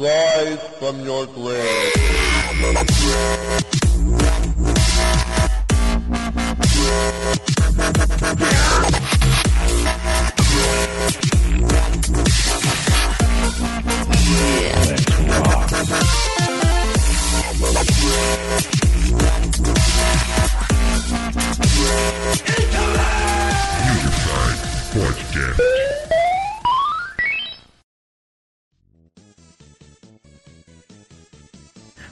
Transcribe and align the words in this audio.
Rise 0.00 0.58
from 0.78 1.04
your 1.04 1.26
grave. 1.26 1.92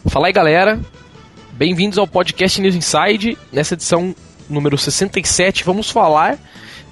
Fala 0.09 0.29
aí 0.29 0.33
galera, 0.33 0.80
bem-vindos 1.53 1.98
ao 1.98 2.07
podcast 2.07 2.59
News 2.62 2.75
Inside. 2.75 3.37
Nessa 3.53 3.75
edição 3.75 4.15
número 4.48 4.79
67, 4.79 5.65
vamos 5.65 5.91
falar, 5.91 6.39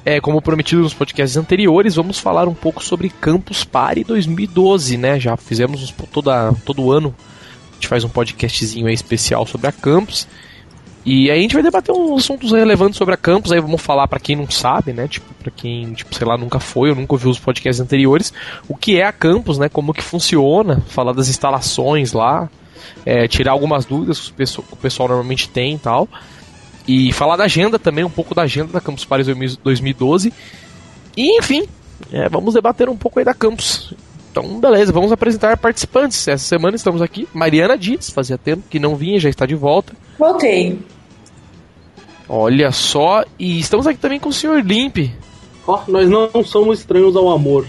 é, 0.04 0.20
como 0.20 0.42
prometido 0.42 0.82
nos 0.82 0.92
podcasts 0.92 1.34
anteriores, 1.34 1.94
vamos 1.94 2.18
falar 2.18 2.46
um 2.46 2.52
pouco 2.52 2.84
sobre 2.84 3.08
Campus 3.08 3.64
Party 3.64 4.04
2012, 4.04 4.98
né? 4.98 5.18
Já 5.18 5.34
fizemos 5.34 5.82
uns, 5.82 5.94
toda, 6.12 6.52
todo 6.66 6.92
ano, 6.92 7.14
a 7.70 7.74
gente 7.74 7.88
faz 7.88 8.04
um 8.04 8.08
podcastzinho 8.10 8.86
especial 8.90 9.46
sobre 9.46 9.66
a 9.68 9.72
Campus. 9.72 10.28
E 11.02 11.30
aí 11.30 11.38
a 11.38 11.42
gente 11.42 11.54
vai 11.54 11.62
debater 11.62 11.94
uns 11.94 12.24
assuntos 12.24 12.52
relevantes 12.52 12.98
sobre 12.98 13.14
a 13.14 13.16
Campus, 13.16 13.50
aí 13.50 13.60
vamos 13.60 13.80
falar 13.80 14.06
para 14.08 14.20
quem 14.20 14.36
não 14.36 14.50
sabe, 14.50 14.92
né? 14.92 15.08
Tipo, 15.08 15.32
para 15.34 15.50
quem, 15.50 15.94
tipo, 15.94 16.14
sei 16.14 16.26
lá, 16.26 16.36
nunca 16.36 16.60
foi 16.60 16.90
ou 16.90 16.96
nunca 16.96 17.14
ouviu 17.14 17.30
os 17.30 17.38
podcasts 17.38 17.80
anteriores, 17.80 18.30
o 18.68 18.76
que 18.76 19.00
é 19.00 19.06
a 19.06 19.12
Campus, 19.12 19.56
né? 19.56 19.70
Como 19.70 19.94
que 19.94 20.02
funciona, 20.02 20.82
falar 20.88 21.12
das 21.12 21.28
instalações 21.28 22.12
lá, 22.12 22.50
é, 23.04 23.26
tirar 23.28 23.52
algumas 23.52 23.84
dúvidas 23.84 24.20
que 24.20 24.30
o, 24.30 24.34
pessoal, 24.34 24.66
que 24.66 24.74
o 24.74 24.76
pessoal 24.76 25.08
normalmente 25.08 25.48
tem 25.48 25.74
e 25.74 25.78
tal. 25.78 26.08
E 26.86 27.12
falar 27.12 27.36
da 27.36 27.44
agenda 27.44 27.78
também, 27.78 28.04
um 28.04 28.10
pouco 28.10 28.34
da 28.34 28.42
agenda 28.42 28.72
da 28.72 28.80
Campus 28.80 29.04
Paris 29.04 29.26
2012. 29.62 30.32
E 31.16 31.38
enfim, 31.38 31.66
é, 32.12 32.28
vamos 32.28 32.54
debater 32.54 32.88
um 32.88 32.96
pouco 32.96 33.18
aí 33.18 33.24
da 33.24 33.34
Campus. 33.34 33.92
Então, 34.30 34.60
beleza, 34.60 34.92
vamos 34.92 35.10
apresentar 35.10 35.56
participantes. 35.56 36.28
Essa 36.28 36.44
semana 36.44 36.76
estamos 36.76 37.00
aqui. 37.00 37.26
Mariana 37.32 37.76
Dias, 37.76 38.10
fazia 38.10 38.36
tempo 38.36 38.64
que 38.68 38.78
não 38.78 38.94
vinha, 38.94 39.18
já 39.18 39.30
está 39.30 39.46
de 39.46 39.54
volta. 39.54 39.94
Voltei. 40.18 40.78
Olha 42.28 42.70
só, 42.72 43.24
e 43.38 43.58
estamos 43.58 43.86
aqui 43.86 43.98
também 43.98 44.20
com 44.20 44.28
o 44.28 44.32
Sr. 44.32 44.62
Limp. 44.64 45.10
Ó, 45.66 45.80
nós 45.88 46.08
não 46.08 46.44
somos 46.44 46.80
estranhos 46.80 47.16
ao 47.16 47.30
amor. 47.30 47.66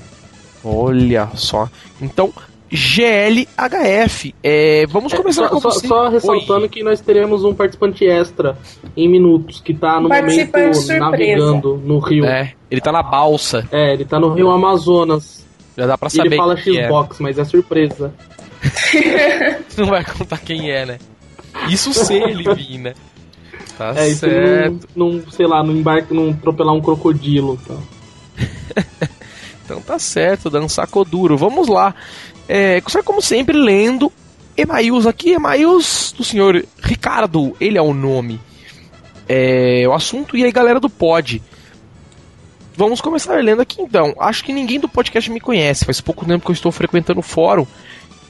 Olha 0.64 1.30
só. 1.36 1.70
Então, 2.02 2.34
GLHF. 2.72 4.34
É, 4.44 4.86
vamos 4.88 5.14
começar 5.14 5.44
só, 5.44 5.50
com 5.50 5.60
só, 5.62 5.70
você. 5.70 5.88
só 5.88 6.10
ressaltando 6.10 6.62
Oi. 6.64 6.70
que 6.70 6.84
nós 6.84 7.00
teremos 7.02 7.44
um 7.44 7.54
participante 7.54 8.06
extra 8.06 8.58
em 8.96 9.08
minutos, 9.08 9.62
que 9.62 9.74
tá 9.74 10.00
no 10.00 10.09
Participante 10.09 10.58
momento 10.58 10.76
surpresa. 10.76 11.00
navegando 11.00 11.78
no 11.84 12.00
rio. 12.00 12.26
É. 12.26 12.42
É, 12.42 12.54
ele 12.70 12.82
tá 12.82 12.92
na 12.92 13.02
balsa. 13.02 13.68
ele 13.72 14.06
tá 14.06 14.20
no 14.20 14.34
rio 14.34 14.50
Amazonas. 14.50 15.46
Já 15.78 15.86
dá 15.86 15.98
pra 15.98 16.08
E 16.08 16.12
saber 16.12 16.28
ele 16.30 16.36
fala 16.38 16.56
quem 16.56 16.78
é. 16.80 16.86
Xbox, 16.88 17.20
mas 17.20 17.38
é 17.40 17.44
surpresa. 17.46 18.14
Não 19.78 19.86
vai 19.86 20.04
contar 20.04 20.40
quem 20.40 20.72
é, 20.72 20.86
né? 20.86 20.98
Isso 21.70 21.94
se 21.94 22.14
ele 22.16 22.54
vir, 22.56 22.80
né? 22.80 22.94
Tá 23.78 23.94
É, 23.96 24.09
certo. 24.16 24.88
não, 24.96 25.14
não, 25.14 25.31
sei 25.31 25.46
lá, 25.46 25.64
não 25.64 25.72
embarca, 25.72 26.14
não 26.14 26.31
atropelar 26.31 26.74
um 26.74 26.81
crocodilo. 26.81 27.58
Tá? 27.68 27.76
Então 29.66 29.81
tá 29.81 30.00
certo, 30.00 30.50
dançar 30.50 30.88
duro. 31.12 31.36
Vamos 31.36 31.68
lá. 31.68 31.94
É, 32.48 32.81
só 32.88 33.03
como 33.03 33.22
sempre, 33.22 33.58
lendo 33.58 34.12
Emails 34.56 35.06
aqui, 35.06 35.31
Emails 35.31 36.14
do 36.17 36.23
senhor 36.23 36.66
Ricardo, 36.81 37.56
ele 37.59 37.78
é 37.78 37.81
o 37.81 37.94
nome. 37.94 38.40
É, 39.30 39.84
o 39.88 39.94
assunto 39.94 40.38
e 40.38 40.44
aí 40.44 40.52
galera 40.52 40.80
do 40.80 40.90
pod. 40.90 41.41
Vamos 42.75 43.02
começar 43.02 43.44
lendo 43.44 43.62
aqui 43.62 43.81
então. 43.81 44.16
Acho 44.19 44.44
que 44.44 44.53
ninguém 44.53 44.80
do 44.80 44.88
podcast 44.88 45.30
me 45.30 45.40
conhece. 45.40 45.85
Faz 45.85 46.00
pouco 46.00 46.25
tempo 46.25 46.46
que 46.46 46.52
eu 46.52 46.53
estou 46.53 46.72
frequentando 46.72 47.19
o 47.19 47.24
fórum. 47.24 47.66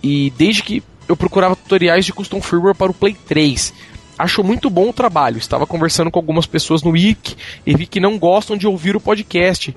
E 0.02 0.32
desde 0.38 0.64
que 0.64 0.84
eu 1.08 1.16
procurava 1.16 1.56
tutoriais 1.56 2.06
de 2.06 2.14
custom 2.14 2.42
firmware 2.42 2.76
para 2.76 2.92
o 2.92 2.94
Play 2.94 3.16
3. 3.28 3.74
Acho 4.18 4.44
muito 4.44 4.70
bom 4.70 4.90
o 4.90 4.94
trabalho. 4.94 5.38
Estava 5.38 5.68
conversando 5.68 6.10
com 6.10 6.20
algumas 6.20 6.46
pessoas 6.46 6.82
no 6.82 6.92
Wiki 6.92 7.36
e 7.66 7.76
vi 7.76 7.86
que 7.86 8.00
não 8.00 8.18
gostam 8.18 8.58
de 8.58 8.68
ouvir 8.68 8.96
o 8.96 9.02
podcast. 9.02 9.76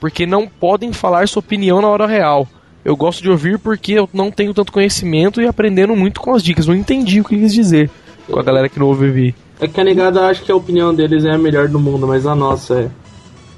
Porque 0.00 0.26
não 0.26 0.46
podem 0.46 0.92
falar 0.92 1.28
sua 1.28 1.40
opinião 1.40 1.80
na 1.80 1.88
hora 1.88 2.06
real. 2.06 2.48
Eu 2.84 2.96
gosto 2.96 3.22
de 3.22 3.30
ouvir 3.30 3.58
porque 3.58 3.92
eu 3.92 4.08
não 4.12 4.30
tenho 4.30 4.52
tanto 4.52 4.72
conhecimento 4.72 5.40
e 5.40 5.46
aprendendo 5.46 5.96
muito 5.96 6.20
com 6.20 6.34
as 6.34 6.42
dicas. 6.42 6.66
Não 6.66 6.74
entendi 6.74 7.20
o 7.20 7.24
que 7.24 7.38
quis 7.38 7.52
dizer 7.52 7.90
com 8.30 8.38
a 8.38 8.42
galera 8.42 8.68
que 8.68 8.78
não 8.78 8.86
ouve 8.86 9.06
ouvir. 9.06 9.34
É 9.60 9.68
que 9.68 9.80
a 9.80 9.84
negada 9.84 10.26
acha 10.26 10.42
que 10.42 10.50
a 10.50 10.56
opinião 10.56 10.94
deles 10.94 11.24
é 11.24 11.32
a 11.32 11.38
melhor 11.38 11.68
do 11.68 11.78
mundo, 11.78 12.06
mas 12.06 12.26
a 12.26 12.34
nossa 12.34 12.80
é. 12.80 12.90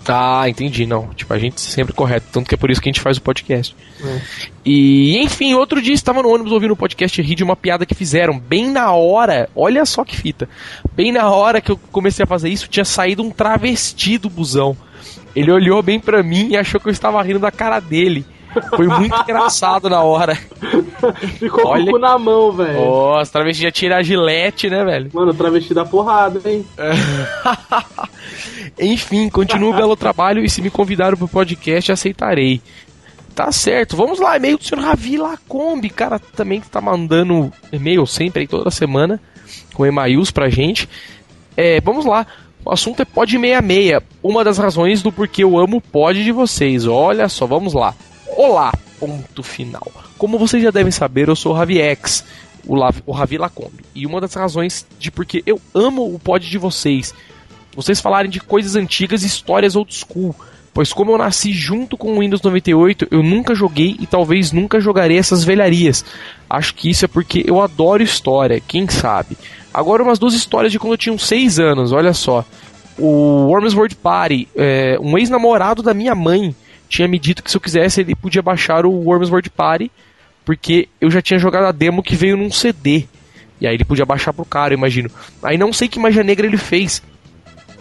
Ah, 0.09 0.49
entendi, 0.49 0.87
não. 0.87 1.09
Tipo, 1.09 1.35
a 1.35 1.39
gente 1.39 1.61
sempre 1.61 1.93
correto, 1.93 2.29
tanto 2.31 2.49
que 2.49 2.55
é 2.55 2.59
por 2.59 2.71
isso 2.71 2.81
que 2.81 2.89
a 2.89 2.93
gente 2.93 3.01
faz 3.01 3.17
o 3.17 3.23
podcast. 3.23 3.75
É. 4.05 4.21
E, 4.65 5.19
enfim, 5.19 5.55
outro 5.55 5.83
dia 5.83 5.95
estava 5.95 6.23
no 6.23 6.29
ônibus 6.29 6.53
ouvindo 6.53 6.73
o 6.73 6.77
podcast 6.77 7.21
e 7.21 7.25
ri 7.25 7.35
de 7.35 7.43
uma 7.43 7.57
piada 7.57 7.85
que 7.85 7.95
fizeram. 7.95 8.39
Bem 8.39 8.71
na 8.71 8.93
hora, 8.93 9.49
olha 9.55 9.85
só 9.85 10.05
que 10.05 10.17
fita. 10.17 10.49
Bem 10.95 11.11
na 11.11 11.29
hora 11.29 11.61
que 11.61 11.73
eu 11.73 11.81
comecei 11.91 12.23
a 12.23 12.27
fazer 12.27 12.51
isso, 12.51 12.69
tinha 12.69 12.85
saído 12.85 13.23
um 13.23 13.31
travesti 13.31 14.17
do 14.17 14.31
busão. 14.31 14.77
Ele 15.35 15.51
olhou 15.51 15.83
bem 15.83 15.99
pra 15.99 16.23
mim 16.23 16.51
e 16.51 16.57
achou 16.57 16.81
que 16.81 16.87
eu 16.87 16.93
estava 16.93 17.21
rindo 17.21 17.41
da 17.41 17.51
cara 17.51 17.81
dele. 17.81 18.25
Foi 18.75 18.87
muito 18.87 19.15
engraçado 19.21 19.89
na 19.89 20.03
hora. 20.03 20.37
Ficou 21.39 21.67
Olha- 21.67 21.85
com 21.85 21.91
o 21.91 21.93
cu 21.95 21.99
na 21.99 22.19
mão, 22.19 22.53
velho. 22.53 22.85
Nossa, 22.85 23.33
travesti 23.33 23.63
já 23.63 23.71
tira 23.71 23.97
a 23.97 24.03
gilete, 24.03 24.69
né, 24.69 24.85
velho? 24.85 25.11
Mano, 25.13 25.35
travesti 25.35 25.75
da 25.75 25.85
porrada, 25.85 26.41
hein? 26.49 26.65
Enfim, 28.79 29.29
continue 29.29 29.71
o 29.71 29.77
belo 29.77 29.97
trabalho 29.97 30.45
e 30.45 30.51
se 30.51 30.61
me 30.61 30.71
convidaram 30.71 31.17
pro 31.17 31.29
podcast, 31.29 31.93
aceitarei. 31.93 32.61
Tá 33.35 33.53
certo, 33.53 33.97
vamos 33.97 34.19
lá, 34.19 34.37
e-mail 34.37 34.57
do 34.57 34.65
senhor 34.65 34.83
Ravi 34.83 35.19
Lacombe, 35.19 35.91
cara, 35.91 36.19
também 36.19 36.59
que 36.61 36.71
tá 36.71 36.81
mandando 36.81 37.53
e-mail 37.71 38.07
sempre 38.07 38.41
aí 38.41 38.47
toda 38.49 38.71
semana, 38.71 39.21
com 39.75 39.85
e-mails 39.85 40.31
pra 40.31 40.49
gente. 40.49 40.89
É, 41.55 41.79
vamos 41.83 42.07
lá, 42.07 42.27
o 42.65 42.73
assunto 42.73 43.03
é 43.03 43.05
Pod 43.05 43.31
66, 43.31 44.03
uma 44.23 44.43
das 44.43 44.57
razões 44.57 45.03
do 45.03 45.13
porquê 45.13 45.45
eu 45.45 45.59
amo 45.59 45.77
o 45.77 45.81
pod 45.83 46.23
de 46.25 46.33
vocês. 46.33 46.87
Olha 46.87 47.29
só, 47.29 47.47
vamos 47.47 47.75
lá. 47.75 47.95
Olá, 48.37 48.73
ponto 49.01 49.43
final. 49.43 49.91
Como 50.19 50.39
vocês 50.39 50.63
já 50.63 50.71
devem 50.71 50.93
saber, 50.93 51.29
eu 51.29 51.37
sou 51.37 51.53
o 51.53 51.55
Ravi 51.55 51.79
X, 51.81 52.25
o, 52.67 52.75
La- 52.75 52.93
o 53.07 53.13
Ravi 53.13 53.39
Lacombe, 53.39 53.85
e 53.95 54.07
uma 54.07 54.21
das 54.21 54.35
razões 54.35 54.87
de 54.99 55.11
porque 55.11 55.43
eu 55.47 55.61
amo 55.75 56.05
o 56.15 56.19
pod 56.19 56.49
de 56.49 56.59
vocês 56.59 57.15
vocês 57.75 58.01
falarem 58.01 58.31
de 58.31 58.41
coisas 58.41 58.75
antigas 58.75 59.23
e 59.23 59.27
histórias 59.27 59.77
old 59.77 59.93
school. 59.95 60.35
Pois 60.73 60.95
como 60.95 61.13
eu 61.13 61.19
nasci 61.19 61.53
junto 61.53 61.95
com 61.97 62.15
o 62.17 62.21
Windows 62.21 62.41
98, 62.41 63.09
eu 63.11 63.23
nunca 63.23 63.55
joguei 63.55 63.97
e 64.01 64.07
talvez 64.07 64.51
nunca 64.51 64.81
jogarei 64.81 65.19
essas 65.19 65.45
velharias. 65.45 66.03
Acho 66.49 66.75
que 66.75 66.89
isso 66.89 67.05
é 67.05 67.09
porque 67.09 67.45
eu 67.47 67.61
adoro 67.61 68.03
história, 68.03 68.61
quem 68.67 68.89
sabe. 68.89 69.37
Agora 69.75 70.03
umas 70.03 70.19
duas 70.19 70.33
histórias 70.33 70.73
de 70.73 70.79
quando 70.79 70.93
eu 70.95 70.99
tinha 70.99 71.13
uns 71.15 71.27
6 71.27 71.59
anos, 71.59 71.93
olha 71.93 72.15
só. 72.15 72.45
O 72.99 73.47
Worms 73.49 73.75
World 73.75 73.95
Party, 73.97 74.49
é, 74.57 74.99
um 75.01 75.19
ex-namorado 75.19 75.83
da 75.83 75.93
minha 75.93 76.15
mãe 76.15 76.55
tinha 76.89 77.09
me 77.09 77.19
dito 77.19 77.43
que 77.43 77.51
se 77.51 77.57
eu 77.57 77.61
quisesse 77.61 78.01
ele 78.01 78.15
podia 78.15 78.43
baixar 78.43 78.87
o 78.87 78.93
Worms 78.93 79.31
World 79.31 79.51
Party, 79.51 79.91
porque 80.45 80.89
eu 81.01 81.11
já 81.11 81.21
tinha 81.21 81.39
jogado 81.39 81.65
a 81.65 81.73
demo 81.73 82.03
que 82.03 82.15
veio 82.15 82.37
num 82.37 82.51
CD. 82.51 83.07
E 83.61 83.67
aí 83.67 83.75
ele 83.75 83.85
podia 83.85 84.05
baixar 84.05 84.33
pro 84.33 84.45
cara, 84.45 84.75
eu 84.75 84.79
imagino. 84.79 85.11
Aí 85.43 85.57
não 85.57 85.73
sei 85.73 85.89
que 85.89 85.99
magia 85.99 86.23
negra 86.23 86.47
ele 86.47 86.59
fez, 86.59 87.03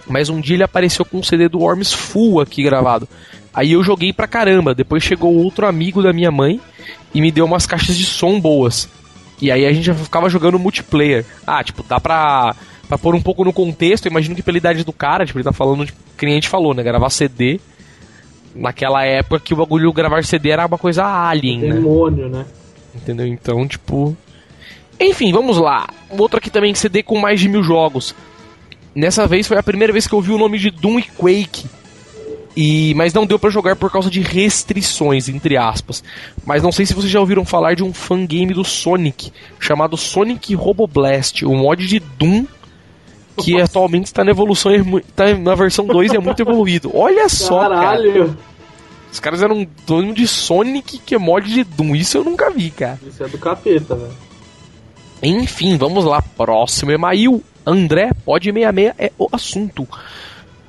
mas 0.07 0.29
um 0.29 0.39
dia 0.39 0.55
ele 0.55 0.63
apareceu 0.63 1.03
com 1.03 1.17
um 1.17 1.23
CD 1.23 1.49
do 1.49 1.59
Worms 1.59 1.93
full 1.93 2.39
aqui 2.39 2.63
gravado. 2.63 3.07
Aí 3.53 3.71
eu 3.71 3.83
joguei 3.83 4.11
pra 4.11 4.27
caramba. 4.27 4.75
Depois 4.75 5.01
chegou 5.01 5.33
outro 5.33 5.66
amigo 5.66 6.03
da 6.03 6.11
minha 6.11 6.29
mãe 6.29 6.59
e 7.13 7.22
me 7.22 7.31
deu 7.31 7.45
umas 7.45 7.66
caixas 7.66 7.97
de 7.97 8.05
som 8.05 8.39
boas. 8.39 8.90
E 9.41 9.49
aí 9.51 9.66
a 9.66 9.72
gente 9.72 9.85
já 9.85 9.96
ficava 9.96 10.29
jogando 10.29 10.59
multiplayer. 10.59 11.25
Ah, 11.47 11.63
tipo, 11.63 11.84
dá 11.84 11.99
pra, 11.99 12.53
pra 12.87 12.97
pôr 12.97 13.16
um 13.16 13.22
pouco 13.22 13.46
no 13.46 13.53
contexto. 13.53 14.05
Eu 14.05 14.11
imagino 14.11 14.35
que 14.35 14.43
pela 14.43 14.58
idade 14.58 14.84
do 14.84 14.91
cara, 14.91 15.25
tipo, 15.25 15.40
ele 15.40 15.46
tá 15.46 15.53
falando, 15.53 15.85
tipo, 15.85 15.97
a 16.22 16.25
gente 16.25 16.49
falou, 16.49 16.73
né? 16.73 16.84
Gravar 16.84 17.09
CD. 17.09 17.59
Naquela 18.55 19.03
época 19.03 19.41
que 19.41 19.53
o 19.53 19.57
bagulho 19.57 19.91
gravar 19.91 20.23
CD 20.23 20.49
era 20.49 20.66
uma 20.66 20.78
coisa 20.78 21.03
alien, 21.03 21.59
né? 21.59 21.73
Demônio, 21.73 22.29
né? 22.29 22.46
Entendeu? 22.96 23.28
Então, 23.28 23.67
tipo. 23.67 24.16
Enfim, 24.99 25.34
vamos 25.34 25.57
lá. 25.57 25.87
Outro 26.09 26.37
aqui 26.37 26.49
também, 26.49 26.73
CD 26.73 27.03
com 27.03 27.19
mais 27.19 27.40
de 27.40 27.49
mil 27.49 27.61
jogos. 27.61 28.16
Nessa 28.96 29.28
vez 29.28 29.46
foi 29.46 29.57
a 29.57 29.63
primeira 29.63 29.91
vez 29.91 30.07
que 30.07 30.13
eu 30.13 30.22
vi 30.22 30.31
o 30.31 30.37
nome 30.37 30.57
de 30.57 30.72
Doom 30.72 30.99
e 30.99 31.03
Quake. 31.03 31.67
E, 32.55 32.93
mas 32.96 33.13
não 33.13 33.25
deu 33.25 33.37
pra 33.37 33.49
jogar 33.49 33.75
por 33.75 33.91
causa 33.91 34.09
de 34.09 34.22
restrições, 34.22 35.28
entre 35.28 35.58
aspas. 35.58 36.01
Mas 36.46 36.63
não 36.63 36.72
sei 36.72 36.85
se 36.85 36.93
vocês 36.93 37.11
já 37.11 37.19
ouviram 37.19 37.43
falar 37.43 37.75
de 37.75 37.84
um 37.84 37.93
fangame 37.93 38.53
do 38.53 38.63
Sonic, 38.63 39.34
chamado 39.59 39.97
Sonic 39.97 40.55
Roboblast, 40.55 41.43
o 41.46 41.53
mod 41.53 41.85
de 41.85 41.99
Doom, 41.99 42.46
que 43.37 43.59
atualmente 43.59 44.05
está 44.05 44.23
na 44.23 44.32
evolução, 44.32 44.72
tá 45.16 45.34
na 45.34 45.55
versão 45.55 45.85
2 45.85 46.14
e 46.14 46.16
é 46.16 46.20
muito 46.20 46.41
evoluído. 46.41 46.91
Olha 46.93 47.28
só, 47.29 47.61
cara. 47.61 47.76
Caralho. 47.76 48.37
Os 49.11 49.20
caras 49.20 49.41
eram 49.41 49.66
dono 49.87 50.14
de 50.14 50.28
Sonic 50.28 50.97
que 50.97 51.16
é 51.16 51.17
mod 51.17 51.49
de 51.49 51.64
Doom. 51.64 51.96
Isso 51.96 52.17
eu 52.17 52.23
nunca 52.23 52.49
vi, 52.49 52.70
cara. 52.70 52.99
Isso 53.08 53.23
é 53.23 53.28
do 53.28 53.37
capeta, 53.37 53.96
velho. 53.96 54.14
Enfim, 55.23 55.78
vamos 55.78 56.03
lá. 56.03 56.22
Próximo 56.22 56.91
email. 56.91 57.41
André, 57.66 58.11
pode 58.26 58.52
66 58.52 58.93
é 58.97 59.11
o 59.17 59.28
assunto. 59.32 59.87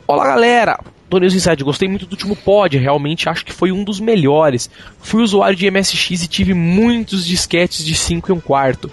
Olá, 0.07 0.27
galera. 0.27 0.79
News 1.13 1.35
Inside, 1.35 1.63
gostei 1.65 1.89
muito 1.89 2.07
do 2.07 2.13
último 2.13 2.35
pod, 2.35 2.77
realmente 2.77 3.29
acho 3.29 3.45
que 3.45 3.53
foi 3.53 3.71
um 3.73 3.85
dos 3.85 4.01
melhores. 4.01 4.69
Fui 5.01 5.23
usuário 5.23 5.57
de 5.57 5.71
MSX 5.71 6.25
e 6.25 6.29
tive 6.29 6.53
muitos 6.53 7.25
disquetes 7.25 7.85
de 7.85 7.95
5 7.95 8.31
e 8.31 8.35
1 8.35 8.41
quarto. 8.41 8.91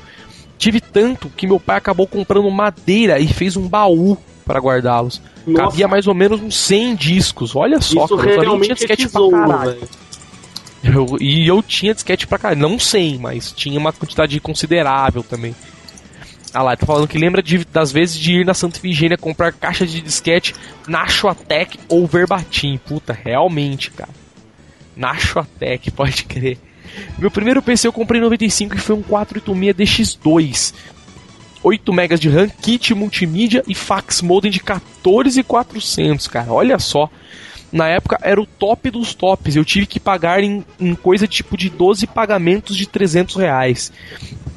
Tive 0.57 0.79
tanto 0.79 1.29
que 1.29 1.45
meu 1.47 1.59
pai 1.59 1.77
acabou 1.77 2.07
comprando 2.07 2.49
madeira 2.49 3.19
e 3.19 3.27
fez 3.27 3.57
um 3.57 3.67
baú 3.67 4.17
para 4.45 4.59
guardá-los. 4.59 5.21
Cabia 5.55 5.87
mais 5.87 6.07
ou 6.07 6.13
menos 6.13 6.41
uns 6.41 6.55
100 6.55 6.95
discos. 6.95 7.55
Olha 7.55 7.81
só, 7.81 8.05
Isso 8.05 8.17
cara, 8.17 8.29
eu 8.31 8.41
realmente 8.41 8.65
tinha 8.67 8.73
é 8.73 8.95
disquete 8.95 9.09
pra 9.09 9.29
caralho. 9.29 9.71
velho. 9.71 9.89
Eu- 10.83 11.17
e 11.19 11.47
eu 11.47 11.61
tinha 11.63 11.93
disquete 11.93 12.27
pra 12.27 12.37
caralho. 12.37 12.61
Não 12.61 12.77
100, 12.79 13.17
mas 13.17 13.51
tinha 13.51 13.79
uma 13.79 13.91
quantidade 13.93 14.37
considerável 14.39 15.23
também. 15.23 15.55
Ah 16.53 16.61
lá, 16.61 16.75
tá 16.77 16.85
falando 16.85 17.07
que 17.07 17.17
lembra 17.17 17.41
de- 17.41 17.65
das 17.65 17.91
vezes 17.91 18.15
de 18.17 18.41
ir 18.41 18.45
na 18.45 18.53
Santa 18.53 18.77
Efigênia 18.77 19.17
comprar 19.17 19.51
caixa 19.53 19.87
de 19.87 19.99
disquete 20.01 20.53
Nachoatec 20.87 21.79
ou 21.89 22.05
Verbatim. 22.05 22.77
Puta, 22.85 23.11
realmente, 23.11 23.89
cara. 23.91 24.11
Nachoatec, 24.95 25.89
pode 25.91 26.25
crer. 26.25 26.57
Meu 27.17 27.31
primeiro 27.31 27.61
PC 27.61 27.87
eu 27.87 27.93
comprei 27.93 28.19
em 28.19 28.23
95 28.23 28.75
e 28.75 28.79
foi 28.79 28.95
um 28.95 29.01
486 29.01 30.17
DX2. 30.17 30.73
8 31.63 31.93
MB 31.93 32.17
de 32.17 32.29
RAM, 32.29 32.49
kit 32.49 32.93
multimídia 32.93 33.63
e 33.67 33.73
fax 33.73 34.21
modem 34.21 34.51
de 34.51 34.59
14,400, 34.59 36.27
cara. 36.27 36.51
Olha 36.51 36.77
só. 36.77 37.09
Na 37.71 37.87
época 37.87 38.19
era 38.21 38.39
o 38.39 38.45
top 38.45 38.91
dos 38.91 39.15
tops. 39.15 39.55
Eu 39.55 39.65
tive 39.65 39.87
que 39.87 39.99
pagar 39.99 40.43
em, 40.43 40.63
em 40.79 40.93
coisa 40.93 41.25
tipo 41.25 41.57
de 41.57 41.69
12 41.69 42.05
pagamentos 42.05 42.75
de 42.75 42.85
300 42.85 43.35
reais. 43.37 43.91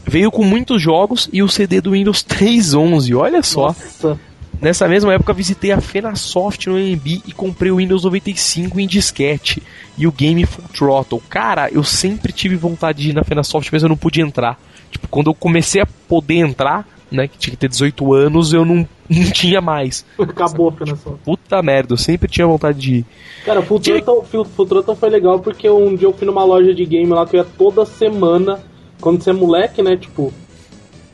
Veio 0.04 0.30
com 0.30 0.44
muitos 0.44 0.82
jogos 0.82 1.28
e 1.32 1.42
o 1.42 1.48
CD 1.48 1.80
do 1.80 1.92
Windows 1.92 2.22
3.11. 2.24 3.16
Olha 3.16 3.42
só. 3.42 3.68
Nossa. 3.68 4.20
Nessa 4.60 4.88
mesma 4.88 5.12
época 5.12 5.32
visitei 5.32 5.70
a 5.70 5.80
Fenasoft 5.80 6.68
no 6.68 6.76
AMB 6.76 7.22
e 7.26 7.32
comprei 7.32 7.70
o 7.70 7.76
Windows 7.76 8.04
95 8.04 8.80
em 8.80 8.86
disquete 8.86 9.62
e 9.98 10.06
o 10.06 10.12
Game 10.12 10.44
Full 10.46 10.64
Throttle. 10.74 11.22
Cara, 11.28 11.68
eu 11.70 11.84
sempre 11.84 12.32
tive 12.32 12.56
vontade 12.56 13.02
de 13.02 13.10
ir 13.10 13.12
na 13.12 13.22
Fenasoft, 13.22 13.70
mas 13.72 13.82
eu 13.82 13.88
não 13.88 13.96
podia 13.96 14.24
entrar. 14.24 14.58
Tipo, 14.90 15.08
quando 15.08 15.28
eu 15.28 15.34
comecei 15.34 15.82
a 15.82 15.86
poder 16.08 16.36
entrar, 16.36 16.86
né, 17.10 17.28
que 17.28 17.36
tinha 17.36 17.50
que 17.52 17.56
ter 17.58 17.68
18 17.68 18.14
anos, 18.14 18.52
eu 18.54 18.64
não, 18.64 18.76
não 19.10 19.30
tinha 19.30 19.60
mais. 19.60 20.06
Acabou 20.18 20.70
apenas 20.70 21.00
só. 21.00 21.10
Puta 21.24 21.62
merda, 21.62 21.92
eu 21.92 21.98
sempre 21.98 22.26
tinha 22.28 22.46
vontade 22.46 22.78
de 22.80 22.94
ir. 22.96 23.04
Cara, 23.44 23.60
Full 23.62 23.78
Throttle, 23.80 24.24
Full- 24.24 24.44
Full 24.46 24.66
Throttle 24.66 24.96
foi 24.96 25.10
legal 25.10 25.38
porque 25.38 25.68
um 25.68 25.94
dia 25.94 26.08
eu 26.08 26.12
fui 26.14 26.26
numa 26.26 26.44
loja 26.44 26.74
de 26.74 26.84
game 26.86 27.08
lá 27.12 27.26
que 27.26 27.36
eu 27.36 27.40
ia 27.40 27.46
toda 27.58 27.84
semana. 27.84 28.58
Quando 29.00 29.22
você 29.22 29.30
é 29.30 29.32
moleque, 29.34 29.82
né? 29.82 29.96
Tipo, 29.98 30.32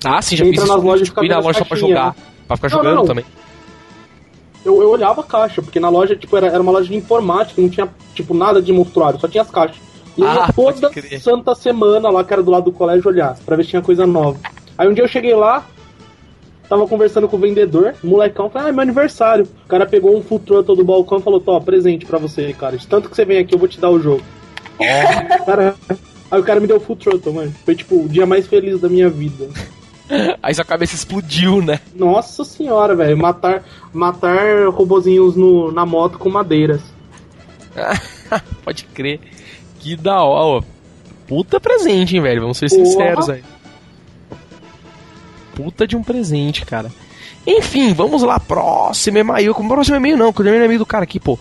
Ah, 0.04 0.22
sim, 0.22 0.36
já 0.36 0.44
Entra 0.46 0.60
fiz 0.60 0.68
nas 0.68 0.78
isso. 0.78 0.86
lojas 0.86 1.08
ir 1.08 1.28
na 1.28 1.38
loja 1.40 1.58
só 1.58 1.64
pra 1.64 1.76
jogar. 1.76 2.14
Pra 2.46 2.56
ficar 2.56 2.68
Não, 2.70 2.76
jogando 2.78 2.96
não. 2.96 3.04
também. 3.06 3.24
eu, 4.64 4.80
eu 4.82 4.90
olhava 4.90 5.20
a 5.20 5.24
caixa, 5.24 5.60
porque 5.62 5.80
na 5.80 5.88
loja, 5.88 6.14
tipo, 6.16 6.36
era, 6.36 6.46
era 6.48 6.60
uma 6.62 6.72
loja 6.72 6.88
de 6.88 6.96
informática, 6.96 7.60
não 7.60 7.68
tinha, 7.68 7.88
tipo, 8.14 8.34
nada 8.34 8.60
de 8.62 8.72
monstruário, 8.72 9.18
só 9.20 9.28
tinha 9.28 9.42
as 9.42 9.50
caixas. 9.50 9.76
E 10.16 10.20
eu 10.20 10.28
Ah, 10.28 10.46
ia 10.46 10.52
toda 10.52 10.90
santa 11.20 11.54
semana 11.54 12.10
lá, 12.10 12.22
que 12.22 12.32
era 12.32 12.42
do 12.42 12.50
lado 12.50 12.64
do 12.64 12.72
colégio, 12.72 13.08
olhar, 13.08 13.36
pra 13.46 13.56
ver 13.56 13.64
se 13.64 13.70
tinha 13.70 13.82
coisa 13.82 14.06
nova. 14.06 14.38
Aí 14.76 14.86
um 14.88 14.92
dia 14.92 15.04
eu 15.04 15.08
cheguei 15.08 15.34
lá, 15.34 15.66
tava 16.68 16.86
conversando 16.86 17.26
com 17.28 17.36
o 17.36 17.40
vendedor, 17.40 17.94
o 18.04 18.06
molecão, 18.06 18.50
falei, 18.50 18.68
ah, 18.68 18.70
é 18.70 18.72
meu 18.72 18.82
aniversário. 18.82 19.46
O 19.64 19.68
cara 19.68 19.86
pegou 19.86 20.16
um 20.16 20.22
full 20.22 20.38
throttle 20.38 20.76
do 20.76 20.84
balcão 20.84 21.18
e 21.18 21.22
falou, 21.22 21.40
tô, 21.40 21.58
presente 21.60 22.04
pra 22.04 22.18
você, 22.18 22.52
cara. 22.52 22.76
De 22.76 22.86
tanto 22.86 23.08
que 23.08 23.16
você 23.16 23.24
vem 23.24 23.38
aqui, 23.38 23.54
eu 23.54 23.58
vou 23.58 23.68
te 23.68 23.80
dar 23.80 23.90
o 23.90 23.98
jogo. 24.00 24.22
Cara, 25.46 25.74
aí 26.30 26.40
o 26.40 26.44
cara 26.44 26.60
me 26.60 26.66
deu 26.66 26.78
full 26.80 26.96
throttle, 26.96 27.32
mano. 27.32 27.54
Foi, 27.64 27.74
tipo, 27.74 28.04
o 28.04 28.08
dia 28.08 28.26
mais 28.26 28.46
feliz 28.46 28.80
da 28.80 28.88
minha 28.88 29.08
vida. 29.08 29.48
Aí 30.42 30.54
sua 30.54 30.64
cabeça 30.64 30.94
explodiu, 30.94 31.62
né? 31.62 31.80
Nossa 31.94 32.44
senhora, 32.44 32.94
velho. 32.94 33.16
Matar, 33.16 33.64
matar 33.92 34.68
robozinhos 34.68 35.36
no, 35.36 35.72
na 35.72 35.86
moto 35.86 36.18
com 36.18 36.28
madeiras. 36.30 36.80
Pode 38.64 38.84
crer. 38.84 39.20
Que 39.80 39.96
da 39.96 40.22
hora. 40.22 40.64
ó. 40.66 40.72
Puta 41.26 41.60
presente, 41.60 42.16
hein, 42.16 42.22
velho? 42.22 42.42
Vamos 42.42 42.58
ser 42.58 42.68
Porra. 42.68 42.84
sinceros 42.84 43.30
aí. 43.30 43.42
Puta 45.54 45.86
de 45.86 45.96
um 45.96 46.02
presente, 46.02 46.64
cara. 46.64 46.90
Enfim, 47.46 47.92
vamos 47.92 48.22
lá. 48.22 48.38
Próximo 48.38 49.18
e-mail. 49.18 49.54
Com 49.54 49.66
próximo 49.68 49.96
e-mail 49.96 50.16
não, 50.16 50.32
que 50.32 50.40
eu 50.40 50.44
terminei 50.44 50.66
e-mail 50.66 50.78
do 50.78 50.86
cara 50.86 51.04
aqui, 51.04 51.18
pô. 51.18 51.38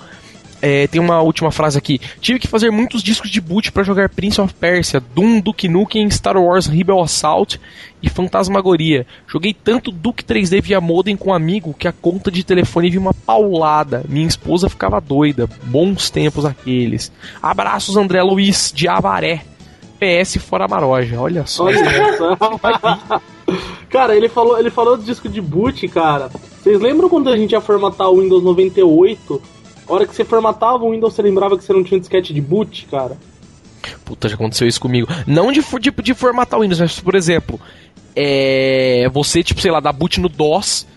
É, 0.62 0.86
tem 0.88 1.02
uma 1.02 1.22
última 1.22 1.52
frase 1.52 1.78
aqui. 1.78 2.00
Tive 2.20 2.40
que 2.40 2.48
fazer 2.48 2.70
muitos 2.70 3.02
discos 3.02 3.32
de 3.32 3.42
boot 3.42 3.72
pra 3.72 3.84
jogar 3.84 4.10
Prince 4.10 4.40
of 4.40 4.54
Persia, 4.54 5.02
Doom, 5.16 5.40
Duke 5.40 5.68
Nukem, 5.68 6.10
Star 6.10 6.38
Wars 6.38 6.68
Rebel 6.68 7.02
Assault 7.02 7.60
e 8.02 8.10
Fantasmagoria. 8.10 9.08
Joguei 9.28 9.54
tanto 9.54 9.92
Duke 9.92 10.24
3D 10.24 10.62
via 10.62 10.80
modem 10.80 11.18
com 11.18 11.32
um 11.32 11.34
amigo 11.34 11.74
que 11.74 11.88
a 11.88 11.92
conta 11.92 12.30
de 12.30 12.44
telefone 12.44 12.92
viu 12.92 13.02
uma 13.02 13.14
paulada. 13.14 14.04
Minha 14.08 14.28
esposa 14.28 14.70
ficava 14.70 15.02
doida. 15.02 15.50
Bons 15.64 16.10
tempos 16.10 16.46
aqueles. 16.46 17.12
Abraços, 17.42 17.98
André 17.98 18.22
Luiz, 18.22 18.72
de 18.74 18.88
Avaré. 18.88 19.42
PS 20.00 20.38
fora 20.38 20.68
Maroja. 20.68 21.20
Olha 21.20 21.46
só. 21.46 21.66
Olha 21.66 22.18
só. 22.18 22.38
cara, 23.90 24.16
ele 24.16 24.30
falou, 24.30 24.60
ele 24.60 24.72
falou 24.72 24.98
do 24.98 25.04
disco 25.04 25.30
de 25.30 25.40
boot, 25.40 25.88
cara. 25.88 26.30
Vocês 26.62 26.80
lembram 26.80 27.08
quando 27.08 27.30
a 27.30 27.38
gente 27.38 27.52
ia 27.52 27.62
formatar 27.62 28.10
o 28.10 28.20
Windows 28.20 28.44
98? 28.44 29.42
A 29.92 29.96
hora 29.96 30.08
que 30.08 30.16
você 30.16 30.24
formatava 30.24 30.86
o 30.86 30.92
Windows, 30.92 31.14
você 31.14 31.22
lembrava 31.22 31.58
que 31.58 31.66
você 31.66 31.74
não 31.74 31.84
tinha 31.84 32.00
disquete 32.00 32.34
de 32.34 32.40
boot, 32.40 32.88
cara? 32.90 33.18
Puta, 34.06 34.30
já 34.30 34.36
aconteceu 34.36 34.66
isso 34.66 34.80
comigo. 34.80 35.06
Não 35.28 35.52
de, 35.52 35.62
for- 35.62 35.82
de, 35.82 36.14
formatar 36.14 36.58
o 36.58 36.64
Windows, 36.64 36.80
mas, 36.80 36.98
por 37.02 37.14
exemplo, 37.14 37.60
é, 38.16 39.10
você, 39.12 39.44
tipo, 39.44 39.60
sei 39.60 39.70
lá, 39.70 39.82
dar 39.82 39.92
boot 39.92 40.18
no 40.22 40.30
DOS, 40.30 40.88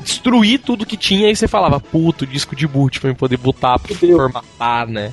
destruir 0.00 0.60
tudo 0.60 0.86
que 0.86 0.96
tinha 0.96 1.30
e 1.30 1.36
você 1.36 1.46
falava, 1.46 1.78
puto, 1.78 2.26
disco 2.26 2.56
de 2.56 2.66
boot 2.66 3.00
pra 3.00 3.10
eu 3.10 3.14
poder 3.14 3.36
botar 3.36 3.78
pra 3.78 3.94
Fudeu. 3.94 4.16
formatar, 4.16 4.86
né? 4.86 5.12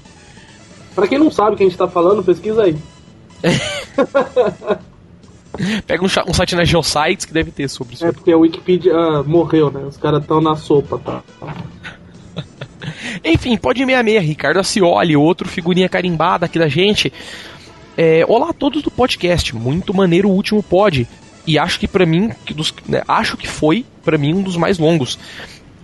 Pra 0.93 1.05
quem 1.05 1.19
não 1.19 1.29
sabe 1.29 1.55
o 1.55 1.57
que 1.57 1.63
a 1.63 1.67
gente 1.67 1.77
tá 1.77 1.89
falando, 1.89 2.23
pesquisa 2.23 2.63
aí. 2.63 2.77
Pega 5.85 6.03
um, 6.03 6.07
um 6.29 6.33
site 6.33 6.55
na 6.55 6.63
Geosites 6.63 7.25
que 7.25 7.33
deve 7.33 7.51
ter 7.51 7.67
sobre 7.67 7.95
isso. 7.95 8.05
É 8.05 8.13
porque 8.13 8.31
a 8.31 8.37
Wikipedia 8.37 8.95
ah, 8.95 9.23
morreu, 9.23 9.69
né? 9.69 9.81
Os 9.81 9.97
caras 9.97 10.21
estão 10.21 10.39
na 10.39 10.55
sopa, 10.55 10.97
tá? 10.99 11.21
Enfim, 13.23 13.57
pode 13.57 13.85
meia 13.85 14.01
meia, 14.03 14.19
Ricardo 14.21 14.59
Acioli, 14.59 15.15
outro 15.15 15.47
figurinha 15.47 15.89
carimbada 15.89 16.45
aqui 16.45 16.59
da 16.59 16.67
gente. 16.67 17.11
É, 17.97 18.25
olá 18.27 18.49
a 18.49 18.53
todos 18.53 18.81
do 18.81 18.91
podcast, 18.91 19.55
muito 19.55 19.93
maneiro 19.93 20.27
o 20.29 20.33
último 20.33 20.61
pod. 20.61 21.07
E 21.47 21.59
acho 21.59 21.79
que 21.79 21.87
pra 21.87 22.05
mim, 22.05 22.31
que 22.45 22.53
dos- 22.53 22.73
né, 22.87 23.03
acho 23.07 23.37
que 23.37 23.47
foi 23.47 23.85
pra 24.03 24.17
mim 24.17 24.33
um 24.33 24.41
dos 24.41 24.57
mais 24.57 24.77
longos. 24.79 25.17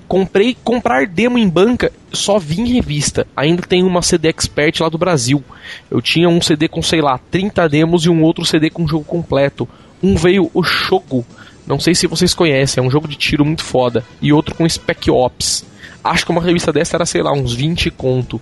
Comprei 0.07 0.57
comprar 0.61 1.07
demo 1.07 1.37
em 1.37 1.47
banca, 1.47 1.89
só 2.11 2.37
vi 2.37 2.59
em 2.59 2.73
revista. 2.73 3.25
Ainda 3.35 3.61
tem 3.61 3.81
uma 3.83 4.01
CD 4.01 4.27
Expert 4.27 4.81
lá 4.81 4.89
do 4.89 4.97
Brasil. 4.97 5.41
Eu 5.89 6.01
tinha 6.01 6.27
um 6.27 6.41
CD 6.41 6.67
com, 6.67 6.81
sei 6.81 6.99
lá, 7.01 7.17
30 7.29 7.69
demos 7.69 8.05
e 8.05 8.09
um 8.09 8.21
outro 8.21 8.43
CD 8.43 8.69
com 8.69 8.85
jogo 8.87 9.05
completo. 9.05 9.69
Um 10.03 10.15
veio 10.17 10.51
o 10.53 10.63
Shogo, 10.63 11.25
não 11.65 11.79
sei 11.79 11.95
se 11.95 12.07
vocês 12.07 12.33
conhecem, 12.33 12.83
é 12.83 12.85
um 12.85 12.89
jogo 12.91 13.07
de 13.07 13.15
tiro 13.15 13.45
muito 13.45 13.63
foda. 13.63 14.03
E 14.21 14.33
outro 14.33 14.53
com 14.55 14.67
Spec 14.67 15.09
Ops. 15.09 15.63
Acho 16.03 16.25
que 16.25 16.31
uma 16.31 16.41
revista 16.41 16.73
dessa 16.73 16.97
era, 16.97 17.05
sei 17.05 17.21
lá, 17.21 17.31
uns 17.31 17.53
20 17.53 17.91
conto. 17.91 18.41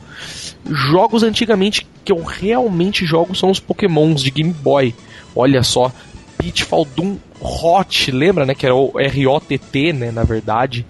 Jogos 0.65 1.23
antigamente 1.23 1.85
que 2.05 2.11
eu 2.11 2.23
realmente 2.23 3.05
jogo 3.05 3.35
são 3.35 3.49
os 3.49 3.59
Pokémons 3.59 4.21
de 4.21 4.31
Game 4.31 4.53
Boy. 4.53 4.95
Olha 5.35 5.61
só, 5.61 5.91
Pitfall 6.37 6.87
Doom 6.95 7.17
Hot, 7.41 8.11
lembra, 8.11 8.45
né? 8.45 8.55
Que 8.55 8.65
era 8.65 8.75
o 8.75 8.97
R-O-T-T, 8.97 9.93
né? 9.93 10.11
Na 10.11 10.23
verdade. 10.23 10.85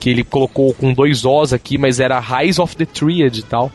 Que 0.00 0.10
ele 0.10 0.24
colocou 0.24 0.72
com 0.72 0.92
dois 0.92 1.24
Os 1.24 1.52
aqui, 1.52 1.76
mas 1.76 2.00
era 2.00 2.20
Rise 2.20 2.60
of 2.60 2.76
the 2.76 2.86
Triad 2.86 3.38
e 3.38 3.42
tal. 3.42 3.70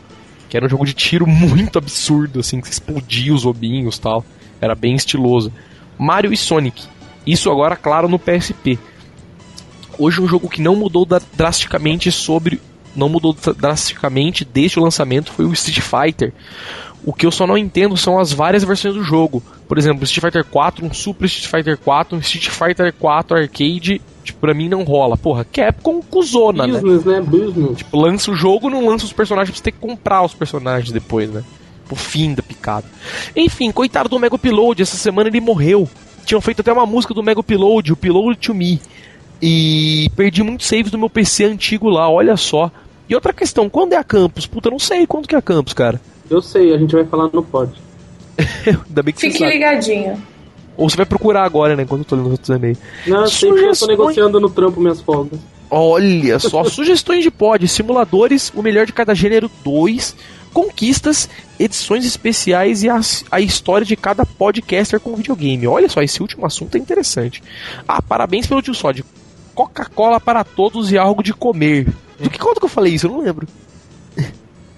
Que 0.48 0.56
era 0.56 0.66
um 0.66 0.68
jogo 0.68 0.84
de 0.84 0.92
tiro 0.92 1.26
muito 1.28 1.78
absurdo, 1.78 2.40
assim, 2.40 2.60
que 2.60 2.68
explodia 2.68 3.32
os 3.32 3.46
obinhos 3.46 3.96
e 3.96 4.00
tal. 4.00 4.24
Era 4.60 4.74
bem 4.74 4.94
estiloso. 4.94 5.52
Mario 5.98 6.32
e 6.32 6.36
Sonic. 6.36 6.84
Isso 7.26 7.50
agora, 7.50 7.76
claro, 7.76 8.08
no 8.08 8.18
PSP. 8.18 8.78
Hoje 9.98 10.20
um 10.20 10.28
jogo 10.28 10.48
que 10.48 10.60
não 10.62 10.74
mudou 10.76 11.06
drasticamente 11.36 12.10
sobre. 12.10 12.60
Não 12.96 13.08
mudou 13.08 13.32
dra- 13.32 13.52
drasticamente 13.52 14.44
desde 14.44 14.78
o 14.78 14.82
lançamento 14.82 15.32
foi 15.32 15.44
o 15.44 15.52
Street 15.52 15.80
Fighter. 15.80 16.32
O 17.04 17.12
que 17.12 17.26
eu 17.26 17.30
só 17.30 17.46
não 17.46 17.58
entendo 17.58 17.96
são 17.96 18.18
as 18.18 18.32
várias 18.32 18.64
versões 18.64 18.94
do 18.94 19.02
jogo. 19.02 19.42
Por 19.68 19.76
exemplo, 19.76 20.04
Street 20.04 20.24
Fighter 20.24 20.44
4, 20.44 20.86
um 20.86 20.92
Super 20.94 21.26
Street 21.26 21.50
Fighter 21.50 21.76
4, 21.78 22.16
um 22.16 22.20
Street 22.20 22.48
Fighter 22.48 22.92
4 22.94 23.36
Arcade, 23.36 24.00
tipo, 24.22 24.38
pra 24.40 24.54
mim 24.54 24.68
não 24.68 24.84
rola. 24.84 25.16
Porra, 25.16 25.44
Capcom 25.44 26.00
cuzona, 26.00 26.66
né? 26.66 26.80
Business, 26.80 27.04
né? 27.04 27.20
Business. 27.20 27.78
Tipo, 27.78 27.98
lança 28.00 28.30
o 28.30 28.36
jogo, 28.36 28.70
não 28.70 28.86
lança 28.88 29.04
os 29.04 29.12
personagens 29.12 29.50
pra 29.50 29.58
você 29.58 29.64
ter 29.64 29.72
que 29.72 29.78
comprar 29.78 30.22
os 30.22 30.32
personagens 30.32 30.90
depois, 30.92 31.28
né? 31.30 31.42
O 31.90 31.96
fim 31.96 32.32
da 32.32 32.42
picada. 32.42 32.86
Enfim, 33.36 33.70
coitado 33.70 34.08
do 34.08 34.18
Mega 34.18 34.36
Upload, 34.36 34.80
essa 34.80 34.96
semana 34.96 35.28
ele 35.28 35.40
morreu. 35.40 35.86
Tinham 36.24 36.40
feito 36.40 36.60
até 36.60 36.72
uma 36.72 36.86
música 36.86 37.12
do 37.12 37.22
Mega 37.22 37.40
Upload, 37.40 37.90
o 37.90 37.94
Upload 37.94 38.38
to 38.38 38.54
Me. 38.54 38.80
E 39.42 40.10
perdi 40.16 40.42
muitos 40.42 40.66
saves 40.66 40.90
do 40.90 40.98
meu 40.98 41.10
PC 41.10 41.44
antigo 41.44 41.88
lá, 41.88 42.08
olha 42.08 42.36
só. 42.36 42.70
E 43.08 43.14
outra 43.14 43.32
questão, 43.32 43.68
quando 43.68 43.92
é 43.92 43.96
a 43.96 44.04
Campus? 44.04 44.46
Puta, 44.46 44.68
eu 44.68 44.72
não 44.72 44.78
sei 44.78 45.06
quando 45.06 45.28
que 45.28 45.34
é 45.34 45.38
a 45.38 45.42
Campus, 45.42 45.74
cara. 45.74 46.00
Eu 46.30 46.40
sei, 46.40 46.72
a 46.72 46.78
gente 46.78 46.94
vai 46.94 47.04
falar 47.04 47.28
no 47.32 47.42
pod. 47.42 47.70
Ainda 48.88 49.02
bem 49.02 49.12
que 49.12 49.20
você 49.20 49.26
Fique 49.26 49.38
sabe. 49.40 49.52
ligadinho. 49.52 50.22
Ou 50.76 50.88
você 50.88 50.96
vai 50.96 51.06
procurar 51.06 51.44
agora, 51.44 51.76
né? 51.76 51.82
Enquanto 51.82 52.00
eu 52.00 52.04
tô 52.06 52.16
lendo 52.16 52.26
os 52.26 52.32
outros 52.32 52.48
e-mails. 52.48 52.78
Não, 53.06 53.22
porque 53.24 53.44
eu 53.46 53.48
tô 53.48 53.54
Sugestões. 53.54 53.88
negociando 53.90 54.40
no 54.40 54.48
trampo 54.50 54.80
minhas 54.80 55.00
folgas. 55.00 55.38
Olha 55.70 56.38
só, 56.38 56.64
sugestões 56.68 57.22
de 57.22 57.30
pod, 57.30 57.66
simuladores, 57.68 58.50
o 58.54 58.62
melhor 58.62 58.86
de 58.86 58.92
cada 58.92 59.14
gênero 59.14 59.50
2, 59.62 60.16
conquistas, 60.52 61.28
edições 61.60 62.04
especiais 62.04 62.82
e 62.82 62.88
as- 62.88 63.24
a, 63.30 63.40
história 63.40 63.84
de 63.86 63.94
cada 63.96 64.24
podcaster 64.24 64.98
com 64.98 65.14
videogame. 65.14 65.66
Olha 65.66 65.88
só, 65.88 66.02
esse 66.02 66.20
último 66.22 66.46
assunto 66.46 66.76
é 66.76 66.78
interessante. 66.80 67.42
Ah, 67.86 68.00
parabéns 68.02 68.46
pelo 68.46 68.62
tio 68.62 68.74
Sod. 68.74 69.04
Coca-Cola 69.54 70.20
para 70.20 70.42
todos 70.44 70.90
e 70.92 70.98
algo 70.98 71.22
de 71.22 71.32
comer. 71.32 71.88
De 72.20 72.28
que 72.28 72.38
quando 72.38 72.58
que 72.58 72.64
eu 72.64 72.68
falei 72.68 72.94
isso? 72.94 73.06
Eu 73.06 73.12
não 73.12 73.20
lembro. 73.20 73.46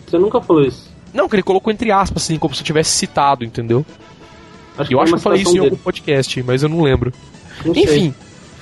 Você 0.07 0.19
nunca 0.19 0.41
falou 0.41 0.63
isso. 0.65 0.91
Não, 1.13 1.29
que 1.29 1.37
ele 1.37 1.43
colocou 1.43 1.73
entre 1.73 1.91
aspas, 1.91 2.23
assim, 2.25 2.39
como 2.39 2.55
se 2.55 2.61
eu 2.61 2.65
tivesse 2.67 2.91
citado, 2.91 3.45
entendeu? 3.45 3.85
Acho 4.79 4.93
Eu 4.93 5.01
acho 5.01 5.13
que 5.13 5.19
eu 5.19 5.23
falei 5.23 5.41
isso 5.41 5.49
em 5.51 5.53
citação 5.55 5.71
algum 5.73 5.83
podcast, 5.83 6.43
mas 6.43 6.63
eu 6.63 6.69
não 6.69 6.83
lembro. 6.83 7.11
dele. 7.65 7.75
Não. 7.75 7.83
Enfim, 7.83 8.15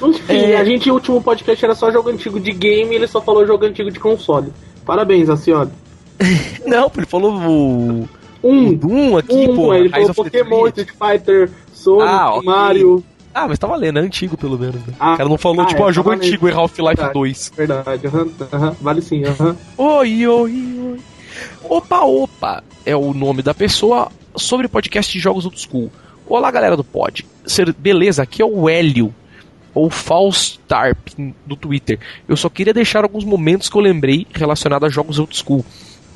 Enfim, 0.02 0.32
É. 0.32 0.56
a 0.56 0.64
gente, 0.64 0.90
o 0.90 0.94
último 0.94 1.20
podcast 1.22 1.64
era 1.64 1.74
só 1.74 1.90
jogo 1.90 2.10
antigo 2.10 2.38
de 2.40 2.52
game 2.52 2.92
e 2.92 2.94
ele 2.96 3.06
só 3.06 3.20
falou 3.20 3.46
jogo 3.46 3.64
antigo 3.64 3.90
de 3.90 3.98
console. 3.98 4.52
Parabéns, 4.86 5.28
Acioli. 5.28 5.70
não, 6.66 6.90
ele 6.96 7.06
falou 7.06 7.32
o, 7.34 8.02
o 8.02 8.08
Um, 8.48 8.74
Doom 8.74 9.16
aqui, 9.18 9.32
um, 9.48 9.56
pô. 9.56 9.74
ele 9.74 9.88
falou 9.88 10.14
Pokémon. 10.14 10.66
Street 10.68 10.90
Fighter, 10.90 11.50
Sonic, 11.72 12.08
Ah, 12.08 12.34
ok. 12.34 12.44
Mario. 12.46 13.04
Ah, 13.34 13.48
mas 13.48 13.58
tá 13.58 13.66
valendo, 13.66 13.98
é 13.98 14.02
antigo 14.02 14.36
pelo 14.36 14.56
menos. 14.58 14.76
Né? 14.76 14.94
Ah, 14.98 15.14
o 15.14 15.16
cara 15.16 15.28
não 15.28 15.36
falou, 15.36 15.62
ah, 15.62 15.66
tipo, 15.66 15.82
é, 15.82 15.86
ó, 15.86 15.90
jogo 15.92 16.10
tá 16.10 16.16
antigo, 16.16 16.48
é 16.48 16.52
Half-Life 16.52 16.94
Verdade. 16.96 17.12
2. 17.14 17.52
Verdade, 17.56 18.06
aham, 18.06 18.28
aham, 18.52 18.76
vale 18.80 19.02
sim, 19.02 19.24
aham. 19.24 19.56
Oi, 19.76 20.26
oi, 20.26 20.52
oi. 20.92 21.00
Opa, 21.64 22.00
opa 22.02 22.62
é 22.86 22.94
o 22.94 23.12
nome 23.12 23.42
da 23.42 23.52
pessoa 23.52 24.08
sobre 24.36 24.68
podcast 24.68 25.12
de 25.12 25.18
jogos 25.18 25.44
old 25.44 25.58
school. 25.60 25.90
Olá, 26.28 26.50
galera 26.50 26.76
do 26.76 26.84
pod. 26.84 27.26
Ser- 27.44 27.72
Beleza, 27.72 28.22
aqui 28.22 28.40
é 28.40 28.44
o 28.44 28.68
Hélio, 28.68 29.12
ou 29.74 29.90
Falstarp 29.90 31.08
do 31.44 31.56
Twitter. 31.56 31.98
Eu 32.28 32.36
só 32.36 32.48
queria 32.48 32.72
deixar 32.72 33.02
alguns 33.02 33.24
momentos 33.24 33.68
que 33.68 33.76
eu 33.76 33.80
lembrei 33.82 34.26
relacionados 34.32 34.86
a 34.86 34.90
jogos 34.90 35.18
old 35.18 35.36
school. 35.36 35.64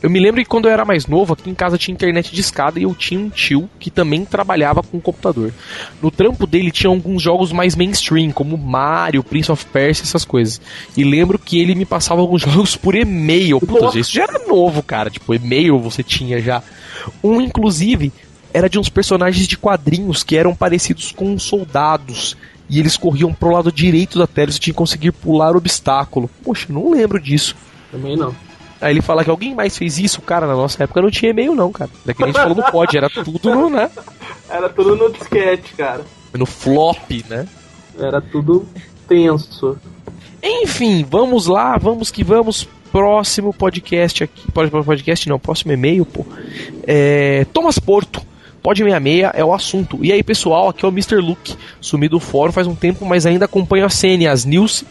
Eu 0.00 0.08
me 0.08 0.20
lembro 0.20 0.40
que 0.40 0.48
quando 0.48 0.68
eu 0.68 0.72
era 0.72 0.84
mais 0.84 1.06
novo, 1.06 1.32
aqui 1.32 1.50
em 1.50 1.54
casa 1.54 1.76
tinha 1.76 1.92
internet 1.92 2.32
de 2.32 2.40
escada 2.40 2.78
e 2.78 2.84
eu 2.84 2.94
tinha 2.94 3.18
um 3.18 3.28
tio 3.28 3.68
que 3.80 3.90
também 3.90 4.24
trabalhava 4.24 4.80
com 4.80 5.00
computador. 5.00 5.52
No 6.00 6.10
trampo 6.10 6.46
dele 6.46 6.70
tinha 6.70 6.88
alguns 6.88 7.20
jogos 7.20 7.50
mais 7.50 7.74
mainstream, 7.74 8.30
como 8.30 8.56
Mario, 8.56 9.24
Prince 9.24 9.50
of 9.50 9.66
Persia, 9.66 10.04
essas 10.04 10.24
coisas. 10.24 10.60
E 10.96 11.02
lembro 11.02 11.36
que 11.36 11.58
ele 11.60 11.74
me 11.74 11.84
passava 11.84 12.20
alguns 12.20 12.42
jogos 12.46 12.76
por 12.76 12.94
e-mail. 12.94 13.60
Isso 13.96 14.12
já 14.12 14.22
era 14.22 14.46
novo, 14.46 14.82
cara. 14.84 15.10
Tipo, 15.10 15.34
e-mail 15.34 15.78
você 15.80 16.04
tinha 16.04 16.40
já. 16.40 16.62
Um, 17.22 17.40
inclusive, 17.40 18.12
era 18.54 18.68
de 18.68 18.78
uns 18.78 18.88
personagens 18.88 19.48
de 19.48 19.58
quadrinhos 19.58 20.22
que 20.22 20.36
eram 20.36 20.54
parecidos 20.54 21.10
com 21.10 21.36
soldados. 21.38 22.36
E 22.70 22.78
eles 22.78 22.96
corriam 22.96 23.32
pro 23.32 23.50
lado 23.50 23.72
direito 23.72 24.18
da 24.18 24.26
tela 24.26 24.50
e 24.50 24.52
você 24.52 24.60
tinha 24.60 24.74
que 24.74 24.78
conseguir 24.78 25.10
pular 25.10 25.54
o 25.54 25.58
obstáculo. 25.58 26.30
Poxa, 26.44 26.66
eu 26.68 26.74
não 26.74 26.90
lembro 26.92 27.18
disso. 27.20 27.56
Também 27.90 28.16
não. 28.16 28.34
Aí 28.80 28.92
ele 28.92 29.02
fala 29.02 29.24
que 29.24 29.30
alguém 29.30 29.54
mais 29.54 29.76
fez 29.76 29.98
isso, 29.98 30.20
cara, 30.22 30.46
na 30.46 30.54
nossa 30.54 30.84
época 30.84 31.02
não 31.02 31.10
tinha 31.10 31.30
e-mail 31.30 31.54
não, 31.54 31.72
cara. 31.72 31.90
Daqui 32.04 32.22
a 32.22 32.26
gente 32.26 32.36
falou 32.36 32.54
no 32.54 32.62
pod, 32.70 32.96
era 32.96 33.10
tudo 33.10 33.54
no, 33.54 33.70
né? 33.70 33.90
Era 34.50 34.66
tudo 34.70 34.96
no 34.96 35.12
disquete, 35.12 35.74
cara. 35.74 36.00
No 36.32 36.46
flop, 36.46 37.10
né? 37.28 37.46
Era 37.98 38.18
tudo 38.18 38.66
tenso. 39.06 39.76
Enfim, 40.42 41.06
vamos 41.08 41.46
lá, 41.46 41.76
vamos 41.76 42.10
que 42.10 42.24
vamos. 42.24 42.66
Próximo 42.90 43.52
podcast 43.52 44.24
aqui. 44.24 44.50
Pode 44.50 44.70
podcast 44.70 45.28
não, 45.28 45.38
próximo 45.38 45.72
e-mail, 45.72 46.06
pô. 46.06 46.24
É, 46.86 47.44
Thomas 47.52 47.78
Porto. 47.78 48.22
Pode 48.62 48.82
66 48.82 49.30
é 49.34 49.44
o 49.44 49.52
assunto. 49.52 50.02
E 50.02 50.12
aí, 50.12 50.22
pessoal, 50.22 50.68
aqui 50.68 50.84
é 50.84 50.88
o 50.88 50.90
Mr. 50.90 51.16
Luke. 51.16 51.54
Sumi 51.80 52.08
do 52.08 52.18
fórum 52.18 52.52
faz 52.52 52.66
um 52.66 52.74
tempo, 52.74 53.04
mas 53.04 53.26
ainda 53.26 53.44
acompanho 53.44 53.84
a 53.84 53.90
cena, 53.90 54.32
as 54.32 54.44
news, 54.44 54.84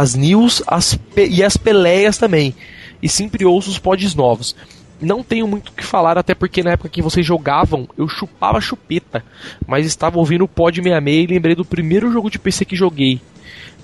as 0.00 0.14
news 0.14 0.62
as 0.66 0.94
pe- 0.94 1.28
e 1.28 1.42
as 1.42 1.56
peleias 1.56 2.18
também. 2.18 2.54
E 3.02 3.08
sempre 3.08 3.44
ouço 3.44 3.70
os 3.70 3.78
pods 3.78 4.14
novos. 4.14 4.54
Não 5.00 5.22
tenho 5.22 5.46
muito 5.46 5.68
o 5.68 5.72
que 5.72 5.84
falar, 5.84 6.16
até 6.16 6.34
porque 6.34 6.62
na 6.62 6.70
época 6.72 6.88
que 6.88 7.02
vocês 7.02 7.24
jogavam, 7.24 7.86
eu 7.98 8.08
chupava 8.08 8.60
chupeta. 8.60 9.22
Mas 9.66 9.84
estava 9.86 10.18
ouvindo 10.18 10.44
o 10.44 10.48
Pod 10.48 10.76
66 10.82 11.24
e 11.24 11.26
lembrei 11.34 11.54
do 11.54 11.64
primeiro 11.64 12.10
jogo 12.10 12.30
de 12.30 12.38
PC 12.38 12.64
que 12.64 12.74
joguei. 12.74 13.20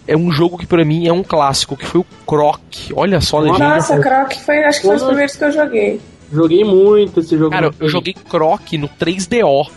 É 0.08 0.16
um 0.16 0.32
jogo 0.32 0.56
que 0.58 0.66
pra 0.66 0.84
mim 0.84 1.06
é 1.06 1.12
um 1.12 1.22
clássico, 1.22 1.76
que 1.76 1.84
foi 1.86 2.00
o 2.00 2.06
Croc. 2.26 2.58
Olha 2.94 3.20
só 3.20 3.38
a 3.38 3.40
legenda. 3.42 3.68
Nossa, 3.76 3.98
Croc 4.00 4.32
foi, 4.44 4.64
acho 4.64 4.80
que 4.80 4.86
foi 4.86 4.96
os 4.96 5.02
primeiros 5.02 5.36
que 5.36 5.44
eu 5.44 5.52
joguei. 5.52 6.00
Joguei 6.32 6.64
muito 6.64 7.20
esse 7.20 7.36
jogo. 7.36 7.50
Cara, 7.50 7.70
eu 7.78 7.88
joguei 7.88 8.14
Croc 8.14 8.72
no 8.78 8.88
3DO. 8.88 9.70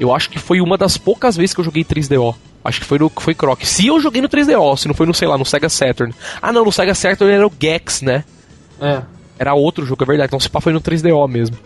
Eu 0.00 0.12
acho 0.14 0.28
que 0.28 0.38
foi 0.38 0.60
uma 0.60 0.76
das 0.76 0.98
poucas 0.98 1.36
vezes 1.36 1.54
que 1.54 1.60
eu 1.60 1.64
joguei 1.64 1.84
3DO. 1.84 2.34
Acho 2.66 2.80
que 2.80 2.86
foi 2.86 2.98
no 2.98 3.08
foi 3.08 3.34
Croc. 3.34 3.62
Se 3.64 3.86
eu 3.86 4.00
joguei 4.00 4.20
no 4.20 4.28
3DO, 4.28 4.76
se 4.76 4.88
não 4.88 4.94
foi 4.94 5.06
no, 5.06 5.14
sei 5.14 5.28
lá, 5.28 5.38
no 5.38 5.44
Sega 5.44 5.68
Saturn. 5.68 6.12
Ah, 6.42 6.52
não, 6.52 6.64
no 6.64 6.72
Sega 6.72 6.94
Saturn 6.94 7.32
era 7.32 7.46
o 7.46 7.52
Gex, 7.60 8.02
né? 8.02 8.24
É. 8.80 9.02
Era 9.38 9.54
outro 9.54 9.84
jogo, 9.86 10.02
é 10.02 10.06
verdade. 10.06 10.28
Então 10.28 10.40
se 10.40 10.48
pá 10.50 10.60
foi 10.60 10.72
no 10.72 10.80
3DO 10.80 11.28
mesmo. 11.28 11.56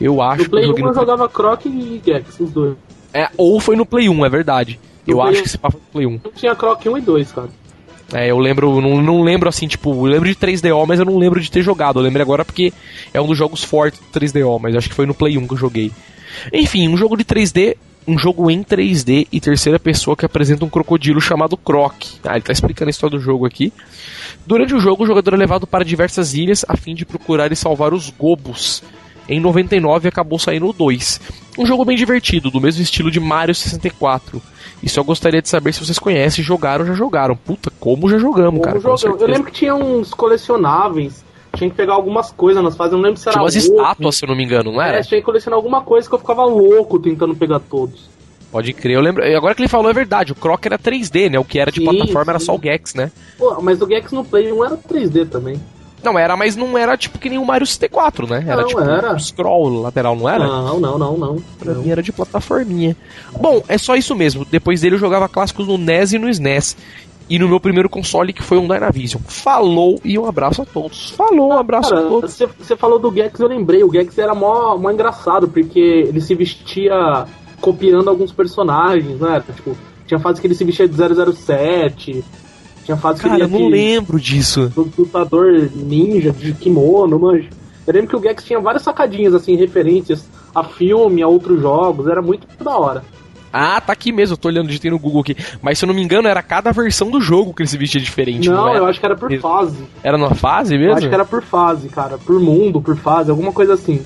Eu 0.00 0.20
acho 0.22 0.38
No 0.38 0.44
que 0.44 0.50
Play 0.50 0.64
eu 0.64 0.68
1 0.68 0.70
joguei 0.70 0.84
eu 0.84 0.94
jogava 0.94 1.28
Croc 1.28 1.66
e 1.66 2.00
Gex, 2.04 2.40
os 2.40 2.50
dois. 2.50 2.76
É, 3.12 3.28
ou 3.36 3.58
foi 3.60 3.74
no 3.76 3.86
Play 3.86 4.08
1, 4.08 4.24
é 4.24 4.28
verdade. 4.28 4.78
No 5.06 5.12
Eu 5.14 5.16
Play 5.18 5.30
acho 5.30 5.38
1. 5.38 5.42
que 5.42 5.48
esse 5.48 5.58
pá 5.58 5.70
foi 5.70 5.80
no 5.80 5.86
Play 5.92 6.06
1. 6.06 6.20
Eu 6.24 6.32
tinha 6.32 6.54
Croc 6.54 6.84
1 6.86 6.98
e 6.98 7.00
2, 7.00 7.32
cara. 7.32 7.48
É, 8.14 8.30
eu 8.30 8.38
lembro, 8.38 8.80
não, 8.80 9.02
não 9.02 9.22
lembro 9.22 9.48
assim, 9.50 9.66
tipo, 9.68 9.90
eu 9.90 10.10
lembro 10.10 10.28
de 10.28 10.34
3DO, 10.34 10.86
mas 10.86 10.98
eu 10.98 11.04
não 11.04 11.18
lembro 11.18 11.40
de 11.40 11.50
ter 11.50 11.62
jogado. 11.62 11.98
Eu 11.98 12.02
lembro 12.02 12.22
agora 12.22 12.44
porque 12.44 12.72
é 13.12 13.20
um 13.20 13.26
dos 13.26 13.36
jogos 13.36 13.62
fortes 13.62 14.00
do 14.00 14.06
3DO, 14.20 14.58
mas 14.60 14.74
acho 14.74 14.88
que 14.88 14.94
foi 14.94 15.04
no 15.04 15.12
Play 15.14 15.36
1 15.36 15.46
que 15.46 15.54
eu 15.54 15.58
joguei. 15.58 15.92
Enfim, 16.52 16.88
um 16.88 16.96
jogo 16.96 17.16
de 17.16 17.24
3D, 17.24 17.76
um 18.08 18.18
jogo 18.18 18.50
em 18.50 18.64
3D 18.64 19.28
e 19.30 19.38
terceira 19.38 19.78
pessoa 19.78 20.16
que 20.16 20.24
apresenta 20.24 20.64
um 20.64 20.68
crocodilo 20.70 21.20
chamado 21.20 21.58
Croc. 21.58 21.94
Ah, 22.24 22.36
ele 22.36 22.40
tá 22.40 22.52
explicando 22.52 22.88
a 22.88 22.90
história 22.90 23.18
do 23.18 23.22
jogo 23.22 23.44
aqui. 23.44 23.70
Durante 24.46 24.74
o 24.74 24.80
jogo, 24.80 25.04
o 25.04 25.06
jogador 25.06 25.34
é 25.34 25.36
levado 25.36 25.66
para 25.66 25.84
diversas 25.84 26.32
ilhas 26.32 26.64
a 26.66 26.74
fim 26.74 26.94
de 26.94 27.04
procurar 27.04 27.52
e 27.52 27.56
salvar 27.56 27.92
os 27.92 28.08
gobos. 28.08 28.82
Em 29.28 29.38
99 29.38 30.08
acabou 30.08 30.38
saindo 30.38 30.66
o 30.68 30.72
2. 30.72 31.20
Um 31.58 31.66
jogo 31.66 31.84
bem 31.84 31.98
divertido, 31.98 32.50
do 32.50 32.62
mesmo 32.62 32.82
estilo 32.82 33.10
de 33.10 33.20
Mario 33.20 33.54
64. 33.54 34.40
E 34.82 34.88
só 34.88 35.02
gostaria 35.02 35.42
de 35.42 35.48
saber 35.50 35.74
se 35.74 35.84
vocês 35.84 35.98
conhecem, 35.98 36.42
jogaram 36.42 36.86
ou 36.86 36.90
já 36.90 36.94
jogaram. 36.96 37.36
Puta, 37.36 37.70
como 37.78 38.08
já 38.08 38.16
jogamos, 38.16 38.60
Como 38.60 38.62
cara. 38.62 38.78
Eu 39.20 39.26
lembro 39.26 39.44
que 39.44 39.52
tinha 39.52 39.74
uns 39.74 40.14
colecionáveis. 40.14 41.27
Tinha 41.56 41.70
que 41.70 41.76
pegar 41.76 41.94
algumas 41.94 42.30
coisas 42.30 42.62
nas 42.62 42.76
fases. 42.76 42.92
Eu 42.92 42.98
não 42.98 43.04
lembro 43.04 43.20
se 43.20 43.28
era 43.28 43.32
Tinha 43.32 43.42
umas 43.44 43.54
estátuas, 43.56 44.16
se 44.16 44.24
eu 44.24 44.28
não 44.28 44.36
me 44.36 44.44
engano, 44.44 44.72
não 44.72 44.80
era? 44.82 44.98
É, 44.98 45.02
tinha 45.02 45.20
que 45.20 45.24
colecionar 45.24 45.56
alguma 45.56 45.80
coisa 45.82 46.08
que 46.08 46.14
eu 46.14 46.18
ficava 46.18 46.44
louco 46.44 46.98
tentando 46.98 47.34
pegar 47.34 47.58
todos. 47.60 48.08
Pode 48.50 48.72
crer, 48.72 48.94
eu 48.96 49.00
lembro. 49.00 49.22
Agora 49.36 49.54
que 49.54 49.60
ele 49.60 49.68
falou 49.68 49.90
é 49.90 49.94
verdade, 49.94 50.32
o 50.32 50.34
Croc 50.34 50.64
era 50.64 50.78
3D, 50.78 51.30
né? 51.30 51.38
O 51.38 51.44
que 51.44 51.58
era 51.58 51.70
de 51.70 51.80
Sim, 51.80 51.84
plataforma 51.84 52.32
era 52.32 52.38
sim. 52.38 52.46
só 52.46 52.54
o 52.56 52.60
Gex, 52.62 52.94
né? 52.94 53.10
Pô, 53.36 53.60
mas 53.60 53.80
o 53.82 53.86
Gex 53.86 54.10
no 54.12 54.24
Play 54.24 54.50
1 54.52 54.64
era 54.64 54.76
3D 54.76 55.28
também. 55.28 55.60
Não, 56.02 56.16
era, 56.18 56.36
mas 56.36 56.54
não 56.54 56.78
era 56.78 56.96
tipo 56.96 57.18
que 57.18 57.28
nem 57.28 57.38
o 57.38 57.44
Mario 57.44 57.66
64, 57.66 58.26
né? 58.28 58.44
Era 58.46 58.62
Não, 58.62 58.68
tipo 58.68 58.80
era. 58.80 59.14
um 59.14 59.18
scroll 59.18 59.82
lateral, 59.82 60.14
não 60.14 60.28
era? 60.28 60.46
Não, 60.46 60.78
não, 60.78 60.96
não, 60.98 61.18
não. 61.18 61.36
Pra 61.58 61.74
não. 61.74 61.82
mim 61.82 61.90
era 61.90 62.02
de 62.02 62.12
plataforminha. 62.12 62.96
Bom, 63.38 63.62
é 63.66 63.76
só 63.76 63.96
isso 63.96 64.14
mesmo. 64.14 64.46
Depois 64.48 64.80
dele 64.80 64.94
eu 64.94 65.00
jogava 65.00 65.28
clássicos 65.28 65.66
no 65.66 65.76
NES 65.76 66.12
e 66.12 66.18
no 66.18 66.28
SNES. 66.28 66.76
E 67.28 67.38
no 67.38 67.46
meu 67.48 67.60
primeiro 67.60 67.88
console, 67.90 68.32
que 68.32 68.42
foi 68.42 68.56
um 68.58 68.66
Dynavision. 68.66 69.20
Falou 69.26 70.00
e 70.04 70.18
um 70.18 70.24
abraço 70.26 70.62
a 70.62 70.64
todos. 70.64 71.10
Falou, 71.10 71.50
um 71.50 71.58
abraço 71.58 71.92
a 71.92 71.96
Cara, 71.98 72.08
todos. 72.08 72.38
você 72.58 72.76
falou 72.76 72.98
do 72.98 73.12
Gex, 73.12 73.38
eu 73.38 73.48
lembrei. 73.48 73.84
O 73.84 73.92
Gex 73.92 74.16
era 74.16 74.34
mó, 74.34 74.76
mó 74.78 74.90
engraçado, 74.90 75.46
porque 75.48 75.78
ele 75.78 76.20
se 76.20 76.34
vestia 76.34 77.26
copiando 77.60 78.08
alguns 78.08 78.32
personagens, 78.32 79.20
né? 79.20 79.42
Tipo, 79.54 79.76
tinha 80.06 80.18
fase 80.18 80.40
que 80.40 80.46
ele 80.46 80.54
se 80.54 80.64
vestia 80.64 80.88
de 80.88 80.94
007, 80.96 82.24
tinha 82.84 82.96
fase 82.96 83.20
que 83.20 83.28
Cara, 83.28 83.40
eu 83.42 83.46
ele 83.46 83.54
ia 83.54 83.60
não 83.60 83.68
lembro 83.68 84.18
disso. 84.18 84.72
lutador 84.96 85.68
ninja, 85.74 86.32
de 86.32 86.52
kimono, 86.54 87.18
manja. 87.18 87.50
Eu 87.86 87.92
lembro 87.94 88.08
que 88.08 88.16
o 88.16 88.22
Gex 88.22 88.44
tinha 88.44 88.60
várias 88.60 88.82
sacadinhas, 88.82 89.34
assim, 89.34 89.54
referências 89.56 90.26
a 90.54 90.64
filme, 90.64 91.22
a 91.22 91.28
outros 91.28 91.60
jogos, 91.60 92.06
era 92.06 92.22
muito 92.22 92.46
da 92.62 92.76
hora. 92.76 93.04
Ah, 93.52 93.80
tá 93.80 93.92
aqui 93.92 94.12
mesmo, 94.12 94.34
eu 94.34 94.36
tô 94.38 94.48
olhando, 94.48 94.66
digitei 94.66 94.90
no 94.90 94.98
Google 94.98 95.20
aqui. 95.22 95.36
Mas 95.62 95.78
se 95.78 95.84
eu 95.84 95.86
não 95.86 95.94
me 95.94 96.02
engano, 96.02 96.28
era 96.28 96.42
cada 96.42 96.70
versão 96.72 97.10
do 97.10 97.20
jogo 97.20 97.54
que 97.54 97.62
ele 97.62 97.68
se 97.68 97.78
vestia 97.78 98.00
diferente. 98.00 98.48
não, 98.48 98.68
era? 98.68 98.78
eu 98.78 98.86
acho 98.86 99.00
que 99.00 99.06
era 99.06 99.16
por 99.16 99.28
Mesmo. 99.30 99.42
fase. 99.42 99.84
Era 100.02 100.18
numa 100.18 100.34
fase 100.34 100.74
Eu 100.74 100.80
mesmo? 100.80 100.96
acho 100.96 101.08
que 101.08 101.14
era 101.14 101.24
por 101.24 101.42
fase, 101.42 101.88
cara. 101.88 102.18
Por 102.18 102.38
mundo, 102.40 102.80
por 102.80 102.96
fase, 102.96 103.30
alguma 103.30 103.52
coisa 103.52 103.74
assim. 103.74 104.04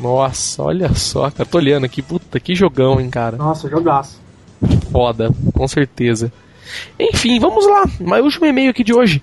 Nossa, 0.00 0.62
olha 0.62 0.94
só, 0.94 1.30
cara, 1.30 1.48
tô 1.48 1.58
olhando 1.58 1.84
aqui, 1.84 2.00
puta, 2.02 2.38
que 2.38 2.54
jogão, 2.54 3.00
hein, 3.00 3.10
cara. 3.10 3.36
Nossa, 3.36 3.68
jogaço. 3.68 4.20
Foda, 4.92 5.30
com 5.52 5.66
certeza. 5.66 6.32
Enfim, 6.98 7.40
vamos 7.40 7.66
lá, 7.66 7.84
mas 8.00 8.22
último 8.22 8.46
e-mail 8.46 8.70
aqui 8.70 8.84
de 8.84 8.94
hoje. 8.94 9.22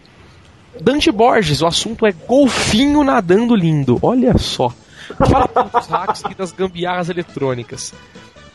Dante 0.82 1.10
Borges, 1.12 1.62
o 1.62 1.68
assunto 1.68 2.06
é 2.06 2.12
golfinho 2.12 3.04
nadando 3.04 3.56
lindo. 3.56 3.98
Olha 4.02 4.38
só. 4.38 4.74
Fala 5.18 5.48
dos 5.72 5.88
hacks 5.88 6.24
e 6.30 6.36
das 6.36 6.52
gambiarras 6.52 7.10
eletrônicas. 7.10 7.94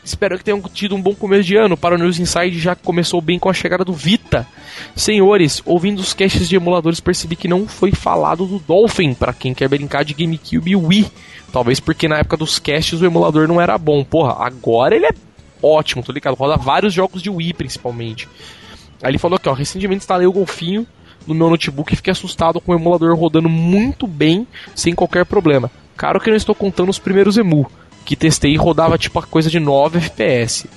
Espero 0.03 0.37
que 0.37 0.43
tenham 0.43 0.61
tido 0.61 0.95
um 0.95 1.01
bom 1.01 1.13
começo 1.13 1.43
de 1.43 1.55
ano. 1.55 1.77
Para 1.77 1.95
o 1.95 1.97
News 1.97 2.19
Inside 2.19 2.59
já 2.59 2.75
começou 2.75 3.21
bem 3.21 3.37
com 3.37 3.49
a 3.49 3.53
chegada 3.53 3.85
do 3.85 3.93
Vita. 3.93 4.47
Senhores, 4.95 5.61
ouvindo 5.65 5.99
os 5.99 6.13
casts 6.13 6.49
de 6.49 6.55
emuladores, 6.55 6.99
percebi 6.99 7.35
que 7.35 7.47
não 7.47 7.67
foi 7.67 7.91
falado 7.91 8.45
do 8.45 8.59
Dolphin, 8.59 9.13
para 9.13 9.33
quem 9.33 9.53
quer 9.53 9.69
brincar 9.69 10.03
de 10.03 10.13
GameCube 10.13 10.75
Wii. 10.75 11.11
Talvez 11.53 11.79
porque 11.79 12.07
na 12.07 12.17
época 12.17 12.37
dos 12.37 12.57
casts 12.57 12.99
o 12.99 13.05
emulador 13.05 13.47
não 13.47 13.61
era 13.61 13.77
bom. 13.77 14.03
Porra, 14.03 14.35
agora 14.39 14.95
ele 14.95 15.05
é 15.05 15.13
ótimo, 15.61 16.01
tô 16.01 16.11
ligado? 16.11 16.35
Roda 16.35 16.57
vários 16.57 16.93
jogos 16.93 17.21
de 17.21 17.29
Wii, 17.29 17.53
principalmente. 17.53 18.27
Aí 19.03 19.11
ele 19.11 19.19
falou 19.19 19.35
aqui, 19.35 19.49
ó, 19.49 19.53
recentemente 19.53 19.99
instalei 19.99 20.25
o 20.25 20.31
Golfinho 20.31 20.85
no 21.27 21.35
meu 21.35 21.49
notebook 21.49 21.93
e 21.93 21.95
fiquei 21.95 22.11
assustado 22.11 22.59
com 22.59 22.71
o 22.71 22.75
emulador 22.75 23.15
rodando 23.15 23.49
muito 23.49 24.07
bem, 24.07 24.47
sem 24.73 24.95
qualquer 24.95 25.25
problema. 25.25 25.69
Claro 25.95 26.19
que 26.19 26.29
não 26.29 26.37
estou 26.37 26.55
contando 26.55 26.89
os 26.89 26.97
primeiros 26.97 27.37
emu, 27.37 27.69
que 28.11 28.15
testei 28.17 28.57
rodava 28.57 28.97
tipo 28.97 29.17
a 29.19 29.23
coisa 29.23 29.49
de 29.49 29.57
9 29.57 29.99
FPS. 29.99 30.67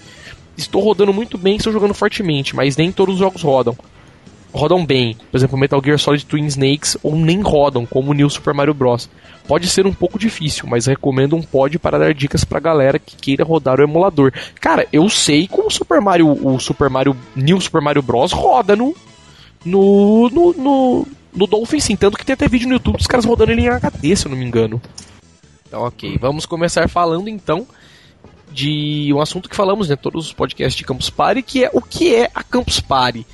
Estou 0.56 0.80
rodando 0.80 1.12
muito 1.12 1.36
bem, 1.36 1.56
estou 1.56 1.72
jogando 1.72 1.92
fortemente, 1.92 2.54
mas 2.54 2.76
nem 2.76 2.92
todos 2.92 3.14
os 3.14 3.18
jogos 3.18 3.42
rodam. 3.42 3.76
Rodam 4.52 4.86
bem, 4.86 5.16
por 5.32 5.36
exemplo, 5.36 5.58
Metal 5.58 5.82
Gear 5.84 5.98
Solid 5.98 6.24
Twin 6.26 6.46
Snakes, 6.46 6.96
ou 7.02 7.16
nem 7.16 7.40
rodam, 7.40 7.84
como 7.84 8.12
o 8.12 8.14
New 8.14 8.30
Super 8.30 8.54
Mario 8.54 8.72
Bros. 8.72 9.10
Pode 9.48 9.66
ser 9.66 9.84
um 9.84 9.92
pouco 9.92 10.16
difícil, 10.16 10.68
mas 10.68 10.86
recomendo 10.86 11.34
um 11.34 11.42
pod 11.42 11.76
para 11.76 11.98
dar 11.98 12.14
dicas 12.14 12.44
pra 12.44 12.60
galera 12.60 13.00
que 13.00 13.16
queira 13.16 13.42
rodar 13.42 13.80
o 13.80 13.82
emulador. 13.82 14.32
Cara, 14.60 14.86
eu 14.92 15.08
sei 15.08 15.48
como 15.48 15.66
o 15.66 15.72
Super 15.72 16.00
Mario, 16.00 16.28
o 16.40 16.60
Super 16.60 16.88
Mario, 16.88 17.16
New 17.34 17.60
Super 17.60 17.80
Mario 17.80 18.00
Bros. 18.00 18.30
roda 18.30 18.76
no, 18.76 18.94
no, 19.64 20.30
no, 20.30 20.52
no, 20.52 21.06
no 21.34 21.46
Dolphin 21.48 21.80
sim, 21.80 21.96
tanto 21.96 22.16
que 22.16 22.24
tem 22.24 22.34
até 22.34 22.46
vídeo 22.46 22.68
no 22.68 22.74
YouTube 22.74 22.98
dos 22.98 23.08
caras 23.08 23.24
rodando 23.24 23.50
ele 23.50 23.62
em 23.62 23.68
HD, 23.68 24.14
se 24.14 24.24
eu 24.24 24.30
não 24.30 24.38
me 24.38 24.44
engano. 24.44 24.80
Ok, 25.74 26.16
vamos 26.20 26.46
começar 26.46 26.88
falando 26.88 27.28
então 27.28 27.66
de 28.50 29.12
um 29.12 29.20
assunto 29.20 29.48
que 29.48 29.56
falamos 29.56 29.88
em 29.88 29.90
né, 29.90 29.96
todos 29.96 30.26
os 30.26 30.32
podcasts 30.32 30.76
de 30.76 30.84
Campus 30.84 31.10
Party, 31.10 31.42
que 31.42 31.64
é 31.64 31.70
o 31.72 31.82
que 31.82 32.14
é 32.14 32.30
a 32.34 32.42
Campus 32.42 32.80
Party. 32.80 33.26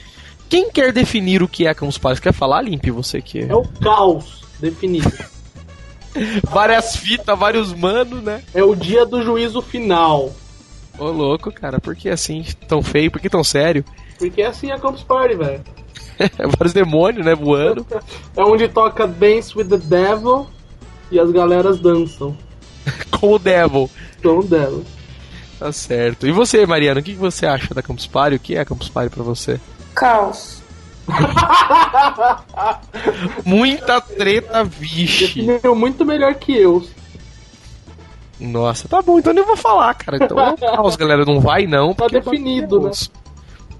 Quem 0.48 0.70
quer 0.70 0.92
definir 0.92 1.42
o 1.42 1.48
que 1.48 1.66
é 1.66 1.70
a 1.70 1.74
Campus 1.74 1.98
Party? 1.98 2.20
Quer 2.20 2.32
falar, 2.32 2.62
Limpe? 2.62 2.90
Você 2.90 3.20
que 3.20 3.40
É 3.40 3.54
o 3.54 3.62
caos 3.62 4.42
definido. 4.58 5.12
Várias 6.50 6.96
fitas, 6.96 7.38
vários 7.38 7.72
manos, 7.72 8.20
né? 8.20 8.42
é 8.52 8.64
o 8.64 8.74
dia 8.74 9.06
do 9.06 9.22
juízo 9.22 9.62
final. 9.62 10.32
Ô 10.98 11.04
louco, 11.04 11.52
cara, 11.52 11.78
por 11.78 11.94
que 11.94 12.08
assim 12.08 12.44
tão 12.66 12.82
feio? 12.82 13.12
Por 13.12 13.20
que 13.20 13.30
tão 13.30 13.44
sério? 13.44 13.84
Porque 14.18 14.42
é 14.42 14.46
assim 14.46 14.72
a 14.72 14.78
Campus 14.78 15.04
Party, 15.04 15.36
velho. 15.36 15.62
Vários 16.58 16.72
demônios, 16.72 17.24
né, 17.24 17.34
voando. 17.34 17.86
É 18.36 18.42
onde 18.42 18.68
toca 18.68 19.06
Dance 19.06 19.56
with 19.56 19.66
the 19.66 19.78
Devil 19.78 20.48
e 21.10 21.18
as 21.18 21.30
galeras 21.30 21.80
dançam 21.80 22.36
Com 23.10 23.34
o 23.34 23.38
Devil. 23.38 23.90
com 24.22 24.38
o 24.38 24.44
Devil. 24.44 24.84
Tá 25.58 25.72
certo. 25.72 26.26
E 26.26 26.32
você, 26.32 26.64
Mariana, 26.64 27.00
o 27.00 27.02
que 27.02 27.12
você 27.12 27.46
acha 27.46 27.74
da 27.74 27.82
Campus 27.82 28.06
Party? 28.06 28.36
O 28.36 28.40
que 28.40 28.56
é 28.56 28.60
a 28.60 28.64
Campus 28.64 28.88
Party 28.88 29.14
pra 29.14 29.22
você? 29.22 29.60
Caos. 29.94 30.62
Muita 33.44 34.00
treta, 34.00 34.64
vixe. 34.64 35.26
Definiu 35.26 35.74
muito 35.74 36.04
melhor 36.04 36.34
que 36.34 36.56
eu. 36.56 36.82
Nossa, 38.38 38.88
tá 38.88 39.02
bom, 39.02 39.18
então 39.18 39.32
eu 39.32 39.36
nem 39.36 39.44
vou 39.44 39.56
falar, 39.56 39.92
cara. 39.94 40.16
Então 40.16 40.38
é 40.38 40.50
um 40.50 40.56
caos, 40.56 40.96
galera. 40.96 41.24
Não 41.26 41.40
vai 41.40 41.66
não. 41.66 41.92
Tá 41.92 42.04
porque 42.04 42.20
definido, 42.20 42.78
é 42.78 42.84
né? 42.84 42.90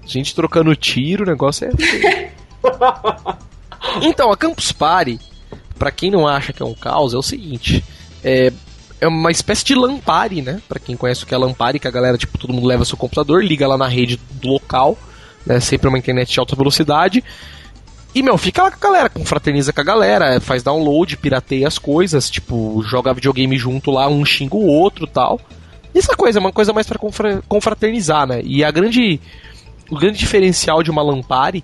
Gente 0.05 0.35
trocando 0.35 0.75
tiro, 0.75 1.23
o 1.23 1.27
negócio 1.27 1.67
é. 1.67 2.31
então, 4.03 4.31
a 4.31 4.37
Campus 4.37 4.71
Party, 4.71 5.19
pra 5.81 5.89
quem 5.89 6.11
não 6.11 6.27
acha 6.27 6.53
que 6.53 6.61
é 6.61 6.65
um 6.65 6.75
caos, 6.75 7.11
é 7.11 7.17
o 7.17 7.23
seguinte: 7.23 7.83
é, 8.23 8.53
é 8.99 9.07
uma 9.07 9.31
espécie 9.31 9.65
de 9.65 9.73
LAN 9.73 9.97
party, 9.97 10.43
né? 10.43 10.61
Pra 10.69 10.79
quem 10.79 10.95
conhece 10.95 11.23
o 11.23 11.25
que 11.25 11.33
é 11.33 11.37
LAN 11.39 11.53
party, 11.53 11.79
que 11.79 11.87
a 11.87 11.91
galera, 11.91 12.19
tipo, 12.19 12.37
todo 12.37 12.53
mundo 12.53 12.67
leva 12.67 12.85
seu 12.85 12.95
computador, 12.95 13.43
liga 13.43 13.67
lá 13.67 13.79
na 13.79 13.87
rede 13.87 14.19
do 14.33 14.47
local, 14.47 14.95
né? 15.43 15.59
Sempre 15.59 15.87
uma 15.87 15.97
internet 15.97 16.31
de 16.31 16.39
alta 16.39 16.55
velocidade. 16.55 17.23
E, 18.13 18.21
meu, 18.21 18.37
fica 18.37 18.61
lá 18.61 18.69
com 18.69 18.77
a 18.77 18.91
galera, 18.91 19.09
confraterniza 19.09 19.73
com 19.73 19.81
a 19.81 19.83
galera, 19.83 20.39
faz 20.39 20.61
download, 20.61 21.17
pirateia 21.17 21.67
as 21.67 21.79
coisas, 21.79 22.29
tipo, 22.29 22.83
joga 22.85 23.11
videogame 23.11 23.57
junto 23.57 23.89
lá, 23.89 24.07
um 24.07 24.23
xinga 24.23 24.55
o 24.55 24.67
outro 24.67 25.07
tal. 25.07 25.41
É 25.95 26.15
coisa, 26.15 26.37
é 26.37 26.41
uma 26.41 26.51
coisa 26.51 26.71
mais 26.71 26.85
confra- 26.91 27.41
confraternizar, 27.47 28.27
né? 28.27 28.41
E 28.43 28.63
a 28.63 28.69
grande. 28.69 29.19
O 29.89 29.97
grande 29.97 30.19
diferencial 30.19 30.83
de 30.83 30.91
uma 30.91 31.01
LAN 31.01 31.23
party 31.23 31.63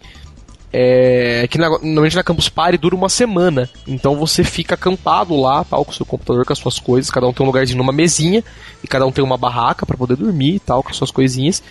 é 0.71 1.47
que 1.49 1.58
na, 1.58 1.69
normalmente 1.69 2.15
na 2.15 2.23
Campus 2.23 2.49
Party 2.49 2.77
dura 2.77 2.95
uma 2.95 3.10
semana. 3.10 3.69
Então 3.88 4.15
você 4.15 4.43
fica 4.43 4.75
acampado 4.75 5.39
lá, 5.39 5.63
tal, 5.63 5.86
com 5.86 5.91
o 5.91 5.93
seu 5.93 6.06
computador, 6.06 6.45
com 6.45 6.53
as 6.53 6.60
suas 6.60 6.80
coisas. 6.80 7.10
Cada 7.10 7.27
um 7.27 7.34
tem 7.34 7.43
um 7.43 7.47
lugarzinho 7.47 7.77
numa 7.77 7.93
mesinha. 7.93 8.43
E 8.84 8.88
cada 8.88 9.06
um 9.06 9.12
tem 9.12 9.23
uma 9.23 9.38
barraca 9.38 9.86
pra 9.86 9.97
poder 9.97 10.15
dormir 10.15 10.56
e 10.56 10.60
tal, 10.60 10.84
com 10.84 10.89
as 10.89 10.97
suas 10.97 11.12
coisinhas. 11.12 11.63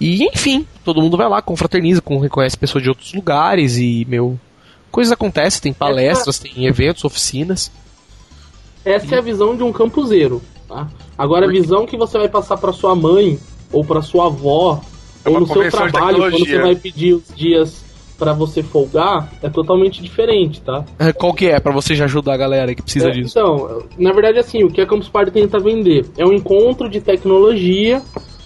E 0.00 0.24
enfim, 0.24 0.66
todo 0.84 1.00
mundo 1.00 1.16
vai 1.16 1.28
lá, 1.28 1.40
confraterniza, 1.40 2.00
com, 2.00 2.18
reconhece 2.18 2.56
pessoas 2.56 2.82
de 2.82 2.88
outros 2.88 3.12
lugares 3.14 3.76
e, 3.76 4.04
meu. 4.08 4.38
Coisas 4.90 5.12
acontecem, 5.12 5.62
tem 5.62 5.72
palestras, 5.72 6.38
tem 6.38 6.66
eventos, 6.66 7.04
oficinas. 7.04 7.70
Essa 8.84 9.14
é 9.14 9.18
a 9.18 9.22
visão 9.22 9.56
de 9.56 9.62
um 9.62 9.72
campuseiro, 9.72 10.42
tá? 10.68 10.88
Agora 11.16 11.46
a 11.46 11.48
visão 11.48 11.86
que 11.86 11.96
você 11.96 12.18
vai 12.18 12.28
passar 12.28 12.56
pra 12.56 12.72
sua 12.72 12.94
mãe 12.96 13.38
ou 13.72 13.84
pra 13.84 14.02
sua 14.02 14.26
avó 14.26 14.82
É 15.24 15.30
ou 15.30 15.40
no 15.40 15.46
seu 15.46 15.70
trabalho 15.70 16.18
quando 16.18 16.38
você 16.40 16.58
vai 16.58 16.74
pedir 16.74 17.14
os 17.14 17.22
dias 17.34 17.82
pra 18.22 18.32
você 18.32 18.62
folgar 18.62 19.32
é 19.42 19.50
totalmente 19.50 20.00
diferente, 20.00 20.60
tá? 20.60 20.84
Qual 21.18 21.34
que 21.34 21.46
é, 21.46 21.58
pra 21.58 21.72
você 21.72 21.92
já 21.96 22.04
ajudar 22.04 22.34
a 22.34 22.36
galera 22.36 22.72
que 22.72 22.80
precisa 22.80 23.08
É, 23.08 23.10
disso? 23.10 23.36
Então, 23.36 23.82
na 23.98 24.12
verdade, 24.12 24.38
assim, 24.38 24.62
o 24.62 24.70
que 24.70 24.80
a 24.80 24.86
Campus 24.86 25.08
Party 25.08 25.32
tenta 25.32 25.58
vender 25.58 26.06
é 26.16 26.24
um 26.24 26.32
encontro 26.32 26.88
de 26.88 27.00
tecnologia 27.00 28.00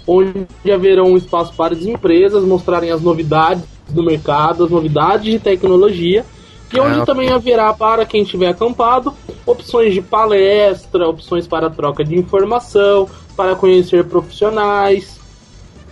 onde 0.07 0.47
haverão 0.73 1.15
espaço 1.15 1.53
para 1.55 1.75
as 1.75 1.85
empresas 1.85 2.43
mostrarem 2.43 2.91
as 2.91 3.03
novidades 3.03 3.65
do 3.91 4.03
mercado, 4.03 4.65
as 4.65 4.71
novidades 4.71 5.31
de 5.31 5.39
tecnologia, 5.39 6.25
e 6.73 6.81
onde 6.81 7.01
Ah, 7.01 7.05
também 7.05 7.31
haverá 7.31 7.75
para 7.75 8.07
quem 8.07 8.23
estiver 8.23 8.49
acampado 8.49 9.13
opções 9.45 9.93
de 9.93 10.01
palestra, 10.01 11.07
opções 11.07 11.47
para 11.47 11.69
troca 11.69 12.03
de 12.03 12.17
informação, 12.17 13.07
para 13.37 13.55
conhecer 13.55 14.05
profissionais. 14.05 15.21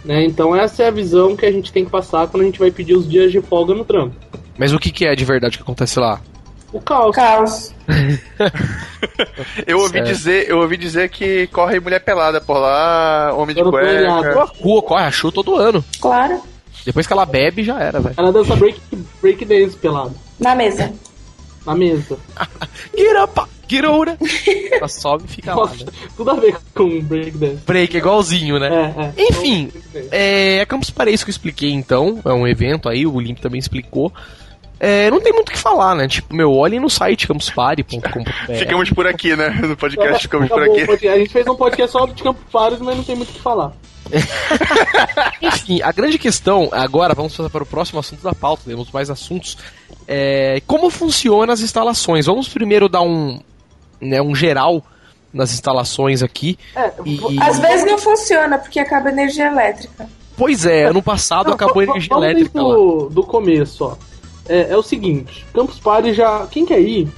Né? 0.04 0.24
Então 0.24 0.54
essa 0.54 0.82
é 0.82 0.88
a 0.88 0.90
visão 0.90 1.34
que 1.36 1.46
a 1.46 1.52
gente 1.52 1.72
tem 1.72 1.84
que 1.84 1.90
passar 1.90 2.26
quando 2.28 2.42
a 2.42 2.46
gente 2.46 2.58
vai 2.58 2.70
pedir 2.70 2.94
os 2.94 3.08
dias 3.08 3.32
de 3.32 3.40
folga 3.40 3.74
no 3.74 3.84
trampo. 3.84 4.14
Mas 4.58 4.72
o 4.72 4.78
que, 4.78 4.90
que 4.92 5.06
é 5.06 5.14
de 5.14 5.24
verdade 5.24 5.56
que 5.56 5.62
acontece 5.62 5.98
lá? 5.98 6.20
O 6.72 6.80
caos. 6.80 7.14
Caos. 7.16 7.74
Eu 9.66 9.78
ouvi 9.78 9.92
Certo. 9.92 10.06
dizer, 10.08 10.48
eu 10.50 10.58
ouvi 10.58 10.76
dizer 10.76 11.08
que 11.08 11.46
corre 11.48 11.78
mulher 11.80 12.00
pelada 12.00 12.40
por 12.40 12.58
lá, 12.58 13.32
homem 13.34 13.54
de 13.54 13.60
Eu 13.60 13.66
tô 13.66 13.70
cueca. 13.70 13.92
ligado. 13.92 14.52
Rua, 14.60 14.82
corre, 14.82 15.04
achou 15.04 15.30
todo 15.32 15.54
ano. 15.56 15.84
Claro. 16.00 16.40
Depois 16.84 17.06
que 17.06 17.12
ela 17.12 17.24
bebe, 17.24 17.62
já 17.62 17.78
era, 17.80 18.00
velho. 18.00 18.14
Ela 18.18 18.32
dança 18.32 18.56
break, 18.56 18.80
break 19.22 19.44
dance 19.44 19.76
pelado. 19.76 20.14
Na 20.38 20.54
mesa. 20.54 20.92
Na 21.64 21.74
mesa. 21.74 22.18
Get 22.96 23.16
up, 23.22 23.40
over. 23.86 24.16
Ela 24.72 24.88
sobe 24.88 25.24
e 25.26 25.28
fica 25.28 25.54
lá, 25.54 25.66
né? 25.70 25.86
tudo 26.16 26.30
a 26.30 26.34
ver 26.34 26.56
com 26.74 27.00
break 27.00 27.32
dance. 27.32 27.62
Break, 27.66 27.96
é 27.96 27.98
igualzinho, 27.98 28.58
né? 28.58 28.68
É, 28.96 29.22
é. 29.22 29.28
Enfim, 29.28 29.70
é, 30.10 30.60
a 30.60 30.66
Campus 30.66 30.90
Party, 30.90 31.12
isso 31.12 31.24
que 31.24 31.30
eu 31.30 31.32
expliquei 31.32 31.72
então, 31.72 32.20
é 32.24 32.32
um 32.32 32.46
evento 32.46 32.88
aí, 32.88 33.06
o 33.06 33.20
Limp 33.20 33.38
também 33.38 33.58
explicou. 33.58 34.12
É, 34.78 35.10
não 35.10 35.20
tem 35.20 35.32
muito 35.32 35.48
o 35.48 35.52
que 35.52 35.58
falar, 35.58 35.94
né? 35.94 36.08
Tipo, 36.08 36.34
meu, 36.34 36.52
olhem 36.52 36.80
no 36.80 36.90
site 36.90 37.26
campusparty.com.br. 37.26 38.54
Ficamos 38.58 38.90
por 38.90 39.06
aqui, 39.06 39.34
né? 39.36 39.48
No 39.50 39.76
podcast 39.76 40.22
ficamos 40.28 40.48
por 40.48 40.62
aqui. 40.62 41.08
A 41.08 41.16
gente 41.16 41.30
fez 41.30 41.46
um 41.46 41.54
podcast 41.54 41.92
só 41.92 42.06
de 42.06 42.22
Campo 42.22 42.40
Fares, 42.50 42.80
mas 42.80 42.96
não 42.96 43.04
tem 43.04 43.16
muito 43.16 43.30
o 43.30 43.32
que 43.32 43.40
falar. 43.40 43.72
Enfim, 45.40 45.80
a 45.80 45.92
grande 45.92 46.18
questão, 46.18 46.68
agora 46.72 47.14
vamos 47.14 47.36
passar 47.36 47.48
para 47.50 47.62
o 47.62 47.66
próximo 47.66 47.98
assunto 47.98 48.22
da 48.22 48.34
pauta, 48.34 48.64
temos 48.66 48.90
mais 48.90 49.10
assuntos. 49.10 49.56
É, 50.06 50.60
como 50.66 50.90
funcionam 50.90 51.52
as 51.52 51.60
instalações? 51.60 52.26
Vamos 52.26 52.48
primeiro 52.48 52.88
dar 52.88 53.00
um, 53.00 53.40
né, 54.04 54.20
um 54.22 54.34
geral 54.34 54.82
nas 55.32 55.52
instalações 55.52 56.22
aqui. 56.22 56.56
É, 56.76 56.92
E- 57.04 57.20
Às 57.40 57.58
vezes 57.58 57.84
não 57.86 57.98
funciona 57.98 58.58
porque 58.58 58.78
acaba 58.78 59.08
a 59.08 59.12
energia 59.12 59.46
elétrica. 59.48 60.08
Pois 60.36 60.64
é, 60.66 60.84
ano 60.84 61.02
passado 61.02 61.46
Não, 61.48 61.54
acabou 61.54 61.80
a 61.80 61.84
energia 61.84 62.08
vamos 62.10 62.24
elétrica 62.24 62.62
lá. 62.62 62.74
do, 62.74 63.08
do 63.10 63.22
começo, 63.24 63.84
ó. 63.84 63.96
É, 64.48 64.70
é 64.72 64.76
o 64.76 64.82
seguinte, 64.82 65.44
Campus 65.54 65.78
Party 65.80 66.12
já. 66.12 66.46
Quem 66.50 66.66
quer 66.66 66.80
ir, 66.80 67.08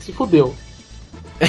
se 0.00 0.12
fudeu. 0.12 0.54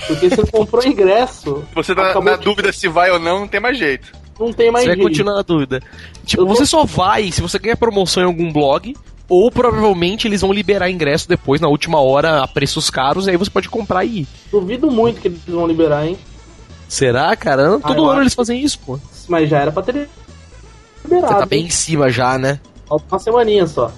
Porque 0.08 0.30
você 0.30 0.46
comprou 0.52 0.84
ingresso, 0.86 1.64
Você 1.76 1.94
tá 1.94 2.10
Acabou 2.10 2.32
na 2.32 2.38
que- 2.38 2.46
dúvida 2.46 2.72
se 2.74 2.88
vai 2.88 3.12
ou 3.12 3.20
não, 3.20 3.42
não 3.42 3.48
tem 3.48 3.60
mais 3.60 3.78
jeito. 3.78 4.12
não 4.40 4.52
tem 4.54 4.72
mais 4.72 4.84
Você 4.86 4.90
vai 4.90 4.96
jeito. 4.98 5.08
continuar 5.10 5.36
na 5.36 5.42
dúvida. 5.42 5.82
Tipo, 6.26 6.44
tô- 6.44 6.48
você 6.56 6.66
só 6.66 6.86
vai 6.86 7.32
se 7.32 7.42
você 7.42 7.60
ganhar 7.60 7.76
promoção 7.78 8.24
em 8.24 8.26
algum 8.28 8.52
blog, 8.52 8.96
ou 9.28 9.50
provavelmente 9.52 10.28
eles 10.28 10.42
vão 10.42 10.54
liberar 10.54 10.90
ingresso 10.90 11.28
depois, 11.28 11.60
na 11.60 11.68
última 11.68 12.00
hora, 12.00 12.44
a 12.44 12.48
preços 12.48 12.90
caros, 12.90 13.28
e 13.28 13.32
aí 13.32 13.38
você 13.38 13.50
pode 13.50 13.70
comprar 13.70 14.06
e 14.06 14.22
ir. 14.22 14.28
Duvido 14.52 14.90
muito 14.92 15.22
que 15.22 15.28
eles 15.28 15.40
vão 15.48 15.68
liberar, 15.68 16.06
hein? 16.06 16.18
Será, 16.88 17.36
cara? 17.36 17.80
Todo 17.80 17.98
eu 17.98 18.04
ano 18.04 18.12
acho. 18.12 18.22
eles 18.22 18.34
fazem 18.34 18.62
isso, 18.62 18.80
pô. 18.86 19.00
Mas 19.28 19.50
já 19.50 19.60
era 19.60 19.72
pra 19.72 19.82
ter 19.82 20.08
liberado. 21.04 21.34
Você 21.34 21.40
tá 21.40 21.46
bem 21.46 21.62
hein? 21.62 21.66
em 21.68 21.72
cima 21.72 22.10
já, 22.10 22.38
né? 22.38 22.60
Falta 22.88 23.06
uma 23.12 23.20
semaninha 23.20 23.66
só. 23.66 23.92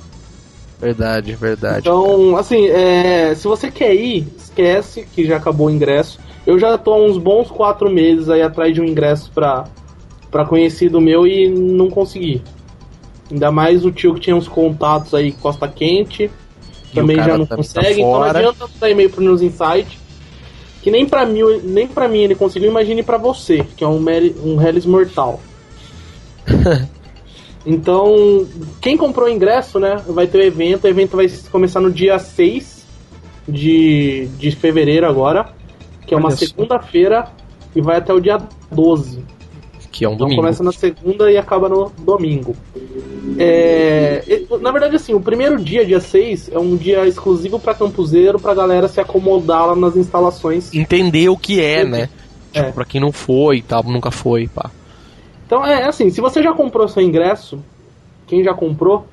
Verdade, 0.79 1.33
verdade. 1.35 1.79
Então, 1.79 2.37
assim, 2.37 2.67
é, 2.67 3.33
se 3.35 3.47
você 3.47 3.71
quer 3.71 3.95
ir, 3.95 4.27
esquece 4.37 5.07
que 5.11 5.25
já 5.25 5.37
acabou 5.37 5.67
o 5.67 5.71
ingresso. 5.71 6.19
Eu 6.45 6.57
já 6.57 6.77
tô 6.77 6.93
há 6.93 6.97
uns 6.97 7.17
bons 7.17 7.49
quatro 7.49 7.89
meses 7.89 8.29
aí 8.29 8.41
atrás 8.41 8.73
de 8.73 8.79
um 8.79 8.85
ingresso 8.85 9.31
pra, 9.33 9.65
pra 10.31 10.45
conhecido 10.45 11.01
meu 11.01 11.27
e 11.27 11.49
não 11.49 11.89
consegui. 11.89 12.41
Ainda 13.31 13.51
mais 13.51 13.83
o 13.83 13.91
tio 13.91 14.13
que 14.13 14.21
tinha 14.21 14.35
uns 14.35 14.47
contatos 14.47 15.13
aí 15.13 15.31
Costa 15.33 15.67
Quente, 15.67 16.31
também 16.93 17.17
já 17.17 17.37
não 17.37 17.45
tá 17.45 17.55
consegue, 17.55 18.01
então 18.01 18.19
não 18.19 18.23
adianta 18.23 18.69
dar 18.79 18.89
e-mail 18.89 19.09
pro 19.09 19.21
News 19.21 19.41
Insight. 19.41 19.99
Que 20.81 20.89
nem 20.91 21.05
pra 21.05 21.25
mim, 21.25 21.41
nem 21.63 21.87
pra 21.87 22.07
mim 22.07 22.19
ele 22.19 22.35
conseguiu, 22.35 22.69
imagine 22.69 23.03
pra 23.03 23.17
você, 23.17 23.65
que 23.75 23.83
é 23.83 23.87
um, 23.87 24.03
um 24.43 24.61
Hellis 24.61 24.85
mortal. 24.85 25.41
então, 27.65 28.47
quem 28.79 28.95
comprou 28.95 29.27
o 29.27 29.29
ingresso, 29.29 29.79
né, 29.79 29.97
vai 30.07 30.27
ter 30.27 30.37
o 30.37 30.43
evento, 30.43 30.85
o 30.85 30.87
evento 30.87 31.17
vai 31.17 31.27
começar 31.51 31.81
no 31.81 31.91
dia 31.91 32.17
6 32.17 32.85
de, 33.47 34.27
de 34.37 34.51
fevereiro 34.51 35.05
agora, 35.05 35.49
que 36.05 36.13
é 36.13 36.17
uma 36.17 36.31
segunda-feira, 36.31 37.27
e 37.75 37.81
vai 37.81 37.97
até 37.97 38.13
o 38.13 38.19
dia 38.21 38.37
12. 38.71 39.23
Que 39.91 40.05
é 40.05 40.09
um 40.09 40.13
Então 40.13 40.27
domingo. 40.27 40.41
começa 40.41 40.63
na 40.63 40.71
segunda 40.71 41.29
e 41.31 41.37
acaba 41.37 41.67
no 41.67 41.91
domingo. 41.97 42.55
É, 43.37 44.23
na 44.61 44.71
verdade, 44.71 44.95
assim, 44.95 45.13
o 45.13 45.19
primeiro 45.19 45.57
dia, 45.57 45.85
dia 45.85 45.99
6, 45.99 46.49
é 46.51 46.59
um 46.59 46.75
dia 46.75 47.05
exclusivo 47.05 47.59
pra 47.59 47.73
campuseiro, 47.73 48.39
pra 48.39 48.53
galera 48.53 48.87
se 48.87 48.99
acomodar 48.99 49.67
lá 49.67 49.75
nas 49.75 49.95
instalações. 49.95 50.73
Entender 50.73 51.29
o 51.29 51.37
que 51.37 51.61
é, 51.61 51.83
né? 51.83 52.09
É. 52.53 52.61
Tipo, 52.61 52.73
pra 52.73 52.85
quem 52.85 53.01
não 53.01 53.11
foi 53.11 53.57
e 53.57 53.61
tal, 53.61 53.83
nunca 53.83 54.11
foi, 54.11 54.47
pá. 54.47 54.71
Então 55.45 55.65
é 55.65 55.85
assim, 55.85 56.09
se 56.09 56.19
você 56.19 56.43
já 56.43 56.53
comprou 56.53 56.87
seu 56.87 57.01
ingresso, 57.01 57.59
quem 58.25 58.43
já 58.43 58.53
comprou, 58.53 59.07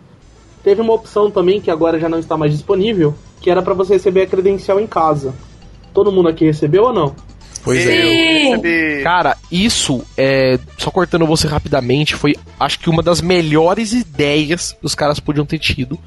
teve 0.62 0.80
uma 0.80 0.92
opção 0.92 1.30
também 1.30 1.60
que 1.60 1.70
agora 1.70 1.98
já 1.98 2.08
não 2.08 2.18
está 2.18 2.36
mais 2.36 2.52
disponível, 2.52 3.14
que 3.40 3.50
era 3.50 3.62
pra 3.62 3.74
você 3.74 3.94
receber 3.94 4.22
a 4.22 4.26
credencial 4.26 4.80
em 4.80 4.86
casa. 4.86 5.34
Todo 5.92 6.10
mundo 6.10 6.28
aqui 6.28 6.44
recebeu 6.44 6.84
ou 6.84 6.92
não? 6.92 7.14
Pois 7.64 7.84
Eu 7.84 7.90
é. 7.90 7.94
Sim. 7.96 8.48
recebi- 8.56 9.02
Cara, 9.02 9.36
isso, 9.50 10.04
é, 10.16 10.58
só 10.76 10.90
cortando 10.90 11.26
você 11.26 11.48
rapidamente, 11.48 12.14
foi 12.14 12.36
acho 12.60 12.78
que 12.78 12.90
uma 12.90 13.02
das 13.02 13.20
melhores 13.22 13.92
ideias 13.94 14.72
que 14.78 14.84
os 14.84 14.94
caras 14.94 15.18
podiam 15.18 15.46
ter 15.46 15.58
tido. 15.58 15.98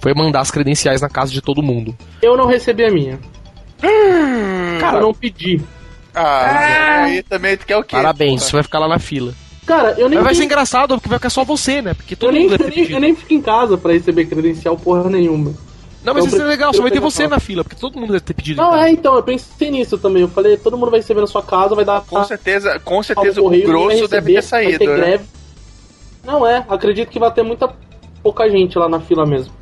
Foi 0.00 0.14
mandar 0.14 0.40
as 0.40 0.50
credenciais 0.50 1.00
na 1.00 1.08
casa 1.08 1.30
de 1.32 1.40
todo 1.42 1.62
mundo. 1.62 1.96
Eu 2.22 2.36
não 2.36 2.46
recebi 2.46 2.84
a 2.84 2.90
minha. 2.90 3.18
Cara, 4.80 4.98
eu 4.98 5.02
não 5.02 5.14
pedi. 5.14 5.60
Ah, 6.14 6.22
Ah. 6.22 7.04
aí 7.04 7.22
também 7.22 7.56
tu 7.56 7.66
quer 7.66 7.76
o 7.76 7.82
quê? 7.84 7.96
Parabéns, 7.96 8.42
você 8.44 8.52
vai 8.52 8.62
ficar 8.62 8.78
lá 8.78 8.88
na 8.88 8.98
fila. 8.98 9.34
Cara, 9.66 9.94
eu 9.98 10.08
nem 10.08 10.18
Mas 10.18 10.24
vai 10.26 10.34
ser 10.34 10.44
engraçado, 10.44 10.94
porque 10.96 11.08
vai 11.08 11.18
ficar 11.18 11.30
só 11.30 11.44
você, 11.44 11.80
né? 11.80 11.94
Porque 11.94 12.14
eu 12.14 12.18
todo 12.18 12.32
nem, 12.32 12.42
mundo 12.44 12.52
eu, 12.54 12.58
deve 12.58 12.70
ter 12.72 12.80
nem, 12.82 12.90
eu 12.92 13.00
nem 13.00 13.14
fico 13.14 13.32
em 13.34 13.40
casa 13.42 13.76
pra 13.78 13.92
receber 13.92 14.24
credencial 14.24 14.76
porra 14.76 15.08
nenhuma. 15.08 15.54
Não, 16.02 16.14
mas 16.14 16.24
eu 16.24 16.28
isso 16.30 16.42
é 16.42 16.44
legal, 16.46 16.72
só 16.72 16.80
vai 16.80 16.90
ter 16.90 17.00
você 17.00 17.28
na 17.28 17.38
fila, 17.38 17.62
porque 17.62 17.78
todo 17.78 17.98
mundo 17.98 18.12
deve 18.12 18.24
ter 18.24 18.34
pedido. 18.34 18.60
Não, 18.60 18.70
cara. 18.70 18.88
é, 18.88 18.92
então, 18.92 19.14
eu 19.16 19.22
pensei 19.22 19.70
nisso 19.70 19.98
também. 19.98 20.22
Eu 20.22 20.28
falei, 20.28 20.56
todo 20.56 20.76
mundo 20.76 20.90
vai 20.90 21.00
receber 21.00 21.20
na 21.20 21.26
sua 21.26 21.42
casa, 21.42 21.74
vai 21.74 21.84
dar 21.84 22.00
Com 22.00 22.24
certeza, 22.24 22.78
com 22.80 23.02
certeza 23.02 23.40
o 23.40 23.44
correio, 23.44 23.66
vai 23.66 23.72
grosso 23.72 24.08
deve 24.08 24.08
ter 24.08 24.14
receber, 24.14 24.32
vai 24.32 24.42
saído, 24.42 24.78
ter 24.78 24.88
né? 24.88 24.96
greve. 24.96 25.24
Não 26.24 26.46
é, 26.46 26.64
acredito 26.68 27.10
que 27.10 27.18
vai 27.18 27.30
ter 27.32 27.42
muita 27.42 27.70
pouca 28.22 28.48
gente 28.48 28.78
lá 28.78 28.88
na 28.88 29.00
fila 29.00 29.26
mesmo. 29.26 29.52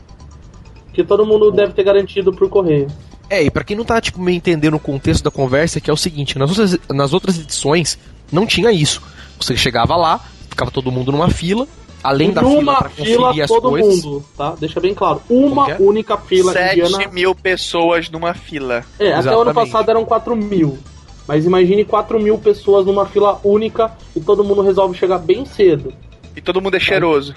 Que 0.92 1.02
todo 1.02 1.26
mundo 1.26 1.50
deve 1.50 1.72
ter 1.72 1.82
garantido 1.82 2.32
por 2.32 2.48
correio. 2.48 2.86
É, 3.30 3.42
e 3.42 3.50
pra 3.50 3.62
quem 3.62 3.76
não 3.76 3.84
tá, 3.84 4.00
tipo, 4.00 4.20
meio 4.20 4.36
entendendo 4.36 4.74
o 4.74 4.80
contexto 4.80 5.22
da 5.22 5.30
conversa, 5.30 5.80
que 5.80 5.90
é 5.90 5.92
o 5.92 5.96
seguinte, 5.96 6.38
nas 6.38 6.50
outras, 6.50 6.78
nas 6.88 7.12
outras 7.12 7.38
edições 7.38 7.98
não 8.32 8.46
tinha 8.46 8.72
isso. 8.72 9.02
Você 9.38 9.56
chegava 9.56 9.96
lá, 9.96 10.20
ficava 10.48 10.70
todo 10.70 10.90
mundo 10.90 11.12
numa 11.12 11.28
fila, 11.28 11.66
além 12.02 12.30
da 12.30 12.42
fila 12.42 12.76
pra 12.76 12.88
fila, 12.88 13.26
conferir 13.28 13.44
as 13.44 13.48
todo 13.48 13.68
coisas. 13.70 14.04
mundo, 14.04 14.24
tá? 14.36 14.54
Deixa 14.58 14.80
bem 14.80 14.94
claro. 14.94 15.20
Uma 15.28 15.70
é? 15.70 15.76
única 15.78 16.16
fila 16.16 16.52
7 16.52 16.80
indiana. 16.80 17.08
mil 17.12 17.34
pessoas 17.34 18.10
numa 18.10 18.34
fila. 18.34 18.84
É, 18.98 19.12
até 19.12 19.30
o 19.30 19.40
ano 19.40 19.50
Exatamente. 19.50 19.54
passado 19.54 19.90
eram 19.90 20.04
4 20.04 20.36
mil. 20.36 20.78
Mas 21.26 21.44
imagine 21.44 21.84
4 21.84 22.18
mil 22.18 22.38
pessoas 22.38 22.86
numa 22.86 23.04
fila 23.04 23.38
única 23.44 23.92
e 24.16 24.20
todo 24.20 24.42
mundo 24.42 24.62
resolve 24.62 24.96
chegar 24.96 25.18
bem 25.18 25.44
cedo. 25.44 25.92
E 26.34 26.40
todo 26.40 26.60
mundo 26.60 26.76
é 26.76 26.80
cheiroso. 26.80 27.34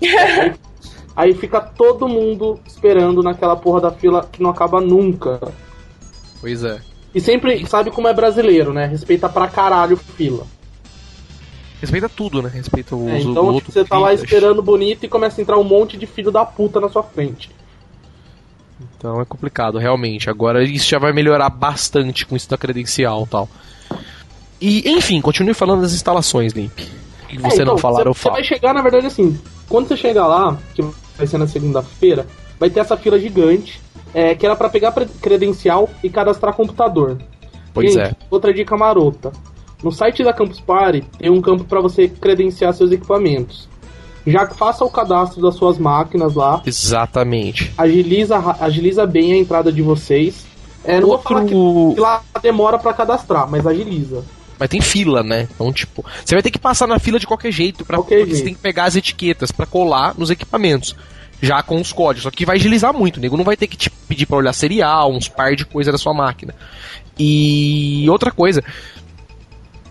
Aí 1.14 1.34
fica 1.34 1.60
todo 1.60 2.08
mundo 2.08 2.58
esperando 2.66 3.22
naquela 3.22 3.56
porra 3.56 3.80
da 3.80 3.90
fila 3.90 4.28
que 4.30 4.42
não 4.42 4.50
acaba 4.50 4.80
nunca. 4.80 5.40
Pois 6.40 6.64
é. 6.64 6.80
E 7.14 7.20
sempre 7.20 7.66
sabe 7.66 7.90
como 7.90 8.08
é 8.08 8.14
brasileiro, 8.14 8.72
né? 8.72 8.86
Respeita 8.86 9.28
pra 9.28 9.46
caralho 9.46 9.96
fila. 9.96 10.46
Respeita 11.82 12.08
tudo, 12.08 12.40
né? 12.40 12.48
Respeita 12.48 12.94
os 12.94 13.08
É, 13.10 13.18
então 13.18 13.48
o 13.48 13.54
tipo, 13.56 13.72
você 13.72 13.84
tá 13.84 13.98
lá 13.98 14.14
esperando 14.14 14.62
bonito 14.62 15.04
e 15.04 15.08
começa 15.08 15.40
a 15.40 15.42
entrar 15.42 15.58
um 15.58 15.64
monte 15.64 15.96
de 15.96 16.06
filho 16.06 16.30
da 16.30 16.44
puta 16.44 16.80
na 16.80 16.88
sua 16.88 17.02
frente. 17.02 17.50
Então 18.96 19.20
é 19.20 19.24
complicado, 19.24 19.78
realmente. 19.78 20.30
Agora 20.30 20.62
isso 20.62 20.88
já 20.88 21.00
vai 21.00 21.12
melhorar 21.12 21.50
bastante 21.50 22.24
com 22.24 22.36
isso 22.36 22.48
da 22.48 22.56
credencial 22.56 23.24
e 23.24 23.26
tal. 23.26 23.48
E, 24.60 24.88
enfim, 24.92 25.20
continue 25.20 25.54
falando 25.54 25.80
das 25.80 25.92
instalações, 25.92 26.52
Limp. 26.52 26.78
O 27.24 27.26
que 27.26 27.38
você 27.38 27.58
É, 27.58 27.62
então, 27.62 27.74
não 27.74 27.78
falar, 27.78 28.06
eu 28.06 28.14
Você 28.14 28.20
falo. 28.20 28.36
vai 28.36 28.44
chegar, 28.44 28.72
na 28.72 28.80
verdade, 28.80 29.06
assim, 29.08 29.36
quando 29.68 29.88
você 29.88 29.96
chegar 29.96 30.28
lá, 30.28 30.56
que 30.76 30.82
vai 31.18 31.26
ser 31.26 31.38
na 31.38 31.48
segunda-feira, 31.48 32.28
vai 32.60 32.70
ter 32.70 32.78
essa 32.78 32.96
fila 32.96 33.18
gigante, 33.18 33.80
é, 34.14 34.36
que 34.36 34.46
era 34.46 34.54
pra 34.54 34.68
pegar 34.68 34.92
credencial 35.20 35.90
e 36.00 36.08
cadastrar 36.08 36.54
computador. 36.54 37.18
Pois 37.74 37.92
Gente, 37.92 38.06
é. 38.06 38.14
Outra 38.30 38.54
dica 38.54 38.76
marota. 38.76 39.32
No 39.82 39.90
site 39.90 40.22
da 40.22 40.32
Campus 40.32 40.60
Party 40.60 41.02
tem 41.18 41.30
um 41.30 41.40
campo 41.40 41.64
pra 41.64 41.80
você 41.80 42.08
credenciar 42.08 42.72
seus 42.72 42.92
equipamentos. 42.92 43.68
Já 44.26 44.46
faça 44.48 44.84
o 44.84 44.90
cadastro 44.90 45.42
das 45.42 45.56
suas 45.56 45.78
máquinas 45.78 46.34
lá, 46.34 46.62
Exatamente. 46.64 47.72
agiliza, 47.76 48.38
agiliza 48.60 49.04
bem 49.04 49.32
a 49.32 49.36
entrada 49.36 49.72
de 49.72 49.82
vocês. 49.82 50.46
É, 50.84 51.00
não 51.00 51.08
vou 51.08 51.18
falar 51.18 51.44
que 51.44 51.54
Outro. 51.54 51.94
que 51.94 52.00
lá 52.00 52.22
demora 52.40 52.78
pra 52.78 52.92
cadastrar, 52.92 53.48
mas 53.50 53.66
agiliza. 53.66 54.24
Mas 54.58 54.68
tem 54.68 54.80
fila, 54.80 55.24
né? 55.24 55.48
Então, 55.52 55.72
tipo, 55.72 56.04
você 56.24 56.36
vai 56.36 56.42
ter 56.42 56.52
que 56.52 56.58
passar 56.58 56.86
na 56.86 57.00
fila 57.00 57.18
de 57.18 57.26
qualquer 57.26 57.50
jeito, 57.50 57.84
pra, 57.84 57.96
Qualquer 57.96 58.20
porque 58.20 58.36
você 58.36 58.44
tem 58.44 58.54
que 58.54 58.60
pegar 58.60 58.84
as 58.84 58.94
etiquetas 58.94 59.50
pra 59.50 59.66
colar 59.66 60.14
nos 60.16 60.30
equipamentos. 60.30 60.94
Já 61.40 61.60
com 61.60 61.80
os 61.80 61.92
códigos. 61.92 62.22
Só 62.22 62.30
que 62.30 62.46
vai 62.46 62.56
agilizar 62.56 62.94
muito. 62.94 63.16
O 63.16 63.20
nego 63.20 63.36
não 63.36 63.42
vai 63.42 63.56
ter 63.56 63.66
que 63.66 63.76
te 63.76 63.90
pedir 63.90 64.26
pra 64.26 64.36
olhar 64.36 64.52
serial, 64.52 65.10
uns 65.10 65.26
par 65.28 65.56
de 65.56 65.64
coisa 65.64 65.90
da 65.90 65.98
sua 65.98 66.14
máquina. 66.14 66.54
E 67.18 68.06
outra 68.08 68.30
coisa. 68.30 68.62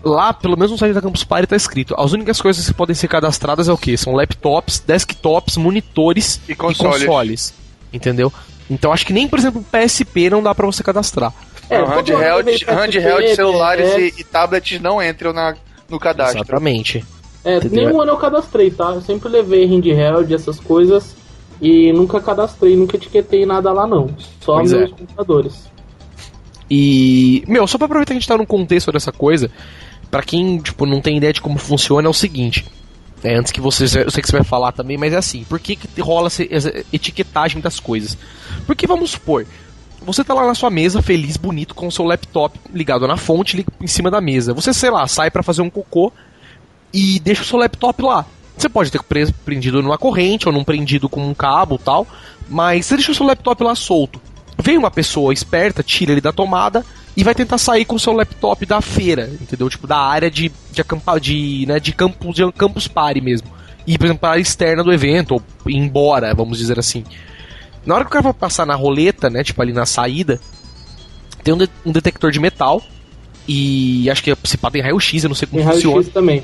Lá, 0.04 0.32
pelo 0.32 0.56
menos 0.56 0.72
no 0.72 0.78
site 0.78 0.92
da 0.94 1.00
Campus 1.00 1.22
Party 1.24 1.46
tá 1.46 1.56
escrito: 1.56 1.94
as 1.98 2.12
únicas 2.12 2.40
coisas 2.40 2.66
que 2.66 2.74
podem 2.74 2.94
ser 2.94 3.08
cadastradas 3.08 3.68
é 3.68 3.72
o 3.72 3.78
quê? 3.78 3.96
São 3.96 4.14
laptops, 4.14 4.80
desktops, 4.80 5.56
monitores 5.56 6.40
E 6.48 6.54
consoles. 6.54 7.54
entendeu? 7.92 8.32
Então 8.70 8.92
acho 8.92 9.06
que 9.06 9.12
nem, 9.12 9.28
por 9.28 9.38
exemplo, 9.38 9.60
o 9.60 9.64
PSP 9.64 10.30
não 10.30 10.42
dá 10.42 10.54
pra 10.54 10.66
você 10.66 10.82
cadastrar. 10.82 11.32
É, 11.70 11.78
Não, 11.80 11.86
handheld, 11.88 12.64
handheld, 12.66 13.34
celulares 13.36 13.86
é, 13.92 14.00
e, 14.00 14.14
e 14.18 14.24
tablets 14.24 14.80
não 14.80 15.02
entram 15.02 15.32
na, 15.32 15.54
no 15.88 15.98
cadastro. 15.98 16.38
Exatamente. 16.40 17.04
É, 17.44 17.56
Entendeu? 17.56 17.86
nenhum 17.86 18.00
ano 18.00 18.12
eu 18.12 18.16
cadastrei, 18.16 18.70
tá? 18.70 18.90
Eu 18.94 19.00
sempre 19.00 19.28
levei 19.28 19.64
handheld, 19.66 20.32
essas 20.34 20.58
coisas, 20.60 21.14
e 21.60 21.92
nunca 21.92 22.20
cadastrei, 22.20 22.76
nunca 22.76 22.96
etiquetei 22.96 23.46
nada 23.46 23.72
lá 23.72 23.86
não. 23.86 24.08
Só 24.40 24.56
Pois 24.56 24.72
meus 24.72 24.90
é. 24.90 24.94
computadores. 24.94 25.70
E, 26.70 27.44
meu, 27.46 27.66
só 27.66 27.76
pra 27.78 27.84
aproveitar 27.86 28.12
que 28.12 28.16
a 28.16 28.20
gente 28.20 28.28
tá 28.28 28.36
no 28.38 28.46
contexto 28.46 28.90
dessa 28.92 29.12
coisa, 29.12 29.50
pra 30.12 30.22
quem, 30.22 30.58
tipo, 30.58 30.84
não 30.84 31.00
tem 31.00 31.16
ideia 31.16 31.32
de 31.32 31.40
como 31.40 31.58
funciona, 31.58 32.06
é 32.06 32.10
o 32.10 32.12
seguinte. 32.12 32.66
É, 33.24 33.34
antes 33.34 33.50
que 33.50 33.62
você, 33.62 33.84
eu 33.84 34.10
sei 34.10 34.20
que 34.22 34.28
você 34.28 34.36
vai 34.36 34.44
falar 34.44 34.70
também, 34.72 34.98
mas 34.98 35.14
é 35.14 35.16
assim, 35.16 35.42
por 35.44 35.58
que, 35.58 35.74
que 35.74 36.00
rola 36.02 36.26
essa 36.26 36.84
etiquetagem 36.92 37.62
das 37.62 37.80
coisas? 37.80 38.18
Porque 38.66 38.86
vamos 38.86 39.12
supor, 39.12 39.46
você 40.04 40.22
tá 40.22 40.34
lá 40.34 40.46
na 40.46 40.54
sua 40.54 40.68
mesa, 40.68 41.00
feliz, 41.00 41.38
bonito, 41.38 41.74
com 41.74 41.86
o 41.86 41.92
seu 41.92 42.04
laptop 42.04 42.60
ligado 42.74 43.08
na 43.08 43.16
fonte 43.16 43.64
em 43.80 43.86
cima 43.86 44.10
da 44.10 44.20
mesa. 44.20 44.52
Você, 44.52 44.74
sei 44.74 44.90
lá, 44.90 45.06
sai 45.06 45.30
pra 45.30 45.42
fazer 45.42 45.62
um 45.62 45.70
cocô 45.70 46.12
e 46.92 47.18
deixa 47.20 47.40
o 47.40 47.46
seu 47.46 47.58
laptop 47.58 48.02
lá. 48.02 48.26
Você 48.54 48.68
pode 48.68 48.92
ter 48.92 49.02
preso, 49.02 49.32
prendido 49.46 49.82
numa 49.82 49.96
corrente 49.96 50.46
ou 50.46 50.52
num 50.52 50.62
prendido 50.62 51.08
com 51.08 51.26
um 51.26 51.32
cabo 51.32 51.78
tal, 51.78 52.06
mas 52.50 52.84
você 52.84 52.96
deixa 52.96 53.12
o 53.12 53.14
seu 53.14 53.24
laptop 53.24 53.64
lá 53.64 53.74
solto. 53.74 54.20
Vem 54.58 54.76
uma 54.76 54.90
pessoa 54.90 55.32
esperta, 55.32 55.82
tira 55.82 56.12
ele 56.12 56.20
da 56.20 56.32
tomada 56.32 56.84
e 57.16 57.22
vai 57.22 57.34
tentar 57.34 57.58
sair 57.58 57.84
com 57.84 57.96
o 57.96 57.98
seu 58.00 58.12
laptop 58.12 58.64
da 58.64 58.80
feira, 58.80 59.30
entendeu? 59.40 59.68
Tipo, 59.68 59.86
da 59.86 59.98
área 59.98 60.30
de, 60.30 60.50
de, 60.70 60.80
acampa, 60.80 61.18
de, 61.20 61.64
né, 61.68 61.78
de, 61.78 61.92
campo, 61.92 62.32
de 62.32 62.50
campus 62.52 62.88
party 62.88 63.20
mesmo. 63.20 63.48
E, 63.86 63.98
por 63.98 64.04
exemplo, 64.04 64.20
para 64.20 64.28
a 64.30 64.32
área 64.32 64.42
externa 64.42 64.82
do 64.84 64.92
evento, 64.92 65.34
ou 65.34 65.42
ir 65.70 65.76
embora, 65.76 66.34
vamos 66.34 66.58
dizer 66.58 66.78
assim. 66.78 67.04
Na 67.84 67.94
hora 67.96 68.04
que 68.04 68.08
o 68.10 68.12
cara 68.12 68.22
vai 68.22 68.32
passar 68.32 68.64
na 68.64 68.74
roleta, 68.74 69.28
né, 69.28 69.42
tipo 69.44 69.60
ali 69.60 69.72
na 69.72 69.84
saída, 69.84 70.40
tem 71.42 71.52
um, 71.52 71.58
de- 71.58 71.68
um 71.84 71.90
detector 71.92 72.30
de 72.30 72.38
metal 72.40 72.80
e 73.46 74.08
acho 74.08 74.22
que 74.22 74.34
se 74.44 74.56
pá 74.56 74.70
tem 74.70 74.80
raio-x, 74.80 75.24
eu 75.24 75.28
não 75.28 75.34
sei 75.34 75.48
como 75.48 75.62
Tem 75.62 75.72
funciona. 75.72 75.94
raio-x 75.96 76.12
também. 76.14 76.42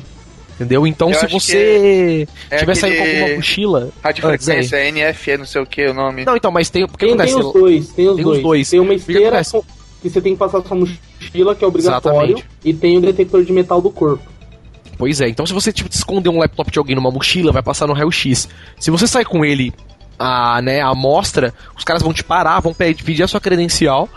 Entendeu? 0.56 0.84
Então, 0.88 1.10
Eu 1.10 1.14
se 1.20 1.26
você 1.28 2.26
é 2.50 2.56
tiver 2.56 2.74
saindo 2.74 2.96
com 2.96 3.04
alguma 3.04 3.36
mochila. 3.36 3.90
Radiofrequência, 4.02 4.90
NFE, 4.90 5.36
não 5.38 5.44
sei 5.46 5.62
o 5.62 5.66
que 5.66 5.86
o 5.86 5.94
nome. 5.94 6.24
Não, 6.24 6.34
então, 6.36 6.50
mas 6.50 6.68
tem. 6.68 6.84
Porque 6.84 7.06
Tem, 7.06 7.16
tem 7.16 7.26
acontece? 7.26 7.46
os 7.46 7.52
dois, 7.54 7.88
tem 7.90 8.08
os 8.08 8.16
Tem 8.16 8.24
os 8.24 8.30
dois. 8.32 8.42
dois. 8.42 8.70
Tem 8.70 8.80
uma 8.80 8.92
esteira 8.94 9.40
com- 9.44 9.64
que 10.02 10.08
você 10.10 10.20
tem 10.20 10.32
que 10.34 10.38
passar 10.38 10.62
sua 10.62 10.76
mochila, 10.76 11.54
que 11.54 11.64
é 11.64 11.68
obrigatório, 11.68 12.36
Exatamente. 12.36 12.46
e 12.64 12.72
tem 12.74 12.98
o 12.98 13.00
detector 13.00 13.44
de 13.44 13.52
metal 13.52 13.80
do 13.80 13.90
corpo. 13.90 14.24
Pois 14.96 15.20
é, 15.20 15.28
então 15.28 15.46
se 15.46 15.52
você 15.52 15.72
tipo, 15.72 15.88
esconder 15.92 16.28
um 16.28 16.38
laptop 16.38 16.70
de 16.70 16.78
alguém 16.78 16.96
numa 16.96 17.10
mochila, 17.10 17.52
vai 17.52 17.62
passar 17.62 17.86
no 17.86 17.92
raio-x. 17.92 18.48
Se 18.78 18.90
você 18.90 19.06
sair 19.06 19.24
com 19.24 19.44
ele 19.44 19.72
a, 20.18 20.60
né, 20.62 20.80
a 20.80 20.88
amostra, 20.88 21.54
os 21.76 21.84
caras 21.84 22.02
vão 22.02 22.12
te 22.12 22.24
parar, 22.24 22.58
vão 22.60 22.74
pe- 22.74 22.94
pedir 22.94 23.22
a 23.22 23.28
sua 23.28 23.40
credencial 23.40 24.08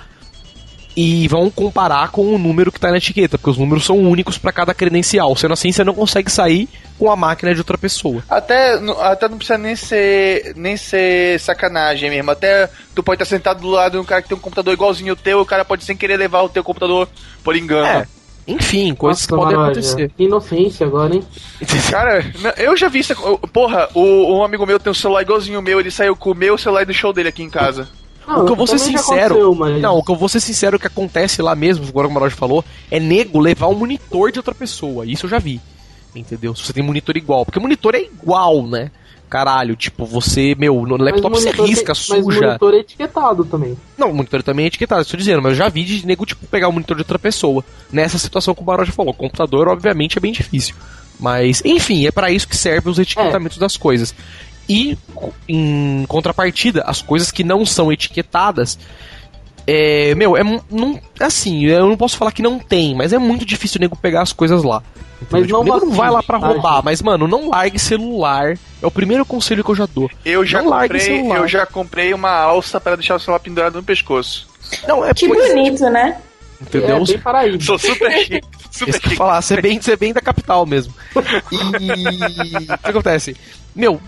e 0.95 1.27
vão 1.27 1.49
comparar 1.49 2.09
com 2.11 2.35
o 2.35 2.37
número 2.37 2.71
que 2.71 2.79
tá 2.79 2.89
na 2.91 2.97
etiqueta, 2.97 3.37
porque 3.37 3.49
os 3.49 3.57
números 3.57 3.85
são 3.85 3.97
únicos 3.97 4.37
para 4.37 4.51
cada 4.51 4.73
credencial. 4.73 5.35
Sendo 5.35 5.53
assim, 5.53 5.71
você 5.71 5.83
não 5.83 5.93
consegue 5.93 6.29
sair 6.31 6.67
com 6.99 7.09
a 7.09 7.15
máquina 7.15 7.53
de 7.53 7.59
outra 7.61 7.77
pessoa. 7.77 8.23
Até, 8.29 8.79
não- 8.79 8.99
até 9.01 9.27
não 9.29 9.37
precisa 9.37 9.57
nem 9.57 9.75
ser, 9.75 10.53
nem 10.55 10.75
ser 10.77 11.39
sacanagem 11.39 12.09
mesmo. 12.09 12.29
Até 12.31 12.69
tu 12.93 13.01
pode 13.01 13.21
estar 13.21 13.35
sentado 13.35 13.61
do 13.61 13.69
lado 13.69 13.93
de 13.93 13.97
um 13.99 14.03
cara 14.03 14.21
que 14.21 14.27
tem 14.29 14.37
um 14.37 14.41
computador 14.41 14.73
igualzinho 14.73 15.13
o 15.13 15.15
teu, 15.15 15.39
o 15.39 15.45
cara 15.45 15.63
pode 15.65 15.83
sem 15.85 15.95
querer 15.95 16.17
levar 16.17 16.41
o 16.41 16.49
teu 16.49 16.63
computador 16.63 17.07
por 17.43 17.55
engano. 17.55 17.87
É. 17.87 18.07
Enfim, 18.47 18.93
coisas 18.95 19.25
que 19.25 19.31
Nossa, 19.31 19.43
podem 19.43 19.57
Maravilha. 19.57 19.81
acontecer. 19.87 20.11
Que 20.17 20.23
inocência 20.23 20.85
agora, 20.85 21.15
hein? 21.15 21.23
Cara, 21.91 22.25
eu 22.57 22.75
já 22.75 22.89
vi 22.89 22.99
isso. 22.99 23.15
Porra, 23.53 23.87
o, 23.93 24.39
um 24.39 24.43
amigo 24.43 24.65
meu 24.65 24.79
tem 24.79 24.89
um 24.91 24.95
celular 24.95 25.21
igualzinho 25.21 25.59
o 25.59 25.61
meu, 25.61 25.79
ele 25.79 25.91
saiu 25.91 26.15
com 26.15 26.31
o 26.31 26.35
meu 26.35 26.57
celular 26.57 26.83
do 26.85 26.93
show 26.93 27.13
dele 27.13 27.29
aqui 27.29 27.43
em 27.43 27.49
casa. 27.49 27.87
O 28.39 28.45
que 28.45 28.51
eu 28.51 28.55
vou 28.55 28.67
ser 28.67 28.79
sincero. 28.79 29.55
mas- 29.55 29.81
Não, 29.81 29.97
o 29.97 30.03
que 30.03 30.11
eu 30.11 30.15
vou 30.15 30.29
ser 30.29 30.39
sincero, 30.39 30.77
o 30.77 30.79
que 30.79 30.87
acontece 30.87 31.41
lá 31.41 31.55
mesmo, 31.55 31.85
agora 31.87 32.07
o 32.07 32.11
Maroja 32.11 32.35
falou, 32.35 32.63
é 32.89 32.99
nego 32.99 33.39
levar 33.39 33.67
um 33.67 33.75
monitor 33.75 34.31
de 34.31 34.39
outra 34.39 34.53
pessoa. 34.55 35.05
Isso 35.05 35.25
eu 35.25 35.29
já 35.29 35.39
vi. 35.39 35.59
Entendeu? 36.15 36.53
Se 36.55 36.63
você 36.65 36.73
tem 36.73 36.83
monitor 36.83 37.15
igual. 37.15 37.45
Porque 37.45 37.59
monitor 37.59 37.95
é 37.95 38.01
igual, 38.01 38.65
né? 38.67 38.91
Caralho, 39.29 39.77
tipo, 39.77 40.05
você, 40.05 40.53
meu, 40.59 40.85
no 40.85 40.97
Mas 40.97 41.05
laptop 41.13 41.35
você 41.39 41.51
risca, 41.51 41.93
tem- 41.93 42.05
Mas 42.09 42.19
o 42.19 42.23
suja. 42.23 42.47
monitor 42.47 42.73
é 42.73 42.77
etiquetado 42.79 43.45
também. 43.45 43.77
Não, 43.97 44.11
o 44.11 44.13
monitor 44.13 44.43
também 44.43 44.65
é 44.65 44.67
etiquetado, 44.67 45.01
estou 45.03 45.17
dizendo, 45.17 45.41
mas 45.41 45.51
eu 45.53 45.55
já 45.57 45.69
vi 45.69 45.85
de 45.85 46.05
nego, 46.05 46.25
tipo, 46.25 46.45
pegar 46.47 46.67
o 46.67 46.71
monitor 46.73 46.97
de 46.97 47.03
outra 47.03 47.17
pessoa. 47.17 47.63
Nessa 47.89 48.17
situação 48.17 48.53
que 48.53 48.61
o 48.61 48.65
Baroja 48.65 48.91
falou. 48.91 49.13
Computador, 49.13 49.69
obviamente, 49.69 50.17
é 50.17 50.21
bem 50.21 50.33
difícil. 50.33 50.75
Mas, 51.17 51.61
enfim, 51.63 52.05
é 52.05 52.11
pra 52.11 52.29
isso 52.29 52.45
que 52.47 52.57
servem 52.57 52.91
os 52.91 52.99
etiquetamentos 52.99 53.57
das 53.57 53.77
coisas. 53.77 54.13
E, 54.71 54.97
em 55.49 56.05
contrapartida, 56.07 56.83
as 56.85 57.01
coisas 57.01 57.29
que 57.29 57.43
não 57.43 57.65
são 57.65 57.91
etiquetadas. 57.91 58.79
É, 59.67 60.15
meu, 60.15 60.37
é 60.37 60.43
não, 60.43 60.99
assim, 61.19 61.65
eu 61.65 61.89
não 61.89 61.97
posso 61.97 62.17
falar 62.17 62.31
que 62.31 62.41
não 62.41 62.57
tem, 62.57 62.95
mas 62.95 63.11
é 63.11 63.17
muito 63.17 63.45
difícil 63.45 63.79
o 63.79 63.81
nego 63.81 63.97
pegar 63.97 64.21
as 64.21 64.31
coisas 64.31 64.63
lá. 64.63 64.81
Mas 65.29 65.43
Tipo, 65.43 65.53
não 65.53 65.59
o 65.59 65.63
nego 65.63 65.85
não 65.87 65.91
vai 65.91 66.09
lá 66.09 66.23
pra 66.23 66.39
tá, 66.39 66.47
roubar, 66.47 66.81
mas 66.83 67.01
mano, 67.01 67.27
não 67.27 67.49
largue 67.49 67.77
celular. 67.77 68.57
É 68.81 68.87
o 68.87 68.91
primeiro 68.91 69.25
conselho 69.25 69.63
que 69.63 69.69
eu 69.69 69.75
já 69.75 69.85
dou. 69.85 70.09
Eu 70.23 70.45
já 70.45 70.61
Não 70.61 70.71
comprei, 70.71 71.31
eu 71.31 71.47
já 71.47 71.65
comprei 71.65 72.13
uma 72.13 72.31
alça 72.31 72.79
para 72.79 72.95
deixar 72.95 73.15
o 73.15 73.19
celular 73.19 73.39
pendurado 73.39 73.75
no 73.75 73.83
pescoço. 73.83 74.47
Não, 74.87 75.05
é 75.05 75.13
Que 75.13 75.27
bonito, 75.27 75.83
né? 75.89 76.17
Entendeu? 76.61 76.97
É 76.97 77.05
bem 77.05 77.19
paraíba. 77.19 77.63
Sou 77.63 77.77
super 77.77 78.11
chique, 78.23 78.41
super 78.71 78.93
chique. 78.93 79.15
falar, 79.15 79.41
você 79.41 79.55
é 79.55 79.61
bem, 79.61 79.81
você 79.81 79.91
é 79.91 79.97
bem 79.97 80.13
da 80.13 80.21
capital 80.21 80.65
mesmo. 80.65 80.93
E 81.51 81.55
o 82.73 82.77
que 82.77 82.89
acontece? 82.89 83.35
Meu, 83.75 83.99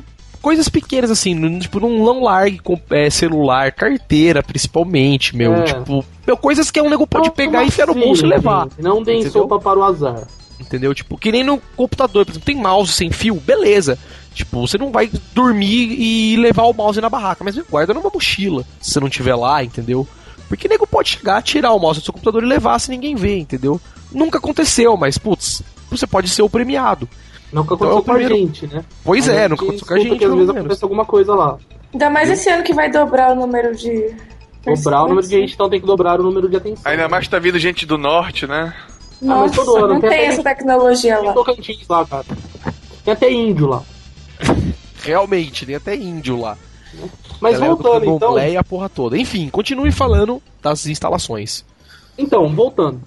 coisas 0.44 0.68
pequenas 0.68 1.10
assim, 1.10 1.34
não- 1.34 1.58
tipo, 1.58 1.80
não, 1.80 1.90
não 1.90 2.22
largue 2.22 2.60
com 2.60 2.78
é, 2.92 3.10
celular, 3.10 3.72
carteira 3.72 4.44
principalmente, 4.44 5.36
meu. 5.36 5.54
É. 5.56 5.64
Tipo, 5.64 6.06
meu, 6.28 6.36
coisas 6.36 6.70
que 6.70 6.82
um 6.82 6.90
nego 6.90 7.08
pode 7.08 7.30
Não 7.30 7.34
pegar 7.34 7.64
e 7.64 7.68
enfiar 7.68 7.88
no 7.88 7.96
bolso 7.96 8.26
e 8.26 8.30
levar. 8.30 8.68
Não 8.78 9.02
deem 9.02 9.22
Entendeu? 9.22 9.42
sopa 9.44 9.58
para 9.58 9.80
o 9.80 9.84
azar. 9.84 10.28
Entendeu? 10.60 10.94
Tipo, 10.94 11.18
que 11.18 11.32
nem 11.32 11.44
no 11.46 11.60
computador, 11.78 12.26
por 12.26 12.34
exemplo, 12.34 12.46
tem 12.46 12.56
mouse 12.58 12.92
sem 12.92 13.10
fio, 13.10 13.36
beleza. 13.36 13.98
Tipo, 14.34 14.68
você 14.68 14.78
não 14.78 14.92
vai 14.92 15.10
dormir 15.34 15.96
e 15.98 16.36
levar 16.38 16.64
o 16.64 16.74
mouse 16.74 17.00
na 17.00 17.10
barraca, 17.10 17.44
mas 17.44 17.58
guarda 17.70 17.94
numa 17.94 18.12
mochila, 18.14 18.66
se 18.82 18.92
você 18.92 19.00
não 19.00 19.10
tiver 19.10 19.36
lá, 19.36 19.64
entendeu? 19.64 20.06
Porque 20.50 20.68
nego 20.68 20.86
pode 20.86 21.10
chegar, 21.10 21.42
tirar 21.42 21.72
o 21.72 21.80
mouse 21.80 22.00
do 22.02 22.04
seu 22.04 22.14
computador 22.14 22.44
e 22.44 22.48
levar 22.48 22.78
se 22.80 22.92
ninguém 22.92 23.16
vê, 23.16 23.38
entendeu? 23.40 23.80
Nunca 24.12 24.40
aconteceu, 24.40 24.98
mas, 24.98 25.18
putz, 25.18 25.64
você 25.90 26.06
pode 26.06 26.28
ser 26.30 26.42
o 26.42 26.50
premiado. 26.50 27.08
Não 27.54 27.64
que 27.64 27.74
Então 27.74 27.88
aconteceu 27.88 28.00
é 28.00 28.04
com 28.04 28.34
a 28.34 28.36
gente, 28.38 28.68
né? 28.68 28.84
Pois 29.04 29.30
A 29.30 29.34
é, 29.34 29.42
gente 29.42 29.50
nunca 29.52 29.64
aconteceu 29.64 29.88
com 29.88 29.94
a 29.94 30.00
gente, 30.00 30.12
às 30.12 30.20
vezes 30.20 30.36
menos. 30.48 30.50
acontece 30.58 30.84
alguma 30.84 31.06
coisa 31.06 31.36
lá. 31.36 31.58
Ainda 31.94 32.10
mais 32.10 32.30
esse 32.32 32.50
ano 32.50 32.64
que 32.64 32.74
vai 32.74 32.90
dobrar 32.90 33.32
o 33.32 33.36
número 33.36 33.76
de. 33.76 34.16
Dobrar 34.66 35.04
o 35.04 35.08
número 35.10 35.28
de 35.28 35.34
gente, 35.40 35.54
então 35.54 35.70
tem 35.70 35.80
que 35.80 35.86
dobrar 35.86 36.20
o 36.20 36.24
número 36.24 36.50
de 36.50 36.58
atenção. 36.58 36.92
Ainda 36.92 37.08
mais 37.08 37.28
tá 37.28 37.38
vindo 37.38 37.60
gente 37.60 37.86
do 37.86 37.98
norte, 37.98 38.48
né? 38.48 38.74
Ah, 39.22 39.26
Nossa, 39.26 39.54
todo 39.54 39.76
ano 39.76 39.94
não 39.94 40.02
tem 40.02 40.10
tem 40.10 40.26
essa 40.26 40.44
tecnologia 40.44 41.18
Tem 41.18 41.28
lá. 41.28 41.34
Tocantins 41.34 41.88
lá, 41.88 42.06
cara. 42.06 42.26
Tem 43.06 43.14
até 43.14 43.32
índio 43.32 43.68
lá. 43.68 43.84
Realmente, 45.04 45.66
tem 45.66 45.76
até 45.76 45.96
índio 45.96 46.40
lá. 46.40 46.58
Mas 47.40 47.60
voltando, 47.60 48.06
então. 48.06 48.36
A 48.38 48.64
porra 48.64 48.90
toda. 48.90 49.18
Enfim, 49.18 49.50
continue 49.50 49.92
falando 49.92 50.42
das 50.62 50.86
instalações. 50.88 51.64
Então, 52.18 52.48
voltando. 52.50 53.02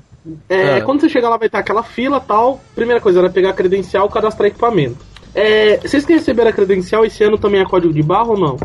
É, 0.49 0.79
Ah. 0.79 0.81
Quando 0.83 1.01
você 1.01 1.09
chegar 1.09 1.29
lá, 1.29 1.37
vai 1.37 1.49
ter 1.49 1.59
aquela 1.59 1.83
fila 1.83 2.21
tal. 2.21 2.61
Primeira 2.75 3.01
coisa 3.01 3.19
era 3.21 3.31
pegar 3.31 3.51
a 3.51 3.53
credencial, 3.53 4.09
cadastrar 4.09 4.49
equipamento. 4.49 4.97
É, 5.35 5.77
vocês 5.79 6.05
que 6.05 6.15
receberam 6.15 6.51
a 6.51 6.53
credencial 6.53 7.05
esse 7.05 7.23
ano 7.23 7.37
também 7.39 7.61
é 7.61 7.65
código 7.65 7.93
de 7.93 8.03
barra 8.03 8.29
ou 8.31 8.39
não? 8.39 8.57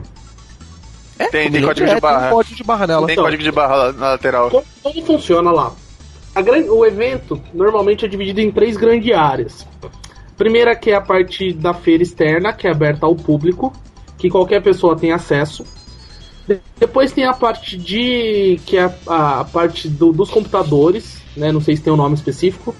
É, 1.20 1.28
Tem- 1.28 1.52
tem 1.52 1.62
é, 1.62 1.66
código 1.66 1.86
de 1.86 1.92
Tem 1.94 2.02
barra. 2.02 2.28
um 2.28 2.32
código 2.32 2.56
de 2.56 2.64
barra 2.64 2.88
nela. 2.88 3.06
Tem 3.06 3.14
Então. 3.14 3.24
código 3.26 3.44
de 3.44 3.52
barra 3.52 3.92
na 3.92 4.10
lateral. 4.12 4.50
Como, 4.50 4.64
como 4.82 5.06
funciona 5.06 5.52
lá? 5.52 5.72
A 6.34 6.42
gran- 6.42 6.66
o 6.72 6.86
evento 6.86 7.40
normalmente 7.54 8.06
é 8.06 8.08
dividido 8.08 8.40
em 8.42 8.50
três 8.52 8.78
grandes 8.78 9.14
áreas. 9.14 9.68
Primeira 10.38 10.76
que 10.76 10.90
é 10.90 10.96
a 10.96 11.02
parte 11.02 11.54
da 11.54 11.74
feira 11.74 12.02
externa, 12.02 12.54
que 12.54 12.68
é 12.68 12.72
aberta 12.72 13.06
ao 13.06 13.16
público, 13.16 13.72
que 14.18 14.30
qualquer 14.30 14.64
pessoa 14.64 14.96
tem 14.98 15.12
acesso. 15.12 15.64
De- 16.48 16.60
Depois 16.80 17.12
tem 17.12 17.26
a 17.26 17.34
parte 17.34 17.78
de. 17.78 18.60
que 18.66 18.78
é 18.78 18.92
a, 19.06 19.42
a 19.42 19.46
parte 19.46 19.88
do- 19.88 20.12
dos 20.14 20.32
computadores, 20.32 21.21
né? 21.36 21.52
Não 21.52 21.62
sei 21.62 21.76
se 21.76 21.82
tem 21.84 21.92
um 21.92 21.98
nome 21.98 22.16
específico. 22.16 22.76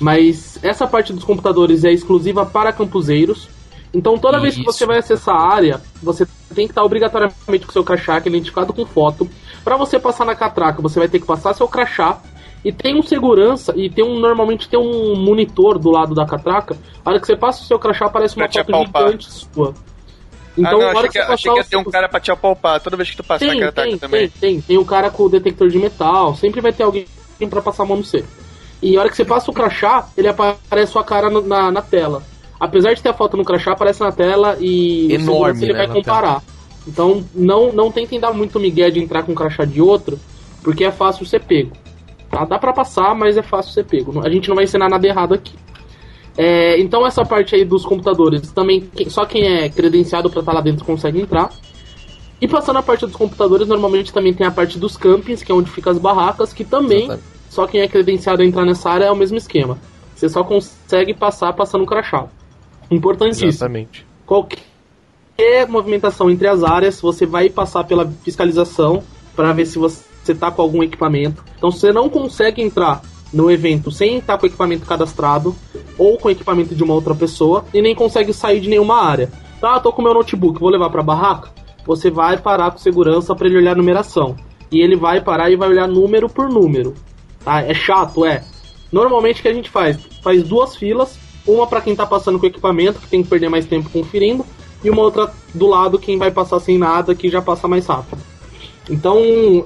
Mas 0.00 0.58
essa 0.62 0.86
parte 0.86 1.12
dos 1.12 1.24
computadores 1.24 1.84
é 1.84 1.92
exclusiva 1.92 2.44
para 2.44 2.72
campuseiros. 2.72 3.48
Então 3.94 4.16
toda 4.18 4.40
vez 4.40 4.54
que 4.54 4.62
Isso. 4.62 4.72
você 4.72 4.86
vai 4.86 4.98
acessar 4.98 5.36
a 5.36 5.54
área, 5.54 5.80
você 6.02 6.26
tem 6.54 6.66
que 6.66 6.72
estar 6.72 6.82
obrigatoriamente 6.82 7.64
com 7.64 7.70
o 7.70 7.72
seu 7.72 7.84
crachá, 7.84 8.20
que 8.20 8.28
é 8.28 8.32
identificado 8.32 8.72
com 8.72 8.86
foto. 8.86 9.28
Para 9.62 9.76
você 9.76 9.98
passar 9.98 10.24
na 10.24 10.34
catraca, 10.34 10.80
você 10.82 10.98
vai 10.98 11.08
ter 11.08 11.20
que 11.20 11.26
passar 11.26 11.54
seu 11.54 11.68
crachá. 11.68 12.20
E 12.64 12.70
tem 12.72 12.96
um 12.96 13.02
segurança, 13.02 13.74
e 13.76 13.90
tem 13.90 14.04
um. 14.04 14.20
Normalmente 14.20 14.68
tem 14.68 14.78
um 14.78 15.16
monitor 15.16 15.80
do 15.80 15.90
lado 15.90 16.14
da 16.14 16.24
catraca. 16.24 16.76
A 17.04 17.10
hora 17.10 17.20
que 17.20 17.26
você 17.26 17.36
passa 17.36 17.60
o 17.60 17.66
seu 17.66 17.76
crachá, 17.76 18.06
aparece 18.06 18.36
uma 18.36 18.46
foto 18.48 18.86
gigante 18.86 19.26
sua. 19.32 19.74
Então, 20.56 20.80
ah, 20.80 20.92
não, 20.92 20.98
achei 20.98 21.08
que, 21.08 21.12
você 21.12 21.32
achei 21.32 21.52
que 21.52 21.58
ia 21.58 21.62
o 21.62 21.66
ter 21.66 21.76
um 21.78 21.82
seu- 21.82 21.90
cara 21.92 22.08
pra 22.08 22.20
te 22.20 22.30
apalpar 22.30 22.80
toda 22.80 22.96
vez 22.96 23.10
que 23.10 23.16
tu 23.16 23.24
passar 23.24 23.40
tem, 23.46 23.50
aquela 23.56 23.72
taca 23.72 23.88
tem, 23.88 23.98
também. 23.98 24.28
tem, 24.28 24.38
tem. 24.52 24.60
Tem 24.60 24.78
o 24.78 24.84
cara 24.84 25.10
com 25.10 25.24
o 25.24 25.28
detector 25.28 25.68
de 25.68 25.78
metal. 25.78 26.36
Sempre 26.36 26.60
vai 26.60 26.72
ter 26.72 26.84
alguém 26.84 27.04
pra 27.48 27.62
passar 27.62 27.82
a 27.82 27.86
mão 27.86 27.96
no 27.98 28.04
você. 28.04 28.24
E 28.82 28.96
a 28.96 29.00
hora 29.00 29.08
que 29.10 29.16
você 29.16 29.24
passa 29.24 29.50
o 29.50 29.54
crachá, 29.54 30.08
ele 30.16 30.28
aparece 30.28 30.92
sua 30.92 31.04
cara 31.04 31.30
no- 31.30 31.42
na, 31.42 31.70
na 31.70 31.82
tela. 31.82 32.22
Apesar 32.58 32.94
de 32.94 33.02
ter 33.02 33.08
a 33.08 33.14
foto 33.14 33.36
no 33.36 33.44
crachá, 33.44 33.72
aparece 33.72 34.00
na 34.00 34.10
tela 34.12 34.56
e 34.60 35.12
Enorme, 35.14 35.62
ele 35.64 35.72
né, 35.72 35.78
vai 35.78 35.86
na 35.88 35.94
comparar. 35.94 36.42
Então 36.86 37.24
não, 37.34 37.72
não 37.72 37.90
tentem 37.92 38.18
dar 38.18 38.32
muito 38.32 38.58
migué 38.58 38.90
de 38.90 38.98
entrar 39.00 39.22
com 39.22 39.32
o 39.32 39.34
crachá 39.34 39.64
de 39.64 39.80
outro, 39.80 40.18
porque 40.62 40.84
é 40.84 40.90
fácil 40.90 41.24
ser 41.26 41.40
pego. 41.40 41.70
Tá? 42.30 42.44
Dá 42.44 42.58
pra 42.58 42.72
passar, 42.72 43.14
mas 43.14 43.36
é 43.36 43.42
fácil 43.42 43.72
ser 43.72 43.84
pego. 43.84 44.20
A 44.24 44.30
gente 44.30 44.48
não 44.48 44.56
vai 44.56 44.64
ensinar 44.64 44.88
nada 44.88 45.06
errado 45.06 45.34
aqui. 45.34 45.52
É, 46.36 46.80
então 46.80 47.06
essa 47.06 47.24
parte 47.24 47.54
aí 47.54 47.64
dos 47.64 47.84
computadores, 47.84 48.50
também 48.52 48.80
quem- 48.80 49.10
só 49.10 49.24
quem 49.26 49.44
é 49.46 49.68
credenciado 49.68 50.30
pra 50.30 50.40
estar 50.40 50.52
lá 50.52 50.60
dentro 50.60 50.84
consegue 50.84 51.20
entrar. 51.20 51.50
E 52.40 52.48
passando 52.48 52.78
a 52.78 52.82
parte 52.82 53.06
dos 53.06 53.14
computadores, 53.14 53.68
normalmente 53.68 54.12
também 54.12 54.32
tem 54.34 54.46
a 54.46 54.50
parte 54.50 54.78
dos 54.78 54.96
campings, 54.96 55.42
que 55.42 55.52
é 55.52 55.54
onde 55.54 55.70
ficam 55.70 55.92
as 55.92 55.98
barracas, 55.98 56.52
que 56.52 56.64
também 56.64 57.04
Exatamente. 57.04 57.31
Só 57.52 57.66
quem 57.66 57.82
é 57.82 57.86
credenciado 57.86 58.40
a 58.40 58.46
entrar 58.46 58.64
nessa 58.64 58.88
área 58.88 59.04
é 59.04 59.10
o 59.10 59.14
mesmo 59.14 59.36
esquema. 59.36 59.76
Você 60.16 60.26
só 60.26 60.42
consegue 60.42 61.12
passar 61.12 61.52
passando 61.52 61.82
o 61.82 61.86
crachá. 61.86 62.26
Importantíssimo. 62.90 63.50
Exatamente. 63.50 64.06
Qualquer 64.24 65.68
movimentação 65.68 66.30
entre 66.30 66.48
as 66.48 66.64
áreas, 66.64 66.98
você 66.98 67.26
vai 67.26 67.50
passar 67.50 67.84
pela 67.84 68.10
fiscalização 68.24 69.02
para 69.36 69.52
ver 69.52 69.66
se 69.66 69.78
você 69.78 70.34
tá 70.34 70.50
com 70.50 70.62
algum 70.62 70.82
equipamento. 70.82 71.44
Então, 71.58 71.70
se 71.70 71.80
você 71.80 71.92
não 71.92 72.08
consegue 72.08 72.62
entrar 72.62 73.02
no 73.30 73.50
evento 73.50 73.90
sem 73.90 74.16
estar 74.16 74.38
com 74.38 74.44
o 74.44 74.48
equipamento 74.48 74.86
cadastrado 74.86 75.54
ou 75.98 76.16
com 76.16 76.28
o 76.28 76.30
equipamento 76.30 76.74
de 76.74 76.82
uma 76.82 76.94
outra 76.94 77.14
pessoa 77.14 77.66
e 77.74 77.82
nem 77.82 77.94
consegue 77.94 78.32
sair 78.32 78.60
de 78.60 78.68
nenhuma 78.70 79.04
área. 79.04 79.30
Tá, 79.60 79.78
tô 79.78 79.92
com 79.92 80.00
meu 80.00 80.14
notebook, 80.14 80.58
vou 80.58 80.70
levar 80.70 80.88
para 80.88 81.02
barraca. 81.02 81.50
Você 81.84 82.10
vai 82.10 82.38
parar 82.38 82.70
com 82.70 82.78
segurança 82.78 83.34
para 83.34 83.46
ele 83.46 83.58
olhar 83.58 83.72
a 83.72 83.76
numeração. 83.76 84.36
E 84.70 84.80
ele 84.80 84.96
vai 84.96 85.20
parar 85.20 85.50
e 85.50 85.56
vai 85.56 85.68
olhar 85.68 85.86
número 85.86 86.30
por 86.30 86.48
número. 86.48 86.94
Tá? 87.44 87.62
É 87.62 87.74
chato, 87.74 88.24
é. 88.24 88.42
Normalmente 88.90 89.40
o 89.40 89.42
que 89.42 89.48
a 89.48 89.54
gente 89.54 89.70
faz? 89.70 89.98
Faz 90.22 90.42
duas 90.42 90.76
filas, 90.76 91.18
uma 91.46 91.66
para 91.66 91.80
quem 91.80 91.96
tá 91.96 92.06
passando 92.06 92.38
com 92.38 92.46
o 92.46 92.48
equipamento, 92.48 93.00
que 93.00 93.08
tem 93.08 93.22
que 93.22 93.28
perder 93.28 93.48
mais 93.48 93.66
tempo 93.66 93.88
conferindo, 93.90 94.44
e 94.84 94.90
uma 94.90 95.02
outra 95.02 95.32
do 95.54 95.66
lado 95.66 95.98
quem 95.98 96.18
vai 96.18 96.30
passar 96.30 96.60
sem 96.60 96.78
nada, 96.78 97.14
que 97.14 97.28
já 97.28 97.40
passa 97.40 97.66
mais 97.66 97.86
rápido. 97.86 98.20
Então, 98.90 99.18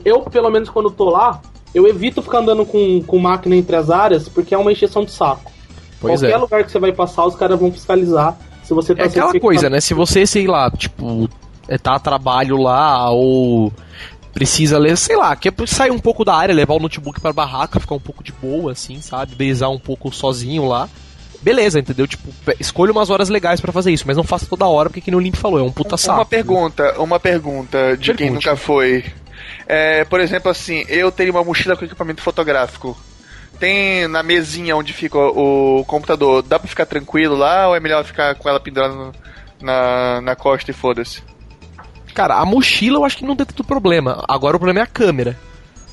eu, 0.04 0.20
pelo 0.22 0.50
menos 0.50 0.68
quando 0.68 0.90
tô 0.90 1.10
lá, 1.10 1.40
eu 1.74 1.86
evito 1.86 2.22
ficar 2.22 2.38
andando 2.38 2.64
com, 2.64 3.02
com 3.02 3.18
máquina 3.18 3.56
entre 3.56 3.76
as 3.76 3.90
áreas, 3.90 4.28
porque 4.28 4.54
é 4.54 4.58
uma 4.58 4.72
encheção 4.72 5.04
de 5.04 5.10
saco. 5.10 5.50
Pois 6.00 6.20
Qualquer 6.20 6.34
é. 6.34 6.38
lugar 6.38 6.64
que 6.64 6.70
você 6.70 6.78
vai 6.78 6.92
passar, 6.92 7.26
os 7.26 7.34
caras 7.34 7.58
vão 7.58 7.72
fiscalizar 7.72 8.38
se 8.62 8.74
você 8.74 8.94
tá 8.94 9.04
É 9.04 9.06
aquela 9.06 9.38
coisa, 9.38 9.70
né? 9.70 9.80
Se 9.80 9.94
você, 9.94 10.26
sei 10.26 10.46
lá, 10.46 10.70
tipo, 10.70 11.28
é, 11.68 11.78
tá 11.78 11.94
a 11.94 11.98
trabalho 11.98 12.56
lá 12.56 13.10
ou 13.10 13.72
precisa 14.36 14.76
ler, 14.76 14.98
sei 14.98 15.16
lá, 15.16 15.34
quer 15.34 15.50
sair 15.66 15.90
um 15.90 15.98
pouco 15.98 16.22
da 16.22 16.34
área, 16.34 16.54
levar 16.54 16.74
o 16.74 16.78
notebook 16.78 17.22
pra 17.22 17.32
barraca, 17.32 17.80
ficar 17.80 17.94
um 17.94 18.00
pouco 18.00 18.22
de 18.22 18.32
boa, 18.32 18.72
assim, 18.72 19.00
sabe? 19.00 19.34
Beijar 19.34 19.70
um 19.70 19.78
pouco 19.78 20.12
sozinho 20.12 20.68
lá. 20.68 20.90
Beleza, 21.40 21.80
entendeu? 21.80 22.06
Tipo, 22.06 22.28
escolha 22.60 22.92
umas 22.92 23.08
horas 23.08 23.30
legais 23.30 23.62
pra 23.62 23.72
fazer 23.72 23.92
isso, 23.92 24.04
mas 24.06 24.14
não 24.14 24.24
faça 24.24 24.44
toda 24.44 24.66
hora, 24.66 24.90
porque 24.90 25.00
que 25.00 25.10
nem 25.10 25.18
o 25.18 25.22
Limp 25.22 25.36
falou, 25.36 25.58
é 25.58 25.62
um 25.62 25.72
puta 25.72 25.96
saco. 25.96 26.18
Uma 26.18 26.26
pergunta, 26.26 27.00
uma 27.00 27.18
pergunta 27.18 27.96
de 27.96 28.12
quem 28.12 28.26
Pergunte. 28.26 28.46
nunca 28.46 28.56
foi. 28.58 29.06
É, 29.66 30.04
por 30.04 30.20
exemplo, 30.20 30.50
assim, 30.50 30.84
eu 30.86 31.10
teria 31.10 31.32
uma 31.32 31.42
mochila 31.42 31.74
com 31.74 31.86
equipamento 31.86 32.20
fotográfico. 32.20 32.94
Tem 33.58 34.06
na 34.06 34.22
mesinha 34.22 34.76
onde 34.76 34.92
fica 34.92 35.16
o, 35.16 35.82
computador, 35.86 36.42
dá 36.42 36.58
pra 36.58 36.68
ficar 36.68 36.84
tranquilo 36.84 37.34
lá 37.34 37.68
ou 37.68 37.74
é 37.74 37.80
melhor 37.80 38.04
ficar 38.04 38.34
com 38.34 38.50
ela 38.50 38.60
pendurada 38.60 39.12
na, 39.62 40.20
na 40.20 40.36
costa 40.36 40.70
e 40.70 40.74
foda-se? 40.74 41.22
Cara, 42.16 42.36
a 42.36 42.46
mochila 42.46 42.96
eu 42.96 43.04
acho 43.04 43.18
que 43.18 43.26
não 43.26 43.36
tem 43.36 43.44
tanto 43.44 43.62
problema. 43.62 44.24
Agora 44.26 44.56
o 44.56 44.58
problema 44.58 44.80
é 44.80 44.82
a 44.82 44.86
câmera. 44.86 45.38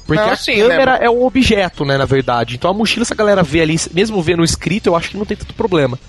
Porque 0.08 0.22
Não, 0.22 0.32
a 0.32 0.36
sim, 0.38 0.56
câmera 0.56 0.94
né? 0.94 1.06
é 1.06 1.10
o 1.10 1.26
objeto, 1.26 1.84
né, 1.84 1.98
na 1.98 2.06
verdade. 2.06 2.56
Então 2.56 2.72
a 2.72 2.74
mochila, 2.74 3.04
se 3.04 3.12
a 3.12 3.16
galera 3.16 3.44
vê 3.44 3.60
ali, 3.60 3.76
mesmo 3.94 4.22
vendo 4.22 4.42
escrito, 4.42 4.88
eu 4.88 4.96
acho 4.96 5.10
que 5.10 5.18
não 5.18 5.26
tem 5.26 5.36
tanto 5.36 5.54
problema. 5.54 6.00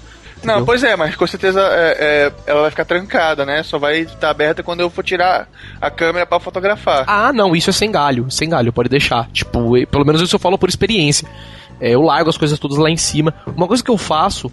Não, 0.44 0.54
Entendeu? 0.54 0.66
pois 0.66 0.84
é, 0.84 0.94
mas 0.94 1.16
com 1.16 1.26
certeza 1.26 1.60
é, 1.60 1.96
é, 1.98 2.32
ela 2.46 2.60
vai 2.62 2.70
ficar 2.70 2.84
trancada, 2.84 3.44
né? 3.44 3.64
Só 3.64 3.76
vai 3.76 4.02
estar 4.02 4.30
aberta 4.30 4.62
quando 4.62 4.80
eu 4.80 4.88
for 4.88 5.02
tirar 5.02 5.48
a 5.80 5.90
câmera 5.90 6.24
pra 6.24 6.38
fotografar. 6.38 7.02
Ah, 7.08 7.32
não, 7.32 7.56
isso 7.56 7.70
é 7.70 7.72
sem 7.72 7.90
galho. 7.90 8.30
Sem 8.30 8.48
galho, 8.48 8.72
pode 8.72 8.88
deixar. 8.88 9.28
Tipo, 9.32 9.84
pelo 9.86 10.04
menos 10.04 10.20
isso 10.20 10.36
eu 10.36 10.40
falo 10.40 10.56
por 10.56 10.68
experiência. 10.68 11.26
É, 11.80 11.90
eu 11.90 12.02
largo 12.02 12.30
as 12.30 12.38
coisas 12.38 12.56
todas 12.56 12.78
lá 12.78 12.88
em 12.88 12.96
cima. 12.96 13.34
Uma 13.56 13.66
coisa 13.66 13.82
que 13.82 13.90
eu 13.90 13.98
faço, 13.98 14.52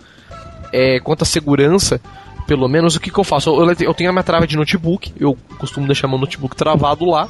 é, 0.74 1.00
quanto 1.02 1.22
à 1.22 1.26
segurança, 1.26 2.02
pelo 2.52 2.68
menos, 2.68 2.98
o 2.98 3.00
que, 3.00 3.10
que 3.10 3.18
eu 3.18 3.24
faço? 3.24 3.50
Eu, 3.50 3.66
eu 3.80 3.94
tenho 3.94 4.10
a 4.10 4.12
minha 4.12 4.24
trava 4.24 4.46
de 4.46 4.58
notebook, 4.58 5.14
eu 5.18 5.38
costumo 5.58 5.88
deixar 5.88 6.10
meu 6.10 6.18
notebook 6.18 6.54
travado 6.54 7.06
lá. 7.06 7.30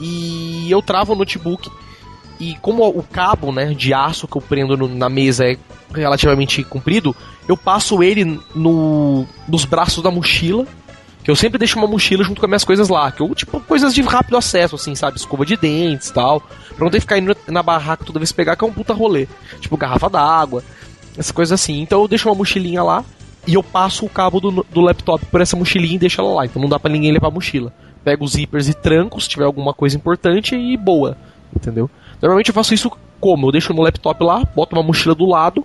E 0.00 0.66
eu 0.68 0.82
travo 0.82 1.12
o 1.12 1.16
notebook. 1.16 1.70
E 2.40 2.56
como 2.60 2.84
o 2.88 3.00
cabo 3.00 3.52
né, 3.52 3.66
de 3.74 3.94
aço 3.94 4.26
que 4.26 4.36
eu 4.36 4.40
prendo 4.42 4.76
no- 4.76 4.88
na 4.88 5.08
mesa 5.08 5.44
é 5.44 5.56
relativamente 5.94 6.64
comprido, 6.64 7.14
eu 7.46 7.56
passo 7.56 8.02
ele 8.02 8.40
no, 8.52 9.24
nos 9.46 9.64
braços 9.64 10.02
da 10.02 10.10
mochila. 10.10 10.66
Que 11.22 11.30
eu 11.30 11.36
sempre 11.36 11.56
deixo 11.56 11.78
uma 11.78 11.86
mochila 11.86 12.24
junto 12.24 12.40
com 12.40 12.46
as 12.46 12.50
minhas 12.50 12.64
coisas 12.64 12.88
lá. 12.88 13.12
Que 13.12 13.22
eu, 13.22 13.32
tipo, 13.36 13.60
coisas 13.60 13.94
de 13.94 14.02
rápido 14.02 14.36
acesso, 14.36 14.74
assim, 14.74 14.96
sabe? 14.96 15.16
Escova 15.16 15.46
de 15.46 15.56
dentes 15.56 16.08
e 16.08 16.12
tal. 16.12 16.40
Pra 16.40 16.80
não 16.84 16.90
ter 16.90 16.96
que 16.96 17.02
ficar 17.02 17.18
indo 17.18 17.36
na 17.46 17.62
barraca 17.62 18.04
toda 18.04 18.18
vez 18.18 18.32
que 18.32 18.36
pegar, 18.36 18.56
que 18.56 18.64
é 18.64 18.66
um 18.66 18.72
puta 18.72 18.92
rolê. 18.92 19.28
Tipo, 19.60 19.76
garrafa 19.76 20.10
d'água, 20.10 20.64
essas 21.16 21.30
coisas 21.30 21.52
assim. 21.52 21.80
Então 21.82 22.00
eu 22.00 22.08
deixo 22.08 22.28
uma 22.28 22.34
mochilinha 22.34 22.82
lá 22.82 23.04
e 23.46 23.54
eu 23.54 23.62
passo 23.62 24.04
o 24.04 24.08
cabo 24.08 24.40
do, 24.40 24.66
do 24.70 24.80
laptop 24.80 25.24
por 25.26 25.40
essa 25.40 25.56
mochilinha 25.56 25.96
e 25.96 25.98
deixo 25.98 26.20
ela 26.20 26.34
lá. 26.34 26.44
Então 26.44 26.60
não 26.60 26.68
dá 26.68 26.78
pra 26.78 26.90
ninguém 26.90 27.12
levar 27.12 27.28
a 27.28 27.30
mochila. 27.30 27.72
Pego 28.04 28.24
os 28.24 28.32
zippers 28.32 28.68
e 28.68 28.74
tranco 28.74 29.20
se 29.20 29.28
tiver 29.28 29.44
alguma 29.44 29.74
coisa 29.74 29.96
importante 29.96 30.54
e 30.54 30.76
boa. 30.76 31.16
Entendeu? 31.54 31.90
Normalmente 32.20 32.48
eu 32.48 32.54
faço 32.54 32.74
isso 32.74 32.90
como? 33.20 33.48
Eu 33.48 33.52
deixo 33.52 33.74
no 33.74 33.82
laptop 33.82 34.22
lá, 34.22 34.44
boto 34.54 34.74
uma 34.74 34.82
mochila 34.82 35.14
do 35.14 35.26
lado. 35.26 35.64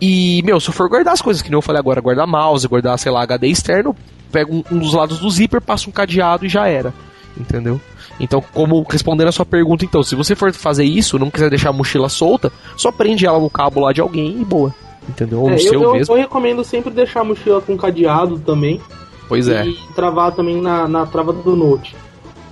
E, 0.00 0.42
meu, 0.44 0.60
se 0.60 0.68
eu 0.68 0.72
for 0.72 0.88
guardar 0.88 1.12
as 1.12 1.22
coisas 1.22 1.42
que 1.42 1.50
nem 1.50 1.56
eu 1.56 1.62
falei 1.62 1.80
agora, 1.80 2.00
guardar 2.00 2.26
mouse, 2.26 2.66
guardar, 2.66 2.98
sei 2.98 3.10
lá, 3.10 3.22
HD 3.22 3.48
externo, 3.48 3.96
pego 4.30 4.54
um, 4.54 4.64
um 4.70 4.78
dos 4.78 4.94
lados 4.94 5.18
do 5.18 5.30
zíper, 5.30 5.60
passo 5.60 5.88
um 5.88 5.92
cadeado 5.92 6.46
e 6.46 6.48
já 6.48 6.68
era. 6.68 6.94
Entendeu? 7.36 7.80
Então, 8.20 8.42
como 8.52 8.84
respondendo 8.88 9.28
a 9.28 9.32
sua 9.32 9.46
pergunta, 9.46 9.84
então, 9.84 10.02
se 10.02 10.14
você 10.14 10.34
for 10.34 10.52
fazer 10.52 10.84
isso, 10.84 11.18
não 11.18 11.30
quiser 11.30 11.50
deixar 11.50 11.70
a 11.70 11.72
mochila 11.72 12.08
solta, 12.08 12.52
só 12.76 12.90
prende 12.90 13.26
ela 13.26 13.38
no 13.38 13.50
cabo 13.50 13.80
lá 13.80 13.92
de 13.92 14.00
alguém 14.00 14.40
e 14.40 14.44
boa. 14.44 14.74
Entendeu? 15.08 15.40
Ou 15.40 15.48
É, 15.48 15.52
no 15.52 15.56
eu, 15.56 15.60
seu 15.60 15.82
eu, 15.82 15.92
mesmo. 15.94 16.14
eu 16.14 16.18
recomendo 16.18 16.64
sempre 16.64 16.90
deixar 16.92 17.20
a 17.20 17.24
mochila 17.24 17.60
com 17.60 17.76
cadeado 17.76 18.38
também. 18.38 18.80
Pois 19.28 19.48
é. 19.48 19.66
E 19.66 19.76
travar 19.94 20.32
também 20.32 20.60
na, 20.60 20.88
na 20.88 21.06
trava 21.06 21.32
do 21.32 21.54
Note. 21.56 21.94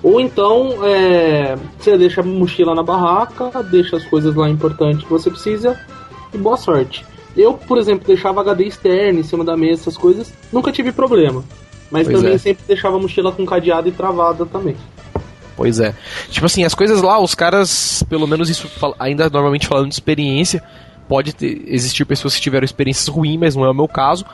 Ou 0.02 0.20
então, 0.20 0.84
é, 0.84 1.56
você 1.78 1.96
deixa 1.96 2.20
a 2.20 2.24
mochila 2.24 2.74
na 2.74 2.82
barraca, 2.82 3.62
deixa 3.62 3.96
as 3.96 4.04
coisas 4.04 4.34
lá 4.34 4.48
importantes 4.48 5.02
que 5.02 5.10
você 5.10 5.30
precisa 5.30 5.78
e 6.32 6.38
boa 6.38 6.56
sorte. 6.56 7.04
Eu, 7.36 7.54
por 7.54 7.76
exemplo, 7.78 8.06
deixava 8.06 8.40
HD 8.40 8.64
externo 8.64 9.20
em 9.20 9.22
cima 9.22 9.44
da 9.44 9.56
mesa, 9.56 9.82
essas 9.82 9.96
coisas, 9.96 10.32
nunca 10.52 10.70
tive 10.70 10.92
problema. 10.92 11.42
Mas 11.90 12.06
Pois 12.06 12.18
também 12.18 12.34
é. 12.34 12.38
sempre 12.38 12.64
deixava 12.66 12.96
a 12.96 13.00
mochila 13.00 13.32
com 13.32 13.44
cadeado 13.44 13.88
e 13.88 13.92
travada 13.92 14.44
também. 14.46 14.76
Pois 15.56 15.80
é. 15.80 15.94
Tipo 16.30 16.46
assim, 16.46 16.64
as 16.64 16.74
coisas 16.74 17.00
lá, 17.00 17.18
os 17.18 17.34
caras, 17.34 18.02
pelo 18.08 18.26
menos 18.26 18.50
isso, 18.50 18.68
ainda 18.98 19.30
normalmente 19.30 19.66
falando 19.66 19.88
de 19.88 19.94
experiência, 19.94 20.62
pode 21.08 21.32
ter- 21.32 21.62
existir 21.66 22.04
pessoas 22.04 22.34
que 22.34 22.40
tiveram 22.40 22.64
experiências 22.64 23.08
ruins, 23.08 23.38
mas 23.38 23.56
não 23.56 23.64
é 23.64 23.70
o 23.70 23.74
meu 23.74 23.88
caso. 23.88 24.24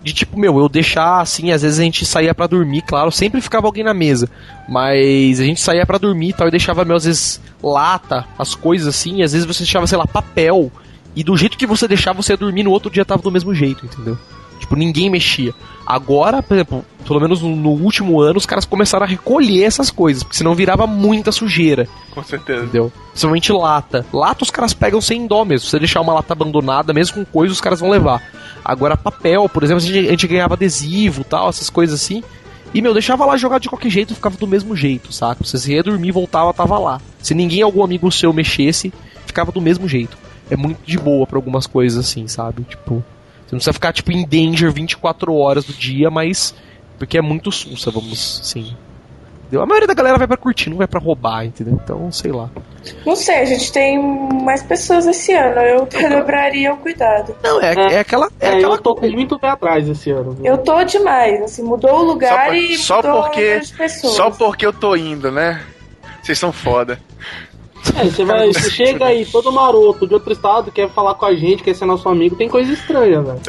De 0.00 0.12
tipo, 0.12 0.38
meu, 0.38 0.56
eu 0.58 0.68
deixar 0.68 1.20
assim, 1.20 1.50
às 1.50 1.62
vezes 1.62 1.80
a 1.80 1.82
gente 1.82 2.06
saía 2.06 2.32
pra 2.32 2.46
dormir, 2.46 2.82
claro, 2.82 3.10
sempre 3.10 3.40
ficava 3.40 3.66
alguém 3.66 3.82
na 3.82 3.92
mesa. 3.92 4.28
Mas 4.68 5.40
a 5.40 5.44
gente 5.44 5.60
saía 5.60 5.84
pra 5.84 5.98
dormir 5.98 6.28
e 6.28 6.32
tal, 6.32 6.46
e 6.46 6.50
deixava, 6.52 6.84
meu, 6.84 6.96
às 6.96 7.04
vezes, 7.04 7.40
lata, 7.62 8.24
as 8.38 8.54
coisas 8.54 8.86
assim, 8.86 9.22
às 9.22 9.32
vezes 9.32 9.46
você 9.46 9.64
deixava, 9.64 9.86
sei 9.86 9.98
lá, 9.98 10.06
papel. 10.06 10.70
E 11.16 11.24
do 11.24 11.36
jeito 11.36 11.58
que 11.58 11.66
você 11.66 11.88
deixava, 11.88 12.22
você 12.22 12.32
ia 12.34 12.36
dormir 12.36 12.62
no 12.62 12.70
outro 12.70 12.90
dia 12.90 13.04
tava 13.04 13.22
do 13.22 13.30
mesmo 13.32 13.52
jeito, 13.52 13.84
entendeu? 13.84 14.16
Tipo, 14.68 14.76
ninguém 14.76 15.08
mexia. 15.08 15.54
Agora, 15.86 16.42
por 16.42 16.52
exemplo, 16.52 16.84
pelo 17.06 17.18
menos 17.18 17.40
no, 17.40 17.70
último 17.70 18.20
ano, 18.20 18.36
os 18.36 18.44
caras 18.44 18.66
começaram 18.66 19.06
a 19.06 19.08
recolher 19.08 19.62
essas 19.62 19.90
coisas, 19.90 20.22
porque 20.22 20.36
senão 20.36 20.54
virava 20.54 20.86
muita 20.86 21.32
sujeira, 21.32 21.88
Com 22.10 22.22
certeza. 22.22 22.64
entendeu? 22.64 22.92
Principalmente 23.08 23.50
lata. 23.50 24.04
Lata 24.12 24.44
os 24.44 24.50
caras 24.50 24.74
pegam 24.74 25.00
sem 25.00 25.26
dó 25.26 25.42
mesmo. 25.46 25.64
Se 25.64 25.70
você 25.70 25.78
deixar 25.78 26.02
uma 26.02 26.12
lata 26.12 26.34
abandonada, 26.34 26.92
mesmo 26.92 27.14
com 27.14 27.24
coisa, 27.24 27.50
os 27.50 27.62
caras 27.62 27.80
vão 27.80 27.88
levar. 27.88 28.22
Agora, 28.62 28.94
papel, 28.94 29.48
por 29.48 29.62
exemplo, 29.64 29.82
a 29.82 29.86
gente, 29.86 30.06
a 30.06 30.10
gente 30.10 30.26
ganhava 30.26 30.52
adesivo 30.52 31.24
tal, 31.24 31.48
essas 31.48 31.70
coisas 31.70 31.98
assim. 31.98 32.22
E, 32.74 32.82
meu, 32.82 32.92
deixava 32.92 33.24
lá 33.24 33.38
jogado 33.38 33.62
de 33.62 33.70
qualquer 33.70 33.88
jeito, 33.88 34.14
ficava 34.14 34.36
do 34.36 34.46
mesmo 34.46 34.76
jeito, 34.76 35.10
saca? 35.10 35.42
Você 35.42 35.72
ia 35.72 35.82
dormir, 35.82 36.12
voltava, 36.12 36.52
tava 36.52 36.78
lá. 36.78 37.00
Se 37.22 37.34
ninguém, 37.34 37.62
algum 37.62 37.82
amigo 37.82 38.12
seu 38.12 38.30
mexesse, 38.34 38.92
ficava 39.24 39.50
do 39.50 39.62
mesmo 39.62 39.88
jeito. 39.88 40.18
É 40.50 40.56
muito 40.56 40.80
de 40.84 40.98
boa 40.98 41.26
pra 41.26 41.38
algumas 41.38 41.66
coisas 41.66 41.98
assim, 41.98 42.28
sabe? 42.28 42.64
Tipo, 42.64 43.02
você 43.48 43.54
não 43.54 43.58
precisa 43.58 43.72
ficar, 43.72 43.92
tipo, 43.92 44.12
em 44.12 44.26
danger 44.26 44.70
24 44.72 45.34
horas 45.34 45.64
do 45.64 45.72
dia, 45.72 46.10
mas. 46.10 46.54
Porque 46.98 47.16
é 47.16 47.22
muito 47.22 47.50
sussa, 47.52 47.90
vamos. 47.90 48.54
Entendeu? 48.54 49.62
A 49.62 49.66
maioria 49.66 49.86
da 49.86 49.94
galera 49.94 50.18
vai 50.18 50.26
pra 50.26 50.36
curtir, 50.36 50.68
não 50.68 50.76
vai 50.76 50.86
pra 50.86 51.00
roubar, 51.00 51.44
entendeu? 51.46 51.78
Então, 51.82 52.10
sei 52.12 52.30
lá. 52.32 52.50
Não 53.06 53.16
sei, 53.16 53.36
a 53.36 53.44
gente 53.46 53.72
tem 53.72 53.98
mais 54.42 54.62
pessoas 54.62 55.06
esse 55.06 55.32
ano. 55.32 55.60
Eu 55.60 55.88
dobraria 56.10 56.72
o 56.74 56.76
cuidado. 56.76 57.34
Não, 57.42 57.60
é, 57.62 57.72
É. 57.74 57.92
é 57.94 57.98
aquela. 58.00 58.28
É, 58.40 58.48
É, 58.48 58.56
aquela 58.56 58.74
eu 58.74 58.82
tô 58.82 58.94
com 58.94 59.08
muito 59.08 59.38
pé 59.38 59.48
atrás 59.48 59.88
esse 59.88 60.10
ano. 60.10 60.32
viu? 60.32 60.44
Eu 60.44 60.58
tô 60.58 60.82
demais, 60.84 61.40
assim, 61.42 61.62
mudou 61.62 62.00
o 62.00 62.02
lugar 62.02 62.34
Só 62.36 62.44
por- 62.46 62.54
e 62.56 62.76
só 62.78 62.96
mudou 62.96 63.22
porque- 63.22 63.40
o 63.40 63.44
número 63.46 63.64
de 63.66 63.74
pessoas. 63.74 64.12
Só 64.14 64.30
porque 64.30 64.66
eu 64.66 64.72
tô 64.72 64.94
indo, 64.96 65.30
né? 65.30 65.62
Vocês 66.22 66.38
são 66.38 66.52
foda. 66.52 66.98
É, 67.96 68.04
você, 68.04 68.24
vai, 68.24 68.52
você 68.52 68.70
chega 68.70 69.06
aí 69.06 69.24
todo 69.26 69.52
maroto 69.52 70.06
de 70.06 70.14
outro 70.14 70.32
estado, 70.32 70.70
quer 70.70 70.88
falar 70.90 71.14
com 71.14 71.26
a 71.26 71.34
gente, 71.34 71.62
quer 71.62 71.74
ser 71.74 71.84
nosso 71.84 72.08
amigo, 72.08 72.36
tem 72.36 72.48
coisa 72.48 72.72
estranha, 72.72 73.22
velho. 73.22 73.40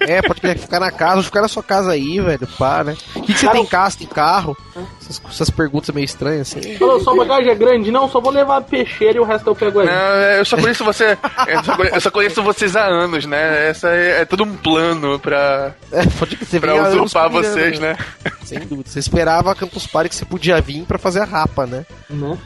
É, 0.00 0.20
pode 0.22 0.40
querer 0.40 0.58
ficar 0.58 0.80
na 0.80 0.90
casa, 0.90 1.22
ficar 1.22 1.40
na 1.40 1.48
sua 1.48 1.62
casa 1.62 1.92
aí, 1.92 2.20
velho, 2.20 2.46
pá, 2.58 2.82
né? 2.82 2.96
O 3.14 3.22
que, 3.22 3.32
que 3.32 3.38
você 3.38 3.48
tem 3.48 3.62
em 3.62 3.66
casa, 3.66 3.98
tem 3.98 4.06
carro? 4.06 4.56
Essas, 5.00 5.22
essas 5.28 5.50
perguntas 5.50 5.94
meio 5.94 6.04
estranhas, 6.04 6.56
assim. 6.56 6.76
Falou, 6.76 7.00
sua 7.00 7.16
bagagem 7.16 7.50
é 7.50 7.54
grande? 7.54 7.90
Não, 7.90 8.08
só 8.08 8.20
vou 8.20 8.32
levar 8.32 8.60
peixeira 8.62 9.18
e 9.18 9.20
o 9.20 9.24
resto 9.24 9.48
eu 9.48 9.54
pego 9.54 9.80
aí. 9.80 9.86
Não, 9.86 9.92
eu 10.36 10.44
só 10.44 10.56
conheço 10.56 10.84
você. 10.84 11.16
Eu 11.46 11.64
só 11.64 11.76
conheço, 11.76 11.94
eu 11.94 12.00
só 12.00 12.10
conheço 12.10 12.42
vocês 12.42 12.76
há 12.76 12.86
anos, 12.86 13.24
né? 13.26 13.68
Essa 13.68 13.90
é, 13.90 14.22
é 14.22 14.24
tudo 14.24 14.44
um 14.44 14.56
plano 14.56 15.18
pra, 15.18 15.74
É, 15.92 16.04
pode 16.18 16.36
que 16.36 16.44
você 16.44 16.60
pra 16.60 16.88
usurpar 16.88 17.30
vocês, 17.30 17.78
né? 17.78 17.96
Sem 18.44 18.60
dúvida. 18.60 18.88
Você 18.88 18.98
esperava 18.98 19.52
a 19.52 19.54
Campus 19.54 19.86
Party 19.86 20.08
que 20.08 20.16
você 20.16 20.24
podia 20.24 20.60
vir 20.60 20.84
pra 20.84 20.98
fazer 20.98 21.20
a 21.20 21.24
rapa, 21.24 21.66
né? 21.66 21.84
Né? 22.08 22.38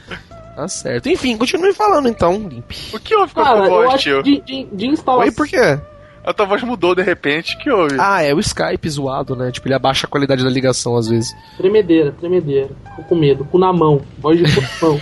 Tá 0.55 0.69
certo. 0.69 1.09
Enfim, 1.09 1.37
continue 1.37 1.73
falando 1.73 2.09
então, 2.09 2.35
Limp. 2.49 2.71
O 2.93 2.99
que 2.99 3.15
houve 3.15 3.33
com 3.33 3.41
a 3.41 3.55
tua 3.55 3.67
eu 3.67 3.71
voz, 3.71 4.03
tio? 4.03 4.23
de, 4.23 4.41
de, 4.41 4.65
de 4.71 4.87
instalação. 4.87 5.25
Oi, 5.25 5.33
por 5.33 5.49
quê? 5.49 5.79
A 6.25 6.33
tua 6.33 6.47
voz 6.47 6.63
mudou 6.63 6.95
de 6.95 7.03
repente, 7.03 7.57
o 7.57 7.59
que 7.59 7.71
houve? 7.71 7.97
Ah, 7.99 8.23
é 8.23 8.33
o 8.33 8.39
Skype 8.39 8.89
zoado, 8.89 9.35
né? 9.35 9.51
Tipo, 9.51 9.67
ele 9.67 9.75
abaixa 9.75 10.07
a 10.07 10.11
qualidade 10.11 10.45
da 10.45 10.51
ligação 10.51 10.97
às 10.97 11.09
vezes. 11.09 11.35
Tremedeira, 11.57 12.13
tremedeira. 12.13 12.71
Fico 12.91 13.05
com 13.05 13.15
medo, 13.17 13.45
cu 13.45 13.59
na 13.59 13.73
mão, 13.73 14.03
voz 14.19 14.39
de 14.39 14.55
pulsão. 14.55 15.01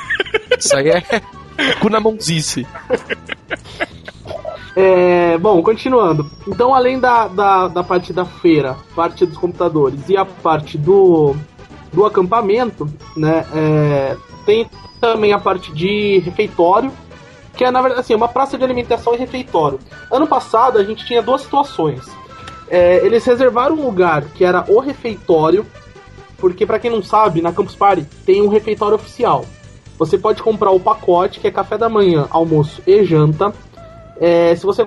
Isso 0.58 0.74
aí 0.74 0.88
é 0.88 1.02
cu 1.80 1.90
na 1.90 2.00
mãozice. 2.00 2.66
É, 4.74 5.36
bom, 5.36 5.62
continuando. 5.62 6.30
Então, 6.48 6.74
além 6.74 6.98
da, 6.98 7.28
da, 7.28 7.68
da 7.68 7.84
parte 7.84 8.12
da 8.12 8.24
feira, 8.24 8.76
parte 8.94 9.26
dos 9.26 9.36
computadores 9.36 10.08
e 10.08 10.16
a 10.16 10.24
parte 10.24 10.78
do, 10.78 11.36
do 11.92 12.06
acampamento, 12.06 12.88
né? 13.14 13.44
é, 13.54 14.16
tem 14.46 14.66
também 15.02 15.32
a 15.32 15.38
parte 15.38 15.72
de 15.72 16.20
refeitório, 16.20 16.92
que 17.56 17.64
é, 17.64 17.70
na 17.72 17.82
verdade, 17.82 18.02
assim, 18.02 18.14
uma 18.14 18.28
praça 18.28 18.56
de 18.56 18.62
alimentação 18.62 19.12
e 19.12 19.18
refeitório. 19.18 19.80
Ano 20.08 20.28
passado, 20.28 20.78
a 20.78 20.84
gente 20.84 21.04
tinha 21.04 21.20
duas 21.20 21.42
situações. 21.42 22.08
É, 22.70 23.04
eles 23.04 23.24
reservaram 23.24 23.74
um 23.74 23.84
lugar 23.84 24.22
que 24.26 24.44
era 24.44 24.64
o 24.68 24.78
refeitório, 24.78 25.66
porque, 26.38 26.64
pra 26.64 26.78
quem 26.78 26.88
não 26.88 27.02
sabe, 27.02 27.42
na 27.42 27.52
Campus 27.52 27.74
Party 27.74 28.06
tem 28.24 28.40
um 28.40 28.48
refeitório 28.48 28.94
oficial. 28.94 29.44
Você 29.98 30.16
pode 30.16 30.40
comprar 30.40 30.70
o 30.70 30.78
pacote, 30.78 31.40
que 31.40 31.48
é 31.48 31.50
café 31.50 31.76
da 31.76 31.88
manhã, 31.88 32.28
almoço 32.30 32.80
e 32.86 33.04
janta. 33.04 33.52
É, 34.20 34.54
se 34.54 34.64
você 34.64 34.86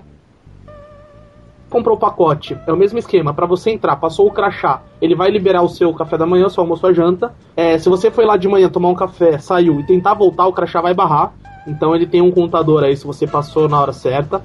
comprou 1.76 1.98
o 1.98 2.00
pacote, 2.00 2.58
é 2.66 2.72
o 2.72 2.78
mesmo 2.78 2.98
esquema. 2.98 3.34
Para 3.34 3.46
você 3.46 3.70
entrar, 3.70 3.98
passou 3.98 4.26
o 4.26 4.32
crachá, 4.32 4.82
ele 5.02 5.14
vai 5.14 5.30
liberar 5.30 5.62
o 5.62 5.68
seu 5.68 5.94
café 5.94 6.18
da 6.18 6.26
manhã, 6.26 6.48
seu 6.48 6.62
almoço, 6.62 6.88
a 6.88 6.94
janta. 6.94 7.36
É, 7.54 7.78
se 7.78 7.90
você 7.90 8.10
foi 8.10 8.24
lá 8.24 8.38
de 8.38 8.48
manhã 8.48 8.70
tomar 8.70 8.88
um 8.88 8.96
café, 8.96 9.38
saiu 9.40 9.82
e 9.82 9.84
tentar 9.86 10.14
voltar, 10.14 10.48
o 10.48 10.54
crachá 10.54 10.80
vai 10.80 10.94
barrar. 10.94 11.34
Então 11.68 11.94
ele 11.94 12.08
tem 12.08 12.22
um 12.22 12.32
contador 12.32 12.82
aí 12.82 12.96
se 12.96 13.06
você 13.06 13.28
passou 13.28 13.68
na 13.68 13.78
hora 13.78 13.92
certa. 13.92 14.42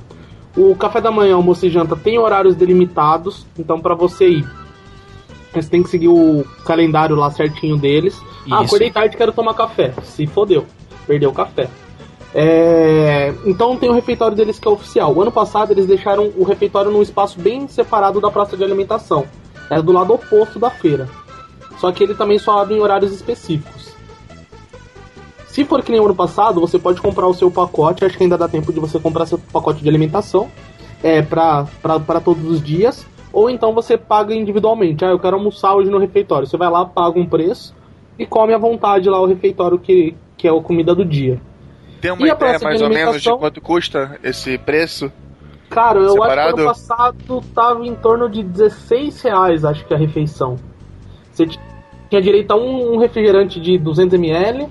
O 0.57 0.75
café 0.75 1.01
da 1.01 1.13
manhã, 1.13 1.37
almoço 1.37 1.65
e 1.67 1.71
janta 1.71 1.95
tem 1.95 2.19
horários 2.19 2.57
delimitados. 2.57 3.47
Então 3.57 3.81
para 3.81 3.95
você 3.95 4.29
ir 4.29 4.47
Você 5.55 5.71
tem 5.71 5.85
que 5.85 5.89
seguir 5.89 6.09
o 6.09 6.45
calendário 6.67 7.15
lá 7.15 7.31
certinho 7.31 7.77
deles. 7.77 8.21
Ah, 8.51 8.57
Isso. 8.57 8.65
acordei 8.65 8.91
tarde, 8.91 9.17
quero 9.17 9.31
tomar 9.31 9.55
café. 9.55 9.93
Se 10.03 10.27
fodeu. 10.27 10.67
Perdeu 11.07 11.31
o 11.31 11.33
café. 11.33 11.69
É, 12.35 13.35
Então 13.45 13.77
tem 13.77 13.91
o 13.91 13.93
refeitório 13.93 14.37
deles 14.37 14.59
que 14.59 14.69
é 14.69 14.71
oficial. 14.71 15.13
O 15.15 15.23
ano 15.23 15.33
passado 15.33 15.73
eles 15.73 15.87
deixaram 15.87 16.33
o 16.37 16.45
refeitório 16.45 16.91
num 16.91 17.03
espaço 17.03 17.41
bem 17.41 17.67
separado 17.69 18.21
da 18.21 18.31
praça 18.31 18.57
de 18.57 18.65
alimentação. 18.65 19.27
É 19.69 19.81
do 19.81 19.93
lado 19.93 20.13
oposto 20.13 20.59
da 20.59 20.71
feira. 20.71 21.09
Só 21.79 21.91
que 21.93 22.03
ele 22.05 22.15
também 22.15 22.39
só 22.39 22.59
abre 22.59 22.75
em 22.75 22.81
horários 22.81 23.13
específicos. 23.13 23.95
Se 25.47 25.65
for 25.65 25.83
que 25.83 25.91
nem 25.91 26.01
o 26.01 26.05
ano 26.05 26.15
passado, 26.15 26.61
você 26.61 26.79
pode 26.79 27.01
comprar 27.01 27.27
o 27.27 27.35
seu 27.35 27.51
pacote. 27.51 28.05
Acho 28.05 28.17
que 28.17 28.23
ainda 28.23 28.39
dá 28.39 28.49
tempo 28.49 28.73
de 28.73 28.79
você 28.79 28.99
comprar 29.01 29.27
seu 29.27 29.39
pacote 29.39 29.83
de 29.83 29.89
alimentação 29.89 30.49
é, 31.03 31.23
para 31.23 32.21
todos 32.25 32.45
os 32.49 32.63
dias. 32.63 33.07
Ou 33.33 33.49
então 33.49 33.73
você 33.73 33.97
paga 33.97 34.35
individualmente. 34.35 35.05
Ah, 35.05 35.09
eu 35.09 35.19
quero 35.19 35.37
almoçar 35.37 35.75
hoje 35.75 35.91
no 35.91 35.99
refeitório. 35.99 36.47
Você 36.47 36.57
vai 36.57 36.71
lá, 36.71 36.85
paga 36.85 37.19
um 37.19 37.27
preço 37.27 37.75
e 38.19 38.27
come 38.27 38.53
à 38.53 38.59
vontade 38.59 39.09
lá 39.09 39.21
o 39.21 39.27
refeitório 39.27 39.79
que, 39.79 40.15
que 40.37 40.47
é 40.47 40.51
a 40.51 40.61
comida 40.61 40.95
do 40.95 41.05
dia. 41.05 41.41
Tem 42.01 42.11
E 42.11 42.15
uma 42.15 42.25
a 42.27 42.29
ideia 42.31 42.59
mais 42.63 42.81
ou 42.83 42.89
menos 42.89 43.23
de 43.23 43.31
quanto 43.37 43.61
custa 43.61 44.19
esse 44.23 44.57
preço? 44.59 45.13
Cara, 45.69 45.99
eu 45.99 46.05
acho 46.07 46.15
que 46.17 46.21
Separado? 46.23 46.57
ano 46.63 46.67
passado 46.69 47.45
tava 47.55 47.87
em 47.87 47.95
torno 47.95 48.29
de 48.29 48.43
16 48.43 49.23
reais, 49.23 49.65
acho 49.65 49.85
que 49.85 49.95
a 49.95 49.97
refeição. 49.97 50.57
Você 51.33 51.47
tinha 52.09 52.21
direito 52.21 52.51
a 52.51 52.57
um, 52.57 52.99
refrigerante 52.99 53.61
de 53.61 53.79
200ml, 53.79 54.69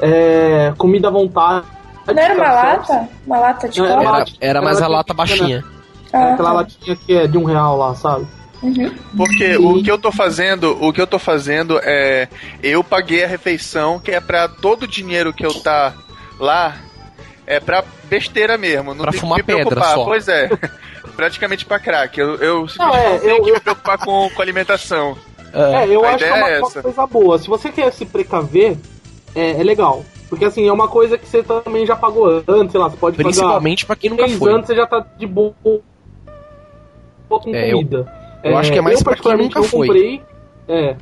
é, 0.00 0.72
comida 0.76 1.08
à 1.08 1.10
vontade. 1.10 1.66
Não 2.06 2.18
era 2.22 2.34
uma 2.34 2.52
lata? 2.52 3.08
Uma 3.26 3.38
lata 3.38 3.68
de 3.68 3.80
Não? 3.80 3.86
Era, 3.86 4.24
era 4.40 4.60
mais 4.62 4.76
a 4.82 4.88
latinha 4.88 4.96
lata 4.96 5.14
baixinha. 5.14 5.64
É 6.12 6.16
Ah, 6.16 6.32
aquela 6.34 6.48
tá. 6.50 6.54
latinha 6.56 6.96
que 6.96 7.12
é 7.14 7.26
de 7.26 7.38
um 7.38 7.44
real 7.44 7.78
lá, 7.78 7.94
sabe? 7.94 8.26
Uhum. 8.62 8.92
Porque 9.16 9.54
Sim. 9.56 9.64
o 9.66 9.82
que 9.82 9.90
eu 9.90 9.98
tô 9.98 10.12
fazendo, 10.12 10.76
o 10.84 10.92
que 10.92 11.00
eu 11.00 11.06
tô 11.06 11.18
fazendo 11.18 11.80
é 11.82 12.28
eu 12.62 12.84
paguei 12.84 13.24
a 13.24 13.26
refeição 13.26 13.98
que 13.98 14.10
é 14.12 14.20
pra 14.20 14.46
todo 14.48 14.82
o 14.82 14.86
dinheiro 14.88 15.32
que 15.32 15.44
eu 15.46 15.54
tá 15.62 15.94
lá 16.42 16.76
é 17.46 17.58
pra 17.60 17.82
besteira 18.04 18.58
mesmo, 18.58 18.94
não 18.94 19.02
Pra 19.02 19.12
tem 19.12 19.20
fumar 19.20 19.36
que 19.42 19.42
me 19.52 19.54
preocupar. 19.54 19.82
pedra 19.82 19.94
só. 19.94 20.04
Pois 20.04 20.28
é. 20.28 20.50
Praticamente 21.16 21.64
pra 21.66 21.78
crack. 21.78 22.18
Eu, 22.18 22.36
eu 22.36 22.68
simplesmente 22.68 23.04
é, 23.06 23.10
não 23.12 23.18
tenho 23.20 23.36
eu- 23.36 23.42
que 23.44 23.50
eu- 23.50 23.54
me 23.54 23.60
preocupar 23.60 23.98
com, 23.98 24.30
com 24.30 24.42
alimentação. 24.42 25.16
É, 25.52 25.86
eu 25.86 26.02
a 26.04 26.08
acho 26.10 26.18
que 26.18 26.24
é 26.24 26.32
uma, 26.34 26.48
é 26.48 26.58
uma 26.58 26.66
essa. 26.68 26.82
coisa 26.82 27.06
boa. 27.06 27.38
Se 27.38 27.46
você 27.48 27.70
quer 27.70 27.92
se 27.92 28.06
precaver, 28.06 28.76
é, 29.34 29.50
é 29.50 29.62
legal. 29.62 30.04
Porque 30.30 30.46
assim, 30.46 30.66
é 30.66 30.72
uma 30.72 30.88
coisa 30.88 31.18
que 31.18 31.28
você 31.28 31.42
também 31.42 31.84
já 31.84 31.94
pagou 31.94 32.42
antes, 32.48 32.72
sei 32.72 32.80
lá, 32.80 32.88
você 32.88 32.96
pode 32.96 33.16
pagar. 33.18 33.28
Principalmente 33.28 33.84
pra 33.84 33.96
quem 33.96 34.08
nunca 34.10 34.22
três 34.24 34.38
foi. 34.38 34.50
anos 34.52 34.66
você 34.66 34.74
já 34.74 34.86
tá 34.86 35.04
de 35.18 35.26
boa 35.26 35.52
com 35.62 35.80
É, 37.52 37.68
eu- 37.70 37.76
comida. 37.78 38.12
eu 38.44 38.56
acho 38.56 38.72
que 38.72 38.78
é 38.78 38.80
mais 38.80 38.98
eu 39.00 39.04
pra 39.04 39.16
quem 39.16 39.36
nunca 39.36 39.60
não 39.60 39.66
foi. 39.66 39.86
comprei. 39.88 40.22
É. 40.68 40.96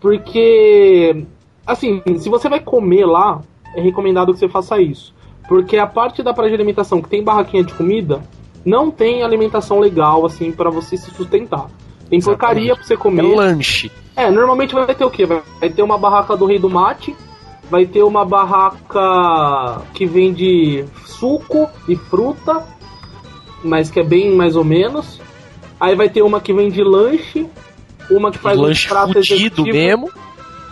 Porque 0.00 1.24
assim, 1.66 2.02
se 2.18 2.28
você 2.30 2.48
vai 2.48 2.60
comer 2.60 3.04
lá, 3.06 3.40
é 3.74 3.80
recomendado 3.80 4.32
que 4.32 4.38
você 4.38 4.48
faça 4.48 4.80
isso. 4.80 5.14
Porque 5.48 5.76
a 5.76 5.86
parte 5.86 6.22
da 6.22 6.32
praia 6.32 6.50
de 6.50 6.54
alimentação 6.56 7.00
que 7.02 7.08
tem 7.08 7.22
barraquinha 7.22 7.64
de 7.64 7.72
comida, 7.74 8.22
não 8.64 8.90
tem 8.90 9.22
alimentação 9.22 9.80
legal 9.80 10.24
assim 10.24 10.52
pra 10.52 10.70
você 10.70 10.96
se 10.96 11.10
sustentar. 11.10 11.66
Tem 12.08 12.18
Exatamente. 12.18 12.24
porcaria 12.24 12.74
pra 12.76 12.84
você 12.84 12.94
É 12.94 12.96
comer. 12.96 13.22
lanche. 13.34 13.90
É, 14.14 14.30
normalmente 14.30 14.74
vai 14.74 14.94
ter 14.94 15.04
o 15.04 15.10
quê? 15.10 15.24
Vai 15.26 15.42
vai 15.60 15.70
ter 15.70 15.82
uma 15.82 15.96
barraca 15.98 16.36
do 16.36 16.44
Rei 16.44 16.58
do 16.58 16.68
Mate, 16.70 17.16
vai 17.70 17.86
ter 17.86 18.02
uma 18.02 18.24
barraca 18.24 19.82
que 19.94 20.06
vende 20.06 20.84
suco 21.06 21.68
e 21.88 21.96
fruta, 21.96 22.62
mas 23.64 23.90
que 23.90 24.00
é 24.00 24.04
bem 24.04 24.34
mais 24.34 24.56
ou 24.56 24.64
menos. 24.64 25.20
Aí 25.80 25.94
vai 25.96 26.08
ter 26.08 26.22
uma 26.22 26.40
que 26.40 26.52
vende 26.52 26.82
lanche, 26.84 27.46
uma 28.10 28.30
que 28.30 28.38
faz 28.38 28.58
um 28.58 28.62
lanche 28.62 28.88
prato 28.88 29.14
fudido 29.14 29.34
executivo. 29.34 29.72
mesmo, 29.76 30.10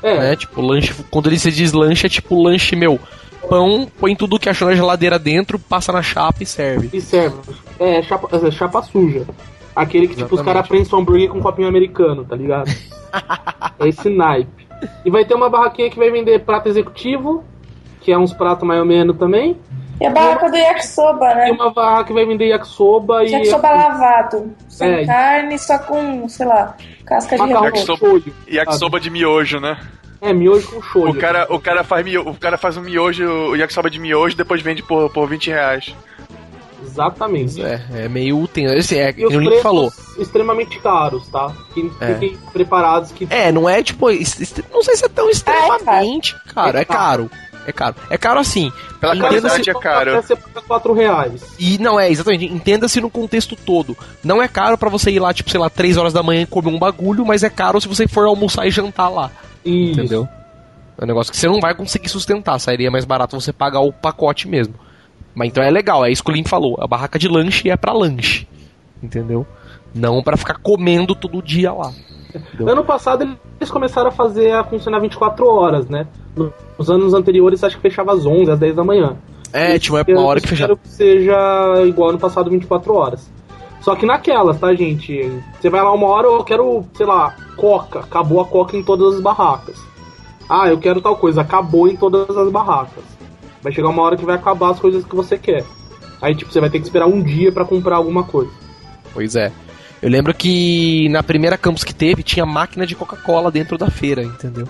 É, 0.02 0.18
né? 0.18 0.36
Tipo, 0.36 0.60
lanche. 0.60 0.94
Quando 1.10 1.28
ele 1.28 1.38
se 1.38 1.50
diz 1.50 1.72
lanche, 1.72 2.06
é 2.06 2.10
tipo 2.10 2.42
lanche, 2.42 2.74
meu. 2.74 2.98
Pão, 3.48 3.90
põe 3.98 4.14
tudo 4.14 4.38
que 4.38 4.48
achou 4.48 4.68
na 4.68 4.74
geladeira 4.74 5.18
dentro, 5.18 5.58
passa 5.58 5.92
na 5.92 6.02
chapa 6.02 6.42
e 6.42 6.46
serve. 6.46 6.90
e 6.92 7.00
serve. 7.00 7.36
É, 7.78 8.02
chapa, 8.02 8.28
é, 8.36 8.50
chapa 8.50 8.82
suja. 8.82 9.26
Aquele 9.74 10.06
que, 10.06 10.14
tipo, 10.14 10.26
os 10.26 10.32
Exatamente. 10.32 10.54
caras 10.54 10.68
prensam 10.68 10.98
hambúrguer 11.00 11.28
com 11.28 11.38
um 11.38 11.42
copinho 11.42 11.68
americano, 11.68 12.24
tá 12.24 12.36
ligado? 12.36 12.70
é 13.78 13.88
esse 13.88 14.10
naipe. 14.10 14.66
E 15.04 15.10
vai 15.10 15.24
ter 15.24 15.34
uma 15.34 15.48
barraquinha 15.48 15.90
que 15.90 15.98
vai 15.98 16.10
vender 16.10 16.40
prato 16.40 16.68
executivo, 16.68 17.44
que 18.00 18.12
é 18.12 18.18
uns 18.18 18.32
pratos 18.32 18.66
mais 18.66 18.80
ou 18.80 18.86
menos 18.86 19.16
também. 19.16 19.56
E 20.00 20.06
a 20.06 20.10
barraca 20.10 20.48
do 20.50 20.56
yakisoba, 20.56 21.34
né? 21.34 21.50
uma 21.52 21.70
barraca 21.72 22.04
que 22.04 22.12
vai 22.14 22.24
vender 22.24 22.46
yakisoba 22.46 23.22
e 23.24 23.30
Yakisoba 23.32 23.70
lavado. 23.70 24.54
Sem 24.68 24.90
É. 25.02 25.06
carne, 25.06 25.58
só 25.58 25.78
com, 25.78 26.26
sei 26.28 26.46
lá, 26.46 26.74
casca 27.04 27.36
de 27.36 27.42
repolho. 27.42 27.64
Yakisoba. 27.66 27.98
shoyu. 27.98 28.34
E 28.48 28.58
a 28.58 28.72
soba 28.72 28.98
de 28.98 29.10
miojo, 29.10 29.60
né? 29.60 29.78
É, 30.22 30.32
miojo 30.32 30.70
com 30.70 30.82
shoyu. 30.82 31.10
O 31.10 31.14
cara, 31.14 31.46
o 31.50 31.60
cara 31.60 31.84
faz 31.84 32.04
miojo, 32.04 32.30
o 32.30 32.34
cara 32.34 32.56
faz 32.56 32.76
um 32.78 32.82
miojo, 32.82 33.24
o 33.26 33.56
yakisoba 33.56 33.90
de 33.90 33.98
miojo, 33.98 34.34
depois 34.36 34.62
vende 34.62 34.82
por, 34.82 35.10
por 35.10 35.28
20 35.28 35.50
reais. 35.50 35.94
Exatamente. 36.82 37.62
É, 37.62 37.80
é 38.04 38.08
meio 38.08 38.46
tenso. 38.48 38.74
Esse 38.74 38.98
é, 38.98 39.10
E 39.10 39.12
que 39.12 39.26
os 39.26 39.34
Link 39.34 39.60
falou. 39.60 39.92
extremamente 40.18 40.78
caros, 40.80 41.28
tá? 41.28 41.52
Que 41.74 41.90
É. 42.00 42.14
fiquem 42.14 42.38
preparados 42.52 43.12
que 43.12 43.26
É, 43.30 43.52
não 43.52 43.68
é 43.68 43.82
tipo. 43.82 44.10
est- 44.10 44.40
est- 44.40 44.64
Não 44.72 44.82
sei 44.82 44.96
se 44.96 45.04
é 45.04 45.08
tão 45.08 45.28
extremamente 45.30 46.34
caro. 46.54 46.76
É 46.78 46.80
É 46.80 46.84
caro. 46.84 47.30
É 47.70 47.72
caro. 47.72 47.96
É 48.10 48.18
caro 48.18 48.38
assim. 48.40 48.70
Pela 49.00 49.14
Entenda 49.14 49.28
qualidade 49.28 49.64
se- 49.64 49.70
é 49.70 49.74
caro. 49.74 50.10
Até 50.18 50.22
você 50.22 50.36
paga 50.36 50.60
4 50.66 50.92
reais. 50.92 51.42
E 51.58 51.78
não 51.78 51.98
é, 51.98 52.10
exatamente. 52.10 52.44
Entenda-se 52.46 53.00
no 53.00 53.08
contexto 53.08 53.56
todo. 53.56 53.96
Não 54.22 54.42
é 54.42 54.46
caro 54.48 54.76
pra 54.76 54.88
você 54.90 55.10
ir 55.10 55.18
lá, 55.20 55.32
tipo, 55.32 55.50
sei 55.50 55.58
lá, 55.60 55.70
3 55.70 55.96
horas 55.96 56.12
da 56.12 56.22
manhã 56.22 56.42
e 56.42 56.46
comer 56.46 56.68
um 56.70 56.78
bagulho, 56.78 57.24
mas 57.24 57.42
é 57.42 57.48
caro 57.50 57.80
se 57.80 57.88
você 57.88 58.06
for 58.06 58.26
almoçar 58.26 58.66
e 58.66 58.70
jantar 58.70 59.08
lá. 59.08 59.30
Isso. 59.64 59.98
Entendeu? 60.00 60.28
É 60.98 61.04
um 61.04 61.06
negócio 61.06 61.32
que 61.32 61.38
você 61.38 61.46
não 61.48 61.60
vai 61.60 61.74
conseguir 61.74 62.08
sustentar. 62.10 62.58
Sairia 62.58 62.90
mais 62.90 63.04
barato 63.06 63.40
você 63.40 63.52
pagar 63.52 63.80
o 63.80 63.92
pacote 63.92 64.46
mesmo. 64.46 64.74
Mas 65.34 65.48
então 65.48 65.62
é 65.64 65.70
legal, 65.70 66.04
é 66.04 66.10
isso 66.10 66.22
que 66.22 66.30
o 66.30 66.34
Link 66.34 66.48
falou. 66.48 66.76
A 66.80 66.86
barraca 66.86 67.18
de 67.18 67.26
lanche 67.28 67.70
é 67.70 67.76
pra 67.76 67.92
lanche. 67.92 68.46
Entendeu? 69.02 69.46
Não 69.94 70.22
pra 70.22 70.36
ficar 70.36 70.54
comendo 70.62 71.14
todo 71.14 71.40
dia 71.42 71.72
lá. 71.72 71.92
Ano 72.60 72.84
passado 72.84 73.36
eles 73.58 73.70
começaram 73.70 74.08
a 74.08 74.12
fazer 74.12 74.52
a 74.52 74.64
funcionar 74.64 75.00
24 75.00 75.46
horas, 75.46 75.88
né? 75.88 76.06
Nos 76.78 76.90
anos 76.90 77.14
anteriores 77.14 77.62
acho 77.64 77.76
que 77.76 77.82
fechava 77.82 78.12
às 78.12 78.24
11, 78.26 78.50
às 78.50 78.58
10 78.58 78.76
da 78.76 78.84
manhã. 78.84 79.16
É, 79.52 79.76
uma, 79.88 80.04
Eu 80.06 80.18
uma 80.18 80.26
hora 80.26 80.40
que 80.40 80.48
fechava. 80.48 80.76
que 80.76 80.88
seja 80.88 81.34
igual 81.84 82.10
ano 82.10 82.18
passado, 82.18 82.50
24 82.50 82.94
horas. 82.94 83.30
Só 83.80 83.96
que 83.96 84.04
naquelas, 84.06 84.58
tá, 84.58 84.72
gente? 84.74 85.32
Você 85.58 85.70
vai 85.70 85.82
lá 85.82 85.92
uma 85.92 86.06
hora, 86.06 86.26
eu 86.26 86.44
quero, 86.44 86.84
sei 86.94 87.06
lá, 87.06 87.34
coca. 87.56 88.00
Acabou 88.00 88.40
a 88.40 88.44
coca 88.44 88.76
em 88.76 88.82
todas 88.82 89.14
as 89.14 89.20
barracas. 89.20 89.80
Ah, 90.48 90.68
eu 90.68 90.78
quero 90.78 91.00
tal 91.00 91.16
coisa. 91.16 91.40
Acabou 91.40 91.88
em 91.88 91.96
todas 91.96 92.36
as 92.36 92.50
barracas. 92.50 93.04
Vai 93.62 93.72
chegar 93.72 93.88
uma 93.88 94.02
hora 94.02 94.16
que 94.16 94.24
vai 94.24 94.36
acabar 94.36 94.70
as 94.70 94.78
coisas 94.80 95.04
que 95.04 95.16
você 95.16 95.38
quer. 95.38 95.64
Aí, 96.20 96.34
tipo, 96.34 96.52
você 96.52 96.60
vai 96.60 96.68
ter 96.68 96.78
que 96.78 96.84
esperar 96.84 97.06
um 97.06 97.22
dia 97.22 97.50
pra 97.50 97.64
comprar 97.64 97.96
alguma 97.96 98.22
coisa. 98.24 98.50
Pois 99.14 99.34
é. 99.34 99.50
Eu 100.02 100.08
lembro 100.10 100.32
que 100.34 101.08
na 101.10 101.22
primeira 101.22 101.58
campus 101.58 101.84
que 101.84 101.94
teve, 101.94 102.22
tinha 102.22 102.46
máquina 102.46 102.86
de 102.86 102.94
Coca-Cola 102.94 103.50
dentro 103.50 103.76
da 103.76 103.90
feira, 103.90 104.22
entendeu? 104.22 104.66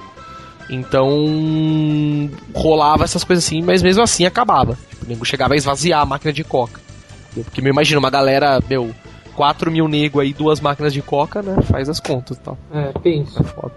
Então 0.69 2.29
rolava 2.55 3.05
essas 3.05 3.25
coisas 3.25 3.45
assim, 3.45 3.63
mas 3.63 3.83
mesmo 3.83 4.03
assim 4.03 4.25
acabava. 4.25 4.77
Tipo, 4.89 5.05
o 5.05 5.09
nego 5.09 5.25
chegava 5.25 5.55
a 5.55 5.57
esvaziar 5.57 6.01
a 6.01 6.07
máquina 6.07 6.33
de 6.33 6.45
Coca. 6.45 6.81
entendeu? 7.27 7.45
Porque 7.45 7.63
me 7.63 7.71
imagina, 7.71 7.99
uma 7.99 8.11
galera, 8.11 8.61
meu, 8.69 8.91
4 9.37 9.71
mil 9.71 9.89
nego 9.89 10.21
aí, 10.21 10.33
duas 10.33 10.61
máquinas 10.61 10.93
de 10.93 11.03
Coca, 11.03 11.43
né? 11.43 11.57
Faz 11.63 11.89
as 11.89 12.01
contas 12.01 12.37
e 12.37 12.41
tal. 12.41 12.59
É, 12.73 12.93
pensa. 13.01 13.41
É 13.41 13.45
foda. 13.45 13.75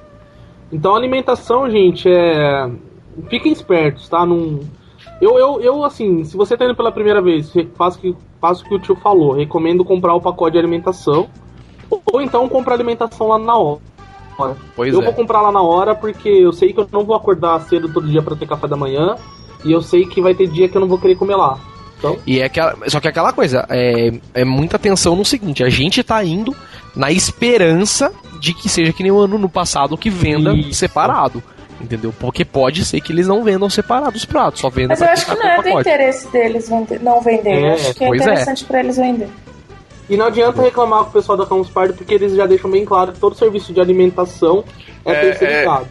Então, 0.71 0.95
alimentação, 0.95 1.69
gente, 1.69 2.09
é. 2.09 2.69
Fiquem 3.29 3.51
espertos, 3.51 4.09
tá? 4.09 4.25
Não. 4.25 4.59
Eu, 5.21 5.37
eu, 5.37 5.61
eu, 5.61 5.83
assim, 5.83 6.23
se 6.23 6.35
você 6.35 6.57
tá 6.57 6.65
indo 6.65 6.75
pela 6.75 6.91
primeira 6.91 7.21
vez, 7.21 7.51
re- 7.53 7.69
faça 7.75 7.97
o 7.97 8.01
que, 8.01 8.15
faça 8.41 8.63
o 8.63 8.67
que 8.67 8.73
o 8.75 8.79
tio 8.79 8.95
falou. 8.95 9.33
Recomendo 9.33 9.85
comprar 9.85 10.15
o 10.15 10.21
pacote 10.21 10.53
de 10.53 10.57
alimentação. 10.59 11.29
Ou, 11.89 12.21
então 12.21 12.47
comprar 12.49 12.73
alimentação 12.75 13.27
lá 13.27 13.37
na 13.39 13.57
hora. 13.57 13.79
Pois 14.75 14.93
eu 14.93 15.01
é. 15.01 15.03
vou 15.03 15.13
comprar 15.13 15.41
lá 15.41 15.51
na 15.51 15.61
hora 15.61 15.93
porque 15.93 16.27
eu 16.27 16.51
sei 16.51 16.73
que 16.73 16.79
eu 16.79 16.87
não 16.91 17.03
vou 17.03 17.15
acordar 17.15 17.61
cedo 17.61 17.87
todo 17.91 18.07
dia 18.07 18.21
pra 18.21 18.35
ter 18.35 18.47
café 18.47 18.67
da 18.67 18.75
manhã. 18.75 19.15
E 19.63 19.71
eu 19.71 19.81
sei 19.81 20.05
que 20.05 20.21
vai 20.21 20.33
ter 20.33 20.47
dia 20.47 20.67
que 20.67 20.75
eu 20.75 20.81
não 20.81 20.87
vou 20.87 20.97
querer 20.97 21.15
comer 21.15 21.35
lá. 21.35 21.57
Então, 21.97 22.17
E 22.27 22.39
é 22.39 22.45
aquela, 22.45 22.75
só 22.89 22.99
que 22.99 23.07
é 23.07 23.11
aquela 23.11 23.31
coisa, 23.31 23.65
é, 23.69 24.11
é 24.33 24.43
muita 24.43 24.75
atenção 24.75 25.15
no 25.15 25.23
seguinte, 25.23 25.63
a 25.63 25.69
gente 25.69 26.03
tá 26.03 26.21
indo 26.21 26.53
na 26.93 27.09
esperança 27.11 28.11
de 28.41 28.53
que 28.53 28.67
seja 28.67 28.91
que 28.91 29.01
nem 29.03 29.11
o 29.11 29.19
ano 29.19 29.37
no 29.37 29.47
passado 29.47 29.97
que 29.97 30.09
venda 30.09 30.53
Isso. 30.53 30.73
separado. 30.73 31.41
Entendeu? 31.79 32.13
Porque 32.19 32.43
pode 32.45 32.83
ser 32.85 32.99
que 33.01 33.11
eles 33.13 33.27
não 33.27 33.43
vendam 33.43 33.69
separados 33.69 34.21
os 34.21 34.25
pratos, 34.25 34.59
só 34.61 34.69
vendam 34.69 34.89
Mas 34.89 35.01
eu 35.01 35.07
acho 35.07 35.25
que 35.25 35.35
não 35.35 35.47
é 35.49 35.57
do 35.57 35.63
pacote. 35.63 35.79
interesse 35.89 36.31
deles 36.31 36.69
vender- 36.69 37.01
não 37.01 37.21
vender. 37.21 37.49
É, 37.51 37.69
eu 37.69 37.73
acho 37.73 37.93
que 37.93 38.03
é 38.03 38.07
é. 38.07 38.15
interessante 38.15 38.63
pra 38.65 38.79
eles 38.81 38.97
vender. 38.97 39.29
E 40.09 40.17
não 40.17 40.25
adianta 40.25 40.61
reclamar 40.61 41.03
com 41.03 41.09
o 41.09 41.13
pessoal 41.13 41.37
da 41.37 41.45
Campus 41.45 41.69
Party 41.69 41.93
porque 41.93 42.13
eles 42.13 42.35
já 42.35 42.45
deixam 42.45 42.69
bem 42.69 42.85
claro 42.85 43.13
que 43.13 43.19
todo 43.19 43.35
serviço 43.35 43.73
de 43.73 43.79
alimentação 43.79 44.63
é, 45.05 45.11
É, 45.11 45.19
terceirizado. 45.21 45.87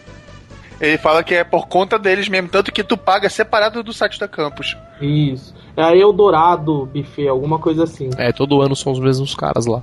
Ele 0.80 0.98
fala 0.98 1.22
que 1.22 1.34
é 1.34 1.44
por 1.44 1.68
conta 1.68 1.98
deles 1.98 2.28
mesmo, 2.28 2.48
tanto 2.48 2.72
que 2.72 2.82
tu 2.82 2.96
paga 2.96 3.28
separado 3.28 3.82
do 3.82 3.92
site 3.92 4.18
da 4.18 4.26
Campus. 4.26 4.76
Isso. 5.00 5.54
É 5.76 5.82
a 5.82 5.96
Eldorado 5.96 6.86
Buffet, 6.86 7.28
alguma 7.28 7.58
coisa 7.58 7.84
assim. 7.84 8.10
É, 8.18 8.32
todo 8.32 8.60
ano 8.60 8.74
são 8.76 8.92
os 8.92 8.98
mesmos 8.98 9.34
caras 9.34 9.64
lá. 9.64 9.82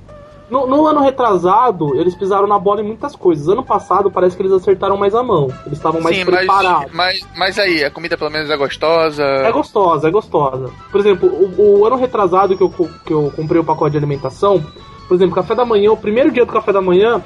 No, 0.50 0.66
no 0.66 0.86
ano 0.86 1.00
retrasado, 1.00 1.94
eles 1.96 2.14
pisaram 2.14 2.46
na 2.48 2.58
bola 2.58 2.80
em 2.80 2.84
muitas 2.84 3.14
coisas. 3.14 3.48
Ano 3.48 3.62
passado, 3.62 4.10
parece 4.10 4.36
que 4.36 4.42
eles 4.42 4.52
acertaram 4.52 4.96
mais 4.96 5.14
a 5.14 5.22
mão. 5.22 5.44
Eles 5.64 5.78
estavam 5.78 6.00
mais 6.00 6.16
Sim, 6.16 6.24
mas, 6.24 6.34
preparados. 6.36 6.92
mas, 6.92 7.20
mas 7.36 7.58
aí, 7.58 7.84
a 7.84 7.90
comida 7.90 8.18
pelo 8.18 8.30
menos 8.30 8.50
é 8.50 8.56
gostosa. 8.56 9.22
É 9.22 9.52
gostosa, 9.52 10.08
é 10.08 10.10
gostosa. 10.10 10.70
Por 10.90 11.00
exemplo, 11.00 11.28
o, 11.28 11.78
o 11.80 11.86
ano 11.86 11.96
retrasado 11.96 12.56
que 12.56 12.62
eu, 12.62 12.70
que 13.06 13.12
eu 13.12 13.32
comprei 13.36 13.60
o 13.60 13.64
pacote 13.64 13.92
de 13.92 13.98
alimentação, 13.98 14.60
por 15.06 15.14
exemplo, 15.14 15.34
café 15.36 15.54
da 15.54 15.64
manhã, 15.64 15.92
o 15.92 15.96
primeiro 15.96 16.32
dia 16.32 16.44
do 16.44 16.52
café 16.52 16.72
da 16.72 16.80
manhã, 16.82 17.22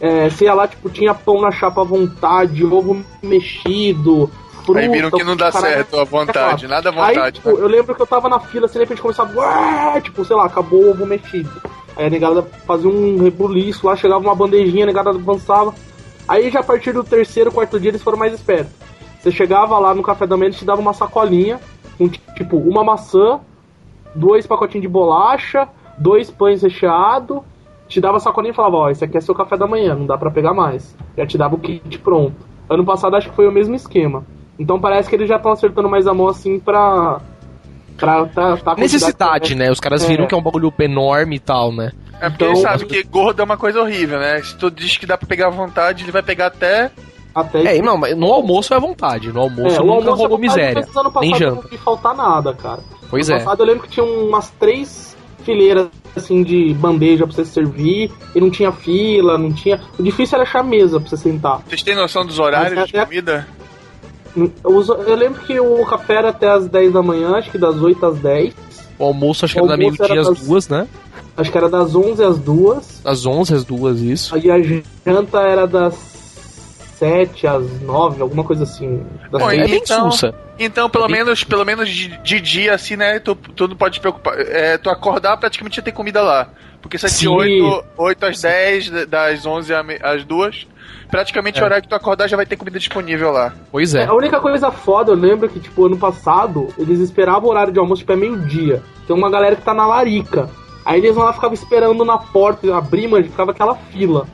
é, 0.00 0.28
ia 0.40 0.54
lá, 0.54 0.68
tipo, 0.68 0.88
tinha 0.88 1.12
pão 1.12 1.40
na 1.40 1.50
chapa 1.50 1.80
à 1.80 1.84
vontade, 1.84 2.64
ovo 2.64 3.04
mexido, 3.22 4.30
fruta. 4.64 4.80
Aí 4.80 4.88
viram 4.88 5.10
que 5.10 5.24
não 5.24 5.36
dá 5.36 5.50
caralho. 5.50 5.74
certo 5.74 5.98
à 5.98 6.04
vontade, 6.04 6.66
nada 6.68 6.90
à 6.90 7.04
Aí, 7.04 7.14
vontade. 7.14 7.36
tipo, 7.36 7.50
eu 7.50 7.66
lembro 7.66 7.94
que 7.94 8.02
eu 8.02 8.06
tava 8.06 8.28
na 8.28 8.38
fila, 8.38 8.66
assim, 8.66 8.74
de 8.78 8.84
repente 8.84 9.02
começava, 9.02 9.30
"Ué", 9.38 10.00
tipo, 10.00 10.24
sei 10.24 10.36
lá, 10.36 10.46
acabou 10.46 10.84
o 10.84 10.90
ovo 10.90 11.04
mexido. 11.04 11.50
Aí 11.96 12.06
a 12.06 12.10
negada 12.10 12.42
fazia 12.42 12.88
um 12.88 13.22
rebuliço 13.22 13.86
lá, 13.86 13.96
chegava 13.96 14.20
uma 14.20 14.34
bandejinha, 14.34 14.84
a 14.84 14.86
negada 14.86 15.10
avançava. 15.10 15.74
Aí 16.26 16.50
já 16.50 16.60
a 16.60 16.64
partir 16.64 16.92
do 16.92 17.02
terceiro, 17.02 17.52
quarto 17.52 17.78
dia 17.78 17.90
eles 17.90 18.02
foram 18.02 18.18
mais 18.18 18.32
espertos. 18.32 18.72
Você 19.20 19.30
chegava 19.30 19.78
lá 19.78 19.94
no 19.94 20.02
café 20.02 20.26
da 20.26 20.36
manhã, 20.36 20.46
eles 20.46 20.58
te 20.58 20.64
davam 20.64 20.82
uma 20.82 20.94
sacolinha, 20.94 21.60
com 21.98 22.08
tipo, 22.08 22.56
uma 22.56 22.82
maçã, 22.82 23.40
dois 24.14 24.46
pacotinhos 24.46 24.82
de 24.82 24.88
bolacha, 24.88 25.68
dois 25.98 26.30
pães 26.30 26.62
recheados, 26.62 27.40
te 27.86 28.00
dava 28.00 28.20
sacolinha 28.20 28.52
e 28.52 28.54
falava, 28.54 28.76
ó, 28.76 28.90
esse 28.90 29.04
aqui 29.04 29.18
é 29.18 29.20
seu 29.20 29.34
café 29.34 29.56
da 29.56 29.66
manhã, 29.66 29.94
não 29.94 30.06
dá 30.06 30.16
pra 30.16 30.30
pegar 30.30 30.54
mais. 30.54 30.96
Já 31.16 31.26
te 31.26 31.36
dava 31.36 31.56
o 31.56 31.58
kit 31.58 31.98
pronto. 31.98 32.36
Ano 32.68 32.84
passado 32.84 33.16
acho 33.16 33.28
que 33.28 33.36
foi 33.36 33.48
o 33.48 33.52
mesmo 33.52 33.74
esquema. 33.74 34.24
Então 34.58 34.80
parece 34.80 35.08
que 35.08 35.16
eles 35.16 35.28
já 35.28 35.36
estão 35.36 35.50
acertando 35.52 35.88
mais 35.88 36.06
a 36.06 36.14
mão 36.14 36.28
assim 36.28 36.58
pra. 36.60 37.20
Pra 38.00 38.26
tá, 38.26 38.56
tá 38.56 38.74
Necessidade, 38.76 39.54
né? 39.54 39.70
Os 39.70 39.78
caras 39.78 40.04
viram 40.04 40.24
É. 40.24 40.26
que 40.26 40.34
é 40.34 40.38
um 40.38 40.42
bagulho 40.42 40.72
enorme 40.80 41.36
e 41.36 41.38
tal, 41.38 41.70
né? 41.72 41.92
É 42.20 42.28
porque 42.28 42.44
Então- 42.44 42.48
ele 42.48 42.56
sabe 42.62 42.84
que 42.86 43.02
gordo 43.04 43.40
é 43.40 43.44
uma 43.44 43.56
coisa 43.56 43.80
horrível, 43.80 44.18
né? 44.18 44.42
Se 44.42 44.56
tu 44.56 44.70
diz 44.70 44.96
que 44.96 45.06
dá 45.06 45.16
pra 45.16 45.26
pegar 45.28 45.46
à 45.46 45.50
vontade, 45.50 46.04
ele 46.04 46.12
vai 46.12 46.22
pegar 46.22 46.46
até. 46.46 46.90
Até 47.32 47.76
É, 47.76 47.80
não, 47.82 47.96
mas 47.96 48.16
no 48.16 48.26
almoço 48.32 48.74
é 48.74 48.76
à 48.76 48.80
vontade. 48.80 49.32
No 49.32 49.42
almoço 49.42 49.76
É, 49.76 49.80
o 49.80 49.84
nunca 49.84 49.98
almoço 50.10 50.16
rolou 50.22 50.36
é 50.38 50.40
miséria. 50.40 50.84
mas 50.84 50.96
ano 50.96 51.12
passado 51.12 51.20
Nem 51.22 51.30
Não 51.30 51.38
janta. 51.38 51.68
vi 51.68 51.78
faltar 51.78 52.14
nada, 52.16 52.52
cara. 52.54 52.80
Pois 53.08 53.30
ano 53.30 53.38
é. 53.38 53.44
passado 53.44 53.60
eu 53.62 53.66
lembro 53.66 53.82
que 53.84 53.88
tinha 53.90 54.04
umas 54.04 54.50
três 54.58 55.16
fileiras 55.44 55.88
assim 56.16 56.42
de 56.42 56.74
bandeja 56.74 57.24
pra 57.26 57.34
você 57.34 57.44
servir 57.44 58.10
e 58.34 58.40
não 58.40 58.50
tinha 58.50 58.72
fila, 58.72 59.38
não 59.38 59.52
tinha. 59.52 59.80
O 59.98 60.02
difícil 60.02 60.36
era 60.36 60.42
achar 60.42 60.64
mesa 60.64 60.98
pra 61.00 61.08
você 61.08 61.16
sentar. 61.16 61.60
Vocês 61.66 61.82
têm 61.84 61.94
noção 61.94 62.26
dos 62.26 62.38
horários 62.40 62.74
Mas 62.74 62.88
de 62.88 62.96
é- 62.96 63.04
comida? 63.04 63.46
Eu, 64.36 65.14
lembro 65.16 65.40
que 65.42 65.58
o 65.58 65.84
café 65.86 66.14
era 66.14 66.28
até 66.30 66.48
as 66.50 66.66
10 66.68 66.92
da 66.92 67.02
manhã, 67.02 67.36
acho 67.36 67.50
que 67.50 67.58
das 67.58 67.76
8 67.76 68.06
às 68.06 68.18
10. 68.18 68.54
O 68.98 69.04
almoço 69.04 69.44
acho 69.44 69.54
que 69.54 69.60
O 69.60 69.64
era 69.64 69.68
da 69.72 69.76
meio-dia 69.76 70.20
às 70.20 70.28
das- 70.28 70.40
duas, 70.40 70.68
né? 70.68 70.86
Acho 71.36 71.50
que 71.50 71.56
era 71.58 71.68
das 71.68 71.94
11 71.94 72.22
às 72.22 72.38
2. 72.38 73.00
Às 73.04 73.24
11 73.26 73.54
às 73.54 73.64
duas, 73.64 74.00
isso. 74.00 74.34
Aí 74.34 74.50
a 74.50 74.56
janta 75.06 75.40
era 75.40 75.66
das 75.66 75.94
7 76.98 77.46
às 77.46 77.80
9, 77.82 78.20
alguma 78.20 78.44
coisa 78.44 78.64
assim. 78.64 79.02
Das 79.30 79.40
Bom, 79.40 79.50
É 79.50 79.64
bem 79.64 79.76
Então- 79.76 80.10
sussa. 80.10 80.34
Então, 80.58 80.90
pelo 80.90 81.06
Bem- 81.06 81.16
menos, 81.16 81.42
pelo 81.42 81.64
menos 81.64 81.88
de, 81.88 82.08
de 82.18 82.40
dia, 82.40 82.74
assim, 82.74 82.94
né? 82.94 83.18
Tu, 83.18 83.34
tu 83.34 83.66
não 83.66 83.74
pode 83.76 83.94
te 83.94 84.00
preocupar. 84.00 84.38
É, 84.38 84.76
tu 84.76 84.90
acordar 84.90 85.38
praticamente 85.38 85.76
já 85.76 85.82
tem 85.82 85.94
comida 85.94 86.20
lá. 86.20 86.50
Porque 86.82 86.98
se 86.98 87.06
é 87.06 87.08
de 87.08 87.14
Sim. 87.14 87.28
8, 87.28 87.84
8 87.96 88.26
às 88.26 88.40
10, 88.42 88.90
das 89.08 89.46
11 89.46 89.72
à 89.72 89.82
me- 89.82 89.98
às 90.02 90.22
2, 90.24 90.66
praticamente 91.10 91.58
É. 91.58 91.62
o 91.62 91.64
horário 91.64 91.82
que 91.82 91.88
tu 91.88 91.94
acordar 91.94 92.28
já 92.28 92.36
vai 92.36 92.46
ter 92.46 92.56
comida 92.56 92.78
disponível 92.78 93.30
lá. 93.30 93.52
Pois 93.70 93.94
é. 93.94 94.04
A 94.04 94.14
única 94.14 94.40
coisa 94.40 94.70
foda, 94.70 95.12
eu 95.12 95.16
lembro 95.16 95.48
que, 95.48 95.60
tipo, 95.60 95.86
ano 95.86 95.96
passado, 95.96 96.68
eles 96.78 97.00
esperavam 97.00 97.48
o 97.48 97.50
horário 97.52 97.72
de 97.72 97.78
almoço, 97.78 98.00
tipo, 98.00 98.12
é 98.12 98.16
meio-dia. 98.16 98.82
Tem 99.06 99.14
uma 99.16 99.30
galera 99.30 99.56
que 99.56 99.62
tá 99.62 99.74
na 99.74 99.86
larica. 99.86 100.48
Aí 100.84 101.00
eles 101.00 101.14
vão 101.14 101.24
lá, 101.24 101.32
ficavam 101.32 101.54
esperando 101.54 102.04
na 102.04 102.16
porta, 102.18 102.74
abrir, 102.76 103.06
mas 103.08 103.26
ficava 103.26 103.50
aquela 103.50 103.74
fila. 103.74 104.26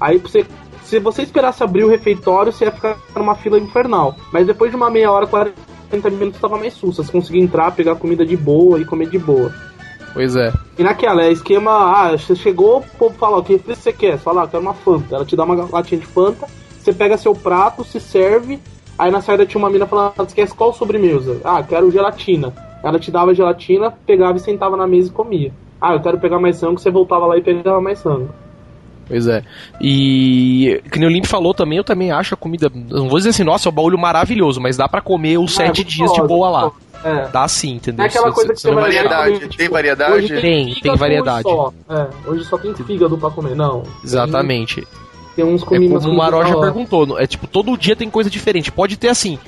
Aí 0.00 0.18
você. 0.18 0.44
Se 0.82 1.00
você 1.00 1.22
esperasse 1.22 1.64
abrir 1.64 1.82
o 1.82 1.88
refeitório, 1.88 2.52
você 2.52 2.64
ia 2.64 2.70
ficar 2.70 2.96
numa 3.16 3.34
fila 3.34 3.58
infernal. 3.58 4.14
Mas 4.32 4.46
depois 4.46 4.70
de 4.70 4.76
uma 4.76 4.88
meia 4.88 5.10
hora, 5.10 5.26
40 5.26 6.10
minutos, 6.10 6.40
tava 6.40 6.56
mais 6.56 6.74
sussa. 6.74 7.02
Você 7.02 7.10
conseguia 7.10 7.42
entrar, 7.42 7.72
pegar 7.72 7.96
comida 7.96 8.24
de 8.24 8.36
boa 8.36 8.78
e 8.78 8.84
comer 8.84 9.08
de 9.08 9.18
boa. 9.18 9.52
Pois 10.16 10.34
é. 10.34 10.50
E 10.78 10.82
naquela, 10.82 11.24
é 11.24 11.30
esquema, 11.30 11.70
ah, 11.70 12.16
você 12.16 12.34
chegou, 12.34 12.78
o 12.78 12.98
povo 12.98 13.14
fala, 13.18 13.36
o 13.36 13.44
que 13.44 13.58
você 13.58 13.92
quer? 13.92 14.12
Você 14.12 14.24
fala, 14.24 14.40
ah, 14.40 14.44
eu 14.44 14.48
quero 14.48 14.62
uma 14.62 14.72
Fanta. 14.72 15.14
Ela 15.14 15.26
te 15.26 15.36
dá 15.36 15.44
uma 15.44 15.68
latinha 15.70 16.00
de 16.00 16.06
Fanta, 16.06 16.46
você 16.80 16.90
pega 16.90 17.18
seu 17.18 17.34
prato, 17.34 17.84
se 17.84 18.00
serve, 18.00 18.58
aí 18.98 19.10
na 19.10 19.20
saída 19.20 19.44
tinha 19.44 19.58
uma 19.58 19.68
mina 19.68 19.86
falando, 19.86 20.14
ah, 20.16 20.24
quer 20.24 20.48
qual 20.52 20.72
sobremesa? 20.72 21.38
Ah, 21.44 21.62
quero 21.62 21.90
gelatina. 21.90 22.50
Ela 22.82 22.98
te 22.98 23.10
dava 23.10 23.34
gelatina, 23.34 23.92
pegava 24.06 24.38
e 24.38 24.40
sentava 24.40 24.74
na 24.74 24.86
mesa 24.86 25.10
e 25.10 25.12
comia. 25.12 25.52
Ah, 25.78 25.92
eu 25.92 26.00
quero 26.00 26.18
pegar 26.18 26.40
mais 26.40 26.56
sangue, 26.56 26.80
você 26.80 26.90
voltava 26.90 27.26
lá 27.26 27.36
e 27.36 27.42
pegava 27.42 27.82
mais 27.82 27.98
sangue. 27.98 28.30
Pois 29.06 29.26
é. 29.28 29.42
E 29.80 30.82
que 30.90 30.98
nem 30.98 31.08
o 31.08 31.12
Limp 31.12 31.26
falou 31.26 31.52
também, 31.52 31.78
eu 31.78 31.84
também 31.84 32.10
acho 32.10 32.34
a 32.34 32.36
comida. 32.36 32.70
Não 32.74 33.08
vou 33.08 33.18
dizer 33.18 33.30
assim, 33.30 33.44
nossa, 33.44 33.68
é 33.68 33.70
um 33.70 33.74
baú 33.74 33.96
maravilhoso, 33.98 34.60
mas 34.60 34.78
dá 34.78 34.88
pra 34.88 35.02
comer 35.02 35.38
os 35.38 35.60
Ah, 35.60 35.64
é 35.64 35.66
sete 35.66 35.84
dias 35.84 36.10
de 36.12 36.22
boa 36.22 36.50
lá. 36.50 36.72
É. 37.06 37.28
Dá 37.28 37.46
sim, 37.48 37.74
entendeu? 37.74 38.04
É 38.04 38.08
aquela 38.08 38.32
coisa 38.32 38.52
que 38.52 38.60
você 38.60 38.70
vai 38.72 38.84
Variedade, 38.84 39.34
comer, 39.34 39.48
tem 39.56 39.68
variedade? 39.68 40.12
Hoje 40.12 40.40
Tem, 40.40 40.74
tem 40.74 40.96
variedade. 40.96 41.42
Só. 41.42 41.72
É, 41.88 42.06
hoje 42.30 42.44
só 42.44 42.58
tem 42.58 42.74
fígado 42.74 43.16
pra 43.16 43.30
comer, 43.30 43.54
não. 43.54 43.82
Exatamente. 44.02 44.76
Tem, 44.76 44.86
tem 45.36 45.44
uns 45.44 45.62
É 45.62 45.66
comidas 45.66 46.02
como 46.02 46.14
o 46.14 46.16
Maroja 46.16 46.54
com- 46.54 46.60
perguntou, 46.60 47.18
é 47.18 47.26
tipo, 47.26 47.46
todo 47.46 47.76
dia 47.76 47.94
tem 47.94 48.08
coisa 48.10 48.30
diferente. 48.30 48.72
Pode 48.72 48.96
ter 48.96 49.08
assim, 49.08 49.38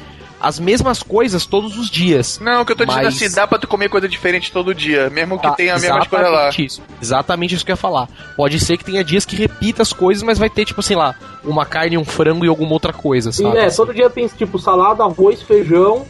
as 0.41 0.61
mesmas 0.61 1.03
coisas 1.03 1.47
todos 1.47 1.77
os 1.79 1.91
dias. 1.91 2.39
Não, 2.41 2.63
o 2.63 2.65
que 2.65 2.71
eu 2.73 2.77
tô 2.77 2.85
dizendo 2.85 3.05
Mas- 3.05 3.17
assim, 3.23 3.35
dá 3.35 3.47
pra 3.47 3.59
tu 3.59 3.67
comer 3.67 3.89
coisa 3.89 4.09
diferente 4.09 4.53
todo 4.53 4.73
dia, 4.75 5.11
mesmo 5.11 5.37
que 5.37 5.49
Tá, 5.49 5.55
tenha 5.55 5.75
a 5.75 5.79
mesma 5.81 6.05
coisa 6.07 6.29
lá. 6.29 6.31
exatamente 6.49 6.65
Isso. 6.65 6.83
Exatamente 7.03 7.55
isso 7.57 7.65
que 7.65 7.71
eu 7.71 7.75
ia 7.75 7.77
falar. 7.77 8.09
Pode 8.37 8.61
ser 8.61 8.77
que 8.77 8.85
tenha 8.85 9.03
dias 9.03 9.25
que 9.25 9.35
repita 9.35 9.83
as 9.83 9.93
coisas, 9.93 10.23
mas 10.23 10.39
vai 10.39 10.49
ter, 10.51 10.65
tipo, 10.65 10.81
sei 10.83 10.97
lá, 10.97 11.15
uma 11.45 11.67
carne, 11.67 11.99
um 11.99 12.05
frango 12.05 12.45
e 12.45 12.49
alguma 12.49 12.73
outra 12.73 12.93
coisa, 12.93 13.31
E, 13.31 13.33
sabe? 13.33 13.57
é, 13.59 13.69
todo 13.71 13.93
dia 13.93 14.09
tem 14.09 14.29
tipo 14.29 14.59
salada, 14.61 15.03
arroz, 15.03 15.43
feijão, 15.43 16.07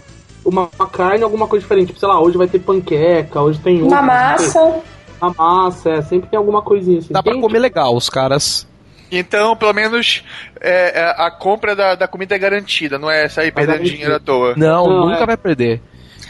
uma, 0.49 0.69
uma 0.79 0.89
carne, 0.89 1.23
alguma 1.25 1.47
coisa 1.47 1.63
diferente. 1.63 1.89
Tipo, 1.89 1.99
sei 2.01 2.09
lá, 2.09 2.21
hoje 2.21 2.37
vai 2.37 2.47
ter 2.49 2.59
panqueca, 2.59 3.41
hoje 3.41 3.59
tem 3.59 3.83
Uma 3.83 4.03
massa. 4.03 4.81
Uma 5.21 5.35
massa, 5.37 5.91
é, 5.91 6.03
sempre 6.03 6.29
tem 6.31 6.37
alguma 6.39 6.63
coisinha 6.63 6.99
assim. 7.01 7.13
Dá 7.13 7.23
pra 7.23 7.33
Tem, 7.33 7.41
comer 7.41 7.59
legal, 7.59 7.95
os 7.97 8.09
caras. 8.09 8.67
Então, 9.11 9.57
pelo 9.57 9.73
menos, 9.73 10.23
é, 10.61 11.01
é, 11.01 11.05
a 11.17 11.31
compra 11.31 11.75
da, 11.75 11.95
da 11.95 12.07
comida 12.07 12.35
é 12.35 12.39
garantida, 12.39 12.99
não 12.99 13.11
é 13.11 13.29
sair 13.29 13.51
perdendo 13.51 13.73
garantida. 13.77 13.95
dinheiro 13.97 14.15
à 14.15 14.21
toa. 14.21 14.55
Não, 14.57 14.87
Não, 14.87 15.07
nunca 15.09 15.23
é. 15.23 15.27
vai 15.27 15.37
perder. 15.37 15.81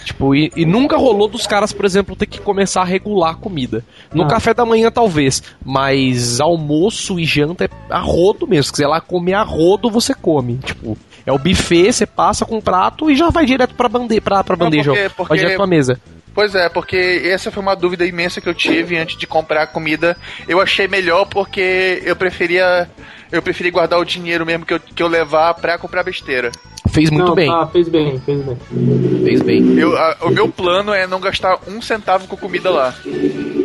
Tipo, 0.05 0.35
e, 0.35 0.51
e 0.57 0.65
nunca 0.65 0.97
rolou 0.97 1.29
dos 1.29 1.47
caras, 1.47 1.71
por 1.71 1.85
exemplo, 1.85 2.17
ter 2.17 2.25
que 2.25 2.41
começar 2.41 2.81
a 2.81 2.85
regular 2.85 3.33
a 3.33 3.35
comida. 3.35 3.85
No 4.15 4.23
Ah. 4.23 4.27
café 4.29 4.55
da 4.55 4.65
manhã, 4.65 4.91
talvez. 4.91 5.43
Mas 5.63 6.41
almoço 6.41 7.21
e 7.21 7.25
janta 7.27 7.65
é 7.67 7.69
a 7.91 7.99
rodo 7.99 8.47
mesmo. 8.47 8.65
Se 8.65 8.73
quiser 8.73 8.87
lá 8.87 9.03
comer 9.03 9.35
a 9.35 9.43
rodo, 9.43 9.91
você 9.91 10.15
come. 10.15 10.57
Tipo, 10.65 10.97
é 11.29 11.33
o 11.33 11.39
buffet, 11.39 11.93
você 11.93 12.07
passa 12.07 12.45
com 12.45 12.57
um 12.57 12.61
prato 12.61 13.11
e 13.11 13.17
já 13.17 13.29
vai 13.31 13.45
direto 13.45 13.75
pra, 13.75 13.89
bande 13.89 14.21
pra, 14.21 14.43
pra 14.43 14.57
bandeja. 14.57 14.91
porque- 14.93 15.09
porque- 15.11 15.29
Vai 15.29 15.39
direto 15.39 15.57
pra 15.57 15.67
mesa. 15.67 16.01
Pois 16.35 16.55
é, 16.55 16.69
porque 16.69 17.23
essa 17.25 17.51
foi 17.51 17.61
uma 17.63 17.75
dúvida 17.75 18.07
imensa 18.07 18.41
que 18.41 18.49
eu 18.49 18.55
tive 18.55 18.97
antes 18.97 19.19
de 19.19 19.27
comprar 19.27 19.63
a 19.63 19.67
comida. 19.67 20.17
Eu 20.47 20.61
achei 20.61 20.87
melhor 20.87 21.25
porque 21.27 22.01
eu 22.05 22.15
preferia 22.15 22.89
eu 23.31 23.43
preferi 23.43 23.71
guardar 23.71 23.99
o 23.99 24.05
dinheiro 24.05 24.45
mesmo 24.47 24.65
que 24.65 24.75
eu, 24.75 24.81
que 24.81 25.03
eu 25.03 25.09
levar 25.09 25.55
pra 25.55 25.79
comprar 25.79 26.03
besteira. 26.03 26.51
Fez 26.91 27.11
muito 27.11 27.27
não, 27.27 27.35
bem. 27.35 27.51
Tá, 27.51 27.67
fez 27.67 27.89
bem, 27.89 28.19
fez 28.21 28.41
bem. 28.43 28.57
Fez 29.25 29.43
bem. 29.43 29.79
Eu, 29.79 29.97
a- 29.97 30.17
o 30.23 30.31
meu 30.31 30.49
plano 30.49 30.93
é 30.93 31.07
não 31.07 31.21
gastar 31.21 31.59
um 31.67 31.83
centavo 31.83 32.27
com 32.27 32.37
comida 32.37 32.71
lá. 32.71 32.95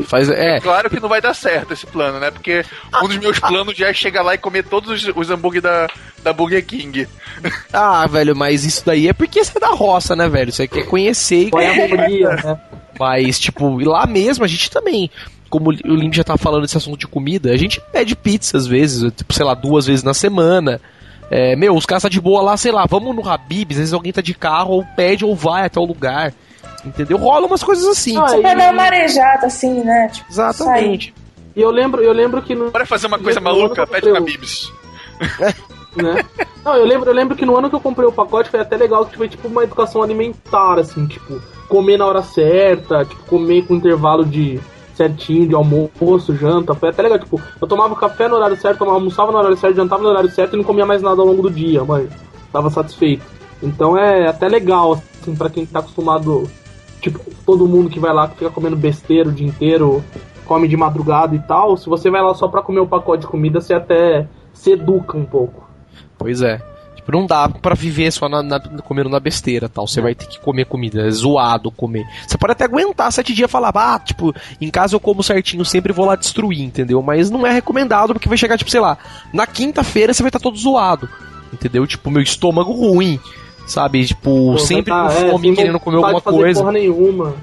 Faz, 0.07 0.29
é, 0.29 0.59
Claro 0.59 0.89
que 0.89 0.99
não 0.99 1.07
vai 1.07 1.21
dar 1.21 1.33
certo 1.33 1.71
esse 1.73 1.85
plano, 1.85 2.19
né? 2.19 2.29
Porque 2.29 2.65
um 3.01 3.07
dos 3.07 3.17
meus 3.17 3.39
planos 3.39 3.75
já 3.75 3.87
é 3.87 3.93
chegar 3.93 4.21
lá 4.21 4.33
e 4.35 4.37
comer 4.37 4.63
todos 4.63 4.89
os, 5.07 5.15
os 5.15 5.29
hambúrguer 5.29 5.61
da, 5.61 5.87
da 6.21 6.33
Burger 6.33 6.65
King. 6.65 7.07
Ah, 7.73 8.05
velho, 8.07 8.35
mas 8.35 8.63
isso 8.63 8.83
daí 8.85 9.07
é 9.07 9.13
porque 9.13 9.43
você 9.43 9.57
é 9.57 9.59
da 9.59 9.69
roça, 9.69 10.15
né, 10.15 10.29
velho? 10.29 10.51
Você 10.51 10.67
quer 10.67 10.85
conhecer 10.85 11.47
e 11.47 11.49
Qual 11.49 11.61
é 11.61 11.67
a 11.67 11.83
harmonia, 11.83 12.29
né? 12.29 12.61
Mas, 12.99 13.39
tipo, 13.39 13.77
lá 13.83 14.05
mesmo 14.05 14.45
a 14.45 14.47
gente 14.47 14.69
também. 14.69 15.09
Como 15.53 15.69
o 15.69 15.95
Limp 15.95 16.15
já 16.15 16.23
tá 16.23 16.35
falando 16.35 16.63
desse 16.63 16.77
assunto 16.77 16.97
de 16.97 17.05
comida, 17.07 17.51
a 17.51 17.57
gente 17.57 17.79
pede 17.91 18.15
pizza 18.15 18.57
às 18.57 18.65
vezes, 18.65 19.13
tipo, 19.13 19.31
sei 19.31 19.45
lá, 19.45 19.53
duas 19.53 19.85
vezes 19.85 20.01
na 20.01 20.11
semana. 20.11 20.81
É, 21.29 21.55
meu, 21.55 21.75
os 21.75 21.85
caras 21.85 22.01
tá 22.01 22.09
de 22.09 22.19
boa 22.19 22.41
lá, 22.41 22.57
sei 22.57 22.71
lá, 22.71 22.87
vamos 22.89 23.15
no 23.15 23.29
Habib's, 23.29 23.75
às 23.75 23.81
vezes 23.81 23.93
alguém 23.93 24.11
tá 24.11 24.19
de 24.19 24.33
carro, 24.33 24.73
ou 24.73 24.85
pede 24.95 25.23
ou 25.23 25.35
vai 25.35 25.67
até 25.67 25.79
o 25.79 25.85
lugar. 25.85 26.33
Entendeu? 26.83 27.17
Rola 27.19 27.45
umas 27.45 27.61
coisas 27.61 27.85
assim. 27.85 28.17
Ah, 28.17 28.35
pra 28.41 28.55
dar 28.55 28.73
uma 28.73 28.81
arejada, 28.81 29.45
assim, 29.45 29.83
né? 29.83 30.09
Tipo, 30.11 30.31
Exatamente. 30.31 31.13
E 31.55 31.61
eu 31.61 31.69
lembro, 31.69 32.01
eu 32.01 32.13
lembro 32.13 32.41
que 32.41 32.55
no, 32.55 32.71
Bora 32.71 32.87
fazer 32.87 33.05
uma 33.05 33.19
coisa 33.19 33.39
maluca? 33.39 33.85
Pede 33.85 34.09
o- 34.09 34.23
Bibs. 34.23 34.73
né? 35.95 36.25
Não, 36.65 36.75
eu 36.75 36.83
lembro, 36.83 37.11
eu 37.11 37.13
lembro 37.13 37.35
que 37.35 37.45
no 37.45 37.55
ano 37.55 37.69
que 37.69 37.75
eu 37.75 37.79
comprei 37.79 38.07
o 38.07 38.11
pacote 38.11 38.49
foi 38.49 38.59
até 38.59 38.75
legal 38.75 39.05
que 39.05 39.17
foi 39.17 39.29
tipo 39.29 39.47
uma 39.47 39.63
educação 39.63 40.01
alimentar, 40.01 40.79
assim, 40.79 41.05
tipo, 41.05 41.39
comer 41.69 41.99
na 41.99 42.07
hora 42.07 42.23
certa, 42.23 43.05
tipo, 43.05 43.21
comer 43.25 43.67
com 43.67 43.75
intervalo 43.75 44.25
de 44.25 44.59
certinho, 44.93 45.47
de 45.47 45.55
almoço, 45.55 46.35
janta, 46.35 46.73
foi 46.73 46.89
até 46.89 47.01
legal, 47.01 47.19
tipo, 47.19 47.41
eu 47.59 47.67
tomava 47.67 47.95
café 47.95 48.27
no 48.27 48.35
horário 48.35 48.55
certo, 48.57 48.79
tomava, 48.79 48.97
almoçava 48.97 49.31
no 49.31 49.37
horário 49.37 49.57
certo, 49.57 49.75
jantava 49.75 50.03
no 50.03 50.09
horário 50.09 50.29
certo 50.29 50.53
e 50.53 50.57
não 50.57 50.63
comia 50.63 50.85
mais 50.85 51.01
nada 51.01 51.21
ao 51.21 51.27
longo 51.27 51.41
do 51.41 51.49
dia, 51.49 51.83
mas 51.83 52.09
tava 52.51 52.69
satisfeito. 52.69 53.25
Então 53.61 53.97
é 53.97 54.27
até 54.27 54.47
legal, 54.47 55.01
assim, 55.21 55.35
pra 55.35 55.49
quem 55.49 55.65
tá 55.65 55.79
acostumado, 55.79 56.49
tipo, 57.01 57.19
todo 57.45 57.67
mundo 57.67 57.89
que 57.89 57.99
vai 57.99 58.13
lá 58.13 58.27
que 58.27 58.37
fica 58.37 58.51
comendo 58.51 58.75
besteira 58.75 59.29
o 59.29 59.31
dia 59.31 59.47
inteiro, 59.47 60.03
come 60.45 60.67
de 60.67 60.77
madrugada 60.77 61.35
e 61.35 61.39
tal, 61.39 61.77
se 61.77 61.87
você 61.87 62.09
vai 62.09 62.21
lá 62.21 62.33
só 62.33 62.47
pra 62.47 62.61
comer 62.61 62.81
o 62.81 62.87
pacote 62.87 63.21
de 63.21 63.27
comida, 63.27 63.61
você 63.61 63.73
até 63.73 64.27
se 64.53 64.71
educa 64.71 65.17
um 65.17 65.25
pouco. 65.25 65.67
Pois 66.17 66.41
é. 66.41 66.72
Tipo, 67.03 67.11
não 67.11 67.25
dá 67.25 67.49
pra 67.49 67.75
viver 67.75 68.11
só 68.11 68.29
na, 68.29 68.41
na- 68.41 68.59
comendo 68.59 69.09
na 69.09 69.19
besteira 69.19 69.67
tal. 69.67 69.85
Você 69.85 69.99
vai 69.99 70.15
ter 70.15 70.25
que 70.25 70.39
comer 70.39 70.65
comida, 70.65 71.05
é 71.05 71.11
zoado 71.11 71.69
comer. 71.69 72.05
Você 72.25 72.37
pode 72.37 72.53
até 72.53 72.63
aguentar 72.63 73.11
sete 73.11 73.33
dias 73.33 73.49
e 73.49 73.51
falar, 73.51 73.71
ah, 73.75 73.99
tipo, 73.99 74.33
em 74.61 74.69
casa 74.69 74.95
eu 74.95 75.01
como 75.01 75.21
certinho, 75.21 75.65
sempre 75.65 75.91
vou 75.91 76.05
lá 76.05 76.15
destruir, 76.15 76.61
entendeu? 76.61 77.01
Mas 77.01 77.29
não 77.29 77.45
é 77.45 77.51
recomendado 77.51 78.13
porque 78.13 78.29
vai 78.29 78.37
chegar, 78.37 78.57
tipo, 78.57 78.71
sei 78.71 78.79
lá, 78.79 78.97
na 79.33 79.45
quinta-feira 79.45 80.13
você 80.13 80.23
vai 80.23 80.29
estar 80.29 80.39
todo 80.39 80.57
zoado, 80.57 81.09
entendeu? 81.51 81.85
Tipo, 81.85 82.09
meu 82.09 82.21
estômago 82.21 82.71
ruim, 82.71 83.19
sabe? 83.67 84.05
Tipo, 84.05 84.53
Pô, 84.53 84.57
sempre 84.57 84.91
vai 84.93 85.07
com 85.09 85.13
tá, 85.13 85.19
é, 85.25 85.29
fome, 85.31 85.47
sem 85.47 85.55
querendo 85.55 85.79
comer 85.81 85.97
alguma 85.97 86.21
coisa. 86.21 86.61
Porra 86.61 86.71
nenhuma. 86.71 87.35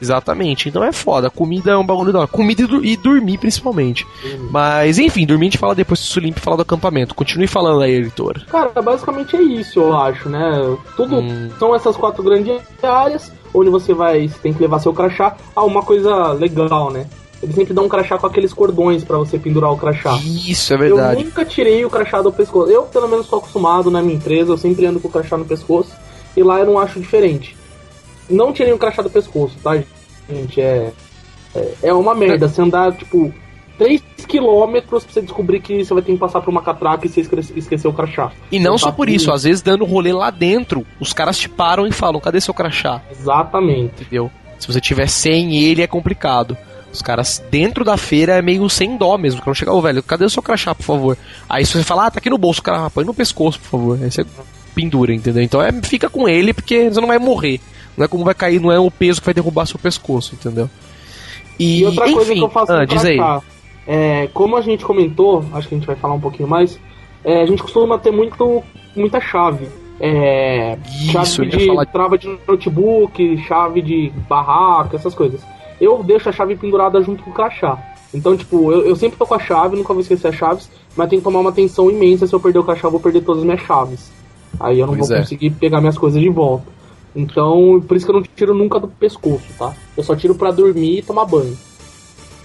Exatamente. 0.00 0.68
Então 0.68 0.82
é 0.84 0.92
foda. 0.92 1.30
Comida 1.30 1.72
é 1.72 1.76
um 1.76 1.84
bagulho 1.86 2.12
da. 2.12 2.26
Comida 2.26 2.62
e, 2.82 2.96
dormir, 2.96 3.38
principalmente. 3.38 4.06
Mas, 4.50 4.98
enfim, 4.98 5.26
dormir 5.26 5.46
a 5.46 5.50
gente 5.50 5.58
fala 5.58 5.74
depois 5.74 6.00
do 6.00 6.04
Sulimp 6.06 6.38
falar 6.38 6.56
do 6.56 6.62
acampamento. 6.62 7.14
Continue 7.14 7.46
falando 7.46 7.82
aí, 7.82 7.94
editor. 7.94 8.40
Cara, 8.48 8.70
basicamente 8.82 9.36
é 9.36 9.42
isso, 9.42 9.80
eu 9.80 9.96
acho, 9.96 10.28
né? 10.28 10.76
Tudo 10.96 11.16
Hum. 11.16 11.50
são 11.58 11.74
essas 11.74 11.96
quatro 11.96 12.22
grandes 12.22 12.60
áreas 12.82 13.32
onde 13.54 13.70
você 13.70 13.94
vai, 13.94 14.28
você 14.28 14.38
tem 14.42 14.52
que 14.52 14.60
levar 14.60 14.78
seu 14.78 14.92
crachá. 14.92 15.36
Ah, 15.56 15.64
uma 15.64 15.82
coisa 15.82 16.32
legal, 16.32 16.90
né? 16.90 17.06
Eles 17.42 17.54
sempre 17.54 17.72
dão 17.72 17.84
um 17.84 17.88
crachá 17.88 18.18
com 18.18 18.26
aqueles 18.26 18.52
cordões 18.52 19.04
pra 19.04 19.16
você 19.16 19.38
pendurar 19.38 19.72
o 19.72 19.76
crachá. 19.76 20.16
Isso, 20.24 20.72
é 20.72 20.76
Eu 20.76 20.80
verdade. 20.80 21.24
nunca 21.24 21.44
tirei 21.44 21.84
o 21.84 21.90
crachá 21.90 22.20
do 22.20 22.32
pescoço. 22.32 22.70
Eu, 22.70 22.82
pelo 22.82 23.08
menos, 23.08 23.28
tô 23.28 23.36
acostumado 23.36 23.90
na 23.90 24.02
minha 24.02 24.16
empresa, 24.16 24.52
eu 24.52 24.58
sempre 24.58 24.84
ando 24.86 24.98
com 25.00 25.06
o 25.08 25.10
crachá 25.10 25.36
no 25.36 25.44
pescoço. 25.44 25.92
E 26.36 26.42
lá 26.42 26.58
eu 26.60 26.66
não 26.66 26.78
acho 26.78 27.00
diferente. 27.00 27.56
Não 28.28 28.52
tirei 28.52 28.72
o 28.72 28.78
crachá 28.78 29.02
do 29.02 29.10
pescoço, 29.10 29.56
tá, 29.62 29.82
gente? 30.28 30.60
É, 30.60 30.92
é, 31.54 31.74
é 31.84 31.94
uma 31.94 32.14
merda. 32.14 32.48
Você 32.48 32.60
andar, 32.60 32.92
tipo, 32.92 33.32
3 33.78 34.02
quilômetros 34.26 35.04
pra 35.04 35.12
você 35.14 35.22
descobrir 35.22 35.60
que 35.60 35.84
você 35.84 35.94
vai 35.94 36.02
ter 36.02 36.12
que 36.12 36.18
passar 36.18 36.40
por 36.40 36.50
uma 36.50 36.62
catraca 36.62 37.06
e 37.06 37.08
você 37.08 37.20
esque- 37.22 37.52
esqueceu 37.56 37.90
o 37.90 37.94
crachá. 37.94 38.30
E 38.52 38.58
não 38.58 38.72
Tá 38.72 38.78
só 38.78 38.92
por 38.92 39.06
tudo. 39.06 39.14
isso, 39.16 39.32
às 39.32 39.44
vezes 39.44 39.62
dando 39.62 39.84
rolê 39.84 40.12
lá 40.12 40.30
dentro, 40.30 40.86
os 41.00 41.12
caras 41.12 41.38
te 41.38 41.48
param 41.48 41.86
e 41.86 41.92
falam: 41.92 42.20
cadê 42.20 42.40
seu 42.40 42.52
crachá? 42.52 43.00
Exatamente. 43.10 44.02
Entendeu? 44.02 44.30
Se 44.58 44.66
você 44.66 44.80
tiver 44.80 45.08
sem 45.08 45.56
ele, 45.56 45.82
é 45.82 45.86
complicado. 45.86 46.56
Os 46.92 47.00
caras 47.02 47.42
dentro 47.50 47.84
da 47.84 47.96
feira 47.96 48.32
é 48.38 48.42
meio 48.42 48.68
sem 48.68 48.96
dó 48.96 49.16
mesmo. 49.16 49.40
Quando 49.42 49.54
chegar, 49.56 49.72
ô 49.72 49.80
velho, 49.80 50.02
cadê 50.02 50.24
o 50.24 50.30
seu 50.30 50.42
crachá, 50.42 50.74
por 50.74 50.82
favor? 50.82 51.18
Aí 51.48 51.64
se 51.64 51.72
você 51.74 51.84
falar, 51.84 52.06
ah, 52.06 52.10
tá 52.10 52.18
aqui 52.18 52.30
no 52.30 52.38
bolso, 52.38 52.60
o 52.60 52.64
cara 52.64 52.86
"Ah, 52.86 52.90
põe 52.90 53.04
no 53.04 53.14
pescoço, 53.14 53.60
por 53.60 53.68
favor. 53.68 53.98
Aí 54.02 54.10
você 54.10 54.24
pendura, 54.74 55.14
entendeu? 55.14 55.42
Então 55.42 55.62
é, 55.62 55.70
fica 55.82 56.08
com 56.08 56.28
ele 56.28 56.52
porque 56.52 56.88
você 56.90 57.00
não 57.00 57.08
vai 57.08 57.18
morrer. 57.18 57.60
Não 57.98 58.04
é 58.04 58.08
como 58.08 58.24
vai 58.24 58.34
cair, 58.34 58.60
não 58.60 58.70
é 58.72 58.78
o 58.78 58.90
peso 58.90 59.20
que 59.20 59.26
vai 59.26 59.34
derrubar 59.34 59.66
seu 59.66 59.78
pescoço, 59.78 60.34
entendeu? 60.34 60.70
E, 61.58 61.80
E 61.80 61.84
outra 61.84 62.04
enfim, 62.06 62.14
coisa 62.14 62.32
que 62.34 62.40
eu 62.40 62.48
faço 62.48 62.72
ah, 62.72 62.84
diz 62.84 63.04
aí. 63.04 63.18
é, 63.86 64.28
como 64.32 64.56
a 64.56 64.60
gente 64.60 64.84
comentou, 64.84 65.44
acho 65.52 65.68
que 65.68 65.74
a 65.74 65.78
gente 65.78 65.86
vai 65.86 65.96
falar 65.96 66.14
um 66.14 66.20
pouquinho 66.20 66.48
mais, 66.48 66.78
é, 67.24 67.42
a 67.42 67.46
gente 67.46 67.62
costuma 67.62 67.98
ter 67.98 68.12
muito, 68.12 68.62
muita 68.94 69.20
chave. 69.20 69.68
É, 70.00 70.78
Isso, 71.02 71.10
chave 71.12 71.46
de 71.50 71.66
falar 71.66 71.86
trava 71.86 72.16
de 72.16 72.38
notebook, 72.46 73.36
chave 73.48 73.82
de 73.82 74.12
barraca, 74.28 74.96
essas 74.96 75.14
coisas. 75.14 75.40
Eu 75.80 76.02
deixo 76.04 76.28
a 76.28 76.32
chave 76.32 76.54
pendurada 76.56 77.02
junto 77.02 77.22
com 77.24 77.30
o 77.30 77.34
crachá. 77.34 77.76
Então, 78.14 78.36
tipo, 78.36 78.72
eu, 78.72 78.86
eu 78.86 78.96
sempre 78.96 79.18
tô 79.18 79.26
com 79.26 79.34
a 79.34 79.38
chave, 79.38 79.76
nunca 79.76 79.92
vou 79.92 80.00
esquecer 80.00 80.28
as 80.28 80.34
chaves, 80.36 80.70
mas 80.96 81.08
tem 81.10 81.18
que 81.18 81.24
tomar 81.24 81.40
uma 81.40 81.50
atenção 81.50 81.90
imensa. 81.90 82.26
Se 82.26 82.32
eu 82.34 82.40
perder 82.40 82.60
o 82.60 82.64
crachá, 82.64 82.86
eu 82.86 82.92
vou 82.92 83.00
perder 83.00 83.22
todas 83.22 83.40
as 83.42 83.44
minhas 83.44 83.60
chaves. 83.62 84.10
Aí 84.60 84.78
eu 84.78 84.86
não 84.86 84.94
Pois 84.94 85.08
vou 85.08 85.16
é. 85.16 85.20
conseguir 85.20 85.50
pegar 85.50 85.80
minhas 85.80 85.98
coisas 85.98 86.20
de 86.20 86.28
volta. 86.28 86.77
Então, 87.14 87.82
por 87.86 87.96
isso 87.96 88.06
que 88.06 88.12
eu 88.12 88.16
não 88.16 88.22
tiro 88.22 88.54
nunca 88.54 88.78
do 88.78 88.88
pescoço, 88.88 89.44
tá? 89.58 89.74
Eu 89.96 90.02
só 90.04 90.14
tiro 90.14 90.34
pra 90.34 90.50
dormir 90.50 90.98
e 90.98 91.02
tomar 91.02 91.24
banho. 91.24 91.56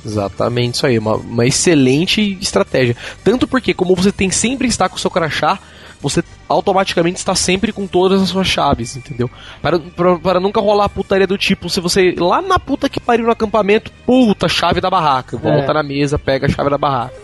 Exatamente 0.05 0.76
isso 0.76 0.86
aí, 0.86 0.99
uma, 0.99 1.16
uma 1.16 1.45
excelente 1.45 2.38
estratégia. 2.41 2.95
Tanto 3.24 3.47
porque, 3.47 3.74
como 3.74 3.95
você 3.95 4.11
tem 4.11 4.30
sempre 4.30 4.68
estar 4.68 4.89
com 4.89 4.95
o 4.97 4.99
seu 4.99 5.09
crachá, 5.09 5.57
você 6.01 6.22
automaticamente 6.49 7.18
está 7.18 7.34
sempre 7.34 7.72
com 7.72 7.88
todas 7.88 8.22
as 8.22 8.30
suas 8.30 8.45
chaves, 8.47 8.97
entendeu? 8.97 9.30
Para, 9.61 9.80
para, 9.80 10.20
para 10.20 10.39
nunca 10.41 10.59
rolar 10.59 10.86
a 10.86 10.89
putaria 10.89 11.26
do 11.26 11.38
tipo, 11.38 11.70
se 11.70 11.80
você 11.80 12.14
lá 12.18 12.41
na 12.41 12.59
puta 12.59 12.89
que 12.89 12.99
pariu 12.99 13.26
no 13.26 13.32
acampamento, 13.32 13.91
puta, 14.05 14.49
chave 14.49 14.82
da 14.82 14.89
barraca, 14.89 15.38
volta 15.38 15.72
É. 15.72 15.74
na 15.74 15.84
mesa, 15.84 16.20
pega 16.20 16.47
a 16.47 16.49
chave 16.49 16.70
da 16.70 16.78
barraca. 16.78 17.16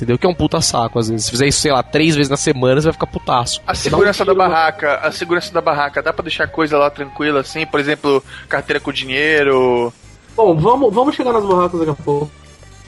Entendeu? 0.00 0.16
Que 0.16 0.26
é 0.26 0.30
um 0.30 0.34
puta 0.34 0.62
saco, 0.62 0.98
às 0.98 1.10
vezes. 1.10 1.26
Se 1.26 1.30
fizer 1.30 1.46
isso, 1.46 1.60
sei 1.60 1.70
lá, 1.70 1.82
três 1.82 2.16
vezes 2.16 2.30
na 2.30 2.36
semana, 2.38 2.80
você 2.80 2.86
vai 2.86 2.94
ficar 2.94 3.06
putaço. 3.06 3.60
A 3.66 3.74
segurança 3.74 4.24
da 4.24 4.32
barraca, 4.32 4.94
a 4.96 5.12
segurança 5.12 5.52
da 5.52 5.60
barraca, 5.60 6.02
dá 6.02 6.10
pra 6.10 6.22
deixar 6.22 6.46
coisa 6.48 6.78
lá 6.78 6.88
tranquila 6.88 7.40
assim? 7.40 7.66
Por 7.66 7.78
exemplo, 7.78 8.24
carteira 8.48 8.80
com 8.80 8.90
dinheiro. 8.90 9.92
Bom, 10.34 10.56
vamos, 10.56 10.94
vamos 10.94 11.14
chegar 11.14 11.34
nas 11.34 11.44
barracas 11.44 11.80
daqui 11.80 11.90
a 11.92 12.02
pouco. 12.02 12.30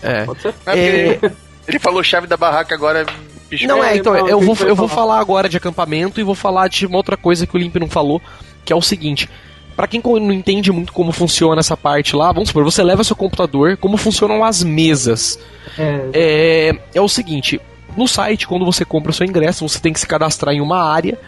É. 0.03 0.25
Pode 0.25 0.41
ser? 0.41 0.55
É 0.65 1.13
porque 1.15 1.33
Ele 1.69 1.79
falou 1.79 2.03
chave 2.03 2.27
da 2.27 2.37
barraca 2.39 2.75
agora. 2.75 3.05
bicho, 3.51 3.67
Não 3.67 3.85
é, 3.85 3.95
então, 3.97 4.15
não, 4.15 4.27
eu 4.27 4.41
vou, 4.41 4.57
eu 4.67 4.75
vou 4.75 4.89
falar. 4.89 5.03
falar 5.15 5.21
agora 5.21 5.49
de 5.51 5.59
acampamento 5.59 6.19
e 6.19 6.25
vou 6.25 6.35
falar 6.35 6.69
de 6.69 6.87
uma 6.87 6.97
outra 6.97 7.17
coisa 7.17 7.47
que 7.47 7.55
o 7.55 7.59
Limp 7.59 7.77
não 7.77 7.89
falou, 7.91 8.23
que 8.65 8.73
é 8.73 8.77
o 8.77 8.81
seguinte. 8.81 9.29
Pra 9.77 9.87
quem 9.87 10.01
não 10.05 10.33
entende 10.33 10.71
muito 10.71 10.93
como 10.93 11.13
funciona 11.13 11.61
essa 11.61 11.77
parte 11.77 12.15
lá, 12.15 12.31
vamos 12.33 12.49
supor, 12.49 12.65
você 12.65 12.83
leva 12.83 13.03
seu 13.05 13.17
computador, 13.17 13.77
como 13.77 13.97
funcionam 13.97 14.45
as 14.45 14.63
mesas. 14.63 15.39
É, 15.79 16.09
É, 16.13 16.79
é 16.95 17.01
o 17.01 17.09
seguinte, 17.09 17.61
no 17.97 18.07
site, 18.07 18.47
quando 18.47 18.65
você 18.65 18.85
compra 18.85 19.11
o 19.11 19.15
seu 19.15 19.27
ingresso, 19.27 19.67
você 19.67 19.79
tem 19.79 19.93
que 19.93 20.01
se 20.01 20.07
cadastrar 20.07 20.55
em 20.55 20.61
uma 20.61 20.79
área. 20.79 21.19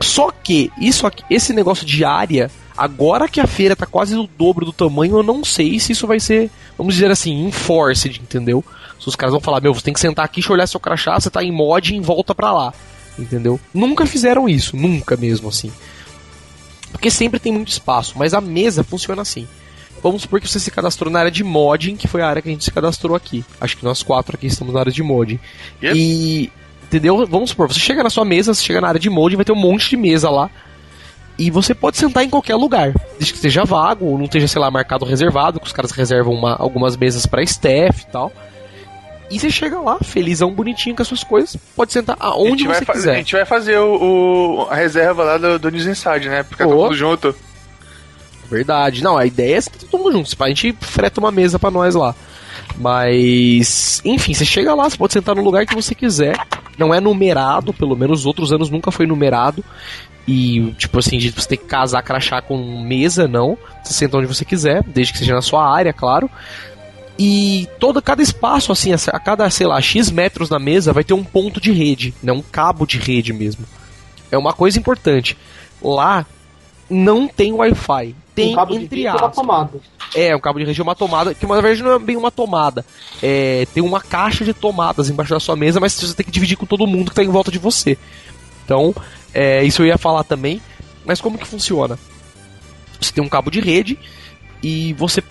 Só 0.00 0.30
que 0.30 0.70
isso 0.78 1.06
aqui, 1.06 1.22
esse 1.30 1.52
negócio 1.52 1.86
de 1.86 2.04
área, 2.04 2.50
agora 2.76 3.28
que 3.28 3.40
a 3.40 3.46
feira 3.46 3.76
tá 3.76 3.86
quase 3.86 4.16
o 4.16 4.26
dobro 4.26 4.64
do 4.64 4.72
tamanho, 4.72 5.18
eu 5.18 5.22
não 5.22 5.44
sei 5.44 5.78
se 5.78 5.92
isso 5.92 6.06
vai 6.06 6.18
ser, 6.18 6.50
vamos 6.76 6.94
dizer 6.94 7.10
assim, 7.10 7.46
enforced, 7.46 8.20
entendeu? 8.20 8.64
Se 8.98 9.08
os 9.08 9.16
caras 9.16 9.32
vão 9.32 9.40
falar, 9.40 9.60
meu, 9.60 9.72
você 9.72 9.82
tem 9.82 9.94
que 9.94 10.00
sentar 10.00 10.24
aqui, 10.24 10.36
deixa 10.36 10.50
eu 10.50 10.54
olhar 10.54 10.66
seu 10.66 10.80
crachá, 10.80 11.18
você 11.18 11.30
tá 11.30 11.42
em 11.42 11.52
mod 11.52 11.94
e 11.94 12.00
volta 12.00 12.34
pra 12.34 12.52
lá. 12.52 12.74
Entendeu? 13.18 13.60
Nunca 13.72 14.06
fizeram 14.06 14.48
isso, 14.48 14.76
nunca 14.76 15.16
mesmo 15.16 15.48
assim. 15.48 15.70
Porque 16.92 17.10
sempre 17.10 17.40
tem 17.40 17.50
muito 17.52 17.68
espaço, 17.68 18.14
mas 18.16 18.32
a 18.34 18.40
mesa 18.40 18.84
funciona 18.84 19.22
assim. 19.22 19.48
Vamos 20.02 20.22
supor 20.22 20.40
que 20.40 20.48
você 20.48 20.60
se 20.60 20.70
cadastrou 20.70 21.10
na 21.10 21.20
área 21.20 21.30
de 21.30 21.42
modding, 21.44 21.96
que 21.96 22.06
foi 22.08 22.22
a 22.22 22.28
área 22.28 22.42
que 22.42 22.48
a 22.48 22.52
gente 22.52 22.64
se 22.64 22.70
cadastrou 22.70 23.16
aqui. 23.16 23.44
Acho 23.60 23.76
que 23.76 23.84
nós 23.84 24.02
quatro 24.02 24.36
aqui 24.36 24.46
estamos 24.46 24.74
na 24.74 24.80
área 24.80 24.92
de 24.92 25.02
modding. 25.02 25.38
E. 25.96 26.50
Entendeu? 26.84 27.26
Vamos 27.26 27.50
supor, 27.50 27.68
você 27.72 27.80
chega 27.80 28.02
na 28.02 28.10
sua 28.10 28.24
mesa, 28.24 28.52
você 28.52 28.62
chega 28.62 28.80
na 28.80 28.88
área 28.88 29.00
de 29.00 29.08
modding, 29.08 29.36
vai 29.36 29.44
ter 29.44 29.52
um 29.52 29.56
monte 29.56 29.88
de 29.90 29.96
mesa 29.96 30.28
lá. 30.28 30.50
E 31.38 31.50
você 31.50 31.74
pode 31.74 31.96
sentar 31.96 32.22
em 32.22 32.28
qualquer 32.28 32.56
lugar. 32.56 32.92
Desde 33.12 33.32
que 33.32 33.36
esteja 33.38 33.64
vago, 33.64 34.04
ou 34.06 34.18
não 34.18 34.26
esteja, 34.26 34.46
sei 34.46 34.60
lá, 34.60 34.70
marcado 34.70 35.04
reservado, 35.06 35.58
que 35.58 35.66
os 35.66 35.72
caras 35.72 35.90
reservam 35.92 36.34
uma- 36.34 36.54
algumas 36.56 36.96
mesas 36.96 37.24
pra 37.24 37.42
staff 37.42 38.02
e 38.02 38.12
tal. 38.12 38.30
E 39.34 39.38
você 39.38 39.50
chega 39.50 39.80
lá, 39.80 39.98
felizão, 40.02 40.52
bonitinho 40.52 40.94
com 40.94 41.02
as 41.02 41.08
suas 41.08 41.24
coisas, 41.24 41.56
pode 41.74 41.92
sentar 41.92 42.16
aonde 42.20 42.66
você 42.66 42.84
fazer, 42.84 42.90
a 42.90 42.92
quiser. 42.92 43.16
gente 43.16 43.32
vai 43.34 43.44
fazer 43.44 43.78
o, 43.78 43.96
o- 44.64 44.66
a 44.70 44.74
reserva 44.74 45.24
lá 45.24 45.38
do, 45.38 45.58
do 45.58 45.70
News 45.70 45.86
Inside, 45.86 46.28
né? 46.28 46.42
Porque 46.42 46.62
todo 46.64 46.76
mundo 46.76 46.94
junto. 46.94 47.34
Verdade. 48.50 49.02
Não, 49.02 49.16
a 49.16 49.24
ideia 49.24 49.56
é 49.56 49.60
ser 49.60 49.70
todo 49.70 49.98
mundo 50.02 50.12
junto. 50.12 50.42
A 50.42 50.48
gente 50.48 50.76
freta 50.80 51.18
uma 51.20 51.30
mesa 51.30 51.58
pra 51.58 51.70
nós 51.70 51.94
lá. 51.94 52.14
Mas, 52.76 54.00
enfim, 54.04 54.34
você 54.34 54.44
chega 54.44 54.74
lá, 54.74 54.88
você 54.88 54.96
pode 54.96 55.12
sentar 55.12 55.34
no 55.34 55.42
lugar 55.42 55.64
que 55.66 55.74
você 55.74 55.94
quiser. 55.94 56.36
Não 56.76 56.92
é 56.92 57.00
numerado, 57.00 57.72
pelo 57.72 57.96
menos 57.96 58.20
os 58.20 58.26
outros 58.26 58.52
anos 58.52 58.68
nunca 58.70 58.90
foi 58.90 59.06
numerado. 59.06 59.64
E, 60.26 60.72
tipo 60.78 60.98
assim, 60.98 61.18
de 61.18 61.30
você 61.30 61.48
ter 61.48 61.56
que 61.56 61.64
casar, 61.64 62.02
crachá 62.02 62.40
com 62.42 62.82
mesa, 62.82 63.26
não. 63.26 63.56
Você 63.82 63.92
senta 63.94 64.16
onde 64.18 64.26
você 64.26 64.44
quiser, 64.44 64.82
desde 64.84 65.12
que 65.12 65.18
seja 65.18 65.34
na 65.34 65.42
sua 65.42 65.68
área, 65.74 65.92
claro. 65.92 66.30
E 67.18 67.68
todo, 67.78 68.00
cada 68.00 68.22
espaço, 68.22 68.72
assim, 68.72 68.92
a 68.92 69.20
cada, 69.20 69.48
sei 69.50 69.66
lá, 69.66 69.80
X 69.80 70.10
metros 70.10 70.48
na 70.48 70.58
mesa 70.58 70.92
vai 70.92 71.04
ter 71.04 71.14
um 71.14 71.24
ponto 71.24 71.60
de 71.60 71.70
rede, 71.70 72.14
né? 72.22 72.32
Um 72.32 72.42
cabo 72.42 72.86
de 72.86 72.98
rede 72.98 73.32
mesmo. 73.32 73.66
É 74.30 74.38
uma 74.38 74.52
coisa 74.52 74.78
importante. 74.78 75.36
Lá 75.82 76.26
não 76.88 77.28
tem 77.28 77.52
Wi-Fi. 77.52 78.14
Tem 78.34 78.52
um 78.52 78.56
cabo 78.56 78.72
de 78.72 78.84
entre 78.84 78.96
vídeo 78.96 79.16
uma 79.16 79.28
tomada. 79.28 79.80
É, 80.14 80.34
um 80.34 80.40
cabo 80.40 80.58
de 80.58 80.64
rede 80.64 80.80
é 80.80 80.82
uma 80.82 80.94
tomada, 80.94 81.34
que 81.34 81.46
na 81.46 81.60
verdade 81.60 81.82
não 81.82 81.92
é 81.92 81.98
bem 81.98 82.16
uma 82.16 82.30
tomada. 82.30 82.84
É, 83.22 83.66
tem 83.74 83.82
uma 83.82 84.00
caixa 84.00 84.44
de 84.44 84.54
tomadas 84.54 85.10
embaixo 85.10 85.34
da 85.34 85.40
sua 85.40 85.54
mesa, 85.54 85.80
mas 85.80 85.92
você 85.92 86.14
tem 86.14 86.24
que 86.24 86.32
dividir 86.32 86.56
com 86.56 86.66
todo 86.66 86.86
mundo 86.86 87.06
que 87.06 87.12
está 87.12 87.22
em 87.22 87.28
volta 87.28 87.50
de 87.50 87.58
você. 87.58 87.98
Então, 88.64 88.94
é, 89.34 89.62
isso 89.64 89.82
eu 89.82 89.86
ia 89.86 89.98
falar 89.98 90.24
também. 90.24 90.62
Mas 91.04 91.20
como 91.20 91.36
que 91.36 91.46
funciona? 91.46 91.98
Você 93.00 93.12
tem 93.12 93.22
um 93.22 93.28
cabo 93.28 93.50
de 93.50 93.60
rede 93.60 93.98
e 94.62 94.92
você 94.94 95.22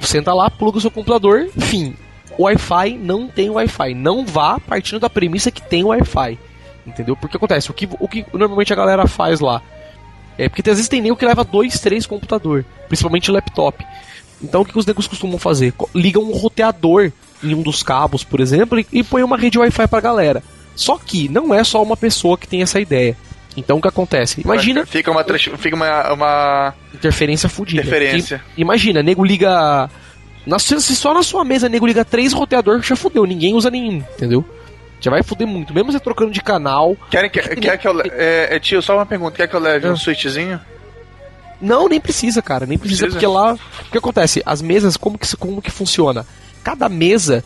senta 0.00 0.32
lá, 0.32 0.50
pluga 0.50 0.78
o 0.78 0.80
seu 0.80 0.90
computador, 0.90 1.48
fim. 1.58 1.94
O 2.36 2.44
Wi-Fi 2.44 2.98
não 2.98 3.26
tem 3.26 3.50
Wi-Fi. 3.50 3.94
Não 3.94 4.24
vá 4.24 4.60
partindo 4.60 5.00
da 5.00 5.10
premissa 5.10 5.50
que 5.50 5.62
tem 5.62 5.84
Wi-Fi. 5.84 6.38
Entendeu? 6.86 7.16
Porque 7.16 7.36
acontece, 7.36 7.70
o 7.70 7.74
que, 7.74 7.88
o 7.98 8.08
que 8.08 8.24
normalmente 8.32 8.72
a 8.72 8.76
galera 8.76 9.06
faz 9.06 9.40
lá 9.40 9.60
é 10.38 10.48
porque 10.48 10.70
às 10.70 10.76
vezes 10.76 10.88
tem 10.88 11.02
nego 11.02 11.16
que 11.16 11.26
leva 11.26 11.42
dois, 11.42 11.80
três 11.80 12.06
computador, 12.06 12.64
principalmente 12.86 13.30
laptop. 13.30 13.84
Então 14.40 14.62
o 14.62 14.64
que, 14.64 14.78
os 14.78 14.86
negros 14.86 15.08
costumam 15.08 15.36
fazer? 15.36 15.74
Ligam 15.92 16.22
um 16.22 16.32
roteador 16.32 17.10
em 17.42 17.54
um 17.54 17.62
dos 17.62 17.82
cabos, 17.82 18.22
por 18.22 18.40
exemplo, 18.40 18.78
e, 18.78 18.86
e 18.92 19.02
põe 19.02 19.22
uma 19.24 19.36
rede 19.36 19.58
Wi-Fi 19.58 19.88
pra 19.88 20.00
galera. 20.00 20.42
Só 20.76 20.96
que 20.96 21.28
não 21.28 21.52
é 21.52 21.64
só 21.64 21.82
uma 21.82 21.96
pessoa 21.96 22.38
que 22.38 22.46
tem 22.46 22.62
essa 22.62 22.80
ideia. 22.80 23.16
Então 23.58 23.78
o 23.78 23.80
que 23.82 23.88
acontece? 23.88 24.40
Imagina 24.40 24.86
Fica 24.86 25.10
uma, 25.10 25.24
fica 25.24 25.74
uma, 25.76 26.12
uma 26.12 26.74
interferência 26.94 27.48
fodida. 27.48 27.80
interferência. 27.82 28.42
Que- 28.54 28.60
imagina, 28.62 29.02
nego 29.02 29.24
liga 29.24 29.88
Na, 30.46 30.58
só 30.58 31.12
na 31.14 31.22
sua 31.22 31.44
mesa 31.44 31.68
nego 31.68 31.86
liga 31.86 32.04
três 32.04 32.32
roteador, 32.32 32.80
já 32.82 32.94
fudeu, 32.96 33.24
ninguém 33.24 33.54
usa 33.54 33.70
nenhum, 33.70 33.96
entendeu? 34.16 34.44
Já 35.00 35.10
vai 35.10 35.22
fuder 35.22 35.46
muito. 35.46 35.72
Mesmo 35.72 35.92
você 35.92 36.00
trocando 36.00 36.32
de 36.32 36.40
canal. 36.40 36.96
Querem 37.10 37.30
que, 37.30 37.40
quer 37.40 37.76
que 37.78 37.86
eu. 37.86 38.00
É, 38.00 38.56
é, 38.56 38.58
tio, 38.58 38.82
só 38.82 38.96
uma 38.96 39.06
pergunta. 39.06 39.36
Quer 39.36 39.46
que 39.46 39.54
eu 39.54 39.60
leve 39.60 39.86
Ah. 39.86 39.92
um 39.92 39.96
switchzinho? 39.96 40.60
Não, 41.60 41.88
nem 41.88 42.00
precisa, 42.00 42.42
cara. 42.42 42.66
Nem 42.66 42.76
precisa, 42.76 43.02
Precisa? 43.06 43.20
porque 43.20 43.26
lá. 43.26 43.54
O 43.86 43.90
que 43.92 43.98
acontece? 43.98 44.42
As 44.44 44.60
mesas, 44.60 44.96
como 44.96 45.16
que, 45.16 45.36
como 45.36 45.62
que 45.62 45.70
funciona? 45.70 46.26
Cada 46.64 46.88
mesa 46.88 47.44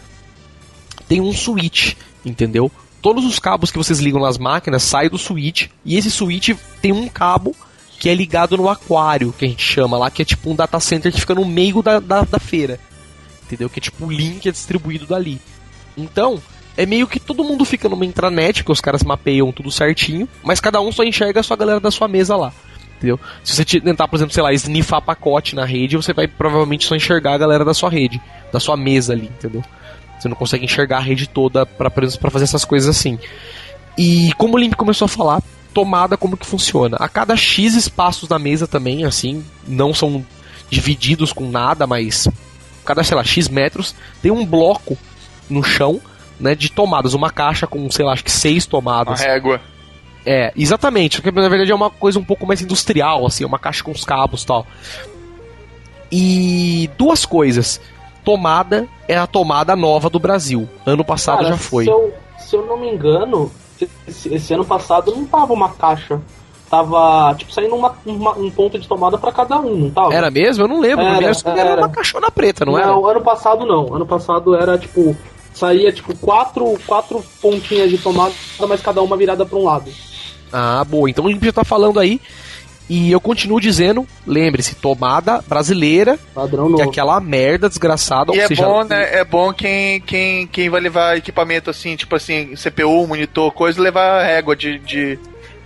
tem 1.08 1.20
um 1.20 1.32
switch, 1.32 1.94
entendeu? 2.24 2.70
Todos 3.02 3.24
os 3.24 3.38
cabos 3.38 3.70
que 3.70 3.76
vocês 3.78 3.98
ligam 3.98 4.20
nas 4.20 4.38
máquinas 4.38 4.82
saem 4.84 5.10
do 5.10 5.18
switch. 5.18 5.66
E 5.84 5.96
esse 5.96 6.10
switch 6.10 6.50
tem 6.80 6.92
um 6.92 7.08
cabo 7.08 7.54
que 7.98 8.08
é 8.08 8.14
ligado 8.14 8.56
no 8.56 8.68
aquário, 8.68 9.32
que 9.36 9.44
a 9.44 9.48
gente 9.48 9.62
chama 9.62 9.98
lá, 9.98 10.10
que 10.10 10.22
é 10.22 10.24
tipo 10.24 10.50
um 10.50 10.54
data 10.56 10.78
center 10.80 11.12
que 11.12 11.20
fica 11.20 11.34
no 11.34 11.44
meio 11.44 11.82
da, 11.82 11.98
da, 12.00 12.22
da 12.22 12.38
feira. 12.38 12.78
Entendeu? 13.44 13.68
Que 13.68 13.80
é 13.80 13.82
tipo 13.82 14.06
o 14.06 14.10
link 14.10 14.48
é 14.48 14.52
distribuído 14.52 15.04
dali. 15.06 15.40
Então, 15.96 16.40
é 16.76 16.86
meio 16.86 17.06
que 17.06 17.20
todo 17.20 17.44
mundo 17.44 17.64
fica 17.64 17.88
numa 17.88 18.06
intranet, 18.06 18.64
que 18.64 18.72
os 18.72 18.80
caras 18.80 19.02
mapeiam 19.02 19.52
tudo 19.52 19.70
certinho, 19.70 20.28
mas 20.42 20.60
cada 20.60 20.80
um 20.80 20.90
só 20.90 21.02
enxerga 21.04 21.40
a 21.40 21.42
sua 21.42 21.56
galera 21.56 21.80
da 21.80 21.90
sua 21.90 22.08
mesa 22.08 22.34
lá. 22.36 22.52
Entendeu? 22.96 23.18
Se 23.42 23.54
você 23.56 23.64
te- 23.64 23.80
tentar, 23.80 24.06
por 24.06 24.16
exemplo, 24.16 24.32
sei 24.32 24.42
lá, 24.44 24.52
snifar 24.52 25.02
pacote 25.02 25.56
na 25.56 25.64
rede, 25.64 25.96
você 25.96 26.12
vai 26.12 26.28
provavelmente 26.28 26.86
só 26.86 26.94
enxergar 26.94 27.34
a 27.34 27.38
galera 27.38 27.64
da 27.64 27.74
sua 27.74 27.90
rede, 27.90 28.20
da 28.52 28.60
sua 28.60 28.76
mesa 28.76 29.12
ali, 29.12 29.26
entendeu? 29.26 29.62
Você 30.22 30.28
não 30.28 30.36
consegue 30.36 30.64
enxergar 30.64 30.98
a 30.98 31.00
rede 31.00 31.28
toda 31.28 31.66
pra 31.66 31.90
fazer 31.90 32.44
essas 32.44 32.64
coisas 32.64 32.88
assim. 32.88 33.18
E 33.98 34.32
como 34.38 34.54
o 34.54 34.58
Limp 34.58 34.74
começou 34.74 35.06
a 35.06 35.08
falar, 35.08 35.42
tomada 35.74 36.16
como 36.16 36.36
que 36.36 36.46
funciona. 36.46 36.96
A 37.00 37.08
cada 37.08 37.36
X 37.36 37.74
espaços 37.74 38.28
na 38.28 38.38
mesa 38.38 38.68
também, 38.68 39.04
assim, 39.04 39.44
não 39.66 39.92
são 39.92 40.24
divididos 40.70 41.32
com 41.32 41.50
nada, 41.50 41.86
mas 41.86 42.28
cada, 42.84 43.02
sei 43.02 43.16
lá, 43.16 43.24
X 43.24 43.48
metros, 43.48 43.96
tem 44.22 44.30
um 44.30 44.46
bloco 44.46 44.96
no 45.50 45.62
chão, 45.62 46.00
né, 46.38 46.54
de 46.54 46.70
tomadas, 46.70 47.14
uma 47.14 47.30
caixa 47.30 47.66
com, 47.66 47.90
sei 47.90 48.04
lá, 48.04 48.12
acho 48.12 48.24
que 48.24 48.30
seis 48.30 48.64
Uma 48.64 48.70
tomadas. 48.70 49.20
régua. 49.20 49.60
É, 50.24 50.52
exatamente. 50.56 51.20
Porque 51.20 51.40
na 51.40 51.48
verdade 51.48 51.72
é 51.72 51.74
uma 51.74 51.90
coisa 51.90 52.16
um 52.18 52.24
pouco 52.24 52.46
mais 52.46 52.62
industrial, 52.62 53.26
assim, 53.26 53.44
uma 53.44 53.58
caixa 53.58 53.82
com 53.82 53.90
os 53.90 54.04
cabos 54.04 54.44
tal. 54.44 54.66
E 56.10 56.88
duas 56.96 57.26
coisas. 57.26 57.80
Tomada 58.24 58.86
é 59.08 59.16
a 59.16 59.26
tomada 59.26 59.74
nova 59.74 60.08
do 60.08 60.18
Brasil. 60.18 60.68
Ano 60.86 61.04
passado 61.04 61.38
Cara, 61.38 61.48
já 61.50 61.56
foi. 61.56 61.84
Se 61.84 61.90
eu, 61.90 62.14
se 62.38 62.56
eu 62.56 62.66
não 62.66 62.78
me 62.78 62.88
engano, 62.88 63.50
esse, 64.06 64.32
esse 64.34 64.54
ano 64.54 64.64
passado 64.64 65.12
não 65.14 65.24
tava 65.24 65.52
uma 65.52 65.70
caixa. 65.70 66.20
Tava, 66.70 67.34
tipo, 67.36 67.52
saindo 67.52 67.74
uma, 67.74 67.94
uma- 68.06 68.32
um 68.38 68.50
ponto 68.50 68.78
de 68.78 68.88
tomada 68.88 69.18
pra 69.18 69.30
cada 69.30 69.60
um, 69.60 69.76
não 69.76 69.90
tava? 69.90 70.14
Era 70.14 70.30
mesmo? 70.30 70.64
Eu 70.64 70.68
não 70.68 70.80
lembro. 70.80 71.04
Era, 71.04 71.16
Era, 71.26 71.36
era, 71.44 71.60
era. 71.72 71.80
uma 71.82 71.88
caixona 71.90 72.30
preta, 72.30 72.64
não, 72.64 72.78
era? 72.78 72.86
Não, 72.86 73.06
ano 73.06 73.20
passado 73.20 73.66
não. 73.66 73.94
Ano 73.94 74.06
passado 74.06 74.54
era, 74.54 74.78
tipo, 74.78 75.14
saía, 75.52 75.92
tipo, 75.92 76.16
quatro, 76.16 76.64
quatro 76.86 77.22
pontinhas 77.42 77.90
de 77.90 77.98
tomada, 77.98 78.32
mas 78.66 78.80
cada 78.80 79.02
uma 79.02 79.18
virada 79.18 79.44
pra 79.44 79.58
um 79.58 79.64
lado. 79.64 79.90
Ah, 80.50 80.82
boa. 80.88 81.10
Então 81.10 81.26
a 81.26 81.30
gente 81.30 81.44
já 81.44 81.52
tá 81.52 81.64
falando 81.64 82.00
aí. 82.00 82.18
E 82.88 83.10
eu 83.10 83.20
continuo 83.20 83.60
dizendo, 83.60 84.06
lembre-se, 84.26 84.74
tomada 84.74 85.42
brasileira, 85.48 86.18
Padrão 86.34 86.66
que 86.66 86.74
é 86.74 86.76
novo. 86.78 86.90
aquela 86.90 87.20
merda 87.20 87.68
desgraçada. 87.68 88.32
E 88.34 88.38
ou 88.38 88.44
é 88.44 88.48
seja, 88.48 88.66
bom, 88.66 88.84
né? 88.84 89.14
É 89.20 89.24
bom 89.24 89.52
quem, 89.52 90.00
quem, 90.00 90.46
quem 90.46 90.68
vai 90.68 90.80
levar 90.80 91.16
equipamento 91.16 91.70
assim, 91.70 91.96
tipo 91.96 92.14
assim, 92.16 92.54
CPU, 92.54 93.06
monitor, 93.06 93.50
coisa, 93.52 93.80
levar 93.80 94.22
régua 94.24 94.54
de. 94.54 94.78
de... 94.80 95.18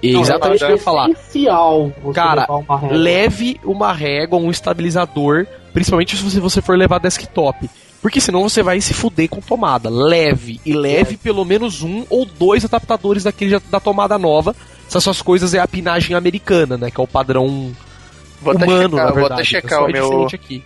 Exatamente 0.02 0.62
o 0.62 0.66
que 0.66 0.72
eu 0.72 0.76
ia 0.76 0.82
falar. 0.82 1.08
É 1.08 1.12
essencial 1.12 1.92
você 2.02 2.14
Cara, 2.14 2.42
levar 2.42 2.54
uma 2.58 2.78
régua. 2.78 2.96
leve 2.96 3.60
uma 3.64 3.92
régua, 3.92 4.38
um 4.38 4.50
estabilizador, 4.50 5.46
principalmente 5.72 6.16
se 6.16 6.22
você- 6.22 6.38
você 6.38 6.62
for 6.62 6.76
levar 6.78 6.98
desktop. 7.00 7.68
Porque 8.02 8.20
senão 8.20 8.42
você 8.48 8.62
vai 8.62 8.80
se 8.80 8.94
fuder 8.94 9.28
com 9.28 9.40
tomada. 9.40 9.88
Leve. 9.90 10.60
E 10.64 10.72
leve 10.74 11.16
pelo 11.16 11.44
menos 11.44 11.82
um 11.82 12.04
ou 12.08 12.24
dois 12.24 12.64
adaptadores 12.64 13.24
daquele 13.24 13.58
da 13.70 13.80
tomada 13.80 14.16
nova. 14.16 14.54
Essas 14.87 15.03
suas 15.05 15.20
coisas 15.22 15.53
é 15.55 15.59
a 15.59 15.66
pinagem 15.68 16.14
americana, 16.16 16.76
né? 16.76 16.91
Que 16.91 17.01
é 17.01 17.05
o 17.05 17.09
padrão 17.09 17.72
Vou 18.41 18.55
humano, 18.55 18.82
checar, 18.91 18.91
na 18.91 19.05
vou 19.07 19.14
verdade. 19.14 19.32
até 19.34 19.45
checar 19.45 19.78
Só 19.80 19.84
o 19.87 19.89
é 19.89 19.93
meu. 19.93 20.26
aqui. 20.26 20.62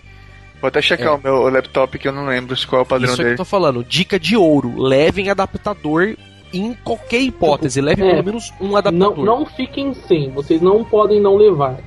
Vou 0.61 0.67
até 0.67 0.81
checar 0.81 1.07
É. 1.07 1.11
o 1.11 1.19
meu 1.21 1.49
laptop 1.49 1.97
que 1.97 2.07
eu 2.07 2.11
não 2.11 2.27
lembro 2.27 2.55
qual 2.67 2.81
é 2.81 2.83
o 2.83 2.85
padrão 2.85 3.05
Isso 3.05 3.13
é 3.13 3.15
que 3.17 3.21
eu 3.21 3.25
dele. 3.25 3.37
tô 3.37 3.45
falando. 3.45 3.83
Dica 3.83 4.19
de 4.19 4.37
ouro. 4.37 4.79
Levem 4.79 5.29
adaptador 5.29 6.15
em 6.53 6.73
qualquer 6.83 7.19
hipótese. 7.21 7.81
Leve 7.81 8.03
é. 8.03 8.11
pelo 8.11 8.23
menos 8.23 8.53
um 8.61 8.67
Não, 8.69 8.77
adaptador. 8.77 9.25
não 9.25 9.45
fiquem 9.45 9.93
sem, 10.07 10.29
vocês 10.31 10.61
não 10.61 10.83
podem 10.83 11.19
não 11.19 11.35
levar. 11.35 11.77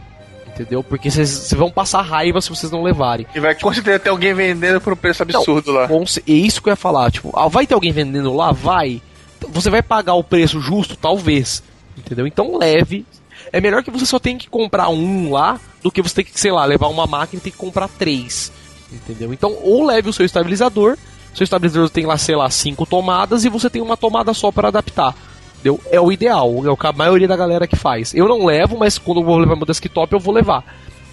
Entendeu? 0.48 0.82
Porque 0.84 1.10
vocês 1.10 1.52
vão 1.52 1.70
passar 1.70 2.00
raiva 2.02 2.40
se 2.40 2.48
vocês 2.48 2.70
não 2.70 2.82
levarem. 2.82 3.26
E 3.34 3.40
vai 3.40 3.54
certeza 3.58 3.98
ter 3.98 4.08
alguém 4.10 4.32
vendendo 4.34 4.80
por 4.80 4.92
um 4.92 4.96
preço 4.96 5.22
absurdo 5.22 5.72
lá. 5.72 5.86
Bom, 5.88 6.06
se- 6.06 6.22
é 6.28 6.32
isso 6.32 6.62
que 6.62 6.68
eu 6.68 6.72
ia 6.72 6.76
falar. 6.76 7.10
Tipo, 7.10 7.32
ah, 7.36 7.48
vai 7.48 7.66
ter 7.66 7.74
alguém 7.74 7.90
vendendo 7.92 8.32
lá? 8.34 8.52
Vai. 8.52 9.02
Você 9.50 9.68
vai 9.68 9.82
pagar 9.82 10.14
o 10.14 10.22
preço 10.24 10.60
justo? 10.60 10.96
Talvez. 10.96 11.62
Entendeu? 11.96 12.26
Então 12.26 12.56
leve. 12.56 13.04
É 13.52 13.60
melhor 13.60 13.82
que 13.82 13.90
você 13.90 14.06
só 14.06 14.18
tenha 14.18 14.38
que 14.38 14.48
comprar 14.48 14.88
um 14.88 15.30
lá 15.30 15.60
do 15.82 15.90
que 15.90 16.02
você 16.02 16.16
ter 16.16 16.24
que, 16.24 16.38
sei 16.38 16.50
lá, 16.50 16.64
levar 16.64 16.88
uma 16.88 17.06
máquina 17.06 17.40
e 17.40 17.42
ter 17.42 17.50
que 17.50 17.56
comprar 17.56 17.88
três. 17.88 18.52
Entendeu? 18.92 19.32
Então, 19.32 19.56
ou 19.62 19.84
leve 19.84 20.08
o 20.08 20.12
seu 20.12 20.24
estabilizador. 20.24 20.96
Seu 21.34 21.44
estabilizador 21.44 21.90
tem 21.90 22.06
lá, 22.06 22.16
sei 22.16 22.36
lá, 22.36 22.48
cinco 22.48 22.86
tomadas 22.86 23.44
e 23.44 23.48
você 23.48 23.68
tem 23.68 23.82
uma 23.82 23.96
tomada 23.96 24.32
só 24.32 24.52
para 24.52 24.68
adaptar. 24.68 25.14
Entendeu? 25.54 25.80
É 25.90 26.00
o 26.00 26.12
ideal, 26.12 26.48
é 26.64 26.70
o 26.70 26.76
que 26.76 26.86
a 26.86 26.92
maioria 26.92 27.26
da 27.26 27.36
galera 27.36 27.66
que 27.66 27.76
faz. 27.76 28.14
Eu 28.14 28.28
não 28.28 28.44
levo, 28.44 28.78
mas 28.78 28.98
quando 28.98 29.20
eu 29.20 29.24
vou 29.24 29.38
levar 29.38 29.56
meu 29.56 29.66
desktop, 29.66 30.12
eu 30.12 30.20
vou 30.20 30.32
levar. 30.32 30.64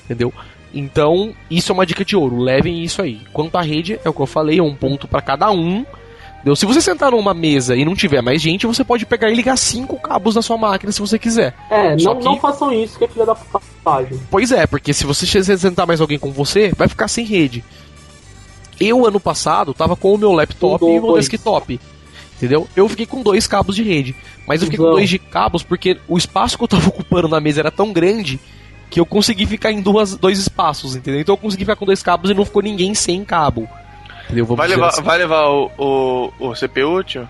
Entendeu? 0.05 0.31
Então, 0.73 1.33
isso 1.49 1.71
é 1.71 1.73
uma 1.73 1.85
dica 1.85 2.05
de 2.05 2.15
ouro. 2.15 2.39
Levem 2.39 2.83
isso 2.83 3.01
aí. 3.01 3.21
Quanto 3.33 3.57
à 3.57 3.61
rede, 3.61 3.99
é 4.03 4.09
o 4.09 4.13
que 4.13 4.21
eu 4.21 4.25
falei, 4.25 4.59
é 4.59 4.63
um 4.63 4.75
ponto 4.75 5.07
para 5.07 5.21
cada 5.21 5.49
um. 5.51 5.85
Entendeu? 6.41 6.55
Se 6.55 6.65
você 6.65 6.81
sentar 6.81 7.11
numa 7.11 7.33
mesa 7.35 7.75
e 7.75 7.85
não 7.85 7.93
tiver 7.95 8.21
mais 8.21 8.41
gente, 8.41 8.65
você 8.65 8.83
pode 8.83 9.05
pegar 9.05 9.29
e 9.29 9.35
ligar 9.35 9.55
cinco 9.57 9.99
cabos 9.99 10.33
na 10.35 10.41
sua 10.41 10.57
máquina 10.57 10.91
se 10.91 10.99
você 10.99 11.19
quiser. 11.19 11.53
É, 11.69 11.97
Só 11.99 12.13
não, 12.13 12.19
que- 12.19 12.25
não 12.25 12.39
façam 12.39 12.73
isso, 12.73 12.97
que 12.97 13.05
é 13.05 13.07
filha 13.07 13.25
da 13.27 13.35
putagem. 13.35 14.19
Pois 14.29 14.51
é, 14.51 14.65
porque 14.65 14.91
se 14.91 15.05
você 15.05 15.25
sentar 15.57 15.85
mais 15.85 16.01
alguém 16.01 16.17
com 16.17 16.31
você, 16.31 16.73
vai 16.75 16.87
ficar 16.87 17.07
sem 17.07 17.23
rede. 17.25 17.63
Eu, 18.79 19.05
ano 19.05 19.19
passado, 19.19 19.73
tava 19.73 19.95
com 19.95 20.13
o 20.13 20.17
meu 20.17 20.31
laptop 20.31 20.83
e 20.83 20.99
o 20.99 21.03
meu 21.03 21.13
desktop. 21.17 21.79
Entendeu? 22.37 22.67
Eu 22.75 22.89
fiquei 22.89 23.05
com 23.05 23.21
dois 23.21 23.45
cabos 23.45 23.75
de 23.75 23.83
rede. 23.83 24.15
Mas 24.47 24.61
eu 24.61 24.65
fiquei 24.65 24.83
com 24.83 24.91
dois 24.91 25.07
de 25.07 25.19
cabos 25.19 25.61
porque 25.61 25.99
o 26.07 26.17
espaço 26.17 26.57
que 26.57 26.63
eu 26.63 26.67
tava 26.67 26.87
ocupando 26.89 27.27
na 27.27 27.39
mesa 27.39 27.59
era 27.59 27.69
tão 27.69 27.93
grande 27.93 28.39
que 28.89 28.99
eu 28.99 29.05
consegui 29.05 29.45
ficar 29.45 29.71
em 29.71 29.79
duas, 29.79 30.17
dois 30.17 30.39
espaços, 30.39 30.95
entendeu? 30.95 31.21
Então 31.21 31.33
eu 31.33 31.37
consegui 31.37 31.63
ficar 31.63 31.75
com 31.75 31.85
dois 31.85 32.01
cabos 32.01 32.31
e 32.31 32.33
não 32.33 32.43
ficou 32.43 32.63
ninguém 32.63 32.95
sem 32.95 33.23
cabo. 33.23 33.69
Entendeu? 34.31 34.45
Vamos 34.45 34.57
Vai 34.57 34.67
levar, 34.67 34.87
assim. 34.87 35.01
vai 35.03 35.17
levar 35.17 35.47
o, 35.49 35.71
o, 35.77 36.33
o 36.49 36.53
CPU, 36.53 37.03
tio? 37.03 37.27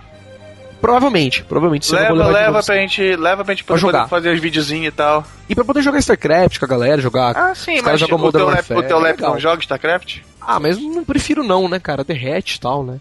Provavelmente, 0.79 1.43
provavelmente. 1.43 1.93
Leva, 1.93 2.13
leva 2.13 2.51
novo. 2.53 2.65
pra 2.65 2.75
gente, 2.75 3.15
leva 3.15 3.45
pra 3.45 3.53
gente 3.53 3.63
Pra 3.63 3.77
poder 3.79 4.07
fazer 4.07 4.33
os 4.33 4.39
videozinhos 4.39 4.87
e 4.87 4.91
tal. 4.95 5.23
E 5.47 5.53
pra 5.53 5.63
poder 5.63 5.81
jogar 5.83 5.99
StarCraft 5.99 6.57
com 6.57 6.65
a 6.65 6.67
galera, 6.67 6.99
jogar. 6.99 7.37
Ah, 7.37 7.53
sim, 7.53 7.75
Os 7.75 7.81
mas 7.83 8.01
o 8.01 8.17
Modern 8.17 8.31
teu, 8.31 8.45
lap, 8.47 8.71
o 8.71 8.83
teu 8.87 8.97
é 8.97 9.01
lap 9.01 9.17
legal. 9.17 9.31
não 9.33 9.39
joga 9.39 9.61
StarCraft? 9.61 10.19
Ah, 10.41 10.59
mas 10.59 10.79
não 10.79 11.03
prefiro 11.05 11.43
não, 11.43 11.67
né, 11.69 11.79
cara? 11.79 12.03
Derrete 12.03 12.55
e 12.55 12.59
tal, 12.59 12.83
né? 12.83 12.97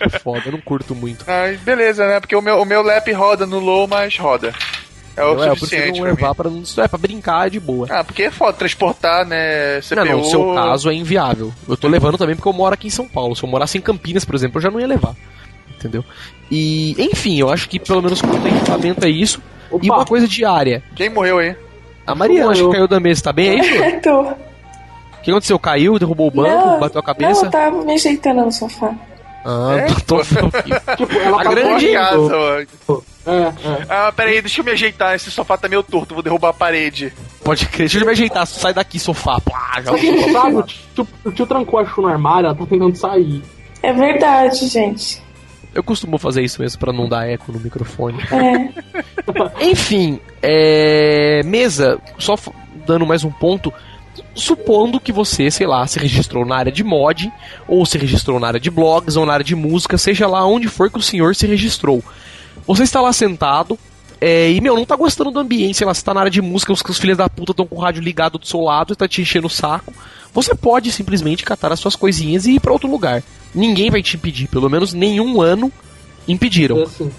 É 0.00 0.18
foda, 0.18 0.42
eu 0.46 0.52
não 0.52 0.60
curto 0.60 0.92
muito. 0.96 1.24
Ah, 1.30 1.56
beleza, 1.62 2.04
né? 2.08 2.18
Porque 2.18 2.34
o 2.34 2.42
meu, 2.42 2.60
o 2.60 2.64
meu 2.64 2.82
lap 2.82 3.12
roda 3.12 3.46
no 3.46 3.60
low, 3.60 3.86
mas 3.86 4.18
roda. 4.18 4.52
É 5.16 5.22
o 5.24 5.28
Eu, 5.34 5.42
é, 5.44 5.48
eu 5.48 5.56
suficiente 5.56 5.82
prefiro 5.82 5.96
não 5.96 6.02
pra 6.02 6.10
mim. 6.14 6.20
levar 6.22 6.34
pra 6.34 6.50
não. 6.50 6.62
É, 6.84 6.88
pra 6.88 6.98
brincar 6.98 7.46
é 7.46 7.50
de 7.50 7.60
boa. 7.60 7.86
Ah, 7.90 8.04
porque 8.04 8.22
é 8.24 8.30
foda 8.30 8.52
transportar, 8.54 9.26
né? 9.26 9.80
CPU. 9.82 9.96
Não, 9.96 10.04
não, 10.04 10.18
no 10.18 10.24
seu 10.24 10.54
caso 10.54 10.90
é 10.90 10.94
inviável. 10.94 11.52
Eu 11.68 11.76
tô 11.76 11.88
levando 11.88 12.16
também 12.16 12.34
porque 12.36 12.48
eu 12.48 12.52
moro 12.52 12.74
aqui 12.74 12.86
em 12.86 12.90
São 12.90 13.06
Paulo. 13.08 13.34
Se 13.36 13.42
eu 13.42 13.48
morasse 13.48 13.76
em 13.76 13.80
Campinas, 13.80 14.24
por 14.24 14.34
exemplo, 14.34 14.58
eu 14.58 14.62
já 14.62 14.70
não 14.70 14.80
ia 14.80 14.86
levar. 14.86 15.14
Entendeu? 15.76 16.04
E, 16.50 16.94
enfim, 16.98 17.38
eu 17.38 17.50
acho 17.50 17.68
que 17.68 17.78
pelo 17.78 18.02
menos 18.02 18.20
quanto 18.20 18.46
a 18.46 18.50
equipamento 18.50 19.04
é 19.04 19.08
isso. 19.10 19.40
Opa, 19.70 19.84
E 19.84 19.90
uma 19.90 20.04
coisa 20.04 20.26
diária. 20.28 20.82
Quem 20.94 21.08
morreu 21.08 21.38
aí? 21.38 21.56
A 22.06 22.14
Mariana, 22.14 22.50
acho 22.52 22.66
que 22.66 22.72
caiu 22.72 22.88
da 22.88 22.98
mesa, 23.00 23.22
tá 23.22 23.32
bem 23.32 23.50
aí, 23.60 23.62
Ju? 23.62 24.00
Tô. 24.02 24.20
O 24.22 25.22
que 25.22 25.30
aconteceu? 25.30 25.58
Caiu, 25.58 25.98
derrubou 25.98 26.28
o 26.28 26.30
banco, 26.30 26.48
Não, 26.48 26.80
bateu 26.80 26.98
a 27.00 27.02
Não, 27.02 27.14
cabeça? 27.14 27.46
eu 27.46 27.50
tava 27.50 27.84
me 27.84 27.92
ajeitando 27.94 28.40
no 28.42 28.50
sofá. 28.52 28.92
Ah, 29.44 29.76
É? 29.78 29.86
tô, 29.86 30.18
tô, 30.18 30.22
tipo, 30.96 31.12
ela 31.18 31.40
a 31.40 31.44
tá 31.44 31.50
grande- 31.50 31.92
casa, 31.92 32.18
mano. 32.18 32.66
É, 33.26 33.32
é. 33.32 33.86
Ah, 33.88 34.12
pera 34.14 34.30
aí, 34.30 34.40
deixa 34.40 34.60
eu 34.60 34.64
me 34.64 34.70
ajeitar. 34.70 35.14
Esse 35.14 35.30
sofá 35.30 35.56
tá 35.56 35.68
meio 35.68 35.82
torto, 35.82 36.14
vou 36.14 36.22
derrubar 36.22 36.50
a 36.50 36.52
parede. 36.52 37.12
Pode 37.44 37.66
crer, 37.66 37.88
deixa 37.88 37.98
eu 37.98 38.04
me 38.06 38.12
ajeitar. 38.12 38.46
Sai 38.46 38.74
daqui, 38.74 38.98
sofá. 38.98 39.40
Plá, 39.40 39.80
já 39.82 39.92
Sabe, 40.32 40.56
o 40.56 40.62
tio, 40.62 41.08
o 41.24 41.32
tio 41.32 41.46
trancou 41.46 41.80
a 41.80 41.86
Chu 41.86 42.02
no 42.02 42.08
armário, 42.08 42.46
ela 42.46 42.54
tá 42.54 42.66
tentando 42.66 42.94
sair. 42.96 43.42
É 43.82 43.92
verdade, 43.92 44.66
gente. 44.68 45.22
Eu 45.74 45.82
costumo 45.84 46.18
fazer 46.18 46.42
isso 46.42 46.60
mesmo 46.60 46.78
pra 46.80 46.92
não 46.92 47.08
dar 47.08 47.28
eco 47.28 47.52
no 47.52 47.60
microfone. 47.60 48.18
É. 48.32 49.64
Enfim, 49.64 50.18
é... 50.42 51.42
mesa, 51.44 51.98
só 52.18 52.34
dando 52.86 53.06
mais 53.06 53.22
um 53.24 53.30
ponto. 53.30 53.72
Supondo 54.40 54.98
que 54.98 55.12
você, 55.12 55.50
sei 55.50 55.66
lá, 55.66 55.86
se 55.86 55.98
registrou 55.98 56.44
na 56.46 56.56
área 56.56 56.72
de 56.72 56.82
mod, 56.82 57.30
ou 57.68 57.84
se 57.84 57.98
registrou 57.98 58.40
na 58.40 58.48
área 58.48 58.60
de 58.60 58.70
blogs, 58.70 59.16
ou 59.16 59.26
na 59.26 59.34
área 59.34 59.44
de 59.44 59.54
música, 59.54 59.98
seja 59.98 60.26
lá 60.26 60.44
onde 60.46 60.66
for 60.66 60.90
que 60.90 60.98
o 60.98 61.02
senhor 61.02 61.36
se 61.36 61.46
registrou. 61.46 62.02
Você 62.66 62.82
está 62.84 63.00
lá 63.00 63.12
sentado, 63.12 63.78
É, 64.22 64.50
e, 64.52 64.60
meu, 64.60 64.74
não 64.74 64.84
tá 64.84 64.96
gostando 64.96 65.30
do 65.30 65.40
ambiente, 65.40 65.78
sei 65.78 65.86
lá, 65.86 65.94
você 65.94 66.04
tá 66.04 66.12
na 66.12 66.20
área 66.20 66.30
de 66.30 66.42
música, 66.42 66.70
os, 66.74 66.82
os 66.86 66.98
filhos 66.98 67.16
da 67.16 67.26
puta 67.26 67.52
estão 67.52 67.66
com 67.66 67.76
o 67.76 67.78
rádio 67.80 68.02
ligado 68.02 68.38
do 68.38 68.46
seu 68.46 68.60
lado 68.60 68.92
e 68.92 68.96
tá 68.96 69.08
te 69.08 69.22
enchendo 69.22 69.46
o 69.46 69.50
saco. 69.50 69.94
Você 70.34 70.54
pode 70.54 70.92
simplesmente 70.92 71.42
catar 71.42 71.72
as 71.72 71.80
suas 71.80 71.96
coisinhas 71.96 72.44
e 72.44 72.56
ir 72.56 72.60
pra 72.60 72.70
outro 72.70 72.90
lugar. 72.90 73.22
Ninguém 73.54 73.90
vai 73.90 74.02
te 74.02 74.16
impedir, 74.16 74.46
pelo 74.48 74.68
menos 74.68 74.92
nenhum 74.92 75.40
ano 75.40 75.72
impediram, 76.28 76.82
Assim. 76.82 77.10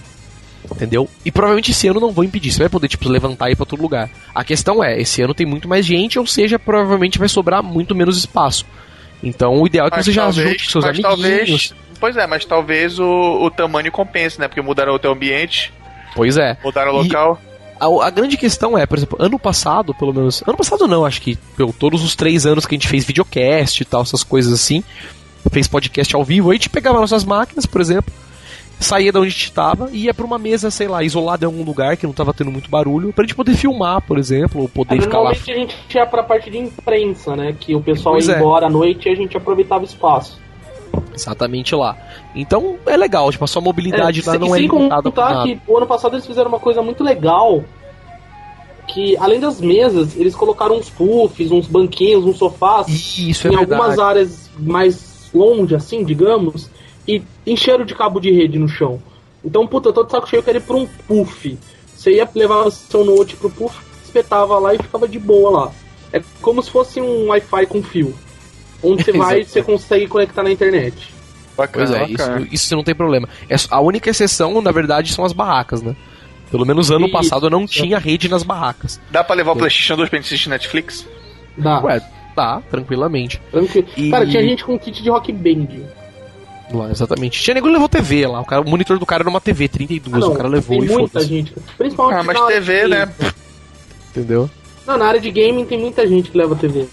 Entendeu? 0.76 1.10
E 1.26 1.32
provavelmente 1.32 1.72
esse 1.72 1.88
ano 1.88 2.00
não 2.00 2.12
vão 2.12 2.24
impedir, 2.24 2.52
você 2.52 2.60
vai 2.60 2.70
poder, 2.70 2.88
tipo, 2.88 3.08
levantar 3.10 3.50
e 3.50 3.54
ir 3.54 3.56
pra 3.56 3.64
outro 3.64 3.82
lugar. 3.82 4.10
A 4.34 4.44
questão 4.44 4.84
é, 4.84 5.00
esse 5.00 5.22
ano 5.22 5.34
tem 5.34 5.46
muito 5.46 5.68
mais 5.68 5.86
gente, 5.86 6.18
ou 6.20 6.26
seja, 6.26 6.58
provavelmente 6.58 7.20
vai 7.20 7.28
sobrar 7.30 7.62
muito 7.64 7.94
menos 7.96 8.18
espaço. 8.18 8.66
Então 9.24 9.62
o 9.62 9.68
ideal 9.68 9.88
é 9.88 9.90
que 9.92 9.98
Mas 9.98 10.06
você 10.06 10.12
já 10.12 10.24
talvez- 10.24 10.48
junte 10.50 10.66
com 10.66 10.72
seus 10.72 10.86
amiguinhos. 10.86 11.10
talvez- 11.10 11.74
Pois 12.00 12.18
é, 12.18 12.26
mas 12.26 12.44
talvez 12.46 12.98
o, 13.00 13.06
o 13.44 13.52
tamanho 13.52 13.92
compense, 13.92 14.40
né? 14.40 14.48
Porque 14.48 14.62
mudaram 14.62 14.94
o 14.96 14.98
teu 15.00 15.12
ambiente, 15.12 15.72
Pois 16.16 16.36
é. 16.36 16.58
mudaram 16.64 16.92
o 16.94 17.04
local. 17.04 17.40
A, 17.80 18.08
a 18.08 18.10
grande 18.10 18.38
questão 18.38 18.76
é, 18.78 18.86
por 18.88 18.98
exemplo, 18.98 19.18
ano 19.22 19.38
passado, 19.38 19.94
pelo 19.94 20.12
menos. 20.14 20.42
Ano 20.48 20.58
passado 20.58 20.88
não, 20.88 21.06
acho 21.06 21.22
que 21.22 21.36
pelo, 21.56 21.72
todos 21.72 22.04
os 22.04 22.16
três 22.16 22.46
anos 22.48 22.66
que 22.66 22.74
a 22.74 22.78
gente 22.78 22.88
fez 22.88 23.06
videocast 23.06 23.80
e 23.82 23.86
tal, 23.86 24.02
essas 24.02 24.24
coisas 24.24 24.52
assim, 24.52 24.84
fez 25.52 25.68
podcast 25.68 26.16
ao 26.16 26.24
vivo, 26.24 26.50
a 26.50 26.54
gente 26.54 26.70
pegava 26.70 27.00
nossas 27.00 27.24
máquinas, 27.24 27.66
por 27.68 27.80
exemplo, 27.82 28.12
saía 28.82 29.12
da 29.12 29.20
onde 29.20 29.28
a 29.30 29.32
gente 29.32 29.52
tava 29.52 29.90
e 29.92 30.06
ia 30.06 30.14
pra 30.14 30.26
uma 30.26 30.38
mesa, 30.38 30.70
sei 30.72 30.88
lá, 30.88 31.04
isolada 31.04 31.46
em 31.46 31.48
algum 31.48 31.64
lugar 31.64 31.96
que 31.96 32.06
não 32.06 32.14
tava 32.14 32.34
tendo 32.34 32.52
muito 32.52 32.70
barulho, 32.70 33.14
pra 33.14 33.24
gente 33.24 33.36
poder 33.36 33.54
filmar, 33.56 34.02
por 34.02 34.18
exemplo, 34.18 34.62
ou 34.64 34.68
poder 34.70 34.98
É, 34.98 35.02
ficar 35.02 35.20
lá. 35.20 35.32
normalmente 35.32 35.52
a 35.52 35.56
gente 35.56 35.76
ia 35.96 36.06
pra 36.06 36.24
parte 36.24 36.50
de 36.50 36.58
imprensa, 36.58 37.36
né? 37.36 37.56
Que 37.58 37.76
o 37.76 37.82
pessoal 37.82 38.16
Pois 38.16 38.28
ia 38.28 38.36
é. 38.36 38.38
embora 38.38 38.66
à 38.68 38.70
noite 38.70 39.08
e 39.08 39.12
a 39.12 39.16
gente 39.16 39.38
aproveitava 39.38 39.84
o 39.84 39.86
espaço. 39.86 40.40
Exatamente 41.14 41.74
lá. 41.76 41.96
Então 42.36 42.76
é 42.86 42.98
legal, 42.98 43.32
tipo, 43.32 43.44
a 43.44 43.48
sua 43.48 43.62
mobilidade 43.62 44.22
lá 44.26 44.32
sem- 44.32 44.40
não 44.40 44.56
é 44.56 44.60
limitada 44.60 45.04
por 45.04 45.12
contar 45.12 45.34
nada. 45.36 45.44
que 45.44 45.60
o 45.68 45.78
ano 45.78 45.86
passado 45.88 46.16
eles 46.16 46.26
fizeram 46.26 46.50
uma 46.50 46.60
coisa 46.60 46.82
muito 46.82 47.04
legal. 47.04 47.64
Que 48.88 49.16
além 49.18 49.40
das 49.40 49.62
mesas, 49.62 50.18
eles 50.18 50.36
colocaram 50.36 50.76
uns 50.78 50.90
puffs, 50.90 51.50
uns 51.52 51.68
banquinhos, 51.68 52.26
uns 52.26 52.38
sofás 52.38 52.88
Isso 53.18 53.48
é 53.48 53.52
em 53.52 53.56
algumas 53.56 53.98
áreas 54.00 54.50
mais 54.60 55.30
longe, 55.34 55.74
assim, 55.76 56.04
digamos, 56.04 56.70
e 57.08 57.22
encheram 57.46 57.86
de 57.86 57.96
cabo 57.96 58.20
de 58.20 58.32
rede 58.32 58.58
no 58.60 58.68
chão. 58.68 59.02
Então, 59.44 59.66
puta, 59.68 59.90
eu 59.90 59.94
tô 59.94 60.04
de 60.04 60.12
saco 60.12 60.30
cheio, 60.30 60.40
eu 60.40 60.44
quero 60.44 60.58
ir 60.60 60.62
pra 60.62 60.76
um 60.76 60.86
puff. 61.08 61.58
Você 61.96 62.16
ia 62.16 62.30
levar 62.36 62.70
seu 62.72 63.04
note 63.06 63.36
pro 63.36 63.50
puff, 63.50 63.78
espetava 64.04 64.58
lá 64.60 64.74
e 64.74 64.78
ficava 64.78 65.08
de 65.08 65.18
boa 65.20 65.50
lá. 65.50 65.72
É 66.14 66.22
como 66.42 66.62
se 66.62 66.70
fosse 66.70 67.00
um 67.02 67.28
Wi-Fi 67.30 67.66
com 67.68 67.82
fio. 67.82 68.14
Onde 68.84 69.04
você 69.04 69.12
vai, 69.18 69.40
Exato. 69.40 69.54
você 69.54 69.64
consegue 69.64 70.08
conectar 70.08 70.44
na 70.44 70.52
internet. 70.52 71.14
Bacana, 71.58 71.86
Pois 71.88 71.96
é, 71.96 72.08
bacana. 72.08 72.42
isso, 72.42 72.54
isso 72.54 72.76
não 72.76 72.84
tem 72.84 72.96
problema. 72.96 73.28
É, 73.50 73.56
a 73.70 73.80
única 73.82 74.10
exceção, 74.10 74.62
na 74.62 74.72
verdade, 74.72 75.12
são 75.14 75.24
as 75.26 75.34
barracas, 75.34 75.82
né? 75.82 75.96
Pelo 76.50 76.66
menos 76.66 76.92
ano 76.92 77.06
Isso. 77.06 77.14
passado 77.14 77.50
não 77.50 77.66
tinha 77.66 77.98
rede 77.98 78.28
nas 78.28 78.44
barracas. 78.44 79.00
Dá 79.10 79.24
pra 79.24 79.36
levar 79.36 79.54
o 79.54 79.56
PlayStation 79.56 79.96
2 79.96 80.10
pra 80.10 80.18
gente 80.20 80.26
assistir 80.26 80.50
Netflix? 80.50 81.08
Dá. 81.58 81.80
Ué, 81.82 82.02
tá, 82.36 82.62
tranquilamente. 82.70 83.42
Tranquilo. 83.52 83.88
E- 83.96 84.10
Cara, 84.10 84.28
tinha 84.28 84.44
gente 84.44 84.64
com 84.66 84.78
kit 84.78 85.02
de 85.02 85.10
rock 85.10 85.32
band. 85.32 85.68
Lá, 86.74 86.90
exatamente. 86.90 87.42
Tinha 87.42 87.56
nego 87.56 87.68
que 87.68 87.74
levou 87.74 87.90
TV 87.90 88.26
lá. 88.28 88.42
O, 88.42 88.46
cara, 88.46 88.62
o 88.62 88.70
monitor 88.70 88.98
do 88.98 89.06
cara 89.06 89.24
era 89.24 89.30
uma 89.30 89.42
TV 89.42 89.68
32, 89.68 90.14
Ah, 90.14 90.20
não, 90.20 90.34
o 90.34 90.38
cara 90.38 90.48
levou 90.48 90.80
tem 90.80 90.90
e 90.90 90.92
muita 90.92 91.22
gente. 91.22 91.54
Principalmente 91.78 92.20
Ah, 92.20 92.24
mas 92.24 92.48
TV, 92.48 92.88
né? 92.88 93.14
Entendeu? 94.12 94.50
Não, 94.86 94.98
na 94.98 95.06
área 95.06 95.20
de 95.20 95.32
gaming 95.32 95.66
tem 95.66 95.80
muita 95.80 96.08
gente 96.08 96.32
que 96.32 96.38
leva 96.38 96.56
TV. 96.56 96.88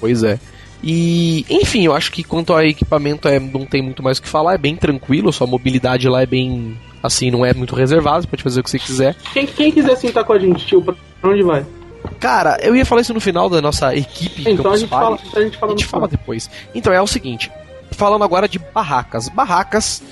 Pois 0.00 0.22
é. 0.22 0.38
E, 0.82 1.46
enfim, 1.48 1.86
eu 1.86 1.94
acho 1.94 2.12
que 2.12 2.22
quanto 2.22 2.52
ao 2.52 2.60
equipamento 2.62 3.26
é, 3.26 3.40
não 3.40 3.64
tem 3.64 3.80
muito 3.80 4.02
mais 4.02 4.18
o 4.18 4.22
que 4.22 4.28
falar, 4.28 4.54
é 4.54 4.58
bem 4.58 4.76
tranquilo, 4.76 5.32
sua 5.32 5.46
mobilidade 5.46 6.08
lá 6.08 6.22
é 6.22 6.26
bem. 6.26 6.76
Assim, 7.02 7.30
não 7.30 7.44
é 7.44 7.52
muito 7.54 7.74
reservada, 7.74 8.22
você 8.22 8.28
pode 8.28 8.42
fazer 8.42 8.60
o 8.60 8.62
que 8.62 8.70
você 8.70 8.78
quiser. 8.78 9.16
Quem, 9.32 9.46
quem 9.46 9.72
quiser 9.72 9.96
sentar 9.96 10.24
com 10.24 10.32
a 10.32 10.38
gente, 10.38 10.64
tio, 10.66 10.82
pra 10.82 10.94
onde 11.22 11.42
vai? 11.42 11.64
Cara, 12.20 12.58
eu 12.62 12.76
ia 12.76 12.84
falar 12.84 13.00
isso 13.00 13.14
no 13.14 13.20
final 13.20 13.48
da 13.48 13.62
nossa 13.62 13.94
equipe 13.96 14.50
Então 14.50 14.72
a 14.72 14.76
gente 14.76 14.88
fala, 14.88 15.16
a 15.16 15.40
gente 15.40 15.56
fala 15.56 15.72
A 15.72 15.76
gente 15.76 15.86
fala 15.86 16.08
depois. 16.08 16.50
Então 16.74 16.92
é 16.92 17.00
o 17.00 17.06
seguinte, 17.06 17.50
falando 17.94 18.24
agora 18.24 18.48
de 18.48 18.58
barracas. 18.58 19.28
Barracas 19.28 20.02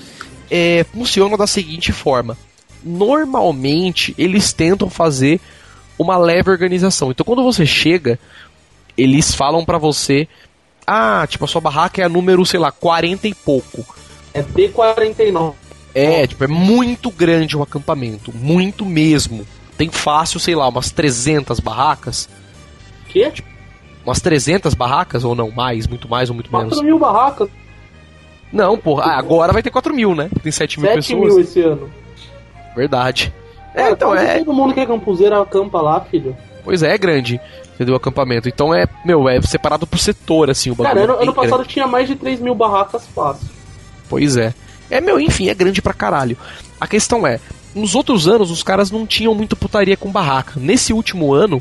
é, 0.49 0.85
funcionam 0.93 1.37
da 1.37 1.47
seguinte 1.47 1.91
forma. 1.91 2.37
Normalmente 2.83 4.13
eles 4.17 4.51
tentam 4.53 4.89
fazer 4.89 5.39
uma 5.97 6.17
leve 6.17 6.49
organização. 6.49 7.11
Então 7.11 7.25
quando 7.25 7.43
você 7.43 7.65
chega, 7.65 8.19
eles 8.97 9.33
falam 9.33 9.63
pra 9.63 9.77
você, 9.77 10.27
ah, 10.85 11.25
tipo 11.27 11.45
a 11.45 11.47
sua 11.47 11.61
barraca 11.61 12.01
é 12.01 12.05
a 12.05 12.09
número, 12.09 12.45
sei 12.45 12.59
lá, 12.59 12.71
40 12.71 13.27
e 13.27 13.33
pouco. 13.33 13.85
É 14.33 14.41
D49. 14.41 15.53
É, 15.95 16.25
tipo, 16.25 16.43
é 16.43 16.47
muito 16.47 17.11
grande 17.11 17.55
o 17.55 17.61
acampamento, 17.61 18.35
muito 18.35 18.83
mesmo. 18.83 19.45
Tem 19.77 19.89
fácil, 19.89 20.39
sei 20.39 20.55
lá, 20.55 20.67
umas 20.67 20.91
300 20.91 21.59
barracas. 21.59 22.27
Quê? 23.09 23.31
Umas 24.03 24.19
300 24.19 24.73
barracas 24.73 25.23
ou 25.23 25.35
não, 25.35 25.51
mais, 25.51 25.87
muito 25.87 26.09
mais 26.09 26.29
ou 26.29 26.35
muito 26.35 26.51
menos. 26.51 26.69
4 26.69 26.85
mil 26.85 26.97
barracas, 26.97 27.47
Não, 28.53 28.77
porra. 28.77 29.05
Ah, 29.05 29.17
agora 29.17 29.51
vai 29.51 29.63
ter 29.63 29.71
4 29.71 29.93
mil, 29.93 30.13
né? 30.13 30.29
Tem 30.43 30.51
7 30.51 30.79
mil 30.79 30.91
7 30.91 30.95
pessoas. 31.15 31.33
mil 31.33 31.39
esse 31.41 31.61
ano. 31.61 31.89
Verdade. 32.75 33.33
É, 33.73 33.89
então 33.89 34.15
é. 34.15 34.37
todo 34.39 34.53
mundo 34.53 34.73
que 34.73 34.79
é 34.79 34.85
campuseiro 34.85 35.35
acampa 35.41 35.81
lá, 35.81 35.99
filho. 36.01 36.37
Pois 36.63 36.83
é, 36.83 36.93
é 36.93 36.97
grande. 36.97 37.41
Entendeu? 37.73 37.95
O 37.95 37.97
acampamento. 37.97 38.47
Então 38.47 38.73
é, 38.73 38.87
meu, 39.03 39.27
é 39.27 39.41
separado 39.41 39.87
por 39.87 39.97
setor, 39.97 40.51
assim, 40.51 40.69
o 40.69 40.75
bagulho. 40.75 40.95
Cara, 40.95 41.13
ano, 41.13 41.21
ano 41.23 41.33
passado 41.33 41.57
grande. 41.57 41.69
tinha 41.69 41.87
mais 41.87 42.07
de 42.07 42.15
3 42.15 42.39
mil 42.39 42.53
barracas 42.53 43.07
fácil. 43.07 43.47
Pois 44.07 44.37
é. 44.37 44.53
É, 44.91 45.01
meu, 45.01 45.19
enfim, 45.19 45.49
é 45.49 45.55
grande 45.55 45.81
pra 45.81 45.93
caralho. 45.93 46.37
A 46.79 46.85
questão 46.85 47.25
é, 47.25 47.39
nos 47.73 47.95
outros 47.95 48.27
anos 48.27 48.51
os 48.51 48.61
caras 48.61 48.91
não 48.91 49.07
tinham 49.07 49.33
muito 49.33 49.55
putaria 49.55 49.97
com 49.97 50.11
barraca. 50.11 50.53
Nesse 50.59 50.93
último 50.93 51.33
ano, 51.33 51.59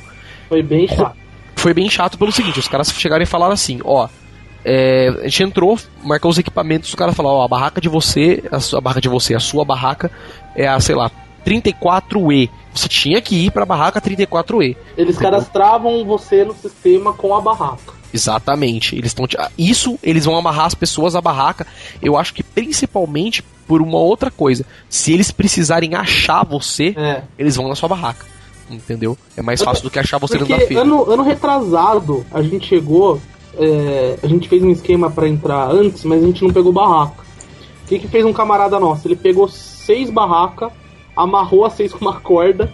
Foi 0.49 0.63
bem 0.63 0.87
chato. 0.87 1.17
foi 1.57 1.73
bem 1.73 1.89
chato 1.89 2.19
pelo 2.19 2.31
seguinte, 2.33 2.59
os 2.59 2.69
caras 2.69 2.91
chegaram 2.93 3.23
e 3.23 3.27
falaram 3.27 3.55
assim, 3.55 3.81
ó. 3.83 4.09
É, 4.65 5.09
a 5.21 5.29
gente 5.29 5.43
entrou, 5.45 5.79
marcou 6.05 6.31
os 6.31 6.39
equipamentos, 6.39 6.89
os 6.89 6.95
caras 6.95 7.15
falaram, 7.15 7.37
ó, 7.39 7.45
a 7.45 7.49
barraca 7.49 7.81
de 7.81 7.89
você, 7.89 8.43
a 8.51 8.61
sua 8.61 8.79
a 8.79 8.83
barraca 8.83 9.01
de 9.01 9.09
você, 9.09 9.35
a 9.35 9.41
sua 9.41 9.65
barraca 9.65 10.11
é 10.55 10.67
a, 10.69 10.79
sei 10.81 10.95
lá, 10.95 11.11
34E. 11.45 12.49
Você 12.75 12.89
tinha 12.89 13.21
que 13.21 13.35
ir 13.47 13.51
pra 13.51 13.67
barraca 13.67 14.01
34E. 14.01 14.77
Eles 14.97 15.19
cadastravam 15.19 16.05
você 16.05 16.45
no 16.45 16.55
sistema 16.55 17.13
com 17.13 17.35
a 17.35 17.41
barraca. 17.41 17.93
Exatamente. 18.15 18.95
Eles 18.95 19.07
estão 19.11 19.27
isso, 19.59 19.99
eles 20.03 20.25
vão 20.25 20.37
amarrar 20.37 20.67
as 20.67 20.75
pessoas 20.75 21.15
à 21.15 21.21
barraca. 21.21 21.67
Eu 22.01 22.17
acho 22.17 22.33
que 22.35 22.43
principalmente 22.43 23.43
por 23.67 23.81
uma 23.83 23.99
outra 23.99 24.31
coisa. 24.31 24.65
Se 24.89 25.13
eles 25.13 25.31
precisarem 25.31 25.95
achar 25.95 26.45
você, 26.45 26.95
É. 26.97 27.23
eles 27.39 27.57
vão 27.57 27.69
na 27.69 27.75
sua 27.75 27.89
barraca. 27.89 28.27
Entendeu? 28.71 29.19
É 29.37 29.43
mais 29.43 29.63
fácil 29.63 29.83
do 29.85 29.91
que 29.91 29.99
achar 29.99 30.19
você 30.19 30.35
dentro 30.35 30.49
da 30.49 30.55
Porque 30.57 30.67
feira. 30.69 30.83
ano, 30.83 31.11
ano 31.11 31.23
retrasado, 31.23 32.25
a 32.33 32.41
gente 32.43 32.67
chegou, 32.67 33.21
é, 33.59 34.19
a 34.23 34.27
gente 34.27 34.49
fez 34.49 34.63
um 34.63 34.71
esquema 34.71 35.11
pra 35.11 35.29
entrar 35.29 35.71
antes, 35.71 36.05
mas 36.05 36.23
a 36.23 36.27
gente 36.27 36.43
não 36.43 36.53
pegou 36.53 36.73
barraca. 36.73 37.23
O 37.85 37.89
que, 37.89 37.99
que 37.99 38.09
fez 38.09 38.25
um 38.25 38.33
camarada 38.33 38.79
nosso? 38.81 39.07
Ele 39.07 39.17
pegou 39.17 39.49
seis 39.49 40.09
barracas, 40.11 40.71
amarrou 41.17 41.65
as 41.65 41.75
seis 41.75 41.93
com 41.93 42.05
uma 42.05 42.21
corda, 42.21 42.73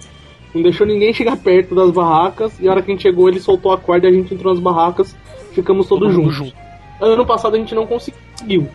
não 0.55 0.63
deixou 0.63 0.87
ninguém 0.87 1.13
chegar 1.13 1.37
perto 1.37 1.75
das 1.75 1.91
barracas, 1.91 2.53
e 2.61 2.69
a 2.69 2.71
hora 2.71 2.83
que 2.83 2.91
a 2.91 2.95
gente 2.95 3.03
chegou, 3.03 3.29
ele 3.29 3.41
soltou 3.41 3.73
a 3.73 3.79
corda 3.79 4.07
e 4.07 4.11
a 4.11 4.13
gente 4.13 4.33
entrou 4.35 4.53
nas 4.53 4.63
barracas, 4.63 5.17
ficamos 5.53 5.89
todos 5.89 6.15
Todo 6.15 6.31
juntos. 6.31 6.55
Ano 7.01 7.27
passado 7.27 7.55
a 7.55 7.59
gente 7.59 7.75
não 7.75 7.87
conseguiu. 7.87 8.69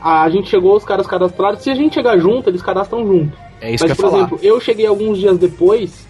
A 0.00 0.28
gente 0.28 0.48
chegou, 0.48 0.76
os 0.76 0.84
caras 0.84 1.06
cadastraram. 1.06 1.58
Se 1.58 1.70
a 1.70 1.74
gente 1.74 1.94
chegar 1.94 2.18
junto, 2.18 2.48
eles 2.48 2.62
cadastram 2.62 3.06
junto. 3.06 3.36
É 3.60 3.72
isso 3.72 3.84
que 3.84 3.90
Mas, 3.90 3.98
eu 3.98 4.04
ia 4.04 4.10
por 4.10 4.10
falar. 4.10 4.18
exemplo, 4.18 4.38
eu 4.42 4.60
cheguei 4.60 4.86
alguns 4.86 5.18
dias 5.18 5.38
depois, 5.38 6.06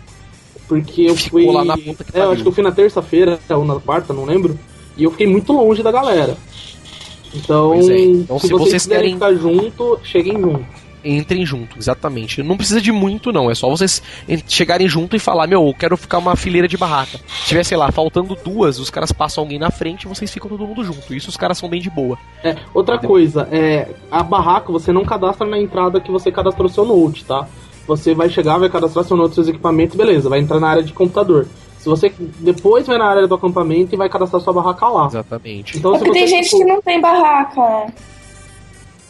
porque 0.69 1.03
eu 1.03 1.15
Ficou 1.15 1.41
fui. 1.41 1.53
lá 1.53 1.65
na 1.65 1.79
puta 1.79 2.05
que 2.05 2.17
é, 2.17 2.23
eu 2.23 2.33
acho 2.33 2.43
que 2.43 2.49
eu 2.49 2.53
fui 2.53 2.63
na 2.63 2.73
terça-feira 2.73 3.39
ou 3.51 3.65
na 3.65 3.79
quarta, 3.81 4.13
não 4.13 4.25
lembro. 4.25 4.59
E 4.97 5.05
eu 5.05 5.11
fiquei 5.11 5.27
muito 5.27 5.53
longe 5.53 5.83
da 5.83 5.93
galera. 5.93 6.37
Então, 7.35 7.75
é. 7.75 7.79
Então, 7.99 8.39
se, 8.39 8.47
se 8.47 8.53
vocês, 8.53 8.69
vocês 8.71 8.83
quiserem 8.85 9.19
querem- 9.19 9.35
ficar 9.35 9.35
junto, 9.35 9.99
cheguem 10.03 10.41
junto. 10.41 10.65
Entrem 11.05 11.47
junto, 11.47 11.79
exatamente. 11.79 12.43
Não 12.43 12.57
precisa 12.57 12.81
de 12.81 12.91
muito, 12.91 13.31
não. 13.31 13.49
É 13.49 13.55
só 13.55 13.69
vocês 13.69 14.03
chegarem 14.49 14.89
junto 14.89 15.15
e 15.15 15.21
falar: 15.21 15.47
Meu, 15.47 15.65
eu 15.65 15.73
quero 15.75 15.97
ficar 15.97 16.19
uma 16.19 16.35
fileira 16.35 16.67
de 16.67 16.77
barraca. 16.77 17.19
Se 17.19 17.47
tiver, 17.47 17.63
sei 17.63 17.77
lá, 17.77 17.93
faltando 17.93 18.37
duas, 18.45 18.81
os 18.81 18.91
caras 18.91 19.13
passam 19.13 19.45
alguém 19.45 19.57
na 19.59 19.71
frente 19.71 20.03
e 20.03 20.09
vocês 20.09 20.33
ficam 20.33 20.49
todo 20.51 20.67
mundo 20.67 20.83
junto. 20.83 21.15
Isso 21.15 21.29
os 21.29 21.37
caras 21.37 21.59
são 21.59 21.69
bem 21.69 21.81
de 21.81 21.89
boa. 21.91 22.19
É, 22.43 22.57
outra 22.75 22.97
Entendeu? 22.97 23.11
coisa, 23.11 23.47
é, 23.53 23.89
a 24.11 24.21
barraca 24.25 24.73
você 24.73 24.91
não 24.93 25.05
cadastra 25.05 25.47
na 25.47 25.61
entrada 25.61 26.01
que 26.01 26.11
você 26.11 26.33
cadastrou 26.33 26.69
seu 26.69 26.85
note, 26.85 27.25
tá? 27.25 27.47
Você 27.87 28.13
vai 28.13 28.29
chegar, 28.29 28.59
vai 28.59 28.69
cadastrar 28.69 29.05
seu 29.05 29.17
note, 29.17 29.37
seus 29.37 29.47
equipamentos, 29.47 29.97
beleza, 29.97 30.29
vai 30.29 30.41
entrar 30.41 30.59
na 30.59 30.69
área 30.71 30.83
de 30.83 30.93
computador. 30.93 31.47
Se 31.87 31.91
você 31.91 32.13
depois 32.41 32.85
vai 32.85 32.99
na 32.99 33.05
área 33.07 33.29
do 33.29 33.35
acampamento 33.37 33.95
e 33.95 33.97
vai 33.97 34.09
cadastrar 34.09 34.43
sua 34.43 34.53
barraca 34.53 34.89
lá. 34.89 35.07
Exatamente. 35.07 35.79
Então, 35.79 35.95
É 35.95 35.99
se 36.01 36.11
tem 36.11 36.27
gente 36.27 36.45
tipo, 36.49 36.59
que 36.59 36.65
não 36.65 36.83
tem 36.83 37.01
barraca? 37.01 37.93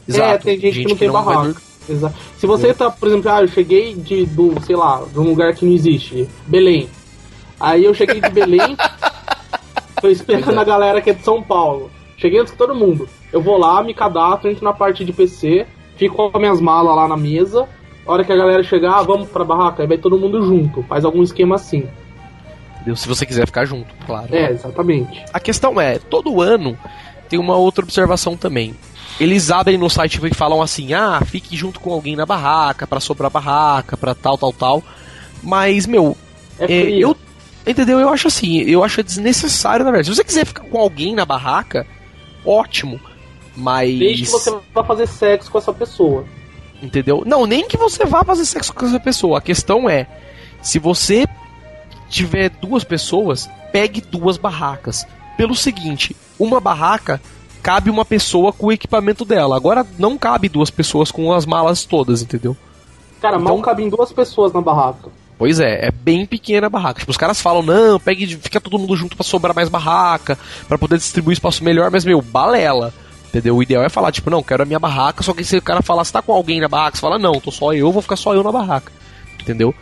Exato. 0.07 0.45
tem 0.45 0.61
gente 0.61 0.79
que 0.83 0.89
não 0.91 0.95
tem 0.97 1.09
vai 1.09 1.25
barraca. 1.25 1.49
dur- 1.55 1.63
Exato. 1.89 2.15
Se 2.37 2.47
você 2.47 2.75
tá, 2.75 2.91
por 2.91 3.09
exemplo, 3.09 3.31
ah, 3.31 3.41
eu 3.41 3.49
cheguei 3.49 3.95
de 3.95 4.27
do, 4.27 4.61
sei 4.63 4.77
lá, 4.77 5.03
de 5.11 5.19
um 5.19 5.23
lugar 5.23 5.55
que 5.55 5.65
não 5.65 5.73
existe, 5.73 6.29
Belém. 6.47 6.87
Aí 7.59 7.83
eu 7.83 7.95
cheguei 7.95 8.21
de 8.21 8.29
Belém, 8.29 8.77
tô 10.03 10.09
esperando 10.09 10.59
é. 10.59 10.61
a 10.61 10.65
galera 10.65 11.01
que 11.01 11.09
é 11.09 11.15
de 11.15 11.23
São 11.25 11.43
Paulo. 11.43 11.91
Cheguei 12.19 12.39
antes 12.41 12.53
que 12.53 12.59
todo 12.59 12.75
mundo. 12.75 13.09
Eu 13.33 13.41
vou 13.41 13.57
lá, 13.57 13.83
me 13.83 13.95
cadastro, 13.95 14.51
entro 14.51 14.63
na 14.65 14.75
parte 14.75 15.03
de 15.03 15.15
PC, 15.15 15.67
fico 15.97 16.15
com 16.15 16.27
as 16.27 16.39
minhas 16.41 16.61
malas 16.61 16.95
lá 16.95 17.09
na 17.09 17.17
mesa 17.17 17.67
A 18.07 18.13
hora 18.13 18.23
que 18.23 18.33
a 18.33 18.37
galera 18.37 18.63
chegar, 18.63 18.99
ah, 18.99 19.03
vamos 19.03 19.29
pra 19.31 19.45
barraca, 19.45 19.83
aí 19.83 19.89
vai 19.89 19.97
todo 19.97 20.19
mundo 20.19 20.45
junto. 20.45 20.83
Faz 20.83 21.07
algum 21.07 21.23
esquema 21.23 21.55
assim. 21.55 21.89
Entendeu? 22.87 22.95
Se 22.97 23.09
você 23.09 23.27
quiser 23.27 23.47
ficar 23.47 23.65
junto, 23.65 23.93
claro. 24.07 24.33
É, 24.33 24.53
exatamente. 24.53 25.25
A 25.33 25.41
questão 25.41 25.81
é, 25.81 25.99
todo 25.99 26.41
ano 26.41 26.79
tem 27.29 27.37
uma 27.37 27.57
outra 27.57 27.85
observação 27.85 28.37
também. 28.37 28.77
Eles 29.19 29.51
abrem 29.51 29.77
no 29.77 29.91
site 29.91 30.21
e 30.25 30.33
falam 30.35 30.63
assim: 30.63 30.95
ah, 30.95 31.21
fique 31.27 31.57
junto 31.57 31.81
com 31.81 31.93
alguém 31.93 32.15
na 32.15 32.25
barraca, 32.25 32.87
pra 32.87 33.01
sobrar 33.01 33.29
barraca, 33.29 33.97
pra 33.97 34.15
tal, 34.15 34.39
tal, 34.39 34.53
tal. 34.53 34.85
Mas, 35.43 35.85
meu, 35.85 36.17
É 36.61 36.65
é, 36.65 36.67
frio. 36.83 37.01
eu. 37.01 37.17
Entendeu? 37.67 37.99
Eu 37.99 38.09
acho 38.11 38.29
assim, 38.29 38.61
eu 38.61 38.85
acho 38.85 39.03
desnecessário, 39.03 39.85
na 39.85 39.91
verdade. 39.91 40.09
Se 40.09 40.15
você 40.15 40.23
quiser 40.23 40.47
ficar 40.47 40.63
com 40.63 40.79
alguém 40.79 41.13
na 41.17 41.25
barraca, 41.25 41.85
ótimo. 42.45 43.01
Mas. 43.57 43.99
Desde 43.99 44.27
que 44.27 44.31
você 44.31 44.57
vá 44.73 44.85
fazer 44.85 45.09
sexo 45.09 45.51
com 45.51 45.59
essa 45.59 45.73
pessoa. 45.73 46.25
Entendeu? 46.81 47.25
Não, 47.27 47.47
nem 47.47 47.67
que 47.67 47.77
você 47.77 48.05
vá 48.05 48.23
fazer 48.23 48.45
sexo 48.45 48.73
com 48.73 48.87
essa 48.87 49.01
pessoa. 49.01 49.39
A 49.39 49.41
questão 49.41 49.91
é: 49.91 50.07
se 50.63 50.79
você 50.79 51.27
tiver 52.09 52.49
duas 52.51 52.85
pessoas, 52.85 53.49
pegue 53.73 54.01
duas 54.01 54.37
barracas. 54.37 55.07
Pelo 55.37 55.55
seguinte, 55.55 56.17
uma 56.39 56.61
barraca 56.61 57.21
cabe 57.63 57.91
uma 57.91 58.05
pessoa 58.05 58.53
com 58.53 58.67
o 58.67 58.73
equipamento 58.73 59.25
dela. 59.25 59.57
Agora 59.57 59.87
não 59.99 60.17
cabe 60.17 60.49
duas 60.49 60.71
pessoas 60.71 61.11
com 61.11 61.33
as 61.33 61.45
malas 61.45 61.85
todas, 61.85 62.23
entendeu? 62.23 62.57
Cara, 63.21 63.39
mal 63.39 63.55
Então- 63.55 63.63
cabem 63.65 63.89
duas 63.89 64.13
pessoas 64.13 64.53
na 64.53 64.61
barraca. 64.61 65.11
Pois 65.39 65.61
é, 65.61 65.89
é 65.89 65.91
bem 65.91 66.25
pequena 66.25 66.67
a 66.69 66.71
barraca. 66.71 67.01
Tipo, 67.01 67.11
os 67.11 67.17
caras 67.17 67.41
falam, 67.43 67.63
não, 67.63 68.01
pegue, 68.01 68.27
fica 68.37 68.59
todo 68.61 68.79
mundo 68.79 68.97
junto 68.97 69.17
pra 69.17 69.25
sobrar 69.25 69.55
mais 69.55 69.69
barraca, 69.69 70.39
pra 70.67 70.79
poder 70.79 70.97
distribuir 70.97 71.35
espaço 71.35 71.63
melhor, 71.63 71.91
mas, 71.91 72.05
meu, 72.07 72.23
balela. 72.23 72.95
Entendeu? 73.29 73.55
O 73.57 73.63
ideal 73.63 73.83
é 73.83 73.91
falar, 73.91 74.13
tipo, 74.13 74.31
não, 74.31 74.43
quero 74.43 74.63
a 74.63 74.67
minha 74.67 74.79
barraca, 74.79 75.23
só 75.23 75.35
que 75.35 75.45
se 75.45 75.59
o 75.59 75.63
cara 75.63 75.83
falar, 75.83 76.05
você 76.05 76.13
tá 76.13 76.23
com 76.23 76.33
alguém 76.33 76.59
na 76.61 76.69
barraca, 76.69 76.97
você 76.97 77.03
fala, 77.03 77.19
não, 77.19 77.39
tô 77.39 77.51
só 77.51 77.75
eu, 77.75 77.93
vou 77.93 78.01
ficar 78.01 78.17
só 78.17 78.33
eu 78.35 78.43
na 78.43 78.51
barraca. 78.51 78.91
Entendeu? 79.39 79.75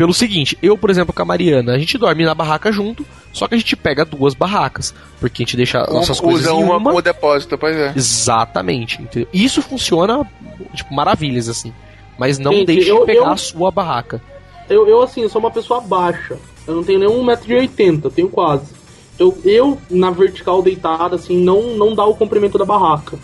Pelo 0.00 0.14
seguinte, 0.14 0.56
eu, 0.62 0.78
por 0.78 0.88
exemplo, 0.88 1.12
com 1.12 1.20
a 1.20 1.26
Mariana, 1.26 1.74
a 1.74 1.78
gente 1.78 1.98
dorme 1.98 2.24
na 2.24 2.34
barraca 2.34 2.72
junto, 2.72 3.04
só 3.34 3.46
que 3.46 3.54
a 3.54 3.58
gente 3.58 3.76
pega 3.76 4.02
duas 4.02 4.32
barracas. 4.32 4.94
Porque 5.20 5.42
a 5.42 5.44
gente 5.44 5.58
deixa 5.58 5.86
nossas 5.88 6.18
Um- 6.18 6.22
coisas 6.22 6.46
usa 6.46 6.54
em 6.58 6.64
uma 6.64 6.78
uma. 6.78 6.88
como 6.90 7.02
depósito, 7.02 7.58
pois 7.58 7.76
é. 7.76 7.92
Exatamente. 7.94 9.02
Entendeu? 9.02 9.28
Isso 9.30 9.60
funciona, 9.60 10.26
tipo, 10.74 10.94
maravilhas, 10.94 11.50
assim. 11.50 11.70
Mas 12.18 12.38
não 12.38 12.50
Gente, 12.50 12.68
deixe 12.68 12.88
eu- 12.88 13.00
de 13.00 13.04
pegar 13.04 13.26
eu- 13.26 13.30
a 13.32 13.36
sua 13.36 13.70
barraca. 13.70 14.22
Eu, 14.70 14.88
eu, 14.88 15.02
assim, 15.02 15.28
sou 15.28 15.38
uma 15.38 15.50
pessoa 15.50 15.82
baixa. 15.82 16.38
Eu 16.66 16.76
não 16.76 16.82
tenho 16.82 16.98
nem 17.00 17.06
1,80m, 17.08 18.00
eu 18.02 18.10
tenho 18.10 18.30
quase. 18.30 18.72
Eu, 19.18 19.36
eu, 19.44 19.78
na 19.90 20.10
vertical 20.10 20.62
deitada, 20.62 21.16
assim, 21.16 21.36
não, 21.44 21.74
não 21.76 21.94
dá 21.94 22.06
o 22.06 22.14
comprimento 22.14 22.56
da 22.56 22.64
barraca. 22.64 23.18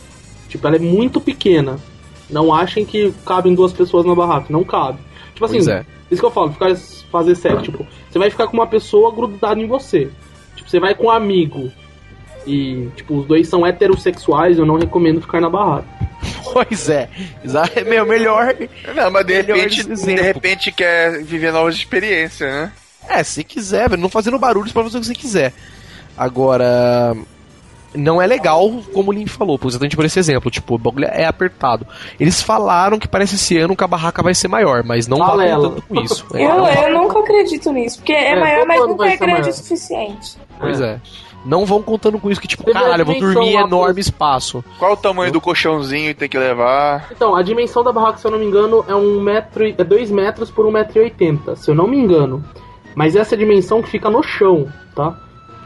Tipo, 0.46 0.66
ela 0.66 0.76
é 0.76 0.78
muito 0.78 1.22
pequena. 1.22 1.78
Não 2.28 2.52
achem 2.52 2.84
que 2.84 3.14
cabem 3.24 3.54
duas 3.54 3.72
pessoas 3.72 4.04
na 4.04 4.14
barraca. 4.14 4.48
Não 4.50 4.62
cabe. 4.62 4.98
Tipo 5.32 5.46
assim, 5.46 5.70
é. 5.70 5.86
Isso 6.10 6.20
que 6.20 6.26
eu 6.26 6.30
falo, 6.30 6.52
ficar, 6.52 6.74
fazer 7.10 7.34
sexo. 7.34 7.62
Tipo, 7.62 7.86
você 8.10 8.18
vai 8.18 8.30
ficar 8.30 8.46
com 8.46 8.56
uma 8.56 8.66
pessoa 8.66 9.12
grudada 9.14 9.60
em 9.60 9.66
você. 9.66 10.10
Tipo, 10.54 10.70
você 10.70 10.80
vai 10.80 10.94
com 10.94 11.06
um 11.06 11.10
amigo. 11.10 11.70
E, 12.46 12.88
tipo, 12.94 13.18
os 13.18 13.26
dois 13.26 13.48
são 13.48 13.66
heterossexuais, 13.66 14.58
eu 14.58 14.64
não 14.64 14.78
recomendo 14.78 15.20
ficar 15.20 15.40
na 15.40 15.50
barraca. 15.50 15.88
Pois 16.52 16.88
é. 16.88 17.10
É 17.74 17.84
meu, 17.84 18.06
melhor. 18.06 18.54
Não, 18.94 19.10
mas 19.10 19.26
de 19.26 19.42
repente, 19.42 19.84
de 19.84 20.14
repente 20.14 20.72
quer 20.72 21.22
viver 21.22 21.52
novas 21.52 21.74
experiências, 21.74 22.48
né? 22.48 22.72
É, 23.08 23.22
se 23.22 23.44
quiser, 23.44 23.88
velho, 23.90 24.00
não 24.00 24.08
fazendo 24.08 24.38
barulhos 24.38 24.72
pra 24.72 24.82
fazer 24.82 24.96
o 24.96 25.00
que 25.00 25.06
você 25.06 25.14
quiser. 25.14 25.52
Agora. 26.16 27.14
Não 27.96 28.20
é 28.20 28.26
legal, 28.26 28.70
como 28.92 29.10
o 29.10 29.14
Link 29.14 29.28
falou, 29.30 29.58
por 29.58 29.68
exatamente 29.68 29.96
por 29.96 30.04
esse 30.04 30.18
exemplo. 30.18 30.50
Tipo, 30.50 30.74
o 30.74 30.78
bagulho 30.78 31.06
é 31.06 31.24
apertado. 31.24 31.86
Eles 32.20 32.42
falaram 32.42 32.98
que 32.98 33.08
parece 33.08 33.34
esse 33.36 33.56
ano 33.58 33.76
que 33.76 33.84
a 33.84 33.88
barraca 33.88 34.22
vai 34.22 34.34
ser 34.34 34.48
maior, 34.48 34.82
mas 34.84 35.06
não 35.08 35.18
Balela. 35.18 35.68
contando 35.70 35.82
com 35.82 36.00
isso. 36.02 36.26
É, 36.36 36.44
Eu, 36.44 36.64
eu 36.66 36.92
nunca 37.02 37.18
acredito 37.20 37.72
nisso, 37.72 37.98
porque 37.98 38.12
é, 38.12 38.32
É, 38.32 38.40
maior, 38.40 38.66
mas 38.66 38.80
nunca 38.80 39.06
é 39.06 39.16
grande 39.16 39.32
maior. 39.32 39.48
o 39.48 39.52
suficiente. 39.52 40.36
Pois 40.60 40.80
é. 40.80 41.00
Não 41.44 41.64
vão 41.64 41.80
contando 41.80 42.18
com 42.18 42.28
isso, 42.30 42.40
que 42.40 42.48
tipo, 42.48 42.64
Teve 42.64 42.76
a 42.76 42.80
caralho, 42.82 43.02
eu 43.02 43.06
vou 43.06 43.20
dormir 43.20 43.50
em 43.50 43.56
enorme 43.56 43.94
pô. 43.94 44.00
espaço. 44.00 44.64
Qual 44.78 44.92
o 44.94 44.96
tamanho 44.96 45.30
do 45.32 45.40
colchãozinho 45.40 46.08
que 46.08 46.18
tem 46.20 46.28
que 46.28 46.36
levar? 46.38 47.06
Então, 47.12 47.36
a 47.36 47.42
dimensão 47.42 47.84
da 47.84 47.92
barraca, 47.92 48.18
se 48.18 48.26
eu 48.26 48.32
não 48.32 48.38
me 48.38 48.44
engano, 48.46 48.84
é 48.88 48.94
um 48.96 49.20
metro 49.20 49.64
e, 49.64 49.72
é 49.78 49.84
2 49.84 50.10
metros 50.10 50.50
por 50.50 50.66
1,80m, 50.66 51.54
se 51.54 51.70
eu 51.70 51.74
não 51.74 51.86
me 51.86 51.96
engano. 51.96 52.44
Mas 52.96 53.14
essa 53.14 53.34
é 53.34 53.36
a 53.36 53.38
dimensão 53.38 53.80
que 53.80 53.88
fica 53.88 54.10
no 54.10 54.22
chão, 54.24 54.66
tá? 54.94 55.16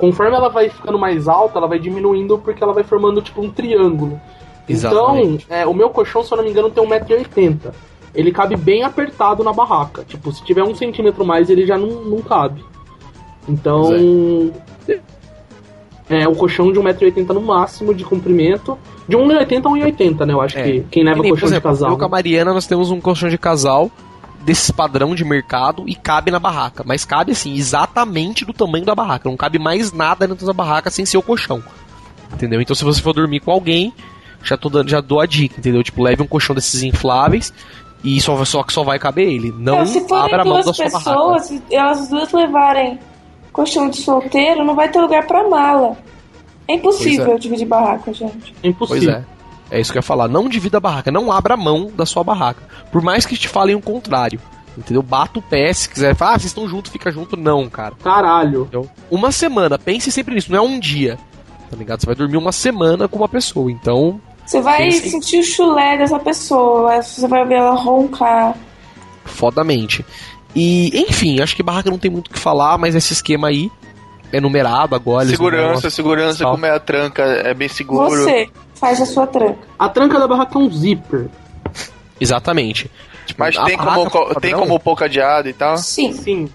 Conforme 0.01 0.35
ela 0.35 0.49
vai 0.49 0.71
ficando 0.71 0.99
mais 0.99 1.29
alta, 1.29 1.59
ela 1.59 1.69
vai 1.69 1.79
diminuindo 1.79 2.39
porque 2.39 2.65
ela 2.65 2.73
vai 2.73 2.83
formando 2.83 3.21
tipo 3.21 3.43
um 3.43 3.51
triângulo. 3.51 4.19
Exatamente. 4.67 5.45
Então, 5.45 5.57
é, 5.59 5.67
o 5.67 5.75
meu 5.75 5.91
colchão, 5.91 6.23
se 6.25 6.33
eu 6.33 6.37
não 6.39 6.45
me 6.45 6.51
engano, 6.51 6.71
tem 6.71 6.83
1,80m. 6.83 7.71
Ele 8.15 8.33
cabe 8.33 8.57
bem 8.57 8.83
apertado 8.83 9.45
na 9.45 9.53
barraca. 9.53 10.03
Tipo, 10.05 10.33
se 10.33 10.43
tiver 10.43 10.65
um 10.65 10.75
centímetro 10.75 11.25
mais, 11.25 11.51
ele 11.51 11.67
já 11.67 11.77
não, 11.77 11.89
não 12.05 12.23
cabe. 12.23 12.65
Então. 13.49 13.93
É, 16.09 16.27
o 16.27 16.35
colchão 16.35 16.73
de 16.73 16.81
1,80m 16.81 17.29
no 17.35 17.41
máximo 17.43 17.95
de 17.95 18.03
comprimento. 18.05 18.77
De 19.07 19.17
1,80m 19.17 19.67
a 19.67 19.71
1,80m, 19.91 20.27
né? 20.27 20.33
Eu 20.33 20.41
acho 20.41 20.59
É. 20.59 20.63
que 20.63 20.81
quem 20.91 21.05
leva 21.05 21.17
Que 21.17 21.23
nem, 21.23 21.31
por 21.33 21.37
colchão 21.41 21.49
de 21.49 21.55
exemplo, 21.55 21.71
casal. 21.71 21.91
eu 21.91 21.99
com 21.99 22.05
a 22.05 22.09
Mariana 22.09 22.53
nós 22.53 22.67
temos 22.67 22.91
um 22.91 23.01
colchão 23.01 23.29
de 23.29 23.39
casal 23.39 23.91
desse 24.41 24.73
padrão 24.73 25.15
de 25.15 25.25
mercado 25.25 25.85
e 25.87 25.95
cabe 25.95 26.31
na 26.31 26.39
barraca. 26.39 26.83
Mas 26.87 27.05
cabe 27.05 27.33
assim, 27.33 27.55
exatamente 27.55 28.45
do 28.45 28.53
tamanho 28.53 28.85
da 28.85 28.95
barraca. 28.95 29.29
Não 29.29 29.37
cabe 29.37 29.59
mais 29.59 29.93
nada 29.93 30.27
dentro 30.27 30.47
da 30.47 30.53
barraca 30.53 30.91
sem 30.91 31.05
ser 31.05 31.19
o 31.19 31.23
colchão. 31.23 31.63
Entendeu? 32.33 32.61
Então 32.61 32.75
se 32.75 32.85
você 32.85 33.01
for 33.03 33.13
dormir 33.13 33.41
com 33.41 33.51
alguém, 33.51 33.93
já, 34.43 34.57
tô 34.57 34.69
dando, 34.69 34.89
já 34.89 35.01
dou 35.01 35.21
a 35.21 35.27
dica, 35.27 35.57
entendeu? 35.59 35.83
Tipo, 35.83 36.03
leve 36.03 36.23
um 36.23 36.27
colchão 36.27 36.55
desses 36.55 36.83
infláveis 36.83 37.53
e 38.03 38.21
só, 38.21 38.43
só 38.45 38.63
que 38.63 38.73
só 38.73 38.83
vai 38.83 38.99
caber 38.99 39.29
ele. 39.29 39.53
Não 39.57 39.79
Não, 39.79 39.87
se 39.87 40.01
forem 40.09 40.25
abra 40.25 40.43
a 40.43 40.45
mão 40.45 40.57
da 40.57 40.63
duas 40.63 40.77
sua 40.77 40.89
barraca. 40.89 41.11
pessoas, 41.11 41.51
e 41.51 41.63
elas 41.75 42.09
duas 42.09 42.33
levarem 42.33 42.99
colchão 43.53 43.91
de 43.91 43.99
solteiro, 43.99 44.65
não 44.65 44.75
vai 44.75 44.89
ter 44.89 45.01
lugar 45.01 45.27
pra 45.27 45.47
mala. 45.49 45.97
É 46.69 46.75
impossível 46.75 47.27
Pois 47.27 47.41
dividir 47.43 47.67
barraca, 47.67 48.13
gente. 48.15 48.55
É 48.63 48.73
Pois 48.73 49.03
impossível. 49.03 49.11
é. 49.17 49.25
É 49.71 49.81
isso 49.81 49.93
que 49.93 49.99
eu 49.99 50.01
ia 50.01 50.05
falar. 50.07 50.29
Não 50.29 50.49
divida 50.49 50.79
a 50.79 50.81
barraca. 50.81 51.11
Não 51.11 51.31
abra 51.31 51.55
a 51.55 51.57
mão 51.57 51.91
da 51.95 52.05
sua 52.05 52.25
barraca. 52.25 52.63
Por 52.91 53.03
mais 53.03 53.25
que 53.25 53.37
te 53.37 53.49
falem 53.49 53.75
o 53.77 53.81
contrário. 53.81 54.41
Entendeu? 54.77 55.03
Bata 55.03 55.39
o 55.39 55.43
pé 55.43 55.73
se 55.73 55.89
quiser. 55.89 56.15
Fala, 56.15 56.33
ah, 56.35 56.39
vocês 56.39 56.47
estão 56.51 56.69
juntos, 56.69 56.91
fica 56.91 57.11
junto. 57.11 57.37
Não, 57.37 57.69
cara. 57.69 57.95
Caralho. 58.03 58.63
Entendeu? 58.63 58.89
Uma 59.11 59.31
semana. 59.33 59.79
Pense 59.79 60.11
sempre 60.11 60.35
nisso. 60.35 60.51
Não 60.51 60.59
é 60.59 60.63
um 60.63 60.79
dia. 60.79 61.19
Tá 61.71 61.77
ligado? 61.77 62.01
Você 62.01 62.07
vai 62.07 62.15
dormir 62.15 62.37
uma 62.37 62.53
semana 62.53 63.07
com 63.07 63.17
uma 63.19 63.29
pessoa. 63.29 63.71
Então, 63.71 64.21
Você 64.45 64.61
vai 64.61 64.91
sim. 64.91 65.11
sentir 65.11 65.39
o 65.41 65.45
chulé 65.45 65.97
dessa 65.99 66.19
pessoa, 66.19 67.01
você 67.03 67.29
vai 67.29 67.45
ver 67.47 67.55
ela 67.57 67.75
roncar. 67.75 68.55
fodamente. 69.25 70.05
E, 70.55 70.91
enfim, 71.09 71.41
acho 71.41 71.55
que 71.55 71.63
barraca 71.63 71.91
não 71.91 71.99
tem 71.99 72.11
muito 72.11 72.27
o 72.29 72.31
que 72.31 72.39
falar, 72.39 72.77
mas 72.79 72.95
esse 72.97 73.13
esquema 73.13 73.49
aí 73.49 73.71
é 74.33 74.41
numerado 74.41 74.95
agora. 74.97 75.27
segurança, 75.27 75.67
numeram- 75.75 75.91
segurança, 75.91 76.45
como 76.45 76.67
é 76.67 76.71
a 76.71 76.81
tranca, 76.81 77.23
é 77.23 77.55
bem 77.55 77.69
seguro. 77.69 78.11
Você 78.11 78.49
faz 78.81 79.01
a 79.01 79.07
sua 79.07 79.27
tranca. 79.27 79.59
A 79.79 79.89
tranca 79.89 80.19
da 80.19 80.27
barraca 80.27 80.59
é 80.59 80.63
um 80.63 80.71
zíper. 80.71 81.29
Exatamente. 82.19 82.91
Tipo, 83.27 83.41
Mas 83.41 83.57
tem 83.57 83.77
como, 83.77 84.35
tem 84.41 84.55
como 84.55 84.81
pôr 84.81 84.97
cadeado 84.97 85.49
e 85.49 85.53
tal? 85.53 85.77
Sim. 85.77 86.13
Sim. 86.13 86.49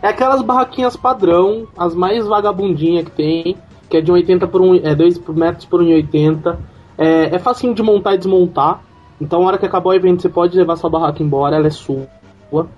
É 0.00 0.08
aquelas 0.08 0.40
barraquinhas 0.42 0.96
padrão, 0.96 1.66
as 1.76 1.94
mais 1.94 2.24
vagabundinhas 2.24 3.04
que 3.04 3.10
tem, 3.10 3.56
que 3.90 3.96
é 3.96 4.00
de 4.00 4.12
80 4.12 4.46
por 4.46 4.60
1, 4.60 4.86
é 4.86 4.94
2 4.94 5.18
metros 5.28 5.64
por 5.64 5.82
1,80. 5.82 6.56
É, 6.96 7.34
é 7.34 7.38
facinho 7.38 7.74
de 7.74 7.82
montar 7.82 8.14
e 8.14 8.18
desmontar. 8.18 8.80
Então, 9.20 9.40
na 9.40 9.48
hora 9.48 9.58
que 9.58 9.66
acabar 9.66 9.90
o 9.90 9.94
evento, 9.94 10.22
você 10.22 10.28
pode 10.28 10.56
levar 10.56 10.76
sua 10.76 10.88
barraca 10.88 11.22
embora, 11.22 11.56
ela 11.56 11.66
é 11.66 11.70
sua. 11.70 12.06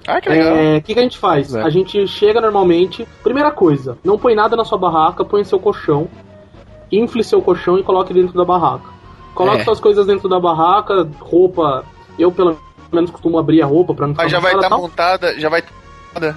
Ah, 0.07 0.21
que 0.21 0.29
legal. 0.29 0.57
É, 0.57 0.79
O 0.79 0.83
que, 0.83 0.95
que 0.95 0.99
a 0.99 1.03
gente 1.03 1.19
faz? 1.19 1.55
É. 1.55 1.63
A 1.63 1.71
gente 1.71 2.07
chega 2.09 2.41
normalmente. 2.41 3.07
Primeira 3.23 3.51
coisa, 3.51 3.99
não 4.03 4.19
põe 4.19 4.35
nada 4.35 4.57
na 4.57 4.65
sua 4.65 4.79
barraca, 4.79 5.25
põe 5.25 5.45
seu 5.45 5.61
colchão, 5.61 6.09
infle 6.91 7.23
seu 7.25 7.41
colchão 7.43 7.79
e 7.79 7.83
coloque 7.83 8.13
dentro 8.13 8.35
da 8.37 8.45
barraca. 8.45 8.89
Coloque 9.35 9.61
É. 9.61 9.65
suas 9.65 9.81
coisas 9.81 10.07
dentro 10.07 10.29
da 10.29 10.39
barraca, 10.41 11.09
roupa. 11.21 11.85
Eu, 12.19 12.31
pelo 12.33 12.57
menos, 12.93 13.11
costumo 13.11 13.39
abrir 13.39 13.63
a 13.63 13.67
roupa 13.67 13.95
pra 13.95 14.07
não 14.07 14.15
ficar 14.15 14.25
Mas 14.25 14.33
já 14.33 14.41
vai 14.41 14.55
estar 14.55 14.69
tal. 14.69 14.81
montada, 14.81 15.39
já 15.39 15.49
vai. 15.49 15.63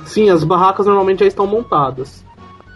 Sim, 0.06 0.30
as 0.30 0.44
barracas 0.44 0.86
normalmente 0.86 1.20
já 1.22 1.26
estão 1.26 1.48
montadas. 1.48 2.24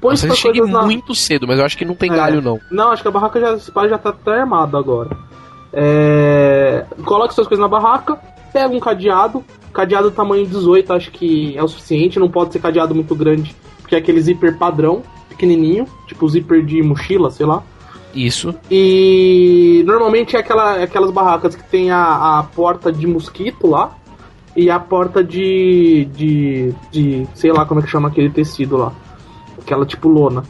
Põe 0.01 0.15
Você 0.15 0.27
suas 0.27 0.39
chegue 0.39 0.59
coisas 0.59 0.73
na... 0.75 0.83
muito 0.83 1.13
cedo, 1.15 1.47
mas 1.47 1.59
eu 1.59 1.65
acho 1.65 1.77
que 1.77 1.85
não 1.85 1.95
tem 1.95 2.11
É. 2.11 2.15
galho, 2.15 2.41
não. 2.41 2.59
Não, 2.71 2.91
acho 2.91 3.01
que 3.01 3.07
a 3.07 3.11
barraca 3.11 3.39
já, 3.39 3.53
esse 3.53 3.71
pai 3.71 3.87
já 3.89 3.97
tá 3.97 4.09
até 4.09 4.39
armado 4.41 4.75
agora. 4.77 5.15
É... 5.73 6.85
Coloque 7.05 7.33
suas 7.33 7.47
coisas 7.47 7.61
na 7.61 7.67
barraca, 7.67 8.19
pega 8.51 8.73
um 8.73 8.79
cadeado, 8.79 9.43
cadeado 9.71 10.09
tamanho 10.11 10.45
18 10.45 10.93
acho 10.93 11.11
que 11.11 11.55
é 11.57 11.63
o 11.63 11.67
suficiente, 11.67 12.19
não 12.19 12.29
pode 12.29 12.51
ser 12.53 12.59
cadeado 12.59 12.95
muito 12.95 13.13
grande, 13.15 13.55
porque 13.87 13.95
é 13.95 13.99
aquele 13.99 14.19
zíper 14.19 14.57
padrão, 14.57 15.01
pequenininho, 15.29 15.87
tipo 16.07 16.27
zíper 16.27 16.61
de 16.65 16.83
mochila, 16.83 17.31
sei 17.31 17.45
lá. 17.45 17.63
Isso. 18.13 18.53
E 18.69 19.81
normalmente 19.87 20.35
é 20.35 20.39
aquela, 20.39 20.77
é 20.77 20.83
aquelas 20.83 21.09
barracas 21.09 21.55
que 21.55 21.63
tem 21.63 21.89
a, 21.89 22.39
a 22.39 22.43
porta 22.43 22.91
de 22.91 23.07
mosquito 23.07 23.65
lá 23.65 23.95
e 24.57 24.69
a 24.69 24.77
porta 24.77 25.23
de, 25.23 26.05
de, 26.13 26.73
de. 26.91 27.25
sei 27.33 27.53
lá 27.53 27.65
como 27.65 27.79
é 27.79 27.83
que 27.83 27.89
chama 27.89 28.09
aquele 28.09 28.29
tecido 28.29 28.75
lá. 28.75 28.91
Aquela 29.57 29.85
tipo 29.85 30.09
lona. 30.09 30.43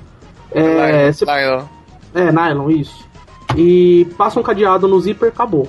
É, 0.52 0.64
Nylon, 0.64 1.14
cê- 1.14 1.26
nylon. 1.26 1.64
é, 2.16 2.32
nylon, 2.32 2.70
isso. 2.72 3.06
E 3.56 4.08
passa 4.18 4.40
um 4.40 4.44
cadeado 4.44 4.88
no 4.88 5.00
zíper, 5.00 5.30
acabou. 5.30 5.68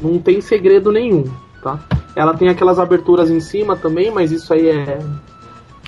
Não 0.00 0.18
tem 0.20 0.40
segredo 0.40 0.92
nenhum, 0.92 1.24
tá? 1.64 1.80
Ela 2.14 2.34
tem 2.34 2.48
aquelas 2.48 2.78
aberturas 2.78 3.28
em 3.28 3.40
cima 3.40 3.74
também, 3.74 4.10
mas 4.12 4.30
isso 4.30 4.52
aí 4.52 4.68
é 4.68 4.98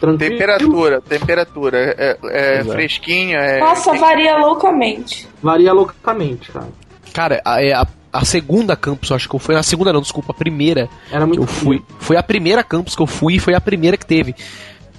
tranquilo. 0.00 0.30
Temperatura, 0.30 1.00
temperatura. 1.00 1.78
É, 1.78 2.18
é 2.24 2.54
Exato. 2.60 2.72
fresquinha, 2.72 3.38
é. 3.38 3.60
Nossa, 3.60 3.92
varia 3.94 4.36
loucamente. 4.38 5.28
Varia 5.42 5.72
loucamente, 5.72 6.50
cara. 6.50 6.68
Cara, 7.12 7.42
a, 7.44 7.62
é 7.62 7.72
a, 7.72 7.86
a 8.12 8.24
segunda 8.24 8.74
campus, 8.76 9.10
eu 9.10 9.16
acho 9.16 9.28
que 9.28 9.34
eu 9.34 9.40
fui. 9.40 9.54
A 9.54 9.62
segunda 9.62 9.92
não, 9.92 10.00
desculpa, 10.00 10.32
a 10.32 10.34
primeira 10.34 10.88
Era 11.10 11.20
que 11.20 11.26
muito 11.26 11.42
eu 11.42 11.46
fui. 11.46 11.82
Foi 11.98 12.16
a 12.16 12.22
primeira 12.22 12.64
campus 12.64 12.96
que 12.96 13.02
eu 13.02 13.06
fui 13.06 13.34
e 13.34 13.38
foi 13.38 13.54
a 13.54 13.60
primeira 13.60 13.96
que 13.96 14.06
teve. 14.06 14.34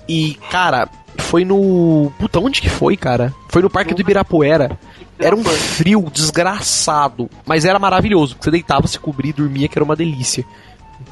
E, 0.07 0.37
cara, 0.49 0.87
foi 1.17 1.45
no. 1.45 2.11
Puta, 2.19 2.39
onde 2.39 2.61
que 2.61 2.69
foi, 2.69 2.97
cara? 2.97 3.33
Foi 3.49 3.61
no 3.61 3.69
Parque 3.69 3.93
do 3.93 4.01
Ibirapuera. 4.01 4.77
Era 5.19 5.35
um 5.35 5.43
frio 5.43 6.09
desgraçado, 6.11 7.29
mas 7.45 7.63
era 7.63 7.77
maravilhoso. 7.77 8.35
porque 8.35 8.45
Você 8.45 8.51
deitava, 8.51 8.87
se 8.87 8.97
cobria 8.99 9.29
e 9.29 9.33
dormia, 9.33 9.67
que 9.67 9.77
era 9.77 9.85
uma 9.85 9.95
delícia. 9.95 10.43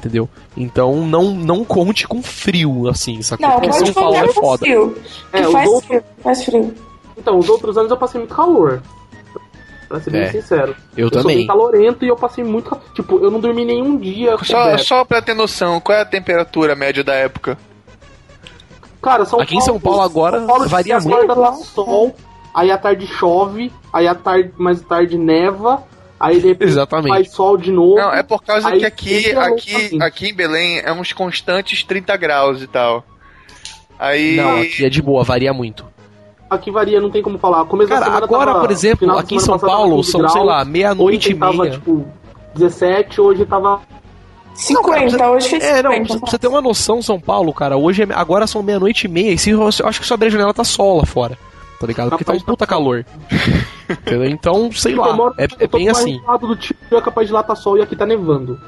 Entendeu? 0.00 0.28
Então 0.56 1.04
não, 1.06 1.30
não 1.34 1.62
conte 1.64 2.08
com 2.08 2.22
frio, 2.22 2.88
assim, 2.88 3.20
sacou? 3.20 3.46
Não, 3.46 3.60
Porque 3.60 3.72
São 3.74 3.92
Paulo 3.92 4.16
é 4.16 4.28
foda. 4.32 4.58
frio. 4.58 4.94
Que 5.30 5.36
É, 5.38 5.42
faz 5.44 5.68
outros- 5.68 5.84
frio, 5.86 6.04
faz 6.22 6.44
frio. 6.44 6.74
Então, 7.18 7.38
os 7.38 7.48
outros 7.50 7.76
anos 7.76 7.90
eu 7.90 7.98
passei 7.98 8.18
muito 8.18 8.34
calor. 8.34 8.82
Pra 9.88 10.00
ser 10.00 10.10
bem 10.10 10.22
É, 10.22 10.30
sincero. 10.30 10.74
Eu, 10.96 11.08
sou 11.12 11.22
bem 11.24 11.32
também. 11.34 11.46
calorento 11.46 12.04
e 12.04 12.08
eu 12.08 12.16
passei 12.16 12.42
muito. 12.42 12.74
Tipo, 12.94 13.18
eu 13.18 13.30
não 13.30 13.40
dormi 13.40 13.64
nenhum 13.64 13.98
dia. 13.98 14.36
Só, 14.42 14.78
só 14.78 15.04
pra 15.04 15.20
ter 15.20 15.34
noção, 15.34 15.80
qual 15.80 15.98
é 15.98 16.00
a 16.00 16.04
temperatura 16.06 16.74
média 16.74 17.04
da 17.04 17.12
época? 17.12 17.58
Cara, 19.02 19.24
São 19.24 19.40
Aqui 19.40 19.56
em 19.56 19.60
São 19.60 19.80
Paulo 19.80 20.00
agora 20.00 20.38
São 20.38 20.46
Paulo 20.46 20.68
varia 20.68 20.98
muito. 21.00 21.26
tá 21.34 21.52
sol, 21.54 22.14
aí 22.54 22.70
à 22.70 22.78
tarde 22.78 23.06
chove, 23.06 23.72
aí 23.92 24.06
à 24.06 24.14
tarde, 24.14 24.52
mais 24.56 24.80
tarde 24.82 25.16
neva, 25.18 25.82
aí 26.20 26.38
depois 26.38 26.70
Exatamente. 26.70 27.08
faz 27.08 27.32
sol 27.32 27.56
de 27.56 27.72
novo. 27.72 27.96
Não, 27.96 28.12
é 28.12 28.22
por 28.22 28.42
causa 28.44 28.70
que 28.70 28.84
aqui, 28.84 29.34
aqui, 29.34 29.98
aqui 30.02 30.26
em 30.28 30.34
Belém 30.34 30.78
é 30.84 30.92
uns 30.92 31.12
constantes 31.12 31.82
30 31.82 32.16
graus 32.16 32.62
e 32.62 32.66
tal. 32.66 33.02
Aí. 33.98 34.36
Não, 34.36 34.60
aqui 34.60 34.84
é 34.84 34.88
de 34.90 35.02
boa, 35.02 35.24
varia 35.24 35.52
muito. 35.52 35.84
Aqui 36.48 36.70
varia, 36.70 37.00
não 37.00 37.10
tem 37.10 37.22
como 37.22 37.38
falar. 37.38 37.64
Começo 37.64 37.88
da 37.90 37.94
Cara, 37.96 38.06
semana 38.06 38.24
agora, 38.26 38.46
tava- 38.52 38.60
por 38.60 38.70
exemplo, 38.70 39.10
aqui 39.18 39.36
em 39.36 39.40
São 39.40 39.58
Paulo 39.58 39.96
15 39.96 40.10
são, 40.10 40.20
sei 40.28 40.30
graus, 40.42 40.46
lá, 40.46 40.64
meia-noite 40.64 41.30
e 41.30 41.34
Ontem 41.34 41.38
tava, 41.40 41.62
meia. 41.62 41.70
tipo, 41.72 42.04
17, 42.54 43.20
hoje 43.20 43.46
tava 43.46 43.80
50, 44.54 45.30
hoje 45.30 45.48
fez 45.48 45.62
50. 45.62 45.78
É, 45.78 45.82
não, 45.82 46.04
pra, 46.06 46.18
pra 46.18 46.30
você 46.30 46.38
ter 46.38 46.48
uma 46.48 46.60
noção, 46.60 47.00
São 47.00 47.20
Paulo, 47.20 47.52
cara, 47.54 47.76
hoje 47.76 48.02
é, 48.02 48.06
agora 48.14 48.46
são 48.48 48.62
meia-noite 48.62 49.06
e 49.06 49.08
meia, 49.08 49.32
e 49.32 49.38
se, 49.38 49.50
eu 49.50 49.66
acho 49.68 50.00
que 50.00 50.06
só 50.06 50.14
abrir 50.14 50.26
a 50.26 50.30
janela 50.30 50.52
tá 50.52 50.64
sol 50.64 50.98
lá 50.98 51.06
fora, 51.06 51.38
tá 51.80 51.86
ligado? 51.86 52.10
Porque 52.10 52.22
tá 52.24 52.32
um 52.32 52.34
Rapaz, 52.36 52.42
tá 52.46 52.52
puta 52.52 52.66
calor. 52.66 53.04
Entendeu? 53.90 54.26
Então, 54.30 54.70
sei 54.70 54.94
lá, 54.94 55.12
moro- 55.14 55.34
é, 55.36 55.48
é 55.58 55.66
bem 55.66 55.88
assim. 55.88 56.20
do 56.40 56.54
tio, 56.54 56.76
é 56.92 57.00
capaz 57.00 57.26
de 57.26 57.32
lá 57.32 57.42
tá 57.42 57.56
sol 57.56 57.76
e 57.78 57.82
aqui 57.82 57.96
tá 57.96 58.06
nevando. 58.06 58.60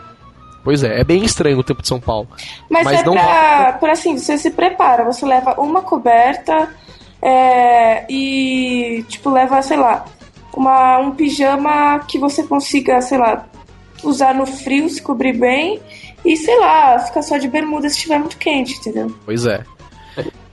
Pois 0.64 0.82
é, 0.82 1.00
é 1.00 1.04
bem 1.04 1.22
estranho 1.24 1.58
o 1.58 1.62
tempo 1.64 1.82
de 1.82 1.88
São 1.88 2.00
Paulo. 2.00 2.28
Mas, 2.70 2.84
Mas 2.84 3.00
é 3.00 3.04
não 3.04 3.12
pra, 3.14 3.72
pra 3.74 3.92
assim, 3.92 4.16
você 4.16 4.38
se 4.38 4.50
prepara, 4.50 5.04
você 5.04 5.26
leva 5.26 5.60
uma 5.60 5.82
coberta 5.82 6.68
é, 7.20 8.04
e, 8.10 9.04
tipo, 9.08 9.28
leva, 9.30 9.60
sei 9.62 9.76
lá, 9.76 10.04
uma, 10.54 10.98
um 10.98 11.12
pijama 11.12 11.98
que 12.06 12.18
você 12.18 12.44
consiga, 12.44 13.00
sei 13.00 13.18
lá, 13.18 13.44
usar 14.04 14.34
no 14.34 14.46
frio, 14.46 14.88
se 14.88 15.02
cobrir 15.02 15.32
bem 15.32 15.80
e, 16.24 16.36
sei 16.36 16.58
lá, 16.58 16.98
ficar 17.00 17.22
só 17.22 17.38
de 17.38 17.48
bermuda 17.48 17.88
se 17.88 17.96
estiver 17.96 18.18
muito 18.18 18.36
quente, 18.38 18.78
entendeu? 18.78 19.14
Pois 19.24 19.46
é. 19.46 19.64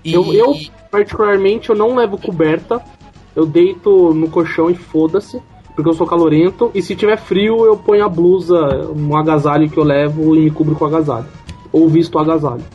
E, 0.04 0.14
Eu- 0.14 0.34
eu- 0.34 0.56
Particularmente, 0.92 1.70
eu 1.70 1.76
não 1.76 1.96
levo 1.96 2.18
coberta, 2.18 2.82
eu 3.36 3.46
deito 3.46 4.14
no 4.14 4.30
colchão 4.30 4.70
e 4.70 4.76
foda-se, 4.76 5.42
porque 5.76 5.90
eu 5.90 5.94
sou 5.94 6.08
calorento, 6.08 6.72
e 6.74 6.82
se 6.82 6.96
tiver 6.96 7.18
frio, 7.18 7.66
eu 7.66 7.78
ponho 7.78 8.04
a 8.04 8.10
blusa, 8.10 8.92
um 8.96 9.16
agasalho 9.16 9.70
que 9.70 9.78
eu 9.78 9.84
levo 9.84 10.36
e 10.36 10.42
me 10.42 10.52
cubro 10.52 10.76
com 10.76 10.86
o 10.86 10.88
agasalho. 10.88 11.28
Ou 11.72 11.88
visto 11.88 12.16
o 12.16 12.20
agasalho. 12.20 12.66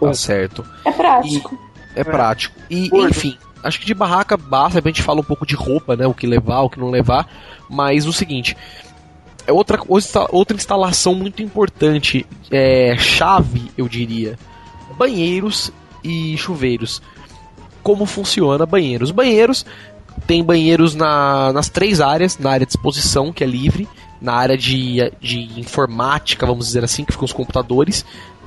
tá 0.00 0.12
certo. 0.12 0.64
É 0.84 0.90
prático. 0.90 1.58
É 1.94 2.04
prático. 2.04 2.58
E, 2.68 2.90
enfim, 2.92 3.38
acho 3.62 3.80
que 3.80 3.86
de 3.86 3.94
barraca 3.94 4.36
basta, 4.36 4.80
a 4.80 4.82
gente 4.82 5.02
fala 5.02 5.20
um 5.20 5.24
pouco 5.24 5.46
de 5.46 5.54
roupa, 5.54 5.96
né? 5.96 6.06
O 6.06 6.12
que 6.12 6.26
levar, 6.26 6.62
o 6.62 6.70
que 6.70 6.78
não 6.78 6.90
levar. 6.90 7.26
Mas 7.70 8.06
o 8.06 8.12
seguinte. 8.12 8.56
É 9.46 9.52
outra, 9.52 9.78
outra 9.86 10.26
outra 10.30 10.56
instalação 10.56 11.14
muito 11.14 11.42
importante. 11.42 12.26
É 12.50 12.96
chave, 12.98 13.70
eu 13.78 13.88
diria. 13.88 14.38
Banheiros 14.98 15.72
e 16.04 16.36
chuveiros. 16.36 17.00
Como 17.82 18.06
funciona 18.06 18.64
banheiros? 18.66 19.10
Banheiros 19.10 19.64
tem 20.26 20.44
banheiros 20.44 20.94
na, 20.94 21.52
nas 21.52 21.68
três 21.68 22.00
áreas, 22.00 22.38
na 22.38 22.50
área 22.50 22.66
de 22.66 22.72
exposição, 22.72 23.32
que 23.32 23.42
é 23.42 23.46
livre, 23.46 23.88
na 24.20 24.34
área 24.34 24.56
de, 24.56 25.12
de 25.20 25.58
informática, 25.58 26.46
vamos 26.46 26.66
dizer 26.66 26.84
assim, 26.84 27.04
que 27.04 27.12
ficam 27.12 27.24
os 27.24 27.32
computadores, 27.32 28.04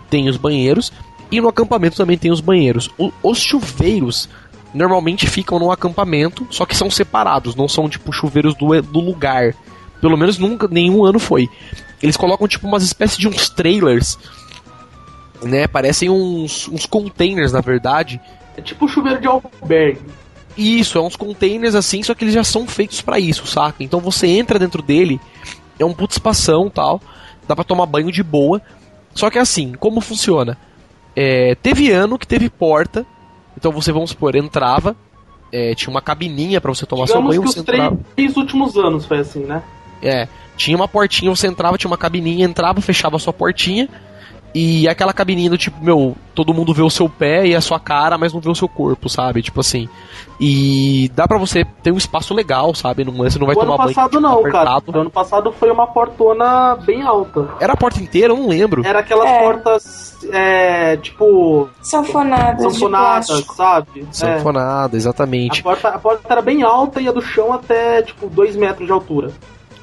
tem 0.10 0.30
os 0.30 0.38
banheiros, 0.38 0.94
e 1.30 1.42
no 1.42 1.50
acampamento 1.50 1.98
também 1.98 2.18
tem 2.18 2.32
os 2.32 2.40
banheiros. 2.40 2.90
O- 2.98 3.12
os 3.22 3.38
chuveiros 3.40 4.30
normalmente 4.74 5.28
ficam 5.28 5.60
no 5.60 5.72
acampamento, 5.72 6.48
só 6.50 6.66
que 6.66 6.76
são 6.76 6.90
separados, 6.90 7.56
não 7.56 7.68
são 7.68 7.90
tipo 7.90 8.12
chuveiros 8.14 8.56
do, 8.56 8.82
do 8.82 9.00
lugar. 9.00 9.54
Pelo 10.00 10.18
menos 10.18 10.38
nunca, 10.38 10.68
nenhum 10.68 11.04
ano 11.04 11.20
foi. 11.20 11.50
Eles 12.02 12.16
colocam 12.16 12.48
tipo 12.48 12.68
umas 12.68 12.84
espécies 12.84 13.18
de 13.18 13.28
uns 13.28 13.50
trailers, 13.50 14.18
né? 15.44 15.68
Parecem 15.68 16.10
uns, 16.10 16.68
uns 16.68 16.86
containers, 16.86 17.52
na 17.52 17.62
verdade, 17.62 18.20
É 18.58 18.62
tipo 18.62 18.88
chuveiro 18.88 19.20
de 19.22 19.28
albergue. 19.28 20.02
isso, 20.58 20.98
é 20.98 21.02
uns 21.02 21.16
containers 21.16 21.76
assim, 21.76 22.02
só 22.04 22.14
que 22.16 22.24
eles 22.24 22.34
já 22.34 22.44
são 22.44 22.68
feitos 22.68 23.02
pra 23.02 23.20
isso, 23.20 23.46
saca? 23.46 23.84
Então 23.84 24.00
você 24.00 24.28
entra 24.28 24.58
dentro 24.60 24.82
dele, 24.82 25.20
é 25.80 25.86
um 25.86 25.94
puto 25.94 26.14
espação 26.14 26.70
tal, 26.70 27.00
dá 27.48 27.56
pra 27.56 27.64
tomar 27.64 27.86
banho 27.86 28.12
de 28.12 28.24
boa. 28.24 28.62
Só 29.14 29.30
que 29.30 29.38
assim, 29.40 29.74
como 29.74 30.02
funciona? 30.02 30.58
É, 31.16 31.56
teve 31.56 31.92
ano 31.92 32.18
que 32.20 32.28
teve 32.28 32.50
porta, 32.50 33.06
então 33.58 33.72
você, 33.72 33.92
vamos 33.92 34.12
supor, 34.12 34.36
entrava, 34.36 34.96
é, 35.52 35.74
tinha 35.74 35.90
uma 35.90 36.02
cabininha 36.02 36.62
pra 36.62 36.72
você 36.74 36.86
tomar 36.86 37.08
seu 37.08 37.16
Digamos 37.16 37.30
banho, 37.30 37.42
que 37.42 37.48
os 37.48 37.56
três 37.66 37.84
entrava. 37.84 38.40
últimos 38.40 38.78
anos 38.78 39.06
foi 39.06 39.20
assim, 39.20 39.40
né? 39.40 39.64
É, 40.02 40.28
tinha 40.56 40.76
uma 40.78 40.88
portinha, 40.88 41.30
você 41.36 41.48
entrava, 41.48 41.78
tinha 41.78 41.90
uma 41.90 41.98
cabininha, 41.98 42.46
entrava, 42.46 42.82
fechava 42.82 43.16
a 43.16 43.20
sua 43.20 43.34
portinha. 43.34 43.90
E 44.56 44.88
aquela 44.88 45.14
cabininha 45.14 45.50
do 45.50 45.58
tipo, 45.58 45.84
meu, 45.84 46.16
todo 46.34 46.54
mundo 46.54 46.74
vê 46.74 46.82
o 46.82 46.90
seu 46.90 47.08
pé 47.08 47.46
e 47.46 47.54
a 47.56 47.62
sua 47.62 47.80
cara, 47.80 48.18
mas 48.18 48.34
não 48.34 48.40
vê 48.40 48.50
o 48.50 48.56
seu 48.56 48.68
corpo, 48.68 49.08
sabe? 49.10 49.42
Tipo 49.42 49.60
assim. 49.60 49.88
E 50.40 51.12
dá 51.14 51.28
pra 51.28 51.38
você 51.38 51.66
ter 51.84 51.92
um 51.92 51.98
espaço 51.98 52.34
legal, 52.34 52.74
sabe? 52.74 53.04
Não, 53.04 53.14
você 53.14 53.38
não 53.38 53.46
vai 53.46 53.56
o 53.56 53.60
ano 53.60 53.72
tomar 53.72 53.84
banho 53.86 53.96
passado 53.96 54.10
tipo, 54.12 54.22
não, 54.22 54.44
cara. 54.44 54.70
apertado. 54.72 54.98
O 54.98 55.02
ano 55.02 55.10
passado 55.10 55.52
foi 55.52 55.70
uma 55.70 55.86
portona 55.88 56.76
bem 56.76 57.02
alta. 57.04 57.50
Era 57.60 57.74
a 57.74 57.78
porta 57.78 58.02
inteira, 58.02 58.34
eu 58.34 58.38
não 58.38 58.48
lembro. 58.48 58.86
Era 58.86 59.00
aquelas 59.00 59.30
É. 59.30 59.40
portas, 59.40 60.18
é, 60.32 60.98
tipo, 60.98 61.70
Sanfonadas 61.82 62.62
sanfonadas, 62.74 63.46
sabe? 63.56 64.02
É. 64.02 64.14
Sanfonada, 64.14 64.96
A 64.96 64.98
exatamente. 64.98 65.62
porta, 65.62 65.90
a 65.90 66.00
porta 66.00 66.22
era 66.30 66.42
bem 66.42 66.64
alta 66.64 67.00
e 67.00 67.06
ia 67.06 67.14
do 67.14 67.22
chão 67.22 67.54
até, 67.54 68.02
tipo, 68.02 68.28
2 68.28 68.56
metros 68.56 68.86
de 68.88 68.92
altura. 68.92 69.32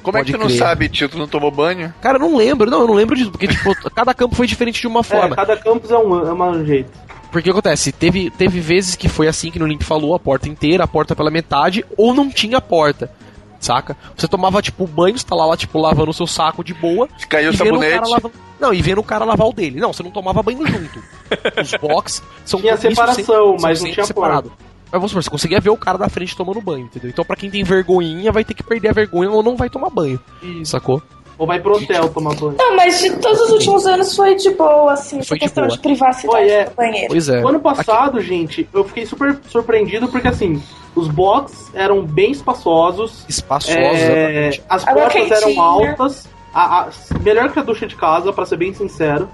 Como 0.05 0.17
é 0.17 0.21
Pode 0.21 0.31
que 0.33 0.39
tu 0.39 0.41
não 0.41 0.47
crer. 0.47 0.59
sabe, 0.59 0.89
tio? 0.89 1.09
Tu 1.09 1.19
não 1.19 1.27
tomou 1.27 1.51
banho? 1.51 1.93
Cara, 2.01 2.17
eu 2.19 2.21
não 2.21 2.37
lembro, 2.37 2.71
não, 2.71 2.83
eu 2.83 2.87
não 2.87 2.95
lembro 2.95 3.17
disso, 3.17 3.31
porque, 3.33 3.49
tipo, 3.49 3.75
cada 3.91 4.15
campo 4.15 4.37
foi 4.37 4.47
diferente 4.47 4.81
de 4.81 4.87
uma 4.87 5.01
É, 5.01 5.03
forma. 5.03 5.35
cada 5.35 5.57
campus 5.57 5.91
é 5.91 5.99
um, 5.99 6.29
é 6.29 6.33
um 6.33 6.65
jeito. 6.65 6.93
Porque 7.33 7.51
acontece, 7.51 7.91
teve, 7.91 8.31
teve 8.31 8.61
vezes 8.61 8.95
que 8.95 9.09
foi 9.09 9.27
assim 9.27 9.51
que 9.51 9.59
no 9.59 9.67
Link 9.67 9.83
falou, 9.83 10.15
a 10.15 10.21
porta 10.21 10.49
inteira, 10.49 10.85
a 10.85 10.87
porta 10.87 11.17
pela 11.17 11.31
metade, 11.33 11.85
ou 11.97 12.15
não 12.15 12.31
tinha 12.31 12.61
porta. 12.61 13.11
Saca? 13.59 13.97
Você 14.15 14.29
tomava, 14.29 14.61
tipo, 14.61 14.87
banho, 14.87 15.19
você 15.19 15.25
tá 15.27 15.35
lá, 15.35 15.47
lá, 15.47 15.57
tipo, 15.57 15.81
lavando 15.81 16.11
o 16.11 16.15
seu 16.15 16.27
saco 16.27 16.63
de 16.63 16.75
boa. 16.75 17.09
Caiu 17.31 17.51
o 17.51 17.55
e 17.55 17.57
vendo 17.57 17.77
o 17.77 17.81
cara 17.81 17.91
sabonete. 17.95 18.11
lavando. 18.11 18.35
Não, 18.61 18.75
e 18.75 18.83
vendo 18.83 18.99
o 18.99 19.03
cara 19.03 19.25
lavar 19.25 19.47
o 19.49 19.53
dele. 19.55 19.81
Não, 19.81 19.91
você 19.93 20.03
não 20.03 20.11
tomava 20.11 20.43
banho 20.43 20.66
junto. 20.66 21.03
Os 21.61 21.70
box 21.81 22.23
são 22.45 22.61
Tinha 22.61 22.77
separação, 22.77 23.15
sempre- 23.24 23.35
são 23.35 23.57
mas 23.61 23.83
não 23.83 23.91
tinha 23.91 24.05
separado. 24.05 24.53
Mas 24.85 24.93
vamos 25.01 25.11
supor, 25.11 25.23
você 25.23 25.31
conseguia 25.31 25.61
ver 25.61 25.70
o 25.70 25.77
cara 25.77 25.98
da 25.98 26.09
frente 26.09 26.36
tomando 26.36 26.61
banho, 26.61 26.85
entendeu? 26.85 27.11
Então 27.11 27.24
pra 27.24 27.35
quem 27.36 27.51
tem 27.51 27.65
vergonhinha, 27.65 28.31
vai 28.31 28.44
ter 28.44 28.55
que 28.55 28.62
perder 28.62 28.90
a 28.90 28.93
vergonha 28.93 29.31
ou 29.31 29.43
não 29.43 29.56
vai 29.56 29.69
tomar 29.69 29.90
banho. 29.90 30.20
Isso. 30.43 30.70
Sacou? 30.73 31.02
Ou 31.36 31.48
vai 31.48 31.59
pro 31.59 31.74
hotel 31.77 32.09
tomar 32.11 32.32
banho. 32.36 32.55
Não, 32.56 32.77
mas 32.77 33.01
de 33.01 33.11
todos 33.16 33.40
os 33.40 33.51
últimos 33.51 33.86
anos 33.86 34.15
foi 34.15 34.36
de 34.36 34.51
boa, 34.51 34.93
assim, 34.93 35.20
Foi 35.24 35.36
de 35.36 35.43
questão 35.44 35.65
boa. 35.66 35.77
de 35.77 35.82
privacidade 35.82 36.32
Foi, 36.47 36.48
é. 36.48 36.65
do 36.66 36.74
banheiro. 36.77 37.09
Pois 37.09 37.28
é. 37.28 37.43
O 37.43 37.48
ano 37.48 37.59
passado, 37.59 38.20
gente, 38.20 38.69
eu 38.73 38.85
fiquei 38.85 39.05
super 39.05 39.36
surpreendido 39.48 40.06
porque, 40.06 40.28
assim, 40.28 40.62
os 40.94 41.09
box 41.09 41.73
eram 41.74 42.05
bem 42.06 42.31
espaçosos, 42.31 43.24
Espaçosa, 43.28 43.77
é, 43.77 44.61
as 44.69 44.85
portas 44.85 45.28
eram 45.32 45.61
altas, 45.61 46.28
a- 46.55 46.82
a- 46.82 46.89
melhor 47.20 47.51
que 47.52 47.59
a 47.59 47.62
ducha 47.65 47.85
de 47.85 47.97
casa, 47.97 48.32
pra 48.32 48.47
ser 48.47 48.56
bem 48.56 48.73
sincero. 48.73 49.28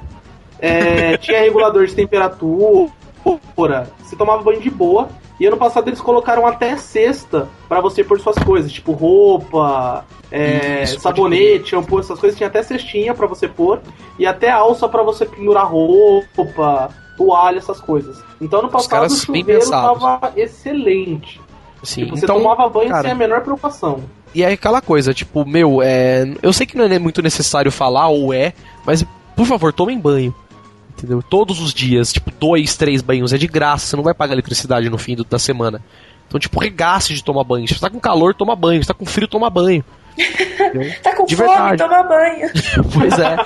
É, 0.58 1.18
tinha 1.20 1.40
regulador 1.40 1.84
de 1.86 1.94
temperatura, 1.94 2.90
você 4.02 4.16
tomava 4.16 4.42
banho 4.42 4.60
de 4.62 4.70
boa. 4.70 5.08
E 5.40 5.46
ano 5.46 5.56
passado 5.56 5.88
eles 5.88 6.00
colocaram 6.02 6.46
até 6.46 6.76
cesta 6.76 7.48
pra 7.66 7.80
você 7.80 8.04
pôr 8.04 8.20
suas 8.20 8.36
coisas, 8.36 8.70
tipo 8.70 8.92
roupa, 8.92 10.04
é, 10.30 10.82
Isso, 10.82 11.00
sabonete, 11.00 11.70
shampoo, 11.70 11.98
essas 11.98 12.20
coisas. 12.20 12.36
Tinha 12.36 12.48
até 12.48 12.62
cestinha 12.62 13.14
pra 13.14 13.26
você 13.26 13.48
pôr 13.48 13.80
e 14.18 14.26
até 14.26 14.50
alça 14.50 14.86
pra 14.86 15.02
você 15.02 15.24
pendurar 15.24 15.66
roupa, 15.66 16.90
toalha, 17.16 17.56
essas 17.56 17.80
coisas. 17.80 18.22
Então 18.38 18.60
ano 18.60 18.68
passado 18.68 19.06
o 19.06 19.16
chuveiro 19.16 19.68
tava 19.68 20.32
excelente. 20.36 21.40
Assim, 21.82 22.04
Tipo, 22.04 22.16
você 22.16 22.26
então, 22.26 22.36
tomava 22.36 22.68
banho 22.68 22.90
cara, 22.90 23.02
sem 23.02 23.12
a 23.12 23.14
menor 23.14 23.40
preocupação. 23.40 24.00
E 24.34 24.42
é 24.42 24.52
aquela 24.52 24.82
coisa, 24.82 25.14
tipo, 25.14 25.46
meu, 25.46 25.80
é, 25.82 26.30
eu 26.42 26.52
sei 26.52 26.66
que 26.66 26.76
não 26.76 26.84
é 26.84 26.98
muito 26.98 27.22
necessário 27.22 27.72
falar, 27.72 28.08
ou 28.08 28.34
é, 28.34 28.52
mas 28.84 29.02
por 29.34 29.46
favor, 29.46 29.72
tomem 29.72 29.98
banho. 29.98 30.34
Entendeu? 31.00 31.22
Todos 31.22 31.60
os 31.60 31.72
dias, 31.74 32.12
tipo, 32.12 32.30
dois, 32.38 32.76
três 32.76 33.00
banhos 33.02 33.32
é 33.32 33.38
de 33.38 33.46
graça, 33.46 33.86
você 33.86 33.96
não 33.96 34.04
vai 34.04 34.14
pagar 34.14 34.34
eletricidade 34.34 34.88
no 34.90 34.98
fim 34.98 35.16
do- 35.16 35.24
da 35.24 35.38
semana. 35.38 35.80
Então, 36.28 36.38
tipo, 36.38 36.60
regace 36.60 37.12
de 37.14 37.24
tomar 37.24 37.42
banho. 37.42 37.66
Se 37.66 37.74
você 37.74 37.80
tá 37.80 37.90
com 37.90 37.98
calor, 37.98 38.34
toma 38.34 38.54
banho. 38.54 38.80
Se 38.82 38.86
tá 38.88 38.94
com 38.94 39.04
frio, 39.06 39.26
toma 39.26 39.48
banho. 39.50 39.84
Tá 41.02 41.16
com 41.16 41.24
De 41.24 41.34
fome, 41.34 41.48
verdade. 41.48 41.78
toma 41.78 42.02
banho. 42.04 42.50
Pois 42.92 43.18
é. 43.18 43.36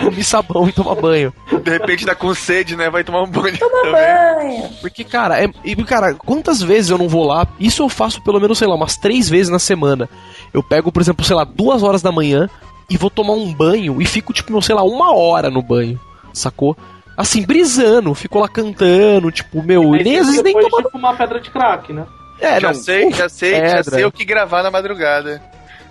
Come 0.00 0.22
sabão 0.24 0.68
e 0.68 0.72
toma 0.72 0.94
banho. 0.94 1.32
De 1.62 1.70
repente 1.70 2.06
tá 2.06 2.14
com 2.14 2.32
sede, 2.34 2.76
né? 2.76 2.88
Vai 2.88 3.02
tomar 3.04 3.22
um 3.22 3.26
banho 3.26 3.58
Toma 3.58 3.82
também. 3.82 3.92
banho. 3.92 4.70
Porque, 4.80 5.02
cara, 5.04 5.42
é, 5.42 5.50
e, 5.64 5.74
cara, 5.84 6.14
quantas 6.14 6.62
vezes 6.62 6.90
eu 6.90 6.96
não 6.98 7.08
vou 7.08 7.24
lá? 7.26 7.46
Isso 7.58 7.82
eu 7.82 7.88
faço 7.88 8.22
pelo 8.22 8.40
menos, 8.40 8.56
sei 8.58 8.68
lá, 8.68 8.74
umas 8.76 8.96
três 8.96 9.28
vezes 9.28 9.50
na 9.50 9.58
semana. 9.58 10.08
Eu 10.52 10.62
pego, 10.62 10.90
por 10.92 11.02
exemplo, 11.02 11.24
sei 11.24 11.34
lá, 11.36 11.44
duas 11.44 11.82
horas 11.82 12.00
da 12.00 12.12
manhã 12.12 12.48
e 12.88 12.96
vou 12.96 13.10
tomar 13.10 13.32
um 13.34 13.52
banho 13.52 14.00
e 14.00 14.06
fico, 14.06 14.32
tipo, 14.32 14.62
sei 14.62 14.74
lá, 14.74 14.82
uma 14.84 15.14
hora 15.14 15.50
no 15.50 15.60
banho, 15.62 15.98
sacou? 16.34 16.76
Assim, 17.16 17.42
brisando, 17.42 18.14
fico 18.14 18.38
lá 18.40 18.48
cantando, 18.48 19.30
tipo, 19.30 19.62
meu, 19.62 19.90
Mas 19.90 20.04
nem 20.04 20.18
às 20.18 20.26
vezes 20.26 20.42
nem 20.42 20.52
tomando. 20.52 20.86
tipo 20.86 20.98
uma 20.98 21.14
pedra 21.14 21.40
de 21.40 21.50
crack, 21.50 21.92
né? 21.92 22.06
É, 22.40 22.60
já 22.60 22.68
não, 22.68 22.74
sei, 22.74 23.12
já 23.12 23.28
sei, 23.28 23.52
já 23.52 23.60
pedra. 23.76 23.84
sei 23.84 24.04
o 24.04 24.10
que 24.12 24.24
gravar 24.24 24.62
na 24.62 24.70
madrugada. 24.70 25.40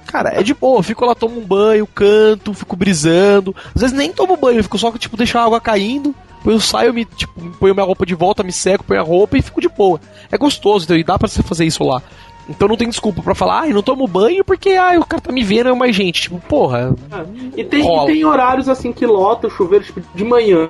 Cara, 0.06 0.38
é 0.38 0.44
de 0.44 0.54
boa, 0.54 0.84
fico 0.84 1.06
lá, 1.06 1.16
tomo 1.16 1.40
um 1.40 1.46
banho, 1.46 1.88
canto, 1.88 2.54
fico 2.54 2.76
brisando. 2.76 3.56
Às 3.74 3.82
vezes 3.82 3.96
nem 3.98 4.12
tomo 4.12 4.36
banho, 4.36 4.60
eu 4.60 4.64
fico 4.64 4.78
só, 4.78 4.92
tipo, 4.92 5.16
deixar 5.16 5.42
a 5.42 5.46
água 5.46 5.62
caindo. 5.62 6.14
Depois 6.40 6.56
eu 6.58 6.60
saio, 6.62 6.94
me, 6.94 7.06
tipo, 7.06 7.40
ponho 7.58 7.74
minha 7.74 7.86
roupa 7.86 8.06
de 8.06 8.14
volta, 8.14 8.44
me 8.44 8.52
seco, 8.52 8.84
ponho 8.84 9.00
a 9.00 9.04
roupa 9.04 9.38
e 9.38 9.42
fico 9.42 9.62
de 9.62 9.70
boa. 9.70 10.00
É 10.30 10.38
gostoso, 10.38 10.84
então, 10.84 10.98
e 10.98 11.04
dá 11.04 11.18
pra 11.18 11.30
você 11.30 11.42
fazer 11.42 11.64
isso 11.64 11.86
lá. 11.86 12.02
Então 12.50 12.68
não 12.68 12.76
tem 12.76 12.90
desculpa 12.90 13.22
pra 13.22 13.34
falar, 13.34 13.62
ai, 13.62 13.70
não 13.74 13.82
tomo 13.82 14.06
banho 14.08 14.44
porque, 14.44 14.72
ai, 14.72 14.98
o 14.98 15.06
cara 15.06 15.22
tá 15.22 15.32
me 15.32 15.44
vendo, 15.44 15.70
é 15.70 15.74
mais 15.74 15.96
gente. 15.96 16.24
Tipo, 16.24 16.40
porra, 16.40 16.94
É. 17.12 17.60
E 17.62 17.64
tem, 17.64 17.82
e 17.86 18.06
tem 18.06 18.26
horários 18.26 18.68
assim 18.68 18.92
que 18.92 19.06
lota 19.06 19.48
o 19.48 19.50
chuveiro 19.50 19.86
tipo, 19.86 20.02
de 20.14 20.24
manhã. 20.26 20.70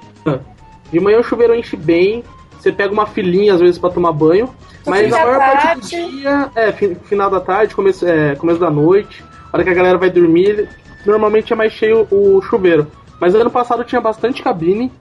De 0.91 1.00
manhã 1.00 1.20
o 1.20 1.24
chuveiro 1.24 1.56
enche 1.56 1.76
bem. 1.76 2.24
Você 2.60 2.72
pega 2.72 2.94
uma 2.94 3.06
filinha 3.08 3.56
às 3.56 3.60
vezes 3.60 3.78
pra 3.80 3.90
tomar 3.90 4.12
banho. 4.12 4.45
No 4.86 4.91
Mas 4.91 5.12
a 5.12 5.18
maior 5.20 5.38
parte 5.40 5.76
do 5.76 5.88
dia, 6.12 6.50
é, 6.56 6.72
fi- 6.72 6.95
final 7.06 7.30
da 7.30 7.40
tarde, 7.40 7.74
começo, 7.76 8.06
é, 8.06 8.36
começo 8.36 8.60
da 8.60 8.70
noite, 8.70 9.24
hora 9.52 9.64
que 9.64 9.70
a 9.70 9.74
galera 9.74 9.98
vai 9.98 10.10
dormir, 10.10 10.68
normalmente 11.06 11.52
é 11.54 11.56
mais 11.56 11.74
cheio 11.74 12.08
o 12.12 12.41
chuveiro. 12.41 12.88
Mas 13.20 13.34
ano 13.34 13.50
passado 13.50 13.84
tinha 13.84 14.00
bastante 14.02 14.44
cabine 14.44 14.91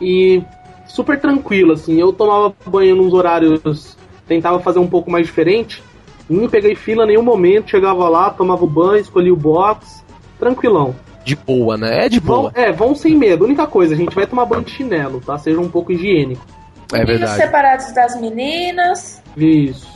e 0.00 0.42
super 0.88 1.20
tranquilo, 1.20 1.72
assim. 1.72 1.98
Eu 2.00 2.12
tomava 2.12 2.54
banho 2.66 2.96
nos 2.96 3.12
horários, 3.12 3.95
tentava 4.28 4.58
fazer 4.60 4.78
um 4.78 4.86
pouco 4.88 5.10
mais 5.10 5.26
diferente. 5.26 5.82
Não 6.28 6.48
peguei 6.48 6.74
fila 6.74 7.04
em 7.04 7.08
nenhum 7.08 7.22
momento, 7.22 7.70
chegava 7.70 8.08
lá, 8.08 8.30
tomava 8.30 8.64
o 8.64 8.68
banho, 8.68 9.00
escolhia 9.00 9.32
o 9.32 9.36
box, 9.36 10.04
tranquilão. 10.38 10.94
de 11.24 11.34
boa, 11.36 11.76
né? 11.76 12.06
É 12.06 12.08
de 12.08 12.20
Vão, 12.20 12.42
boa. 12.42 12.52
é, 12.54 12.70
vão 12.72 12.94
sem 12.94 13.16
medo. 13.16 13.44
A 13.44 13.46
única 13.48 13.66
coisa, 13.66 13.94
a 13.94 13.96
gente 13.96 14.14
vai 14.14 14.26
tomar 14.26 14.44
banho 14.44 14.62
de 14.62 14.70
chinelo, 14.70 15.20
tá? 15.20 15.36
Seja 15.38 15.60
um 15.60 15.68
pouco 15.68 15.90
higiênico. 15.92 16.44
É 16.92 16.98
Meninos 16.98 17.18
verdade. 17.20 17.40
separados 17.42 17.92
das 17.94 18.20
meninas. 18.20 19.20
Isso. 19.36 19.88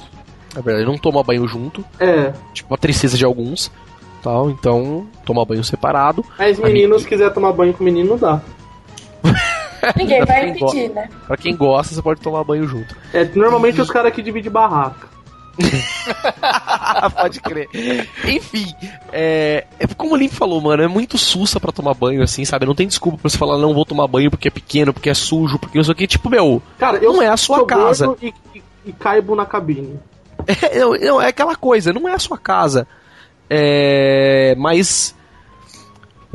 É 0.57 0.61
verdade, 0.61 0.85
não 0.87 0.99
toma 0.99 1.23
banho 1.23 1.47
junto, 1.47 1.85
É. 2.01 2.33
tipo 2.53 2.75
a 2.75 2.77
tristeza 2.77 3.17
de 3.17 3.25
alguns, 3.25 3.71
tal, 4.21 4.51
então 4.51 5.07
toma 5.25 5.45
banho 5.45 5.63
separado. 5.63 6.25
Mas 6.37 6.59
meninos, 6.59 7.03
se 7.03 7.09
quiser 7.09 7.33
tomar 7.33 7.53
banho 7.53 7.73
com 7.73 7.85
menino, 7.85 8.17
dá. 8.19 8.41
Ninguém 9.97 10.25
vai 10.25 10.53
Quem 10.53 10.59
go- 10.59 10.67
impedir, 10.69 10.91
né? 10.91 11.09
Pra 11.27 11.37
quem 11.37 11.57
gosta, 11.57 11.95
você 11.95 12.03
pode 12.03 12.21
tomar 12.21 12.45
banho 12.45 12.67
junto. 12.67 12.95
É, 13.13 13.25
normalmente 13.25 13.81
os 13.81 13.91
caras 13.91 14.13
que 14.13 14.23
dividem 14.23 14.51
barraca. 14.51 15.09
Pode 17.21 17.41
crer. 17.41 17.69
Enfim, 18.25 18.73
é, 19.13 19.67
é 19.79 19.87
como 19.89 20.15
o 20.15 20.17
Limp 20.17 20.33
falou, 20.33 20.61
mano, 20.61 20.83
é 20.83 20.89
muito 20.89 21.19
sussa 21.19 21.61
pra 21.61 21.73
tomar 21.73 21.93
banho, 21.93 22.23
assim, 22.23 22.45
sabe? 22.45 22.65
Não 22.65 22.75
tem 22.75 22.87
desculpa 22.87 23.19
pra 23.19 23.29
você 23.29 23.37
falar, 23.37 23.59
não 23.59 23.75
vou 23.75 23.85
tomar 23.85 24.07
banho 24.07 24.31
porque 24.31 24.49
é 24.49 24.51
pequeno, 24.51 24.93
porque 24.95 25.11
é 25.11 25.15
sujo, 25.15 25.59
porque 25.59 25.77
não 25.77 25.85
sei 25.85 25.93
o 25.93 25.97
que. 25.97 26.07
Tipo, 26.07 26.31
meu, 26.31 26.63
Cara, 26.79 26.97
eu 26.99 27.13
Não 27.13 27.23
é 27.23 27.29
a 27.29 27.37
sua 27.37 27.67
casa. 27.67 28.15
E, 28.23 28.33
e, 28.55 28.63
e 28.87 28.93
caibo 28.93 29.35
na 29.35 29.45
cabine. 29.45 29.99
é, 30.47 30.79
não, 30.79 30.93
não, 30.95 31.21
é 31.21 31.29
aquela 31.29 31.55
coisa, 31.57 31.93
não 31.93 32.09
é 32.09 32.15
a 32.15 32.19
sua 32.19 32.39
casa. 32.39 32.87
É. 33.49 34.55
Mas. 34.57 35.15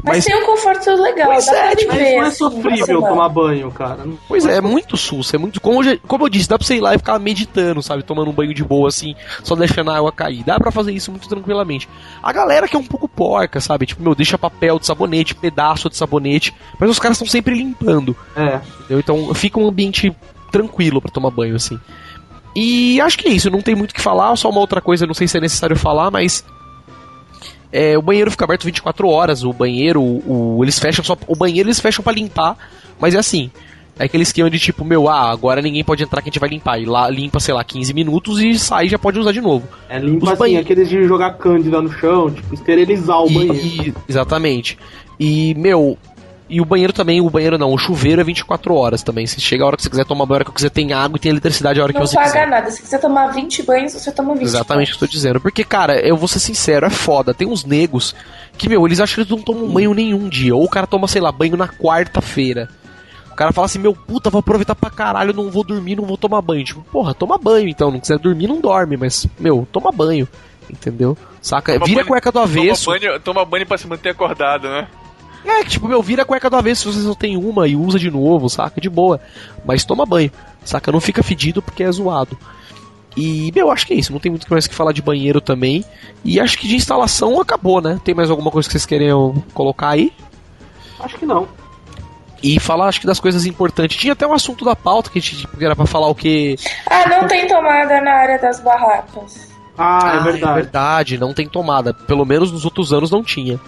Mas, 0.05 0.17
Mas- 0.17 0.25
tem 0.25 0.35
um 0.35 0.45
conforto 0.45 0.89
legal, 1.01 1.27
Pois 1.31 1.45
dá 1.47 1.51
pra 1.51 1.59
é, 1.61 1.65
Mas 1.73 1.79
viver. 1.79 2.15
não 2.17 2.23
é 2.25 2.31
sofrível 2.31 3.01
tomar 3.01 3.29
banho, 3.29 3.71
cara. 3.71 4.05
Pois 4.27 4.45
é, 4.45 4.57
é 4.57 4.61
muito 4.61 4.95
sussa, 4.95 5.35
é 5.35 5.39
muito. 5.39 5.59
Como 5.59 5.83
eu, 5.83 5.99
como 6.07 6.25
eu 6.25 6.29
disse, 6.29 6.47
dá 6.47 6.57
pra 6.57 6.67
você 6.67 6.75
ir 6.75 6.81
lá 6.81 6.93
e 6.93 6.97
ficar 6.99 7.17
meditando, 7.17 7.81
sabe? 7.81 8.03
Tomando 8.03 8.29
um 8.29 8.33
banho 8.33 8.53
de 8.53 8.63
boa, 8.63 8.87
assim, 8.87 9.15
só 9.43 9.55
deixando 9.55 9.89
a 9.89 9.97
água 9.97 10.11
cair. 10.11 10.43
Dá 10.43 10.59
pra 10.59 10.71
fazer 10.71 10.91
isso 10.91 11.09
muito 11.11 11.27
tranquilamente. 11.27 11.89
A 12.21 12.31
galera 12.31 12.67
que 12.67 12.75
é 12.75 12.79
um 12.79 12.83
pouco 12.83 13.07
porca, 13.09 13.59
sabe? 13.59 13.85
Tipo, 13.87 14.03
meu, 14.03 14.13
deixa 14.13 14.37
papel 14.37 14.77
de 14.77 14.85
sabonete, 14.85 15.33
pedaço 15.33 15.89
de 15.89 15.97
sabonete, 15.97 16.53
mas 16.79 16.89
os 16.89 16.99
caras 16.99 17.17
estão 17.17 17.27
sempre 17.27 17.55
limpando. 17.55 18.15
É. 18.35 18.61
Entendeu? 18.81 18.99
Então 18.99 19.33
fica 19.33 19.59
um 19.59 19.67
ambiente 19.67 20.15
tranquilo 20.51 21.01
pra 21.01 21.11
tomar 21.11 21.31
banho, 21.31 21.55
assim. 21.55 21.79
E 22.55 23.01
acho 23.01 23.17
que 23.17 23.27
é 23.27 23.31
isso, 23.31 23.49
não 23.49 23.61
tem 23.61 23.75
muito 23.75 23.91
o 23.91 23.93
que 23.93 24.01
falar, 24.01 24.35
só 24.37 24.49
uma 24.49 24.59
outra 24.61 24.79
coisa, 24.79 25.05
não 25.05 25.13
sei 25.13 25.27
se 25.27 25.37
é 25.37 25.41
necessário 25.41 25.75
falar, 25.75 26.09
mas. 26.11 26.45
É, 27.71 27.97
o 27.97 28.01
banheiro 28.01 28.31
fica 28.31 28.43
aberto 28.45 28.63
24 28.65 29.07
horas, 29.07 29.43
o 29.43 29.51
banheiro, 29.53 30.01
o, 30.01 30.57
o- 30.57 30.63
eles 30.63 30.79
fecham 30.79 31.03
só. 31.03 31.17
O 31.27 31.35
banheiro 31.35 31.67
eles 31.67 31.79
fecham 31.79 32.03
pra 32.03 32.13
limpar, 32.13 32.57
mas 32.99 33.13
é 33.15 33.17
assim. 33.19 33.49
É 33.97 34.03
aquele 34.03 34.23
esquema 34.23 34.49
de 34.49 34.59
tipo, 34.59 34.83
meu, 34.83 35.07
ah, 35.07 35.31
agora 35.31 35.61
ninguém 35.61 35.81
pode 35.81 36.03
entrar 36.03 36.21
que 36.21 36.27
a 36.27 36.31
gente 36.31 36.39
vai 36.39 36.49
limpar. 36.49 36.77
E 36.81 36.85
lá 36.85 37.09
limpa, 37.09 37.39
sei 37.39 37.53
lá, 37.53 37.63
15 37.63 37.93
minutos 37.93 38.41
e 38.41 38.59
sai 38.59 38.87
e 38.87 38.89
já 38.89 38.99
pode 38.99 39.17
usar 39.17 39.31
de 39.31 39.39
novo. 39.39 39.65
É 39.87 39.97
limpo 39.97 40.25
Os 40.25 40.31
assim, 40.33 40.39
banhe- 40.39 40.57
aqueles 40.57 40.89
de 40.89 41.01
jogar 41.05 41.31
cândida 41.37 41.81
no 41.81 41.89
chão, 41.93 42.29
tipo, 42.29 42.53
esterilizar 42.53 43.21
o 43.23 43.29
banheiro. 43.29 43.55
E, 43.55 43.93
exatamente. 44.09 44.77
E, 45.17 45.53
meu, 45.55 45.97
e 46.47 46.61
o 46.61 46.65
banheiro 46.65 46.93
também, 46.93 47.19
o 47.21 47.29
banheiro 47.29 47.57
não, 47.57 47.73
o 47.73 47.77
chuveiro 47.77 48.21
é 48.21 48.23
24 48.23 48.73
horas 48.75 49.01
também. 49.01 49.25
Você 49.25 49.39
chega 49.41 49.63
a 49.63 49.67
hora 49.67 49.75
que 49.77 49.83
você 49.83 49.89
quiser 49.89 50.05
tomar 50.05 50.25
banho, 50.25 50.35
a 50.35 50.41
hora 50.43 50.45
que 50.53 50.61
você 50.61 50.69
tem 50.69 50.93
água 50.93 51.17
e 51.17 51.19
tem 51.19 51.31
eletricidade 51.31 51.79
a 51.79 51.83
hora 51.83 51.91
Não 51.93 52.01
que 52.01 52.07
você 52.07 52.15
paga 52.15 52.27
quiser. 52.27 52.47
nada. 52.47 52.69
Se 52.71 52.81
quiser 52.81 52.99
tomar 52.99 53.27
20 53.33 53.63
banhos, 53.63 53.93
você 53.93 54.11
toma 54.11 54.33
20. 54.33 54.43
Exatamente 54.43 54.93
o 54.93 54.97
que 54.97 55.03
eu 55.03 55.07
tô 55.07 55.11
dizendo. 55.11 55.39
Porque, 55.41 55.63
cara, 55.63 55.99
eu 55.99 56.15
vou 56.15 56.27
ser 56.27 56.39
sincero, 56.39 56.85
é 56.85 56.89
foda. 56.89 57.33
Tem 57.33 57.47
uns 57.47 57.65
negros 57.65 58.15
que, 58.57 58.69
meu, 58.69 58.85
eles 58.85 58.99
acham 58.99 59.15
que 59.15 59.21
eles 59.21 59.31
não 59.31 59.41
tomam 59.41 59.67
banho 59.67 59.93
nenhum 59.93 60.29
dia. 60.29 60.55
Ou 60.55 60.63
o 60.63 60.69
cara 60.69 60.85
toma, 60.85 61.07
sei 61.07 61.21
lá, 61.21 61.31
banho 61.31 61.57
na 61.57 61.67
quarta-feira. 61.67 62.69
O 63.31 63.35
cara 63.35 63.51
fala 63.51 63.65
assim, 63.65 63.79
meu 63.79 63.93
puta, 63.93 64.29
vou 64.29 64.39
aproveitar 64.39 64.75
pra 64.75 64.89
caralho, 64.89 65.33
não 65.33 65.49
vou 65.49 65.63
dormir, 65.63 65.95
não 65.97 66.05
vou 66.05 66.15
tomar 66.15 66.41
banho. 66.41 66.63
Tipo, 66.63 66.81
porra, 66.83 67.13
toma 67.13 67.37
banho 67.37 67.67
então. 67.67 67.91
Não 67.91 67.99
quiser 67.99 68.17
dormir, 68.17 68.47
não 68.47 68.61
dorme, 68.61 68.95
mas, 68.95 69.27
meu, 69.39 69.67
toma 69.71 69.91
banho. 69.91 70.27
Entendeu? 70.69 71.17
Saca? 71.41 71.73
Toma 71.73 71.85
Vira 71.85 71.99
a 71.99 72.03
banho- 72.03 72.07
cueca 72.07 72.31
do 72.31 72.39
avesso. 72.39 72.85
Toma 72.85 72.99
banho, 72.99 73.19
toma 73.19 73.45
banho 73.45 73.65
pra 73.67 73.77
se 73.77 73.87
manter 73.87 74.09
acordado, 74.09 74.69
né? 74.69 74.87
É, 75.45 75.63
que, 75.63 75.69
tipo, 75.71 75.87
meu, 75.87 76.01
vira 76.01 76.23
a 76.23 76.25
cueca 76.25 76.49
do 76.49 76.55
avesso 76.57 76.91
se 76.91 76.97
você 76.97 77.05
só 77.05 77.13
tem 77.13 77.37
uma 77.37 77.67
e 77.67 77.75
usa 77.75 77.99
de 77.99 78.09
novo, 78.09 78.49
saca? 78.49 78.81
De 78.81 78.89
boa. 78.89 79.19
Mas 79.63 79.85
toma 79.85 80.05
banho, 80.05 80.31
saca? 80.63 80.91
Não 80.91 80.99
fica 80.99 81.21
fedido 81.23 81.61
porque 81.61 81.83
é 81.83 81.91
zoado. 81.91 82.37
E, 83.15 83.51
meu, 83.55 83.71
acho 83.71 83.85
que 83.87 83.93
é 83.93 83.97
isso. 83.97 84.11
Não 84.11 84.19
tem 84.19 84.29
muito 84.31 84.47
mais 84.49 84.65
o 84.65 84.69
que 84.69 84.75
falar 84.75 84.91
de 84.91 85.01
banheiro 85.01 85.39
também. 85.39 85.85
E 86.23 86.39
acho 86.39 86.57
que 86.57 86.67
de 86.67 86.75
instalação 86.75 87.39
acabou, 87.39 87.79
né? 87.79 87.99
Tem 88.03 88.13
mais 88.13 88.29
alguma 88.29 88.51
coisa 88.51 88.67
que 88.67 88.73
vocês 88.73 88.85
queriam 88.85 89.41
colocar 89.53 89.89
aí? 89.89 90.11
Acho 90.99 91.17
que 91.17 91.25
não. 91.25 91.47
E 92.43 92.59
falar, 92.59 92.87
acho 92.87 92.99
que 92.99 93.07
das 93.07 93.19
coisas 93.19 93.45
importantes. 93.45 93.97
Tinha 93.97 94.13
até 94.13 94.27
um 94.27 94.33
assunto 94.33 94.65
da 94.65 94.75
pauta 94.75 95.09
que 95.09 95.19
a 95.19 95.21
gente 95.21 95.37
tipo, 95.37 95.63
era 95.63 95.75
pra 95.75 95.85
falar 95.85 96.07
o 96.09 96.15
que. 96.15 96.57
Ah, 96.89 97.07
não 97.07 97.27
tem 97.27 97.47
tomada 97.47 98.01
na 98.01 98.11
área 98.11 98.37
das 98.39 98.59
barracas. 98.59 99.49
Ah, 99.77 100.11
é 100.15 100.17
É 100.17 100.23
verdade. 100.23 100.53
verdade, 100.53 101.17
não 101.17 101.33
tem 101.33 101.47
tomada. 101.47 101.93
Pelo 101.93 102.25
menos 102.25 102.51
nos 102.51 102.65
outros 102.65 102.91
anos 102.91 103.09
não 103.09 103.23
tinha. 103.23 103.59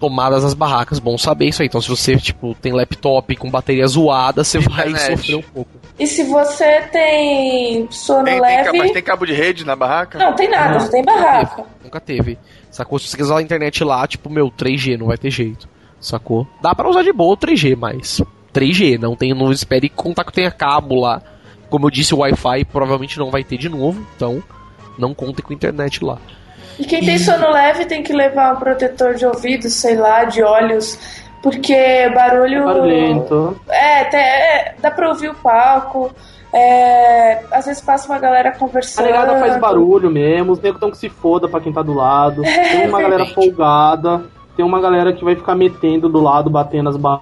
Tomadas 0.00 0.44
nas 0.44 0.54
barracas, 0.54 0.98
bom 0.98 1.18
saber 1.18 1.46
isso 1.46 1.60
aí. 1.62 1.66
Então, 1.66 1.80
se 1.80 1.88
você, 1.88 2.16
tipo, 2.16 2.54
tem 2.60 2.72
laptop 2.72 3.34
com 3.36 3.50
bateria 3.50 3.86
zoada, 3.86 4.44
você 4.44 4.58
vai 4.60 4.94
sofrer 4.96 5.36
um 5.36 5.42
pouco. 5.42 5.70
E 5.98 6.06
se 6.06 6.22
você 6.24 6.82
tem 6.92 7.88
sono 7.90 8.24
Tem, 8.24 8.34
tem, 8.34 8.40
leve. 8.40 8.64
ca- 8.64 8.72
mas 8.78 8.92
tem 8.92 9.02
cabo 9.02 9.26
de 9.26 9.32
rede 9.32 9.64
na 9.66 9.74
barraca? 9.74 10.16
Não, 10.18 10.34
tem 10.36 10.48
nada, 10.48 10.74
Não. 10.74 10.80
só 10.80 10.88
tem 10.92 11.04
barraca. 11.04 11.64
Nunca 11.82 11.98
teve. 12.00 12.38
Sacou? 12.70 12.98
Se 12.98 13.08
você 13.08 13.16
quiser 13.16 13.32
usar 13.32 13.38
a 13.40 13.42
internet 13.42 13.82
lá, 13.82 14.06
tipo, 14.06 14.30
meu, 14.30 14.50
3G, 14.50 14.96
não 14.96 15.06
vai 15.08 15.18
ter 15.18 15.30
jeito. 15.30 15.68
Sacou? 16.00 16.46
Dá 16.62 16.72
pra 16.74 16.88
usar 16.88 17.02
de 17.02 17.12
boa 17.12 17.32
o 17.34 17.36
3G, 17.36 17.74
mas 17.76 18.22
3G, 18.54 18.98
não 19.00 19.16
tem, 19.16 19.34
não 19.34 19.50
espere 19.50 19.88
contar 19.88 20.22
que 20.24 20.32
tenha 20.32 20.50
cabo 20.52 20.94
lá. 21.00 21.20
Como 21.68 21.86
eu 21.86 21.90
disse, 21.90 22.14
o 22.14 22.18
Wi-Fi 22.18 22.64
provavelmente 22.66 23.18
não 23.18 23.30
vai 23.32 23.42
ter 23.42 23.58
de 23.58 23.68
novo, 23.68 24.06
então 24.14 24.40
não 24.96 25.12
contem 25.12 25.44
com 25.44 25.52
a 25.52 25.56
internet 25.56 26.04
lá. 26.04 26.18
E 26.78 26.84
quem 26.84 27.00
tem 27.04 27.16
E- 27.16 27.18
sono 27.18 27.50
leve 27.50 27.84
tem 27.86 28.02
que 28.02 28.12
levar 28.12 28.54
um 28.54 28.58
protetor 28.58 29.14
de 29.14 29.26
ouvido, 29.26 29.68
sei 29.68 29.96
lá, 29.96 30.24
de 30.24 30.42
olhos, 30.42 30.98
porque 31.42 32.08
barulho. 32.14 32.64
Barulhento. 32.64 33.60
É, 33.68 34.00
até, 34.02 34.18
é, 34.18 34.74
dá 34.80 34.90
pra 34.90 35.08
ouvir 35.08 35.28
o 35.30 35.34
palco. 35.34 36.10
é, 36.52 37.42
às 37.52 37.66
vezes 37.66 37.82
passa 37.82 38.08
uma 38.10 38.18
galera 38.18 38.48
A 38.48 38.52
conversando. 38.52 39.04
negada 39.04 39.38
faz 39.38 39.58
barulho 39.60 40.10
mesmo, 40.10 40.52
os 40.52 40.58
negros 40.58 40.76
estão 40.76 40.90
que 40.90 40.96
se 40.96 41.08
foda 41.10 41.46
pra 41.46 41.60
quem 41.60 41.70
tá 41.72 41.82
do 41.82 41.92
lado. 41.92 42.42
Tem 42.42 42.88
uma 42.88 43.02
galera 43.02 43.26
folgada, 43.26 44.22
tem 44.56 44.64
uma 44.64 44.80
galera 44.80 45.12
que 45.12 45.22
vai 45.22 45.36
ficar 45.36 45.54
metendo 45.54 46.08
do 46.08 46.20
lado, 46.22 46.48
batendo 46.48 46.88
as 46.88 46.96
barras. 46.96 47.20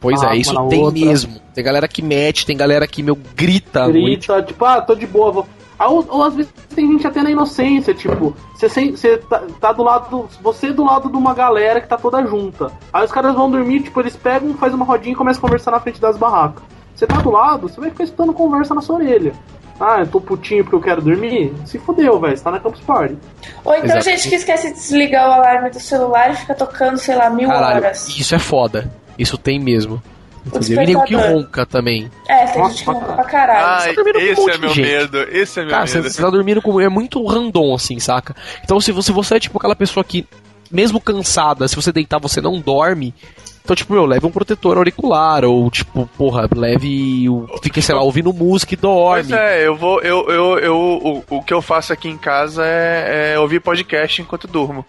Pois 0.00 0.22
Ah, 0.22 0.34
é, 0.34 0.38
isso 0.38 0.54
tem 0.68 0.82
outra. 0.84 1.04
mesmo. 1.04 1.40
Tem 1.52 1.64
galera 1.64 1.88
que 1.88 2.00
mete, 2.00 2.46
tem 2.46 2.56
galera 2.56 2.86
que, 2.86 3.02
meu, 3.02 3.18
grita. 3.34 3.88
Grita, 3.88 4.40
tipo, 4.40 4.64
ah, 4.64 4.80
tô 4.80 4.94
de 4.94 5.06
boa, 5.06 5.32
vou, 5.32 5.46
Ou, 5.88 6.04
ou 6.08 6.22
às 6.22 6.34
vezes 6.34 6.52
tem 6.74 6.86
gente 6.90 7.06
até 7.06 7.22
na 7.22 7.30
inocência, 7.30 7.94
tipo, 7.94 8.34
você, 8.54 8.68
você 8.90 9.16
tá, 9.18 9.42
tá 9.60 9.72
do 9.72 9.82
lado. 9.82 10.08
do- 10.10 10.28
você 10.42 10.72
do 10.72 10.84
lado 10.84 11.08
de 11.10 11.16
uma 11.16 11.32
galera 11.34 11.80
que 11.80 11.88
tá 11.88 11.96
toda 11.96 12.24
junta. 12.26 12.70
Aí 12.92 13.04
os 13.04 13.10
caras 13.12 13.34
vão 13.34 13.50
dormir, 13.50 13.80
tipo, 13.82 13.98
eles 14.00 14.14
pegam, 14.16 14.52
fazem 14.54 14.76
uma 14.76 14.84
rodinha 14.84 15.12
e 15.12 15.16
começam 15.16 15.38
a 15.38 15.42
conversar 15.42 15.70
na 15.70 15.80
frente 15.80 16.00
das 16.00 16.16
barracas. 16.16 16.62
Você 16.94 17.06
tá 17.06 17.16
do 17.16 17.30
lado, 17.30 17.68
você 17.68 17.80
vai 17.80 17.90
ficar 17.90 18.04
escutando 18.04 18.32
conversa 18.34 18.74
na 18.74 18.82
sua 18.82 18.96
orelha. 18.96 19.32
Ah, 19.80 20.00
eu 20.00 20.06
tô 20.06 20.20
putinho 20.20 20.62
porque 20.62 20.76
eu 20.76 20.80
quero 20.82 21.00
dormir? 21.00 21.54
Se 21.64 21.78
fudeu, 21.78 22.20
velho. 22.20 22.36
Você 22.36 22.44
tá 22.44 22.50
na 22.50 22.60
Campus 22.60 22.80
Party. 22.82 23.16
Ou 23.64 23.72
então 23.74 23.86
Exato. 23.86 24.04
gente 24.04 24.28
que 24.28 24.34
esquece 24.34 24.68
de 24.68 24.74
desligar 24.74 25.26
o 25.30 25.32
alarme 25.32 25.70
do 25.70 25.80
celular 25.80 26.32
e 26.32 26.36
fica 26.36 26.54
tocando, 26.54 26.98
sei 26.98 27.16
lá, 27.16 27.30
mil 27.30 27.48
Caralho, 27.48 27.76
horas. 27.76 28.06
isso 28.10 28.34
é 28.34 28.38
foda. 28.38 28.92
Isso 29.18 29.38
tem 29.38 29.58
mesmo. 29.58 30.02
Entendeu? 30.46 30.82
E 30.82 30.86
nego 30.86 31.04
que 31.04 31.14
ronca 31.14 31.66
também. 31.66 32.10
É, 32.28 32.46
tem 32.46 32.58
Nossa, 32.62 32.70
gente 32.74 32.84
que 32.84 32.90
ronca 32.90 33.12
pra 33.12 33.24
caralho. 33.24 33.66
Ai, 33.66 33.94
tá 33.94 34.02
dormindo 34.02 34.14
com 34.14 34.20
um 34.20 34.30
esse 34.32 34.40
monte 34.40 34.54
é 34.54 34.58
meu 34.58 34.68
gente. 34.70 34.80
medo. 34.86 35.18
Esse 35.30 35.60
é 35.60 35.62
meu 35.64 35.70
Cara, 35.72 35.86
você, 35.86 35.98
medo. 35.98 36.10
você 36.10 36.22
tá 36.22 36.30
dormindo 36.30 36.62
com. 36.62 36.80
É 36.80 36.88
muito 36.88 37.24
random, 37.26 37.74
assim, 37.74 37.98
saca? 38.00 38.34
Então, 38.64 38.80
se 38.80 38.90
você, 38.92 39.12
você 39.12 39.34
é 39.36 39.40
tipo 39.40 39.58
aquela 39.58 39.76
pessoa 39.76 40.02
que, 40.02 40.26
mesmo 40.70 41.00
cansada, 41.00 41.68
se 41.68 41.76
você 41.76 41.92
deitar, 41.92 42.18
você 42.18 42.40
não 42.40 42.58
dorme. 42.60 43.14
Então, 43.62 43.76
tipo, 43.76 43.92
meu, 43.92 44.06
leve 44.06 44.24
um 44.26 44.30
protetor 44.30 44.78
auricular. 44.78 45.44
Ou, 45.44 45.70
tipo, 45.70 46.08
porra, 46.16 46.48
leve. 46.56 47.28
o- 47.28 47.46
Fique, 47.62 47.82
sei 47.82 47.94
lá, 47.94 48.00
ouvindo 48.02 48.32
música 48.32 48.72
e 48.72 48.76
dorme. 48.76 49.24
Pois 49.28 49.38
é, 49.38 49.66
eu 49.66 49.76
vou. 49.76 50.00
Eu, 50.00 50.28
eu, 50.30 50.58
eu, 50.58 50.76
o, 50.76 51.24
o 51.36 51.42
que 51.42 51.52
eu 51.52 51.60
faço 51.60 51.92
aqui 51.92 52.08
em 52.08 52.16
casa 52.16 52.64
é, 52.64 53.32
é 53.34 53.38
ouvir 53.38 53.60
podcast 53.60 54.22
enquanto 54.22 54.48
durmo. 54.48 54.84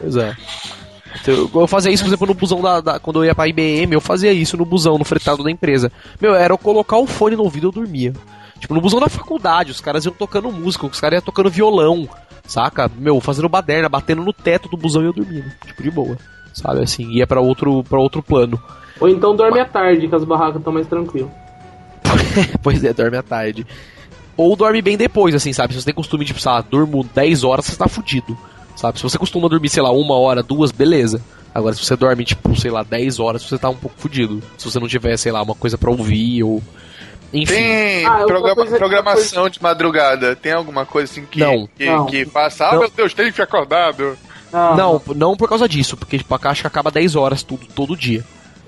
Pois 0.00 0.16
é. 0.16 0.36
Então, 1.20 1.50
eu- 1.54 1.66
fazia 1.66 1.90
isso, 1.90 2.02
por 2.04 2.08
exemplo, 2.08 2.26
no 2.26 2.34
busão 2.34 2.60
da, 2.60 2.80
da- 2.80 2.98
Quando 3.00 3.20
eu 3.20 3.24
ia 3.26 3.34
pra 3.34 3.48
IBM, 3.48 3.92
eu 3.94 4.00
fazia 4.00 4.32
isso 4.32 4.56
no 4.56 4.64
busão, 4.64 4.96
no 4.98 5.04
fretado 5.04 5.42
da 5.42 5.50
empresa. 5.50 5.90
Meu, 6.20 6.34
era 6.34 6.52
eu 6.52 6.58
colocar 6.58 6.96
o 6.98 7.06
fone 7.06 7.36
no 7.36 7.42
ouvido 7.42 7.66
e 7.66 7.68
eu 7.68 7.72
dormia. 7.72 8.12
Tipo, 8.58 8.74
no 8.74 8.80
busão 8.80 9.00
da 9.00 9.08
faculdade, 9.08 9.70
os 9.70 9.80
caras 9.80 10.04
iam 10.04 10.12
tocando 10.14 10.52
música, 10.52 10.86
os 10.86 11.00
caras 11.00 11.16
iam 11.18 11.22
tocando 11.24 11.48
violão, 11.50 12.08
saca? 12.46 12.90
Meu, 12.98 13.20
fazendo 13.20 13.48
baderna, 13.48 13.88
batendo 13.88 14.22
no 14.22 14.32
teto 14.32 14.68
do 14.68 14.76
busão 14.76 15.02
e 15.02 15.06
eu 15.06 15.12
dormindo. 15.12 15.50
Tipo, 15.66 15.82
de 15.82 15.90
boa. 15.90 16.16
Sabe, 16.52 16.82
assim, 16.82 17.08
ia 17.10 17.26
pra 17.26 17.40
outro, 17.40 17.82
pra 17.84 17.98
outro 17.98 18.22
plano. 18.22 18.60
Ou 19.00 19.08
então 19.08 19.34
dorme 19.34 19.58
à 19.60 19.64
tarde, 19.64 20.08
que 20.08 20.14
as 20.14 20.24
barracas 20.24 20.56
estão 20.56 20.72
mais 20.72 20.86
tranquilas. 20.86 21.30
pois 22.62 22.82
é, 22.84 22.92
dorme 22.92 23.16
à 23.16 23.22
tarde. 23.22 23.66
Ou 24.36 24.54
dorme 24.56 24.80
bem 24.82 24.96
depois, 24.96 25.34
assim, 25.34 25.52
sabe? 25.52 25.72
Se 25.74 25.80
você 25.80 25.86
tem 25.86 25.94
costume 25.94 26.24
de, 26.24 26.38
sei 26.38 26.50
lá, 26.50 26.60
durmo 26.60 27.04
10 27.14 27.44
horas, 27.44 27.64
você 27.66 27.76
tá 27.76 27.88
fudido. 27.88 28.36
Sabe? 28.80 28.96
Se 28.98 29.02
você 29.02 29.18
costuma 29.18 29.46
dormir, 29.48 29.68
sei 29.68 29.82
lá, 29.82 29.90
uma 29.92 30.14
hora, 30.16 30.42
duas, 30.42 30.72
beleza. 30.72 31.20
Agora, 31.54 31.74
se 31.74 31.84
você 31.84 31.94
dorme, 31.96 32.24
tipo, 32.24 32.58
sei 32.58 32.70
lá, 32.70 32.82
10 32.82 33.18
horas, 33.20 33.42
você 33.42 33.58
tá 33.58 33.68
um 33.68 33.74
pouco 33.76 33.94
fudido. 33.98 34.42
Se 34.56 34.70
você 34.70 34.78
não 34.80 34.88
tiver, 34.88 35.16
sei 35.18 35.30
lá, 35.32 35.42
uma 35.42 35.54
coisa 35.54 35.76
pra 35.76 35.90
ouvir 35.90 36.42
ou. 36.44 36.62
Enfim. 37.32 37.52
Tem 37.54 38.06
Ah, 38.06 38.24
programa- 38.26 38.54
coisa- 38.54 38.76
programação 38.78 39.48
de 39.50 39.62
madrugada. 39.62 40.34
Tem 40.34 40.52
alguma 40.52 40.86
coisa 40.86 41.10
assim 41.12 41.24
que, 41.26 41.38
Não. 41.38 41.68
que, 41.76 41.84
Não. 41.86 42.06
que 42.06 42.24
passa? 42.24 42.66
Ah, 42.68 42.72
Não. 42.72 42.80
meu 42.80 42.90
Deus, 42.96 43.12
tem 43.12 43.26
que 43.26 43.32
ficar 43.32 43.44
acordado. 43.44 44.16
Ah, 44.52 44.74
Não, 44.76 45.00
não 45.14 45.36
por 45.36 45.48
causa 45.48 45.68
disso, 45.68 45.96
porque 45.96 46.18
tipo, 46.18 46.34
a 46.34 46.38
caixa 46.38 46.66
acaba 46.66 46.90
10 46.90 47.14
horas 47.14 47.42
tudo, 47.42 47.66
todo 47.74 47.94
dia. 47.96 48.24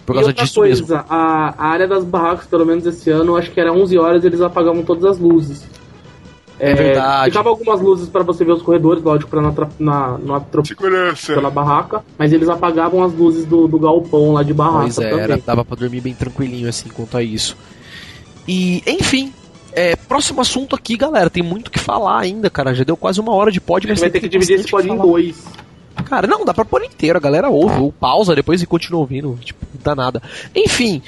Por 0.07 0.13
E 0.13 0.17
causa 0.17 0.31
outra 0.31 0.45
disso 0.45 0.61
coisa, 0.61 0.81
mesmo. 0.83 1.05
A, 1.09 1.55
a 1.59 1.67
área 1.69 1.89
das 1.89 2.05
barracas, 2.05 2.47
pelo 2.47 2.67
menos 2.67 2.85
esse 2.87 3.09
ano, 3.11 3.37
acho 3.37 3.51
que 3.51 3.59
era 3.61 3.73
11 3.73 3.97
horas 3.99 4.25
eles 4.25 4.41
apagavam 4.41 4.83
todas 4.83 5.05
as 5.05 5.19
luzes. 5.19 5.65
É 6.65 6.75
verdade. 6.75 7.31
Ficava 7.33 7.49
algumas 7.49 7.81
luzes 7.81 8.09
pra 8.09 8.23
você 8.23 8.45
ver 8.45 8.53
os 8.53 8.63
corredores, 8.63 9.03
lógico, 9.03 9.29
pra 9.29 9.43
não, 9.43 9.53
na, 9.81 10.19
não 10.19 10.35
atropelar 10.37 10.67
Segurança. 10.67 11.35
pela 11.35 11.51
barraca, 11.51 12.05
mas 12.17 12.33
eles 12.33 12.49
apagavam 12.49 13.03
as 13.03 13.13
luzes 13.13 13.45
do, 13.45 13.67
do 13.67 13.81
galpão 13.81 14.33
lá 14.33 14.45
de 14.45 14.55
barraca 14.55 14.83
Pois 14.83 14.99
é, 14.99 15.11
também. 15.11 15.25
era, 15.25 15.37
dava 15.39 15.65
pra 15.65 15.77
dormir 15.77 16.01
bem 16.01 16.15
tranquilinho 16.15 16.69
assim 16.69 16.89
quanto 16.89 17.17
a 17.17 17.23
isso. 17.23 17.57
E, 18.47 18.81
enfim, 18.87 19.33
é, 19.73 19.97
próximo 19.97 20.41
assunto 20.41 20.77
aqui, 20.77 20.97
galera. 20.97 21.29
Tem 21.29 21.43
muito 21.43 21.67
o 21.67 21.71
que 21.71 21.81
falar 21.81 22.21
ainda, 22.21 22.49
cara. 22.49 22.75
Já 22.75 22.85
deu 22.85 22.97
quase 22.97 23.21
uma 23.21 23.35
hora 23.35 23.51
de 23.51 23.61
pod, 23.61 23.87
mas 23.89 23.99
vai 24.01 24.11
ter 24.11 24.21
que 24.21 24.29
dividir 24.29 24.61
esse 24.61 24.71
pod 24.71 24.89
em 24.89 24.97
dois. 24.97 25.45
Cara, 26.05 26.27
não, 26.27 26.45
dá 26.45 26.55
pra 26.55 26.65
pôr 26.65 26.85
inteiro, 26.85 27.19
a 27.19 27.21
galera 27.21 27.49
ouve, 27.51 27.81
ou 27.81 27.93
pausa 27.93 28.35
depois 28.35 28.63
e 28.63 28.67
continua 28.67 29.01
ouvindo, 29.01 29.39
tipo, 29.43 29.65
não 29.75 29.81
dá 29.83 29.95
nada. 29.95 30.23
Enfim, 30.55 31.03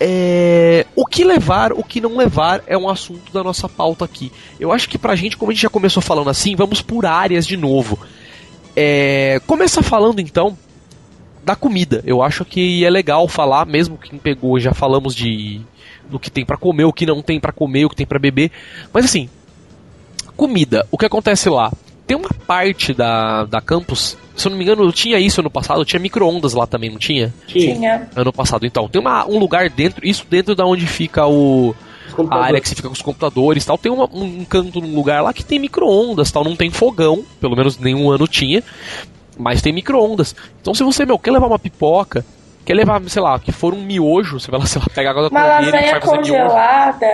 é, 0.00 0.86
o 0.94 1.04
que 1.04 1.24
levar, 1.24 1.72
o 1.72 1.82
que 1.82 2.00
não 2.00 2.16
levar 2.16 2.62
é 2.66 2.78
um 2.78 2.88
assunto 2.88 3.32
da 3.32 3.42
nossa 3.42 3.68
pauta 3.68 4.04
aqui. 4.04 4.30
Eu 4.58 4.72
acho 4.72 4.88
que 4.88 4.96
pra 4.96 5.16
gente, 5.16 5.36
como 5.36 5.50
a 5.50 5.54
gente 5.54 5.62
já 5.62 5.68
começou 5.68 6.02
falando 6.02 6.30
assim, 6.30 6.54
vamos 6.54 6.80
por 6.80 7.04
áreas 7.04 7.46
de 7.46 7.56
novo. 7.56 7.98
É, 8.76 9.40
começar 9.46 9.82
falando 9.82 10.20
então 10.20 10.56
da 11.44 11.56
comida. 11.56 12.02
Eu 12.04 12.22
acho 12.22 12.44
que 12.44 12.84
é 12.84 12.90
legal 12.90 13.26
falar, 13.26 13.66
mesmo 13.66 13.98
quem 13.98 14.18
pegou, 14.18 14.60
já 14.60 14.72
falamos 14.72 15.14
de 15.14 15.60
do 16.08 16.18
que 16.18 16.30
tem 16.30 16.44
pra 16.44 16.56
comer, 16.56 16.84
o 16.84 16.92
que 16.92 17.04
não 17.04 17.20
tem 17.20 17.38
pra 17.38 17.52
comer, 17.52 17.84
o 17.84 17.90
que 17.90 17.96
tem 17.96 18.06
pra 18.06 18.18
beber. 18.18 18.50
Mas 18.92 19.04
assim, 19.04 19.28
comida, 20.36 20.86
o 20.90 20.96
que 20.96 21.06
acontece 21.06 21.50
lá? 21.50 21.72
Tem 22.08 22.16
uma 22.16 22.30
parte 22.46 22.92
da, 22.92 23.44
da 23.44 23.60
campus, 23.60 24.16
se 24.34 24.46
eu 24.48 24.50
não 24.50 24.56
me 24.58 24.64
engano, 24.64 24.90
tinha 24.90 25.18
isso 25.20 25.40
ano 25.40 25.50
passado, 25.50 25.84
tinha 25.84 26.00
micro-ondas 26.00 26.54
lá 26.54 26.66
também, 26.66 26.90
não 26.90 26.98
tinha? 26.98 27.32
Tinha. 27.46 28.08
Ano 28.16 28.32
passado. 28.32 28.64
Então, 28.66 28.88
tem 28.88 29.00
uma, 29.00 29.24
um 29.28 29.38
lugar 29.38 29.68
dentro, 29.70 30.04
isso 30.04 30.26
dentro 30.28 30.56
da 30.56 30.64
onde 30.66 30.86
fica 30.86 31.26
o, 31.26 31.74
a 32.30 32.44
área 32.46 32.60
que 32.62 32.68
se 32.68 32.74
fica 32.74 32.88
com 32.88 32.94
os 32.94 33.02
computadores 33.02 33.62
e 33.62 33.66
tal. 33.66 33.76
Tem 33.78 33.92
uma- 33.92 34.08
um 34.12 34.42
canto 34.44 34.80
num 34.80 34.94
lugar 34.94 35.22
lá 35.22 35.32
que 35.34 35.44
tem 35.44 35.58
micro-ondas 35.58 36.32
tal. 36.32 36.42
Não 36.42 36.56
tem 36.56 36.70
fogão, 36.70 37.22
pelo 37.40 37.54
menos 37.54 37.78
nenhum 37.78 38.10
ano 38.10 38.26
tinha. 38.26 38.62
Mas 39.36 39.60
tem 39.62 39.72
micro-ondas. 39.72 40.34
Então 40.62 40.72
se 40.74 40.82
você, 40.82 41.04
meu, 41.04 41.18
quer 41.18 41.30
levar 41.30 41.46
uma 41.46 41.58
pipoca, 41.58 42.24
quer 42.64 42.72
levar, 42.74 43.00
sei 43.08 43.20
lá, 43.22 43.38
que 43.38 43.52
for 43.52 43.72
um 43.74 43.82
miojo, 43.82 44.40
você 44.40 44.50
vai 44.50 44.58
lá, 44.58 44.64
sei 44.66 44.80
lá, 44.80 44.86
pega 44.94 45.10
água 45.10 45.22
da 45.24 45.28
Uma 45.28 45.40
lasanha 45.44 46.00
congelada. 46.00 47.06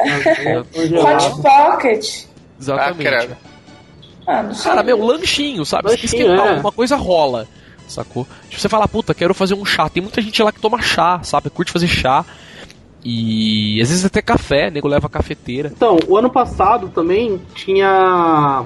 Hot 0.63 1.43
pocket. 1.43 2.25
Exatamente. 2.61 3.09
Ah. 3.09 3.37
Ah. 4.27 4.49
Cara, 4.63 4.83
meu, 4.83 5.05
lanchinho, 5.05 5.65
sabe? 5.65 5.91
Se 5.91 5.97
Lanchinho, 5.97 6.23
esquentar 6.23 6.47
é. 6.47 6.51
alguma 6.51 6.73
coisa 6.73 6.97
rola. 6.97 7.47
Sacou? 7.87 8.27
Tipo, 8.49 8.61
você 8.61 8.69
fala, 8.69 8.89
puta, 8.89 9.15
quero 9.15 9.35
fazer 9.35 9.55
um 9.55 9.65
chá. 9.65 9.89
Tem 9.89 10.03
muita 10.03 10.23
gente 10.23 10.43
lá 10.43 10.51
que 10.51 10.61
toma 10.61 10.81
chá, 10.81 11.21
sabe? 11.23 11.51
Curte 11.51 11.73
fazer 11.73 11.87
chá. 11.87 12.25
E 13.05 13.79
às 13.83 13.91
vezes 13.91 14.05
até 14.05 14.23
café, 14.23 14.71
nego 14.71 14.89
leva 14.89 15.09
cafeteira. 15.09 15.71
Então, 15.75 15.99
o 16.09 16.17
ano 16.17 16.31
passado 16.31 16.89
também 16.89 17.41
tinha 17.55 18.65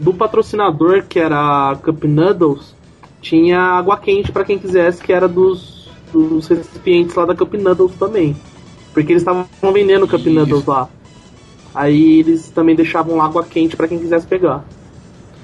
do 0.00 0.14
patrocinador 0.14 1.04
que 1.06 1.18
era 1.18 1.76
Cup 1.82 2.04
Noodles, 2.04 2.74
tinha 3.20 3.58
água 3.58 3.98
quente 3.98 4.32
pra 4.32 4.44
quem 4.44 4.58
quisesse, 4.58 5.02
que 5.02 5.12
era 5.12 5.28
dos, 5.28 5.90
dos 6.12 6.48
recipientes 6.48 7.14
lá 7.14 7.26
da 7.26 7.34
Cup 7.34 7.52
Noodles 7.54 7.94
também. 7.96 8.34
Porque 8.94 9.12
eles 9.12 9.22
estavam 9.22 9.46
vendendo 9.72 10.08
Cup. 10.08 10.24
Noodles 10.26 10.64
lá. 10.64 10.88
Aí 11.74 12.20
eles 12.20 12.48
também 12.50 12.74
deixavam 12.74 13.20
água 13.20 13.44
quente 13.44 13.76
pra 13.76 13.88
quem 13.88 13.98
quisesse 13.98 14.26
pegar. 14.26 14.64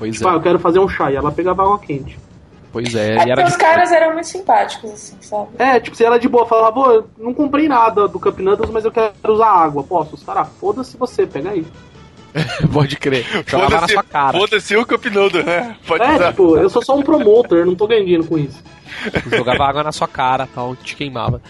Pois 0.00 0.16
Tipo, 0.16 0.28
ah, 0.28 0.32
é, 0.32 0.34
eu 0.36 0.40
quero 0.40 0.58
fazer 0.58 0.80
um 0.80 0.88
chá, 0.88 1.12
e 1.12 1.14
ela 1.16 1.30
pegava 1.30 1.62
água 1.62 1.78
quente. 1.78 2.18
pois 2.72 2.92
é. 2.96 3.10
É 3.12 3.26
E 3.28 3.30
era 3.30 3.34
porque 3.36 3.44
de 3.44 3.50
os 3.50 3.56
caras 3.56 3.92
eram 3.92 4.14
muito 4.14 4.26
simpáticos, 4.26 4.90
assim, 4.90 5.16
sabe? 5.20 5.48
É, 5.58 5.78
tipo, 5.78 5.96
se 5.96 6.04
ela 6.04 6.18
de 6.18 6.28
boa 6.28 6.46
falava, 6.46 6.72
pô, 6.72 7.04
não 7.18 7.32
comprei 7.32 7.68
nada 7.68 8.08
do 8.08 8.18
Cup 8.18 8.38
Noodles, 8.40 8.70
mas 8.70 8.84
eu 8.84 8.90
quero 8.90 9.12
usar 9.28 9.46
água. 9.50 9.84
Posso? 9.84 10.16
Os 10.16 10.22
caras, 10.24 10.48
foda-se 10.60 10.96
você, 10.96 11.24
pega 11.26 11.50
aí. 11.50 11.64
Pode 12.72 12.96
crer. 12.96 13.26
Jogava 13.46 13.80
na 13.80 13.88
sua 13.88 14.02
cara. 14.04 14.38
foda-se 14.38 14.76
o 14.76 14.86
Cup 14.86 15.04
Noodle, 15.06 15.42
né? 15.42 15.76
Pode 15.86 16.02
É, 16.04 16.14
usar. 16.14 16.30
tipo, 16.30 16.56
eu 16.56 16.70
sou 16.70 16.82
só 16.82 16.96
um 16.96 17.02
promotor, 17.02 17.66
não 17.66 17.74
tô 17.74 17.86
ganhando 17.86 18.24
com 18.26 18.38
isso. 18.38 18.62
Jogava 19.36 19.64
água 19.64 19.82
na 19.82 19.92
sua 19.92 20.06
cara 20.08 20.48
tal, 20.52 20.74
te 20.76 20.94
queimava. 20.96 21.40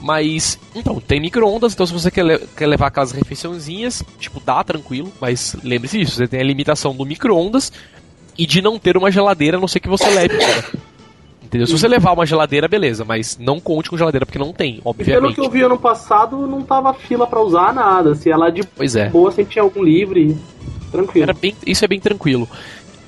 Mas, 0.00 0.58
então, 0.76 1.00
tem 1.00 1.18
micro-ondas, 1.20 1.72
então 1.74 1.84
se 1.86 1.92
você 1.92 2.08
quer, 2.10 2.22
le- 2.24 2.46
quer 2.56 2.66
levar 2.66 2.86
aquelas 2.86 3.10
refeiçãozinhas, 3.10 4.02
tipo, 4.20 4.38
dá 4.38 4.62
tranquilo, 4.62 5.12
mas 5.20 5.56
lembre-se 5.64 5.98
disso, 5.98 6.12
você 6.16 6.28
tem 6.28 6.40
a 6.40 6.44
limitação 6.44 6.94
do 6.94 7.04
micro-ondas 7.04 7.72
e 8.38 8.46
de 8.46 8.62
não 8.62 8.78
ter 8.78 8.96
uma 8.96 9.10
geladeira, 9.10 9.56
a 9.56 9.60
não 9.60 9.68
ser 9.68 9.80
que 9.80 9.88
você 9.88 10.08
leve 10.08 10.36
uma. 10.36 10.88
Entendeu? 11.42 11.66
Se 11.66 11.72
você 11.72 11.88
levar 11.88 12.12
uma 12.12 12.26
geladeira, 12.26 12.68
beleza, 12.68 13.04
mas 13.06 13.38
não 13.38 13.58
conte 13.58 13.88
com 13.88 13.96
geladeira, 13.96 14.26
porque 14.26 14.38
não 14.38 14.52
tem, 14.52 14.74
E 14.74 14.80
pelo 14.80 14.90
obviamente. 14.90 15.34
que 15.34 15.40
eu 15.40 15.50
vi 15.50 15.62
ano 15.62 15.78
passado, 15.78 16.46
não 16.46 16.60
tava 16.62 16.92
fila 16.92 17.26
pra 17.26 17.40
usar 17.40 17.72
nada. 17.72 18.14
Se 18.14 18.30
ela 18.30 18.50
de 18.50 18.62
Pois 18.76 18.94
é. 18.94 19.08
boa, 19.08 19.32
sempre 19.32 19.52
tinha 19.54 19.62
algum 19.62 19.82
livre. 19.82 20.36
Tranquilo. 20.92 21.22
Era 21.24 21.32
bem, 21.32 21.54
isso 21.66 21.84
é 21.84 21.88
bem 21.88 21.98
tranquilo. 22.00 22.46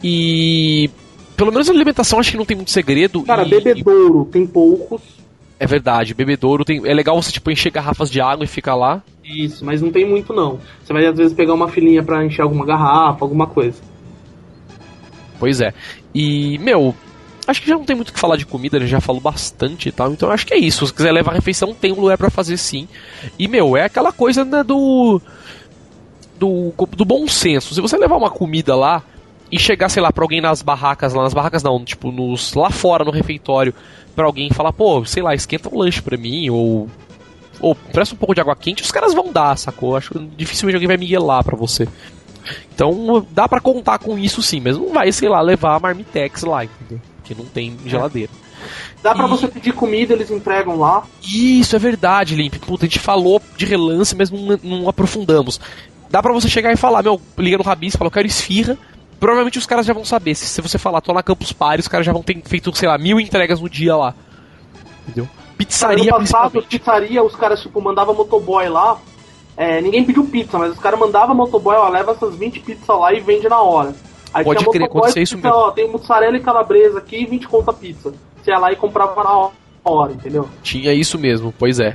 E. 0.02 0.90
Pelo 1.36 1.52
menos 1.52 1.68
a 1.68 1.72
alimentação 1.72 2.18
acho 2.18 2.30
que 2.32 2.36
não 2.36 2.44
tem 2.44 2.56
muito 2.56 2.70
segredo. 2.70 3.22
Cara, 3.22 3.46
e, 3.46 3.50
bebedouro 3.50 4.26
tem 4.30 4.46
poucos. 4.46 5.00
É 5.58 5.66
verdade, 5.66 6.14
bebedouro 6.14 6.64
tem. 6.64 6.80
É 6.86 6.94
legal 6.94 7.20
você 7.20 7.30
tipo 7.32 7.50
encher 7.50 7.70
garrafas 7.70 8.10
de 8.10 8.20
água 8.20 8.44
e 8.44 8.48
ficar 8.48 8.74
lá. 8.74 9.02
Isso, 9.22 9.64
mas 9.64 9.80
não 9.82 9.90
tem 9.92 10.06
muito 10.08 10.32
não. 10.32 10.58
Você 10.82 10.92
vai 10.92 11.06
às 11.06 11.16
vezes 11.16 11.34
pegar 11.34 11.52
uma 11.54 11.68
filinha 11.68 12.02
pra 12.02 12.24
encher 12.24 12.42
alguma 12.42 12.64
garrafa, 12.64 13.22
alguma 13.24 13.46
coisa. 13.46 13.80
Pois 15.40 15.60
é. 15.62 15.72
E, 16.14 16.58
meu, 16.58 16.94
acho 17.46 17.62
que 17.62 17.68
já 17.68 17.74
não 17.74 17.84
tem 17.84 17.96
muito 17.96 18.10
o 18.10 18.12
que 18.12 18.20
falar 18.20 18.36
de 18.36 18.44
comida, 18.44 18.76
ele 18.76 18.86
já 18.86 19.00
falou 19.00 19.22
bastante 19.22 19.88
e 19.88 19.92
tal. 19.92 20.12
Então 20.12 20.30
acho 20.30 20.46
que 20.46 20.52
é 20.52 20.58
isso. 20.58 20.86
Se 20.86 20.92
quiser 20.92 21.10
levar 21.10 21.32
refeição, 21.32 21.74
tem 21.74 21.92
um 21.92 22.00
lugar 22.00 22.18
pra 22.18 22.30
fazer 22.30 22.58
sim. 22.58 22.86
E, 23.38 23.48
meu, 23.48 23.76
é 23.76 23.84
aquela 23.84 24.12
coisa, 24.12 24.44
né, 24.44 24.62
do. 24.62 25.20
Do, 26.38 26.72
do 26.96 27.04
bom 27.04 27.26
senso. 27.26 27.74
Se 27.74 27.80
você 27.80 27.96
levar 27.96 28.16
uma 28.16 28.30
comida 28.30 28.74
lá 28.76 29.02
e 29.50 29.58
chegar, 29.58 29.88
sei 29.88 30.02
lá, 30.02 30.12
pra 30.12 30.24
alguém 30.24 30.40
nas 30.40 30.62
barracas, 30.62 31.12
lá 31.12 31.22
nas 31.22 31.34
barracas 31.34 31.62
não, 31.62 31.82
tipo, 31.84 32.12
nos 32.12 32.54
lá 32.54 32.70
fora 32.70 33.04
no 33.04 33.10
refeitório, 33.10 33.74
pra 34.14 34.24
alguém 34.24 34.50
falar, 34.50 34.72
pô, 34.72 35.04
sei 35.04 35.22
lá, 35.22 35.34
esquenta 35.34 35.74
um 35.74 35.78
lanche 35.78 36.02
pra 36.02 36.16
mim, 36.16 36.50
ou. 36.50 36.88
Ou 37.62 37.74
presta 37.74 38.14
um 38.14 38.18
pouco 38.18 38.34
de 38.34 38.40
água 38.40 38.56
quente, 38.56 38.82
os 38.82 38.90
caras 38.90 39.12
vão 39.12 39.30
dar, 39.30 39.54
sacou? 39.58 39.94
Acho 39.94 40.12
que 40.12 40.18
dificilmente 40.34 40.76
alguém 40.76 40.88
vai 40.88 40.96
miguelar 40.96 41.44
pra 41.44 41.54
você. 41.56 41.86
Então 42.74 43.26
dá 43.30 43.48
pra 43.48 43.60
contar 43.60 43.98
com 43.98 44.18
isso 44.18 44.42
sim, 44.42 44.60
mas 44.60 44.76
não 44.76 44.92
vai, 44.92 45.10
sei 45.12 45.28
lá, 45.28 45.40
levar 45.40 45.76
a 45.76 45.80
Marmitex 45.80 46.42
lá, 46.42 46.64
entendeu? 46.64 47.00
Que 47.24 47.34
não 47.34 47.44
tem 47.44 47.76
geladeira. 47.86 48.30
Dá 49.02 49.14
pra 49.14 49.26
E- 49.26 49.28
você 49.28 49.48
pedir 49.48 49.72
comida, 49.72 50.12
eles 50.12 50.30
entregam 50.30 50.76
lá. 50.78 51.02
Isso 51.22 51.74
é 51.74 51.78
verdade, 51.78 52.34
Limp. 52.34 52.54
Puta, 52.56 52.84
a 52.84 52.88
gente 52.88 52.98
falou 52.98 53.40
de 53.56 53.64
relance, 53.64 54.14
mas 54.14 54.30
não, 54.30 54.58
não 54.62 54.88
aprofundamos. 54.88 55.60
Dá 56.10 56.22
pra 56.22 56.32
você 56.32 56.48
chegar 56.48 56.72
e 56.72 56.76
falar, 56.76 57.02
meu, 57.02 57.20
liga 57.38 57.56
no 57.56 57.64
Rabis, 57.64 57.94
fala, 57.96 58.08
eu 58.08 58.12
quero 58.12 58.26
esfirra. 58.26 58.76
Provavelmente 59.18 59.58
os 59.58 59.66
caras 59.66 59.86
já 59.86 59.92
vão 59.92 60.04
saber. 60.04 60.34
Se, 60.34 60.46
se 60.46 60.60
você 60.60 60.76
falar, 60.78 61.00
tô 61.00 61.12
na 61.12 61.22
Campus 61.22 61.52
Party, 61.52 61.80
os 61.80 61.88
caras 61.88 62.04
já 62.06 62.12
vão 62.12 62.22
ter 62.22 62.40
feito, 62.44 62.74
sei 62.76 62.88
lá, 62.88 62.98
mil 62.98 63.20
entregas 63.20 63.60
no 63.60 63.68
dia 63.68 63.94
lá. 63.96 64.14
Entendeu? 65.06 65.24
Cara, 65.26 65.40
Pizzaria, 65.56 66.04
no 66.12 66.18
passado, 66.18 66.62
pizzaria, 66.62 67.22
os 67.22 67.36
caras, 67.36 67.60
tipo, 67.60 67.80
mandavam 67.82 68.14
motoboy 68.14 68.66
lá. 68.68 68.98
É, 69.60 69.78
ninguém 69.82 70.02
pediu 70.02 70.24
pizza, 70.24 70.58
mas 70.58 70.72
os 70.72 70.78
caras 70.78 70.98
mandavam 70.98 71.34
motoboy, 71.34 71.76
ó, 71.76 71.86
leva 71.90 72.12
essas 72.12 72.34
20 72.34 72.60
pizzas 72.60 72.88
lá 72.88 73.12
e 73.12 73.20
vende 73.20 73.46
na 73.46 73.60
hora. 73.60 73.94
Aí 74.32 74.42
Pode 74.42 74.60
tinha 74.60 74.70
crer, 74.70 74.80
motoboy 74.80 75.00
acontecer 75.02 75.20
isso 75.20 75.36
dizia, 75.36 75.50
mesmo. 75.50 75.64
Ó, 75.66 75.70
tem 75.70 75.86
mussarela 75.86 76.34
e 76.34 76.40
calabresa 76.40 76.98
aqui, 76.98 77.26
20 77.26 77.46
conta 77.46 77.70
pizza. 77.70 78.10
Você 78.42 78.50
ia 78.50 78.58
lá 78.58 78.72
e 78.72 78.76
comprava 78.76 79.22
na 79.22 79.50
hora, 79.84 80.12
entendeu? 80.12 80.48
Tinha 80.62 80.94
isso 80.94 81.18
mesmo, 81.18 81.52
pois 81.58 81.78
é. 81.78 81.94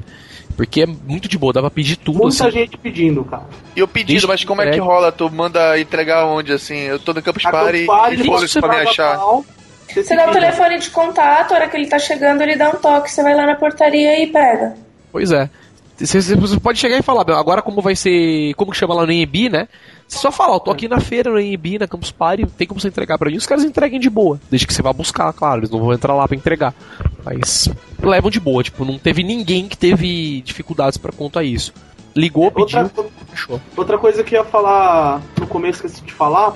Porque 0.56 0.84
é 0.84 0.86
muito 0.86 1.28
de 1.28 1.40
boa, 1.40 1.52
dá 1.52 1.60
pra 1.60 1.72
pedir 1.72 1.96
tudo 1.96 2.20
Muita 2.20 2.44
assim. 2.48 2.52
gente 2.52 2.78
pedindo, 2.78 3.26
cara. 3.26 3.46
E 3.76 3.82
o 3.82 3.88
pedido, 3.88 4.10
Desde 4.10 4.28
mas 4.28 4.44
como 4.46 4.62
é 4.62 4.66
que 4.66 4.70
entregue. 4.74 4.88
rola? 4.88 5.12
Tu 5.12 5.28
manda 5.32 5.80
entregar 5.80 6.28
onde, 6.28 6.54
assim? 6.54 6.78
Eu 6.78 7.00
tô 7.00 7.14
no 7.14 7.22
Campus 7.24 7.42
Party 7.44 7.86
Party, 7.88 8.22
e 8.22 8.26
foda-se 8.26 8.60
pra 8.62 8.70
me 8.70 8.88
achar. 8.88 9.18
tal, 9.18 9.44
você 9.88 9.94
Você 9.96 10.04
se 10.04 10.16
dá 10.16 10.30
o 10.30 10.32
telefone 10.32 10.78
de 10.78 10.90
contato, 10.92 11.52
a 11.52 11.56
hora 11.56 11.68
que 11.68 11.76
ele 11.76 11.88
tá 11.88 11.98
chegando, 11.98 12.42
ele 12.44 12.56
dá 12.56 12.70
um 12.70 12.76
toque, 12.76 13.12
você 13.12 13.24
vai 13.24 13.34
lá 13.36 13.48
na 13.48 13.56
portaria 13.56 14.22
e 14.24 14.28
pega. 14.28 14.76
Pois 15.12 15.32
é. 15.32 15.50
Você, 15.97 16.59
pode 16.59 16.77
chegar 16.77 16.97
e 16.97 17.01
falar, 17.01 17.23
"Meu, 17.26 17.38
agora 17.38 17.61
como 17.61 17.81
vai 17.81 17.95
ser. 17.95 18.53
Como 18.55 18.72
que 18.72 18.77
chama 18.77 18.93
lá 18.93 19.05
no 19.05 19.11
ENB, 19.11 19.49
né? 19.49 19.67
Você 20.07 20.19
só 20.19 20.31
fala, 20.31 20.55
eu 20.55 20.59
tô 20.59 20.69
aqui 20.69 20.88
na 20.88 20.99
feira, 20.99 21.31
no 21.31 21.39
ENB, 21.39 21.80
na 21.80 21.88
Campus 21.88 22.11
Party, 22.11 22.45
tem 22.45 22.67
como 22.67 22.80
você 22.80 22.89
entregar 22.89 23.17
pra 23.17 23.30
mim? 23.30 23.38
Os 23.38 23.45
caras 23.47 23.63
entreguem 23.63 23.99
de 23.99 24.09
boa. 24.09 24.39
Desde 24.51 24.67
que 24.67 24.73
você 24.73 24.81
vá 24.81 24.91
buscar, 24.93 25.31
claro, 25.34 25.61
eles 25.61 25.69
não 25.69 25.80
vão 25.80 25.93
entrar 25.93 26.13
lá 26.13 26.27
pra 26.27 26.35
entregar. 26.38 26.76
Mas 27.23 27.69
levam 28.03 28.30
de 28.30 28.39
boa, 28.39 28.61
tipo, 28.61 28.84
não 28.85 28.99
teve 28.99 29.23
ninguém 29.23 29.67
que 29.67 29.77
teve 29.77 30.41
dificuldades 30.41 30.97
pra 30.97 31.11
conta 31.11 31.43
isso. 31.43 31.73
Ligou, 32.15 32.51
pediu, 32.51 32.81
Outra, 32.81 33.05
fechou. 33.30 33.59
outra 33.76 33.97
coisa 33.97 34.23
que 34.23 34.35
eu 34.35 34.39
ia 34.43 34.45
falar 34.45 35.22
no 35.39 35.47
começo, 35.47 35.85
esqueci 35.85 36.05
de 36.05 36.13
falar. 36.13 36.55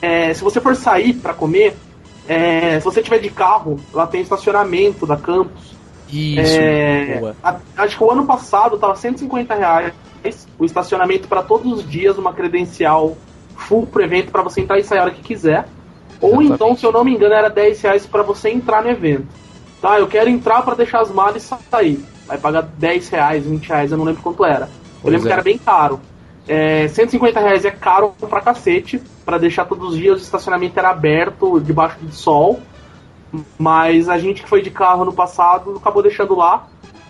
É, 0.00 0.32
se 0.32 0.42
você 0.42 0.60
for 0.60 0.74
sair 0.74 1.14
pra 1.14 1.34
comer, 1.34 1.76
é, 2.26 2.78
se 2.80 2.84
você 2.84 3.02
tiver 3.02 3.18
de 3.18 3.30
carro, 3.30 3.78
lá 3.92 4.06
tem 4.06 4.22
estacionamento 4.22 5.06
da 5.06 5.16
campus. 5.16 5.75
Isso, 6.08 6.56
É, 6.60 7.18
boa. 7.18 7.36
a- 7.42 7.56
acho 7.78 7.96
que 7.98 8.04
o 8.04 8.10
ano 8.10 8.24
passado 8.26 8.78
tava 8.78 8.94
150 8.96 9.54
reais 9.54 9.92
o 10.58 10.64
estacionamento 10.64 11.28
para 11.28 11.42
todos 11.42 11.70
os 11.72 11.88
dias, 11.88 12.18
uma 12.18 12.32
credencial 12.32 13.16
full 13.56 13.86
pro 13.86 14.02
evento 14.02 14.30
para 14.32 14.42
você 14.42 14.60
entrar 14.60 14.78
e 14.78 14.82
sair 14.84 14.98
a 14.98 15.02
hora 15.02 15.10
que 15.12 15.22
quiser. 15.22 15.66
Ou 16.20 16.30
Exatamente. 16.42 16.52
então, 16.54 16.76
se 16.76 16.84
eu 16.86 16.92
não 16.92 17.04
me 17.04 17.14
engano, 17.14 17.34
era 17.34 17.48
10 17.48 17.80
reais 17.80 18.06
para 18.06 18.22
você 18.22 18.48
entrar 18.50 18.82
no 18.82 18.90
evento. 18.90 19.26
Tá, 19.80 19.98
eu 20.00 20.06
quero 20.08 20.28
entrar 20.30 20.62
para 20.62 20.74
deixar 20.74 21.00
as 21.00 21.10
malas 21.10 21.36
e 21.44 21.54
sair. 21.70 22.04
Vai 22.26 22.38
pagar 22.38 22.62
10 22.62 23.08
reais, 23.08 23.44
20 23.44 23.68
reais, 23.68 23.92
eu 23.92 23.98
não 23.98 24.04
lembro 24.04 24.22
quanto 24.22 24.44
era. 24.44 24.64
Eu 24.64 24.70
Pois 25.02 25.12
lembro 25.12 25.28
é. 25.28 25.28
que 25.28 25.32
era 25.34 25.42
bem 25.42 25.58
caro. 25.58 26.00
É, 26.48 26.88
150 26.88 27.38
reais 27.40 27.64
é 27.64 27.70
caro 27.70 28.14
pra 28.28 28.40
cacete. 28.40 29.00
Pra 29.24 29.38
deixar 29.38 29.64
todos 29.66 29.90
os 29.90 29.96
dias 29.96 30.18
o 30.20 30.22
estacionamento 30.22 30.78
era 30.78 30.90
aberto, 30.90 31.60
debaixo 31.60 31.98
do 32.00 32.12
sol. 32.12 32.60
Mas 33.58 34.08
a 34.08 34.18
gente 34.18 34.42
que 34.42 34.48
foi 34.48 34.62
de 34.62 34.70
carro 34.70 35.04
no 35.04 35.12
passado 35.12 35.76
acabou 35.76 36.02
deixando 36.02 36.34
lá. 36.34 36.66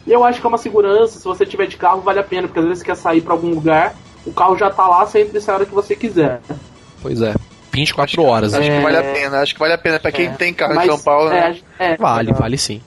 E 0.06 0.12
eu 0.12 0.22
acho 0.24 0.40
que 0.40 0.46
é 0.46 0.48
uma 0.48 0.58
segurança, 0.58 1.18
se 1.18 1.24
você 1.24 1.44
tiver 1.44 1.66
de 1.66 1.76
carro, 1.76 2.00
vale 2.00 2.20
a 2.20 2.22
pena, 2.24 2.46
porque 2.46 2.60
às 2.60 2.64
vezes 2.64 2.78
você 2.80 2.84
quer 2.86 2.96
sair 2.96 3.20
pra 3.20 3.32
algum 3.34 3.50
lugar, 3.50 3.94
o 4.24 4.32
carro 4.32 4.56
já 4.56 4.70
tá 4.70 4.86
lá, 4.86 5.04
você 5.04 5.22
entra 5.22 5.38
e 5.38 5.40
sai 5.40 5.54
a 5.54 5.58
hora 5.58 5.66
que 5.66 5.74
você 5.74 5.96
quiser. 5.96 6.40
Pois 7.02 7.20
é. 7.20 7.34
24 7.72 8.22
horas, 8.22 8.54
Acho 8.54 8.68
né? 8.70 8.76
que 8.78 8.82
vale 8.82 8.96
a 8.96 9.00
É. 9.02 9.12
pena, 9.12 9.40
acho 9.40 9.52
que 9.52 9.60
vale 9.60 9.74
a 9.74 9.78
pena. 9.78 9.98
Pra 10.00 10.10
quem 10.12 10.26
É. 10.26 10.30
tem 10.30 10.54
carro 10.54 10.74
Mas, 10.74 10.86
em 10.88 10.90
São 10.92 11.00
Paulo, 11.00 11.28
né? 11.28 11.56
é, 11.78 11.92
é, 11.92 11.96
Vale, 11.96 12.32
vale 12.32 12.56
sim. 12.56 12.80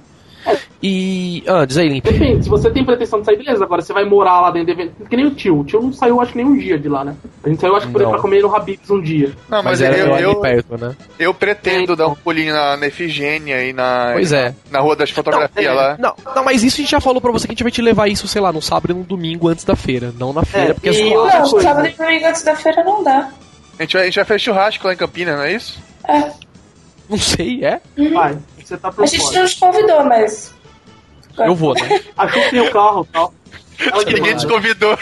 E. 0.82 1.44
Ah, 1.48 1.66
diz 1.66 1.78
aí, 1.78 1.90
Limp. 1.90 2.06
Depende, 2.06 2.44
se 2.44 2.50
você 2.50 2.70
tem 2.70 2.86
pretensão 2.86 3.20
de 3.20 3.26
sair, 3.26 3.38
beleza. 3.38 3.64
Agora 3.64 3.82
você 3.82 3.92
vai 3.94 4.06
morar 4.06 4.40
lá 4.42 4.52
dentro 4.52 4.68
do 4.74 4.82
evento. 4.82 5.06
Que 5.10 5.16
nem 5.18 5.26
o 5.26 5.32
tio. 5.32 5.60
O 5.60 5.64
tio 5.64 5.82
não 5.82 5.92
saiu, 5.94 6.22
acho 6.22 6.32
que 6.32 6.38
nem 6.38 6.46
um 6.48 6.58
dia 6.58 6.78
de 6.78 6.88
lá, 6.88 7.04
né? 7.04 7.16
A 7.44 7.50
gente 7.50 7.60
saiu, 7.60 7.76
acho 7.76 7.88
que 7.88 7.94
por 7.94 8.08
pra 8.08 8.20
comer 8.20 8.42
no 8.42 8.56
Habib's 8.56 8.90
um 8.90 9.02
dia. 9.02 9.32
Não, 9.50 9.64
Mas 9.64 9.80
mas, 9.80 9.82
era 9.82 9.98
eu, 9.98 10.16
eu, 10.18 10.36
perto, 10.42 10.78
né? 10.78 10.96
eu 11.20 11.34
pretendo 11.34 11.96
dar 11.96 12.08
um 12.08 12.16
pulinho 12.16 12.54
na, 12.54 12.78
na 12.78 12.88
Efigênia 12.88 13.64
e 13.64 13.74
na, 13.74 14.12
Pois 14.14 14.32
é. 14.34 14.54
na 14.72 14.80
Rua 14.80 14.96
das 14.96 15.10
Fotografias 15.10 15.66
Não, 15.66 15.72
é. 15.72 15.76
lá. 15.76 15.98
Não, 16.00 16.14
não, 16.36 16.44
mas 16.44 16.64
isso 16.64 16.78
a 16.78 16.82
gente 16.82 16.92
já 16.92 17.00
falou 17.02 17.22
pra 17.22 17.32
você 17.32 17.48
que 17.48 17.52
a 17.52 17.56
gente 17.56 17.64
vai 17.64 17.72
te 17.72 17.82
levar 17.82 18.08
isso, 18.08 18.28
sei 18.28 18.42
lá, 18.42 18.52
no 18.52 18.62
sábado 18.62 18.92
e 18.92 18.94
no 18.96 19.04
domingo 19.04 19.48
antes 19.48 19.64
da 19.66 19.76
feira. 19.76 20.14
Não 20.18 20.34
na 20.34 20.44
feira, 20.44 20.72
É, 20.72 20.74
porque 20.74 20.90
e 20.90 21.10
é 21.14 21.14
zoado. 21.14 21.38
Não, 21.52 21.62
sábado 21.62 21.88
e 21.88 21.92
domingo 21.92 22.26
antes 22.26 22.44
da 22.44 22.56
feira 22.56 22.84
não 22.84 23.04
dá. 23.04 23.30
A 23.78 23.84
gente 23.84 23.94
vai, 23.94 24.02
a 24.02 24.06
gente 24.06 24.16
vai 24.16 24.26
fazer 24.26 24.40
churrasco 24.40 24.88
lá 24.88 24.94
em 24.94 24.98
Campinas, 24.98 25.36
não 25.38 25.44
é 25.44 25.54
isso? 25.54 25.80
É. 26.08 26.32
Não 27.10 27.18
sei, 27.18 27.66
é? 27.66 27.82
Vai, 28.14 28.38
você 28.64 28.78
tá 28.78 28.92
por 28.92 29.04
A 29.04 29.08
gente 29.08 29.34
não 29.34 29.46
te 29.46 29.60
convidou, 29.60 30.04
mas. 30.06 30.54
Eu 31.38 31.56
vou, 31.56 31.74
né? 31.74 32.02
Achou 32.16 32.44
que 32.44 32.50
tem 32.52 32.62
o 32.62 32.72
carro 32.72 33.08
e 33.10 33.12
tal. 33.12 33.34
Ela 33.80 34.06
Que 34.06 34.14
ninguém 34.14 34.38
te 34.38 34.48
convidou. 34.48 34.98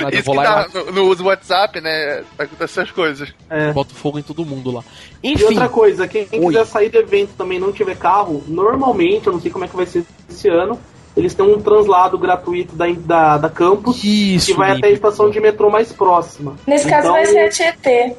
Nada, 0.00 0.14
eu 0.14 0.20
Isso 0.20 0.24
vou 0.24 0.34
que 0.34 0.42
lá 0.42 0.66
dá 0.66 0.84
no, 0.84 0.92
no 0.92 1.04
uso 1.04 1.22
do 1.22 1.28
WhatsApp, 1.28 1.80
né? 1.80 2.24
Acontece 2.38 2.80
essas 2.80 2.90
coisas. 2.90 3.34
É. 3.50 3.70
e 3.70 3.72
boto 3.72 3.94
fogo 3.94 4.18
em 4.18 4.22
todo 4.22 4.44
mundo 4.44 4.70
lá. 4.70 4.82
E 5.22 5.32
Enfim, 5.32 5.44
outra 5.44 5.68
coisa, 5.68 6.06
quem, 6.06 6.26
quiser 6.26 6.66
sair 6.66 6.88
do 6.88 6.98
evento 6.98 7.32
também 7.36 7.58
e 7.58 7.60
não 7.60 7.72
tiver 7.72 7.96
carro, 7.96 8.42
normalmente, 8.46 9.26
eu 9.26 9.32
não 9.32 9.40
sei 9.40 9.50
como 9.50 9.64
é 9.64 9.68
que 9.68 9.76
vai 9.76 9.86
ser 9.86 10.04
esse 10.28 10.48
ano, 10.48 10.78
eles 11.16 11.34
têm 11.34 11.46
um 11.46 11.60
translado 11.60 12.18
gratuito 12.18 12.74
da, 12.74 12.86
da, 12.92 13.38
da 13.38 13.50
campus 13.50 14.02
isso. 14.02 14.46
que 14.46 14.54
vai 14.54 14.70
Limp. 14.70 14.78
até 14.78 14.88
a 14.88 14.90
estação 14.92 15.30
de 15.30 15.40
metrô 15.40 15.70
mais 15.70 15.92
próxima. 15.92 16.56
Nesse 16.66 16.88
caso 16.88 17.08
Então, 17.08 17.12
vai 17.12 17.26
ser 17.26 17.38
a 17.38 17.50
Tietê. 17.50 18.16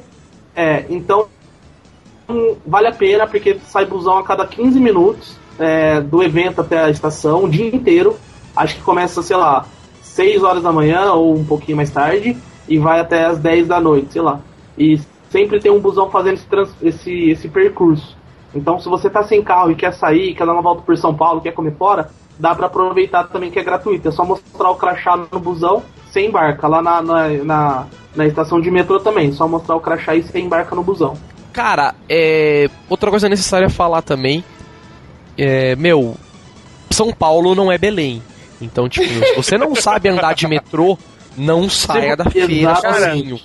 É, 0.54 0.86
então 0.88 1.28
vale 2.66 2.88
a 2.88 2.92
pena 2.92 3.26
porque 3.26 3.58
sai 3.66 3.86
busão 3.86 4.18
a 4.18 4.24
cada 4.24 4.46
15 4.46 4.78
minutos 4.80 5.36
é, 5.58 6.00
do 6.00 6.22
evento 6.22 6.60
até 6.60 6.78
a 6.84 6.90
estação, 6.90 7.44
o 7.44 7.48
dia 7.48 7.74
inteiro. 7.74 8.16
Acho 8.54 8.76
que 8.76 8.82
começa, 8.82 9.22
sei 9.22 9.36
lá, 9.36 9.66
6 10.02 10.42
horas 10.42 10.62
da 10.62 10.72
manhã 10.72 11.12
ou 11.12 11.34
um 11.34 11.44
pouquinho 11.44 11.76
mais 11.76 11.90
tarde 11.90 12.36
e 12.68 12.78
vai 12.78 13.00
até 13.00 13.26
as 13.26 13.38
10 13.38 13.68
da 13.68 13.80
noite, 13.80 14.12
sei 14.12 14.22
lá. 14.22 14.40
E 14.78 14.98
sempre 15.30 15.60
tem 15.60 15.70
um 15.70 15.80
busão 15.80 16.10
fazendo 16.10 16.34
esse, 16.34 16.46
trans- 16.46 16.74
esse, 16.82 17.30
esse 17.30 17.48
percurso. 17.48 18.16
Então, 18.54 18.78
se 18.80 18.88
você 18.88 19.10
tá 19.10 19.22
sem 19.22 19.42
carro 19.42 19.70
e 19.70 19.74
quer 19.74 19.92
sair, 19.92 20.34
quer 20.34 20.46
dar 20.46 20.52
uma 20.54 20.62
volta 20.62 20.82
por 20.82 20.96
São 20.96 21.14
Paulo, 21.14 21.40
quer 21.42 21.52
comer 21.52 21.74
fora, 21.76 22.10
dá 22.38 22.54
pra 22.54 22.66
aproveitar 22.66 23.24
também 23.24 23.50
que 23.50 23.58
é 23.58 23.62
gratuito. 23.64 24.08
É 24.08 24.10
só 24.10 24.24
mostrar 24.24 24.70
o 24.70 24.76
crachá 24.76 25.16
no 25.30 25.38
busão, 25.38 25.82
você 26.08 26.26
embarca. 26.26 26.66
Lá 26.66 26.80
na, 26.80 27.02
na, 27.02 27.28
na, 27.28 27.86
na 28.14 28.26
estação 28.26 28.58
de 28.60 28.70
metrô 28.70 28.98
também, 28.98 29.32
só 29.32 29.46
mostrar 29.46 29.76
o 29.76 29.80
crachá 29.80 30.14
e 30.14 30.22
você 30.22 30.38
embarca 30.38 30.74
no 30.74 30.82
busão. 30.82 31.14
Cara, 31.56 31.94
é. 32.06 32.68
Outra 32.86 33.08
coisa 33.08 33.30
necessária 33.30 33.70
falar 33.70 34.02
também. 34.02 34.44
É. 35.38 35.74
Meu. 35.74 36.14
São 36.90 37.10
Paulo 37.12 37.54
não 37.54 37.72
é 37.72 37.78
Belém. 37.78 38.22
Então, 38.60 38.88
tipo, 38.90 39.08
se 39.24 39.34
você 39.34 39.56
não 39.56 39.74
sabe 39.74 40.10
andar 40.10 40.34
de 40.34 40.46
metrô, 40.46 40.98
não 41.34 41.66
saia 41.68 42.14
da 42.14 42.26
feira 42.26 42.76
sozinho. 42.76 43.40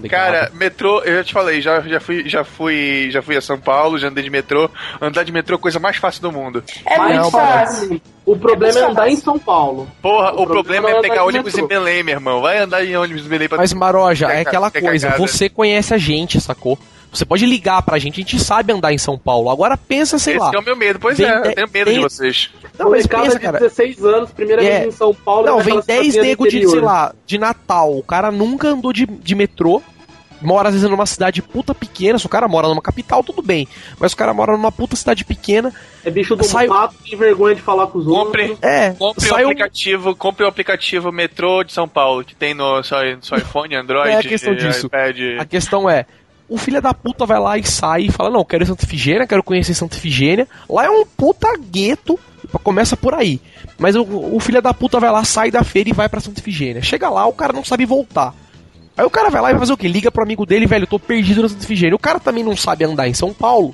Ligado? 0.00 0.32
Cara, 0.32 0.50
metrô, 0.54 1.02
eu 1.02 1.16
já 1.16 1.24
te 1.24 1.32
falei, 1.32 1.60
já, 1.60 1.80
já, 1.82 2.00
fui, 2.00 2.26
já, 2.26 2.42
fui, 2.42 3.08
já 3.10 3.20
fui 3.20 3.36
a 3.36 3.40
São 3.40 3.58
Paulo, 3.58 3.98
já 3.98 4.08
andei 4.08 4.24
de 4.24 4.30
metrô. 4.30 4.70
Andar 5.00 5.24
de 5.24 5.32
metrô 5.32 5.56
é 5.56 5.58
a 5.58 5.60
coisa 5.60 5.78
mais 5.78 5.96
fácil 5.96 6.22
do 6.22 6.32
mundo. 6.32 6.64
É 6.86 6.96
Mas 6.96 7.08
muito 7.08 7.22
não, 7.22 7.30
fácil. 7.30 8.00
O 8.24 8.36
problema 8.36 8.78
é, 8.78 8.82
muito 8.82 8.92
andar 8.92 9.10
em. 9.10 9.16
São 9.16 9.38
Paulo. 9.38 9.90
Porra, 10.00 10.32
O 10.32 10.42
o, 10.42 10.46
problema, 10.46 10.88
problema 10.88 10.90
é 10.90 10.98
é 10.98 11.02
pegar 11.02 11.24
ônibus 11.24 11.58
em. 11.58 11.66
Belém, 11.66 12.02
meu 12.02 12.14
irmão. 12.14 12.40
Vai 12.40 12.58
andar 12.58 12.82
em 12.84 12.96
ônibus 12.96 13.26
em 13.26 13.28
Belém 13.28 13.48
pra 13.48 13.58
Mas, 13.58 13.72
Maroja, 13.74 14.28
é 14.28 14.40
aquela 14.40 14.70
que 14.70 14.80
coisa, 14.80 15.08
cagada. 15.08 15.26
você 15.26 15.48
conhece 15.50 15.92
a 15.92 15.98
gente, 15.98 16.40
sacou? 16.40 16.78
Você 17.12 17.24
pode 17.24 17.44
ligar 17.44 17.82
pra 17.82 17.98
gente, 17.98 18.20
a 18.20 18.22
gente 18.22 18.38
sabe 18.38 18.72
andar 18.72 18.92
em 18.92 18.98
São 18.98 19.18
Paulo. 19.18 19.50
Agora 19.50 19.76
pensa, 19.76 20.18
sei 20.18 20.34
Esse 20.34 20.42
lá. 20.44 20.50
que 20.50 20.56
é 20.56 20.60
o 20.60 20.64
meu 20.64 20.76
medo. 20.76 20.98
Pois 21.00 21.18
Vem 21.18 21.26
é, 21.26 21.36
eu 21.38 21.54
tenho 21.54 21.68
medo 21.72 21.84
tem- 21.86 21.94
de 21.94 22.00
vocês. 22.00 22.50
Não, 22.78 22.90
mas 22.90 23.06
pensa, 23.06 23.30
de 23.30 23.40
cara. 23.40 23.58
16 23.58 24.04
anos, 24.04 24.30
primeira 24.30 24.64
É. 24.64 24.80
vez 24.80 24.94
em 24.94 24.96
São 24.96 25.12
Paulo. 25.14 25.46
Não, 25.46 25.58
naquela 25.58 25.80
vem 25.80 25.86
10 25.86 26.12
cidadezinha 26.12 26.22
do 26.22 26.26
nego 26.28 26.48
de, 26.48 26.68
sei 26.70 26.80
lá, 26.80 27.12
de 27.26 27.38
Natal. 27.38 27.96
O 27.96 28.02
cara 28.02 28.30
nunca 28.30 28.68
andou 28.68 28.92
de, 28.92 29.06
de 29.06 29.34
metrô. 29.34 29.82
Mora 30.42 30.68
às 30.70 30.74
vezes 30.74 30.88
numa 30.88 31.04
cidade 31.04 31.42
puta 31.42 31.74
pequena. 31.74 32.18
Se 32.18 32.24
o 32.24 32.28
cara 32.30 32.48
mora 32.48 32.66
numa 32.66 32.80
capital, 32.80 33.22
tudo 33.22 33.42
bem. 33.42 33.68
Mas 33.98 34.14
o 34.14 34.16
cara 34.16 34.32
mora 34.32 34.52
numa 34.52 34.72
puta 34.72 34.96
cidade 34.96 35.22
pequena. 35.22 35.70
É 36.02 36.10
bicho 36.10 36.34
do 36.34 36.42
Saiu- 36.44 36.70
mato, 36.72 36.94
tem 37.06 37.18
vergonha 37.18 37.54
de 37.54 37.60
falar 37.60 37.88
com 37.88 37.98
os 37.98 38.06
Compre, 38.06 38.42
outros. 38.52 38.62
É, 38.62 38.92
compre 38.92 39.28
o 39.30 39.34
aplicativo, 39.34 40.16
compre 40.16 40.44
o 40.44 40.48
aplicativo 40.48 41.12
Metrô 41.12 41.62
de 41.62 41.74
São 41.74 41.86
Paulo, 41.86 42.24
que 42.24 42.34
tem 42.34 42.54
no 42.54 42.82
seu, 42.82 43.16
no 43.16 43.22
seu 43.22 43.36
iPhone, 43.36 43.74
Android, 43.76 44.08
É 44.08 44.16
a 44.16 44.22
questão 44.22 44.54
disso. 44.54 44.86
iPad. 44.86 45.16
A 45.38 45.44
questão 45.44 45.90
é. 45.90 46.06
O 46.50 46.58
filho 46.58 46.82
da 46.82 46.92
puta 46.92 47.24
vai 47.24 47.38
lá 47.38 47.56
e 47.56 47.64
sai 47.64 48.02
e 48.02 48.10
fala: 48.10 48.28
Não, 48.28 48.44
quero 48.44 48.64
ir 48.64 48.66
Santa 48.66 48.84
Ifigênia, 48.84 49.24
quero 49.24 49.40
conhecer 49.40 49.72
Santa 49.72 49.96
Ifigênia. 49.96 50.48
Lá 50.68 50.84
é 50.84 50.90
um 50.90 51.06
puta 51.06 51.48
gueto. 51.56 52.18
Começa 52.64 52.96
por 52.96 53.14
aí. 53.14 53.40
Mas 53.78 53.94
o, 53.94 54.02
o 54.02 54.40
filho 54.40 54.60
da 54.60 54.74
puta 54.74 54.98
vai 54.98 55.12
lá, 55.12 55.22
sai 55.22 55.52
da 55.52 55.62
feira 55.62 55.90
e 55.90 55.92
vai 55.92 56.08
pra 56.08 56.18
Santa 56.18 56.40
Ifigênia. 56.40 56.82
Chega 56.82 57.08
lá, 57.08 57.24
o 57.24 57.32
cara 57.32 57.52
não 57.52 57.64
sabe 57.64 57.86
voltar. 57.86 58.34
Aí 58.96 59.04
o 59.04 59.10
cara 59.10 59.30
vai 59.30 59.40
lá 59.40 59.50
e 59.50 59.52
vai 59.52 59.60
fazer 59.60 59.72
o 59.72 59.76
quê? 59.76 59.86
Liga 59.86 60.10
pro 60.10 60.24
amigo 60.24 60.44
dele, 60.44 60.66
velho, 60.66 60.82
eu 60.82 60.88
tô 60.88 60.98
perdido 60.98 61.42
na 61.42 61.48
Santa 61.48 61.62
Ifigênia. 61.62 61.94
O 61.94 62.00
cara 62.00 62.18
também 62.18 62.42
não 62.42 62.56
sabe 62.56 62.84
andar 62.84 63.06
em 63.06 63.14
São 63.14 63.32
Paulo. 63.32 63.72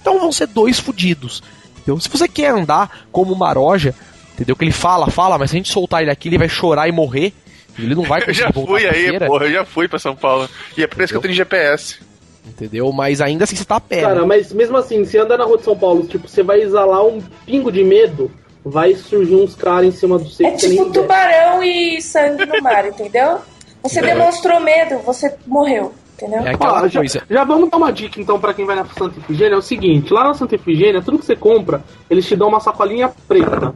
Então 0.00 0.18
vão 0.18 0.32
ser 0.32 0.48
dois 0.48 0.80
fudidos. 0.80 1.44
Entendeu? 1.76 2.00
Se 2.00 2.08
você 2.08 2.26
quer 2.26 2.50
andar 2.50 3.06
como 3.12 3.32
o 3.32 3.38
Maroja, 3.38 3.94
entendeu? 4.34 4.56
Que 4.56 4.64
ele 4.64 4.72
fala, 4.72 5.08
fala, 5.10 5.38
mas 5.38 5.50
se 5.50 5.56
a 5.56 5.58
gente 5.58 5.72
soltar 5.72 6.02
ele 6.02 6.10
aqui, 6.10 6.28
ele 6.28 6.38
vai 6.38 6.48
chorar 6.48 6.88
e 6.88 6.92
morrer. 6.92 7.32
Ele 7.78 7.94
não 7.94 8.02
vai 8.02 8.20
Eu 8.22 8.26
conseguir 8.26 8.48
já 8.48 8.50
voltar 8.50 8.72
fui 8.72 8.88
aí, 8.88 9.18
porra, 9.20 9.44
eu 9.44 9.52
já 9.52 9.64
fui 9.64 9.86
pra 9.86 9.98
São 10.00 10.16
Paulo. 10.16 10.48
E 10.76 10.82
é 10.82 10.86
por 10.88 11.00
isso 11.02 11.12
que 11.12 11.16
eu 11.16 11.22
tenho 11.22 11.34
GPS. 11.34 12.05
Entendeu? 12.46 12.90
Mas 12.92 13.20
ainda 13.20 13.44
assim 13.44 13.56
você 13.56 13.64
tá 13.64 13.76
a 13.76 13.80
pé. 13.80 14.02
Cara, 14.02 14.20
né? 14.20 14.26
mas 14.26 14.52
mesmo 14.52 14.76
assim, 14.76 15.04
se 15.04 15.18
andar 15.18 15.38
na 15.38 15.44
rua 15.44 15.58
de 15.58 15.64
São 15.64 15.76
Paulo, 15.76 16.06
tipo, 16.06 16.28
você 16.28 16.42
vai 16.42 16.60
exalar 16.60 17.04
um 17.04 17.20
pingo 17.44 17.70
de 17.70 17.82
medo, 17.84 18.30
vai 18.64 18.94
surgir 18.94 19.34
uns 19.34 19.54
caras 19.54 19.86
em 19.86 19.90
cima 19.90 20.18
do 20.18 20.28
você 20.28 20.46
É 20.46 20.50
tipo 20.52 20.72
ideia. 20.72 20.90
tubarão 20.92 21.62
e 21.62 22.00
sangue 22.00 22.46
no 22.46 22.62
mar, 22.62 22.86
entendeu? 22.88 23.38
Você 23.82 24.00
demonstrou 24.00 24.58
medo, 24.60 24.98
você 24.98 25.32
morreu, 25.46 25.92
entendeu? 26.14 26.40
É 26.40 26.56
Ó, 26.58 26.88
já, 26.88 27.00
já 27.30 27.44
vamos 27.44 27.70
dar 27.70 27.76
uma 27.76 27.92
dica 27.92 28.20
então 28.20 28.40
pra 28.40 28.52
quem 28.52 28.64
vai 28.64 28.74
na 28.74 28.84
Santa 28.84 29.18
Efigênia. 29.18 29.54
É 29.54 29.58
o 29.58 29.62
seguinte: 29.62 30.12
lá 30.12 30.24
na 30.24 30.34
Santa 30.34 30.56
Efigênia, 30.56 31.00
tudo 31.02 31.18
que 31.18 31.26
você 31.26 31.36
compra, 31.36 31.84
eles 32.10 32.26
te 32.26 32.34
dão 32.34 32.48
uma 32.48 32.58
sacolinha 32.58 33.12
preta. 33.28 33.74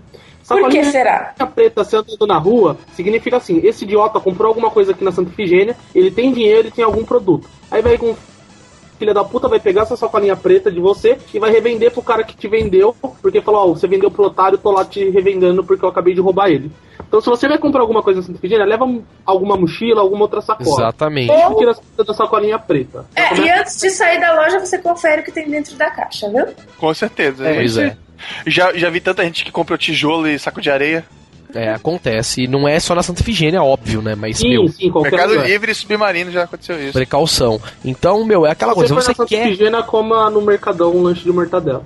Por 0.50 0.56
que 0.56 0.82
Sacolinha 0.82 0.90
será? 0.90 1.34
preta 1.54 1.84
você 1.84 1.96
andando 1.96 2.26
na 2.26 2.38
rua 2.38 2.76
significa 2.94 3.36
assim: 3.36 3.60
esse 3.62 3.84
idiota 3.84 4.18
comprou 4.18 4.48
alguma 4.48 4.70
coisa 4.70 4.90
aqui 4.90 5.04
na 5.04 5.12
Santa 5.12 5.30
Efigênia, 5.30 5.76
ele 5.94 6.10
tem 6.10 6.32
dinheiro 6.32 6.66
e 6.66 6.70
tem 6.72 6.84
algum 6.84 7.04
produto. 7.04 7.48
Aí 7.70 7.80
vai 7.80 7.96
com. 7.96 8.16
Filha 9.00 9.14
da 9.14 9.24
puta 9.24 9.48
vai 9.48 9.58
pegar 9.58 9.82
essa 9.82 9.96
sacolinha 9.96 10.36
preta 10.36 10.70
de 10.70 10.78
você 10.78 11.16
e 11.32 11.38
vai 11.38 11.50
revender 11.50 11.90
pro 11.90 12.02
cara 12.02 12.22
que 12.22 12.36
te 12.36 12.46
vendeu, 12.46 12.94
porque 13.22 13.40
falou, 13.40 13.62
ó, 13.62 13.66
você 13.74 13.88
vendeu 13.88 14.10
pro 14.10 14.24
otário, 14.26 14.58
tô 14.58 14.70
lá 14.70 14.84
te 14.84 15.08
revendendo 15.08 15.64
porque 15.64 15.82
eu 15.82 15.88
acabei 15.88 16.12
de 16.12 16.20
roubar 16.20 16.50
ele. 16.50 16.70
Então 17.08 17.18
se 17.18 17.30
você 17.30 17.48
vai 17.48 17.56
comprar 17.56 17.80
alguma 17.80 18.02
coisa 18.02 18.20
na 18.20 18.26
Santa 18.26 18.38
Efigênia, 18.38 18.66
leva 18.66 18.84
um- 18.84 19.02
alguma 19.24 19.56
mochila, 19.56 20.02
alguma 20.02 20.20
outra 20.24 20.42
sacola. 20.42 20.68
Exatamente. 20.68 21.32
E 21.32 21.56
tira 21.56 21.70
as 21.70 21.78
coisas 21.78 22.06
da 22.06 22.12
sacolinha 22.12 22.58
preta. 22.58 23.06
É, 23.16 23.34
e 23.38 23.50
antes 23.50 23.80
de 23.80 23.88
sair 23.88 24.20
da 24.20 24.34
loja, 24.34 24.60
você 24.60 24.76
confere 24.78 25.22
o 25.22 25.24
que 25.24 25.32
tem 25.32 25.48
dentro 25.48 25.74
da 25.76 25.90
caixa, 25.90 26.28
viu? 26.28 26.48
Com 26.76 26.92
certeza. 26.92 27.48
É, 27.48 27.54
Pois 27.54 27.78
é. 27.78 27.96
Já, 28.46 28.74
já 28.74 28.90
vi 28.90 29.00
tanta 29.00 29.24
gente 29.24 29.46
que 29.46 29.50
comprou 29.50 29.78
tijolo 29.78 30.28
e 30.28 30.38
saco 30.38 30.60
de 30.60 30.70
areia. 30.70 31.06
É, 31.54 31.72
acontece. 31.72 32.42
E 32.42 32.48
não 32.48 32.66
é 32.68 32.78
só 32.80 32.94
na 32.94 33.02
Santa 33.02 33.22
Efigênia, 33.22 33.62
óbvio, 33.62 34.00
né? 34.02 34.14
Mas, 34.14 34.38
Sim, 34.38 34.50
meu, 34.50 34.68
sim, 34.68 34.90
qualquer 34.90 35.10
Mercado 35.12 35.30
lugar. 35.34 35.48
Livre 35.48 35.72
e 35.72 35.74
Submarino 35.74 36.30
já 36.30 36.44
aconteceu 36.44 36.82
isso. 36.82 36.92
precaução. 36.92 37.60
Então, 37.84 38.24
meu, 38.24 38.46
é 38.46 38.50
aquela 38.50 38.72
Se 38.72 38.78
coisa, 38.78 38.94
você 38.94 39.08
na 39.10 39.14
Santa 39.14 39.28
quer. 39.28 39.46
Efigênia, 39.48 39.82
coma 39.82 40.30
no 40.30 40.40
Mercadão 40.42 40.94
um 40.94 41.02
lanche 41.02 41.22
de 41.22 41.32
mortadela. 41.32 41.84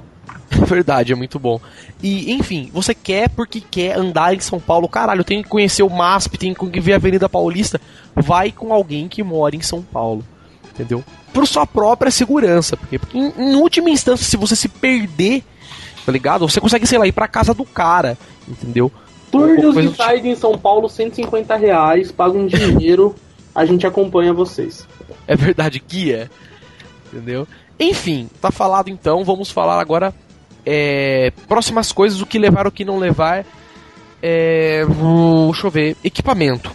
Verdade, 0.66 1.12
é 1.12 1.16
muito 1.16 1.38
bom. 1.38 1.60
E, 2.02 2.32
enfim, 2.32 2.70
você 2.72 2.94
quer 2.94 3.28
porque 3.28 3.60
quer 3.60 3.96
andar 3.96 4.34
em 4.34 4.40
São 4.40 4.60
Paulo, 4.60 4.88
caralho, 4.88 5.24
tem 5.24 5.42
que 5.42 5.48
conhecer 5.48 5.82
o 5.82 5.90
MASP, 5.90 6.38
tem 6.38 6.54
que 6.54 6.80
ver 6.80 6.92
a 6.92 6.96
Avenida 6.96 7.28
Paulista. 7.28 7.80
Vai 8.14 8.52
com 8.52 8.72
alguém 8.72 9.08
que 9.08 9.22
mora 9.22 9.56
em 9.56 9.62
São 9.62 9.82
Paulo, 9.82 10.24
entendeu? 10.72 11.02
Por 11.32 11.46
sua 11.46 11.66
própria 11.66 12.10
segurança, 12.12 12.76
porque, 12.76 12.98
porque 12.98 13.18
em, 13.18 13.32
em 13.36 13.54
última 13.56 13.90
instância, 13.90 14.24
se 14.24 14.36
você 14.36 14.54
se 14.54 14.68
perder, 14.68 15.42
tá 16.06 16.12
ligado? 16.12 16.48
Você 16.48 16.60
consegue, 16.60 16.86
sei 16.86 16.98
lá, 16.98 17.06
ir 17.06 17.12
pra 17.12 17.26
casa 17.26 17.52
do 17.52 17.64
cara, 17.64 18.16
entendeu? 18.46 18.92
Do 19.38 19.56
tipo. 19.56 19.80
Inside 19.80 20.28
em 20.28 20.34
São 20.34 20.56
Paulo, 20.58 20.88
150 20.88 21.56
reais, 21.56 22.10
paga 22.12 22.36
um 22.36 22.46
dinheiro, 22.46 23.14
a 23.54 23.64
gente 23.64 23.86
acompanha 23.86 24.32
vocês. 24.32 24.86
É 25.26 25.34
verdade, 25.36 25.82
guia. 25.86 26.30
Entendeu? 27.12 27.46
Enfim, 27.78 28.28
tá 28.40 28.50
falado 28.50 28.88
então. 28.88 29.24
Vamos 29.24 29.50
falar 29.50 29.80
agora. 29.80 30.12
é, 30.66 31.30
próximas 31.46 31.92
coisas, 31.92 32.20
o 32.22 32.26
que 32.26 32.38
levar, 32.38 32.66
o 32.66 32.72
que 32.72 32.84
não 32.86 32.98
levar. 32.98 33.44
É, 34.22 34.84
vou- 34.86 35.50
deixa 35.52 35.66
eu 35.66 35.70
ver. 35.70 35.96
Equipamento. 36.02 36.70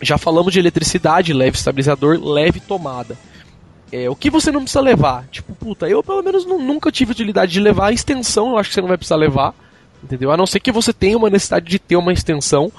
Já 0.00 0.16
falamos 0.16 0.52
de 0.52 0.60
eletricidade, 0.60 1.32
leve 1.32 1.56
estabilizador, 1.56 2.20
leve 2.22 2.60
tomada. 2.60 3.18
É, 3.90 4.08
o 4.08 4.14
que 4.14 4.30
você 4.30 4.52
não 4.52 4.60
precisa 4.60 4.80
levar? 4.80 5.26
Tipo, 5.28 5.52
puta, 5.54 5.88
eu 5.88 6.04
pelo 6.04 6.22
menos 6.22 6.44
nu- 6.46 6.60
nunca 6.62 6.92
tive 6.92 7.10
utilidade 7.10 7.50
de 7.50 7.58
levar 7.58 7.86
a 7.88 7.92
extensão, 7.92 8.50
eu 8.50 8.58
acho 8.58 8.68
que 8.68 8.74
você 8.76 8.80
não 8.80 8.88
vai 8.88 8.96
precisar 8.98 9.16
levar. 9.16 9.52
Entendeu? 10.02 10.30
A 10.30 10.36
não 10.36 10.46
ser 10.46 10.60
que 10.60 10.70
você 10.72 10.92
tenha 10.92 11.16
uma 11.16 11.28
necessidade 11.30 11.66
de 11.66 11.78
ter 11.78 11.96
uma 11.96 12.12
extensão. 12.12 12.70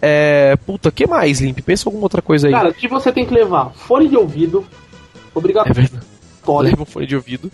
É, 0.00 0.56
puta, 0.66 0.90
que 0.90 1.06
mais, 1.06 1.40
Limp? 1.40 1.60
Pensa 1.60 1.84
em 1.84 1.88
alguma 1.88 2.04
outra 2.04 2.20
coisa 2.22 2.48
aí. 2.48 2.52
Cara, 2.52 2.70
o 2.70 2.74
que 2.74 2.88
você 2.88 3.12
tem 3.12 3.24
que 3.24 3.32
levar? 3.34 3.70
Fone 3.74 4.08
de 4.08 4.16
ouvido, 4.16 4.66
é 5.14 5.38
obrigatório, 5.38 5.74
verdade. 5.74 6.06
Leva 6.46 6.82
um 6.82 6.86
fone 6.86 7.06
de 7.06 7.14
ouvido. 7.14 7.50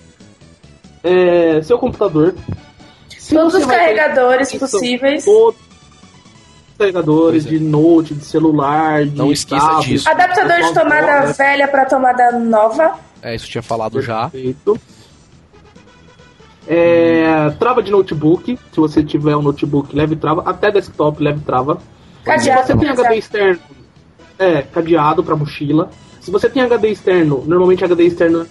é, 1.05 1.61
seu 1.63 1.79
computador. 1.79 2.35
Se 3.19 3.35
Todos 3.35 3.55
os 3.55 3.67
ter 3.67 3.77
carregadores 3.77 4.49
extensão, 4.53 4.81
possíveis. 4.81 5.25
Todos 5.27 5.61
os 5.61 6.79
carregadores 6.79 7.45
é. 7.45 7.51
de 7.51 7.61
note, 7.61 8.15
de 8.15 8.25
celular, 8.25 9.05
de 9.05 9.15
Não 9.17 9.31
esqueça 9.31 9.67
tablet, 9.67 9.89
disso. 9.89 10.09
Adaptador 10.09 10.63
de 10.63 10.73
tomada 10.75 11.33
velha 11.33 11.69
pra 11.69 11.85
tomada 11.85 12.33
nova. 12.39 12.99
É, 13.21 13.35
isso 13.35 13.45
eu 13.47 13.51
tinha 13.51 13.63
falado 13.63 14.01
já. 14.01 14.31
É, 16.69 17.51
trava 17.59 17.83
de 17.83 17.91
notebook. 17.91 18.59
Se 18.73 18.79
você 18.79 19.03
tiver 19.03 19.35
um 19.35 19.43
notebook, 19.43 19.97
leve 19.97 20.17
trava. 20.17 20.43
Até 20.45 20.71
desktop, 20.71 21.23
leve 21.23 21.41
trava. 21.41 21.79
Cadeado. 22.25 22.67
Se 22.67 22.73
você 22.75 22.79
tem 22.79 22.89
HD 22.91 23.17
externo, 23.17 23.61
é 24.39 24.63
cadeado 24.63 25.25
para 25.25 25.35
mochila. 25.35 25.91
Se 26.21 26.31
você 26.31 26.49
tem 26.51 26.63
HD 26.63 26.89
externo, 26.89 27.43
normalmente 27.47 27.83
HD 27.83 28.05
externo 28.05 28.47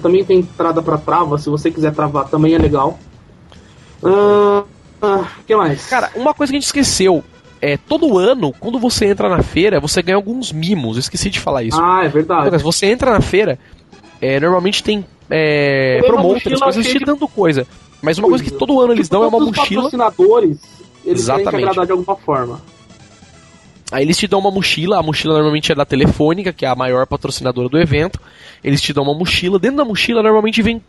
também 0.00 0.24
tem 0.24 0.38
entrada 0.38 0.80
para 0.80 0.96
trava. 0.96 1.36
Se 1.36 1.50
você 1.50 1.70
quiser 1.70 1.92
travar, 1.92 2.28
também 2.28 2.54
é 2.54 2.58
legal. 2.58 2.98
O 4.02 4.64
que 5.46 5.54
mais? 5.54 5.86
Cara, 5.86 6.10
uma 6.14 6.32
coisa 6.32 6.52
que 6.52 6.56
a 6.56 6.60
gente 6.60 6.66
esqueceu. 6.66 7.22
É, 7.62 7.76
todo 7.76 8.16
ano, 8.16 8.54
quando 8.58 8.78
você 8.78 9.04
entra 9.04 9.28
na 9.28 9.42
feira, 9.42 9.78
você 9.78 10.00
ganha 10.00 10.16
alguns 10.16 10.50
mimos. 10.50 10.96
Eu 10.96 11.00
esqueci 11.00 11.28
de 11.28 11.38
falar 11.38 11.62
isso. 11.62 11.78
ah, 11.78 12.00
é 12.02 12.08
verdade. 12.08 12.56
Se 12.56 12.64
você 12.64 12.86
entra 12.86 13.10
na 13.10 13.20
feira, 13.20 13.58
é, 14.20 14.40
normalmente 14.40 14.82
tem 14.82 15.04
é, 15.30 16.00
promoters, 16.06 16.44
mochila 16.44 16.60
coisas 16.60 16.84
cheia 16.84 16.94
te 16.94 16.98
de 16.98 17.04
dando 17.04 17.28
coisa. 17.28 17.66
Mas 18.02 18.18
uma 18.18 18.28
coisa 18.28 18.42
que 18.42 18.50
todo 18.50 18.80
ano 18.80 18.92
eles 18.92 19.08
dão 19.08 19.22
é 19.22 19.28
uma 19.28 19.38
Todos 19.38 19.48
os 19.52 19.56
mochila. 19.56 19.82
patrocinadores, 19.82 20.58
eles 20.58 20.60
querem 21.04 21.14
te 21.14 21.20
Exatamente. 21.20 21.64
agradar 21.64 21.86
de 21.86 21.92
alguma 21.92 22.16
forma. 22.16 22.62
Aí 23.92 24.04
eles 24.04 24.16
te 24.16 24.26
dão 24.26 24.38
uma 24.38 24.50
mochila, 24.50 24.98
a 24.98 25.02
mochila 25.02 25.34
normalmente 25.34 25.72
é 25.72 25.74
da 25.74 25.84
Telefônica, 25.84 26.52
que 26.52 26.64
é 26.64 26.68
a 26.68 26.74
maior 26.76 27.06
patrocinadora 27.06 27.68
do 27.68 27.78
evento. 27.78 28.20
Eles 28.62 28.80
te 28.80 28.92
dão 28.92 29.02
uma 29.02 29.14
mochila, 29.14 29.58
dentro 29.58 29.78
da 29.78 29.84
mochila 29.84 30.22
normalmente 30.22 30.62
vem, 30.62 30.80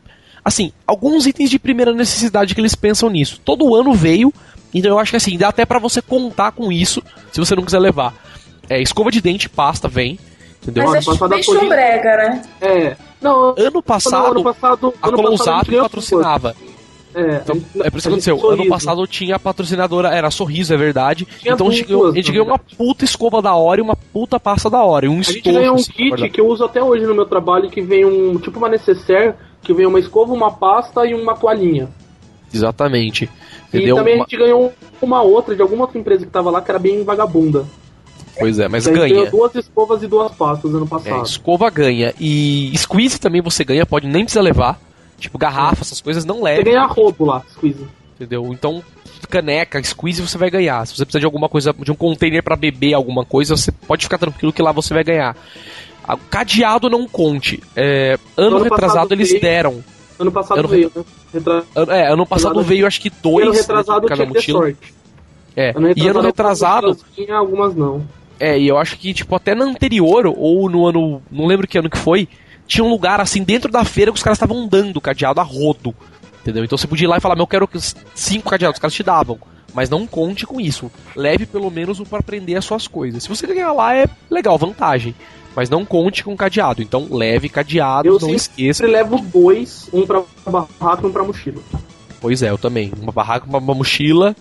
assim, 0.46 0.72
alguns 0.86 1.26
itens 1.26 1.50
de 1.50 1.58
primeira 1.58 1.94
necessidade 1.94 2.54
que 2.54 2.62
eles 2.62 2.76
pensam 2.76 3.10
nisso. 3.10 3.42
Todo 3.44 3.76
ano 3.76 3.94
veio, 3.94 4.32
então 4.74 4.92
eu 4.92 5.00
acho 5.00 5.12
que 5.12 5.18
assim, 5.18 5.38
dá 5.38 5.50
até 5.50 5.66
pra 5.66 5.80
você 5.80 6.02
contar 6.02 6.52
com 6.52 6.72
isso, 6.72 7.02
se 7.32 7.40
você 7.40 7.56
não 7.56 7.64
quiser 7.64 7.80
levar. 7.80 8.14
É, 8.70 8.80
escova 8.80 9.12
de 9.12 9.20
dente, 9.20 9.50
pasta, 9.50 9.88
vem, 9.88 10.20
entendeu? 10.62 10.86
Mas 10.86 11.06
é 11.08 11.28
bem 11.28 11.44
chumbrega, 11.44 12.18
né? 12.18 12.42
É. 12.62 12.96
Não, 13.22 13.49
Ano 13.49 13.72
não, 13.73 13.81
passado, 13.81 14.15
ano 14.26 14.26
a 14.26 14.31
ano 14.31 14.43
passado 14.43 14.93
a 15.02 15.10
Close 15.11 15.77
patrocinava. 15.81 16.56
É, 17.14 17.41
Então, 17.43 17.56
a 17.56 17.60
gente- 17.60 17.81
é 17.88 17.89
por 17.89 17.98
isso 17.98 18.07
que 18.07 18.07
a 18.07 18.11
aconteceu. 18.11 18.35
Ano 18.35 18.41
sorriso. 18.56 18.69
passado 18.69 19.06
tinha 19.07 19.35
a 19.35 19.39
patrocinadora, 19.39 20.07
era 20.10 20.31
Sorriso, 20.31 20.73
é 20.73 20.77
verdade. 20.77 21.27
Tinha 21.39 21.53
então 21.53 21.68
a 21.68 21.72
gente, 21.72 21.84
duas, 21.84 21.89
ganhou, 21.99 22.11
a 22.11 22.15
gente 22.15 22.27
na 22.27 22.31
ganhou 22.31 22.45
uma 22.48 22.57
puta 22.57 23.03
escova 23.03 23.41
da 23.41 23.53
hora 23.53 23.81
e 23.81 23.84
uma 23.84 23.95
puta 23.98 24.39
pasta 24.39 24.69
da 24.69 24.81
hora. 24.81 25.06
E 25.06 25.10
um 25.10 25.19
A 25.19 25.23
gente 25.23 25.41
ganhou 25.41 25.73
um 25.73 25.76
assim, 25.76 25.91
kit 25.91 26.30
que 26.30 26.39
eu 26.39 26.48
uso 26.48 26.64
até 26.64 26.81
hoje 26.81 27.06
no 27.06 27.14
meu 27.14 27.26
trabalho, 27.26 27.69
que 27.69 27.81
vem 27.81 28.06
um 28.06 28.38
tipo 28.38 28.57
uma 28.57 28.69
necessaire, 28.69 29.34
que 29.61 29.73
vem 29.73 29.85
uma 29.85 29.99
escova, 29.99 30.34
uma 30.34 30.52
pasta 30.52 31.06
e 31.06 31.14
uma 31.14 31.35
toalhinha. 31.35 31.89
Exatamente. 32.53 33.30
E 33.73 33.77
Entendeu? 33.77 33.95
também 33.98 34.14
a 34.14 34.18
Uma- 34.18 34.23
gente 34.26 34.38
ganhou 34.38 34.73
uma 35.02 35.22
outra 35.22 35.56
de 35.56 35.61
alguma 35.61 35.84
outra 35.84 35.98
empresa 35.99 36.26
que 36.26 36.31
tava 36.31 36.49
lá, 36.49 36.61
que 36.61 36.72
era 36.72 36.80
bem 36.80 37.03
vagabunda. 37.03 37.65
Pois 38.40 38.60
é, 38.60 38.68
mas 38.68 38.88
ganha. 38.88 39.30
duas 39.30 39.53
escovas 39.56 40.02
e 40.03 40.08
duas 40.08 40.32
pastas 40.34 40.74
ano 40.74 40.86
É, 40.86 40.88
passado. 40.90 41.26
escova 41.26 41.70
ganha. 41.70 42.14
E 42.20 42.72
squeeze 42.78 43.20
também 43.20 43.41
você 43.41 43.64
ganha, 43.64 43.86
pode 43.86 44.08
nem 44.08 44.24
precisar 44.24 44.41
levar. 44.41 44.80
Tipo, 45.20 45.38
garrafa, 45.38 45.82
essas 45.82 46.02
coisas 46.02 46.26
não 46.26 46.38
Você 46.38 46.44
leva. 46.44 46.64
ganha 46.64 46.86
roubo 46.86 47.26
lá, 47.26 47.44
squeeze. 47.52 47.86
Entendeu? 48.16 48.48
Então, 48.52 48.84
caneca, 49.30 49.82
squeeze 49.84 50.22
você 50.22 50.38
vai 50.38 50.49
ganhar. 50.49 50.86
Se 50.88 50.95
você 50.95 51.06
precisar 51.06 51.20
de 51.20 51.26
alguma 51.26 51.48
coisa, 51.48 51.74
de 51.78 51.91
um 51.91 51.95
container 51.95 52.41
pra 52.44 52.56
beber 52.56 52.94
alguma 52.95 53.24
coisa, 53.26 53.56
você 53.56 53.72
pode 53.72 54.03
ficar 54.03 54.18
tranquilo 54.18 54.52
que 54.53 54.62
lá 54.62 54.72
você 54.72 54.94
vai 54.94 55.03
ganhar. 55.03 55.36
Cadeado 56.30 56.90
não 56.90 57.08
conte. 57.08 57.62
É, 57.76 58.18
ano, 58.36 58.58
Ano 58.58 58.64
retrasado 58.64 59.14
eles 59.14 59.30
veio- 59.30 59.41
deram. 59.41 59.84
Ano 60.20 60.32
passado 60.32 60.62
não- 60.64 60.70
veio, 60.70 60.91
né? 60.95 61.03
Retra... 61.34 61.64
Ano- 61.76 61.91
É, 61.91 62.12
ano 62.12 62.26
passado 62.26 62.60
Ano- 62.60 62.64
veio 62.68 62.86
acho 62.86 62.99
que 63.02 63.10
dois 63.10 63.45
ano 63.48 63.56
retrasado 63.56 64.08
cada 64.08 64.26
tinha 64.26 64.41
sorte. 64.41 64.94
É. 65.56 65.72
Ano 65.76 65.91
E 65.95 66.08
ano 66.08 66.22
retrasado, 66.22 66.98
tinha, 67.16 67.36
algumas 67.36 67.76
não. 67.76 68.03
É, 68.42 68.60
e 68.60 68.68
eu 68.68 68.78
acho 68.78 68.98
que, 68.98 69.14
tipo, 69.14 69.36
até 69.36 69.54
no 69.54 69.64
anterior, 69.64 70.26
ou 70.36 70.68
no 70.68 70.88
ano. 70.88 71.22
Não 71.32 71.46
lembro 71.46 71.68
que 71.68 71.78
ano 71.78 71.90
que 71.90 71.98
foi, 71.98 72.28
tinha 72.66 72.84
um 72.84 72.90
lugar 72.90 73.22
assim 73.22 73.44
dentro 73.44 73.72
da 73.72 73.86
feira 73.86 74.12
que 74.12 74.18
os 74.18 74.24
caras 74.24 74.38
estavam 74.38 74.68
dando 74.68 75.00
cadeado 75.00 75.40
a 75.40 75.44
rodo. 75.44 75.94
Entendeu? 76.42 76.64
Então 76.66 76.76
você 76.76 76.88
podia 76.88 77.06
ir 77.06 77.08
lá 77.08 77.18
e 77.18 77.22
falar, 77.22 77.36
meu, 77.36 77.44
eu 77.44 77.48
quero 77.48 77.70
cinco 78.16 78.50
cadeados, 78.50 78.78
os 78.78 78.82
caras 78.82 78.94
te 78.96 79.04
davam. 79.04 79.38
Mas 79.76 79.90
não 79.92 80.08
conte 80.08 80.46
com 80.46 80.60
isso. 80.60 80.92
Leve 81.16 81.46
pelo 81.46 81.70
menos 81.70 82.00
um 82.00 82.04
pra 82.04 82.18
aprender 82.20 82.56
as 82.56 82.66
suas 82.66 82.88
coisas. 82.88 83.24
Se 83.24 83.30
você 83.30 83.46
ganhar 83.46 83.72
lá, 83.72 83.96
é 83.96 84.06
legal, 84.30 84.58
vantagem. 84.58 85.14
Mas 85.56 85.70
não 85.70 85.86
conte 85.86 86.24
com 86.24 86.36
cadeado. 86.36 86.82
Então 86.82 87.08
leve 87.12 87.48
cadeado, 87.48 88.08
Eu 88.08 88.14
não 88.14 88.20
sempre 88.20 88.36
esqueça. 88.38 88.88
levo 88.88 89.20
dois, 89.20 89.88
um 89.94 90.06
pra 90.06 90.24
barraca 90.46 91.04
e 91.04 91.06
um 91.06 91.12
pra 91.12 91.24
mochila. 91.24 91.62
Pois 92.20 92.42
é, 92.42 92.50
eu 92.50 92.58
também. 92.58 92.92
Uma 93.00 93.12
barraca, 93.12 93.46
uma, 93.46 93.60
uma 93.60 93.74
mochila. 93.76 94.36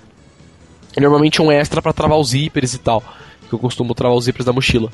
E 0.96 1.00
normalmente 1.00 1.40
um 1.42 1.52
extra 1.52 1.80
pra 1.82 1.92
travar 1.92 2.18
os 2.18 2.30
zippers 2.30 2.74
e 2.74 2.78
tal. 2.78 3.02
Que 3.50 3.54
eu 3.54 3.58
costumo 3.58 3.94
travar 3.94 4.16
os 4.16 4.24
zippers 4.24 4.46
da 4.46 4.52
mochila. 4.52 4.88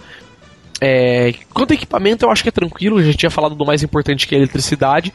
É, 0.80 1.32
quanto 1.54 1.70
a 1.70 1.74
equipamento, 1.74 2.24
eu 2.24 2.30
acho 2.30 2.42
que 2.42 2.48
é 2.48 2.52
tranquilo. 2.52 2.98
A 2.98 3.02
gente 3.02 3.16
tinha 3.18 3.30
falado 3.30 3.54
do 3.54 3.64
mais 3.64 3.82
importante 3.84 4.26
que 4.26 4.34
é 4.34 4.38
a 4.38 4.40
eletricidade. 4.40 5.12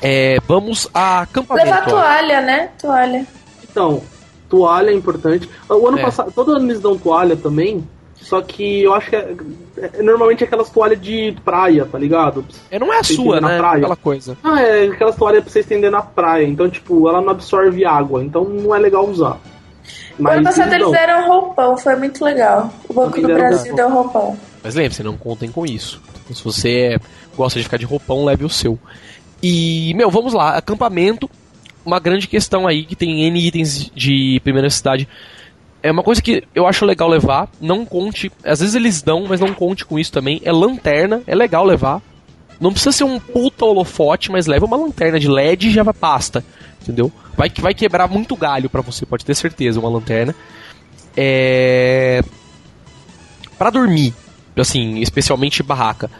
É, 0.00 0.38
vamos 0.46 0.88
a 0.94 1.20
acampamento. 1.22 1.66
Levar 1.66 1.84
toalha, 1.86 2.40
né? 2.40 2.70
Toalha. 2.80 3.26
Então, 3.68 4.02
Toalha 4.48 4.90
é 4.90 4.94
importante. 4.94 5.48
O 5.68 5.86
ano 5.88 5.98
É. 5.98 6.02
passado, 6.02 6.32
todo 6.32 6.52
ano 6.52 6.66
eles 6.70 6.80
dão 6.80 6.96
toalha 6.96 7.36
também. 7.36 7.86
Só 8.16 8.40
que 8.42 8.82
eu 8.82 8.94
acho 8.94 9.10
que 9.10 9.16
é, 9.16 9.34
é- 9.76 10.02
normalmente 10.02 10.42
é 10.42 10.46
aquelas 10.46 10.70
toalhas 10.70 11.00
de 11.00 11.36
praia, 11.44 11.84
tá 11.84 11.98
ligado? 11.98 12.44
É, 12.70 12.78
não 12.78 12.92
é 12.92 12.98
a 12.98 13.04
sua, 13.04 13.40
né? 13.40 13.58
praia. 13.58 13.78
Aquela 13.78 13.96
coisa. 13.96 14.36
Ah, 14.42 14.60
é 14.60 14.86
aquelas 14.88 15.16
toalhas 15.16 15.42
pra 15.44 15.52
você 15.52 15.60
estender 15.60 15.90
na 15.90 16.02
praia. 16.02 16.44
Então, 16.46 16.68
tipo, 16.68 17.08
ela 17.08 17.20
não 17.20 17.30
absorve 17.30 17.84
água. 17.84 18.22
Então 18.24 18.44
não 18.44 18.74
é 18.74 18.78
legal 18.78 19.06
usar. 19.08 19.38
O 20.18 20.28
ano 20.28 20.42
passado 20.42 20.72
eles 20.72 20.90
deram 20.90 21.28
roupão, 21.28 21.76
foi 21.76 21.96
muito 21.96 22.24
legal. 22.24 22.72
O 22.88 22.92
Banco 22.92 23.20
do 23.20 23.28
Brasil 23.28 23.74
deu 23.74 23.88
roupão. 23.88 24.36
Mas 24.62 24.74
lembre-se, 24.74 25.02
não 25.02 25.16
contem 25.16 25.50
com 25.50 25.64
isso. 25.64 26.02
Então, 26.24 26.34
se 26.34 26.42
você 26.42 26.98
gosta 27.36 27.58
de 27.58 27.64
ficar 27.64 27.76
de 27.76 27.84
roupão, 27.84 28.24
leve 28.24 28.44
o 28.44 28.50
seu. 28.50 28.78
E, 29.42 29.94
meu, 29.94 30.10
vamos 30.10 30.34
lá. 30.34 30.56
Acampamento, 30.56 31.30
uma 31.84 32.00
grande 32.00 32.26
questão 32.26 32.66
aí 32.66 32.84
que 32.84 32.96
tem 32.96 33.24
N 33.24 33.38
itens 33.38 33.90
de 33.94 34.40
primeira 34.42 34.66
necessidade. 34.66 35.08
É 35.80 35.92
uma 35.92 36.02
coisa 36.02 36.20
que 36.20 36.42
eu 36.54 36.66
acho 36.66 36.84
legal 36.84 37.08
levar. 37.08 37.48
Não 37.60 37.84
conte. 37.84 38.32
Às 38.44 38.60
vezes 38.60 38.74
eles 38.74 39.00
dão, 39.00 39.26
mas 39.28 39.40
não 39.40 39.54
conte 39.54 39.84
com 39.84 39.98
isso 39.98 40.12
também. 40.12 40.40
É 40.44 40.50
lanterna, 40.50 41.22
é 41.26 41.34
legal 41.34 41.64
levar. 41.64 42.02
Não 42.60 42.72
precisa 42.72 42.90
ser 42.90 43.04
um 43.04 43.20
puta 43.20 43.64
holofote, 43.64 44.32
mas 44.32 44.48
leva 44.48 44.66
uma 44.66 44.76
lanterna 44.76 45.20
de 45.20 45.28
LED 45.28 45.68
e 45.68 45.72
já 45.72 45.84
vai 45.84 45.94
pasta. 45.94 46.44
Entendeu? 46.82 47.12
Vai, 47.38 47.48
que- 47.48 47.62
vai 47.62 47.72
quebrar 47.72 48.08
muito 48.08 48.34
galho 48.36 48.68
pra 48.68 48.80
você, 48.82 49.06
pode 49.06 49.24
ter 49.24 49.34
certeza, 49.36 49.78
uma 49.78 49.88
lanterna. 49.88 50.34
É. 51.16 52.20
Pra 53.56 53.70
dormir, 53.70 54.12
assim, 54.56 54.98
especialmente 54.98 55.62
barraca. 55.62 56.10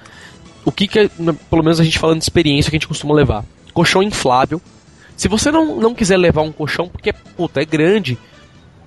O 0.64 0.70
que 0.72 0.86
que, 0.86 0.98
é, 1.00 1.10
pelo 1.50 1.62
menos 1.62 1.80
a 1.80 1.84
gente 1.84 1.98
falando 1.98 2.18
de 2.18 2.24
experiência, 2.24 2.70
que 2.70 2.76
a 2.76 2.78
gente 2.78 2.88
costuma 2.88 3.14
levar? 3.14 3.44
Colchão 3.74 4.02
inflável. 4.02 4.60
Se 5.16 5.26
você 5.26 5.50
não, 5.50 5.76
não 5.80 5.94
quiser 5.94 6.16
levar 6.16 6.42
um 6.42 6.52
colchão, 6.52 6.88
porque, 6.88 7.12
puta, 7.12 7.60
é 7.60 7.64
grande, 7.64 8.16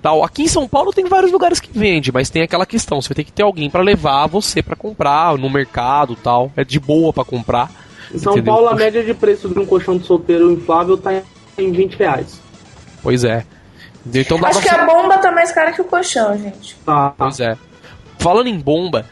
tal. 0.00 0.24
Aqui 0.24 0.42
em 0.44 0.48
São 0.48 0.66
Paulo 0.66 0.90
tem 0.90 1.04
vários 1.04 1.30
lugares 1.32 1.60
que 1.60 1.70
vende, 1.78 2.10
mas 2.10 2.30
tem 2.30 2.42
aquela 2.42 2.64
questão, 2.64 3.00
você 3.02 3.10
vai 3.10 3.16
ter 3.16 3.24
que 3.24 3.32
ter 3.32 3.42
alguém 3.42 3.68
pra 3.68 3.82
levar 3.82 4.26
você 4.26 4.62
pra 4.62 4.74
comprar 4.74 5.36
no 5.36 5.50
mercado, 5.50 6.16
tal. 6.16 6.50
É 6.56 6.64
de 6.64 6.80
boa 6.80 7.12
pra 7.12 7.24
comprar. 7.24 7.70
Em 8.14 8.18
São 8.18 8.32
entendeu? 8.32 8.54
Paulo, 8.54 8.68
a 8.68 8.74
média 8.74 9.02
de 9.04 9.12
preço 9.14 9.48
de 9.50 9.58
um 9.58 9.66
colchão 9.66 9.98
de 9.98 10.06
solteiro 10.06 10.50
inflável 10.50 10.96
tá 10.96 11.22
em 11.58 11.72
20 11.72 11.96
reais. 11.96 12.40
Pois 13.02 13.24
é. 13.24 13.44
Então 14.14 14.38
Acho 14.44 14.60
que 14.60 14.68
a 14.68 14.84
bomba 14.84 15.18
tá 15.18 15.30
mais 15.30 15.52
cara 15.52 15.72
que 15.72 15.80
o 15.80 15.84
colchão, 15.84 16.36
gente. 16.36 16.76
Tá. 16.84 17.14
Pois 17.16 17.38
é. 17.40 17.56
Falando 18.18 18.48
em 18.48 18.58
bomba, 18.58 19.06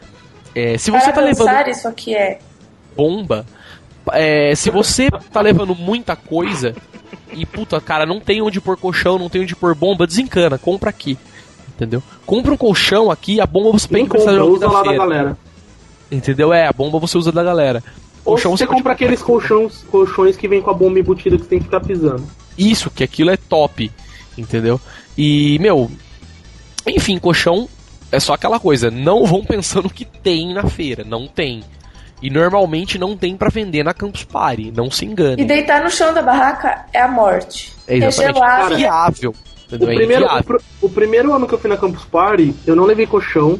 é, 0.53 0.77
se 0.77 0.91
Para 0.91 0.99
você 0.99 1.13
tá 1.13 1.21
levando 1.21 1.67
isso 1.69 1.87
aqui 1.87 2.15
é. 2.15 2.39
bomba, 2.95 3.45
é, 4.11 4.53
se 4.55 4.69
você 4.69 5.09
tá 5.31 5.41
levando 5.41 5.75
muita 5.75 6.15
coisa 6.15 6.75
e 7.31 7.45
puta, 7.45 7.79
cara, 7.79 8.05
não 8.05 8.19
tem 8.19 8.41
onde 8.41 8.59
pôr 8.59 8.77
colchão, 8.77 9.17
não 9.17 9.29
tem 9.29 9.41
onde 9.41 9.55
pôr 9.55 9.73
bomba, 9.75 10.05
desencana, 10.05 10.57
compra 10.57 10.89
aqui. 10.89 11.17
Entendeu? 11.75 12.03
Compra 12.25 12.53
um 12.53 12.57
colchão 12.57 13.09
aqui, 13.09 13.39
a 13.41 13.45
bomba 13.45 13.71
você 13.71 13.87
tem 13.87 14.03
que 14.03 14.11
precisar 14.11 14.31
compra, 14.31 14.45
de 14.45 14.51
usa 14.51 14.69
lá 14.69 14.83
da 14.83 14.93
galera. 14.93 15.37
Entendeu? 16.11 16.53
É, 16.53 16.67
a 16.67 16.73
bomba 16.73 16.99
você 16.99 17.17
usa 17.17 17.31
da 17.31 17.43
galera. 17.43 17.83
Ou 18.23 18.33
Colchão 18.33 18.55
você 18.55 18.65
pode 18.65 18.77
compra 18.77 18.93
aqueles 18.93 19.21
colchões, 19.21 19.83
colchões 19.89 20.37
que 20.37 20.47
vem 20.47 20.61
com 20.61 20.69
a 20.69 20.73
bomba 20.73 20.99
embutida 20.99 21.37
que 21.37 21.43
você 21.43 21.49
tem 21.49 21.59
que 21.59 21.65
ficar 21.65 21.79
pisando. 21.79 22.23
Isso, 22.57 22.89
que 22.91 23.03
aquilo 23.03 23.31
é 23.31 23.37
top, 23.37 23.91
entendeu? 24.37 24.79
E, 25.17 25.57
meu, 25.59 25.89
enfim, 26.85 27.17
colchão 27.17 27.67
é 28.11 28.19
só 28.19 28.33
aquela 28.33 28.59
coisa, 28.59 28.91
não 28.91 29.25
vão 29.25 29.43
pensando 29.43 29.89
que 29.89 30.05
tem 30.05 30.53
na 30.53 30.67
feira, 30.67 31.03
não 31.03 31.27
tem. 31.27 31.63
E 32.21 32.29
normalmente 32.29 32.99
não 32.99 33.17
tem 33.17 33.35
pra 33.35 33.49
vender 33.49 33.83
na 33.83 33.95
Campus 33.95 34.23
Party, 34.23 34.71
não 34.75 34.91
se 34.91 35.03
E 35.05 35.07
engane. 35.07 35.43
deitar 35.43 35.83
no 35.83 35.89
chão 35.89 36.13
da 36.13 36.21
barraca 36.21 36.85
é 36.93 37.01
a 37.01 37.07
morte. 37.07 37.73
É 37.87 37.97
exatamente 37.97 38.35
gelado. 38.35 38.73
inviável. 38.75 39.35
O? 39.71 39.75
É 39.75 39.77
primeiro, 39.95 40.25
o, 40.27 40.85
o 40.85 40.89
primeiro 40.89 41.33
ano 41.33 41.47
que 41.47 41.53
eu 41.55 41.57
fui 41.57 41.69
na 41.69 41.77
Campus 41.77 42.03
Party, 42.03 42.53
eu 42.67 42.75
não 42.75 42.83
levei 42.83 43.07
colchão. 43.07 43.59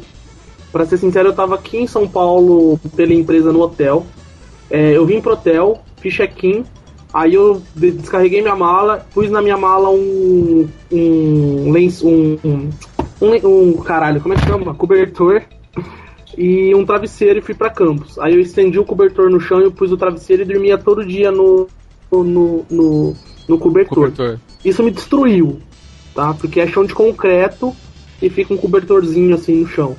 Pra 0.70 0.86
ser 0.86 0.96
sincero, 0.98 1.28
eu 1.30 1.34
tava 1.34 1.56
aqui 1.56 1.76
em 1.76 1.86
São 1.86 2.06
Paulo 2.08 2.78
pela 2.94 3.12
empresa 3.12 3.52
no 3.52 3.60
hotel. 3.60 4.06
É, 4.72 4.96
eu 4.96 5.04
vim 5.04 5.20
pro 5.20 5.34
hotel, 5.34 5.82
fiz 5.98 6.14
check-in, 6.14 6.64
aí 7.12 7.34
eu 7.34 7.60
de- 7.76 7.90
descarreguei 7.92 8.40
minha 8.40 8.56
mala, 8.56 9.06
pus 9.12 9.30
na 9.30 9.42
minha 9.42 9.56
mala 9.58 9.90
um. 9.90 10.66
um 10.90 11.70
lenço. 11.70 12.08
Um, 12.08 12.38
um, 12.42 12.70
um, 13.20 13.48
um- 13.48 13.72
caralho, 13.82 14.20
como 14.20 14.32
é 14.32 14.36
que 14.38 14.46
chama? 14.46 14.74
Cobertor. 14.74 15.42
E 16.36 16.74
um 16.74 16.86
travesseiro 16.86 17.38
e 17.40 17.42
fui 17.42 17.54
pra 17.54 17.68
campus. 17.68 18.18
Aí 18.18 18.32
eu 18.32 18.40
estendi 18.40 18.78
o 18.78 18.84
cobertor 18.86 19.28
no 19.28 19.38
chão 19.38 19.60
e 19.60 19.70
pus 19.70 19.92
o 19.92 19.98
travesseiro 19.98 20.42
e 20.42 20.46
dormia 20.46 20.78
todo 20.78 21.04
dia 21.04 21.30
no, 21.30 21.68
no, 22.10 22.64
no, 22.70 23.14
no 23.46 23.58
cobertor. 23.58 24.10
Cobertor. 24.10 24.38
Isso 24.64 24.82
me 24.82 24.90
destruiu, 24.90 25.58
tá? 26.14 26.32
Porque 26.32 26.58
é 26.58 26.66
chão 26.66 26.86
de 26.86 26.94
concreto 26.94 27.76
e 28.22 28.30
fica 28.30 28.54
um 28.54 28.56
cobertorzinho 28.56 29.34
assim 29.34 29.56
no 29.56 29.68
chão. 29.68 29.94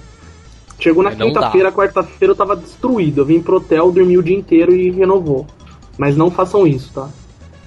Chegou 0.80 1.04
na 1.04 1.12
É, 1.12 1.16
quinta-feira, 1.16 1.72
quarta-feira 1.72 2.32
eu 2.32 2.36
tava 2.36 2.56
destruído. 2.56 3.22
Eu 3.22 3.26
vim 3.26 3.42
pro 3.42 3.58
hotel, 3.58 3.92
dormi 3.92 4.18
o 4.18 4.24
dia 4.24 4.36
inteiro 4.36 4.76
e 4.76 4.92
renovou. 4.92 5.48
Mas 5.98 6.18
não 6.18 6.32
façam 6.32 6.68
isso, 6.68 6.92
tá? 6.94 7.10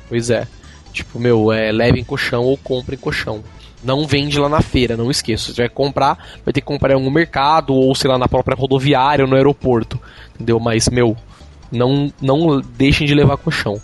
Pois 0.08 0.30
é. 0.30 0.46
Tipo, 0.92 1.18
meu, 1.18 1.52
é, 1.52 1.70
levem 1.72 2.04
colchão 2.04 2.42
ou 2.44 2.56
comprem 2.56 2.98
colchão. 2.98 3.42
Não 3.84 4.06
vende 4.06 4.38
lá 4.38 4.48
na 4.48 4.60
feira, 4.60 4.96
não 4.96 5.10
esqueça. 5.10 5.44
Se 5.44 5.54
você 5.54 5.62
vai 5.62 5.68
comprar, 5.68 6.16
vai 6.44 6.52
ter 6.52 6.60
que 6.60 6.66
comprar 6.66 6.92
em 6.92 6.94
algum 6.94 7.10
mercado 7.10 7.74
ou, 7.74 7.94
sei 7.94 8.10
lá, 8.10 8.18
na 8.18 8.26
própria 8.26 8.56
rodoviária 8.56 9.24
ou 9.24 9.30
no 9.30 9.36
aeroporto. 9.36 10.00
Entendeu? 10.34 10.58
Mas, 10.58 10.88
meu, 10.88 11.16
não, 11.70 12.10
não 12.20 12.60
deixem 12.60 13.06
de 13.06 13.14
levar 13.14 13.36
colchão. 13.36 13.80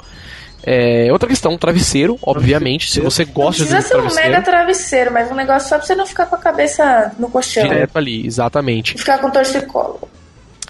É, 0.65 1.09
outra 1.11 1.29
questão, 1.29 1.59
travesseiro, 1.59 2.19
obviamente. 2.23 2.91
Se 2.91 3.01
você 3.01 3.25
gosta 3.25 3.65
de 3.65 3.71
precisa 3.71 3.95
dormir 3.95 4.11
ser 4.11 4.17
um 4.17 4.21
travesseiro, 4.21 4.31
mega 4.31 4.45
travesseiro, 4.45 5.13
mas 5.13 5.31
um 5.31 5.35
negócio 5.35 5.69
só 5.69 5.77
pra 5.77 5.87
você 5.87 5.95
não 5.95 6.07
ficar 6.07 6.27
com 6.27 6.37
a 6.37 6.39
cabeça 6.39 7.13
no 7.19 7.29
colchão. 7.29 7.65
direto 7.65 7.97
ali, 7.97 8.27
exatamente. 8.27 8.95
E 8.95 8.99
ficar 8.99 9.19
com 9.19 9.31
torcicolo. 9.31 10.09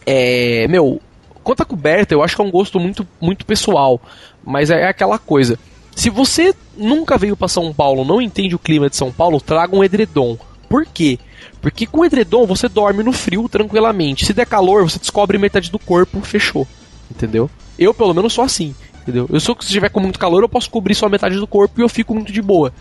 É, 0.06 0.66
meu, 0.68 1.00
quanto 1.42 1.62
a 1.62 1.66
coberta, 1.66 2.14
eu 2.14 2.22
acho 2.22 2.34
que 2.34 2.42
é 2.42 2.44
um 2.44 2.50
gosto 2.50 2.80
muito, 2.80 3.06
muito 3.20 3.44
pessoal. 3.44 4.00
Mas 4.44 4.70
é 4.70 4.88
aquela 4.88 5.18
coisa. 5.18 5.58
Se 5.94 6.08
você 6.08 6.54
nunca 6.76 7.18
veio 7.18 7.36
pra 7.36 7.48
São 7.48 7.72
Paulo, 7.72 8.04
não 8.04 8.20
entende 8.20 8.54
o 8.54 8.58
clima 8.58 8.88
de 8.88 8.96
São 8.96 9.12
Paulo, 9.12 9.40
traga 9.40 9.76
um 9.76 9.84
edredom. 9.84 10.38
Por 10.68 10.86
quê? 10.86 11.18
Porque 11.60 11.86
com 11.86 12.04
edredom 12.04 12.46
você 12.46 12.68
dorme 12.68 13.02
no 13.02 13.12
frio 13.12 13.48
tranquilamente. 13.48 14.24
Se 14.24 14.32
der 14.32 14.46
calor, 14.46 14.88
você 14.88 14.98
descobre 14.98 15.36
metade 15.36 15.70
do 15.70 15.78
corpo, 15.78 16.20
fechou. 16.22 16.66
Entendeu? 17.10 17.50
Eu, 17.78 17.92
pelo 17.92 18.14
menos, 18.14 18.32
sou 18.32 18.44
assim. 18.44 18.74
Entendeu? 19.02 19.28
Eu 19.30 19.40
sou 19.40 19.54
que 19.56 19.64
se 19.64 19.72
tiver 19.72 19.88
com 19.88 20.00
muito 20.00 20.18
calor, 20.18 20.42
eu 20.42 20.48
posso 20.48 20.70
cobrir 20.70 20.94
só 20.94 21.08
metade 21.08 21.36
do 21.36 21.46
corpo 21.46 21.80
e 21.80 21.82
eu 21.82 21.88
fico 21.88 22.14
muito 22.14 22.32
de 22.32 22.40
boa. 22.40 22.72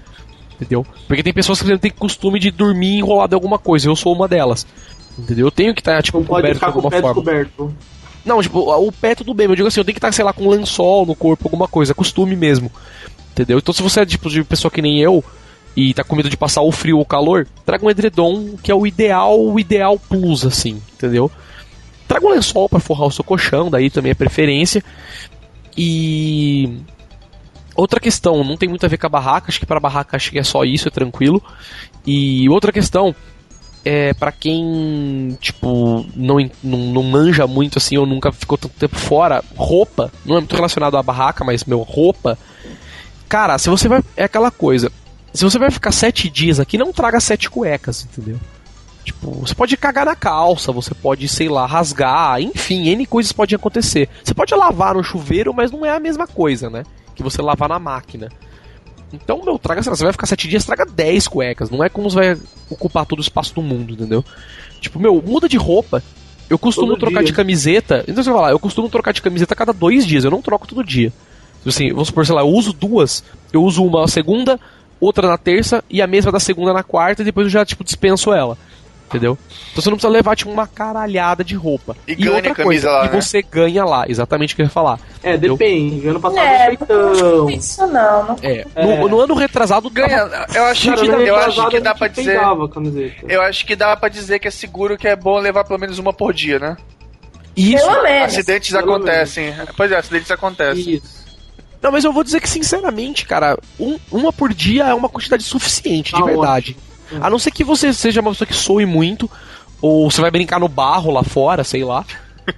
Entendeu? 0.55 0.85
Porque 1.07 1.23
tem 1.23 1.33
pessoas 1.33 1.59
que 1.59 1.65
exemplo, 1.65 1.81
têm 1.81 1.91
costume 1.91 2.39
de 2.39 2.51
dormir 2.51 2.97
enrolado 2.99 3.33
em 3.33 3.35
alguma 3.35 3.57
coisa. 3.57 3.87
Eu 3.87 3.95
sou 3.95 4.13
uma 4.13 4.27
delas. 4.27 4.65
Entendeu? 5.17 5.47
Eu 5.47 5.51
tenho 5.51 5.73
que 5.73 5.81
estar, 5.81 6.01
tipo, 6.03 6.19
Não 6.19 6.25
pode 6.25 6.41
coberto 6.43 6.59
de 6.59 6.65
alguma 6.65 6.89
pé 6.89 7.01
forma. 7.01 7.15
descoberto. 7.15 7.75
Não, 8.23 8.41
tipo, 8.41 8.59
o 8.59 8.91
pé 8.91 9.15
tudo 9.15 9.33
bem, 9.33 9.47
eu 9.47 9.55
digo 9.55 9.67
assim, 9.67 9.79
eu 9.79 9.83
tenho 9.83 9.95
que 9.95 9.99
estar, 9.99 10.11
sei 10.11 10.23
lá, 10.23 10.31
com 10.31 10.47
lençol 10.47 11.07
no 11.07 11.15
corpo, 11.15 11.47
alguma 11.47 11.67
coisa, 11.67 11.95
costume 11.95 12.35
mesmo. 12.35 12.71
Entendeu? 13.31 13.57
Então 13.57 13.73
se 13.73 13.81
você 13.81 14.01
é 14.01 14.05
tipo 14.05 14.29
de 14.29 14.43
pessoa 14.43 14.69
que 14.69 14.81
nem 14.81 14.99
eu 14.99 15.23
e 15.75 15.93
tá 15.93 16.03
com 16.03 16.15
medo 16.15 16.29
de 16.29 16.37
passar 16.37 16.61
o 16.61 16.71
frio 16.71 16.97
ou 16.97 17.01
o 17.01 17.05
calor, 17.05 17.47
traga 17.65 17.83
um 17.83 17.89
edredom, 17.89 18.55
que 18.61 18.71
é 18.71 18.75
o 18.75 18.85
ideal, 18.85 19.39
o 19.39 19.59
ideal 19.59 19.97
plus, 19.97 20.45
assim, 20.45 20.81
entendeu? 20.93 21.31
Traga 22.07 22.27
um 22.27 22.31
lençol 22.31 22.67
pra 22.69 22.79
forrar 22.79 23.07
o 23.07 23.11
seu 23.11 23.23
colchão, 23.23 23.71
daí 23.71 23.89
também 23.89 24.11
é 24.11 24.15
preferência. 24.15 24.83
E 25.77 26.77
outra 27.75 27.99
questão, 27.99 28.43
não 28.43 28.57
tem 28.57 28.69
muito 28.69 28.85
a 28.85 28.89
ver 28.89 28.97
com 28.97 29.07
a 29.07 29.09
barraca, 29.09 29.47
acho 29.49 29.59
que 29.59 29.65
para 29.65 29.79
barraca 29.79 30.17
acho 30.17 30.31
que 30.31 30.39
é 30.39 30.43
só 30.43 30.63
isso, 30.63 30.87
é 30.87 30.91
tranquilo. 30.91 31.41
E 32.05 32.49
outra 32.49 32.71
questão, 32.71 33.15
é 33.83 34.13
para 34.13 34.31
quem, 34.31 35.37
tipo, 35.39 36.05
não, 36.15 36.37
não, 36.63 36.79
não 36.79 37.03
manja 37.03 37.47
muito 37.47 37.77
assim, 37.77 37.97
ou 37.97 38.05
nunca 38.05 38.31
ficou 38.31 38.57
tanto 38.57 38.73
tempo 38.77 38.95
fora, 38.95 39.43
roupa, 39.55 40.11
não 40.25 40.37
é 40.37 40.39
muito 40.39 40.55
relacionado 40.55 40.97
à 40.97 41.03
barraca, 41.03 41.43
mas, 41.43 41.65
meu, 41.65 41.79
roupa. 41.81 42.37
Cara, 43.27 43.57
se 43.57 43.69
você 43.69 43.87
vai. 43.87 44.03
É 44.15 44.25
aquela 44.25 44.51
coisa. 44.51 44.91
Se 45.33 45.43
você 45.43 45.57
vai 45.57 45.71
ficar 45.71 45.91
sete 45.91 46.29
dias 46.29 46.59
aqui, 46.59 46.77
não 46.77 46.91
traga 46.91 47.19
sete 47.19 47.49
cuecas, 47.49 48.05
entendeu? 48.05 48.39
Tipo, 49.03 49.31
você 49.31 49.55
pode 49.55 49.75
cagar 49.77 50.05
na 50.05 50.15
calça, 50.15 50.71
você 50.71 50.93
pode, 50.93 51.27
sei 51.27 51.49
lá, 51.49 51.65
rasgar, 51.65 52.39
enfim, 52.41 52.87
N 52.89 53.05
coisas 53.05 53.31
podem 53.31 53.55
acontecer. 53.55 54.07
Você 54.23 54.33
pode 54.33 54.53
lavar 54.53 54.93
no 54.93 55.03
chuveiro, 55.03 55.53
mas 55.53 55.71
não 55.71 55.85
é 55.85 55.89
a 55.89 55.99
mesma 55.99 56.27
coisa, 56.27 56.69
né? 56.69 56.83
Que 57.15 57.23
você 57.23 57.41
lavar 57.41 57.67
na 57.67 57.79
máquina. 57.79 58.29
Então, 59.11 59.41
meu, 59.43 59.59
traga, 59.59 59.81
você 59.81 60.03
vai 60.03 60.13
ficar 60.13 60.27
sete 60.27 60.47
dias, 60.47 60.65
traga 60.65 60.85
10 60.85 61.27
cuecas. 61.27 61.69
Não 61.69 61.83
é 61.83 61.89
como 61.89 62.09
você 62.09 62.15
vai 62.15 62.37
ocupar 62.69 63.05
todo 63.05 63.19
o 63.19 63.21
espaço 63.21 63.53
do 63.53 63.61
mundo, 63.61 63.93
entendeu? 63.93 64.23
Tipo, 64.79 64.99
meu, 64.99 65.21
muda 65.21 65.49
de 65.49 65.57
roupa. 65.57 66.01
Eu 66.49 66.59
costumo 66.59 66.87
Todo 66.89 66.99
trocar 66.99 67.19
dia. 67.19 67.27
de 67.27 67.33
camiseta. 67.33 68.03
Então 68.07 68.23
você 68.23 68.29
vai 68.29 68.39
falar, 68.39 68.51
eu 68.51 68.59
costumo 68.59 68.89
trocar 68.89 69.13
de 69.13 69.21
camiseta 69.21 69.53
a 69.53 69.57
cada 69.57 69.71
dois 69.71 70.05
dias, 70.05 70.25
eu 70.25 70.31
não 70.31 70.41
troco 70.41 70.67
todo 70.67 70.83
dia. 70.83 71.11
Tipo 71.57 71.69
Assim, 71.69 71.89
vamos 71.91 72.09
supor, 72.09 72.25
sei 72.25 72.35
lá, 72.35 72.41
eu 72.41 72.47
uso 72.47 72.73
duas. 72.73 73.23
Eu 73.53 73.63
uso 73.63 73.83
uma 73.85 74.01
na 74.01 74.07
segunda, 74.07 74.59
outra 74.99 75.27
na 75.27 75.37
terça 75.37 75.83
e 75.89 76.01
a 76.01 76.07
mesma 76.07 76.31
da 76.31 76.39
segunda 76.39 76.73
na 76.73 76.83
quarta 76.83 77.21
e 77.21 77.25
depois 77.25 77.45
eu 77.47 77.51
já, 77.51 77.65
tipo, 77.65 77.83
dispenso 77.83 78.33
ela. 78.33 78.57
Entendeu? 79.11 79.37
Então 79.71 79.83
você 79.83 79.89
não 79.89 79.97
precisa 79.97 80.11
levar, 80.11 80.35
tipo, 80.37 80.49
uma 80.49 80.65
caralhada 80.65 81.43
de 81.43 81.53
roupa. 81.53 81.97
E 82.07 82.15
ganha 82.15 82.31
outra 82.37 82.55
camisa 82.55 82.63
coisa, 82.63 82.91
lá, 82.91 83.05
e 83.05 83.09
né? 83.09 83.21
você 83.21 83.41
ganha 83.41 83.83
lá, 83.83 84.05
exatamente 84.07 84.53
o 84.53 84.55
que 84.55 84.61
eu 84.61 84.65
ia 84.65 84.69
falar. 84.69 84.99
É, 85.21 85.31
Entendeu? 85.31 85.57
depende. 85.57 86.07
Ano 86.07 86.19
passado 86.21 86.45
É, 86.45 86.77
foi 86.77 86.87
tão. 86.87 87.49
isso 87.49 87.85
não, 87.87 88.23
não. 88.27 88.35
É, 88.41 88.65
É. 88.73 88.85
No, 88.85 89.09
no 89.09 89.19
ano 89.19 89.33
retrasado 89.35 89.89
Ganha, 89.89 90.29
eu 90.55 90.63
acho 90.65 90.85
Cara, 90.89 91.01
que, 91.01 91.29
eu 91.29 91.35
acho 91.35 91.69
que 91.69 91.79
dá 91.81 91.93
pra 91.93 92.07
dizer. 92.07 92.39
Eu 93.27 93.41
acho 93.41 93.65
que 93.65 93.75
dá 93.75 93.95
pra 93.97 94.07
dizer 94.09 94.39
que 94.39 94.47
é 94.47 94.51
seguro 94.51 94.97
que 94.97 95.07
é 95.07 95.15
bom 95.15 95.37
levar 95.39 95.65
pelo 95.65 95.79
menos 95.79 95.99
uma 95.99 96.13
por 96.13 96.33
dia, 96.33 96.57
né? 96.57 96.77
Isso. 97.55 97.85
Pelo 97.85 98.03
menos. 98.03 98.33
Acidentes 98.33 98.71
Pelo 98.71 98.81
acontecem. 98.95 99.53
Pois 99.75 99.91
é, 99.91 99.97
acidentes 99.97 100.31
acontecem. 100.31 100.93
Isso. 100.95 101.21
Não, 101.81 101.91
mas 101.91 102.05
eu 102.05 102.13
vou 102.13 102.23
dizer 102.23 102.39
que, 102.39 102.47
sinceramente, 102.49 103.25
cara, 103.25 103.57
um- 103.79 103.97
uma 104.11 104.31
por 104.31 104.53
dia 104.53 104.83
é 104.85 104.93
uma 104.93 105.09
quantidade 105.09 105.43
suficiente, 105.43 106.13
de 106.13 106.19
Tá 106.19 106.25
verdade. 106.25 106.71
ótimo. 106.77 106.90
A 107.19 107.29
não 107.29 107.39
ser 107.39 107.51
que 107.51 107.63
você 107.63 107.91
seja 107.93 108.21
uma 108.21 108.31
pessoa 108.31 108.47
que 108.47 108.53
soe 108.53 108.85
muito, 108.85 109.29
ou 109.81 110.09
você 110.09 110.21
vai 110.21 110.31
brincar 110.31 110.59
no 110.59 110.67
barro 110.67 111.11
lá 111.11 111.23
fora, 111.23 111.63
sei 111.63 111.83
lá. 111.83 112.05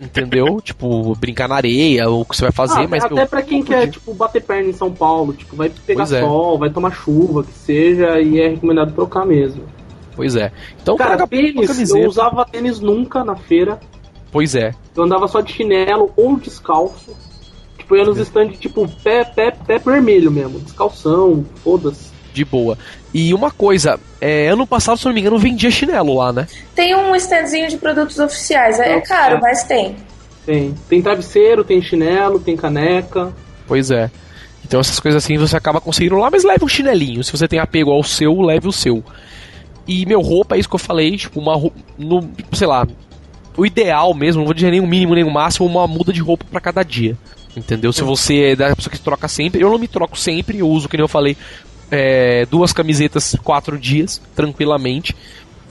Entendeu? 0.01 0.59
tipo, 0.63 1.15
brincar 1.15 1.47
na 1.47 1.55
areia, 1.55 2.09
ou 2.09 2.21
o 2.21 2.25
que 2.25 2.35
você 2.35 2.43
vai 2.43 2.51
fazer, 2.51 2.81
Ah, 2.83 2.87
mas. 2.89 3.03
até 3.03 3.13
meu, 3.15 3.27
pra 3.27 3.41
quem 3.41 3.63
quer, 3.63 3.81
dia. 3.83 3.91
tipo, 3.91 4.13
bater 4.13 4.41
perna 4.41 4.69
em 4.69 4.73
São 4.73 4.91
Paulo, 4.91 5.33
tipo, 5.33 5.55
vai 5.55 5.69
pegar 5.69 6.03
Pois 6.05 6.11
é. 6.13 6.21
sol, 6.21 6.57
vai 6.57 6.69
tomar 6.69 6.91
chuva, 6.91 7.43
que 7.43 7.53
seja, 7.53 8.19
e 8.19 8.39
é 8.39 8.49
recomendado 8.49 8.93
trocar 8.93 9.25
mesmo. 9.25 9.63
Pois 10.15 10.35
é. 10.35 10.51
Então, 10.81 10.95
Cara, 10.95 11.17
uma 11.17 11.27
tênis, 11.27 11.89
eu 11.89 12.07
usava 12.07 12.45
tênis 12.45 12.79
nunca 12.79 13.23
na 13.23 13.35
feira. 13.35 13.79
Pois 14.31 14.55
é. 14.55 14.73
Eu 14.95 15.03
andava 15.03 15.27
só 15.27 15.41
de 15.41 15.51
chinelo 15.51 16.11
ou 16.15 16.37
descalço. 16.37 17.11
Tipo, 17.77 17.95
eu 17.95 17.99
ia 17.99 18.05
nos 18.05 18.17
stands, 18.19 18.57
tipo, 18.59 18.87
pé, 19.03 19.25
pé, 19.25 19.51
pé 19.51 19.77
vermelho 19.79 20.31
mesmo. 20.31 20.59
Descalção, 20.59 21.43
foda-se. 21.63 22.11
De 22.33 22.45
boa. 22.45 22.77
E 23.13 23.33
uma 23.33 23.51
coisa, 23.51 23.99
é, 24.19 24.47
ano 24.47 24.65
passado, 24.65 24.97
se 24.97 25.05
não 25.05 25.13
me 25.13 25.21
engano, 25.21 25.37
vendia 25.37 25.69
chinelo 25.69 26.15
lá, 26.15 26.33
né? 26.33 26.47
Tem 26.73 26.95
um 26.95 27.15
standzinho 27.15 27.69
de 27.69 27.77
produtos 27.77 28.17
oficiais. 28.17 28.79
É, 28.79 28.93
É, 28.93 29.01
caro, 29.01 29.39
mas 29.39 29.63
tem. 29.63 29.95
Tem. 30.45 30.73
Tem 30.89 31.01
travesseiro, 31.01 31.63
tem 31.63 31.81
chinelo, 31.81 32.39
tem 32.39 32.57
caneca. 32.57 33.31
Pois 33.67 33.91
é. 33.91 34.09
Então 34.65 34.79
essas 34.79 34.99
coisas 34.99 35.23
assim 35.23 35.37
você 35.37 35.55
acaba 35.55 35.79
conseguindo 35.79 36.15
lá, 36.17 36.31
mas 36.31 36.43
leve 36.43 36.65
um 36.65 36.67
chinelinho. 36.67 37.23
Se 37.23 37.31
você 37.31 37.47
tem 37.47 37.59
apego 37.59 37.91
ao 37.91 38.03
seu, 38.03 38.41
leve 38.41 38.67
o 38.67 38.71
seu. 38.71 39.03
E 39.87 40.05
meu 40.05 40.21
roupa, 40.21 40.55
é 40.55 40.59
isso 40.59 40.69
que 40.69 40.75
eu 40.75 40.79
falei, 40.79 41.15
tipo, 41.15 41.39
uma 41.39 41.55
roupa. 41.55 41.77
No, 41.97 42.27
sei 42.53 42.67
lá. 42.67 42.87
O 43.55 43.65
ideal 43.65 44.13
mesmo, 44.15 44.39
não 44.39 44.45
vou 44.45 44.53
dizer 44.53 44.71
nem 44.71 44.79
o 44.79 44.87
mínimo 44.87 45.13
nem 45.13 45.23
o 45.23 45.29
máximo, 45.29 45.67
uma 45.67 45.85
muda 45.85 46.11
de 46.11 46.21
roupa 46.21 46.45
pra 46.49 46.59
cada 46.59 46.81
dia. 46.81 47.15
Entendeu? 47.55 47.93
Se 47.93 48.01
você 48.01 48.51
é 48.51 48.55
da 48.55 48.75
pessoa 48.75 48.91
que 48.91 48.99
troca 48.99 49.27
sempre, 49.27 49.61
eu 49.61 49.69
não 49.69 49.77
me 49.77 49.87
troco 49.87 50.17
sempre, 50.17 50.57
eu 50.57 50.67
uso, 50.67 50.89
que 50.89 50.97
nem 50.97 51.03
eu 51.03 51.07
falei, 51.07 51.37
é, 51.95 52.47
duas 52.47 52.73
camisetas 52.73 53.35
quatro 53.43 53.77
dias, 53.77 54.19
tranquilamente. 54.35 55.15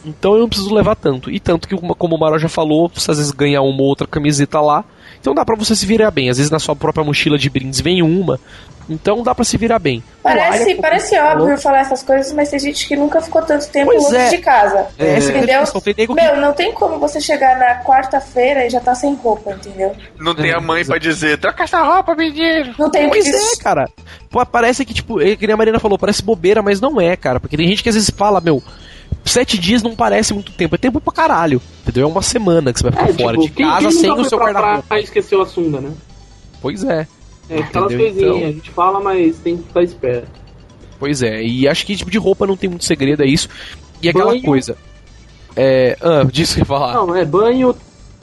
Então 0.04 0.34
eu 0.34 0.40
não 0.40 0.48
preciso 0.48 0.72
levar 0.72 0.94
tanto. 0.94 1.28
E 1.28 1.40
tanto 1.40 1.66
que, 1.66 1.76
como 1.76 2.16
o 2.16 2.18
Maró 2.20 2.38
já 2.38 2.48
falou, 2.48 2.88
você 2.88 3.10
às 3.10 3.18
vezes 3.18 3.32
ganha 3.32 3.60
uma 3.60 3.82
ou 3.82 3.88
outra 3.88 4.06
camiseta 4.06 4.60
lá. 4.60 4.84
Então 5.22 5.32
dá 5.34 5.44
pra 5.44 5.54
você 5.54 5.74
se 5.76 5.86
virar 5.86 6.10
bem. 6.10 6.28
Às 6.28 6.36
vezes 6.38 6.50
na 6.50 6.58
sua 6.58 6.74
própria 6.74 7.04
mochila 7.04 7.38
de 7.38 7.48
brindes 7.48 7.80
vem 7.80 8.02
uma. 8.02 8.38
Então 8.90 9.22
dá 9.22 9.32
pra 9.32 9.44
se 9.44 9.56
virar 9.56 9.78
bem. 9.78 10.02
Parece, 10.20 10.64
Toalha, 10.64 10.80
parece 10.82 11.16
óbvio 11.16 11.38
falou, 11.44 11.56
falar 11.58 11.78
essas 11.78 12.02
coisas, 12.02 12.32
mas 12.32 12.50
tem 12.50 12.58
gente 12.58 12.86
que 12.88 12.96
nunca 12.96 13.20
ficou 13.22 13.40
tanto 13.40 13.68
tempo 13.68 13.86
Pois 13.92 14.02
longe 14.02 14.16
é. 14.16 14.28
de 14.30 14.38
casa. 14.38 14.88
É, 14.98 15.14
é 15.14 15.18
entendeu? 15.18 15.62
que- 15.84 16.12
Meu, 16.12 16.36
não 16.38 16.52
tem 16.52 16.72
como 16.72 16.98
você 16.98 17.20
chegar 17.20 17.56
na 17.56 17.84
quarta-feira 17.84 18.66
e 18.66 18.70
já 18.70 18.80
tá 18.80 18.92
sem 18.96 19.14
roupa, 19.14 19.52
entendeu? 19.52 19.94
Não 20.18 20.34
tem 20.34 20.50
É, 20.50 20.54
a 20.56 20.60
mãe 20.60 20.84
pra 20.84 20.98
dizer, 20.98 21.38
troca 21.38 21.62
essa 21.62 21.80
roupa, 21.80 22.16
menino. 22.16 22.74
Não 22.76 22.90
tem 22.90 23.06
o 23.06 23.10
que 23.12 23.18
Pois 23.20 23.24
dizer. 23.24 23.52
é, 23.60 23.62
cara. 23.62 23.88
Pô, 24.28 24.44
parece 24.44 24.84
que, 24.84 24.92
tipo, 24.92 25.20
é 25.20 25.36
que 25.36 25.46
nem 25.46 25.54
a 25.54 25.56
Marina 25.56 25.78
falou, 25.78 25.96
parece 25.96 26.20
bobeira, 26.20 26.60
mas 26.60 26.80
não 26.80 27.00
é, 27.00 27.14
cara. 27.16 27.38
Porque 27.38 27.56
tem 27.56 27.68
gente 27.68 27.84
que 27.84 27.88
às 27.88 27.94
vezes 27.94 28.10
fala, 28.10 28.40
meu, 28.40 28.60
sete 29.30 29.58
dias 29.58 29.82
não 29.82 29.94
parece 29.94 30.32
muito 30.34 30.52
tempo. 30.52 30.74
É 30.74 30.78
tempo 30.78 31.00
pra 31.00 31.12
caralho. 31.12 31.60
Entendeu? 31.82 32.04
É 32.08 32.10
uma 32.10 32.22
semana 32.22 32.72
que 32.72 32.78
você 32.80 32.90
vai 32.90 32.92
ficar 32.92 33.10
É, 33.10 33.12
fora 33.24 33.36
tipo, 33.38 33.48
de 33.48 33.52
quem, 33.52 33.66
casa 33.66 33.88
quem 33.88 33.98
sem 33.98 34.10
o 34.12 34.24
seu 34.24 34.38
guarda-roupa. 34.38 34.98
e 35.00 35.02
esqueceu 35.04 35.40
a 35.42 35.46
sunga, 35.46 35.80
né? 35.80 35.92
Pois 36.60 36.84
é. 36.84 37.06
É, 37.50 37.58
aquelas 37.58 37.92
Entendeu? 37.92 38.12
coisinhas, 38.12 38.36
Então- 38.36 38.48
a 38.48 38.52
gente 38.52 38.70
fala, 38.70 39.00
mas 39.00 39.38
tem 39.38 39.56
que 39.56 39.64
ficar 39.64 39.82
esperto. 39.82 40.28
Pois 40.98 41.22
é. 41.22 41.42
E 41.42 41.66
acho 41.68 41.84
que 41.84 41.96
tipo 41.96 42.10
de 42.10 42.18
roupa 42.18 42.46
não 42.46 42.56
tem 42.56 42.70
muito 42.70 42.84
segredo, 42.84 43.22
é 43.22 43.26
isso. 43.26 43.48
E 44.00 44.08
aquela 44.08 44.26
Banho. 44.32 44.42
coisa. 44.42 44.76
É. 45.56 45.96
Ah, 46.00 46.24
disso 46.30 46.54
que 46.54 46.60
eu 46.60 46.62
ia 46.62 46.66
falar. 46.66 46.94
Não, 46.94 47.14
é 47.14 47.24
banho, 47.24 47.74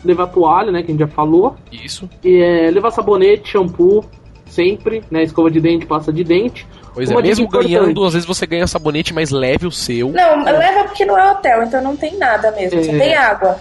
levar 0.03 0.27
toalha, 0.27 0.71
né, 0.71 0.81
que 0.81 0.87
a 0.87 0.91
gente 0.91 0.99
já 1.01 1.07
falou. 1.07 1.55
Isso. 1.71 2.09
E 2.23 2.37
é, 2.41 2.71
levar 2.71 2.91
sabonete, 2.91 3.49
shampoo, 3.51 4.03
sempre, 4.47 5.03
né, 5.11 5.23
escova 5.23 5.51
de 5.51 5.59
dente, 5.59 5.85
pasta 5.85 6.11
de 6.11 6.23
dente. 6.23 6.65
Pois 6.93 7.09
é. 7.09 7.13
Uma 7.13 7.21
Mesmo 7.21 7.47
ganhando, 7.47 8.03
às 8.03 8.13
vezes 8.13 8.27
você 8.27 8.45
ganha 8.45 8.65
sabonete, 8.67 9.13
mas 9.13 9.29
leve 9.31 9.65
o 9.67 9.71
seu. 9.71 10.09
Não, 10.11 10.43
leva 10.43 10.83
porque 10.85 11.05
não 11.05 11.17
é 11.17 11.31
hotel, 11.31 11.63
então 11.63 11.81
não 11.83 11.95
tem 11.95 12.17
nada 12.17 12.51
mesmo. 12.51 12.83
Só 12.83 12.91
É. 12.91 12.97
tem 12.99 13.15
água. 13.15 13.57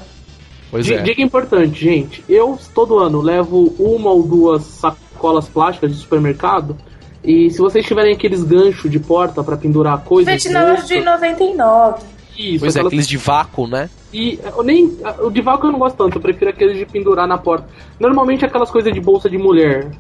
Pois 0.71 0.85
Di- 0.85 0.95
é. 0.95 1.03
Dica 1.03 1.23
importante, 1.23 1.81
gente. 1.83 2.25
Eu 2.29 2.59
todo 2.75 2.99
ano 2.99 3.21
levo 3.21 3.75
uma 3.79 4.11
ou 4.11 4.23
duas 4.23 4.63
sacolas 4.65 5.49
plásticas 5.49 5.91
de 5.93 5.99
supermercado. 5.99 6.77
E 7.25 7.51
se 7.51 7.59
vocês 7.59 7.85
tiverem 7.85 8.13
aqueles 8.15 8.43
ganchos 8.45 8.91
de 8.91 8.99
porta 9.01 9.43
pra 9.43 9.57
pendurar 9.57 9.99
coisas. 10.05 10.31
Vende 10.33 10.49
na 10.51 10.65
loja 10.71 10.85
de 10.87 11.01
99. 11.01 12.03
Isso, 12.39 12.61
Pois 12.61 12.77
é, 12.77 12.79
aquelas- 12.79 12.87
aqueles 12.93 13.09
de 13.09 13.17
vácuo, 13.17 13.67
né? 13.67 13.91
E 14.13 14.39
eu 14.57 14.63
nem. 14.63 14.97
O 15.21 15.31
de 15.31 15.41
vácuo 15.41 15.67
eu 15.67 15.73
não 15.73 15.79
gosto 15.79 15.97
tanto, 15.97 16.17
eu 16.19 16.23
prefiro 16.23 16.51
aqueles 16.51 16.79
de 16.79 16.87
pendurar 16.87 17.27
na 17.27 17.37
porta. 17.37 17.67
Normalmente 17.99 18.45
aquelas 18.45 18.71
coisas 18.71 18.93
de 18.93 19.01
bolsa 19.01 19.29
de 19.29 19.37
mulher. 19.37 19.91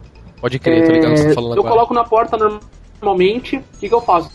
Pode 0.40 0.58
crer, 0.60 0.86
tô 0.86 0.92
ligado 0.92 1.10
o 1.10 1.14
que 1.14 1.20
você 1.20 1.28
tá 1.30 1.34
falando 1.34 1.50
É, 1.54 1.56
eu 1.56 1.60
agora. 1.60 1.74
coloco 1.74 1.94
na 1.94 2.04
porta 2.04 2.36
normalmente. 2.36 2.66
O 3.00 3.16
que, 3.78 3.88
que 3.88 3.94
eu 3.94 4.00
faço? 4.00 4.30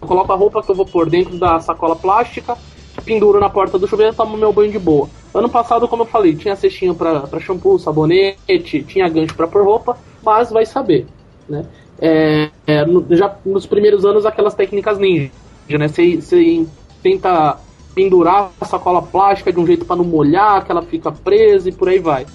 Eu 0.00 0.08
coloco 0.08 0.32
a 0.32 0.36
roupa 0.36 0.62
que 0.62 0.70
eu 0.70 0.74
vou 0.74 0.86
pôr 0.86 1.10
dentro 1.10 1.38
da 1.38 1.60
sacola 1.60 1.94
plástica, 1.96 2.56
penduro 3.04 3.38
na 3.40 3.50
porta 3.50 3.78
do 3.78 3.86
chuveiro 3.86 4.12
e 4.12 4.16
tomo 4.16 4.36
meu 4.36 4.52
banho 4.52 4.72
de 4.72 4.78
boa. 4.78 5.08
Ano 5.34 5.48
passado, 5.48 5.86
como 5.86 6.02
eu 6.02 6.06
falei, 6.06 6.34
tinha 6.34 6.56
cestinha 6.56 6.94
pra, 6.94 7.20
pra 7.20 7.40
shampoo, 7.40 7.78
sabonete, 7.78 8.82
tinha 8.82 9.08
gancho 9.08 9.34
pra 9.34 9.46
pôr 9.46 9.64
roupa, 9.64 9.96
mas 10.22 10.50
vai 10.50 10.64
saber, 10.64 11.06
né? 11.48 11.66
É, 12.00 12.50
é, 12.66 12.84
no- 12.86 13.04
já 13.10 13.36
nos 13.44 13.66
primeiros 13.66 14.04
anos, 14.04 14.24
aquelas 14.24 14.54
técnicas 14.54 14.98
ninja, 14.98 15.30
né? 15.78 15.88
Você 15.88 16.66
tenta 17.02 17.58
pendurar 17.94 18.50
a 18.60 18.64
sacola 18.64 19.02
plástica 19.02 19.52
de 19.52 19.58
um 19.58 19.66
jeito 19.66 19.84
pra 19.84 19.96
não 19.96 20.04
molhar, 20.04 20.64
que 20.64 20.70
ela 20.70 20.82
fica 20.82 21.10
presa 21.10 21.68
e 21.68 21.72
por 21.72 21.88
aí 21.88 21.98
vai. 21.98 22.26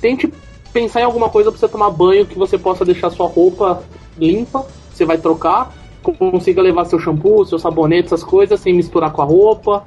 Tente 0.00 0.30
pensar 0.72 1.00
em 1.00 1.04
alguma 1.04 1.28
coisa 1.30 1.50
pra 1.50 1.58
você 1.58 1.68
tomar 1.68 1.90
banho 1.90 2.26
que 2.26 2.38
você 2.38 2.58
possa 2.58 2.84
deixar 2.84 3.10
sua 3.10 3.26
roupa 3.26 3.82
limpa, 4.18 4.66
você 5.00 5.06
vai 5.06 5.16
trocar, 5.18 5.72
consiga 6.18 6.60
levar 6.60 6.84
seu 6.84 6.98
shampoo, 6.98 7.44
seu 7.46 7.58
sabonete, 7.58 8.06
essas 8.06 8.22
coisas, 8.22 8.60
sem 8.60 8.74
misturar 8.74 9.10
com 9.12 9.22
a 9.22 9.24
roupa. 9.24 9.84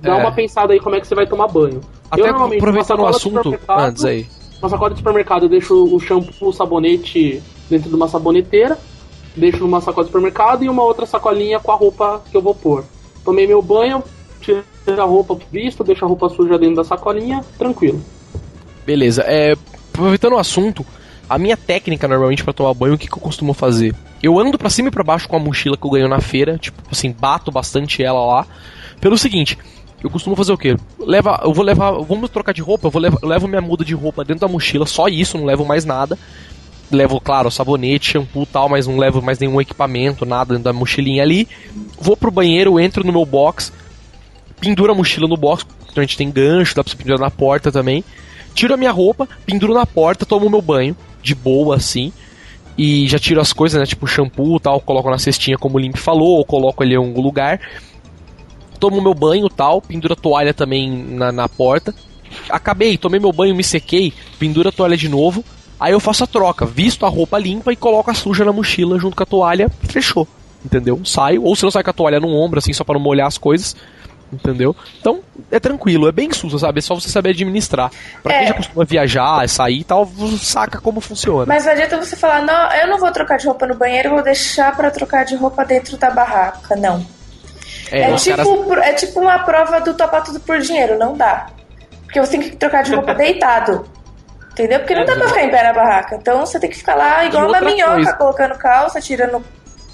Dá 0.00 0.16
É. 0.18 0.20
uma 0.20 0.32
pensada 0.32 0.72
aí 0.72 0.80
como 0.80 0.94
é 0.94 1.00
que 1.00 1.06
você 1.06 1.14
vai 1.14 1.26
tomar 1.26 1.48
banho. 1.48 1.80
Até 2.10 2.22
eu 2.22 2.26
normalmente 2.28 2.58
aproveitando 2.58 3.00
o 3.00 3.06
assunto. 3.06 3.58
Antes 3.68 4.04
aí. 4.04 4.26
na 4.62 4.68
sacola 4.68 4.90
de 4.90 4.98
supermercado 4.98 5.44
eu 5.44 5.48
deixo 5.48 5.74
o 5.74 5.98
shampoo, 5.98 6.48
o 6.48 6.52
sabonete 6.52 7.42
dentro 7.68 7.88
de 7.88 7.94
uma 7.96 8.06
saboneteira, 8.06 8.78
deixo 9.36 9.58
numa 9.58 9.80
sacola 9.80 10.04
de 10.04 10.12
supermercado 10.12 10.62
e 10.62 10.68
uma 10.68 10.84
outra 10.84 11.06
sacolinha 11.06 11.58
com 11.58 11.72
a 11.72 11.74
roupa 11.74 12.22
que 12.30 12.36
eu 12.36 12.42
vou 12.42 12.54
pôr. 12.54 12.84
Tomei 13.24 13.46
meu 13.46 13.60
banho, 13.62 14.02
tiro 14.40 14.62
a 14.86 15.04
roupa 15.04 15.36
visto, 15.50 15.82
deixo 15.82 16.04
a 16.04 16.08
roupa 16.08 16.28
suja 16.28 16.58
dentro 16.58 16.76
da 16.76 16.84
sacolinha, 16.84 17.44
tranquilo. 17.58 18.00
Beleza. 18.86 19.22
É, 19.22 19.54
aproveitando 19.92 20.34
o 20.34 20.38
assunto, 20.38 20.84
a 21.28 21.38
minha 21.38 21.56
técnica 21.56 22.06
normalmente 22.06 22.44
pra 22.44 22.52
tomar 22.52 22.74
banho, 22.74 22.94
o 22.94 22.98
que, 22.98 23.08
que 23.08 23.14
eu 23.14 23.20
costumo 23.22 23.54
fazer? 23.54 23.94
Eu 24.22 24.38
ando 24.38 24.56
pra 24.56 24.70
cima 24.70 24.88
e 24.88 24.90
pra 24.90 25.02
baixo 25.02 25.28
com 25.28 25.36
a 25.36 25.40
mochila 25.40 25.76
que 25.76 25.84
eu 25.84 25.90
ganho 25.90 26.08
na 26.08 26.20
feira, 26.20 26.56
tipo 26.56 26.80
assim, 26.90 27.10
bato 27.10 27.50
bastante 27.50 28.02
ela 28.02 28.24
lá. 28.24 28.46
Pelo 29.00 29.18
seguinte, 29.18 29.58
eu 30.02 30.08
costumo 30.08 30.36
fazer 30.36 30.52
o 30.52 30.58
quê? 30.58 30.76
Leva, 30.98 31.40
eu 31.44 31.52
vou 31.52 31.64
levar, 31.64 31.90
vamos 31.92 32.30
trocar 32.30 32.52
de 32.52 32.62
roupa, 32.62 32.86
eu 32.86 32.90
vou 32.90 33.02
levar, 33.02 33.18
eu 33.22 33.28
levo 33.28 33.48
minha 33.48 33.60
muda 33.60 33.84
de 33.84 33.94
roupa 33.94 34.24
dentro 34.24 34.40
da 34.40 34.48
mochila, 34.48 34.86
só 34.86 35.08
isso, 35.08 35.36
não 35.36 35.44
levo 35.44 35.64
mais 35.64 35.84
nada. 35.84 36.18
Levo, 36.90 37.20
claro, 37.20 37.50
sabonete, 37.50 38.12
shampoo 38.12 38.46
tal, 38.46 38.68
mas 38.68 38.86
não 38.86 38.98
levo 38.98 39.22
mais 39.22 39.38
nenhum 39.38 39.60
equipamento, 39.60 40.26
nada 40.26 40.54
dentro 40.54 40.64
da 40.64 40.72
mochilinha 40.72 41.22
ali. 41.22 41.48
Vou 41.98 42.16
pro 42.16 42.30
banheiro, 42.30 42.78
entro 42.78 43.04
no 43.04 43.12
meu 43.12 43.24
box, 43.24 43.72
penduro 44.60 44.92
a 44.92 44.94
mochila 44.94 45.26
no 45.26 45.36
box, 45.36 45.66
então 45.90 46.00
a 46.00 46.06
gente 46.06 46.16
tem 46.16 46.30
gancho, 46.30 46.76
dá 46.76 46.84
pra 46.84 46.90
você 46.90 46.96
pendurar 46.96 47.18
na 47.18 47.30
porta 47.30 47.72
também. 47.72 48.04
Tiro 48.54 48.74
a 48.74 48.76
minha 48.76 48.92
roupa, 48.92 49.28
penduro 49.46 49.72
na 49.72 49.86
porta, 49.86 50.26
tomo 50.26 50.50
meu 50.50 50.60
banho, 50.60 50.96
de 51.22 51.34
boa 51.34 51.76
assim. 51.76 52.12
E 52.76 53.06
já 53.06 53.18
tiro 53.18 53.40
as 53.40 53.52
coisas, 53.52 53.78
né? 53.78 53.86
Tipo 53.86 54.06
shampoo 54.06 54.58
tal, 54.58 54.80
coloco 54.80 55.10
na 55.10 55.18
cestinha 55.18 55.58
como 55.58 55.76
o 55.76 55.78
Limp 55.78 55.96
falou, 55.96 56.38
ou 56.38 56.44
coloco 56.44 56.82
ali 56.82 56.94
em 56.94 56.96
algum 56.96 57.20
lugar. 57.20 57.60
Tomo 58.80 59.00
meu 59.00 59.14
banho 59.14 59.48
tal, 59.48 59.80
penduro 59.80 60.14
a 60.14 60.16
toalha 60.16 60.54
também 60.54 60.90
na, 60.90 61.30
na 61.30 61.48
porta. 61.48 61.94
Acabei, 62.48 62.96
tomei 62.96 63.20
meu 63.20 63.32
banho, 63.32 63.54
me 63.54 63.62
sequei, 63.62 64.12
penduro 64.38 64.68
a 64.68 64.72
toalha 64.72 64.96
de 64.96 65.08
novo. 65.08 65.44
Aí 65.78 65.92
eu 65.92 66.00
faço 66.00 66.24
a 66.24 66.26
troca, 66.26 66.64
visto 66.64 67.04
a 67.04 67.08
roupa 67.08 67.38
limpa 67.38 67.72
e 67.72 67.76
coloco 67.76 68.10
a 68.10 68.14
suja 68.14 68.44
na 68.44 68.52
mochila 68.52 68.98
junto 68.98 69.16
com 69.16 69.22
a 69.22 69.26
toalha, 69.26 69.68
fechou. 69.82 70.26
Entendeu? 70.64 71.00
Saio, 71.04 71.42
ou 71.42 71.56
se 71.56 71.64
não 71.64 71.70
sai 71.70 71.82
com 71.82 71.90
a 71.90 71.92
toalha 71.92 72.20
no 72.20 72.28
ombro, 72.28 72.58
assim, 72.58 72.72
só 72.72 72.84
para 72.84 72.94
não 72.94 73.00
molhar 73.00 73.26
as 73.26 73.36
coisas. 73.36 73.76
Entendeu? 74.32 74.74
Então, 74.98 75.20
é 75.50 75.60
tranquilo, 75.60 76.08
é 76.08 76.12
bem 76.12 76.32
susto, 76.32 76.58
sabe? 76.58 76.78
É 76.78 76.82
só 76.82 76.94
você 76.94 77.10
saber 77.10 77.30
administrar. 77.30 77.90
Pra 78.22 78.32
quem 78.32 78.42
É. 78.44 78.46
já 78.46 78.54
costuma 78.54 78.84
viajar, 78.84 79.46
sair 79.48 79.80
e 79.80 79.84
tal, 79.84 80.10
saca 80.40 80.80
como 80.80 81.00
funciona. 81.02 81.44
Mas 81.46 81.66
não 81.66 81.72
adianta 81.72 81.98
você 82.02 82.16
falar, 82.16 82.40
não, 82.42 82.72
eu 82.72 82.86
não 82.88 82.98
vou 82.98 83.12
trocar 83.12 83.36
de 83.36 83.46
roupa 83.46 83.66
no 83.66 83.74
banheiro, 83.74 84.08
vou 84.10 84.22
deixar 84.22 84.74
pra 84.74 84.90
trocar 84.90 85.24
de 85.26 85.36
roupa 85.36 85.64
dentro 85.66 85.98
da 85.98 86.10
barraca. 86.10 86.74
Não. 86.76 87.04
É, 87.90 88.10
É, 88.10 88.14
tipo, 88.14 88.64
caras. 88.66 88.86
é 88.86 88.92
tipo 88.94 89.20
uma 89.20 89.38
prova 89.40 89.80
do 89.82 89.92
topar 89.92 90.24
tudo 90.24 90.40
por 90.40 90.58
dinheiro, 90.60 90.98
não 90.98 91.14
dá. 91.14 91.48
Porque 92.04 92.18
você 92.18 92.32
tem 92.32 92.40
que 92.40 92.56
trocar 92.56 92.82
de 92.84 92.94
roupa 92.94 93.12
deitado. 93.14 93.84
Entendeu? 94.52 94.80
Porque 94.80 94.94
não 94.94 95.04
dá 95.04 95.14
pra 95.14 95.28
ficar 95.28 95.44
em 95.44 95.50
pé 95.50 95.62
na 95.62 95.72
barraca. 95.74 96.14
Então 96.16 96.40
você 96.46 96.58
tem 96.58 96.70
que 96.70 96.76
ficar 96.76 96.94
lá 96.94 97.24
igual 97.26 97.48
uma 97.48 97.60
minhoca, 97.60 97.92
coisa. 97.94 98.12
colocando 98.14 98.54
calça, 98.56 99.00
tirando 99.00 99.42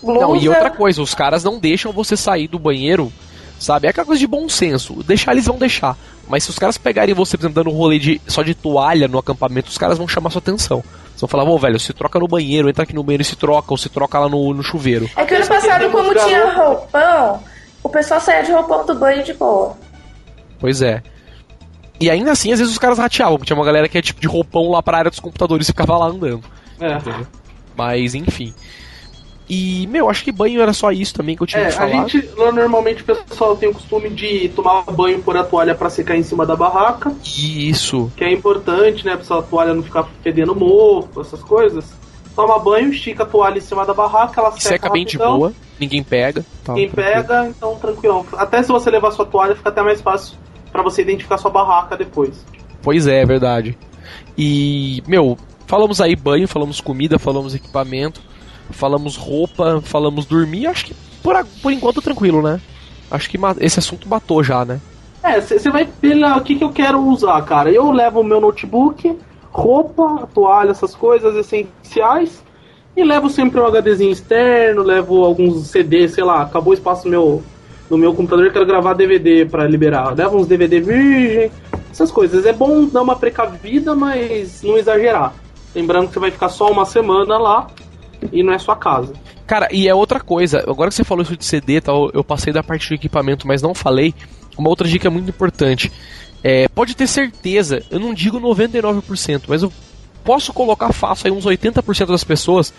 blusa. 0.02 0.20
Não, 0.20 0.36
e 0.36 0.48
outra 0.48 0.70
coisa, 0.70 1.02
os 1.02 1.12
caras 1.14 1.42
não 1.44 1.58
deixam 1.58 1.92
você 1.92 2.16
sair 2.16 2.46
do 2.48 2.58
banheiro, 2.58 3.12
sabe? 3.58 3.86
É 3.86 3.90
aquela 3.90 4.06
coisa 4.06 4.20
de 4.20 4.26
bom 4.26 4.48
senso. 4.48 5.02
Deixar 5.02 5.32
eles 5.32 5.46
vão 5.46 5.58
deixar. 5.58 5.96
Mas 6.28 6.44
se 6.44 6.50
os 6.50 6.58
caras 6.58 6.76
pegarem 6.76 7.14
você, 7.14 7.36
por 7.36 7.44
exemplo, 7.44 7.62
dando 7.62 7.74
um 7.74 7.76
rolê 7.76 7.98
de, 7.98 8.20
só 8.26 8.42
de 8.42 8.54
toalha 8.54 9.08
no 9.08 9.18
acampamento, 9.18 9.70
os 9.70 9.78
caras 9.78 9.98
vão 9.98 10.06
chamar 10.06 10.30
sua 10.30 10.40
atenção. 10.40 10.82
Eles 11.10 11.20
vão 11.20 11.28
falar, 11.28 11.44
ô 11.44 11.58
velho, 11.58 11.80
se 11.80 11.92
troca 11.92 12.18
no 12.18 12.28
banheiro, 12.28 12.68
entra 12.68 12.84
aqui 12.84 12.94
no 12.94 13.02
banheiro 13.02 13.22
e 13.22 13.24
se 13.24 13.36
troca, 13.36 13.72
ou 13.72 13.76
se 13.76 13.88
troca 13.88 14.18
lá 14.18 14.28
no, 14.28 14.52
no 14.54 14.62
chuveiro. 14.62 15.08
É 15.16 15.24
que 15.24 15.34
ano 15.34 15.46
passado, 15.46 15.90
como 15.90 16.14
tinha 16.14 16.52
roupão, 16.52 17.42
o 17.82 17.88
pessoal 17.88 18.20
saía 18.20 18.42
de 18.42 18.52
roupão 18.52 18.84
do 18.84 18.94
banho 18.94 19.24
de 19.24 19.32
boa. 19.32 19.76
Pois 20.60 20.82
é. 20.82 21.02
E 22.00 22.08
ainda 22.10 22.30
assim, 22.30 22.52
às 22.52 22.60
vezes 22.60 22.72
os 22.72 22.78
caras 22.78 22.98
rateavam, 22.98 23.38
porque 23.38 23.48
tinha 23.48 23.58
uma 23.58 23.64
galera 23.64 23.88
que 23.88 23.98
é 23.98 24.02
tipo 24.02 24.20
de 24.20 24.28
roupão 24.28 24.70
lá 24.70 24.82
pra 24.82 24.98
área 24.98 25.10
dos 25.10 25.18
computadores 25.18 25.68
e 25.68 25.72
ficava 25.72 25.96
lá 25.96 26.06
andando. 26.06 26.44
É. 26.80 26.98
Mas, 27.76 28.14
enfim. 28.14 28.54
E, 29.48 29.86
meu, 29.86 30.10
acho 30.10 30.22
que 30.24 30.30
banho 30.30 30.60
era 30.60 30.72
só 30.74 30.92
isso 30.92 31.14
também 31.14 31.34
que 31.34 31.42
eu 31.42 31.46
tinha 31.46 31.62
É, 31.62 31.68
que 31.68 31.74
a 31.74 31.76
falar. 31.88 32.06
gente, 32.08 32.28
normalmente 32.36 33.02
o 33.02 33.04
pessoal 33.06 33.56
tem 33.56 33.68
o 33.68 33.72
costume 33.72 34.10
de 34.10 34.50
tomar 34.50 34.82
banho 34.82 35.22
por 35.22 35.36
a 35.38 35.42
toalha 35.44 35.74
pra 35.74 35.88
secar 35.88 36.16
em 36.16 36.22
cima 36.22 36.44
da 36.44 36.54
barraca, 36.54 37.10
Isso. 37.24 38.12
que 38.16 38.24
é 38.24 38.30
importante, 38.32 39.06
né, 39.06 39.16
pra 39.16 39.38
a 39.38 39.42
toalha 39.42 39.72
não 39.72 39.82
ficar 39.82 40.06
fedendo 40.22 40.54
mofo, 40.54 41.20
essas 41.22 41.42
coisas. 41.42 41.86
Toma 42.36 42.58
banho, 42.58 42.90
estica 42.92 43.22
a 43.22 43.26
toalha 43.26 43.56
em 43.58 43.62
cima 43.62 43.86
da 43.86 43.94
barraca, 43.94 44.38
ela 44.40 44.50
seca, 44.52 44.60
seca 44.68 44.90
bem 44.90 45.04
de 45.06 45.16
rapidão, 45.16 45.38
boa, 45.38 45.52
ninguém 45.80 46.02
pega. 46.04 46.44
tá, 46.62 46.74
Quem 46.74 46.88
tranquilo. 46.90 47.14
pega, 47.24 47.46
então 47.48 47.74
tranquilão. 47.76 48.26
Até 48.36 48.62
se 48.62 48.68
você 48.68 48.90
levar 48.90 49.10
sua 49.12 49.24
toalha, 49.26 49.56
fica 49.56 49.70
até 49.70 49.82
mais 49.82 50.00
fácil 50.02 50.36
pra 50.70 50.82
você 50.82 51.00
identificar 51.02 51.38
sua 51.38 51.50
barraca 51.50 51.96
depois. 51.96 52.44
Pois 52.82 53.06
é, 53.06 53.22
é 53.22 53.26
verdade. 53.26 53.76
E, 54.36 55.02
meu, 55.06 55.36
falamos 55.66 56.00
aí 56.00 56.14
banho, 56.14 56.46
falamos 56.46 56.80
comida, 56.80 57.18
falamos 57.18 57.54
equipamento, 57.54 58.20
falamos 58.70 59.16
roupa, 59.16 59.80
falamos 59.82 60.26
dormir. 60.26 60.66
Acho 60.66 60.86
que 60.86 60.94
por, 61.22 61.34
por 61.62 61.72
enquanto 61.72 62.02
tranquilo, 62.02 62.42
né? 62.42 62.60
Acho 63.10 63.28
que 63.30 63.38
esse 63.60 63.78
assunto 63.78 64.08
matou 64.08 64.42
já, 64.42 64.64
né? 64.64 64.80
É, 65.22 65.40
você 65.40 65.70
vai 65.70 65.86
pela 65.86 66.36
o 66.36 66.42
que, 66.42 66.56
que 66.56 66.64
eu 66.64 66.70
quero 66.70 67.00
usar, 67.00 67.40
cara. 67.42 67.70
Eu 67.70 67.90
levo 67.90 68.20
o 68.20 68.24
meu 68.24 68.40
notebook, 68.40 69.18
roupa, 69.50 70.28
toalha, 70.32 70.70
essas 70.70 70.94
coisas 70.94 71.34
essenciais. 71.34 72.42
E 72.96 73.04
levo 73.04 73.30
sempre 73.30 73.60
um 73.60 73.66
HDzinho 73.66 74.10
externo, 74.10 74.82
levo 74.82 75.24
alguns 75.24 75.68
CDs, 75.68 76.14
sei 76.14 76.24
lá, 76.24 76.42
acabou 76.42 76.72
o 76.72 76.74
espaço 76.74 77.04
no 77.04 77.10
meu, 77.10 77.42
no 77.88 77.96
meu 77.96 78.12
computador, 78.12 78.50
quero 78.52 78.66
gravar 78.66 78.94
DVD 78.94 79.46
pra 79.46 79.66
liberar. 79.66 80.16
Levo 80.16 80.36
uns 80.36 80.46
DVD 80.46 80.80
virgem, 80.80 81.50
essas 81.90 82.10
coisas. 82.10 82.44
É 82.44 82.52
bom 82.52 82.86
dar 82.86 83.02
uma 83.02 83.16
precavida, 83.16 83.94
mas 83.94 84.62
não 84.62 84.76
exagerar. 84.76 85.32
Lembrando 85.74 86.08
que 86.08 86.14
você 86.14 86.20
vai 86.20 86.30
ficar 86.30 86.48
só 86.48 86.70
uma 86.70 86.84
semana 86.84 87.38
lá 87.38 87.68
e 88.32 88.42
não 88.42 88.52
é 88.52 88.58
sua 88.58 88.76
casa. 88.76 89.12
Cara, 89.46 89.68
e 89.72 89.88
é 89.88 89.94
outra 89.94 90.20
coisa, 90.20 90.60
agora 90.68 90.90
que 90.90 90.94
você 90.96 91.04
falou 91.04 91.22
isso 91.22 91.36
de 91.36 91.44
CD 91.44 91.80
tal, 91.80 92.10
eu 92.12 92.22
passei 92.24 92.52
da 92.52 92.62
parte 92.62 92.88
do 92.88 92.94
equipamento, 92.94 93.46
mas 93.46 93.62
não 93.62 93.74
falei. 93.74 94.14
Uma 94.56 94.68
outra 94.68 94.86
dica 94.88 95.08
muito 95.10 95.28
importante. 95.28 95.90
É, 96.42 96.68
pode 96.68 96.94
ter 96.94 97.06
certeza, 97.06 97.82
eu 97.90 97.98
não 97.98 98.12
digo 98.14 98.40
99%, 98.40 99.44
mas 99.48 99.62
eu 99.62 99.72
posso 100.24 100.52
colocar 100.52 100.92
fácil 100.92 101.26
aí 101.26 101.32
uns 101.32 101.46
80% 101.46 102.06
das 102.06 102.22
pessoas. 102.24 102.72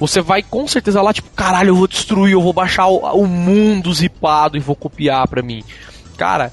Você 0.00 0.20
vai 0.20 0.42
com 0.42 0.66
certeza 0.66 1.00
lá, 1.00 1.12
tipo, 1.12 1.30
caralho, 1.30 1.68
eu 1.70 1.76
vou 1.76 1.86
destruir, 1.86 2.32
eu 2.32 2.42
vou 2.42 2.52
baixar 2.52 2.86
o, 2.88 2.98
o 3.14 3.26
mundo 3.26 3.92
zipado 3.94 4.56
e 4.56 4.60
vou 4.60 4.74
copiar 4.74 5.26
pra 5.28 5.42
mim. 5.42 5.62
Cara, 6.16 6.52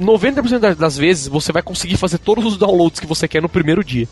90% 0.00 0.58
das- 0.58 0.76
das 0.76 0.96
vezes 0.96 1.28
você 1.28 1.52
vai 1.52 1.62
conseguir 1.62 1.96
fazer 1.96 2.18
todos 2.18 2.44
os 2.44 2.56
downloads 2.56 3.00
que 3.00 3.06
você 3.06 3.26
quer 3.28 3.40
no 3.42 3.48
primeiro 3.48 3.82
dia. 3.84 4.08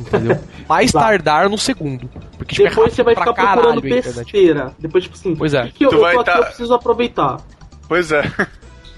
Entendeu? 0.00 0.38
Mais 0.68 0.92
tardar 0.92 1.48
no 1.48 1.58
segundo. 1.58 2.08
Porque 2.36 2.54
tipo, 2.54 2.66
é 2.66 2.70
Depois 2.70 2.92
você 2.94 3.02
vai 3.02 3.14
ficar 3.14 3.32
pra 3.32 3.52
procurando 3.52 3.80
besteira. 3.80 4.74
Depois, 4.78 5.04
tipo 5.04 5.16
assim, 5.16 5.34
Pois 5.34 5.54
é. 5.54 5.64
o 5.64 5.72
que 5.72 5.84
eu, 5.84 5.90
Tu 5.90 5.96
eu 5.96 6.00
vai 6.00 6.14
tô 6.14 6.20
aqui, 6.20 6.30
tá- 6.30 6.38
eu 6.38 6.44
preciso 6.44 6.74
aproveitar. 6.74 7.38
Pois 7.88 8.12
é. 8.12 8.22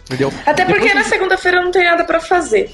Entendeu? 0.06 0.32
Até 0.44 0.64
porque 0.64 0.81
Depois- 0.89 0.94
na 0.94 1.05
segunda-feira 1.05 1.59
eu 1.59 1.64
não 1.64 1.70
tenho 1.70 1.85
nada 1.90 2.05
pra 2.05 2.20
fazer. 2.20 2.70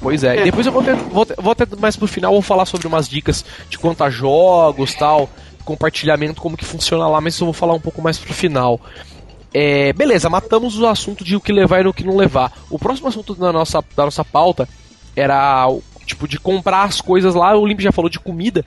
Pois 0.00 0.22
é, 0.24 0.38
É. 0.38 0.44
depois 0.44 0.66
eu 0.66 0.72
vou, 0.72 0.82
ter, 0.82 0.94
vou, 0.94 1.52
até 1.52 1.64
mais 1.76 1.96
pro 1.96 2.06
final, 2.06 2.32
vou 2.32 2.42
falar 2.42 2.66
sobre 2.66 2.86
umas 2.86 3.08
dicas 3.08 3.44
de 3.68 3.78
quanto 3.78 4.02
a 4.04 4.10
jogos 4.10 4.94
tal, 4.94 5.28
compartilhamento, 5.64 6.40
como 6.40 6.56
que 6.56 6.64
funciona 6.64 7.08
lá, 7.08 7.20
mas 7.20 7.34
isso 7.34 7.42
eu 7.44 7.46
vou 7.46 7.54
falar 7.54 7.74
um 7.74 7.80
pouco 7.80 8.00
mais 8.02 8.18
pro 8.18 8.32
final. 8.34 8.80
É, 9.54 9.92
beleza, 9.94 10.28
matamos 10.28 10.78
o 10.78 10.86
assunto 10.86 11.24
de 11.24 11.34
o 11.34 11.40
que 11.40 11.52
levar 11.52 11.84
e 11.84 11.88
o 11.88 11.94
que 11.94 12.04
não 12.04 12.16
levar. 12.16 12.52
O 12.70 12.78
próximo 12.78 13.08
assunto 13.08 13.34
da 13.34 13.52
nossa, 13.52 13.82
da 13.96 14.04
nossa 14.04 14.24
pauta 14.24 14.68
era 15.14 15.66
o 15.68 15.82
tipo 16.06 16.26
de 16.28 16.38
comprar 16.38 16.84
as 16.84 17.00
coisas 17.00 17.34
lá, 17.34 17.54
o 17.56 17.66
Limp 17.66 17.80
já 17.80 17.92
falou 17.92 18.08
de 18.08 18.18
comida. 18.18 18.64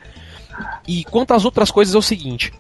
E 0.88 1.04
quanto 1.06 1.34
às 1.34 1.46
outras 1.46 1.72
coisas 1.72 1.96
é 1.96 1.98
o 1.98 2.02
seguinte. 2.02 2.52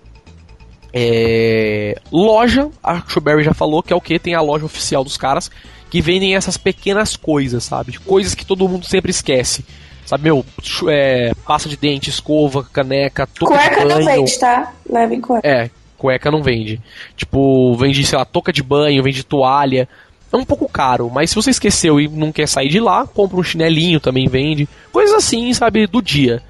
É, 0.91 1.95
loja, 2.11 2.69
a 2.84 3.01
Shuberry 3.07 3.43
já 3.43 3.53
falou 3.53 3.84
que 3.84 3.93
é 3.93 3.95
o 3.95 4.01
que? 4.01 4.18
Tem 4.18 4.34
a 4.34 4.41
loja 4.41 4.65
oficial 4.65 5.03
dos 5.03 5.18
caras 5.18 5.51
que 5.89 6.01
vendem 6.01 6.35
essas 6.35 6.57
pequenas 6.57 7.15
coisas, 7.15 7.64
sabe? 7.64 7.97
Coisas 7.99 8.34
que 8.35 8.45
todo 8.45 8.68
mundo 8.68 8.85
sempre 8.85 9.11
esquece. 9.11 9.65
Sabe, 10.06 10.23
meu, 10.23 10.43
é, 10.88 11.34
pasta 11.45 11.69
de 11.69 11.77
dente, 11.77 12.10
escova, 12.10 12.64
caneca, 12.64 13.27
touca 13.27 13.56
Cueca 13.56 13.76
de 13.81 13.85
não 13.85 14.03
banho. 14.03 14.06
vende, 14.06 14.39
tá? 14.39 14.73
Levem 14.89 15.22
cueca. 15.22 15.47
É, 15.47 15.69
cueca 15.97 16.31
não 16.31 16.41
vende. 16.41 16.81
Tipo, 17.15 17.76
vende, 17.76 18.03
sei 18.03 18.18
lá, 18.18 18.26
touca 18.26 18.51
de 18.51 18.64
banho, 18.64 19.03
vende 19.03 19.23
toalha. 19.23 19.88
É 20.31 20.38
um 20.38 20.45
pouco 20.45 20.69
caro, 20.69 21.10
mas 21.10 21.31
se 21.31 21.35
você 21.35 21.49
esqueceu 21.49 21.99
e 21.99 22.07
não 22.07 22.31
quer 22.31 22.47
sair 22.47 22.69
de 22.69 22.80
lá, 22.80 23.06
compra 23.07 23.39
um 23.39 23.43
chinelinho, 23.43 23.99
também 23.99 24.27
vende. 24.27 24.69
Coisas 24.91 25.15
assim, 25.15 25.51
sabe, 25.53 25.88
do 25.88 26.01
dia. 26.01 26.43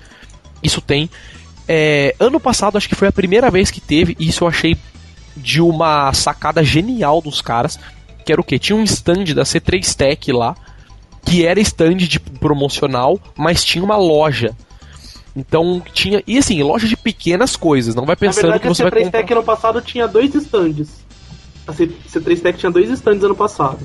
Isso 0.61 0.81
tem. 0.81 1.09
É, 1.67 2.13
ano 2.19 2.39
passado, 2.39 2.77
acho 2.77 2.89
que 2.89 2.95
foi 2.95 3.07
a 3.07 3.11
primeira 3.11 3.49
vez 3.49 3.71
que 3.71 3.79
teve, 3.79 4.17
e 4.19 4.27
isso 4.27 4.43
eu 4.43 4.47
achei 4.47 4.77
de 5.37 5.61
uma 5.61 6.11
sacada 6.13 6.63
genial 6.63 7.21
dos 7.21 7.41
caras. 7.41 7.79
Que 8.25 8.33
era 8.33 8.41
o 8.41 8.43
quê? 8.43 8.59
Tinha 8.59 8.77
um 8.77 8.83
stand 8.83 9.25
da 9.33 9.43
C3 9.43 9.95
Tech 9.95 10.31
lá, 10.31 10.55
que 11.25 11.45
era 11.45 11.59
stand 11.61 11.97
de 11.97 12.19
promocional, 12.19 13.17
mas 13.37 13.63
tinha 13.63 13.83
uma 13.83 13.95
loja. 13.95 14.55
Então 15.35 15.81
tinha. 15.93 16.21
E 16.27 16.37
assim, 16.37 16.61
loja 16.61 16.87
de 16.87 16.97
pequenas 16.97 17.55
coisas, 17.55 17.95
não 17.95 18.05
vai 18.05 18.15
pensando 18.15 18.51
verdade, 18.51 18.61
que 18.61 18.67
a 18.67 18.73
você 18.73 18.83
vai 18.83 18.91
C3 18.91 19.03
comprar. 19.05 19.19
Tech 19.21 19.33
ano 19.33 19.43
passado 19.43 19.81
tinha 19.81 20.07
dois 20.07 20.35
stands. 20.35 21.05
A 21.69 21.73
C- 21.73 21.89
C3 22.11 22.41
Tech 22.41 22.57
tinha 22.57 22.71
dois 22.71 22.89
stands 22.89 23.23
ano 23.23 23.35
passado. 23.35 23.79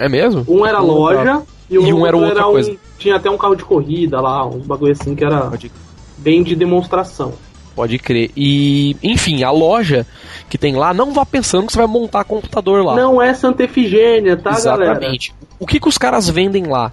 É 0.00 0.08
mesmo? 0.08 0.44
Um 0.48 0.64
era 0.64 0.82
Um 0.82 0.86
loja 0.86 1.42
e, 1.70 1.74
E 1.74 1.78
o 1.78 1.98
um 1.98 2.06
era 2.06 2.16
outro 2.16 2.28
outra 2.30 2.48
um- 2.48 2.52
coisa. 2.52 2.76
Tinha 2.98 3.16
até 3.16 3.30
um 3.30 3.36
carro 3.36 3.54
de 3.54 3.64
corrida 3.64 4.20
lá, 4.20 4.46
uns 4.46 4.64
bagulho 4.66 4.92
assim 4.92 5.14
que 5.14 5.24
era 5.24 5.42
Pode, 5.50 5.70
bem 6.18 6.42
de 6.42 6.54
demonstração. 6.56 7.34
pode 7.74 7.98
crer. 7.98 8.30
E, 8.36 8.96
enfim, 9.02 9.42
a 9.42 9.50
loja 9.50 10.06
que 10.48 10.56
tem 10.56 10.74
lá, 10.76 10.94
não 10.94 11.12
vá 11.12 11.26
pensando 11.26 11.66
que 11.66 11.72
você 11.72 11.78
vai 11.78 11.86
montar 11.86 12.24
computador 12.24 12.82
lá. 12.84 12.94
Não 12.96 13.20
é 13.20 13.34
Santa 13.34 13.64
Efigênia, 13.64 14.34
tá, 14.36 14.58
galera? 14.58 14.92
Exatamente. 14.92 15.34
O 15.58 15.66
que, 15.66 15.78
que 15.78 15.88
os 15.88 15.98
caras 15.98 16.28
vendem 16.30 16.64
lá? 16.66 16.90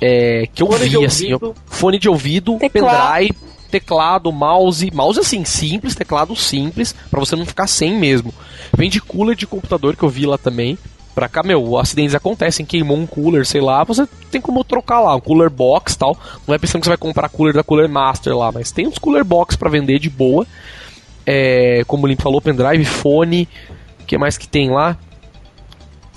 É, 0.00 0.48
que 0.52 0.62
eu 0.62 0.66
Fone 0.66 0.88
vi, 0.88 1.04
assim, 1.04 1.32
ó, 1.34 1.52
fone 1.66 1.98
de 1.98 2.08
ouvido, 2.08 2.56
Teclado. 2.58 3.12
pendrive, 3.12 3.36
teclado, 3.70 4.32
mouse. 4.32 4.90
Mouse 4.92 5.20
assim, 5.20 5.44
simples, 5.44 5.94
teclado 5.94 6.34
simples, 6.34 6.94
pra 7.10 7.20
você 7.20 7.36
não 7.36 7.44
ficar 7.46 7.66
sem 7.66 7.96
mesmo. 7.96 8.32
Vende 8.76 9.00
cooler 9.00 9.34
de 9.36 9.46
computador 9.46 9.96
que 9.96 10.02
eu 10.02 10.08
vi 10.08 10.26
lá 10.26 10.38
também. 10.38 10.78
Pra 11.14 11.28
cá, 11.28 11.42
meu, 11.42 11.76
acidentes 11.76 12.14
acontecem, 12.14 12.64
queimou 12.64 12.96
um 12.96 13.04
cooler, 13.06 13.44
sei 13.44 13.60
lá, 13.60 13.82
você 13.82 14.06
tem 14.30 14.40
como 14.40 14.62
trocar 14.62 15.00
lá, 15.00 15.14
um 15.16 15.20
cooler 15.20 15.50
box 15.50 15.96
tal. 15.96 16.16
Não 16.46 16.54
é 16.54 16.58
pensando 16.58 16.80
que 16.80 16.86
você 16.86 16.90
vai 16.90 16.96
comprar 16.96 17.28
cooler 17.28 17.52
da 17.52 17.64
Cooler 17.64 17.88
Master 17.88 18.36
lá, 18.36 18.52
mas 18.52 18.70
tem 18.70 18.86
uns 18.86 18.96
cooler 18.98 19.24
box 19.24 19.56
pra 19.56 19.68
vender 19.68 19.98
de 19.98 20.08
boa. 20.08 20.46
É, 21.26 21.82
como 21.86 22.04
o 22.04 22.06
Limp 22.06 22.20
falou, 22.20 22.40
pendrive, 22.40 22.84
fone. 22.84 23.48
O 24.00 24.04
que 24.06 24.16
mais 24.16 24.38
que 24.38 24.48
tem 24.48 24.70
lá? 24.70 24.96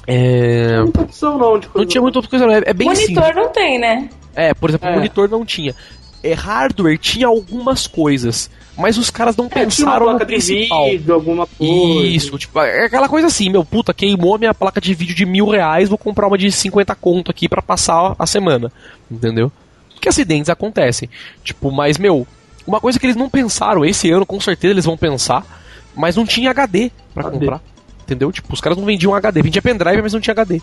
É, 0.06 0.68
Não 0.68 0.76
tem 0.76 0.84
muita 0.84 1.02
opção 1.02 1.38
não 1.38 1.60
de 1.60 1.70
não 1.74 1.86
tinha 1.86 2.02
muita 2.02 2.18
outra 2.20 2.30
coisa, 2.30 2.46
não. 2.46 2.54
É, 2.54 2.62
é 2.66 2.74
bem 2.74 2.94
simples. 2.96 3.18
Monitor 3.18 3.36
não 3.36 3.50
tem, 3.52 3.80
né? 3.80 4.10
É, 4.36 4.54
por 4.54 4.70
exemplo, 4.70 4.88
É. 4.88 4.92
o 4.92 4.96
monitor 4.96 5.30
não 5.30 5.46
tinha. 5.46 5.76
É, 6.24 6.34
hardware 6.34 6.98
tinha 6.98 7.28
algumas 7.28 7.86
coisas, 7.86 8.50
mas 8.78 8.98
os 8.98 9.10
caras 9.10 9.36
não 9.36 9.46
É, 9.46 9.50
tinha 9.50 9.60
uma 9.62 9.66
pensaram 9.68 10.06
no 10.06 10.12
placa 10.12 10.26
de 10.26 10.34
principal. 10.34 10.86
vídeo, 10.90 11.14
alguma 11.14 11.46
coisa. 11.46 12.08
Isso, 12.08 12.38
tipo, 12.38 12.60
é 12.62 12.86
aquela 12.86 13.10
coisa 13.10 13.28
assim, 13.28 13.50
meu, 13.50 13.66
puta, 13.66 13.94
queimou 13.94 14.36
a 14.36 14.38
minha 14.38 14.54
placa 14.54 14.80
de 14.80 14.94
vídeo 14.94 15.14
de 15.14 15.26
mil 15.26 15.50
reais, 15.50 15.90
vou 15.90 15.98
comprar 15.98 16.28
uma 16.28 16.38
de 16.38 16.50
50 16.52 16.96
conto 16.96 17.30
aqui 17.30 17.50
pra 17.50 17.62
passar 17.62 18.16
a 18.18 18.26
semana, 18.26 18.72
entendeu? 19.12 19.52
Que 20.00 20.08
acidentes 20.08 20.50
acontecem. 20.50 21.10
Tipo, 21.44 21.72
mas, 21.72 21.98
meu, 21.98 22.26
uma 22.66 22.80
coisa 22.80 22.98
que 22.98 23.06
eles 23.06 23.18
não 23.18 23.30
pensaram, 23.30 23.84
esse 23.84 24.10
ano 24.10 24.26
com 24.26 24.40
certeza 24.40 24.74
eles 24.74 24.86
vão 24.86 24.96
pensar, 24.98 25.46
mas 25.94 26.16
não 26.16 26.26
tinha 26.26 26.50
HD 26.52 26.90
pra 27.14 27.24
HD. 27.24 27.40
comprar, 27.40 27.62
entendeu? 28.04 28.32
Tipo, 28.32 28.54
os 28.54 28.62
caras 28.62 28.78
não 28.78 28.86
vendiam 28.86 29.14
HD, 29.14 29.42
vendia 29.42 29.62
pendrive, 29.62 30.02
mas 30.02 30.14
não 30.14 30.22
tinha 30.22 30.32
HD. 30.34 30.62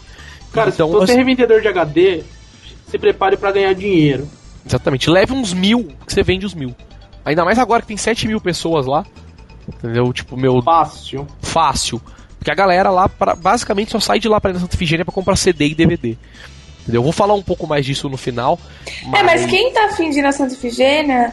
Cara, 0.52 0.70
então, 0.70 0.88
se 0.88 0.92
você 0.94 1.00
é 1.00 1.04
assim, 1.04 1.16
revendedor 1.18 1.60
de 1.60 1.68
HD, 1.68 2.22
se 2.88 2.98
prepare 2.98 3.36
pra 3.36 3.52
ganhar 3.52 3.74
dinheiro. 3.74 4.26
Exatamente. 4.66 5.08
Leve 5.10 5.32
uns 5.32 5.52
mil 5.52 5.88
que 6.06 6.12
você 6.12 6.22
vende 6.22 6.46
os 6.46 6.54
mil. 6.54 6.74
Ainda 7.24 7.44
mais 7.44 7.58
agora 7.58 7.82
que 7.82 7.88
tem 7.88 7.96
7 7.96 8.26
mil 8.28 8.40
pessoas 8.40 8.86
lá. 8.86 9.04
Entendeu? 9.68 10.12
Tipo, 10.12 10.36
meu, 10.36 10.60
Fácil. 10.62 11.26
fácil. 11.42 12.00
Porque 12.38 12.50
a 12.50 12.54
galera 12.54 12.90
lá 12.90 13.08
pra- 13.08 13.34
basicamente 13.36 13.90
só 13.92 14.00
sai 14.00 14.18
de 14.18 14.28
lá 14.28 14.40
pra 14.40 14.50
ir 14.50 14.54
na 14.54 14.60
Santa 14.60 14.74
Efigênia 14.74 15.04
pra 15.04 15.12
comprar 15.14 15.36
CD 15.36 15.66
e 15.68 15.74
DVD. 15.74 16.16
Entendeu? 16.82 17.00
Eu 17.00 17.02
vou 17.02 17.12
falar 17.12 17.34
um 17.34 17.42
pouco 17.42 17.66
mais 17.66 17.84
disso 17.84 18.08
no 18.08 18.16
final. 18.16 18.58
É, 19.14 19.22
mas 19.22 19.44
quem 19.46 19.72
tá 19.72 19.84
afim 19.86 20.10
de 20.10 20.18
ir 20.18 20.22
na 20.22 20.32
Santa 20.32 20.54
Efigênia, 20.54 21.32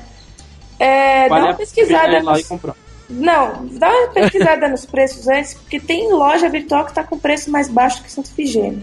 é, 0.78 1.30
Vale 1.30 1.42
dá 1.42 1.48
uma 1.52 1.54
pesquisada 1.58 2.20
nos-. 2.22 2.50
Não, 3.10 3.66
dá 3.80 3.90
uma 3.90 4.08
pesquisada 4.10 4.68
nos 4.70 4.86
preços 4.86 5.28
antes, 5.30 5.54
porque 5.54 5.80
tem 5.80 6.12
loja 6.12 6.50
virtual 6.50 6.86
que 6.86 6.94
tá 6.94 7.04
com 7.04 7.18
preço 7.18 7.50
mais 7.50 7.70
baixo 7.70 8.04
que 8.04 8.12
Santa 8.12 8.30
Efigênia. 8.30 8.80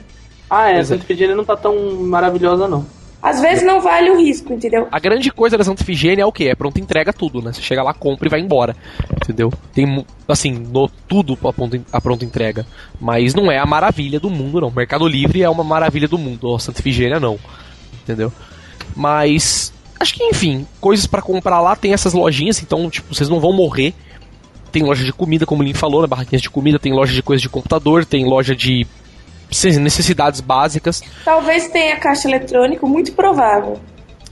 Ah, 0.49 0.71
é, 0.71 0.75
Pois 0.77 0.91
é. 0.91 0.95
Santa 0.95 1.05
Efigênia 1.05 1.37
não 1.37 1.45
tá 1.45 1.57
tão 1.57 1.95
maravilhosa, 2.01 2.67
não. 2.67 2.87
Às 3.25 3.41
vezes 3.41 3.65
não 3.65 3.81
vale 3.81 4.11
o 4.11 4.19
risco, 4.19 4.53
entendeu? 4.53 4.87
A 4.93 4.99
grande 4.99 5.31
coisa 5.31 5.57
da 5.57 5.65
Santa 5.65 5.83
Efigênia 5.83 6.25
é 6.25 6.27
o 6.27 6.31
que? 6.31 6.47
É 6.47 6.55
pronta 6.55 6.79
entrega 6.79 7.11
tudo, 7.11 7.41
né? 7.41 7.55
Você 7.55 7.63
chega 7.63 7.83
lá, 7.83 7.95
compra 7.95 8.29
e 8.29 8.31
vai 8.31 8.39
embora. 8.39 8.77
Entendeu? 9.17 9.51
Tem, 9.73 10.05
assim, 10.29 10.53
no, 10.53 10.91
tudo 11.09 11.39
a 11.43 11.51
pronta, 11.51 11.81
a 11.91 12.01
pronta 12.03 12.23
entrega. 12.23 12.67
Mas 13.01 13.35
não 13.35 13.51
é 13.51 13.59
a 13.59 13.65
maravilha 13.65 14.21
do 14.21 14.29
mundo, 14.29 14.61
não. 14.61 14.71
Mercado 14.71 15.09
Livre 15.09 15.43
é 15.43 15.49
uma 15.49 15.65
maravilha 15.65 16.07
do 16.07 16.19
mundo. 16.19 16.55
A 16.55 16.59
Santa 16.59 16.83
Efigênia, 16.83 17.19
não. 17.19 17.39
Entendeu? 18.03 18.31
Mas, 18.95 19.73
acho 19.99 20.13
que, 20.13 20.23
enfim, 20.23 20.67
coisas 20.79 21.07
pra 21.07 21.23
comprar 21.23 21.63
lá 21.63 21.75
tem 21.75 21.95
essas 21.95 22.13
lojinhas, 22.13 22.63
então, 22.63 22.91
tipo, 22.91 23.15
vocês 23.15 23.31
não 23.31 23.41
vão 23.41 23.55
morrer. 23.55 23.95
Tem 24.71 24.83
loja 24.83 25.03
de 25.03 25.15
comida, 25.15 25.47
como 25.47 25.63
o 25.63 25.65
Lin 25.65 25.73
falou, 25.73 26.03
né? 26.03 26.07
Barraquinhas 26.07 26.43
de 26.43 26.51
comida, 26.51 26.79
tem 26.79 26.93
loja 26.93 27.15
de 27.15 27.23
coisa 27.23 27.41
de 27.41 27.49
computador, 27.49 28.05
tem 28.05 28.27
loja 28.27 28.55
de 28.55 28.87
necessidades 29.81 30.41
básicas. 30.41 31.03
Talvez 31.25 31.69
tenha 31.69 31.97
caixa 31.97 32.29
eletrônico, 32.29 32.87
muito 32.89 33.13
provável. 33.13 33.81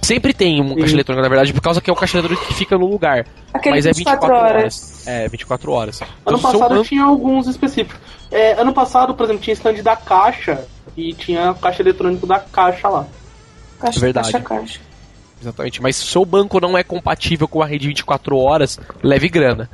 Sempre 0.00 0.32
tem 0.34 0.60
um 0.60 0.74
caixa 0.74 0.88
Sim. 0.88 0.94
eletrônico, 0.94 1.22
na 1.22 1.28
verdade, 1.28 1.52
por 1.52 1.62
causa 1.62 1.80
que 1.80 1.88
é 1.88 1.92
o 1.92 1.96
caixa 1.96 2.18
eletrônico 2.18 2.46
que 2.46 2.54
fica 2.54 2.76
no 2.76 2.86
lugar. 2.86 3.24
Aquele 3.54 3.76
Mas 3.76 3.86
é 3.86 3.92
24 3.92 4.26
24 4.26 4.36
horas. 4.36 4.56
horas. 4.56 5.06
É, 5.06 5.28
24 5.28 5.72
horas. 5.72 6.00
Ano 6.00 6.10
Então, 6.22 6.38
seu 6.38 6.60
passado 6.60 6.82
tinha 6.84 7.04
alguns 7.04 7.46
específicos. 7.46 8.00
É, 8.30 8.60
ano 8.60 8.72
passado, 8.72 9.14
por 9.14 9.24
exemplo, 9.24 9.42
tinha 9.42 9.54
stand 9.54 9.74
da 9.82 9.94
Caixa 9.94 10.64
e 10.96 11.12
tinha 11.14 11.54
caixa 11.54 11.82
eletrônico 11.82 12.26
da 12.26 12.40
Caixa 12.40 12.88
lá. 12.88 13.06
Caixa, 13.78 14.00
Verdade. 14.00 14.32
caixa, 14.32 14.44
caixa. 14.44 14.80
Exatamente. 15.40 15.82
Mas 15.82 15.96
se 15.96 16.04
o 16.04 16.06
seu 16.06 16.24
banco 16.24 16.58
não 16.60 16.76
é 16.76 16.82
compatível 16.82 17.46
com 17.46 17.62
a 17.62 17.66
rede 17.66 17.88
24 17.88 18.36
horas, 18.36 18.78
leve 19.02 19.28
grana. 19.28 19.68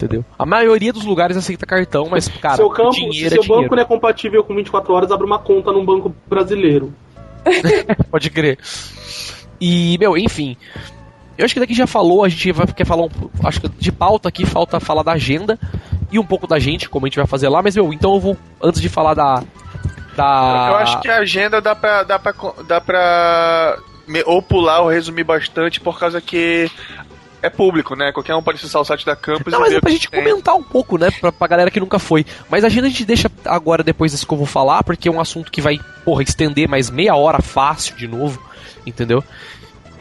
Entendeu? 0.00 0.24
A 0.38 0.46
maioria 0.46 0.92
dos 0.94 1.04
lugares 1.04 1.36
aceita 1.36 1.66
cartão, 1.66 2.08
mas, 2.10 2.26
cara, 2.28 2.56
seu 2.56 2.70
campo, 2.70 2.94
se 2.94 3.00
dinheiro 3.00 3.30
seu 3.30 3.38
é 3.40 3.42
dinheiro. 3.42 3.62
banco 3.64 3.76
não 3.76 3.82
é 3.82 3.84
compatível 3.84 4.42
com 4.42 4.54
24 4.54 4.94
horas, 4.94 5.10
abre 5.12 5.26
uma 5.26 5.38
conta 5.38 5.70
num 5.72 5.84
banco 5.84 6.14
brasileiro. 6.26 6.92
Pode 8.10 8.30
crer. 8.30 8.58
E, 9.60 9.98
meu, 9.98 10.16
enfim. 10.16 10.56
Eu 11.36 11.44
acho 11.44 11.52
que 11.54 11.60
daqui 11.60 11.74
já 11.74 11.86
falou, 11.86 12.24
a 12.24 12.28
gente 12.28 12.50
vai 12.52 12.66
quer 12.66 12.86
falar 12.86 13.04
um, 13.04 13.10
acho 13.44 13.60
que 13.60 13.68
de 13.68 13.92
pauta 13.92 14.28
aqui 14.28 14.44
falta 14.46 14.78
falar 14.80 15.02
da 15.02 15.12
agenda 15.12 15.58
e 16.12 16.18
um 16.18 16.24
pouco 16.24 16.46
da 16.46 16.58
gente, 16.58 16.88
como 16.88 17.06
a 17.06 17.08
gente 17.08 17.16
vai 17.16 17.26
fazer 17.26 17.48
lá, 17.48 17.62
mas 17.62 17.74
meu, 17.76 17.92
então 17.92 18.14
eu 18.14 18.20
vou 18.20 18.36
antes 18.62 18.80
de 18.80 18.88
falar 18.88 19.14
da 19.14 19.42
da 20.16 20.66
Eu 20.70 20.76
acho 20.76 21.00
que 21.00 21.08
a 21.08 21.18
agenda 21.18 21.60
dá 21.60 21.74
pra. 21.74 22.02
dá 22.02 22.18
pra. 22.18 22.34
dá 22.66 22.80
pra 22.80 23.78
me- 24.06 24.22
ou 24.26 24.42
pular 24.42 24.80
ou 24.80 24.88
resumir 24.90 25.24
bastante 25.24 25.80
por 25.80 25.98
causa 25.98 26.20
que 26.20 26.70
é 27.42 27.50
público, 27.50 27.94
né? 27.94 28.12
Qualquer 28.12 28.34
um 28.34 28.42
pode 28.42 28.58
acessar 28.58 28.80
o 28.82 28.84
site 28.84 29.04
da 29.06 29.16
campus 29.16 29.52
Não, 29.52 29.60
e 29.60 29.62
mas 29.62 29.70
ver 29.70 29.76
é 29.76 29.78
o 29.78 29.80
pra 29.80 29.90
que 29.90 29.96
gente 29.96 30.10
tem. 30.10 30.20
comentar 30.22 30.54
um 30.54 30.62
pouco, 30.62 30.98
né? 30.98 31.10
Pra, 31.20 31.30
pra 31.32 31.46
galera 31.48 31.70
que 31.70 31.80
nunca 31.80 31.98
foi. 31.98 32.24
Mas 32.48 32.64
a 32.64 32.66
agenda 32.66 32.86
a 32.86 32.90
gente 32.90 33.04
deixa 33.04 33.30
agora, 33.44 33.82
depois 33.82 34.12
desse 34.12 34.26
que 34.26 34.32
eu 34.32 34.38
vou 34.38 34.46
falar, 34.46 34.82
porque 34.84 35.08
é 35.08 35.12
um 35.12 35.20
assunto 35.20 35.50
que 35.50 35.60
vai, 35.60 35.78
porra, 36.04 36.22
estender 36.22 36.68
mais 36.68 36.90
meia 36.90 37.14
hora 37.16 37.40
fácil 37.42 37.96
de 37.96 38.06
novo, 38.08 38.40
entendeu? 38.86 39.22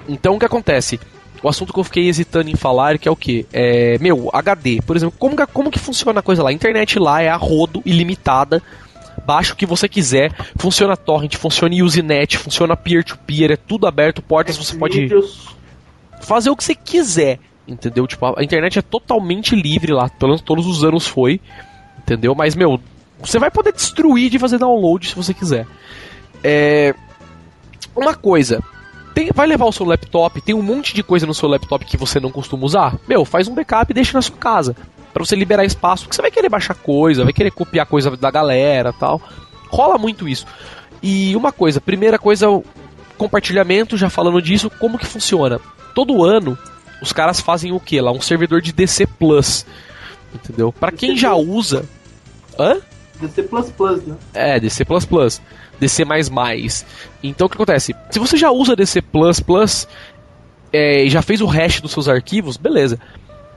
Então 0.08 0.36
o 0.36 0.40
que 0.40 0.46
acontece? 0.46 1.00
O 1.42 1.48
assunto 1.48 1.72
que 1.72 1.80
eu 1.80 1.84
fiquei 1.86 2.10
hesitando 2.10 2.50
em 2.50 2.56
falar, 2.56 2.98
que 2.98 3.08
é 3.08 3.12
o 3.12 3.16
quê? 3.16 3.46
É, 3.54 3.98
meu, 4.00 4.30
HD. 4.34 4.82
Por 4.86 4.96
exemplo, 4.98 5.16
como, 5.18 5.36
que- 5.38 5.48
como 5.48 5.72
que 5.72 5.80
funciona 5.80 6.20
a 6.20 6.24
coisa 6.24 6.44
lá? 6.44 6.50
A 6.50 6.54
internet 6.54 7.00
lá 7.00 7.22
é 7.22 7.30
a 7.30 7.38
rodo, 7.38 7.82
ilimitada. 7.86 8.62
Baixa 9.26 9.54
o 9.54 9.56
que 9.56 9.66
você 9.66 9.88
quiser. 9.88 10.34
Funciona 10.58 10.98
torrent, 10.98 11.36
funciona 11.36 11.76
Usenet, 11.84 12.38
funciona 12.38 12.76
peer-to-peer, 12.76 13.52
é 13.52 13.56
tudo 13.56 13.88
aberto, 13.88 14.22
portas 14.22 14.58
você 14.58 14.76
pode 14.76 15.00
Vídeos. 15.00 15.56
Fazer 16.22 16.50
o 16.50 16.56
que 16.56 16.64
você 16.64 16.76
quiser, 16.76 17.40
entendeu? 17.68 18.06
Tipo, 18.08 18.38
a 18.40 18.44
internet 18.44 18.80
é 18.80 18.82
totalmente 18.82 19.56
livre 19.56 19.94
lá, 19.94 20.10
pelo 20.10 20.32
menos 20.32 20.42
todos 20.42 20.66
os 20.68 20.84
anos 20.84 21.08
foi, 21.08 21.40
entendeu? 22.00 22.34
Mas, 22.36 22.56
meu, 22.56 22.80
você 23.22 23.40
vai 23.40 23.52
poder 23.52 23.74
destruir 23.74 24.30
de 24.30 24.40
fazer 24.40 24.58
download 24.58 25.08
se 25.08 25.16
você 25.16 25.34
quiser. 25.34 25.66
É... 26.44 26.94
Uma 27.96 28.16
coisa, 28.16 28.64
tem- 29.14 29.30
vai 29.34 29.48
levar 29.48 29.66
o 29.66 29.72
seu 29.72 29.86
laptop, 29.86 30.40
tem 30.42 30.56
um 30.56 30.62
monte 30.62 30.94
de 30.94 31.04
coisa 31.04 31.26
no 31.26 31.34
seu 31.34 31.50
laptop 31.50 31.84
que 31.86 31.98
você 31.98 32.20
não 32.20 32.32
costuma 32.32 32.66
usar? 32.66 32.98
Meu, 33.08 33.26
faz 33.26 33.48
um 33.48 33.54
backup 33.54 33.92
e 33.92 33.96
deixa 33.96 34.18
na 34.18 34.22
sua 34.22 34.38
casa, 34.38 34.76
Pra 35.12 35.26
você 35.26 35.36
liberar 35.36 35.66
espaço, 35.66 36.04
porque 36.04 36.16
você 36.16 36.22
vai 36.22 36.30
querer 36.30 36.50
baixar 36.50 36.76
coisa, 36.76 37.24
vai 37.24 37.34
querer 37.34 37.50
copiar 37.50 37.88
coisa 37.88 38.16
da 38.16 38.30
galera 38.30 38.94
tal. 38.94 39.20
Rola 39.68 39.98
muito 39.98 40.30
isso. 40.30 40.46
E 41.02 41.36
uma 41.36 41.52
coisa, 41.52 41.82
primeira 41.82 42.20
coisa, 42.20 42.46
compartilhamento, 43.18 43.98
já 43.98 44.08
falando 44.08 44.40
disso, 44.40 44.70
como 44.70 45.00
que 45.00 45.08
funciona? 45.08 45.60
Todo 46.00 46.24
ano, 46.24 46.58
os 47.02 47.12
caras 47.12 47.42
fazem 47.42 47.74
o 47.74 47.80
que 47.80 48.00
lá? 48.00 48.10
Um 48.10 48.22
servidor 48.22 48.62
de 48.62 48.72
DC 48.72 49.06
Plus. 49.06 49.66
Entendeu? 50.34 50.72
Pra 50.72 50.94
quem 50.94 51.18
já 51.18 51.36
usa. 51.36 51.84
Hã? 52.58 52.78
DC++, 53.20 53.42
né? 54.08 54.16
É, 54.34 54.62
DC 54.62 54.86
DC. 55.78 56.86
Então 57.22 57.48
o 57.48 57.50
que 57.50 57.58
acontece? 57.58 57.94
Se 58.10 58.18
você 58.18 58.38
já 58.38 58.50
usa 58.50 58.78
DC 58.78 59.02
é, 60.72 61.04
e 61.04 61.10
já 61.10 61.22
fez 61.22 61.42
o 61.42 61.46
hash 61.46 61.82
dos 61.82 61.92
seus 61.92 62.08
arquivos, 62.08 62.56
beleza. 62.56 62.98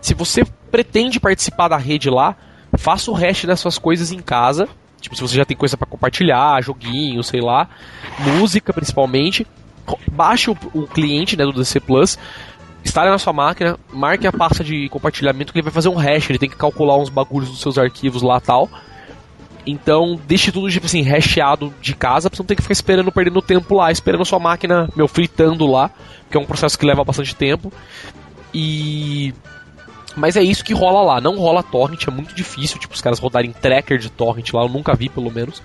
Se 0.00 0.12
você 0.12 0.44
pretende 0.68 1.20
participar 1.20 1.68
da 1.68 1.76
rede 1.76 2.10
lá, 2.10 2.34
faça 2.76 3.08
o 3.08 3.14
hash 3.14 3.44
das 3.44 3.60
suas 3.60 3.78
coisas 3.78 4.10
em 4.10 4.18
casa. 4.18 4.68
Tipo, 5.00 5.14
se 5.14 5.22
você 5.22 5.36
já 5.36 5.44
tem 5.44 5.56
coisa 5.56 5.76
pra 5.76 5.86
compartilhar, 5.86 6.60
joguinho, 6.60 7.22
sei 7.22 7.40
lá, 7.40 7.68
música 8.18 8.72
principalmente, 8.72 9.46
baixe 10.10 10.50
o, 10.50 10.56
o 10.74 10.86
cliente 10.86 11.36
né, 11.36 11.44
do 11.44 11.52
DC 11.52 11.80
Plus, 11.80 12.18
instale 12.84 13.10
na 13.10 13.18
sua 13.18 13.32
máquina, 13.32 13.78
marque 13.92 14.26
a 14.26 14.32
pasta 14.32 14.62
de 14.62 14.88
compartilhamento 14.88 15.52
que 15.52 15.58
ele 15.58 15.64
vai 15.64 15.72
fazer 15.72 15.88
um 15.88 15.96
hash, 15.96 16.30
ele 16.30 16.38
tem 16.38 16.50
que 16.50 16.56
calcular 16.56 16.96
uns 16.96 17.08
bagulhos 17.08 17.50
dos 17.50 17.60
seus 17.60 17.78
arquivos 17.78 18.22
lá 18.22 18.40
tal. 18.40 18.68
Então, 19.64 20.18
deixe 20.26 20.50
tudo, 20.50 20.68
tipo 20.70 20.86
assim, 20.86 21.02
hasheado 21.02 21.72
de 21.80 21.94
casa, 21.94 22.28
pra 22.28 22.36
você 22.36 22.42
não 22.42 22.46
ter 22.46 22.56
que 22.56 22.62
ficar 22.62 22.72
esperando, 22.72 23.12
perdendo 23.12 23.40
tempo 23.40 23.76
lá, 23.76 23.92
esperando 23.92 24.22
a 24.22 24.24
sua 24.24 24.40
máquina, 24.40 24.88
meu, 24.96 25.06
fritando 25.06 25.66
lá, 25.66 25.90
que 26.28 26.36
é 26.36 26.40
um 26.40 26.44
processo 26.44 26.76
que 26.78 26.84
leva 26.84 27.04
bastante 27.04 27.34
tempo. 27.34 27.72
E. 28.52 29.32
Mas 30.16 30.36
é 30.36 30.42
isso 30.42 30.64
que 30.64 30.74
rola 30.74 31.02
lá, 31.02 31.20
não 31.20 31.38
rola 31.38 31.62
torrent, 31.62 32.06
é 32.06 32.10
muito 32.10 32.34
difícil, 32.34 32.78
tipo, 32.78 32.94
os 32.94 33.00
caras 33.00 33.18
rodarem 33.18 33.52
tracker 33.52 33.98
de 33.98 34.10
torrent 34.10 34.52
lá, 34.52 34.62
eu 34.62 34.68
nunca 34.68 34.94
vi 34.94 35.08
pelo 35.08 35.30
menos. 35.30 35.62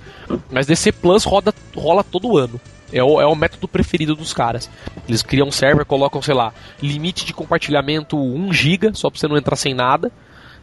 Mas 0.49 0.65
DC 0.65 0.93
Plus 0.93 1.23
roda, 1.23 1.53
rola 1.75 2.03
todo 2.03 2.37
ano. 2.37 2.59
É 2.91 3.03
o, 3.03 3.19
é 3.19 3.25
o 3.25 3.35
método 3.35 3.67
preferido 3.67 4.15
dos 4.15 4.33
caras. 4.33 4.69
Eles 5.07 5.21
criam 5.21 5.47
um 5.47 5.51
server, 5.51 5.85
colocam, 5.85 6.21
sei 6.21 6.33
lá, 6.33 6.53
limite 6.81 7.25
de 7.25 7.33
compartilhamento 7.33 8.17
1 8.17 8.53
GB, 8.53 8.91
só 8.93 9.09
pra 9.09 9.19
você 9.19 9.27
não 9.27 9.37
entrar 9.37 9.57
sem 9.57 9.73
nada. 9.73 10.11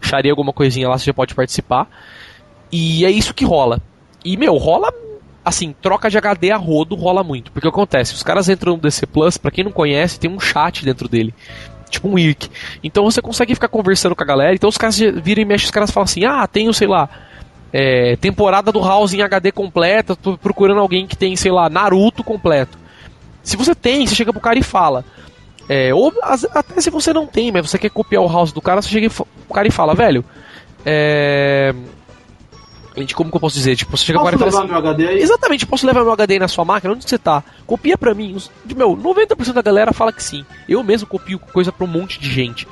Acharia 0.02 0.32
alguma 0.32 0.52
coisinha 0.52 0.88
lá, 0.88 0.96
você 0.96 1.06
já 1.06 1.14
pode 1.14 1.34
participar. 1.34 1.86
E 2.72 3.04
é 3.04 3.10
isso 3.10 3.34
que 3.34 3.44
rola. 3.44 3.80
E, 4.24 4.36
meu, 4.36 4.56
rola. 4.56 4.92
Assim, 5.44 5.74
troca 5.74 6.08
de 6.08 6.16
HD 6.16 6.50
a 6.50 6.56
rodo 6.56 6.94
rola 6.94 7.22
muito. 7.22 7.52
Porque 7.52 7.68
acontece, 7.68 8.14
os 8.14 8.22
caras 8.22 8.48
entram 8.48 8.72
no 8.72 8.80
DC 8.80 9.06
Plus, 9.06 9.36
pra 9.36 9.50
quem 9.50 9.62
não 9.62 9.70
conhece, 9.70 10.18
tem 10.18 10.30
um 10.30 10.40
chat 10.40 10.82
dentro 10.82 11.06
dele. 11.06 11.34
Tipo 11.94 12.08
um 12.08 12.18
IRC. 12.18 12.48
Então 12.82 13.04
você 13.04 13.20
consegue 13.22 13.54
ficar 13.54 13.68
conversando 13.68 14.14
com 14.14 14.22
a 14.22 14.26
galera. 14.26 14.54
Então 14.54 14.68
os 14.68 14.78
caras 14.78 14.98
viram 14.98 15.42
e 15.42 15.44
mexem, 15.44 15.66
os 15.66 15.70
caras 15.70 15.90
falam 15.90 16.04
assim: 16.04 16.24
ah, 16.24 16.46
tenho, 16.46 16.72
sei 16.72 16.86
lá. 16.86 17.08
é, 17.72 18.14
temporada 18.16 18.70
do 18.70 18.80
House 18.80 19.12
em 19.14 19.20
HD 19.20 19.50
completa, 19.50 20.14
tô 20.14 20.38
procurando 20.38 20.80
alguém 20.80 21.08
que 21.08 21.16
tem, 21.16 21.34
sei 21.34 21.50
lá, 21.50 21.68
Naruto 21.68 22.22
completo. 22.22 22.78
Se 23.42 23.56
você 23.56 23.74
tem, 23.74 24.06
você 24.06 24.14
chega 24.14 24.32
pro 24.32 24.40
cara 24.40 24.58
e 24.58 24.62
fala. 24.62 25.04
É, 25.68 25.92
ou 25.92 26.12
até 26.52 26.80
se 26.80 26.90
você 26.90 27.12
não 27.12 27.26
tem, 27.26 27.50
mas 27.50 27.68
você 27.68 27.78
quer 27.78 27.90
copiar 27.90 28.22
o 28.22 28.28
house 28.30 28.52
do 28.52 28.60
cara, 28.60 28.80
você 28.80 28.88
chega 28.88 29.10
pro 29.10 29.26
cara 29.52 29.66
e 29.66 29.72
fala, 29.72 29.94
velho. 29.94 30.24
É. 30.86 31.74
Gente, 32.96 33.14
como 33.14 33.28
que 33.28 33.36
eu 33.36 33.40
posso 33.40 33.56
dizer? 33.56 33.74
Tipo, 33.74 33.96
você 33.96 34.04
chega 34.04 34.20
Posso 34.20 34.30
cara 34.30 34.48
e 34.48 34.52
fala 34.52 34.62
assim, 34.62 34.72
meu 34.72 34.78
HD 34.78 35.08
aí? 35.08 35.18
Exatamente, 35.20 35.66
posso 35.66 35.84
levar 35.84 36.02
meu 36.02 36.12
HD 36.12 36.34
aí 36.34 36.40
na 36.40 36.46
sua 36.46 36.64
máquina? 36.64 36.92
Onde 36.92 37.08
você 37.08 37.18
tá? 37.18 37.42
Copia 37.66 37.98
pra 37.98 38.14
mim. 38.14 38.36
Meu, 38.76 38.96
90% 38.96 39.52
da 39.52 39.62
galera 39.62 39.92
fala 39.92 40.12
que 40.12 40.22
sim. 40.22 40.44
Eu 40.68 40.82
mesmo 40.84 41.08
copio 41.08 41.38
coisa 41.38 41.72
pra 41.72 41.84
um 41.84 41.88
monte 41.88 42.20
de 42.20 42.30
gente. 42.30 42.68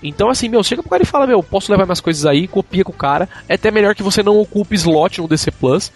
Então, 0.00 0.28
assim, 0.28 0.48
meu, 0.48 0.62
chega 0.62 0.80
pro 0.80 0.90
cara 0.90 1.02
e 1.02 1.06
fala, 1.06 1.26
meu, 1.26 1.42
posso 1.42 1.72
levar 1.72 1.84
minhas 1.84 2.00
coisas 2.00 2.24
aí, 2.24 2.46
copia 2.46 2.84
com 2.84 2.92
o 2.92 2.96
cara. 2.96 3.28
É 3.48 3.54
até 3.54 3.70
melhor 3.72 3.96
que 3.96 4.02
você 4.02 4.22
não 4.22 4.38
ocupe 4.38 4.76
slot 4.76 5.20
no 5.20 5.26
DC 5.26 5.50
Plus, 5.50 5.90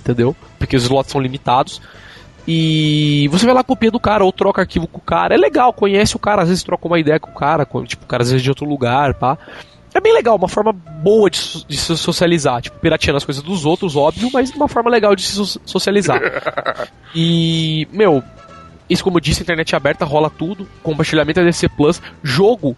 entendeu? 0.00 0.36
Porque 0.58 0.76
os 0.76 0.84
slots 0.84 1.10
são 1.10 1.20
limitados. 1.20 1.80
E 2.46 3.26
você 3.32 3.46
vai 3.46 3.54
lá, 3.54 3.64
copia 3.64 3.90
do 3.90 3.98
cara, 3.98 4.24
ou 4.24 4.30
troca 4.30 4.62
arquivo 4.62 4.86
com 4.86 4.98
o 4.98 5.02
cara. 5.02 5.34
É 5.34 5.38
legal, 5.38 5.72
conhece 5.72 6.14
o 6.14 6.18
cara, 6.18 6.42
às 6.42 6.48
vezes 6.48 6.62
troca 6.62 6.86
uma 6.86 7.00
ideia 7.00 7.18
com 7.18 7.30
o 7.30 7.34
cara, 7.34 7.66
tipo, 7.86 8.04
o 8.04 8.06
cara 8.06 8.22
às 8.22 8.30
vezes 8.30 8.42
de 8.42 8.50
outro 8.50 8.66
lugar, 8.68 9.14
pá. 9.14 9.38
É 9.94 10.00
bem 10.00 10.12
legal, 10.12 10.34
uma 10.36 10.48
forma 10.48 10.72
boa 10.72 11.30
de, 11.30 11.64
de 11.66 11.76
se 11.76 11.96
socializar. 11.96 12.60
Tipo, 12.60 12.78
pirateando 12.80 13.16
as 13.16 13.24
coisas 13.24 13.42
dos 13.42 13.64
outros, 13.64 13.94
óbvio, 13.94 14.28
mas 14.32 14.50
uma 14.50 14.66
forma 14.68 14.90
legal 14.90 15.14
de 15.14 15.22
se 15.22 15.32
so- 15.36 15.60
socializar. 15.64 16.20
e, 17.14 17.86
meu, 17.92 18.22
isso 18.90 19.04
como 19.04 19.16
eu 19.18 19.20
disse, 19.20 19.42
internet 19.42 19.74
aberta, 19.76 20.04
rola 20.04 20.28
tudo. 20.28 20.66
Compartilhamento 20.82 21.38
é 21.40 21.44
DC 21.44 21.68
Plus. 21.70 22.02
Jogo 22.22 22.76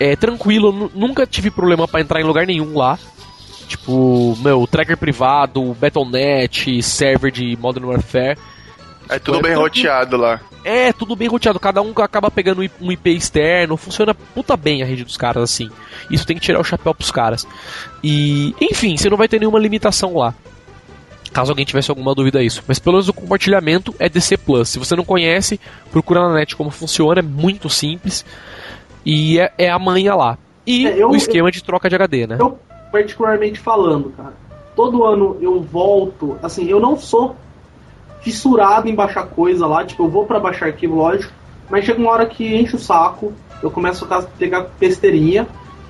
é 0.00 0.16
tranquilo, 0.16 0.72
nu- 0.72 0.90
nunca 0.94 1.24
tive 1.26 1.50
problema 1.50 1.86
pra 1.86 2.00
entrar 2.00 2.20
em 2.20 2.24
lugar 2.24 2.44
nenhum 2.46 2.76
lá. 2.76 2.98
Tipo, 3.68 4.36
meu, 4.42 4.66
tracker 4.66 4.96
privado, 4.98 5.74
Battle.net, 5.80 6.82
server 6.82 7.30
de 7.30 7.56
Modern 7.56 7.86
Warfare. 7.86 8.36
É 9.08 9.18
tudo 9.18 9.40
bem 9.42 9.54
roteado 9.54 10.16
lá. 10.16 10.40
É, 10.64 10.92
tudo 10.92 11.16
bem 11.16 11.28
roteado, 11.28 11.58
cada 11.58 11.82
um 11.82 11.92
acaba 11.98 12.30
pegando 12.30 12.62
um 12.80 12.92
IP 12.92 13.10
externo, 13.10 13.76
funciona 13.76 14.14
puta 14.14 14.56
bem 14.56 14.82
a 14.82 14.86
rede 14.86 15.04
dos 15.04 15.16
caras 15.16 15.42
assim. 15.42 15.68
Isso 16.10 16.26
tem 16.26 16.36
que 16.36 16.42
tirar 16.42 16.60
o 16.60 16.64
chapéu 16.64 16.94
pros 16.94 17.10
caras. 17.10 17.46
E, 18.02 18.54
enfim, 18.60 18.96
você 18.96 19.10
não 19.10 19.16
vai 19.16 19.26
ter 19.28 19.38
nenhuma 19.40 19.58
limitação 19.58 20.16
lá. 20.16 20.32
Caso 21.32 21.50
alguém 21.50 21.64
tivesse 21.64 21.90
alguma 21.90 22.14
dúvida 22.14 22.38
a 22.38 22.42
isso. 22.42 22.62
Mas 22.68 22.78
pelo 22.78 22.94
menos 22.94 23.08
o 23.08 23.12
compartilhamento 23.12 23.94
é 23.98 24.08
DC 24.08 24.36
Plus. 24.36 24.68
Se 24.68 24.78
você 24.78 24.94
não 24.94 25.04
conhece, 25.04 25.58
procura 25.90 26.20
na 26.28 26.34
net 26.34 26.54
como 26.54 26.70
funciona, 26.70 27.20
é 27.20 27.22
muito 27.22 27.68
simples. 27.70 28.24
E 29.04 29.40
é, 29.40 29.52
é 29.58 29.70
a 29.70 29.78
manha 29.78 30.14
lá. 30.14 30.38
E 30.66 30.86
É, 30.86 31.02
eu- 31.02 31.10
o 31.10 31.16
esquema 31.16 31.50
de 31.50 31.62
troca 31.64 31.88
de 31.88 31.96
HD, 31.96 32.26
né? 32.26 32.36
Eu, 32.38 32.58
particularmente 32.92 33.58
falando, 33.58 34.10
cara, 34.16 34.34
todo 34.76 35.02
ano 35.04 35.36
eu 35.40 35.60
volto, 35.60 36.38
assim, 36.42 36.68
eu 36.68 36.78
não 36.78 36.96
sou 36.96 37.34
fissurado 38.22 38.88
em 38.88 38.94
baixar 38.94 39.26
coisa 39.26 39.66
lá, 39.66 39.84
tipo, 39.84 40.04
eu 40.04 40.08
vou 40.08 40.24
pra 40.24 40.40
baixar 40.40 40.66
arquivo, 40.66 40.96
lógico, 40.96 41.32
mas 41.68 41.84
chega 41.84 42.00
uma 42.00 42.10
hora 42.10 42.26
que 42.26 42.54
enche 42.56 42.76
o 42.76 42.78
saco, 42.78 43.32
eu 43.62 43.70
começo 43.70 44.06
a 44.10 44.22
pegar 44.22 44.66
besteirinha. 44.78 45.46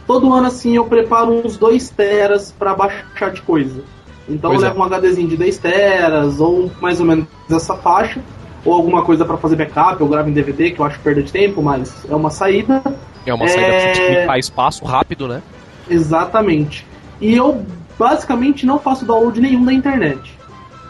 Todo 0.07 0.33
ano, 0.33 0.49
assim, 0.49 0.75
eu 0.75 0.85
preparo 0.85 1.33
uns 1.33 1.57
2 1.57 1.91
teras 1.91 2.53
pra 2.59 2.75
baixar 2.75 3.31
de 3.31 3.41
coisa. 3.43 3.83
Então 4.29 4.51
Pois 4.51 4.63
eu 4.63 4.69
é. 4.69 4.71
levo 4.71 4.81
um 4.83 4.85
HDzinho 4.85 5.29
de 5.29 5.37
10 5.37 5.59
teras, 5.59 6.41
ou 6.41 6.71
mais 6.81 7.01
ou 7.01 7.07
menos 7.07 7.27
essa 7.51 7.77
faixa, 7.77 8.21
ou 8.65 8.73
alguma 8.73 9.03
coisa 9.03 9.25
pra 9.25 9.37
fazer 9.37 9.57
backup, 9.57 10.01
eu 10.01 10.09
gravo 10.09 10.29
em 10.29 10.33
DVD, 10.33 10.71
que 10.71 10.81
eu 10.81 10.85
acho 10.85 10.99
perda 11.01 11.23
de 11.23 11.33
tempo, 11.33 11.63
mas 11.63 12.05
é 12.09 12.15
uma 12.15 12.31
saída. 12.31 12.83
É 13.27 13.33
uma 13.33 13.47
saída 13.47 13.67
pra 13.67 13.77
É. 13.77 13.95
você 13.95 14.21
limpar 14.21 14.39
espaço 14.39 14.85
rápido, 14.85 15.29
né? 15.29 15.43
Exatamente. 15.89 16.87
E 17.21 17.35
eu 17.37 17.65
basicamente 17.99 18.67
não 18.67 18.79
faço 18.79 19.05
download 19.05 19.41
nenhum 19.41 19.65
da 19.65 19.73
internet. 19.73 20.37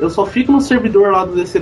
Eu 0.03 0.11
só 0.11 0.27
fico 0.27 0.51
no 0.51 0.61
servidor 0.61 1.13
lá 1.13 1.25
do 1.25 1.37
DC 1.37 1.61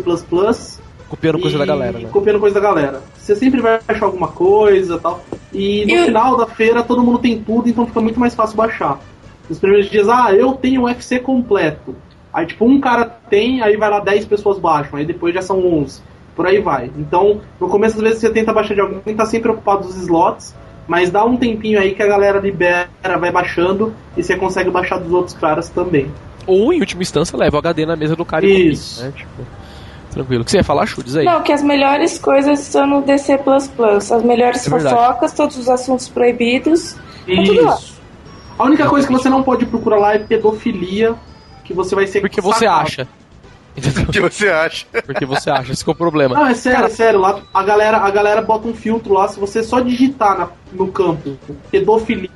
Copiando 1.10 1.38
coisa 1.38 1.56
e 1.56 1.58
da 1.58 1.66
galera, 1.66 1.98
né? 1.98 2.08
Copiando 2.10 2.40
coisa 2.40 2.54
da 2.54 2.60
galera. 2.60 3.02
Você 3.14 3.36
sempre 3.36 3.60
vai 3.60 3.78
achar 3.86 4.06
alguma 4.06 4.28
coisa 4.28 4.94
e 4.94 4.98
tal. 4.98 5.22
E 5.52 5.84
no 5.84 5.92
Eu- 5.92 6.04
final 6.06 6.38
da 6.38 6.46
feira 6.46 6.82
todo 6.82 7.02
mundo 7.02 7.18
tem 7.18 7.38
tudo, 7.38 7.68
então 7.68 7.86
fica 7.86 8.00
muito 8.00 8.18
mais 8.18 8.34
fácil 8.34 8.56
baixar. 8.56 8.98
Nos 9.46 9.58
primeiros 9.58 9.90
dias, 9.90 10.08
ah, 10.08 10.32
eu 10.32 10.54
tenho 10.54 10.80
o 10.80 10.84
UFC 10.84 11.18
completo. 11.18 11.94
Aí, 12.32 12.46
tipo, 12.46 12.64
um 12.64 12.80
cara 12.80 13.04
tem, 13.04 13.60
aí 13.60 13.76
vai 13.76 13.90
lá 13.90 14.00
10 14.00 14.24
pessoas 14.24 14.58
baixam, 14.58 14.98
aí 14.98 15.04
depois 15.04 15.34
já 15.34 15.42
são 15.42 15.58
11. 15.62 16.00
Por 16.34 16.46
aí 16.46 16.60
vai. 16.60 16.90
Então, 16.96 17.42
no 17.60 17.68
começo, 17.68 17.96
às 17.96 18.02
vezes, 18.02 18.20
você 18.20 18.30
tenta 18.30 18.54
baixar 18.54 18.72
de 18.72 18.80
alguém, 18.80 19.14
tá 19.14 19.26
sempre 19.26 19.50
ocupado 19.50 19.82
dos 19.86 19.96
slots, 19.96 20.54
mas 20.88 21.10
dá 21.10 21.26
um 21.26 21.36
tempinho 21.36 21.78
aí 21.78 21.94
que 21.94 22.02
a 22.02 22.06
galera 22.06 22.40
libera, 22.40 22.88
vai 23.20 23.30
baixando, 23.30 23.92
e 24.16 24.22
você 24.22 24.34
consegue 24.34 24.70
baixar 24.70 24.98
dos 24.98 25.12
outros 25.12 25.34
caras 25.34 25.68
também. 25.68 26.10
Ou, 26.50 26.72
em 26.72 26.80
última 26.80 27.02
instância, 27.02 27.36
leva 27.36 27.56
o 27.56 27.58
HD 27.58 27.86
na 27.86 27.96
mesa 27.96 28.16
do 28.16 28.24
cara 28.24 28.44
e 28.46 28.50
copia, 28.50 28.72
Isso. 28.72 29.02
né? 29.02 29.12
Tipo, 29.16 29.46
tranquilo. 30.10 30.42
O 30.42 30.44
que 30.44 30.50
você 30.50 30.56
ia 30.58 30.64
falar, 30.64 30.86
Chu? 30.86 31.02
Diz 31.02 31.16
aí. 31.16 31.24
Não, 31.24 31.42
que 31.42 31.52
as 31.52 31.62
melhores 31.62 32.18
coisas 32.18 32.60
estão 32.60 32.86
no 32.86 33.02
DC 33.02 33.38
As 34.12 34.22
melhores 34.24 34.66
É 34.66 34.70
fofocas, 34.70 35.32
todos 35.32 35.56
os 35.56 35.68
assuntos 35.68 36.08
proibidos. 36.08 36.92
Tá 36.94 37.00
tudo 37.26 37.62
lá. 37.64 37.74
Isso. 37.76 38.00
A 38.58 38.64
única 38.64 38.86
coisa 38.88 39.06
que 39.06 39.12
você 39.12 39.28
não 39.28 39.42
pode 39.42 39.64
procurar 39.66 39.98
lá 39.98 40.14
é 40.14 40.18
pedofilia, 40.18 41.14
que 41.64 41.72
você 41.72 41.94
vai 41.94 42.06
ser 42.06 42.20
Porque 42.20 42.40
você 42.40 42.66
sacado. 42.66 42.86
acha. 42.86 43.08
Entendeu? 43.76 44.02
O 44.02 44.06
que 44.08 44.20
você 44.20 44.48
acha? 44.48 44.84
Porque 45.06 45.24
você 45.24 45.48
acha, 45.48 45.72
esse 45.72 45.84
que 45.84 45.88
é 45.88 45.92
o 45.92 45.96
problema. 45.96 46.34
Não, 46.34 46.46
é 46.46 46.54
sério, 46.54 46.84
é 46.84 46.88
sério. 46.90 47.20
Lá 47.20 47.40
a 47.54 47.62
galera, 47.62 47.98
a 47.98 48.10
galera 48.10 48.42
bota 48.42 48.66
um 48.66 48.74
filtro 48.74 49.14
lá. 49.14 49.28
Se 49.28 49.38
você 49.38 49.62
só 49.62 49.78
digitar 49.80 50.36
na- 50.36 50.48
no 50.72 50.88
campo 50.88 51.38
pedofilia, 51.70 52.28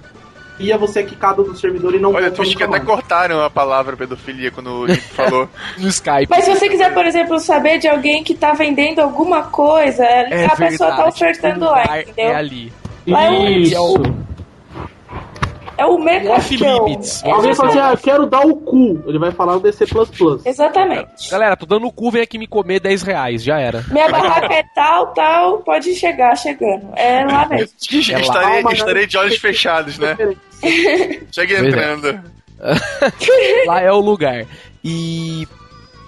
você 0.79 1.01
é 1.01 1.03
quicado 1.03 1.43
do 1.43 1.57
servidor 1.57 1.95
e 1.95 1.99
não 1.99 2.13
Olha, 2.13 2.31
tu 2.31 2.43
acha 2.43 2.57
que 2.57 2.63
até 2.63 2.81
cortaram 2.81 3.43
a 3.43 3.51
palavra 3.51 3.97
pedofilia 3.97 4.51
quando 4.51 4.83
o 4.83 4.87
Nick 4.87 5.03
falou. 5.15 5.49
No 5.79 5.89
Skype. 5.89 6.29
Mas 6.31 6.45
se 6.45 6.55
você 6.55 6.69
quiser, 6.69 6.95
por 6.95 7.05
exemplo, 7.05 7.39
saber 7.41 7.79
de 7.79 7.89
alguém 7.89 8.23
que 8.23 8.35
tá 8.35 8.53
vendendo 8.53 9.01
alguma 9.01 9.43
coisa, 9.45 10.05
É 10.05 10.47
a 10.47 10.57
pessoa 10.57 10.91
tá 10.91 10.97
verdade, 10.97 11.09
ofertando 11.09 11.65
o 11.65 11.71
lá, 11.71 11.83
lugar 11.83 12.03
entendeu? 12.03 12.25
É 12.25 12.35
ali. 12.35 12.73
Lá 13.07 13.25
é 13.25 13.51
Isso. 13.51 14.24
É 15.77 15.85
o 15.85 15.99
mercadão. 15.99 16.37
off-limits. 16.37 17.25
Alguém 17.25 17.55
fala 17.55 17.69
assim, 17.71 17.79
ah, 17.79 17.91
eu 17.93 17.99
quero 17.99 18.27
dar 18.27 18.47
o 18.47 18.57
cu. 18.57 19.03
Ele 19.07 19.19
vai 19.19 19.31
falar 19.33 19.57
o 19.57 19.61
DC. 19.61 19.85
Exatamente. 20.45 21.31
Galera, 21.31 21.57
tô 21.57 21.67
dando 21.67 21.87
o 21.87 21.93
cu, 21.93 22.11
vem 22.11 22.23
aqui 22.23 22.39
me 22.39 22.47
comer 22.47 22.81
10 22.81 23.03
reais, 23.03 23.43
já 23.43 23.59
era. 23.59 23.85
Minha 23.91 24.09
barraca 24.09 24.53
é 24.55 24.65
tal, 24.75 25.09
tal, 25.15 25.59
pode 25.59 25.95
chegar 25.95 26.37
chegando. 26.37 26.89
É 26.97 27.25
lá 27.25 27.47
mesmo. 27.51 27.75
É 28.11 28.13
lá. 28.13 28.21
estarei, 28.21 28.63
Calma, 28.63 28.73
estarei 28.73 29.07
de 29.07 29.17
olhos 29.17 29.37
fechados, 29.39 29.99
né? 29.99 30.17
Chega 31.33 31.57
Pois 31.59 31.65
é. 31.65 31.69
entrando. 31.69 32.21
Lá 33.67 33.81
é 33.81 33.93
o 33.93 34.01
lugar. 34.01 34.47
E. 34.83 35.47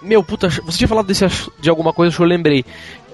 Meu, 0.02 0.22
puta, 0.22 0.48
você 0.48 0.78
tinha 0.78 0.88
falado 0.88 1.06
desse, 1.06 1.26
de 1.58 1.68
alguma 1.68 1.92
coisa 1.92 2.14
que 2.14 2.22
eu 2.22 2.26
lembrei. 2.26 2.64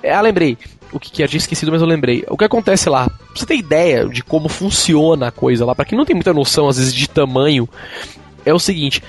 É, 0.03 0.13
ah, 0.13 0.21
lembrei. 0.21 0.59
O 0.93 1.01
que, 1.01 1.11
que 1.11 1.23
eu 1.23 1.29
tinha 1.29 1.39
esquecido, 1.39 1.73
mas 1.73 1.81
eu 1.81 1.87
lembrei. 1.87 2.25
O 2.29 2.37
que 2.37 2.45
acontece 2.45 2.89
lá? 2.89 3.09
Pra 3.09 3.19
você 3.35 3.47
ter 3.47 3.57
ideia 3.57 4.07
de 4.07 4.23
como 4.23 4.49
funciona 4.49 5.29
a 5.29 5.33
coisa 5.33 5.65
lá, 5.65 5.75
pra 5.75 5.85
quem 5.85 5.97
não 5.97 6.05
tem 6.05 6.15
muita 6.15 6.35
noção, 6.35 6.69
às 6.69 6.77
vezes, 6.77 6.95
de 6.95 7.09
tamanho, 7.09 7.69
é 8.45 8.53
o 8.53 8.59
seguinte. 8.59 9.03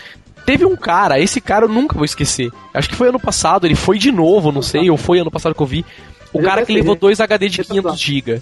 Teve 0.45 0.65
um 0.65 0.75
cara, 0.75 1.19
esse 1.19 1.39
cara 1.39 1.65
eu 1.65 1.69
nunca 1.69 1.95
vou 1.95 2.05
esquecer. 2.05 2.51
Acho 2.73 2.89
que 2.89 2.95
foi 2.95 3.09
ano 3.09 3.19
passado, 3.19 3.65
ele 3.65 3.75
foi 3.75 3.97
de 3.97 4.11
novo, 4.11 4.51
não 4.51 4.61
sei, 4.61 4.89
ou 4.89 4.97
foi 4.97 5.19
ano 5.19 5.31
passado 5.31 5.55
que 5.55 5.61
eu 5.61 5.65
vi. 5.65 5.85
O 6.33 6.39
Ele 6.39 6.47
cara 6.47 6.65
que 6.65 6.73
levou 6.73 6.95
dois 6.95 7.19
HD 7.21 7.47
de 7.49 7.57
Retrasado. 7.57 7.95
500 7.95 8.01
GB. 8.01 8.41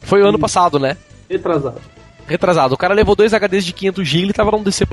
Foi 0.00 0.20
ano 0.20 0.30
Isso. 0.30 0.38
passado, 0.38 0.78
né? 0.78 0.96
Retrasado. 1.28 1.80
retrasado. 2.26 2.74
O 2.74 2.78
cara 2.78 2.94
levou 2.94 3.16
dois 3.16 3.32
HDs 3.32 3.64
de 3.64 3.72
500 3.72 4.06
GB, 4.08 4.22
ele 4.24 4.32
tava 4.32 4.50
lá 4.50 4.58
no 4.58 4.64
DC++. 4.64 4.86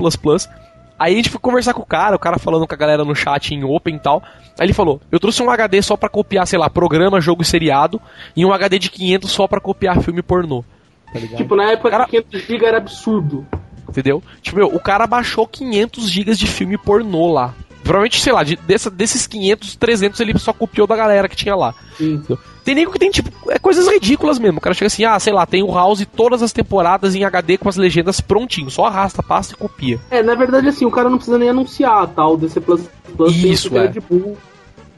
Aí 0.98 1.12
a 1.14 1.16
gente 1.16 1.30
foi 1.30 1.40
conversar 1.40 1.74
com 1.74 1.82
o 1.82 1.86
cara, 1.86 2.14
o 2.14 2.18
cara 2.18 2.38
falando 2.38 2.66
com 2.66 2.74
a 2.74 2.76
galera 2.78 3.04
no 3.04 3.14
chat 3.14 3.52
em 3.54 3.64
open 3.64 3.96
e 3.96 3.98
tal. 3.98 4.22
Aí 4.58 4.66
ele 4.66 4.72
falou: 4.72 5.00
"Eu 5.10 5.18
trouxe 5.18 5.42
um 5.42 5.50
HD 5.50 5.82
só 5.82 5.96
pra 5.96 6.08
copiar, 6.08 6.46
sei 6.46 6.58
lá, 6.58 6.70
programa, 6.70 7.20
jogo 7.20 7.42
e 7.42 7.44
seriado, 7.46 8.00
e 8.36 8.44
um 8.44 8.52
HD 8.52 8.78
de 8.78 8.90
500 8.90 9.30
só 9.30 9.46
pra 9.48 9.60
copiar 9.60 10.00
filme 10.00 10.22
pornô". 10.22 10.64
Tá 11.12 11.18
ligado? 11.18 11.36
Tipo, 11.38 11.56
na 11.56 11.70
época 11.72 11.90
Cara- 11.90 12.06
que 12.06 12.20
500GB 12.22 12.62
era 12.64 12.76
absurdo. 12.78 13.46
Entendeu? 13.88 14.22
Tipo, 14.40 14.58
meu, 14.58 14.68
o 14.74 14.80
cara 14.80 15.06
baixou 15.06 15.46
500 15.46 16.08
GB 16.08 16.34
de 16.34 16.46
filme 16.46 16.78
pornô 16.78 17.32
lá. 17.32 17.52
Provavelmente, 17.82 18.20
sei 18.22 18.32
lá, 18.32 18.44
de, 18.44 18.54
dessa- 18.56 18.90
desses 18.90 19.26
500, 19.26 19.74
300 19.76 20.20
ele 20.20 20.38
só 20.38 20.52
copiou 20.52 20.86
da 20.86 20.96
galera 20.96 21.28
que 21.28 21.34
tinha 21.36 21.54
lá. 21.56 21.74
Sim. 21.98 22.22
Tem 22.64 22.74
nego 22.74 22.92
que 22.92 22.98
tem, 22.98 23.10
tipo, 23.10 23.30
é 23.50 23.58
coisas 23.58 23.88
ridículas 23.88 24.38
mesmo. 24.38 24.58
O 24.58 24.60
cara 24.60 24.72
chega 24.74 24.86
assim, 24.86 25.04
ah, 25.04 25.18
sei 25.18 25.32
lá, 25.32 25.44
tem 25.44 25.62
o 25.62 25.72
House 25.74 26.06
todas 26.16 26.42
as 26.42 26.52
temporadas 26.52 27.14
em 27.14 27.24
HD 27.24 27.58
com 27.58 27.68
as 27.68 27.76
legendas 27.76 28.20
prontinho. 28.20 28.70
Só 28.70 28.84
arrasta, 28.86 29.22
passa 29.22 29.52
e 29.54 29.56
copia. 29.56 29.98
É, 30.10 30.22
na 30.22 30.34
verdade, 30.36 30.68
assim, 30.68 30.84
o 30.84 30.90
cara 30.90 31.08
não 31.10 31.16
precisa 31.16 31.38
nem 31.38 31.48
anunciar, 31.48 32.06
tá? 32.08 32.26
O 32.26 32.36
DC 32.36 32.60
Plus 32.60 32.82
Plus 33.16 33.32
tem 33.40 33.50
Isso, 33.50 33.68
critério 33.68 33.88
é. 33.88 33.92
de 33.92 34.00
bu- 34.00 34.36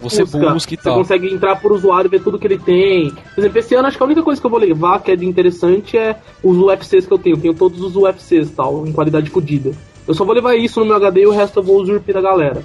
Você 0.00 0.24
busca 0.24 0.74
e 0.74 0.76
Você 0.76 0.82
tal. 0.82 0.96
consegue 0.98 1.32
entrar 1.32 1.56
por 1.56 1.72
usuário 1.72 2.08
e 2.08 2.10
ver 2.10 2.20
tudo 2.22 2.38
que 2.38 2.46
ele 2.46 2.58
tem. 2.58 3.10
Por 3.10 3.40
exemplo, 3.40 3.58
esse 3.58 3.74
ano 3.74 3.88
acho 3.88 3.96
que 3.96 4.02
a 4.02 4.06
única 4.06 4.22
coisa 4.22 4.38
que 4.38 4.46
eu 4.46 4.50
vou 4.50 4.60
levar 4.60 5.00
que 5.02 5.10
é 5.10 5.16
de 5.16 5.24
interessante 5.24 5.96
é 5.96 6.16
os 6.42 6.58
UFCs 6.58 7.06
que 7.06 7.12
eu 7.12 7.18
tenho. 7.18 7.36
Eu 7.36 7.40
tenho 7.40 7.54
todos 7.54 7.80
os 7.80 7.96
UFCs 7.96 8.50
tal, 8.50 8.86
em 8.86 8.92
qualidade 8.92 9.30
fodida. 9.30 9.72
Eu 10.06 10.12
só 10.12 10.22
vou 10.24 10.34
levar 10.34 10.54
isso 10.56 10.80
no 10.80 10.86
meu 10.86 10.96
HD 10.96 11.22
e 11.22 11.26
o 11.26 11.30
resto 11.30 11.60
eu 11.60 11.62
vou 11.62 11.80
usurpar 11.80 12.12
da 12.14 12.20
galera. 12.20 12.62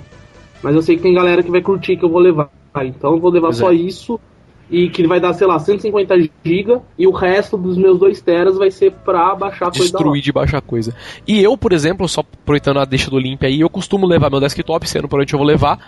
Mas 0.62 0.76
eu 0.76 0.82
sei 0.82 0.98
que 0.98 1.04
tem 1.04 1.14
galera 1.14 1.42
que 1.42 1.50
vai 1.50 1.62
curtir 1.62 1.96
que 1.96 2.04
eu 2.04 2.10
vou 2.10 2.20
levar. 2.20 2.50
Então 2.84 3.14
eu 3.14 3.20
vou 3.20 3.32
levar 3.32 3.48
Pois 3.48 3.58
só 3.58 3.72
é. 3.72 3.76
isso. 3.76 4.20
E 4.70 4.90
que 4.90 5.06
vai 5.08 5.20
dar, 5.20 5.34
sei 5.34 5.48
lá, 5.48 5.58
150 5.58 6.16
GB. 6.20 6.80
E 6.98 7.08
o 7.08 7.12
resto 7.12 7.58
dos 7.58 7.76
meus 7.78 8.00
2 8.00 8.22
teras 8.22 8.56
vai 8.58 8.70
ser 8.70 8.92
pra 8.92 9.34
baixar 9.34 9.66
coisa. 9.72 9.80
Destruir 9.80 10.22
de 10.22 10.32
baixar 10.32 10.62
coisa. 10.62 10.94
E 11.28 11.42
eu, 11.42 11.58
por 11.58 11.74
exemplo, 11.74 12.08
só 12.08 12.22
aproveitando 12.22 12.80
a 12.80 12.86
deixa 12.86 13.10
do 13.10 13.18
Limp 13.18 13.44
aí, 13.44 13.62
eu 13.62 13.70
costumo 13.70 14.06
levar 14.06 14.30
meu 14.30 14.40
desktop, 14.40 14.88
sendo 14.88 15.08
por 15.08 15.20
onde 15.20 15.34
eu 15.34 15.40
vou 15.40 15.48
levar. 15.48 15.80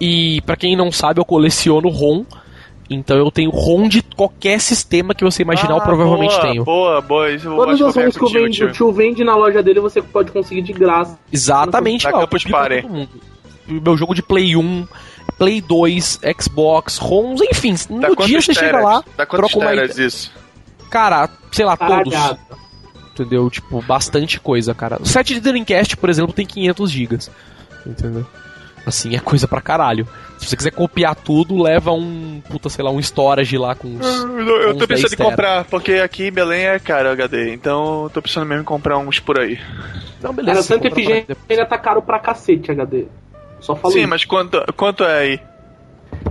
E 0.00 0.40
pra 0.42 0.56
quem 0.56 0.74
não 0.76 0.90
sabe, 0.90 1.20
eu 1.20 1.24
coleciono 1.24 1.88
ROM. 1.88 2.24
Então 2.90 3.16
eu 3.16 3.30
tenho 3.30 3.50
ROM 3.50 3.88
de 3.88 4.02
qualquer 4.02 4.60
sistema 4.60 5.14
que 5.14 5.24
você 5.24 5.42
imaginar, 5.42 5.70
eu 5.70 5.78
Ah, 5.78 5.80
provavelmente 5.80 6.34
boa, 6.34 6.42
tenho. 6.42 6.64
Boa, 6.64 7.00
boa. 7.00 7.30
Isso 7.30 7.46
eu 7.46 7.56
vou 7.56 7.64
Todas 7.64 7.80
as 7.80 7.92
que 7.94 7.98
eu 7.98 8.02
ROMs 8.02 8.18
que 8.18 8.24
o, 8.24 8.28
vende, 8.28 8.56
tio. 8.56 8.66
o 8.66 8.72
tio 8.72 8.92
vende 8.92 9.24
na 9.24 9.36
loja 9.36 9.62
dele 9.62 9.80
você 9.80 10.02
pode 10.02 10.30
conseguir 10.32 10.62
de 10.62 10.72
graça. 10.72 11.18
Exatamente, 11.32 12.06
lá, 12.06 12.22
eu. 12.22 13.08
Meu 13.66 13.96
jogo 13.96 14.14
de 14.14 14.22
Play 14.22 14.54
1, 14.54 14.86
Play 15.38 15.60
2, 15.60 16.20
Xbox, 16.40 16.98
ROMs, 16.98 17.40
enfim. 17.50 17.74
Dá 18.00 18.08
no 18.08 18.16
dia 18.26 18.40
você 18.40 18.54
chega 18.54 18.66
teras? 18.66 18.84
lá, 18.84 19.04
Dá 19.16 19.26
troca 19.26 19.58
uma 19.58 19.66
teras 19.66 19.98
isso? 19.98 20.32
Cara, 20.90 21.28
sei 21.50 21.64
lá, 21.64 21.76
todos. 21.76 22.14
Entendeu? 23.12 23.48
Tipo, 23.48 23.80
bastante 23.82 24.40
coisa, 24.40 24.74
cara. 24.74 25.00
O 25.00 25.06
set 25.06 25.34
de 25.34 25.40
Dreamcast, 25.40 25.96
por 25.96 26.10
exemplo, 26.10 26.32
tem 26.32 26.46
500 26.46 26.90
GB. 26.90 27.18
Entendeu? 27.86 28.26
Assim, 28.86 29.16
é 29.16 29.18
coisa 29.18 29.48
pra 29.48 29.60
caralho. 29.60 30.06
Se 30.38 30.46
você 30.46 30.56
quiser 30.56 30.70
copiar 30.70 31.14
tudo, 31.14 31.60
leva 31.60 31.92
um, 31.92 32.42
puta, 32.48 32.68
sei 32.68 32.84
lá, 32.84 32.90
um 32.90 33.00
storage 33.00 33.56
lá 33.56 33.74
com 33.74 33.88
uns... 33.88 34.04
Eu, 34.04 34.46
eu 34.60 34.70
uns 34.72 34.78
tô 34.78 34.86
10 34.86 35.02
pensando 35.02 35.14
em 35.14 35.30
comprar, 35.30 35.64
porque 35.64 35.92
aqui 35.94 36.24
em 36.26 36.32
Belém 36.32 36.66
é 36.66 36.78
caro 36.78 37.08
HD, 37.10 37.54
então 37.54 38.04
eu 38.04 38.10
tô 38.10 38.20
pensando 38.20 38.44
mesmo 38.44 38.62
em 38.62 38.64
comprar 38.64 38.98
uns 38.98 39.18
por 39.18 39.38
aí. 39.38 39.58
Não, 40.20 40.30
Cara, 40.30 40.32
beleza. 40.32 40.62
Santa 40.62 40.82
você 40.82 40.88
compra 40.88 41.00
Efigênia 41.00 41.36
ainda 41.48 41.66
tá 41.66 41.78
caro 41.78 42.02
pra 42.02 42.18
cacete 42.18 42.70
HD. 42.70 43.06
Só 43.64 43.74
falou 43.74 43.92
Sim, 43.92 44.00
isso. 44.00 44.08
mas 44.10 44.24
quanto, 44.26 44.62
quanto 44.76 45.04
é 45.04 45.18
aí? 45.18 45.40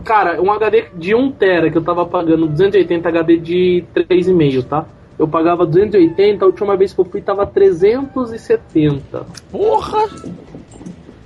Cara, 0.06 0.40
um 0.42 0.52
HD 0.52 0.86
de 0.96 1.16
1 1.16 1.32
tera 1.32 1.72
que 1.72 1.78
eu 1.78 1.84
tava 1.84 2.06
pagando 2.06 2.46
280 2.48 3.10
HD 3.10 3.38
de 3.38 3.84
3,5, 3.96 4.64
tá? 4.66 4.86
eu 5.18 5.28
pagava 5.28 5.66
280, 5.66 6.44
a 6.44 6.48
última 6.48 6.76
vez 6.76 6.92
que 6.94 7.00
eu 7.00 7.06
fui 7.06 7.22
tava 7.22 7.46
370. 7.46 9.26
Porra! 9.52 10.10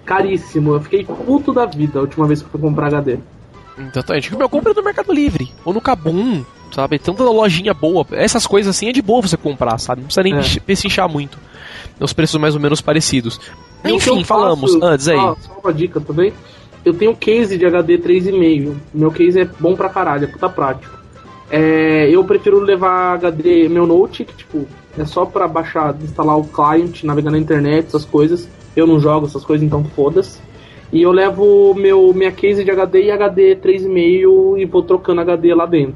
Caríssimo, 0.05 0.73
eu 0.75 0.81
fiquei 0.81 1.03
puto 1.03 1.53
da 1.53 1.65
vida 1.65 1.99
a 1.99 2.01
última 2.03 2.25
vez 2.25 2.41
que 2.41 2.47
eu 2.47 2.51
fui 2.51 2.61
comprar 2.61 2.87
HD. 2.87 3.17
Exatamente. 3.77 4.35
Meu, 4.35 4.47
compra 4.49 4.73
no 4.73 4.83
Mercado 4.83 5.11
Livre. 5.13 5.51
Ou 5.65 5.73
no 5.73 5.81
Kabum, 5.81 6.43
sabe? 6.71 6.97
Tanta 6.97 7.23
lojinha 7.23 7.73
boa. 7.73 8.05
Essas 8.11 8.47
coisas 8.47 8.75
assim 8.75 8.87
é 8.89 8.91
de 8.91 9.01
boa 9.01 9.21
você 9.21 9.35
comprar, 9.37 9.77
sabe? 9.79 10.01
Não 10.01 10.07
precisa 10.07 10.23
nem 10.23 10.35
É. 10.35 10.59
pechinchar 10.65 11.09
muito. 11.09 11.37
Os 11.99 12.13
preços 12.13 12.39
mais 12.39 12.55
ou 12.55 12.61
menos 12.61 12.79
parecidos. 12.81 13.39
E 13.83 13.87
o 13.87 13.91
que 13.91 13.95
Enfim, 13.95 14.19
eu 14.19 14.25
falamos. 14.25 14.73
faço- 14.73 14.85
Antes 14.85 15.07
aí. 15.07 15.17
Ah, 15.17 15.35
só 15.39 15.59
uma 15.63 15.73
dica 15.73 15.99
também. 15.99 16.33
Eu 16.85 16.93
tenho 16.93 17.15
case 17.15 17.57
de 17.57 17.65
HD 17.65 17.97
3,5. 17.97 18.75
Meu 18.93 19.11
case 19.11 19.39
é 19.41 19.45
bom 19.59 19.75
pra 19.75 19.89
caralho, 19.89 20.23
é 20.25 20.27
puta 20.27 20.47
prático. 20.49 20.95
É, 21.49 22.09
eu 22.09 22.23
prefiro 22.23 22.59
levar 22.59 23.13
HD 23.13 23.69
meu 23.69 23.85
Note, 23.87 24.25
que 24.25 24.33
tipo, 24.35 24.65
é 24.97 25.05
só 25.05 25.25
pra 25.25 25.47
baixar, 25.47 25.95
instalar 26.01 26.37
o 26.37 26.43
client, 26.43 27.03
navegar 27.03 27.31
na 27.31 27.37
internet, 27.37 27.87
essas 27.87 28.03
coisas. 28.05 28.49
Eu 28.75 28.85
não 28.85 28.99
jogo 28.99 29.25
essas 29.27 29.43
coisas, 29.45 29.65
então 29.65 29.83
foda-se. 29.83 30.39
E 30.91 31.01
eu 31.01 31.11
levo 31.11 31.73
meu, 31.75 32.13
minha 32.13 32.31
case 32.31 32.63
de 32.63 32.71
HD 32.71 33.03
e 33.05 33.11
HD 33.11 33.55
3,5 33.55 34.57
e 34.57 34.65
vou 34.65 34.81
trocando 34.83 35.21
HD 35.21 35.53
lá 35.53 35.65
dentro. 35.65 35.95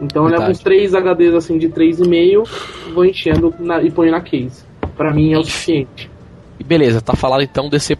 Então 0.00 0.22
eu 0.24 0.28
levo 0.28 0.42
Verdade. 0.42 0.52
uns 0.52 0.58
3 0.62 0.94
HDs 0.94 1.34
assim 1.34 1.58
de 1.58 1.68
3,5 1.68 2.44
vou 2.92 3.04
enchendo 3.04 3.54
na- 3.58 3.82
e 3.82 3.90
ponho 3.90 4.10
na 4.10 4.20
case. 4.20 4.64
Pra 4.96 5.12
mim 5.12 5.32
é 5.32 5.38
o 5.38 5.44
suficiente. 5.44 6.10
Beleza, 6.66 7.00
tá 7.00 7.14
falado 7.14 7.42
então 7.42 7.68
DC. 7.68 7.96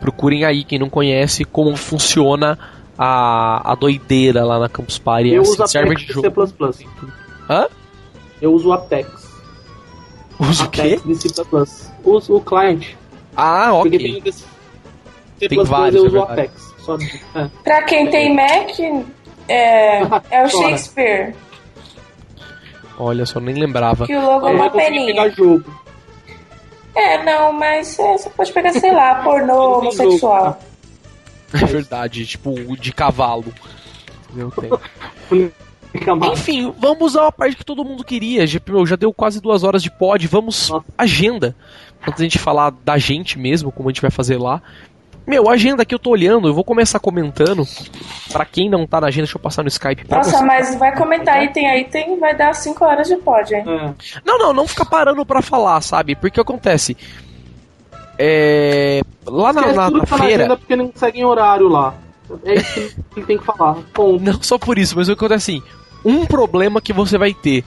Procurem 0.00 0.44
aí, 0.44 0.64
quem 0.64 0.78
não 0.78 0.90
conhece, 0.90 1.44
como 1.44 1.76
funciona 1.76 2.58
a, 2.98 3.72
a 3.72 3.74
doideira 3.74 4.44
lá 4.44 4.58
na 4.58 4.68
Campus 4.68 4.98
Party. 4.98 5.30
Eu 5.30 5.42
assim, 5.42 5.52
uso 5.52 5.66
server 5.68 5.92
Apex 5.92 6.00
de 6.00 6.06
de 6.08 6.12
jogo. 6.14 6.46
C++. 6.46 6.86
Hã? 7.48 7.66
Eu 8.40 8.52
uso 8.52 8.68
o 8.68 8.72
Apex. 8.72 9.08
Usa 10.40 10.64
o 10.64 10.70
quê? 10.70 10.98
Apex 11.00 11.04
de 11.04 11.14
C++. 11.16 11.44
Uso 12.04 12.36
o 12.36 12.40
client. 12.40 12.94
Ah, 13.36 13.70
Porque 13.80 13.96
ok. 13.96 13.98
tem 13.98 14.16
o 14.18 14.20
de 14.22 14.32
C++, 14.32 14.44
Tem 15.48 15.64
vários, 15.64 15.94
eu 15.96 16.04
é 16.04 16.08
uso 16.08 16.16
o 16.16 16.26
verdade. 16.26 16.40
Apex. 16.40 16.74
Só, 16.78 16.96
é. 17.36 17.48
Pra 17.62 17.82
quem 17.82 18.10
tem 18.10 18.34
Mac, 18.34 18.78
é, 19.48 20.00
é 20.30 20.44
o. 20.44 20.48
Shakespeare. 20.50 21.34
Olha 22.98 23.24
só, 23.24 23.40
nem 23.40 23.54
lembrava. 23.54 24.06
Que 24.06 24.16
o 24.16 24.20
logo 24.20 24.46
é 24.48 24.50
uma 24.52 24.70
pegar 24.70 24.84
peninha. 24.84 25.30
jogo. 25.30 25.64
É, 26.94 27.22
não, 27.24 27.52
mas 27.52 27.98
é, 27.98 28.18
você 28.18 28.30
pode 28.30 28.52
pegar, 28.52 28.72
sei 28.72 28.92
lá, 28.92 29.22
pornô 29.22 29.78
homossexual. 29.80 30.60
É 31.52 31.64
verdade, 31.66 32.26
tipo, 32.26 32.50
o 32.50 32.76
de 32.76 32.92
cavalo. 32.92 33.52
Eu 34.36 34.50
tenho. 34.50 35.52
Enfim, 36.32 36.72
vamos 36.78 37.16
a 37.16 37.22
uma 37.22 37.32
parte 37.32 37.56
que 37.56 37.64
todo 37.64 37.84
mundo 37.84 38.02
queria. 38.02 38.46
Já, 38.46 38.58
meu, 38.66 38.86
já 38.86 38.96
deu 38.96 39.12
quase 39.12 39.40
duas 39.40 39.62
horas 39.62 39.82
de 39.82 39.90
pod. 39.90 40.26
Vamos 40.26 40.70
agenda. 40.96 41.54
Antes 42.00 42.18
da 42.18 42.24
gente 42.24 42.38
falar 42.38 42.70
da 42.84 42.96
gente 42.96 43.38
mesmo, 43.38 43.70
como 43.70 43.88
a 43.88 43.92
gente 43.92 44.00
vai 44.00 44.10
fazer 44.10 44.38
lá. 44.38 44.62
Meu, 45.26 45.48
a 45.48 45.52
agenda 45.52 45.84
que 45.84 45.94
eu 45.94 45.98
tô 45.98 46.10
olhando, 46.10 46.48
eu 46.48 46.54
vou 46.54 46.64
começar 46.64 46.98
comentando. 46.98 47.64
Pra 48.32 48.44
quem 48.44 48.68
não 48.68 48.86
tá 48.86 49.00
na 49.00 49.06
agenda, 49.06 49.24
deixa 49.24 49.36
eu 49.36 49.40
passar 49.42 49.62
no 49.62 49.68
Skype 49.68 50.04
pra 50.06 50.18
Nossa, 50.18 50.38
você. 50.38 50.44
mas 50.44 50.74
vai 50.76 50.96
comentar 50.96 51.42
item 51.44 51.70
a 51.70 51.78
item, 51.78 52.18
vai 52.18 52.36
dar 52.36 52.54
5 52.54 52.84
horas 52.84 53.06
de 53.06 53.16
pod, 53.16 53.54
hein? 53.54 53.62
É. 53.66 54.20
Não, 54.24 54.36
não, 54.38 54.52
não 54.52 54.66
fica 54.66 54.84
parando 54.84 55.24
pra 55.24 55.40
falar, 55.40 55.80
sabe? 55.80 56.16
Porque 56.16 56.40
acontece. 56.40 56.96
É. 58.18 59.00
Lá 59.26 59.52
na, 59.52 59.72
na- 59.72 59.86
tudo 59.86 59.98
na 59.98 60.04
que 60.04 60.10
tá 60.10 60.16
na 60.18 60.24
feira. 60.24 60.42
agenda 60.44 60.56
porque 60.56 60.76
não 60.76 60.92
segue 60.94 61.24
horário 61.24 61.68
lá. 61.68 61.94
É 62.44 62.54
isso 62.54 62.96
que 63.12 63.20
ele 63.20 63.26
tem 63.26 63.38
que 63.38 63.44
falar. 63.44 63.74
Ponto. 63.92 64.22
Não 64.22 64.42
só 64.42 64.58
por 64.58 64.78
isso, 64.78 64.96
mas 64.96 65.08
o 65.08 65.12
que 65.16 65.24
acontece 65.24 65.52
assim, 65.52 65.62
um 66.04 66.26
problema 66.26 66.80
que 66.80 66.92
você 66.92 67.16
vai 67.16 67.32
ter, 67.32 67.64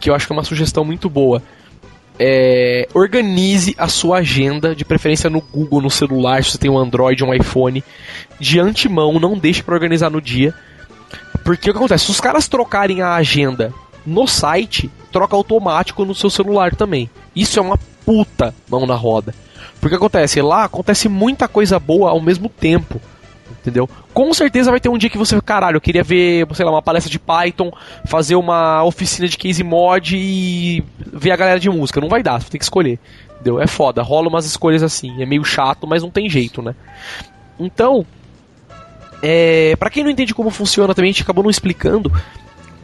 que 0.00 0.10
eu 0.10 0.14
acho 0.14 0.26
que 0.26 0.32
é 0.32 0.36
uma 0.36 0.44
sugestão 0.44 0.84
muito 0.84 1.08
boa, 1.10 1.42
é 2.18 2.88
organize 2.94 3.74
a 3.78 3.88
sua 3.88 4.18
agenda, 4.18 4.74
de 4.74 4.84
preferência 4.84 5.30
no 5.30 5.40
Google, 5.40 5.82
no 5.82 5.90
celular, 5.90 6.42
se 6.44 6.52
você 6.52 6.58
tem 6.58 6.70
um 6.70 6.78
Android, 6.78 7.24
um 7.24 7.34
iPhone, 7.34 7.82
de 8.38 8.60
antemão, 8.60 9.18
não 9.18 9.38
deixe 9.38 9.62
pra 9.62 9.74
organizar 9.74 10.10
no 10.10 10.20
dia. 10.20 10.54
Porque 11.44 11.70
o 11.70 11.72
que 11.72 11.78
acontece? 11.78 12.04
Se 12.04 12.10
os 12.10 12.20
caras 12.20 12.48
trocarem 12.48 13.02
a 13.02 13.14
agenda 13.14 13.72
no 14.06 14.26
site, 14.26 14.90
troca 15.10 15.36
automático 15.36 16.04
no 16.04 16.14
seu 16.14 16.30
celular 16.30 16.74
também. 16.74 17.10
Isso 17.34 17.58
é 17.58 17.62
uma 17.62 17.78
puta 18.04 18.54
mão 18.68 18.86
na 18.86 18.94
roda. 18.94 19.34
Porque 19.80 19.96
acontece, 19.96 20.40
lá 20.40 20.64
acontece 20.64 21.08
muita 21.08 21.48
coisa 21.48 21.78
boa 21.78 22.10
ao 22.10 22.20
mesmo 22.20 22.48
tempo. 22.48 23.00
Entendeu? 23.60 23.88
Com 24.12 24.32
certeza 24.34 24.70
vai 24.70 24.80
ter 24.80 24.88
um 24.88 24.98
dia 24.98 25.10
que 25.10 25.18
você, 25.18 25.40
caralho, 25.40 25.76
eu 25.76 25.80
queria 25.80 26.02
ver, 26.02 26.46
sei 26.54 26.64
lá, 26.64 26.72
uma 26.72 26.82
palestra 26.82 27.10
de 27.10 27.18
Python, 27.18 27.72
fazer 28.04 28.34
uma 28.34 28.82
oficina 28.84 29.28
de 29.28 29.36
case 29.36 29.62
mod 29.62 30.16
e 30.16 30.84
ver 31.12 31.30
a 31.30 31.36
galera 31.36 31.60
de 31.60 31.70
música. 31.70 32.00
Não 32.00 32.08
vai 32.08 32.22
dar, 32.22 32.40
você 32.40 32.50
tem 32.50 32.58
que 32.58 32.64
escolher. 32.64 32.98
Entendeu? 33.34 33.60
É 33.60 33.66
foda, 33.66 34.02
rola 34.02 34.28
umas 34.28 34.46
escolhas 34.46 34.82
assim. 34.82 35.22
É 35.22 35.26
meio 35.26 35.44
chato, 35.44 35.86
mas 35.86 36.02
não 36.02 36.10
tem 36.10 36.28
jeito, 36.28 36.62
né? 36.62 36.74
Então, 37.58 38.04
é, 39.22 39.76
para 39.76 39.90
quem 39.90 40.02
não 40.02 40.10
entende 40.10 40.34
como 40.34 40.50
funciona 40.50 40.94
também, 40.94 41.10
a 41.10 41.12
gente 41.12 41.22
acabou 41.22 41.44
não 41.44 41.50
explicando. 41.50 42.12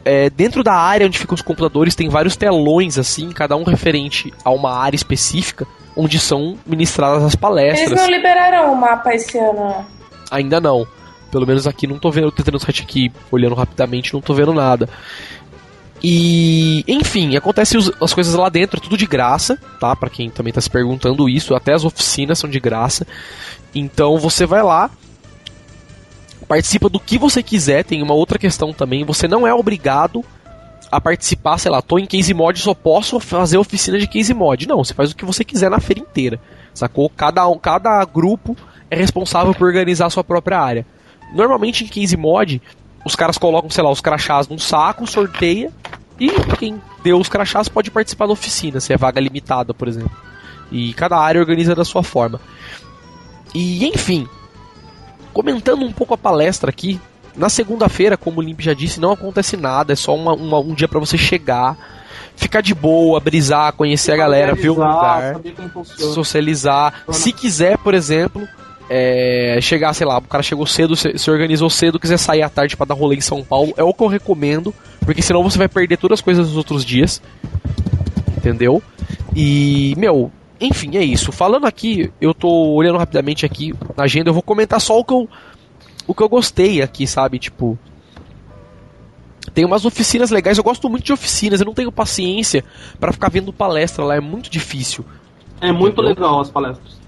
É, 0.05 0.29
dentro 0.29 0.63
da 0.63 0.73
área 0.73 1.05
onde 1.05 1.19
ficam 1.19 1.35
os 1.35 1.41
computadores 1.41 1.93
tem 1.93 2.07
vários 2.07 2.37
telões 2.37 2.97
assim, 2.97 3.29
cada 3.31 3.55
um 3.57 3.63
referente 3.63 4.33
a 4.43 4.49
uma 4.49 4.73
área 4.73 4.95
específica, 4.95 5.67
onde 5.95 6.17
são 6.17 6.57
ministradas 6.65 7.23
as 7.23 7.35
palestras. 7.35 7.91
Eles 7.91 8.01
não 8.01 8.09
liberaram 8.09 8.71
o 8.71 8.75
mapa 8.75 9.13
esse 9.13 9.37
ano, 9.37 9.65
né? 9.65 9.85
Ainda 10.31 10.59
não. 10.59 10.87
Pelo 11.31 11.45
menos 11.45 11.67
aqui 11.67 11.85
não 11.85 11.99
tô 11.99 12.09
vendo, 12.11 12.25
eu 12.27 12.31
tentando 12.31 12.55
o 12.55 12.59
site 12.59 12.81
aqui, 12.81 13.11
olhando 13.31 13.55
rapidamente, 13.55 14.13
não 14.13 14.21
tô 14.21 14.33
vendo 14.33 14.53
nada. 14.53 14.89
E, 16.03 16.83
enfim, 16.87 17.35
acontece 17.35 17.77
os- 17.77 17.91
as 18.01 18.13
coisas 18.13 18.33
lá 18.33 18.47
dentro, 18.49 18.79
tudo 18.79 18.95
de 18.97 19.05
graça, 19.05 19.57
tá? 19.79 19.95
Pra 19.95 20.09
quem 20.09 20.29
também 20.29 20.53
tá 20.53 20.61
se 20.61 20.69
perguntando 20.69 21.27
isso, 21.27 21.53
até 21.55 21.73
as 21.73 21.83
oficinas 21.83 22.39
são 22.39 22.49
de 22.49 22.59
graça. 22.59 23.05
Então 23.75 24.17
você 24.17 24.45
vai 24.45 24.63
lá, 24.63 24.89
participa 26.47 26.89
do 26.89 26.99
que 26.99 27.17
você 27.17 27.43
quiser. 27.43 27.83
Tem 27.83 28.01
uma 28.01 28.13
outra 28.13 28.39
questão 28.39 28.73
também, 28.73 29.03
você 29.03 29.27
não 29.27 29.45
é 29.45 29.53
obrigado 29.53 30.23
a 30.91 30.99
participar, 30.99 31.57
sei 31.59 31.69
lá, 31.69 31.81
tô 31.81 31.99
em 31.99 32.05
case 32.07 32.33
mod, 32.33 32.59
só 32.59 32.73
posso 32.73 33.19
fazer 33.19 33.57
oficina 33.57 33.99
de 33.99 34.07
case 34.07 34.33
mod. 34.33 34.67
Não, 34.67 34.83
você 34.83 34.93
faz 34.93 35.11
o 35.11 35.15
que 35.15 35.25
você 35.25 35.43
quiser 35.43 35.69
na 35.69 35.79
feira 35.79 35.99
inteira. 35.99 36.39
Sacou? 36.73 37.09
Cada, 37.09 37.45
um, 37.47 37.57
cada 37.59 38.03
grupo 38.05 38.55
é 38.89 38.95
responsável 38.95 39.53
por 39.53 39.67
organizar 39.67 40.07
a 40.07 40.09
sua 40.09 40.23
própria 40.23 40.59
área. 40.59 40.85
Normalmente 41.33 41.83
em 41.83 41.87
case 41.87 42.17
mod, 42.17 42.61
os 43.05 43.15
caras 43.15 43.37
colocam, 43.37 43.69
sei 43.69 43.83
lá, 43.83 43.91
os 43.91 44.01
crachás 44.01 44.47
num 44.47 44.57
saco, 44.59 45.05
sorteia, 45.07 45.71
e 46.19 46.29
quem 46.57 46.81
deu 47.03 47.17
os 47.19 47.29
crachás 47.29 47.69
pode 47.69 47.91
participar 47.91 48.25
da 48.27 48.33
oficina, 48.33 48.79
se 48.79 48.91
é 48.91 48.97
vaga 48.97 49.21
limitada, 49.21 49.73
por 49.73 49.87
exemplo. 49.87 50.11
E 50.71 50.93
cada 50.93 51.17
área 51.17 51.39
organiza 51.39 51.73
da 51.75 51.85
sua 51.85 52.03
forma. 52.03 52.39
E 53.53 53.85
enfim, 53.87 54.27
comentando 55.33 55.83
um 55.85 55.91
pouco 55.91 56.13
a 56.13 56.17
palestra 56.17 56.69
aqui, 56.69 56.99
na 57.35 57.47
segunda-feira, 57.49 58.17
como 58.17 58.39
o 58.39 58.43
Limp 58.43 58.59
já 58.59 58.73
disse, 58.73 58.99
não 58.99 59.11
acontece 59.11 59.55
nada, 59.55 59.93
é 59.93 59.95
só 59.95 60.13
uma- 60.15 60.33
uma- 60.33 60.59
um 60.59 60.73
dia 60.73 60.87
pra 60.87 60.99
você 60.99 61.17
chegar, 61.17 61.77
ficar 62.35 62.61
de 62.61 62.73
boa, 62.73 63.19
brisar, 63.19 63.71
conhecer 63.73 64.11
a 64.11 64.17
galera, 64.17 64.53
ver 64.55 64.69
o 64.69 64.75
lugar 64.95 65.21
socializar. 66.13 66.93
Se 67.13 67.31
quiser, 67.31 67.77
por 67.77 67.93
exemplo, 67.93 68.47
é, 68.89 69.59
chegar, 69.61 69.93
sei 69.93 70.07
lá, 70.07 70.17
o 70.17 70.21
cara 70.21 70.41
chegou 70.41 70.65
cedo, 70.65 70.95
se, 70.95 71.29
organizou 71.29 71.69
cedo, 71.69 71.99
quiser 71.99 72.17
sair 72.17 72.41
à 72.41 72.49
tarde 72.49 72.75
pra 72.75 72.87
dar 72.87 72.95
rolê 72.95 73.15
em 73.15 73.21
São 73.21 73.43
Paulo, 73.43 73.73
é 73.77 73.83
o 73.83 73.93
que 73.93 74.01
eu 74.01 74.07
recomendo, 74.07 74.73
porque 75.05 75.21
senão 75.21 75.43
você 75.43 75.57
vai 75.57 75.67
perder 75.67 75.97
todas 75.97 76.19
as 76.19 76.23
coisas 76.23 76.47
dos 76.47 76.57
outros 76.57 76.83
dias. 76.83 77.21
Entendeu? 78.35 78.81
E, 79.35 79.93
meu, 79.97 80.31
enfim, 80.59 80.97
é 80.97 81.03
isso. 81.03 81.31
Falando 81.31 81.65
aqui, 81.67 82.11
eu 82.19 82.33
tô 82.33 82.49
olhando 82.49 82.97
rapidamente 82.97 83.45
aqui 83.45 83.73
na 83.95 84.05
agenda, 84.05 84.29
eu 84.29 84.33
vou 84.33 84.41
comentar 84.41 84.81
só 84.81 84.97
o 84.97 85.05
que 85.05 85.13
eu 85.13 85.29
o 86.07 86.13
que 86.15 86.23
eu 86.23 86.29
gostei 86.29 86.81
aqui, 86.81 87.05
sabe? 87.05 87.37
Tipo, 87.37 87.77
tem 89.53 89.63
umas 89.63 89.85
oficinas 89.85 90.31
legais, 90.31 90.57
eu 90.57 90.63
gosto 90.63 90.89
muito 90.89 91.03
de 91.03 91.13
oficinas, 91.13 91.59
eu 91.59 91.65
não 91.67 91.73
tenho 91.73 91.91
paciência 91.91 92.65
pra 92.99 93.11
ficar 93.11 93.29
vendo 93.29 93.53
palestra 93.53 94.03
lá, 94.03 94.15
é 94.15 94.19
muito 94.19 94.49
difícil. 94.49 95.05
É 95.61 95.71
muito 95.71 95.93
Entendeu? 96.01 96.15
legal 96.15 96.41
as 96.41 96.49
palestras. 96.49 96.98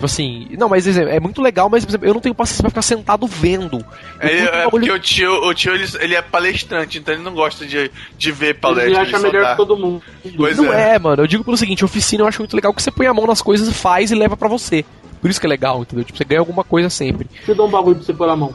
Tipo 0.00 0.06
assim, 0.06 0.46
não, 0.56 0.66
mas 0.66 0.86
exemplo, 0.86 1.10
é 1.10 1.20
muito 1.20 1.42
legal, 1.42 1.68
mas 1.68 1.84
por 1.84 1.90
exemplo, 1.90 2.08
eu 2.08 2.14
não 2.14 2.22
tenho 2.22 2.34
paciência 2.34 2.62
pra 2.62 2.70
ficar 2.70 2.80
sentado 2.80 3.26
vendo. 3.26 3.84
Eu 4.18 4.28
Ele, 4.28 4.38
curto 4.40 4.54
é 4.54 4.64
bagulho- 4.64 4.70
porque 4.70 4.90
o 4.92 4.98
tio, 4.98 5.32
o 5.46 5.52
tio 5.52 5.74
ele, 5.74 5.86
ele 6.00 6.14
é 6.14 6.22
palestrante, 6.22 6.96
então 6.98 7.12
ele 7.12 7.22
não 7.22 7.34
gosta 7.34 7.66
de, 7.66 7.90
de 8.16 8.32
ver 8.32 8.46
Ele 8.46 8.54
palestra. 8.54 9.02
acha 9.02 9.16
ele 9.18 9.26
melhor 9.26 9.50
que 9.50 9.56
todo 9.58 9.76
mundo. 9.76 10.02
Pois 10.38 10.56
Não 10.56 10.72
é. 10.72 10.94
é, 10.94 10.98
mano, 10.98 11.22
eu 11.22 11.26
digo 11.26 11.44
pelo 11.44 11.54
seguinte, 11.54 11.84
oficina 11.84 12.22
eu 12.22 12.26
acho 12.26 12.40
muito 12.40 12.56
legal 12.56 12.72
que 12.72 12.82
você 12.82 12.90
põe 12.90 13.06
a 13.06 13.12
mão 13.12 13.26
nas 13.26 13.42
coisas, 13.42 13.70
faz 13.76 14.10
e 14.10 14.14
leva 14.14 14.38
pra 14.38 14.48
você. 14.48 14.86
Por 15.20 15.28
isso 15.30 15.38
que 15.38 15.44
é 15.44 15.50
legal, 15.50 15.82
entendeu? 15.82 16.02
Tipo, 16.02 16.16
você 16.16 16.24
ganha 16.24 16.40
alguma 16.40 16.64
coisa 16.64 16.88
sempre. 16.88 17.28
Deixa 17.30 17.50
eu 17.52 17.54
dar 17.54 17.64
um 17.64 17.68
bagulho 17.70 17.96
pra 17.96 18.04
você 18.06 18.14
pôr 18.14 18.28
a 18.30 18.34
mão. 18.36 18.54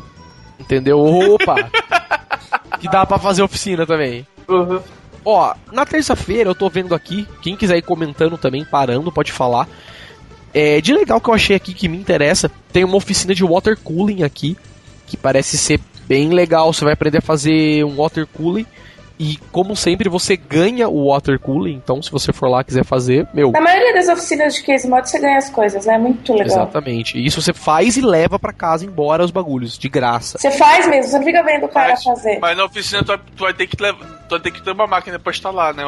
Entendeu? 0.60 1.00
Opa! 1.00 1.70
que 2.82 2.90
dá 2.90 3.06
pra 3.06 3.20
fazer 3.20 3.44
oficina 3.44 3.86
também. 3.86 4.26
Uhum. 4.48 4.80
Ó, 5.24 5.54
na 5.72 5.86
terça-feira 5.86 6.50
eu 6.50 6.56
tô 6.56 6.68
vendo 6.70 6.96
aqui, 6.96 7.28
quem 7.42 7.56
quiser 7.56 7.78
ir 7.78 7.82
comentando 7.84 8.36
também, 8.36 8.66
parando, 8.66 9.12
pode 9.12 9.32
falar. 9.32 9.68
É, 10.57 10.80
de 10.80 10.94
legal 10.94 11.19
que 11.19 11.30
eu 11.30 11.34
achei 11.34 11.53
aqui 11.56 11.73
que 11.73 11.90
me 11.90 11.98
interessa, 11.98 12.49
tem 12.72 12.86
uma 12.86 12.95
oficina 12.95 13.36
de 13.36 13.44
water 13.44 13.77
cooling 13.77 14.23
aqui, 14.23 14.56
que 15.06 15.18
parece 15.18 15.57
ser 15.57 15.82
bem 16.07 16.30
legal. 16.30 16.72
Você 16.72 16.86
vai 16.86 16.94
aprender 16.94 17.18
a 17.18 17.22
fazer 17.22 17.84
um 17.84 17.98
water 17.98 18.26
cooling 18.26 18.65
E 19.18 19.38
como 19.52 19.76
sempre, 19.76 20.10
você 20.10 20.36
ganha 20.36 20.90
o 20.90 21.07
water 21.07 21.40
cooling. 21.40 21.73
Então, 21.73 22.02
se 22.02 22.11
você 22.11 22.34
for 22.34 22.49
lá 22.49 22.61
e 22.61 22.64
quiser 22.65 22.84
fazer, 22.84 23.26
meu. 23.34 23.52
Na 23.52 23.61
maioria 23.61 23.94
das 23.94 24.10
oficinas 24.10 24.56
de 24.56 24.64
case 24.64 24.88
mod 24.90 25.10
você 25.10 25.19
ganha 25.19 25.38
as 25.38 25.49
coisas, 25.49 25.86
né? 25.86 25.98
Muito 25.98 26.34
legal. 26.34 26.48
Exatamente. 26.48 27.18
E 27.18 27.26
isso 27.26 27.41
você 27.41 27.53
faz 27.53 27.95
e 27.95 28.02
leva 28.02 28.38
pra 28.38 28.52
casa 28.52 28.86
embora 28.86 29.23
os 29.23 29.32
bagulhos, 29.32 29.77
de 29.77 29.88
graça. 29.88 30.38
Você 30.38 30.52
faz 30.52 30.88
mesmo, 30.88 31.11
você 31.11 31.18
não 31.18 31.26
fica 31.26 31.44
vendo 31.44 31.65
o 31.65 31.69
cara 31.69 31.91
Mas, 31.91 32.03
fazer. 32.03 32.40
mas 32.40 32.57
na 32.57 32.65
oficina 32.65 33.03
tu 33.03 33.07
vai, 33.07 33.18
tu 33.18 33.44
vai 33.44 33.53
ter 33.53 33.68
que 33.68 33.82
levar, 33.82 34.06
tu 34.27 34.32
vai 34.32 34.40
ter 34.40 34.52
que 34.52 34.61
ter 34.61 34.72
uma 34.72 34.88
máquina 34.88 35.18
pra 35.18 35.32
instalar, 35.32 35.73
né? 35.73 35.84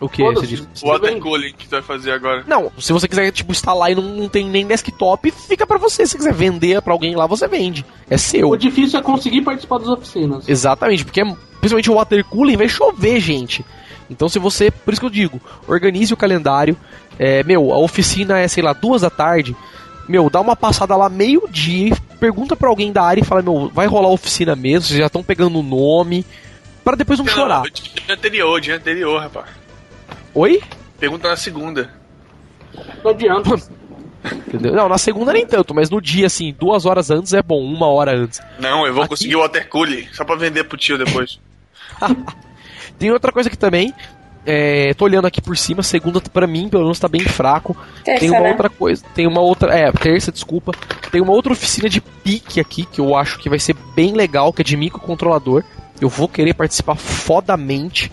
O, 0.00 0.08
que 0.08 0.22
você 0.22 0.46
diz? 0.46 0.66
o 0.82 0.88
water 0.88 1.18
cooling 1.18 1.52
que 1.52 1.66
tu 1.66 1.70
vai 1.70 1.82
fazer 1.82 2.12
agora. 2.12 2.44
Não, 2.46 2.70
se 2.78 2.92
você 2.92 3.08
quiser, 3.08 3.30
tipo, 3.32 3.50
instalar 3.52 3.90
e 3.90 3.94
não, 3.94 4.02
não 4.02 4.28
tem 4.28 4.46
nem 4.46 4.66
desktop, 4.66 5.30
fica 5.30 5.66
pra 5.66 5.78
você. 5.78 6.06
Se 6.06 6.16
quiser 6.16 6.34
vender 6.34 6.82
pra 6.82 6.92
alguém 6.92 7.14
lá, 7.16 7.26
você 7.26 7.48
vende. 7.48 7.84
É 8.10 8.18
seu. 8.18 8.50
O 8.50 8.56
difícil 8.56 8.98
é 8.98 9.02
conseguir 9.02 9.42
participar 9.42 9.78
das 9.78 9.88
oficinas. 9.88 10.48
Exatamente, 10.48 11.04
porque 11.04 11.20
é- 11.20 11.36
principalmente 11.60 11.90
o 11.90 11.94
water 11.94 12.24
cooling 12.24 12.56
vai 12.56 12.68
chover, 12.68 13.20
gente. 13.20 13.64
Então 14.10 14.28
se 14.28 14.38
você, 14.38 14.70
por 14.70 14.92
isso 14.92 15.00
que 15.00 15.06
eu 15.06 15.10
digo, 15.10 15.40
organize 15.66 16.12
o 16.12 16.16
calendário. 16.16 16.76
É, 17.18 17.42
meu, 17.42 17.72
a 17.72 17.78
oficina 17.78 18.38
é, 18.38 18.46
sei 18.46 18.62
lá, 18.62 18.72
duas 18.74 19.00
da 19.02 19.10
tarde. 19.10 19.56
Meu, 20.06 20.28
dá 20.30 20.40
uma 20.40 20.54
passada 20.54 20.94
lá 20.94 21.08
meio-dia, 21.08 21.96
pergunta 22.20 22.54
pra 22.54 22.68
alguém 22.68 22.92
da 22.92 23.02
área 23.02 23.22
e 23.22 23.24
fala, 23.24 23.42
meu, 23.42 23.68
vai 23.74 23.86
rolar 23.86 24.08
a 24.08 24.12
oficina 24.12 24.54
mesmo, 24.54 24.82
vocês 24.82 24.98
já 25.00 25.06
estão 25.06 25.22
pegando 25.22 25.58
o 25.58 25.62
nome, 25.62 26.24
Pra 26.86 26.94
depois 26.94 27.18
não 27.18 27.26
chorar. 27.26 27.64
Não, 27.64 27.70
dia 27.70 28.14
anterior, 28.14 28.60
dia 28.60 28.76
anterior, 28.76 29.20
rapaz. 29.20 29.46
Oi? 30.36 30.62
Pergunta 31.00 31.28
na 31.30 31.36
segunda. 31.36 31.90
Não 33.02 33.10
adianta. 33.10 33.56
Entendeu? 34.46 34.74
Não, 34.74 34.86
na 34.86 34.98
segunda 34.98 35.32
nem 35.32 35.46
tanto, 35.46 35.74
mas 35.74 35.88
no 35.88 35.98
dia, 35.98 36.26
assim, 36.26 36.54
duas 36.58 36.84
horas 36.84 37.10
antes 37.10 37.32
é 37.32 37.42
bom, 37.42 37.58
uma 37.62 37.86
hora 37.86 38.14
antes. 38.14 38.38
Não, 38.58 38.86
eu 38.86 38.92
vou 38.92 39.02
Aqui- 39.04 39.08
conseguir 39.10 39.36
o 39.36 39.40
water 39.40 39.66
só 40.12 40.24
pra 40.26 40.36
vender 40.36 40.64
pro 40.64 40.76
tio 40.76 40.98
depois. 40.98 41.40
Tem 42.98 43.10
outra 43.10 43.32
coisa 43.32 43.48
aqui 43.48 43.56
também. 43.56 43.94
É, 44.44 44.92
tô 44.92 45.06
olhando 45.06 45.26
aqui 45.26 45.40
por 45.40 45.56
cima, 45.56 45.82
segunda 45.82 46.20
pra 46.20 46.46
mim, 46.46 46.68
pelo 46.68 46.82
menos 46.84 47.00
tá 47.00 47.08
bem 47.08 47.22
fraco. 47.22 47.74
Terça, 48.04 48.20
tem 48.20 48.30
uma 48.30 48.40
né? 48.40 48.50
outra 48.50 48.68
coisa, 48.70 49.04
tem 49.12 49.26
uma 49.26 49.40
outra, 49.40 49.74
é, 49.76 49.90
terça, 49.90 50.30
desculpa. 50.30 50.70
Tem 51.10 51.20
uma 51.20 51.32
outra 51.32 51.52
oficina 51.52 51.88
de 51.88 52.00
pique 52.00 52.60
aqui 52.60 52.84
que 52.84 53.00
eu 53.00 53.16
acho 53.16 53.38
que 53.40 53.48
vai 53.48 53.58
ser 53.58 53.74
bem 53.96 54.12
legal, 54.12 54.52
que 54.52 54.62
é 54.62 54.64
de 54.64 54.76
microcontrolador. 54.76 55.64
Eu 56.00 56.08
vou 56.08 56.28
querer 56.28 56.54
participar 56.54 56.94
fodamente. 56.94 58.12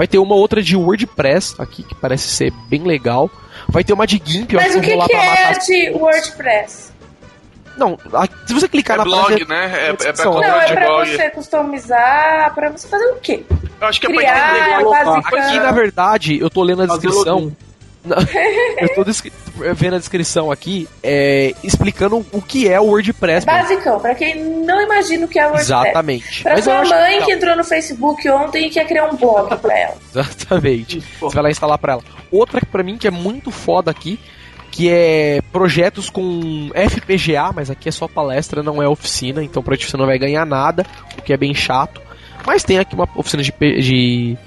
Vai 0.00 0.06
ter 0.06 0.16
uma 0.16 0.34
outra 0.34 0.62
de 0.62 0.74
WordPress 0.78 1.56
aqui 1.58 1.82
que 1.82 1.94
parece 1.94 2.26
ser 2.30 2.50
bem 2.70 2.84
legal. 2.84 3.30
Vai 3.68 3.84
ter 3.84 3.92
uma 3.92 4.06
de 4.06 4.18
GIMP, 4.24 4.54
eu 4.54 4.58
Mas 4.58 4.70
acho 4.70 4.78
o 4.78 4.80
que 4.80 4.96
que, 4.96 5.08
pra 5.08 5.38
é 5.38 5.52
de 5.58 5.90
WordPress? 5.90 6.90
Não, 7.76 7.98
a- 8.14 8.26
se 8.46 8.54
você 8.54 8.66
clicar 8.66 8.94
É 8.94 8.98
na 9.00 9.04
blog, 9.04 9.30
página- 9.30 9.46
né? 9.54 9.64
É, 9.66 9.90
é 9.90 9.92
pra 9.92 9.96
descrição. 9.96 10.32
Não, 10.40 10.42
é 10.58 10.72
pra 10.72 10.86
blog. 10.86 11.06
você 11.16 11.28
customizar, 11.28 12.54
pra 12.54 12.70
você 12.70 12.88
fazer 12.88 13.04
o 13.10 13.16
quê? 13.16 13.44
Eu 13.78 13.86
acho 13.86 14.00
que 14.00 14.06
é 14.06 14.08
pra 14.08 14.18
Criar, 14.20 14.56
entender. 14.70 14.84
colocar. 14.84 15.18
Aqui, 15.18 15.58
na 15.60 15.70
verdade, 15.70 16.38
eu 16.40 16.48
tô 16.48 16.62
lendo 16.62 16.82
a 16.82 16.86
Fazer 16.88 17.08
login. 18.04 18.26
Eu 18.80 18.94
tô 18.94 19.04
vendo 19.74 19.96
a 19.96 19.98
descrição 19.98 20.50
aqui, 20.50 20.88
é, 21.02 21.52
explicando 21.62 22.24
o 22.32 22.40
que 22.40 22.66
é 22.68 22.80
o 22.80 22.84
WordPress. 22.84 23.44
Basicão, 23.44 24.00
pra 24.00 24.14
quem 24.14 24.42
não 24.64 24.80
imagina 24.82 25.26
o 25.26 25.28
que 25.28 25.38
é 25.38 25.42
WordPress. 25.42 25.66
Exatamente. 25.70 26.42
Pra 26.42 26.54
Mas 26.54 26.64
sua 26.64 26.84
mãe 26.84 26.88
legal. 27.12 27.26
que 27.26 27.32
entrou 27.32 27.56
no 27.56 27.64
Facebook 27.64 28.28
ontem 28.30 28.66
e 28.66 28.70
quer 28.70 28.86
criar 28.86 29.06
um 29.10 29.16
blog 29.16 29.54
pra 29.58 29.78
ela. 29.78 29.96
Exatamente. 30.10 31.02
Você 31.20 31.34
vai 31.34 31.42
lá 31.44 31.50
instalar 31.50 31.78
pra 31.78 31.92
ela. 31.94 32.02
Outra 32.30 32.60
que 32.60 32.66
pra 32.66 32.82
mim 32.82 32.96
que 32.96 33.06
é 33.06 33.10
muito 33.10 33.50
foda 33.50 33.90
aqui, 33.90 34.18
que 34.70 34.88
é 34.90 35.40
projetos 35.52 36.08
com 36.08 36.70
FPGA, 36.74 37.52
mas 37.54 37.70
aqui 37.70 37.88
é 37.88 37.92
só 37.92 38.06
palestra, 38.08 38.62
não 38.62 38.82
é 38.82 38.88
oficina, 38.88 39.42
então 39.44 39.62
pra 39.62 39.76
ti 39.76 39.84
você 39.90 39.96
não 39.96 40.06
vai 40.06 40.16
ganhar 40.18 40.46
nada, 40.46 40.86
o 41.18 41.22
que 41.22 41.32
é 41.32 41.36
bem 41.36 41.52
chato. 41.54 42.00
Mas 42.46 42.62
tem 42.64 42.78
aqui 42.78 42.94
uma 42.94 43.06
oficina 43.16 43.42
de, 43.42 43.52
P- 43.52 43.80
de, 43.80 44.38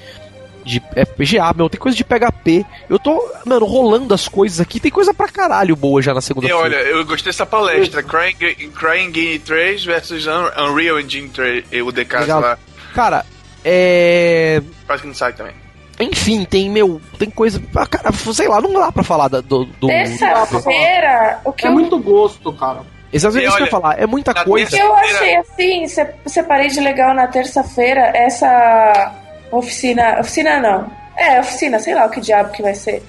de 0.63 0.79
FPGA, 0.95 1.53
meu, 1.55 1.69
tem 1.69 1.79
coisa 1.79 1.95
de 1.97 2.03
PHP. 2.03 2.65
Eu 2.89 2.97
tô, 2.99 3.21
mano, 3.45 3.65
rolando 3.65 4.13
as 4.13 4.27
coisas 4.27 4.59
aqui, 4.59 4.79
tem 4.79 4.91
coisa 4.91 5.13
pra 5.13 5.27
caralho 5.27 5.75
boa 5.75 6.01
já 6.01 6.13
na 6.13 6.19
E 6.19 6.23
segunda-feira. 6.23 6.61
olha, 6.63 6.75
eu 6.75 7.05
gostei 7.05 7.31
dessa 7.31 7.45
palestra. 7.45 8.01
Crying, 8.03 8.35
Crying 8.73 9.11
Game 9.11 9.39
3 9.39 9.83
versus 9.85 10.25
Un- 10.27 10.51
Unreal 10.69 10.99
Engine 10.99 11.29
3, 11.29 11.65
o 11.85 11.91
DK 11.91 12.25
lá. 12.27 12.57
Cara, 12.93 13.25
é. 13.63 14.61
Quase 14.85 15.01
que 15.01 15.07
não 15.07 15.15
sai 15.15 15.33
também. 15.33 15.53
Enfim, 15.99 16.43
tem, 16.43 16.69
meu, 16.69 16.99
tem 17.19 17.29
coisa. 17.29 17.61
Ah, 17.75 17.85
cara, 17.85 18.11
sei 18.11 18.47
lá, 18.47 18.59
não 18.59 18.73
dá 18.73 18.91
pra 18.91 19.03
falar 19.03 19.27
do. 19.27 19.41
do 19.65 19.87
Terça-feira, 19.87 21.39
o 21.43 21.51
que 21.53 21.65
É 21.65 21.69
eu, 21.69 21.73
muito 21.73 21.97
gosto, 21.99 22.51
cara. 22.53 22.79
Exatamente 23.11 23.45
E 23.45 23.47
isso 23.47 23.57
que 23.57 23.61
eu 23.63 23.65
ia 23.67 23.71
falar. 23.71 23.99
É 23.99 24.07
muita 24.07 24.33
coisa. 24.43 24.71
que 24.75 24.81
eu 24.81 24.93
achei 24.95 25.35
assim, 25.35 25.87
se- 25.87 26.07
separei 26.25 26.67
de 26.69 26.79
legal 26.79 27.13
na 27.13 27.27
terça-feira 27.27 28.11
essa 28.15 29.13
oficina. 29.57 30.19
Oficina 30.19 30.59
não. 30.59 30.91
É, 31.17 31.39
oficina, 31.39 31.79
sei 31.79 31.93
lá 31.95 32.05
o 32.05 32.09
que 32.09 32.19
diabo 32.21 32.51
que 32.51 32.61
vai 32.61 32.75
ser. 32.75 33.03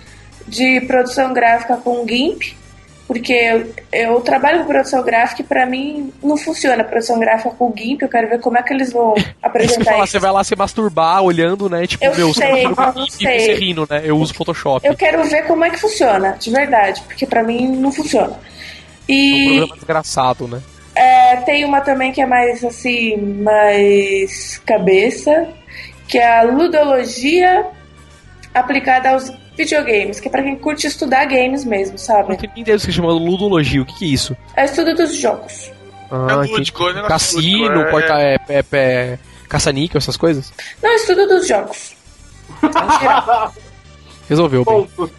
De 0.47 0.81
produção 0.83 1.33
gráfica 1.33 1.77
com 1.77 2.07
GIMP. 2.07 2.55
Porque 3.07 3.33
eu, 3.35 3.75
eu 3.93 4.21
trabalho 4.23 4.61
com 4.61 4.67
produção 4.67 5.03
gráfica 5.03 5.43
e 5.43 5.45
pra 5.45 5.67
mim 5.67 6.11
não 6.23 6.39
funciona 6.39 6.81
a 6.83 6.87
produção 6.87 7.19
gráfica 7.19 7.51
com 7.51 7.71
GIMP. 7.77 8.01
Eu 8.03 8.09
quero 8.09 8.29
ver 8.31 8.41
como 8.41 8.57
é 8.57 8.63
que 8.63 8.73
eles 8.73 8.93
vão 8.93 9.13
É 9.15 9.21
isso 9.21 9.29
eu 9.29 9.35
apresentar 9.43 9.85
falar, 9.93 10.05
isso. 10.05 10.13
você 10.13 10.19
vai 10.19 10.33
lá 10.33 10.43
se 10.45 10.57
masturbar 10.57 11.23
olhando, 11.23 11.69
né? 11.69 11.87
Tipo, 11.87 12.03
Eu 12.05 12.15
meu, 12.17 12.33
sei, 12.35 12.63
você 12.67 12.75
tá 12.75 12.93
eu 12.97 13.05
e 13.05 13.11
sei. 13.11 13.41
você 13.41 13.55
rindo, 13.57 13.87
né? 13.91 14.01
Eu 14.05 14.17
uso 14.17 14.33
Photoshop. 14.35 14.87
Eu 14.87 14.97
quero 14.97 15.23
ver 15.25 15.47
como 15.47 15.65
é 15.65 15.71
que 15.71 15.79
funciona, 15.79 16.37
de 16.41 16.51
verdade, 16.51 17.03
porque 17.03 17.27
pra 17.27 17.43
mim 17.43 17.69
não 17.77 17.93
funciona. 17.93 18.33
É 18.33 19.13
um 19.13 19.15
E 19.15 19.47
programa 19.49 19.75
desgraçado, 19.77 20.49
né? 20.49 20.63
é, 20.95 21.37
tem 21.43 21.63
uma 21.67 21.83
também 21.83 22.11
que 22.11 22.23
é 22.23 22.27
mais 22.27 22.65
assim, 22.65 23.17
mais 23.19 24.59
cabeça, 24.65 25.47
que 26.09 26.19
é 26.19 26.39
a 26.41 26.43
ludologia 26.43 27.67
aplicada 28.55 29.11
aos 29.11 29.31
videogames, 29.57 30.19
que 30.21 30.29
é 30.29 30.31
pra 30.31 30.43
quem 30.43 30.57
curte 30.57 30.87
estudar 30.87 31.25
games 31.27 31.65
mesmo, 31.65 31.95
Eu 31.95 31.99
sabe? 31.99 32.29
não 32.31 32.37
tenho 32.37 32.53
nem 32.55 32.63
ideia 32.63 32.77
do 32.79 32.85
que 32.85 32.93
chama 32.93 33.13
ludologia. 33.13 33.83
O 33.83 33.87
que, 33.87 33.95
que 33.99 34.05
é 34.05 34.09
isso? 34.09 34.37
É 34.57 34.65
estudo 34.65 34.95
dos 34.95 35.17
jogos. 35.17 35.71
Ah, 36.11 36.27
É 36.31 36.35
lúdico, 36.35 36.83
é 36.83 36.91
um 36.91 36.95
negócio 36.95 37.09
Cassino, 37.09 37.69
lúdico, 37.69 37.81
é- 37.81 37.91
porta, 37.91 38.21
é, 38.21 38.37
é, 38.49 38.65
é, 38.73 39.19
caça-níquel, 39.49 39.99
essas 39.99 40.17
coisas? 40.17 40.53
Não, 40.83 40.91
é 40.91 40.95
estudo 40.97 41.27
dos 41.27 41.47
jogos. 41.49 41.95
Resolveu, 44.29 44.65
bem. 44.65 44.87
Ponto. 44.97 45.13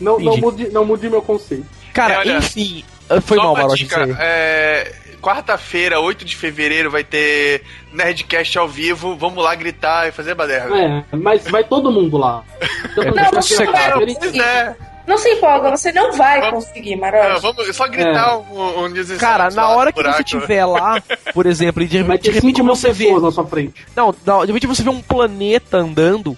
Não, 0.00 0.18
não, 0.18 0.36
mude, 0.36 0.68
não 0.70 0.84
mude 0.84 1.08
meu 1.10 1.22
conceito. 1.22 1.66
Cara, 1.92 2.14
É, 2.14 2.18
olha, 2.18 2.38
enfim. 2.38 2.84
Ah, 3.10 3.20
Foi 3.20 3.36
Só 3.36 3.44
mal, 3.44 3.54
Maroja, 3.54 3.76
dica, 3.76 4.02
isso 4.02 4.12
aí. 4.12 4.16
é, 4.20 4.92
Quarta-feira, 5.20 5.98
8 6.00 6.24
de 6.24 6.36
fevereiro, 6.36 6.90
vai 6.92 7.02
ter 7.02 7.62
Nerdcast 7.92 8.56
ao 8.56 8.68
vivo. 8.68 9.16
Vamos 9.16 9.42
lá 9.42 9.52
gritar 9.54 10.08
e 10.08 10.12
fazer 10.12 10.32
baderna. 10.34 11.04
É, 11.12 11.16
mas 11.16 11.42
vai 11.50 11.64
todo 11.64 11.90
mundo 11.90 12.16
lá. 12.16 12.44
Então, 12.96 13.04
É, 13.24 13.30
você 13.32 13.64
vai- 13.66 13.92
Pois 14.18 14.34
é. 14.36 14.76
Não 15.06 15.16
se 15.16 15.28
empolga, 15.30 15.70
você 15.70 15.90
não 15.90 16.12
vai 16.12 16.38
Vamos- 16.40 16.66
conseguir, 16.66 16.92
É, 16.92 16.96
Maroja. 16.96 17.38
vamos 17.40 17.74
só 17.76 17.88
gritar 17.88 18.36
um, 18.38 18.84
um 18.84 18.90
desses 18.92 19.18
Cara, 19.18 19.48
na 19.50 19.68
hora 19.70 19.90
que 19.90 20.02
você 20.02 20.22
estiver 20.22 20.64
lá, 20.66 21.00
por 21.32 21.46
exemplo, 21.46 21.82
e 21.82 21.86
de, 21.86 22.02
de 22.02 22.02
repente 22.30 22.40
5 22.40 22.64
mil 22.64 22.74
você 22.76 22.92
vê. 22.92 23.10
na 23.18 23.30
sua 23.30 23.46
frente. 23.46 23.86
Não, 23.96 24.14
não, 24.26 24.40
de 24.44 24.52
repente 24.52 24.66
você 24.66 24.82
vê 24.82 24.90
um 24.90 25.00
planeta 25.00 25.78
andando 25.78 26.36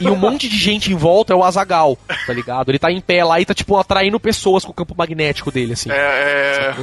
e 0.00 0.08
um 0.08 0.16
monte 0.16 0.48
de 0.48 0.56
gente 0.56 0.92
em 0.92 0.96
volta 0.96 1.32
é 1.32 1.36
o 1.36 1.44
Azagal, 1.44 1.98
tá 2.26 2.32
ligado? 2.32 2.70
Ele 2.70 2.78
tá 2.78 2.90
em 2.90 3.00
pé 3.00 3.24
lá 3.24 3.40
e 3.40 3.44
tá, 3.44 3.54
tipo, 3.54 3.76
atraindo 3.76 4.18
pessoas 4.18 4.64
com 4.64 4.70
o 4.70 4.74
campo 4.74 4.94
magnético 4.96 5.50
dele, 5.50 5.72
assim. 5.72 5.90
É, 5.90 5.94
é... 5.94 6.74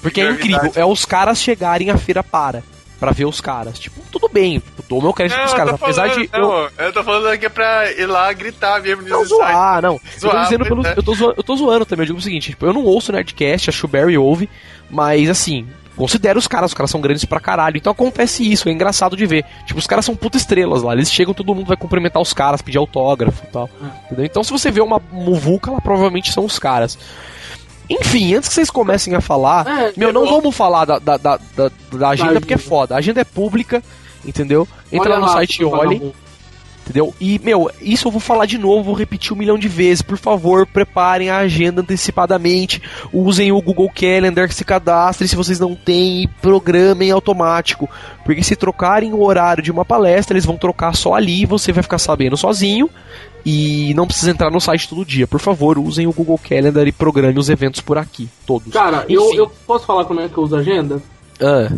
Porque 0.00 0.20
é 0.20 0.30
incrível, 0.30 0.72
é 0.74 0.84
os 0.84 1.04
caras 1.04 1.40
chegarem 1.40 1.90
à 1.90 1.96
feira 1.96 2.22
para. 2.22 2.62
Pra 2.98 3.10
ver 3.10 3.24
os 3.24 3.40
caras. 3.40 3.80
Tipo, 3.80 4.00
tudo 4.12 4.28
bem, 4.28 4.60
tipo, 4.60 4.82
dou 4.88 5.02
meu 5.02 5.12
crédito 5.12 5.36
Não, 5.36 5.42
pros 5.42 5.52
eu 5.52 5.58
caras. 5.58 5.74
Apesar 5.74 6.08
falando, 6.08 6.22
de. 6.22 6.30
eu, 6.32 6.40
não, 6.40 6.68
eu 6.86 6.92
tô 6.92 7.02
falando 7.02 7.26
aqui 7.28 7.48
pra 7.48 7.90
ir 7.90 8.06
lá 8.06 8.32
gritar 8.32 8.80
mesmo 8.80 9.02
Não, 9.08 9.24
zoar, 9.24 9.82
não. 9.82 9.94
eu 9.94 10.00
tô 10.00 10.20
Zoar, 10.20 10.44
dizendo 10.44 10.64
pois 10.66 10.82
pelo. 10.82 10.96
Eu 10.96 11.02
tô, 11.02 11.14
zoando, 11.14 11.34
eu 11.36 11.42
tô 11.42 11.56
zoando 11.56 11.84
também. 11.86 12.02
Eu 12.02 12.06
digo 12.06 12.18
o 12.18 12.22
seguinte: 12.22 12.50
tipo, 12.50 12.64
eu 12.64 12.72
não 12.72 12.84
ouço 12.84 13.10
Nerdcast, 13.10 13.70
a 13.70 13.72
Shuberry 13.72 14.16
ouve, 14.16 14.48
mas 14.88 15.28
assim. 15.28 15.66
Considero 15.96 16.38
os 16.38 16.46
caras, 16.48 16.70
os 16.70 16.74
caras 16.74 16.90
são 16.90 17.00
grandes 17.00 17.24
pra 17.24 17.38
caralho. 17.38 17.76
Então 17.76 17.92
acontece 17.92 18.50
isso, 18.50 18.68
é 18.68 18.72
engraçado 18.72 19.16
de 19.16 19.26
ver. 19.26 19.44
Tipo, 19.66 19.78
os 19.78 19.86
caras 19.86 20.04
são 20.04 20.16
puta 20.16 20.36
estrelas 20.38 20.82
lá. 20.82 20.94
Eles 20.94 21.12
chegam, 21.12 21.34
todo 21.34 21.54
mundo 21.54 21.66
vai 21.66 21.76
cumprimentar 21.76 22.20
os 22.22 22.32
caras, 22.32 22.62
pedir 22.62 22.78
autógrafo 22.78 23.44
e 23.44 23.46
tal. 23.48 23.68
Entendeu? 24.06 24.24
Então, 24.24 24.42
se 24.42 24.50
você 24.50 24.70
vê 24.70 24.80
uma 24.80 25.00
muvuca, 25.12 25.70
lá 25.70 25.80
provavelmente 25.80 26.32
são 26.32 26.44
os 26.44 26.58
caras. 26.58 26.98
Enfim, 27.90 28.34
antes 28.34 28.48
que 28.48 28.54
vocês 28.54 28.70
comecem 28.70 29.14
a 29.14 29.20
falar, 29.20 29.66
É, 29.66 29.92
meu, 29.96 30.12
não 30.12 30.24
vamos 30.26 30.54
falar 30.56 30.84
da, 30.86 30.98
da, 30.98 31.16
da, 31.16 31.38
da, 31.54 31.70
da 31.92 32.08
agenda 32.08 32.40
porque 32.40 32.54
é 32.54 32.56
agenda. 32.56 32.70
foda. 32.70 32.94
A 32.94 32.98
agenda 32.98 33.20
é 33.20 33.24
pública, 33.24 33.82
entendeu? 34.24 34.66
Entra 34.90 35.10
Olha 35.10 35.18
lá 35.18 35.20
no 35.20 35.26
lá, 35.26 35.32
site 35.34 35.60
e 35.60 35.64
olhem. 35.64 36.12
Entendeu? 36.84 37.14
E, 37.20 37.38
meu, 37.38 37.70
isso 37.80 38.08
eu 38.08 38.12
vou 38.12 38.20
falar 38.20 38.44
de 38.44 38.58
novo, 38.58 38.82
vou 38.82 38.94
repetir 38.94 39.32
um 39.32 39.36
milhão 39.36 39.56
de 39.56 39.68
vezes. 39.68 40.02
Por 40.02 40.18
favor, 40.18 40.66
preparem 40.66 41.30
a 41.30 41.38
agenda 41.38 41.80
antecipadamente. 41.80 42.82
Usem 43.12 43.52
o 43.52 43.62
Google 43.62 43.88
Calendar, 43.94 44.52
se 44.52 44.64
cadastrem 44.64 45.28
se 45.28 45.36
vocês 45.36 45.60
não 45.60 45.76
têm 45.76 46.24
e 46.24 46.26
programem 46.26 47.10
automático. 47.10 47.88
Porque 48.24 48.42
se 48.42 48.56
trocarem 48.56 49.12
o 49.12 49.22
horário 49.22 49.62
de 49.62 49.70
uma 49.70 49.84
palestra, 49.84 50.34
eles 50.34 50.44
vão 50.44 50.56
trocar 50.56 50.94
só 50.94 51.14
ali 51.14 51.46
você 51.46 51.72
vai 51.72 51.82
ficar 51.82 51.98
sabendo 51.98 52.36
sozinho. 52.36 52.90
E 53.44 53.92
não 53.94 54.06
precisa 54.06 54.30
entrar 54.30 54.50
no 54.50 54.60
site 54.60 54.88
todo 54.88 55.04
dia. 55.04 55.26
Por 55.26 55.40
favor, 55.40 55.78
usem 55.78 56.06
o 56.06 56.12
Google 56.12 56.38
Calendar 56.38 56.86
e 56.86 56.92
programe 56.92 57.38
os 57.38 57.48
eventos 57.48 57.80
por 57.80 57.98
aqui. 57.98 58.28
Todos. 58.46 58.72
Cara, 58.72 59.04
eu, 59.08 59.34
eu 59.34 59.50
posso 59.66 59.84
falar 59.86 60.04
como 60.04 60.20
é 60.20 60.28
que 60.28 60.36
eu 60.36 60.44
uso 60.44 60.56
a 60.56 60.60
agenda? 60.60 61.02
Ah, 61.40 61.68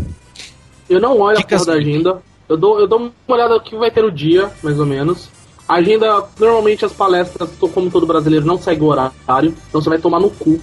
Eu 0.89 1.01
não 1.01 1.18
olho 1.18 1.39
Dicas 1.39 1.62
a 1.62 1.64
porra 1.64 1.76
da 1.76 1.82
agenda. 1.82 2.22
Eu 2.48 2.56
dou, 2.56 2.78
eu 2.80 2.86
dou 2.86 2.98
uma 2.98 3.36
olhada 3.36 3.54
no 3.54 3.60
que 3.60 3.74
vai 3.76 3.90
ter 3.90 4.02
no 4.02 4.10
dia, 4.10 4.50
mais 4.62 4.78
ou 4.78 4.86
menos. 4.86 5.28
A 5.66 5.76
agenda, 5.76 6.24
normalmente 6.38 6.84
as 6.84 6.92
palestras, 6.92 7.50
como 7.72 7.90
todo 7.90 8.06
brasileiro, 8.06 8.44
não 8.44 8.58
segue 8.58 8.82
o 8.82 8.86
horário, 8.86 9.54
então 9.68 9.80
você 9.80 9.88
vai 9.88 9.98
tomar 9.98 10.20
no 10.20 10.28
cu. 10.30 10.60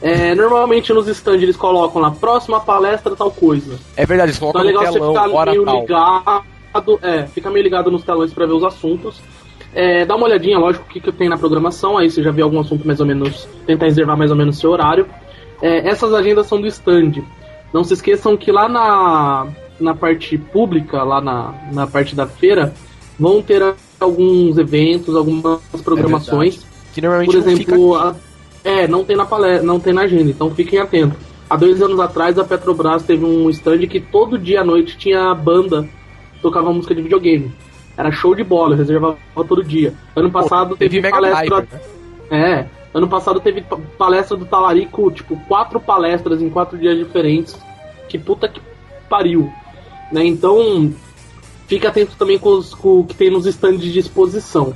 É, 0.00 0.32
normalmente 0.34 0.92
nos 0.92 1.08
stands 1.08 1.42
eles 1.42 1.56
colocam 1.56 2.00
lá, 2.00 2.12
próxima 2.12 2.60
palestra, 2.60 3.16
tal 3.16 3.32
coisa. 3.32 3.76
É 3.96 4.06
verdade, 4.06 4.30
eles 4.30 4.36
Então 4.36 4.52
colocam 4.52 4.60
é 4.70 4.72
no 4.72 4.78
legal 4.78 4.92
você 4.92 4.98
telão, 5.00 5.12
ficar 5.14 5.28
hora 5.36 5.50
meio 5.50 5.64
tal. 5.64 5.80
ligado. 5.80 6.44
É, 7.02 7.26
fica 7.26 7.50
meio 7.50 7.64
ligado 7.64 7.90
nos 7.90 8.04
telões 8.04 8.32
pra 8.32 8.46
ver 8.46 8.52
os 8.52 8.62
assuntos. 8.62 9.20
É, 9.74 10.04
dá 10.06 10.14
uma 10.14 10.26
olhadinha, 10.26 10.56
lógico, 10.56 10.84
o 10.84 10.88
que, 10.88 11.00
que 11.00 11.10
tem 11.10 11.28
na 11.28 11.36
programação, 11.36 11.98
aí 11.98 12.08
você 12.08 12.22
já 12.22 12.30
vê 12.30 12.42
algum 12.42 12.60
assunto 12.60 12.86
mais 12.86 13.00
ou 13.00 13.06
menos. 13.06 13.48
Tentar 13.66 13.86
reservar 13.86 14.16
mais 14.16 14.30
ou 14.30 14.36
menos 14.36 14.58
seu 14.58 14.70
horário. 14.70 15.06
É, 15.60 15.88
essas 15.88 16.14
agendas 16.14 16.46
são 16.46 16.60
do 16.60 16.66
stand. 16.68 17.24
Não 17.74 17.82
se 17.82 17.92
esqueçam 17.94 18.36
que 18.36 18.52
lá 18.52 18.68
na, 18.68 19.48
na 19.80 19.94
parte 19.94 20.36
pública, 20.38 21.02
lá 21.02 21.20
na, 21.20 21.54
na 21.72 21.86
parte 21.86 22.14
da 22.14 22.26
feira, 22.26 22.74
vão 23.18 23.40
ter 23.42 23.62
alguns 24.00 24.58
eventos, 24.58 25.14
algumas 25.16 25.60
programações. 25.84 26.64
Que 26.92 27.00
normalmente 27.00 27.32
Por 27.36 27.44
não 27.44 27.50
exemplo, 27.52 27.94
a- 27.96 28.16
é, 28.64 28.88
não 28.88 29.04
tem 29.04 29.16
na 29.16 29.24
palestra, 29.24 29.62
não 29.66 29.78
tem 29.80 29.92
na 29.92 30.02
agenda, 30.02 30.30
então 30.30 30.50
fiquem 30.54 30.78
atentos. 30.78 31.18
Há 31.48 31.56
dois 31.56 31.80
anos 31.80 31.98
atrás 32.00 32.38
a 32.38 32.44
Petrobras 32.44 33.02
teve 33.04 33.24
um 33.24 33.48
stand 33.50 33.86
que 33.86 34.00
todo 34.00 34.38
dia 34.38 34.60
à 34.60 34.64
noite 34.64 34.98
tinha 34.98 35.32
banda 35.34 35.88
tocava 36.42 36.72
música 36.72 36.94
de 36.94 37.02
videogame. 37.02 37.52
Era 37.96 38.12
show 38.12 38.34
de 38.34 38.44
bola, 38.44 38.74
eu 38.74 38.78
reservava 38.78 39.16
todo 39.34 39.64
dia. 39.64 39.94
Ano 40.14 40.30
passado 40.30 40.76
teve, 40.76 41.00
Mega 41.00 41.16
palestra. 41.16 41.46
Driver, 41.62 41.68
né? 41.72 41.80
É, 42.30 42.66
ano 42.92 43.08
passado 43.08 43.40
teve 43.40 43.62
pa- 43.62 43.78
palestra 43.96 44.36
do 44.36 44.44
Talarico, 44.44 45.10
tipo, 45.10 45.36
quatro 45.48 45.80
palestras 45.80 46.40
em 46.42 46.48
quatro 46.50 46.76
dias 46.78 46.96
diferentes. 46.98 47.58
Que 48.08 48.18
puta 48.18 48.46
que 48.48 48.60
pariu. 49.08 49.50
Né? 50.10 50.26
Então, 50.26 50.92
fique 51.66 51.86
atento 51.86 52.16
também 52.18 52.38
com, 52.38 52.50
os, 52.50 52.74
com 52.74 53.00
o 53.00 53.04
que 53.04 53.14
tem 53.14 53.30
nos 53.30 53.46
stands 53.46 53.82
de 53.82 53.98
exposição. 53.98 54.74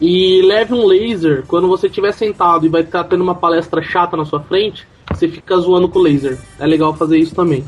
E 0.00 0.40
leve 0.42 0.72
um 0.72 0.86
laser 0.86 1.44
quando 1.46 1.68
você 1.68 1.86
estiver 1.86 2.12
sentado 2.12 2.64
e 2.64 2.68
vai 2.70 2.80
estar 2.82 3.04
tendo 3.04 3.22
uma 3.22 3.34
palestra 3.34 3.82
chata 3.82 4.16
na 4.16 4.24
sua 4.24 4.40
frente, 4.40 4.86
você 5.12 5.28
fica 5.28 5.56
zoando 5.58 5.88
com 5.88 5.98
o 5.98 6.02
laser. 6.02 6.38
É 6.58 6.66
legal 6.66 6.94
fazer 6.94 7.18
isso 7.18 7.34
também. 7.34 7.64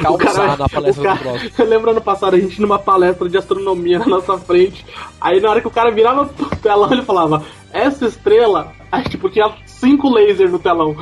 Causar 0.00 0.56
na 0.58 0.68
palestra 0.68 1.02
o 1.02 1.04
cara- 1.04 1.18
do 1.18 1.22
próximo. 1.22 1.64
Lembro 1.68 1.90
ano 1.90 2.00
passado 2.00 2.34
a 2.36 2.38
gente 2.38 2.60
numa 2.60 2.78
palestra 2.78 3.28
de 3.28 3.36
astronomia 3.36 3.98
na 3.98 4.06
nossa 4.06 4.38
frente. 4.38 4.84
Aí 5.20 5.40
na 5.40 5.50
hora 5.50 5.60
que 5.60 5.66
o 5.68 5.70
cara 5.70 5.90
virava 5.90 6.26
pro 6.32 6.48
telão, 6.56 6.92
ele 6.92 7.02
falava: 7.02 7.44
Essa 7.72 8.06
estrela. 8.06 8.72
Aí 8.92 9.04
tipo, 9.04 9.30
tinha 9.30 9.50
cinco 9.64 10.10
lasers 10.10 10.52
no 10.52 10.58
telão. 10.58 10.94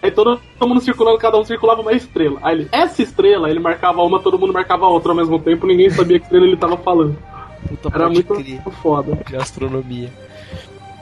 Aí, 0.00 0.10
todo, 0.12 0.40
todo 0.56 0.68
mundo 0.68 0.80
circulando, 0.80 1.18
cada 1.18 1.36
um 1.36 1.44
circulava 1.44 1.82
uma 1.82 1.92
estrela. 1.92 2.38
Aí 2.40 2.54
ele, 2.54 2.68
essa 2.70 3.02
estrela, 3.02 3.50
ele 3.50 3.58
marcava 3.58 4.00
uma, 4.02 4.20
todo 4.20 4.38
mundo 4.38 4.52
marcava 4.52 4.86
outra 4.86 5.10
ao 5.10 5.16
mesmo 5.16 5.36
tempo, 5.40 5.66
ninguém 5.66 5.90
sabia 5.90 6.20
que 6.20 6.26
estrela 6.26 6.46
ele 6.46 6.56
tava 6.56 6.76
falando. 6.76 7.18
Puta, 7.66 7.90
Era 7.92 8.08
muito 8.08 8.34
crer, 8.34 8.62
foda. 8.80 9.18
de 9.26 9.36
astronomia. 9.36 10.12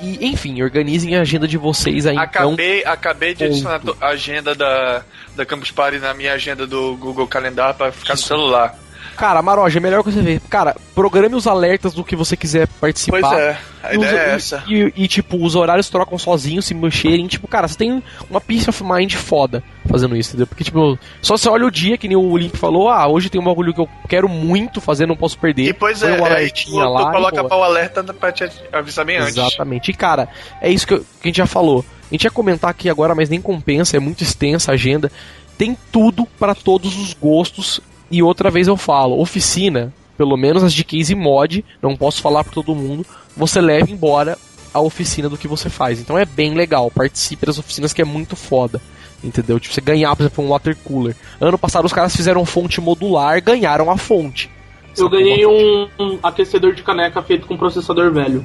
E, 0.00 0.26
enfim, 0.26 0.62
organizem 0.62 1.14
a 1.16 1.20
agenda 1.20 1.46
de 1.46 1.58
vocês 1.58 2.06
aí, 2.06 2.14
então. 2.14 2.24
Acabei, 2.24 2.84
acabei 2.84 3.34
de 3.34 3.44
adicionar 3.44 3.80
a 4.00 4.06
agenda 4.08 4.54
da, 4.54 5.02
da 5.36 5.44
Campus 5.44 5.70
Party 5.70 5.98
na 5.98 6.14
minha 6.14 6.32
agenda 6.32 6.66
do 6.66 6.96
Google 6.96 7.26
Calendar 7.28 7.74
pra 7.74 7.92
ficar 7.92 8.14
no 8.14 8.18
celular. 8.18 8.74
Cara, 9.16 9.40
Maroja, 9.42 9.78
é 9.78 9.80
melhor 9.80 10.02
que 10.02 10.10
você 10.12 10.20
ver. 10.22 10.40
Cara, 10.48 10.76
programe 10.94 11.34
os 11.34 11.46
alertas 11.46 11.94
do 11.94 12.02
que 12.04 12.16
você 12.16 12.36
quiser 12.36 12.66
participar. 12.80 13.20
Pois 13.20 13.32
é, 13.38 13.58
a 13.82 13.94
E 13.94 13.98
os- 13.98 14.04
ideia 14.04 14.20
é 14.20 14.28
e- 14.28 14.34
essa. 14.34 14.64
E, 14.68 14.92
e, 14.96 15.08
tipo, 15.08 15.44
os 15.44 15.54
horários 15.54 15.88
trocam 15.88 16.18
sozinhos, 16.18 16.64
se 16.64 16.74
mexerem. 16.74 17.26
Tipo, 17.26 17.46
cara, 17.48 17.68
você 17.68 17.76
tem 17.76 18.02
uma 18.30 18.40
peace 18.40 18.68
of 18.68 18.82
mind 18.84 19.14
foda 19.14 19.62
fazendo 19.88 20.16
isso, 20.16 20.30
entendeu? 20.30 20.46
Porque, 20.46 20.64
tipo, 20.64 20.98
só 21.20 21.36
você 21.36 21.48
olha 21.48 21.66
o 21.66 21.70
dia, 21.70 21.98
que 21.98 22.08
nem 22.08 22.16
o 22.16 22.36
Link 22.36 22.56
falou, 22.56 22.88
ah, 22.88 23.06
hoje 23.06 23.28
tem 23.28 23.40
um 23.40 23.44
bagulho 23.44 23.74
que 23.74 23.80
eu 23.80 23.88
quero 24.08 24.28
muito 24.28 24.80
fazer, 24.80 25.06
não 25.06 25.16
posso 25.16 25.38
perder. 25.38 25.64
E 25.68 25.72
pois 25.72 26.00
Põe 26.00 26.10
é, 26.10 26.20
um 26.20 26.24
aí 26.24 26.50
tu, 26.50 26.64
tu 26.66 26.76
lá. 26.76 27.02
e 27.02 27.12
coloca 27.12 27.36
boa. 27.36 27.48
pra 27.48 27.56
o 27.58 27.62
alerta 27.62 28.02
pra 28.14 28.32
te 28.32 28.48
avisar 28.72 29.04
bem 29.04 29.18
antes. 29.18 29.36
Exatamente. 29.36 29.90
E, 29.90 29.94
cara, 29.94 30.28
é 30.60 30.70
isso 30.70 30.86
que, 30.86 30.94
eu- 30.94 31.00
que 31.00 31.04
a 31.24 31.28
gente 31.28 31.36
já 31.36 31.46
falou. 31.46 31.84
A 32.10 32.14
gente 32.14 32.24
ia 32.24 32.30
comentar 32.30 32.70
aqui 32.70 32.90
agora, 32.90 33.14
mas 33.14 33.28
nem 33.28 33.40
compensa, 33.40 33.96
é 33.96 34.00
muito 34.00 34.22
extensa 34.22 34.70
a 34.70 34.74
agenda. 34.74 35.10
Tem 35.56 35.76
tudo 35.90 36.26
para 36.38 36.54
todos 36.54 36.96
os 36.98 37.12
gostos. 37.14 37.80
E 38.12 38.22
outra 38.22 38.50
vez 38.50 38.68
eu 38.68 38.76
falo, 38.76 39.18
oficina, 39.18 39.92
pelo 40.18 40.36
menos 40.36 40.62
as 40.62 40.74
de 40.74 40.84
case 40.84 41.14
mod, 41.14 41.64
não 41.80 41.96
posso 41.96 42.20
falar 42.20 42.44
para 42.44 42.52
todo 42.52 42.74
mundo, 42.74 43.06
você 43.34 43.58
leva 43.58 43.90
embora 43.90 44.36
a 44.72 44.80
oficina 44.80 45.28
do 45.30 45.38
que 45.38 45.48
você 45.48 45.70
faz. 45.70 45.98
Então 45.98 46.18
é 46.18 46.26
bem 46.26 46.52
legal, 46.54 46.90
participe 46.90 47.46
das 47.46 47.58
oficinas 47.58 47.92
que 47.94 48.02
é 48.02 48.04
muito 48.04 48.36
foda. 48.36 48.80
Entendeu? 49.24 49.58
Tipo, 49.58 49.74
você 49.74 49.80
ganhar, 49.80 50.14
por 50.14 50.24
exemplo, 50.24 50.44
um 50.44 50.48
water 50.48 50.76
cooler. 50.84 51.16
Ano 51.40 51.56
passado 51.56 51.86
os 51.86 51.92
caras 51.92 52.14
fizeram 52.14 52.44
fonte 52.44 52.80
modular, 52.80 53.42
ganharam 53.42 53.90
a 53.90 53.96
fonte. 53.96 54.50
Eu 54.98 55.08
ganhei 55.08 55.46
um, 55.46 55.88
um 55.98 56.18
aquecedor 56.22 56.74
de 56.74 56.82
caneca 56.82 57.22
feito 57.22 57.46
com 57.46 57.56
processador 57.56 58.12
velho. 58.12 58.44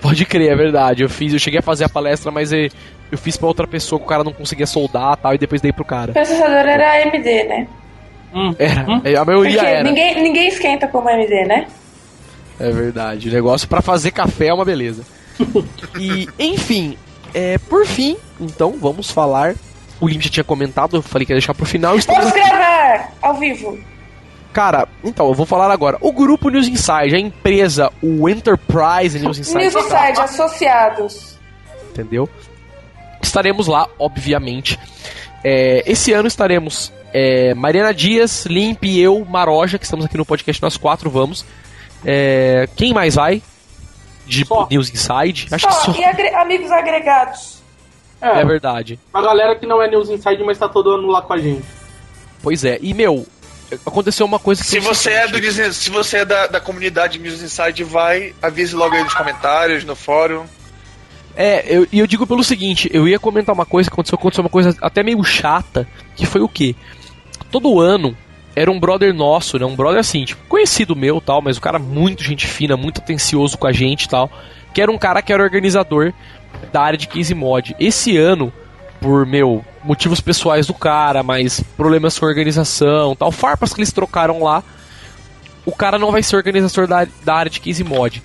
Pode 0.00 0.24
crer, 0.24 0.52
é 0.52 0.56
verdade. 0.56 1.02
Eu 1.02 1.08
fiz, 1.10 1.32
eu 1.32 1.38
cheguei 1.38 1.58
a 1.58 1.62
fazer 1.62 1.84
a 1.84 1.88
palestra, 1.88 2.32
mas 2.32 2.52
eh, 2.52 2.68
eu 3.10 3.18
fiz 3.18 3.36
pra 3.36 3.46
outra 3.46 3.66
pessoa 3.66 3.98
que 3.98 4.06
o 4.06 4.08
cara 4.08 4.24
não 4.24 4.32
conseguia 4.32 4.66
soldar 4.66 5.16
tal, 5.16 5.34
e 5.34 5.38
depois 5.38 5.60
dei 5.60 5.72
pro 5.72 5.82
O 5.82 5.86
cara. 5.86 6.12
processador 6.12 6.56
era 6.56 7.02
AMD, 7.04 7.24
né? 7.44 7.68
Hum. 8.34 8.54
Era, 8.58 9.00
é, 9.04 9.16
a 9.16 9.24
maioria 9.24 9.58
Porque 9.58 9.66
era. 9.66 9.88
ninguém, 9.88 10.22
ninguém 10.22 10.48
esquenta 10.48 10.86
como 10.88 11.08
AMD, 11.08 11.44
né? 11.46 11.66
É 12.58 12.70
verdade. 12.70 13.28
O 13.28 13.32
negócio 13.32 13.68
pra 13.68 13.82
fazer 13.82 14.10
café 14.10 14.46
é 14.48 14.54
uma 14.54 14.64
beleza. 14.64 15.02
e, 15.98 16.28
enfim, 16.38 16.96
é, 17.34 17.58
por 17.58 17.86
fim, 17.86 18.16
então 18.40 18.74
vamos 18.80 19.10
falar. 19.10 19.54
O 20.00 20.08
Limp 20.08 20.22
já 20.22 20.30
tinha 20.30 20.44
comentado, 20.44 20.96
eu 20.96 21.02
falei 21.02 21.24
que 21.24 21.32
ia 21.32 21.36
deixar 21.36 21.54
pro 21.54 21.64
final. 21.66 21.96
Vamos 21.98 22.26
aqui. 22.26 22.40
gravar 22.40 23.12
ao 23.22 23.34
vivo. 23.34 23.78
Cara, 24.52 24.86
então, 25.02 25.28
eu 25.28 25.34
vou 25.34 25.46
falar 25.46 25.70
agora. 25.70 25.96
O 26.00 26.12
grupo 26.12 26.50
News 26.50 26.68
Inside, 26.68 27.14
a 27.14 27.18
empresa, 27.18 27.90
o 28.02 28.28
Enterprise 28.28 29.18
News 29.18 29.38
Inside. 29.38 29.58
News 29.58 29.74
Inside, 29.76 30.20
associados. 30.20 31.38
entendeu? 31.90 32.28
Estaremos 33.22 33.66
lá, 33.66 33.88
obviamente. 33.98 34.78
É, 35.44 35.82
esse 35.90 36.12
ano 36.12 36.28
estaremos 36.28 36.92
é, 37.12 37.54
Mariana 37.54 37.92
Dias, 37.94 38.46
Limp 38.46 38.84
e 38.84 39.00
eu, 39.00 39.24
Maroja, 39.24 39.78
que 39.78 39.84
estamos 39.84 40.04
aqui 40.04 40.16
no 40.16 40.24
podcast, 40.26 40.60
nós 40.62 40.76
quatro 40.76 41.10
vamos. 41.10 41.44
É, 42.04 42.68
quem 42.76 42.92
mais 42.92 43.14
vai? 43.14 43.42
De 44.26 44.44
Só. 44.46 44.66
News 44.70 44.88
Inside? 44.90 45.48
Acho 45.50 45.70
Só, 45.70 45.92
que 45.92 46.00
e 46.00 46.02
só. 46.04 46.08
agre- 46.10 46.34
amigos 46.34 46.70
agregados. 46.70 47.62
É, 48.20 48.40
É 48.40 48.44
verdade. 48.44 48.98
a 49.12 49.20
galera 49.20 49.56
que 49.56 49.66
não 49.66 49.82
é 49.82 49.88
News 49.90 50.08
Inside, 50.08 50.42
mas 50.44 50.58
tá 50.58 50.68
todo 50.68 50.90
ano 50.92 51.08
lá 51.08 51.22
com 51.22 51.32
a 51.32 51.38
gente. 51.38 51.64
Pois 52.42 52.64
é. 52.64 52.78
E, 52.80 52.94
meu, 52.94 53.26
aconteceu 53.84 54.24
uma 54.26 54.38
coisa 54.38 54.62
que 54.62 54.68
Se 54.68 54.78
você 54.78 55.10
é, 55.10 55.26
do, 55.28 55.72
se 55.72 55.90
você 55.90 56.18
é 56.18 56.24
da, 56.24 56.46
da 56.46 56.60
comunidade 56.60 57.18
News 57.18 57.42
Inside, 57.42 57.82
vai, 57.84 58.32
avise 58.40 58.74
logo 58.76 58.94
aí 58.94 59.02
nos 59.02 59.14
comentários, 59.14 59.84
no 59.84 59.94
fórum. 59.96 60.44
É, 61.34 61.64
eu- 61.76 61.86
e 61.90 61.98
eu, 61.98 62.06
digo 62.06 62.26
pelo 62.26 62.44
seguinte, 62.44 62.88
eu 62.92 63.08
ia 63.08 63.18
comentar 63.18 63.54
uma 63.54 63.64
coisa 63.66 63.88
que 63.88 63.94
aconteceu, 63.94 64.16
aconteceu 64.18 64.44
uma 64.44 64.50
coisa 64.50 64.76
até 64.80 65.02
meio 65.02 65.22
chata, 65.24 65.88
que 66.14 66.26
foi 66.26 66.42
o 66.42 66.48
quê? 66.48 66.76
Todo 67.52 67.78
ano 67.78 68.16
era 68.56 68.70
um 68.70 68.80
brother 68.80 69.14
nosso, 69.14 69.58
né? 69.58 69.64
Um 69.64 69.76
brother 69.76 70.00
assim, 70.00 70.24
tipo, 70.24 70.44
conhecido 70.48 70.96
meu 70.96 71.20
tal, 71.20 71.40
mas 71.40 71.56
o 71.56 71.60
cara 71.60 71.78
muito 71.78 72.24
gente 72.24 72.46
fina, 72.46 72.76
muito 72.76 73.00
atencioso 73.00 73.56
com 73.56 73.66
a 73.66 73.72
gente 73.72 74.08
tal. 74.08 74.30
Que 74.74 74.82
era 74.82 74.90
um 74.90 74.98
cara 74.98 75.22
que 75.22 75.32
era 75.32 75.42
organizador 75.42 76.12
da 76.72 76.82
área 76.82 76.98
de 76.98 77.06
15 77.06 77.34
mod. 77.34 77.76
Esse 77.78 78.16
ano, 78.16 78.52
por, 79.00 79.24
meu, 79.26 79.64
motivos 79.84 80.20
pessoais 80.20 80.66
do 80.66 80.74
cara, 80.74 81.22
mas 81.22 81.62
problemas 81.76 82.18
com 82.18 82.26
organização 82.26 83.14
tal, 83.14 83.30
farpas 83.30 83.72
que 83.72 83.80
eles 83.80 83.92
trocaram 83.92 84.42
lá, 84.42 84.62
o 85.64 85.72
cara 85.72 85.98
não 85.98 86.10
vai 86.10 86.22
ser 86.22 86.36
organizador 86.36 86.86
da, 86.86 87.06
da 87.24 87.34
área 87.34 87.50
de 87.50 87.60
15 87.60 87.84
mod. 87.84 88.22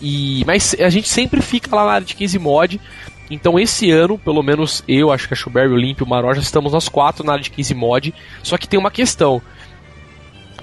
E, 0.00 0.42
mas 0.46 0.74
a 0.78 0.88
gente 0.88 1.08
sempre 1.08 1.42
fica 1.42 1.74
lá 1.74 1.84
na 1.84 1.92
área 1.92 2.06
de 2.06 2.14
15 2.14 2.38
mod. 2.38 2.80
Então 3.30 3.58
esse 3.58 3.90
ano, 3.90 4.18
pelo 4.18 4.42
menos 4.42 4.82
eu, 4.88 5.12
acho 5.12 5.28
que 5.28 5.34
a 5.34 5.36
Shuberry, 5.36 5.72
o 5.72 5.76
Limp 5.76 6.00
o 6.00 6.06
Maroja, 6.06 6.40
estamos 6.40 6.72
nós 6.72 6.88
quatro 6.88 7.24
na 7.24 7.32
área 7.32 7.44
de 7.44 7.50
15 7.50 7.74
mod. 7.74 8.14
Só 8.42 8.58
que 8.58 8.68
tem 8.68 8.78
uma 8.78 8.90
questão. 8.90 9.40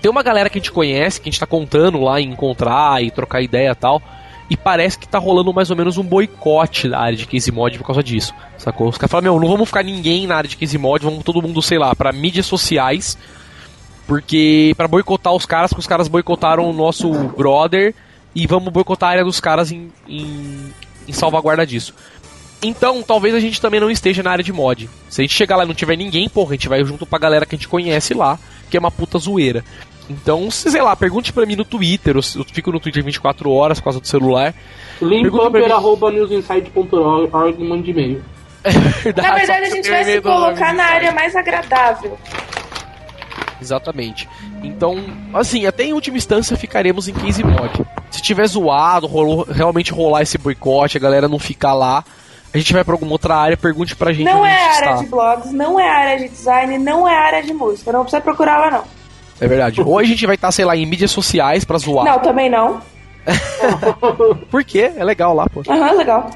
Tem 0.01 0.11
uma 0.11 0.21
galera 0.21 0.49
que 0.49 0.57
a 0.57 0.61
gente 0.61 0.71
conhece, 0.71 1.21
que 1.21 1.29
a 1.29 1.31
gente 1.31 1.39
tá 1.39 1.47
contando 1.47 1.99
lá 2.01 2.19
em 2.19 2.29
encontrar 2.29 3.01
e 3.01 3.09
trocar 3.09 3.41
ideia 3.41 3.71
e 3.71 3.75
tal. 3.75 4.01
E 4.49 4.55
parece 4.55 4.97
que 4.97 5.07
tá 5.07 5.17
rolando 5.17 5.53
mais 5.53 5.69
ou 5.69 5.75
menos 5.75 5.97
um 5.97 6.03
boicote 6.03 6.87
da 6.87 6.99
área 6.99 7.17
de 7.17 7.25
15 7.25 7.51
mod 7.51 7.77
por 7.77 7.85
causa 7.85 8.03
disso. 8.03 8.33
Sacou? 8.57 8.87
Os 8.87 8.97
caras 8.97 9.11
falam, 9.11 9.23
meu, 9.23 9.39
não 9.39 9.49
vamos 9.49 9.67
ficar 9.67 9.83
ninguém 9.83 10.25
na 10.27 10.35
área 10.35 10.49
de 10.49 10.55
15 10.55 10.77
mod, 10.77 11.03
vamos 11.03 11.23
todo 11.23 11.41
mundo, 11.41 11.61
sei 11.61 11.77
lá, 11.77 11.95
pra 11.95 12.11
mídias 12.11 12.45
sociais. 12.45 13.17
Porque. 14.05 14.73
para 14.77 14.87
boicotar 14.87 15.33
os 15.33 15.45
caras, 15.45 15.71
porque 15.71 15.81
os 15.81 15.87
caras 15.87 16.07
boicotaram 16.07 16.69
o 16.69 16.73
nosso 16.73 17.11
brother. 17.29 17.93
E 18.33 18.45
vamos 18.45 18.71
boicotar 18.71 19.09
a 19.09 19.11
área 19.13 19.23
dos 19.25 19.39
caras 19.39 19.71
em, 19.71 19.91
em, 20.07 20.71
em 21.07 21.11
salvaguarda 21.11 21.65
disso. 21.65 21.93
Então, 22.61 23.03
talvez 23.03 23.35
a 23.35 23.39
gente 23.39 23.61
também 23.61 23.79
não 23.79 23.91
esteja 23.91 24.23
na 24.23 24.31
área 24.31 24.43
de 24.43 24.51
mod. 24.51 24.89
Se 25.09 25.21
a 25.21 25.23
gente 25.23 25.33
chegar 25.33 25.57
lá 25.57 25.63
e 25.63 25.67
não 25.67 25.75
tiver 25.75 25.95
ninguém, 25.95 26.27
porra, 26.27 26.51
a 26.51 26.53
gente 26.53 26.67
vai 26.67 26.83
junto 26.83 27.05
pra 27.05 27.19
galera 27.19 27.45
que 27.45 27.55
a 27.55 27.57
gente 27.57 27.67
conhece 27.67 28.13
lá, 28.13 28.39
que 28.69 28.75
é 28.75 28.79
uma 28.79 28.91
puta 28.91 29.19
zoeira. 29.19 29.63
Então, 30.09 30.49
se, 30.49 30.71
sei 30.71 30.81
lá, 30.81 30.95
pergunte 30.95 31.33
pra 31.33 31.45
mim 31.45 31.55
no 31.55 31.65
Twitter, 31.65 32.15
eu, 32.15 32.21
eu 32.35 32.43
fico 32.45 32.71
no 32.71 32.79
Twitter 32.79 33.03
24 33.03 33.51
horas 33.51 33.79
por 33.79 33.85
causa 33.85 33.99
do 33.99 34.07
celular. 34.07 34.53
Limpamper.newsinside.org 35.01 37.63
mande 37.63 37.91
e-mail. 37.91 38.23
Na 39.15 39.35
verdade, 39.35 39.65
a 39.65 39.69
gente 39.69 39.87
vai 39.89 40.03
se 40.03 40.21
colocar 40.21 40.73
na 40.73 40.85
área 40.85 41.11
mais 41.11 41.35
agradável. 41.35 42.17
Exatamente. 43.61 44.27
Então, 44.63 45.03
assim, 45.33 45.65
até 45.65 45.83
em 45.83 45.93
última 45.93 46.17
instância 46.17 46.55
ficaremos 46.55 47.07
em 47.07 47.13
case 47.13 47.43
mod. 47.43 47.85
Se 48.11 48.21
tiver 48.21 48.47
zoado, 48.47 49.07
rolou, 49.07 49.47
realmente 49.49 49.91
rolar 49.91 50.21
esse 50.21 50.37
boicote, 50.37 50.97
a 50.97 50.99
galera 50.99 51.27
não 51.27 51.39
ficar 51.39 51.73
lá, 51.73 52.03
a 52.53 52.57
gente 52.57 52.73
vai 52.73 52.83
pra 52.83 52.93
alguma 52.93 53.11
outra 53.11 53.35
área, 53.35 53.55
pergunte 53.57 53.95
pra 53.95 54.11
gente 54.13 54.25
Não 54.25 54.41
onde 54.41 54.49
é 54.49 54.55
a 54.55 54.75
área 54.75 54.85
está. 54.91 54.93
de 54.97 55.05
blogs, 55.07 55.51
não 55.51 55.79
é 55.79 55.87
área 55.89 56.17
de 56.17 56.29
design, 56.29 56.77
não 56.77 57.07
é 57.07 57.15
área 57.15 57.43
de 57.43 57.53
música. 57.53 57.91
Não 57.91 58.01
precisa 58.01 58.21
procurar 58.21 58.57
lá, 58.59 58.71
não. 58.71 58.83
É 59.39 59.47
verdade. 59.47 59.81
Ou 59.81 59.99
a 59.99 60.03
gente 60.03 60.25
vai 60.25 60.35
estar, 60.35 60.51
sei 60.51 60.65
lá, 60.65 60.75
em 60.75 60.85
mídias 60.85 61.11
sociais 61.11 61.63
pra 61.63 61.77
zoar. 61.77 62.05
Não, 62.05 62.19
também 62.19 62.49
não. 62.49 62.81
Por 64.49 64.63
quê? 64.63 64.91
É 64.95 65.03
legal 65.03 65.33
lá, 65.35 65.47
pô. 65.47 65.61
Aham, 65.69 65.91
legal. 65.91 66.29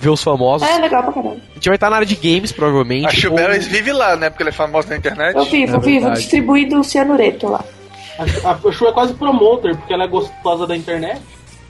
Ver 0.00 0.10
os 0.10 0.22
famosos. 0.22 0.68
É 0.68 0.78
legal 0.78 1.02
pra 1.04 1.12
caramba. 1.12 1.36
A 1.50 1.54
gente 1.54 1.68
vai 1.68 1.76
estar 1.76 1.88
na 1.90 1.96
área 1.96 2.06
de 2.06 2.16
games, 2.16 2.52
provavelmente. 2.52 3.06
A 3.06 3.10
Shuberry 3.10 3.56
ou- 3.56 3.62
vive 3.62 3.92
lá, 3.92 4.16
né? 4.16 4.28
Porque 4.28 4.42
ele 4.42 4.50
é 4.50 4.52
famoso 4.52 4.88
na 4.88 4.96
internet. 4.96 5.34
Eu 5.36 5.44
vivo, 5.46 5.76
É 5.76 5.80
vivo, 5.80 6.00
verdade. 6.00 6.20
distribuindo 6.20 6.78
o 6.78 6.84
cianureto 6.84 7.48
lá. 7.48 7.64
A, 8.18 8.50
a 8.68 8.72
Chu 8.72 8.86
é 8.86 8.92
quase 8.92 9.14
promoter, 9.14 9.76
porque 9.76 9.92
ela 9.92 10.04
é 10.04 10.08
gostosa 10.08 10.66
da 10.66 10.76
internet. 10.76 11.20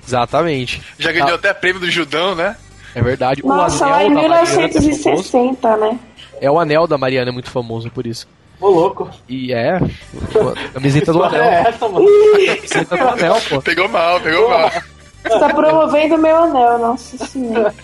Exatamente. 0.07 0.83
Já 0.99 1.12
ganhou 1.12 1.35
até 1.35 1.55
prêmio 1.55 1.81
do 1.81 1.91
Judão, 1.91 2.35
né? 2.35 2.57
É 2.95 3.03
verdade. 3.03 3.43
Nossa, 3.45 3.87
o 3.87 3.89
lá 3.91 3.97
anel 3.97 4.07
em 4.11 4.15
da 4.15 4.29
Mariana 4.29 4.43
é 4.43 4.47
famoso. 4.47 4.81
1960, 4.81 5.77
né? 5.77 5.99
É 6.41 6.51
o 6.51 6.59
anel 6.59 6.87
da 6.87 6.99
Mariana, 6.99 7.31
é 7.31 7.33
muito 7.33 7.51
famoso 7.51 7.91
por 7.91 8.07
isso. 8.07 8.27
Ô, 8.61 8.69
louco. 8.69 9.11
E 9.29 9.53
é. 9.53 9.77
A 9.77 10.71
camiseta 10.75 11.12
do 11.12 11.19
Qual 11.19 11.31
é 11.35 11.39
anel. 11.39 11.69
essa, 11.71 11.89
mano? 11.89 12.07
Camiseta 12.47 12.97
do 12.97 13.09
anel, 13.09 13.37
pô. 13.49 13.62
Pegou 13.62 13.89
mal, 13.89 14.21
pegou 14.21 14.49
mal. 14.49 14.71
Você 14.71 15.39
tá 15.39 15.49
promovendo 15.55 16.19
meu 16.19 16.37
anel, 16.37 16.79
nossa 16.79 17.16
senhora. 17.27 17.75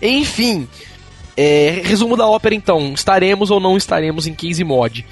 Enfim. 0.00 0.68
é, 1.36 1.82
resumo 1.84 2.16
da 2.16 2.26
ópera 2.26 2.54
então. 2.54 2.92
Estaremos 2.94 3.50
ou 3.50 3.60
não 3.60 3.76
estaremos 3.76 4.26
em 4.26 4.34
Case 4.34 4.64
Mod. 4.64 5.04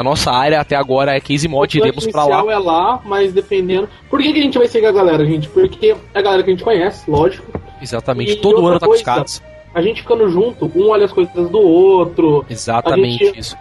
A 0.00 0.02
nossa 0.02 0.30
área 0.30 0.58
até 0.58 0.76
agora 0.76 1.14
é 1.14 1.20
Case 1.20 1.46
Mod, 1.46 1.76
O 1.76 1.78
plano 1.78 1.86
iremos 1.92 2.06
pra 2.10 2.24
lá. 2.24 2.42
é 2.50 2.58
lá, 2.58 3.02
mas 3.04 3.34
dependendo. 3.34 3.86
Por 4.08 4.18
que, 4.22 4.32
que 4.32 4.38
a 4.38 4.42
gente 4.42 4.56
vai 4.56 4.66
seguir 4.66 4.86
a 4.86 4.92
galera, 4.92 5.26
gente? 5.26 5.46
Porque 5.50 5.94
é 6.14 6.18
a 6.18 6.22
galera 6.22 6.42
que 6.42 6.48
a 6.48 6.54
gente 6.54 6.64
conhece, 6.64 7.10
lógico. 7.10 7.46
Exatamente. 7.82 8.32
E 8.32 8.36
Todo 8.36 8.66
ano 8.66 8.80
tá 8.80 8.86
com 8.86 8.92
os 8.94 9.02
caras. 9.02 9.42
A 9.74 9.82
gente 9.82 10.00
ficando 10.00 10.26
junto, 10.30 10.72
um 10.74 10.88
olha 10.88 11.04
as 11.04 11.12
coisas 11.12 11.50
do 11.50 11.60
outro, 11.60 12.46
Exatamente 12.48 13.26
gente- 13.26 13.38
isso. 13.40 13.56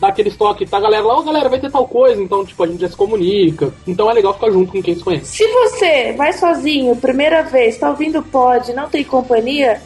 dá 0.00 0.08
aquele 0.08 0.28
estoque, 0.28 0.66
tá, 0.66 0.80
galera? 0.80 1.04
Lá, 1.04 1.18
ó, 1.18 1.22
galera, 1.22 1.48
vai 1.48 1.60
ter 1.60 1.70
tal 1.70 1.86
coisa, 1.86 2.20
então, 2.20 2.44
tipo, 2.44 2.60
a 2.64 2.66
gente 2.66 2.80
já 2.80 2.88
se 2.88 2.96
comunica. 2.96 3.72
Então 3.86 4.10
é 4.10 4.14
legal 4.14 4.34
ficar 4.34 4.50
junto 4.50 4.72
com 4.72 4.82
quem 4.82 4.96
se 4.96 5.04
conhece. 5.04 5.36
Se 5.36 5.46
você 5.46 6.14
vai 6.14 6.32
sozinho, 6.32 6.96
primeira 6.96 7.42
vez, 7.44 7.78
tá 7.78 7.88
ouvindo 7.90 8.20
pod, 8.24 8.72
não 8.72 8.88
tem 8.88 9.04
companhia, 9.04 9.80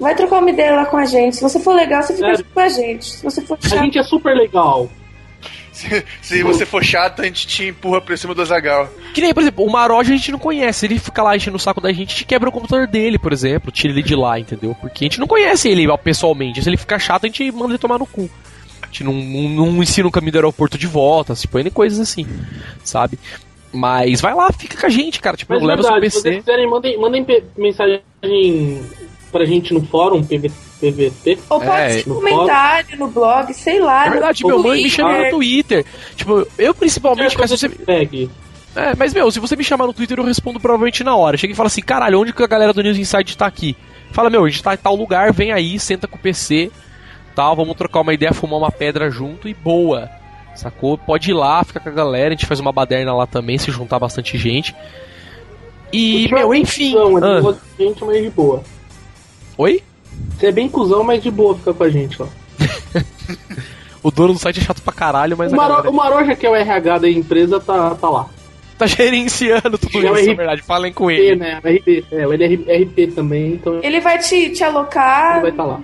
vai 0.00 0.14
trocar 0.14 0.38
uma 0.38 0.50
ideia 0.50 0.74
lá 0.74 0.86
com 0.86 0.96
a 0.96 1.04
gente. 1.04 1.36
Se 1.36 1.42
você 1.42 1.60
for 1.60 1.74
legal, 1.74 2.02
você 2.02 2.14
fica 2.14 2.34
junto 2.34 2.50
com 2.50 2.60
a 2.60 2.68
gente. 2.68 3.04
Se 3.04 3.22
você 3.22 3.42
for 3.42 3.58
A 3.62 3.68
chato, 3.68 3.84
gente 3.84 3.98
é 3.98 4.02
super 4.02 4.34
legal. 4.34 4.88
Se, 5.72 6.04
se 6.20 6.42
você 6.42 6.66
for 6.66 6.84
chato, 6.84 7.22
a 7.22 7.24
gente 7.24 7.46
te 7.46 7.66
empurra 7.66 8.00
pra 8.00 8.16
cima 8.16 8.34
do 8.34 8.42
Azagal. 8.42 8.88
Que 9.14 9.20
nem, 9.20 9.32
por 9.32 9.40
exemplo, 9.40 9.64
o 9.64 9.70
Maroja 9.70 10.12
a 10.12 10.16
gente 10.16 10.32
não 10.32 10.38
conhece. 10.38 10.86
Ele 10.86 10.98
fica 10.98 11.22
lá 11.22 11.36
enchendo 11.36 11.56
o 11.56 11.60
saco 11.60 11.80
da 11.80 11.92
gente, 11.92 12.08
a 12.08 12.12
gente 12.12 12.24
quebra 12.24 12.48
o 12.48 12.52
computador 12.52 12.86
dele, 12.86 13.18
por 13.18 13.32
exemplo. 13.32 13.70
Tira 13.70 13.92
ele 13.92 14.02
de 14.02 14.14
lá, 14.14 14.38
entendeu? 14.38 14.74
Porque 14.80 15.04
a 15.04 15.06
gente 15.06 15.20
não 15.20 15.26
conhece 15.26 15.68
ele 15.68 15.86
pessoalmente. 15.98 16.62
Se 16.62 16.68
ele 16.68 16.76
ficar 16.76 16.98
chato, 16.98 17.24
a 17.24 17.28
gente 17.28 17.50
manda 17.52 17.72
ele 17.72 17.78
tomar 17.78 17.98
no 17.98 18.06
cu. 18.06 18.28
A 18.82 18.86
gente 18.86 19.04
não, 19.04 19.12
não, 19.12 19.72
não 19.72 19.82
ensina 19.82 20.08
o 20.08 20.10
caminho 20.10 20.32
do 20.32 20.38
aeroporto 20.38 20.76
de 20.76 20.86
volta, 20.86 21.34
tipo, 21.34 21.58
N 21.58 21.70
coisas 21.70 22.00
assim, 22.00 22.26
sabe? 22.82 23.18
Mas 23.72 24.20
vai 24.20 24.34
lá, 24.34 24.50
fica 24.52 24.76
com 24.76 24.86
a 24.86 24.90
gente, 24.90 25.20
cara. 25.20 25.36
Tipo, 25.36 25.54
Mas 25.54 25.62
leva 25.62 25.82
seu 25.82 25.92
verdade, 25.92 26.10
se 26.10 26.20
vocês 26.20 26.34
PC. 26.34 26.40
quiserem, 26.40 26.68
mandem, 26.68 26.98
mandem 26.98 27.24
mensagem 27.56 28.02
pra 29.30 29.44
gente 29.44 29.72
no 29.72 29.84
fórum 29.84 30.22
PV, 30.24 30.50
PVT. 30.80 31.38
ou 31.48 31.60
pode 31.60 31.70
É, 31.72 31.90
ser 31.90 32.08
no 32.08 32.14
comentário 32.16 32.98
no 32.98 33.08
blog, 33.08 33.52
sei 33.54 33.80
lá. 33.80 34.06
É 34.06 34.10
verdade, 34.10 34.42
no 34.42 34.48
meu, 34.48 34.62
mãe 34.62 34.82
me 34.82 34.90
chama 34.90 35.18
no 35.24 35.30
Twitter. 35.30 35.84
Tipo, 36.16 36.46
eu 36.58 36.74
principalmente, 36.74 37.36
cara, 37.36 37.48
se 37.48 37.56
você, 37.56 37.68
Pegue. 37.68 38.30
É, 38.74 38.94
mas 38.94 39.12
meu, 39.12 39.30
se 39.30 39.40
você 39.40 39.56
me 39.56 39.64
chamar 39.64 39.86
no 39.86 39.92
Twitter, 39.92 40.18
eu 40.18 40.24
respondo 40.24 40.60
provavelmente 40.60 41.02
na 41.02 41.16
hora. 41.16 41.36
Chega 41.36 41.52
e 41.52 41.56
fala 41.56 41.66
assim, 41.66 41.82
caralho, 41.82 42.20
onde 42.20 42.32
que 42.32 42.42
a 42.42 42.46
galera 42.46 42.72
do 42.72 42.82
News 42.82 42.98
Insight 42.98 43.36
tá 43.36 43.46
aqui? 43.46 43.76
Fala, 44.12 44.30
meu, 44.30 44.44
a 44.44 44.48
gente 44.48 44.62
tá 44.62 44.74
em 44.74 44.78
tal 44.78 44.94
lugar, 44.94 45.32
vem 45.32 45.52
aí, 45.52 45.78
senta 45.78 46.06
com 46.06 46.16
o 46.16 46.20
PC, 46.20 46.70
tal, 47.34 47.54
vamos 47.56 47.76
trocar 47.76 48.00
uma 48.00 48.14
ideia, 48.14 48.32
fumar 48.32 48.58
uma 48.58 48.70
pedra 48.70 49.10
junto 49.10 49.48
e 49.48 49.54
boa. 49.54 50.08
Sacou? 50.54 50.98
Pode 50.98 51.30
ir 51.30 51.34
lá, 51.34 51.62
fica 51.64 51.80
com 51.80 51.88
a 51.88 51.92
galera, 51.92 52.28
a 52.28 52.30
gente 52.30 52.46
faz 52.46 52.60
uma 52.60 52.72
baderna 52.72 53.14
lá 53.14 53.26
também, 53.26 53.56
se 53.56 53.70
juntar 53.70 53.98
bastante 53.98 54.36
gente. 54.36 54.74
E, 55.92 56.26
é 56.26 56.34
meu, 56.34 56.54
enfim. 56.54 56.94
É 56.96 57.00
Ah, 57.24 57.54
gente, 57.78 58.04
mas 58.04 58.22
de 58.22 58.30
boa. 58.30 58.62
Oi? 59.60 59.82
Você 60.38 60.46
é 60.46 60.52
bem 60.52 60.68
cuzão, 60.68 61.02
mas 61.04 61.22
de 61.22 61.30
boa 61.30 61.54
ficar 61.56 61.72
com 61.74 61.84
a 61.84 61.90
gente, 61.90 62.20
ó. 62.22 62.26
O 64.02 64.10
dono 64.10 64.32
do 64.32 64.38
site 64.38 64.60
é 64.60 64.62
chato 64.62 64.80
pra 64.80 64.94
caralho, 64.94 65.36
mas 65.36 65.52
O, 65.52 65.56
Maro, 65.56 65.74
galera 65.74 65.90
o 65.90 65.92
Maroja, 65.92 66.34
que 66.34 66.46
é 66.46 66.50
o 66.50 66.56
RH 66.56 66.98
da 66.98 67.08
empresa, 67.10 67.60
tá, 67.60 67.94
tá 67.94 68.08
lá. 68.08 68.26
tá 68.78 68.86
gerenciando 68.86 69.76
tudo 69.76 70.06
É 70.06 70.10
o 70.10 70.14
isso, 70.16 70.26
na 70.26 70.32
RP, 70.32 70.36
verdade. 70.38 70.62
Falem 70.62 70.90
com 70.92 71.04
RP, 71.08 71.12
ele. 71.18 71.36
né? 71.36 71.58
RP. 71.62 72.04
É, 72.10 72.24
ele 72.24 72.64
é 72.66 72.78
RP 72.78 73.14
também, 73.14 73.52
então 73.52 73.74
ele 73.76 73.86
Ele 73.86 74.00
vai 74.00 74.18
te, 74.18 74.48
te 74.50 74.64
alocar 74.64 75.42
vai 75.42 75.50
estar 75.50 75.64
lá. 75.64 75.80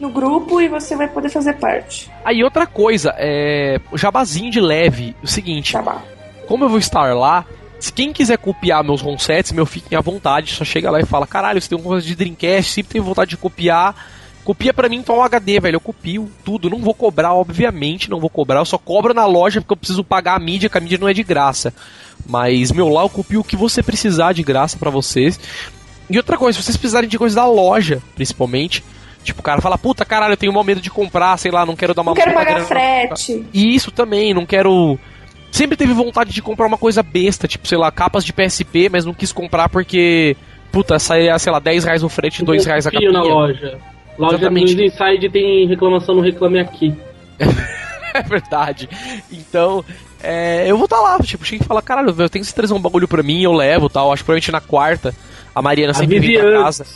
no 0.00 0.10
grupo 0.10 0.60
e 0.60 0.66
você 0.68 0.96
vai 0.96 1.06
poder 1.06 1.28
fazer 1.28 1.52
parte. 1.58 2.10
Aí 2.24 2.42
outra 2.42 2.66
coisa, 2.66 3.14
é. 3.16 3.80
O 3.92 3.96
jabazinho 3.96 4.50
de 4.50 4.60
leve, 4.60 5.14
o 5.22 5.26
seguinte. 5.28 5.72
Tá 5.72 5.80
bom. 5.80 6.00
como 6.48 6.64
eu 6.64 6.68
vou 6.68 6.78
estar 6.78 7.14
lá, 7.14 7.44
se 7.80 7.92
quem 7.92 8.12
quiser 8.12 8.38
copiar 8.38 8.84
meus 8.84 9.00
ROM 9.00 9.18
sets, 9.18 9.52
meu, 9.52 9.66
fiquem 9.66 9.96
à 9.96 10.00
vontade. 10.00 10.52
Só 10.52 10.64
chega 10.64 10.90
lá 10.90 11.00
e 11.00 11.06
fala: 11.06 11.26
caralho, 11.26 11.60
você 11.60 11.68
tem 11.68 11.78
uma 11.78 11.84
coisa 11.84 12.06
de 12.06 12.14
Dreamcast, 12.14 12.70
sempre 12.72 12.92
tenho 12.92 13.04
vontade 13.04 13.30
de 13.30 13.36
copiar. 13.36 13.94
Copia 14.44 14.72
pra 14.72 14.88
mim 14.88 14.96
então 14.96 15.18
um 15.18 15.22
HD, 15.22 15.60
velho. 15.60 15.76
Eu 15.76 15.80
copio 15.80 16.30
tudo. 16.44 16.70
Não 16.70 16.78
vou 16.78 16.94
cobrar, 16.94 17.34
obviamente, 17.34 18.08
não 18.10 18.18
vou 18.20 18.30
cobrar. 18.30 18.60
Eu 18.60 18.64
só 18.64 18.78
cobro 18.78 19.12
na 19.12 19.26
loja 19.26 19.60
porque 19.60 19.72
eu 19.72 19.76
preciso 19.76 20.02
pagar 20.04 20.34
a 20.34 20.38
mídia, 20.38 20.68
que 20.68 20.78
a 20.78 20.80
mídia 20.80 20.98
não 20.98 21.08
é 21.08 21.12
de 21.12 21.22
graça. 21.22 21.74
Mas, 22.26 22.72
meu, 22.72 22.88
lá 22.88 23.02
eu 23.02 23.08
copio 23.08 23.40
o 23.40 23.44
que 23.44 23.56
você 23.56 23.82
precisar 23.82 24.32
de 24.32 24.42
graça 24.42 24.78
pra 24.78 24.90
vocês. 24.90 25.38
E 26.08 26.16
outra 26.16 26.36
coisa, 26.36 26.58
se 26.58 26.64
vocês 26.64 26.76
precisarem 26.76 27.08
de 27.08 27.18
coisa 27.18 27.36
da 27.36 27.46
loja, 27.46 28.02
principalmente. 28.14 28.82
Tipo, 29.22 29.40
o 29.40 29.42
cara 29.42 29.60
fala, 29.60 29.76
puta 29.76 30.04
caralho, 30.04 30.32
eu 30.32 30.36
tenho 30.36 30.52
maior 30.52 30.64
medo 30.64 30.80
de 30.80 30.90
comprar, 30.90 31.36
sei 31.36 31.50
lá, 31.50 31.66
não 31.66 31.76
quero 31.76 31.92
dar 31.94 32.00
uma 32.02 32.10
Não 32.12 32.16
quero 32.16 32.32
pagar 32.32 32.52
grana 32.54 32.66
frete. 32.66 33.46
e 33.52 33.74
isso 33.74 33.90
também, 33.90 34.32
não 34.32 34.46
quero. 34.46 34.98
Sempre 35.50 35.76
teve 35.76 35.92
vontade 35.92 36.32
de 36.32 36.40
comprar 36.40 36.66
uma 36.66 36.78
coisa 36.78 37.02
besta, 37.02 37.48
tipo, 37.48 37.66
sei 37.66 37.76
lá, 37.78 37.90
capas 37.90 38.24
de 38.24 38.32
PSP, 38.32 38.88
mas 38.88 39.04
não 39.04 39.14
quis 39.14 39.32
comprar 39.32 39.68
porque. 39.68 40.36
Puta, 40.70 40.98
saia, 41.00 41.36
sei 41.38 41.52
lá, 41.52 41.58
10 41.58 41.84
reais 41.84 42.02
no 42.02 42.08
frete, 42.08 42.44
2 42.44 42.64
reais 42.64 42.86
a 42.86 42.90
capinha. 42.92 43.10
na 43.10 43.22
loja. 43.22 43.78
Loja 44.16 44.36
Exatamente. 44.36 44.74
do 44.76 44.82
Inside 44.82 45.28
tem 45.30 45.66
reclamação 45.66 46.14
no 46.14 46.20
Reclame 46.20 46.60
Aqui. 46.60 46.94
É 48.12 48.22
verdade. 48.22 48.88
Então, 49.30 49.84
é, 50.20 50.64
eu 50.68 50.76
vou 50.76 50.86
estar 50.86 51.00
lá, 51.00 51.16
tipo, 51.20 51.44
chega 51.44 51.62
e 51.62 51.66
fala, 51.66 51.80
caralho, 51.80 52.12
eu 52.18 52.28
tenho 52.28 52.44
que 52.44 52.52
trazer 52.52 52.74
um 52.74 52.80
bagulho 52.80 53.06
pra 53.06 53.22
mim, 53.22 53.42
eu 53.42 53.52
levo 53.52 53.88
tal. 53.88 54.12
Acho 54.12 54.22
que 54.22 54.26
provavelmente 54.26 54.50
na 54.50 54.60
quarta 54.60 55.14
a 55.54 55.62
Mariana 55.62 55.94
sempre 55.94 56.18
Avise 56.18 56.32
vem 56.32 56.40
pra 56.40 56.48
antes. 56.50 56.78
casa. 56.78 56.86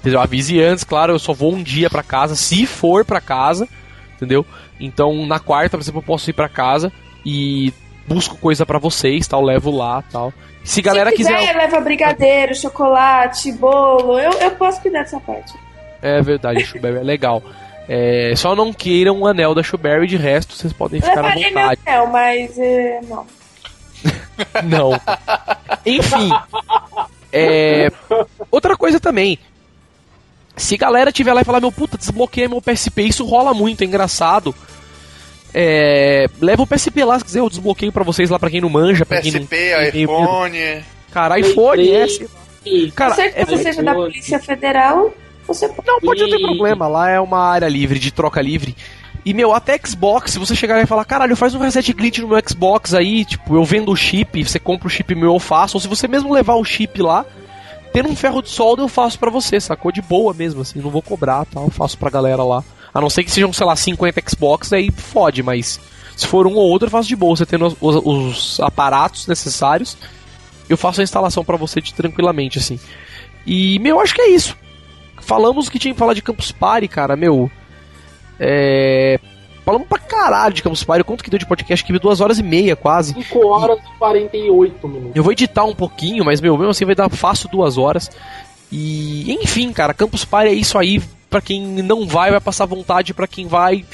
Entendeu? 0.00 0.20
Avise 0.20 0.60
antes, 0.62 0.84
claro, 0.84 1.14
eu 1.14 1.18
só 1.18 1.32
vou 1.32 1.54
um 1.54 1.62
dia 1.62 1.88
pra 1.88 2.02
casa, 2.02 2.34
se 2.34 2.66
for 2.66 3.06
pra 3.06 3.22
casa, 3.22 3.66
entendeu? 4.16 4.44
Então, 4.78 5.26
na 5.26 5.38
quarta, 5.38 5.78
por 5.78 5.82
exemplo, 5.82 6.00
eu 6.00 6.04
posso 6.04 6.28
ir 6.28 6.34
pra 6.34 6.48
casa 6.48 6.92
e 7.24 7.72
busco 8.10 8.36
coisa 8.36 8.66
pra 8.66 8.78
vocês, 8.78 9.26
tal, 9.28 9.42
levo 9.42 9.70
lá, 9.70 10.02
tal. 10.10 10.32
Se 10.64 10.82
galera 10.82 11.10
Se 11.10 11.16
quiser, 11.16 11.38
quiser, 11.38 11.56
leva 11.56 11.80
brigadeiro, 11.80 12.54
chocolate, 12.54 13.52
bolo. 13.52 14.18
Eu, 14.18 14.32
eu 14.32 14.50
posso 14.52 14.80
cuidar 14.82 15.02
dessa 15.02 15.20
parte. 15.20 15.54
é 16.02 16.20
verdade, 16.20 16.64
Shuberry 16.64 16.98
é 16.98 17.02
legal. 17.02 17.42
É, 17.88 18.34
só 18.36 18.54
não 18.54 18.72
queiram 18.72 19.20
o 19.20 19.26
anel 19.26 19.54
da 19.54 19.62
Shuberry, 19.62 20.06
de 20.06 20.16
resto 20.16 20.54
vocês 20.54 20.72
podem 20.72 21.00
ficar 21.00 21.18
à 21.20 21.22
Levarei 21.34 21.50
meu 21.50 21.62
vontade. 21.62 21.80
anel, 21.86 22.06
mas 22.08 22.58
é, 22.58 23.00
não. 23.08 23.26
Não. 24.64 25.00
Enfim. 25.84 26.30
É, 27.32 27.90
outra 28.50 28.74
coisa 28.76 28.98
também. 28.98 29.38
Se 30.56 30.76
galera 30.76 31.12
tiver 31.12 31.32
lá 31.34 31.42
e 31.42 31.44
falar, 31.44 31.60
meu 31.60 31.70
puta, 31.70 31.98
desbloqueia 31.98 32.48
meu 32.48 32.62
PSP, 32.62 33.02
isso 33.02 33.24
rola 33.26 33.52
muito, 33.52 33.82
é 33.82 33.86
engraçado. 33.86 34.54
É, 35.52 36.28
leva 36.40 36.62
o 36.62 36.66
PSP 36.66 37.04
lá, 37.04 37.18
se 37.18 37.24
quiser, 37.24 37.40
eu 37.40 37.48
desbloqueio 37.48 37.92
pra 37.92 38.04
vocês 38.04 38.30
lá, 38.30 38.38
pra 38.38 38.50
quem 38.50 38.60
não 38.60 38.68
manja, 38.68 39.04
pra 39.04 39.20
quem 39.20 39.32
não. 39.32 39.40
PSP, 39.40 39.56
iPhone. 39.94 40.84
Cara, 41.10 41.38
iPhone, 41.38 41.90
é. 41.90 42.06
Cara, 42.94 43.14
que 43.14 43.22
é, 43.22 43.44
você 43.44 43.62
seja 43.64 43.82
da. 43.82 43.94
Polícia 43.94 44.38
Federal, 44.38 45.12
você 45.46 45.68
pode. 45.68 45.88
não, 45.88 46.00
pode 46.00 46.22
não 46.22 46.30
ter 46.30 46.40
problema, 46.40 46.86
lá 46.86 47.10
é 47.10 47.20
uma 47.20 47.38
área 47.38 47.68
livre, 47.68 47.98
de 47.98 48.12
troca 48.12 48.40
livre. 48.40 48.76
E, 49.24 49.34
meu, 49.34 49.52
até 49.52 49.78
Xbox, 49.78 50.32
se 50.32 50.38
você 50.38 50.56
chegar 50.56 50.76
lá 50.76 50.82
e 50.82 50.86
falar, 50.86 51.04
caralho, 51.04 51.36
faz 51.36 51.54
um 51.54 51.58
reset 51.58 51.92
glitch 51.92 52.18
no 52.18 52.28
meu 52.28 52.40
Xbox 52.46 52.94
aí, 52.94 53.24
tipo, 53.24 53.54
eu 53.54 53.64
vendo 53.64 53.90
o 53.90 53.96
chip, 53.96 54.42
você 54.42 54.58
compra 54.58 54.86
o 54.86 54.90
chip 54.90 55.14
meu, 55.14 55.34
eu 55.34 55.38
faço, 55.38 55.76
ou 55.76 55.80
se 55.80 55.88
você 55.88 56.08
mesmo 56.08 56.32
levar 56.32 56.54
o 56.54 56.64
chip 56.64 57.02
lá, 57.02 57.26
tendo 57.92 58.08
um 58.08 58.16
ferro 58.16 58.40
de 58.40 58.48
solda, 58.48 58.82
eu 58.82 58.88
faço 58.88 59.18
pra 59.18 59.30
você, 59.30 59.60
sacou? 59.60 59.92
De 59.92 60.00
boa 60.00 60.32
mesmo, 60.32 60.62
assim, 60.62 60.80
não 60.80 60.90
vou 60.90 61.02
cobrar, 61.02 61.44
tal, 61.44 61.64
eu 61.64 61.70
faço 61.70 61.98
pra 61.98 62.08
galera 62.08 62.42
lá. 62.42 62.64
A 62.92 63.00
não 63.00 63.08
ser 63.10 63.24
que 63.24 63.30
sejam, 63.30 63.52
sei 63.52 63.66
lá, 63.66 63.76
50 63.76 64.20
Xbox, 64.28 64.72
aí 64.72 64.90
fode, 64.90 65.42
mas 65.42 65.78
se 66.16 66.26
for 66.26 66.46
um 66.46 66.54
ou 66.54 66.68
outro, 66.68 66.86
eu 66.86 66.90
faço 66.90 67.08
de 67.08 67.16
boa. 67.16 67.36
Você 67.36 67.46
tendo 67.46 67.66
os, 67.66 67.76
os- 67.80 68.02
os 68.04 68.60
aparatos 68.60 69.26
necessários, 69.26 69.96
eu 70.68 70.76
faço 70.76 71.00
a 71.00 71.04
instalação 71.04 71.44
pra 71.44 71.56
você 71.56 71.80
tranquilamente, 71.80 72.58
assim. 72.58 72.78
E, 73.46 73.78
meu, 73.78 74.00
acho 74.00 74.14
que 74.14 74.22
é 74.22 74.30
isso. 74.30 74.56
Falamos 75.20 75.68
que 75.68 75.78
tinha 75.78 75.94
que 75.94 75.98
falar 75.98 76.14
de 76.14 76.22
Campus 76.22 76.50
Party, 76.52 76.88
cara, 76.88 77.14
meu. 77.16 77.50
É. 78.38 79.18
Falamos 79.64 79.86
pra 79.86 79.98
caralho 79.98 80.54
de 80.54 80.62
Campus 80.62 80.82
Party. 80.82 81.04
Quanto 81.04 81.22
que 81.22 81.30
deu 81.30 81.38
de 81.38 81.46
podcast 81.46 81.84
aqui? 81.84 81.98
Duas 81.98 82.20
horas 82.20 82.38
e 82.38 82.42
meia, 82.42 82.74
quase. 82.74 83.12
5 83.14 83.46
horas 83.46 83.78
e 83.78 83.98
48 83.98 84.88
minutos. 84.88 85.12
Eu 85.14 85.22
vou 85.22 85.32
editar 85.32 85.64
um 85.64 85.74
pouquinho, 85.74 86.24
mas, 86.24 86.40
meu, 86.40 86.56
mesmo 86.56 86.70
assim 86.70 86.84
vai 86.84 86.94
dar 86.94 87.08
fácil 87.10 87.48
duas 87.50 87.76
horas. 87.78 88.10
E, 88.72 89.32
enfim, 89.42 89.72
cara, 89.72 89.92
Campus 89.94 90.24
Party 90.24 90.48
é 90.50 90.54
isso 90.54 90.78
aí. 90.78 91.00
Pra 91.30 91.40
quem 91.40 91.62
não 91.64 92.06
vai, 92.06 92.30
vai 92.32 92.40
passar 92.40 92.66
vontade. 92.66 93.14
Pra 93.14 93.26
quem 93.28 93.46
vai, 93.46 93.84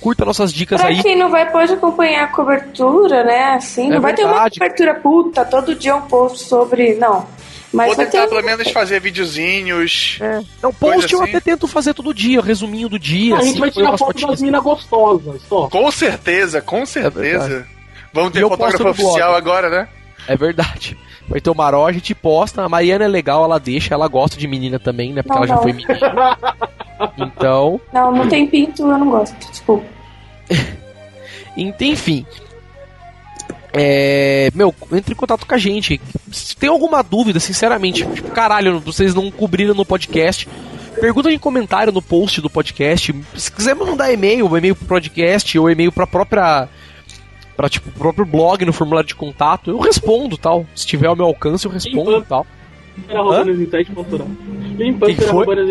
curta 0.00 0.24
nossas 0.24 0.52
dicas 0.52 0.80
Pra 0.80 0.90
aí. 0.90 1.02
quem 1.02 1.16
não 1.16 1.30
vai, 1.30 1.50
pode 1.50 1.72
acompanhar 1.72 2.24
a 2.24 2.28
cobertura, 2.28 3.24
né? 3.24 3.54
Assim, 3.54 3.86
É 3.90 3.94
não 3.94 4.00
vai 4.00 4.12
ter 4.14 4.24
uma 4.26 4.48
cobertura 4.50 4.94
puta, 4.96 5.44
todo 5.44 5.74
dia 5.74 5.96
um 5.96 6.02
post 6.02 6.44
sobre. 6.44 6.94
Não. 6.96 7.26
Mas 7.72 7.86
Vou 7.86 7.96
tentar 8.04 8.10
ter. 8.24 8.28
pelo 8.28 8.42
menos 8.44 8.70
fazer 8.70 9.00
videozinhos. 9.00 10.18
É. 10.20 10.42
Não, 10.62 10.70
post 10.74 10.78
Coisa 11.00 11.14
eu 11.14 11.22
assim. 11.22 11.30
até 11.30 11.40
tento 11.40 11.66
fazer 11.66 11.94
todo 11.94 12.12
dia, 12.12 12.42
resuminho 12.42 12.86
do 12.88 12.98
dia. 12.98 13.34
a 13.34 13.38
assim, 13.38 13.48
gente 13.48 13.60
vai 13.60 13.70
tirar 13.70 13.90
foto 13.92 14.04
fotinhas. 14.04 14.30
das 14.32 14.42
minas 14.42 14.62
gostosas, 14.62 15.40
só. 15.48 15.68
Com 15.70 15.90
certeza, 15.90 16.60
com 16.60 16.84
certeza. 16.84 17.48
verdade. 17.48 17.64
Vamos 18.12 18.32
ter 18.32 18.42
fotógrafo 18.42 18.88
oficial 18.90 19.30
blog. 19.30 19.36
agora, 19.38 19.70
né? 19.70 19.88
É 20.28 20.36
verdade. 20.36 20.98
Vai 21.26 21.40
ter 21.40 21.48
o 21.48 21.54
Maró, 21.54 21.86
a 21.86 21.92
gente 21.92 22.14
posta. 22.14 22.62
A 22.62 22.68
Mariana 22.68 23.06
é 23.06 23.08
legal, 23.08 23.42
ela 23.44 23.58
deixa, 23.58 23.94
ela 23.94 24.06
gosta 24.06 24.36
de 24.36 24.46
menina 24.46 24.78
também, 24.78 25.14
né? 25.14 25.22
Porque 25.22 25.30
Não, 25.34 25.38
ela 25.38 25.46
já 25.46 25.54
não. 25.54 25.62
foi 25.62 25.72
menina. 25.72 25.98
Então, 27.18 27.80
Não, 27.92 28.12
não 28.12 28.28
tem 28.28 28.46
pinto, 28.46 28.82
eu 28.82 28.98
não 28.98 29.10
gosto. 29.10 29.34
Desculpa. 29.50 29.84
enfim. 31.56 32.24
É, 33.72 34.50
meu, 34.54 34.74
entre 34.92 35.14
em 35.14 35.16
contato 35.16 35.46
com 35.46 35.54
a 35.54 35.58
gente. 35.58 36.00
Se 36.30 36.54
tem 36.56 36.68
alguma 36.68 37.02
dúvida, 37.02 37.40
sinceramente, 37.40 38.06
tipo, 38.06 38.30
caralho, 38.30 38.78
vocês 38.80 39.14
não 39.14 39.30
cobriram 39.30 39.74
no 39.74 39.84
podcast. 39.84 40.46
Pergunta 41.00 41.32
em 41.32 41.38
comentário 41.38 41.92
no 41.92 42.02
post 42.02 42.40
do 42.40 42.50
podcast. 42.50 43.14
Se 43.34 43.50
quiser 43.50 43.74
mandar 43.74 44.12
e-mail, 44.12 44.46
ou 44.46 44.58
e-mail 44.58 44.76
pro 44.76 44.86
podcast, 44.86 45.58
ou 45.58 45.70
e-mail 45.70 45.90
pra 45.90 46.06
própria. 46.06 46.68
Pra, 47.56 47.68
tipo, 47.68 47.88
o 47.88 47.92
próprio 47.92 48.24
blog 48.24 48.64
no 48.64 48.72
formulário 48.72 49.08
de 49.08 49.14
contato, 49.14 49.70
eu 49.70 49.78
respondo 49.78 50.36
tal. 50.36 50.66
Se 50.74 50.86
tiver 50.86 51.06
ao 51.06 51.16
meu 51.16 51.26
alcance, 51.26 51.64
eu 51.64 51.72
respondo 51.72 52.22
tal. 52.22 52.46
Era 53.08 53.20
roubando 53.20 53.50
as 53.50 53.58
insights.org. 53.58 54.24
Limpando 54.76 55.22
era 55.22 55.32
roubando 55.32 55.60
as. 55.60 55.68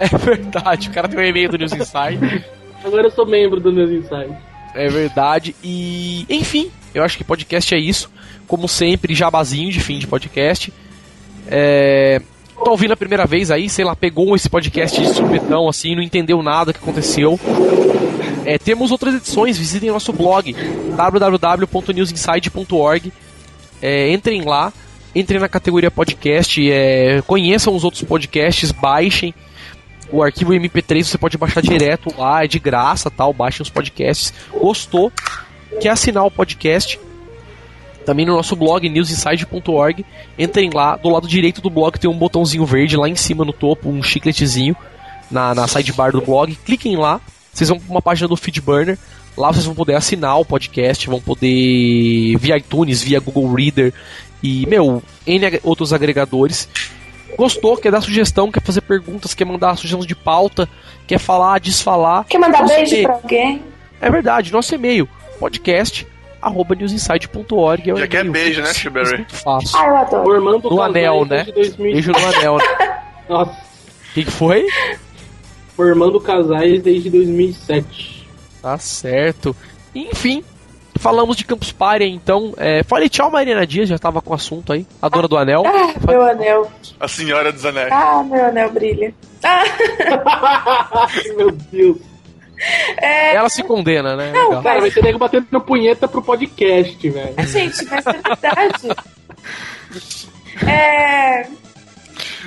É 0.00 0.16
verdade, 0.16 0.88
o 0.88 0.92
cara 0.92 1.08
tem 1.08 1.18
um 1.18 1.22
e-mail 1.22 1.50
do 1.50 1.58
News 1.58 1.72
Inside. 1.72 2.44
Agora 2.84 3.08
eu 3.08 3.10
sou 3.10 3.26
membro 3.26 3.58
do 3.58 3.72
News 3.72 3.90
Insight. 3.90 4.32
É 4.74 4.88
verdade. 4.88 5.56
E, 5.62 6.24
enfim, 6.28 6.70
eu 6.94 7.02
acho 7.02 7.18
que 7.18 7.24
podcast 7.24 7.74
é 7.74 7.78
isso. 7.78 8.10
Como 8.46 8.68
sempre, 8.68 9.14
jabazinho 9.14 9.72
de 9.72 9.80
fim 9.80 9.98
de 9.98 10.06
podcast. 10.06 10.72
É. 11.48 12.22
Tá 12.62 12.70
ouvindo 12.70 12.92
a 12.92 12.96
primeira 12.96 13.24
vez 13.24 13.50
aí, 13.50 13.68
sei 13.68 13.84
lá, 13.84 13.94
pegou 13.94 14.34
esse 14.34 14.48
podcast 14.48 14.98
de 15.00 15.08
supetão 15.08 15.68
assim, 15.68 15.94
não 15.94 16.02
entendeu 16.02 16.42
nada 16.42 16.72
que 16.72 16.80
aconteceu. 16.80 17.38
É, 18.44 18.58
temos 18.58 18.90
outras 18.90 19.14
edições, 19.14 19.56
visitem 19.56 19.90
nosso 19.90 20.12
blog 20.12 20.56
www.newsinside.org. 20.96 23.12
É, 23.80 24.12
entrem 24.12 24.42
lá, 24.42 24.72
entrem 25.14 25.40
na 25.40 25.48
categoria 25.48 25.90
podcast, 25.90 26.70
é, 26.70 27.22
conheçam 27.26 27.74
os 27.74 27.84
outros 27.84 28.02
podcasts, 28.02 28.72
baixem 28.72 29.34
o 30.10 30.22
arquivo 30.22 30.52
MP3 30.52 31.04
você 31.04 31.18
pode 31.18 31.36
baixar 31.36 31.60
direto 31.60 32.12
lá, 32.16 32.44
é 32.44 32.48
de 32.48 32.58
graça, 32.58 33.10
tal, 33.10 33.32
baixem 33.32 33.62
os 33.62 33.70
podcasts. 33.70 34.32
Gostou? 34.50 35.12
Quer 35.80 35.90
assinar 35.90 36.24
o 36.24 36.30
podcast? 36.30 36.98
Também 38.06 38.24
no 38.24 38.34
nosso 38.34 38.56
blog 38.56 38.88
newsinside.org. 38.88 40.04
Entrem 40.38 40.70
lá, 40.72 40.96
do 40.96 41.10
lado 41.10 41.28
direito 41.28 41.60
do 41.60 41.68
blog 41.68 41.98
tem 41.98 42.10
um 42.10 42.16
botãozinho 42.16 42.64
verde 42.64 42.96
lá 42.96 43.08
em 43.08 43.16
cima 43.16 43.44
no 43.44 43.52
topo, 43.52 43.90
um 43.90 44.02
chicletezinho 44.02 44.74
na, 45.30 45.54
na 45.54 45.68
sidebar 45.68 46.10
do 46.10 46.22
blog. 46.22 46.56
Cliquem 46.64 46.96
lá, 46.96 47.20
vocês 47.52 47.68
vão 47.68 47.78
para 47.78 47.90
uma 47.90 48.02
página 48.02 48.26
do 48.26 48.36
Feedburner. 48.36 48.98
Lá 49.36 49.52
vocês 49.52 49.66
vão 49.66 49.74
poder 49.74 49.94
assinar 49.94 50.40
o 50.40 50.44
podcast, 50.44 51.06
vão 51.06 51.20
poder 51.20 52.36
via 52.38 52.56
iTunes, 52.56 53.02
via 53.02 53.20
Google 53.20 53.54
Reader 53.54 53.92
e, 54.42 54.66
meu, 54.66 55.02
N 55.26 55.60
outros 55.62 55.92
agregadores. 55.92 56.68
Gostou, 57.36 57.76
quer 57.76 57.92
dar 57.92 58.00
sugestão, 58.00 58.50
quer 58.50 58.62
fazer 58.62 58.80
perguntas, 58.80 59.34
quer 59.34 59.44
mandar 59.44 59.76
sugestão 59.76 60.00
de 60.06 60.14
pauta, 60.14 60.68
quer 61.06 61.18
falar, 61.18 61.60
desfalar. 61.60 62.24
Quer 62.24 62.38
mandar 62.38 62.62
Nosso 62.62 62.74
beijo 62.74 62.94
e-mail. 62.94 63.06
pra 63.08 63.14
alguém? 63.16 63.62
É 64.00 64.10
verdade, 64.10 64.52
nosso 64.52 64.74
e-mail, 64.74 65.08
podcast 65.38 66.06
arroba 66.40 66.74
newsinside.org. 66.74 67.90
É 67.90 67.96
Já 67.96 68.06
quer 68.06 68.24
beijo, 68.30 68.60
né, 68.62 68.72
Simples, 68.72 68.78
Shuberry? 69.08 69.16
Muito 69.18 69.34
fácil. 69.34 69.76
Ah, 69.78 69.86
eu 69.86 69.96
adoro. 69.96 70.24
Formando 70.24 70.70
No 70.70 70.76
casais 70.76 70.90
anel, 70.96 71.24
né? 71.24 71.44
desde 71.44 71.52
2000. 71.76 71.92
Beijo 71.92 72.12
no 72.12 72.18
anel, 72.26 72.56
né? 72.58 72.98
Nossa, 73.28 73.50
O 73.52 74.14
que, 74.14 74.24
que 74.24 74.30
foi? 74.30 74.66
formando 75.76 76.20
casais 76.20 76.82
desde 76.82 77.08
2007. 77.10 78.26
Tá 78.62 78.78
certo. 78.78 79.54
Enfim, 79.94 80.42
falamos 80.98 81.36
de 81.36 81.44
Campus 81.44 81.72
Party, 81.72 82.04
então. 82.04 82.52
É, 82.56 82.82
fale 82.82 83.08
tchau, 83.08 83.30
Mariana 83.30 83.66
Dias, 83.66 83.88
já 83.88 83.98
tava 83.98 84.20
com 84.20 84.30
o 84.32 84.34
assunto 84.34 84.72
aí. 84.72 84.86
A 85.00 85.08
dona 85.08 85.26
do 85.28 85.36
anel. 85.36 85.62
Ah, 85.66 85.94
meu 86.06 86.22
anel. 86.22 86.70
A 87.00 87.08
senhora 87.08 87.52
dos 87.52 87.64
anéis. 87.64 87.90
Ah, 87.92 88.22
meu 88.22 88.44
anel 88.46 88.70
brilha. 88.70 89.14
Ah, 89.42 89.64
Meu 91.36 91.50
Deus. 91.52 91.98
é. 93.00 93.34
Ela 93.36 93.48
se 93.48 93.62
condena, 93.62 94.16
né? 94.16 94.32
Não, 94.32 94.48
Legal. 94.48 94.62
Cara, 94.62 94.80
vai 94.80 94.90
ter 94.90 95.02
nego 95.02 95.18
batendo 95.18 95.60
punheta 95.60 96.08
pro 96.08 96.20
podcast, 96.22 97.08
velho. 97.10 97.34
Gente, 97.46 97.84
mas 97.86 98.04
é 98.06 98.12
verdade. 98.12 98.88
É. 100.66 101.46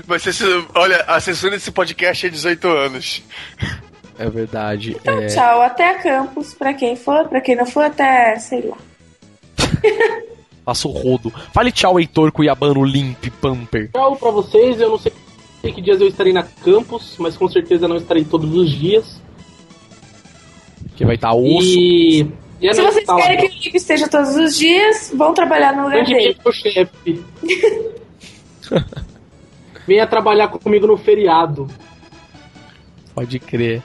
Vai 0.06 0.20
ser, 0.20 0.34
se- 0.34 0.66
olha, 0.76 0.98
a 1.08 1.20
censura 1.22 1.52
desse 1.54 1.72
podcast 1.72 2.28
é 2.28 2.30
18 2.30 2.68
anos. 2.68 3.24
É 4.18 4.30
verdade. 4.30 4.98
Então, 5.00 5.20
é... 5.20 5.28
tchau. 5.28 5.62
Até 5.62 5.90
a 5.90 6.00
campus. 6.00 6.54
Pra 6.54 6.74
quem 6.74 6.96
for, 6.96 7.28
pra 7.28 7.42
quem 7.42 7.56
não 7.56 7.66
for, 7.66 7.84
até, 7.84 8.38
sei 8.38 8.62
lá. 8.62 8.78
Passa 10.64 10.88
o 10.88 10.92
rodo. 10.92 11.34
Fale 11.54 11.72
tchau, 11.72 12.00
Heitor 12.00 12.32
Cuiabano 12.32 12.84
Limp 12.84 13.26
Pamper. 13.42 13.90
Tchau 13.92 14.16
pra 14.16 14.32
vocês. 14.32 14.80
Eu 14.80 14.92
não 14.92 14.98
sei 14.98 15.12
que 15.74 15.82
dias 15.82 16.00
eu 16.02 16.08
estarei 16.08 16.34
na 16.34 16.44
campus, 16.44 17.16
mas 17.20 17.36
com 17.38 17.48
certeza 17.48 17.88
não 17.88 17.98
estarei 17.98 18.24
todos 18.24 18.54
os 18.56 18.70
dias. 18.70 19.22
Que 20.96 21.06
vai 21.06 21.16
estar 21.16 21.34
osso. 21.34 21.68
E. 21.68 22.28
e 22.60 22.68
é 22.68 22.74
Se 22.74 22.82
vocês 22.82 23.06
tá 23.06 23.16
lá. 23.16 23.22
querem 23.22 23.38
que 23.40 23.46
o 23.46 23.64
Lipe 23.64 23.78
esteja 23.78 24.08
todos 24.08 24.36
os 24.36 24.58
dias, 24.58 25.12
vão 25.16 25.34
trabalhar 25.34 25.76
no 25.76 25.84
lugar 25.84 26.06
Grande 26.06 26.14
dele. 26.14 26.38
meu 26.44 26.54
chefe. 26.54 27.26
Venha 29.88 30.06
trabalhar 30.06 30.48
comigo 30.48 30.86
no 30.88 30.98
feriado. 30.98 31.68
Pode 33.14 33.40
crer. 33.40 33.82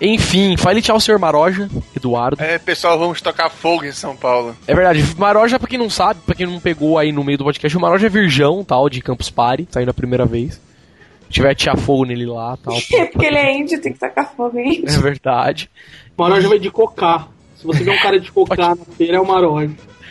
Enfim, 0.00 0.56
fale 0.56 0.80
tchau, 0.80 0.98
senhor 0.98 1.18
Maroja, 1.18 1.68
Eduardo. 1.94 2.42
É, 2.42 2.58
pessoal, 2.58 2.98
vamos 2.98 3.20
tocar 3.20 3.50
fogo 3.50 3.84
em 3.84 3.92
São 3.92 4.16
Paulo. 4.16 4.56
É 4.66 4.74
verdade, 4.74 5.04
Maroja, 5.18 5.58
pra 5.58 5.68
quem 5.68 5.78
não 5.78 5.90
sabe, 5.90 6.20
pra 6.24 6.34
quem 6.34 6.46
não 6.46 6.58
pegou 6.58 6.98
aí 6.98 7.12
no 7.12 7.22
meio 7.22 7.36
do 7.36 7.44
podcast, 7.44 7.76
o 7.76 7.80
Maroja 7.80 8.06
é 8.06 8.10
virgão, 8.10 8.64
tal, 8.64 8.88
de 8.88 9.02
Campus 9.02 9.28
Party, 9.30 9.66
tá 9.66 9.82
indo 9.82 9.90
a 9.90 9.94
primeira 9.94 10.24
vez. 10.24 10.54
Se 10.54 11.30
tiver 11.34 11.54
tia 11.54 11.76
fogo 11.76 12.04
nele 12.06 12.24
lá, 12.26 12.56
tal. 12.56 12.74
É 12.94 13.04
porque 13.06 13.26
ele 13.26 13.36
é 13.36 13.56
índio, 13.58 13.80
tem 13.80 13.92
que 13.92 13.98
tacar 13.98 14.32
fogo 14.34 14.58
em 14.58 14.78
índio. 14.80 14.88
É 14.94 14.98
verdade. 14.98 15.70
Maroja 16.16 16.48
vai 16.48 16.58
de 16.58 16.70
cocá. 16.70 17.26
Se 17.56 17.66
você 17.66 17.84
vê 17.84 17.90
um 17.90 17.98
cara 17.98 18.18
de 18.18 18.32
cocá 18.32 18.74
na 18.74 18.84
feira, 18.96 19.18
é 19.18 19.20
o 19.20 19.26
Maroja. 19.26 19.70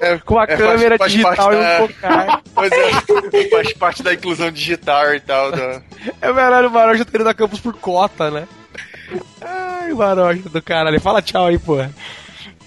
É, 0.00 0.18
Com 0.18 0.38
a 0.38 0.44
é, 0.44 0.46
faz- 0.48 0.58
câmera 0.60 0.98
faz 0.98 1.10
digital 1.12 1.34
parte 1.36 1.54
e 1.54 1.56
um 1.56 1.88
focar. 1.88 2.42
Pois 2.54 2.70
é, 2.70 3.48
faz 3.48 3.72
parte 3.72 4.02
da 4.02 4.12
inclusão 4.12 4.50
digital 4.50 5.14
e 5.14 5.20
tal. 5.20 5.50
Da... 5.50 5.80
É 6.20 6.30
verdade, 6.32 6.66
o 6.66 6.70
Maroja 6.70 7.02
tá 7.02 7.12
indo 7.14 7.24
da 7.24 7.32
Campus 7.32 7.58
por 7.58 7.72
cota, 7.72 8.30
né? 8.30 8.46
Ai, 9.40 9.92
Maroja 9.92 10.48
do 10.48 10.62
caralho. 10.62 11.00
Fala 11.00 11.20
tchau 11.22 11.46
aí, 11.46 11.58
porra. 11.58 11.92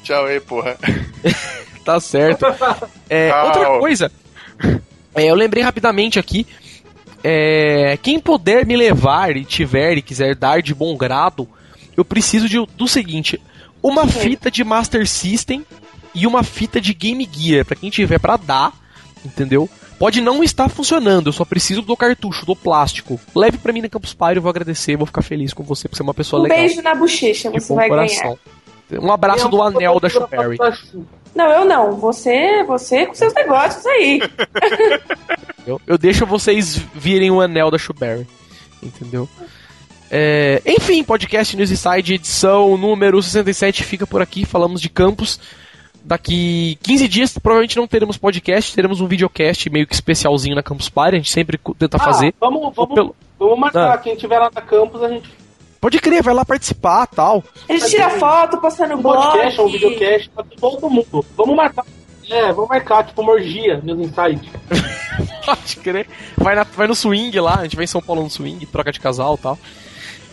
Tchau 0.03 0.25
aí, 0.25 0.39
porra. 0.39 0.77
Tá 1.85 1.99
certo. 1.99 2.43
É, 3.07 3.31
outra 3.43 3.77
coisa, 3.77 4.11
é, 5.13 5.25
eu 5.29 5.35
lembrei 5.35 5.61
rapidamente 5.61 6.17
aqui. 6.17 6.47
é, 7.23 7.95
quem 8.01 8.19
puder 8.19 8.65
me 8.65 8.75
levar 8.75 9.37
e 9.37 9.45
tiver 9.45 9.95
e 9.95 10.01
quiser 10.01 10.33
dar 10.33 10.63
de 10.63 10.73
bom 10.73 10.97
grado, 10.97 11.47
eu 11.95 12.03
preciso 12.03 12.49
de- 12.49 12.65
do 12.75 12.87
seguinte: 12.87 13.39
uma 13.83 14.07
fita 14.07 14.49
de 14.49 14.63
Master 14.63 15.07
System 15.07 15.63
e 16.15 16.25
uma 16.25 16.41
fita 16.41 16.81
de 16.81 16.91
Game 16.91 17.29
Gear. 17.31 17.63
Pra 17.63 17.75
quem 17.75 17.91
tiver 17.91 18.17
pra 18.19 18.35
dar, 18.35 18.73
entendeu? 19.23 19.69
Pode 19.97 20.19
não 20.19 20.43
estar 20.43 20.67
funcionando, 20.69 21.27
eu 21.29 21.33
só 21.33 21.45
preciso 21.45 21.81
do 21.81 21.95
cartucho, 21.95 22.45
do 22.45 22.55
plástico. 22.55 23.19
Leve 23.33 23.57
pra 23.57 23.71
mim 23.71 23.81
na 23.81 23.89
Campus 23.89 24.13
Party, 24.13 24.37
eu 24.37 24.41
vou 24.41 24.49
agradecer, 24.49 24.97
vou 24.97 25.05
ficar 25.05 25.21
feliz 25.21 25.53
com 25.53 25.63
você, 25.63 25.87
por 25.87 25.95
ser 25.95 26.03
uma 26.03 26.13
pessoa 26.13 26.41
Um 26.41 26.43
legal. 26.43 26.57
beijo 26.57 26.81
na 26.81 26.93
bochecha, 26.95 27.49
você 27.49 27.73
vai 27.73 27.89
ganhar. 27.89 28.07
coração. 28.07 28.39
Um 29.01 29.11
abraço 29.11 29.47
do 29.49 29.61
anel 29.63 29.99
da 29.99 30.09
Shuberry. 30.09 30.57
Não, 31.33 31.49
eu 31.49 31.65
não. 31.65 31.93
Você, 31.97 32.63
você 32.63 33.05
com 33.07 33.15
seus 33.15 33.33
negócios 33.33 33.85
aí. 33.85 34.21
Eu, 35.65 35.81
eu 35.87 35.97
deixo 35.97 36.27
vocês 36.27 36.75
virem 36.93 37.31
o 37.31 37.41
anel 37.41 37.71
da 37.71 37.77
Shuberry. 37.79 38.27
Entendeu? 38.83 39.27
É, 40.11 40.61
enfim, 40.63 41.03
podcast 41.03 41.57
News 41.57 41.71
Inside, 41.71 42.13
edição 42.13 42.77
número 42.77 43.19
67, 43.19 43.83
fica 43.83 44.05
por 44.05 44.21
aqui. 44.21 44.45
Falamos 44.45 44.79
de 44.79 44.89
campus. 44.89 45.39
Daqui 46.07 46.77
15 46.83 47.07
dias, 47.07 47.37
provavelmente 47.37 47.77
não 47.77 47.87
teremos 47.87 48.15
podcast, 48.15 48.75
teremos 48.75 49.01
um 49.01 49.07
videocast 49.07 49.67
meio 49.71 49.87
que 49.87 49.93
especialzinho 49.95 50.55
na 50.55 50.61
Campus 50.61 50.87
Party. 50.87 51.15
A 51.15 51.17
gente 51.17 51.31
sempre 51.31 51.59
tenta 51.79 51.97
fazer. 51.97 52.27
Ah, 52.39 52.45
vamos, 52.45 52.75
vamos, 52.75 52.93
Pelo- 52.93 53.15
vamos 53.39 53.57
marcar. 53.59 53.93
Ah. 53.95 53.97
Quem 53.97 54.15
tiver 54.15 54.37
lá 54.37 54.51
na 54.53 54.61
campus, 54.61 55.01
a 55.01 55.09
gente 55.09 55.27
Pode 55.81 55.99
crer, 55.99 56.23
vai 56.23 56.33
lá 56.33 56.43
participar 56.45 57.05
tal. 57.07 57.43
A 57.69 57.73
gente 57.73 57.89
tira 57.89 58.09
foto, 58.11 58.57
posta 58.59 58.87
no 58.87 58.97
Um 58.97 59.01
blog. 59.01 59.23
podcast, 59.33 59.61
um 59.61 59.67
videocast 59.67 60.29
pra 60.29 60.43
todo 60.59 60.89
mundo. 60.89 61.25
Vamos 61.35 61.55
marcar. 61.55 61.85
É, 62.29 62.51
vamos 62.53 62.69
marcar, 62.69 63.03
tipo, 63.05 63.21
uma 63.21 63.33
orgia 63.33 63.81
nos 63.83 63.99
insights. 63.99 64.49
Pode 65.45 65.75
crer. 65.77 66.07
Vai, 66.37 66.55
na- 66.55 66.63
vai 66.63 66.87
no 66.87 66.95
swing 66.95 67.39
lá, 67.39 67.55
a 67.59 67.63
gente 67.63 67.75
vai 67.75 67.85
em 67.85 67.87
São 67.87 68.01
Paulo 68.01 68.23
no 68.23 68.29
swing, 68.31 68.63
troca 68.65 68.91
de 68.91 68.99
casal 68.99 69.35
e 69.35 69.37
tal. 69.43 69.59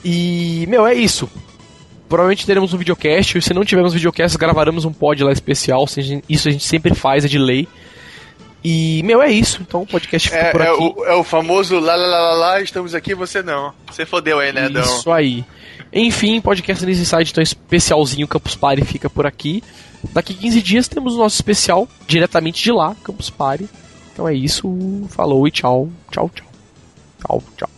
E, 0.04 0.66
meu, 0.68 0.86
é 0.86 0.94
isso. 0.94 1.28
Provavelmente 2.12 2.44
teremos 2.44 2.74
um 2.74 2.76
videocast, 2.76 3.38
e 3.38 3.40
se 3.40 3.54
não 3.54 3.64
tivermos 3.64 3.94
videocast, 3.94 4.36
gravaremos 4.36 4.84
um 4.84 4.92
pod 4.92 5.24
lá 5.24 5.32
especial. 5.32 5.86
Isso 6.28 6.46
a 6.46 6.52
gente 6.52 6.62
sempre 6.62 6.94
faz, 6.94 7.24
é 7.24 7.28
de 7.28 7.38
lei. 7.38 7.66
E, 8.62 9.02
meu, 9.02 9.22
é 9.22 9.32
isso. 9.32 9.62
Então 9.62 9.80
o 9.80 9.86
podcast 9.86 10.28
fica 10.28 10.42
É, 10.42 10.52
por 10.52 10.60
é 10.60 10.68
aqui. 10.68 10.82
o, 10.82 11.04
é 11.06 11.14
o 11.14 11.24
famoso 11.24 11.80
lá, 11.80 11.96
lá, 11.96 12.06
lá, 12.06 12.20
lá, 12.20 12.34
lá, 12.34 12.60
estamos 12.60 12.94
aqui, 12.94 13.14
você 13.14 13.42
não. 13.42 13.72
Você 13.90 14.04
fodeu 14.04 14.40
aí, 14.40 14.52
né, 14.52 14.68
Dão? 14.68 14.82
Isso 14.82 15.10
aí. 15.10 15.42
Enfim, 15.90 16.38
podcast 16.42 16.84
nesse 16.84 17.06
site, 17.06 17.30
então 17.30 17.42
especialzinho 17.42 18.28
Campus 18.28 18.56
Party 18.56 18.84
fica 18.84 19.08
por 19.08 19.24
aqui. 19.24 19.64
Daqui 20.12 20.34
15 20.34 20.60
dias 20.60 20.88
temos 20.88 21.14
o 21.14 21.18
nosso 21.18 21.36
especial 21.36 21.88
diretamente 22.06 22.62
de 22.62 22.72
lá, 22.72 22.94
Campus 23.02 23.30
Party. 23.30 23.66
Então 24.12 24.28
é 24.28 24.34
isso. 24.34 24.68
Falou 25.08 25.48
e 25.48 25.50
tchau. 25.50 25.88
Tchau, 26.10 26.30
tchau. 26.34 26.46
Tchau, 27.26 27.42
tchau. 27.56 27.70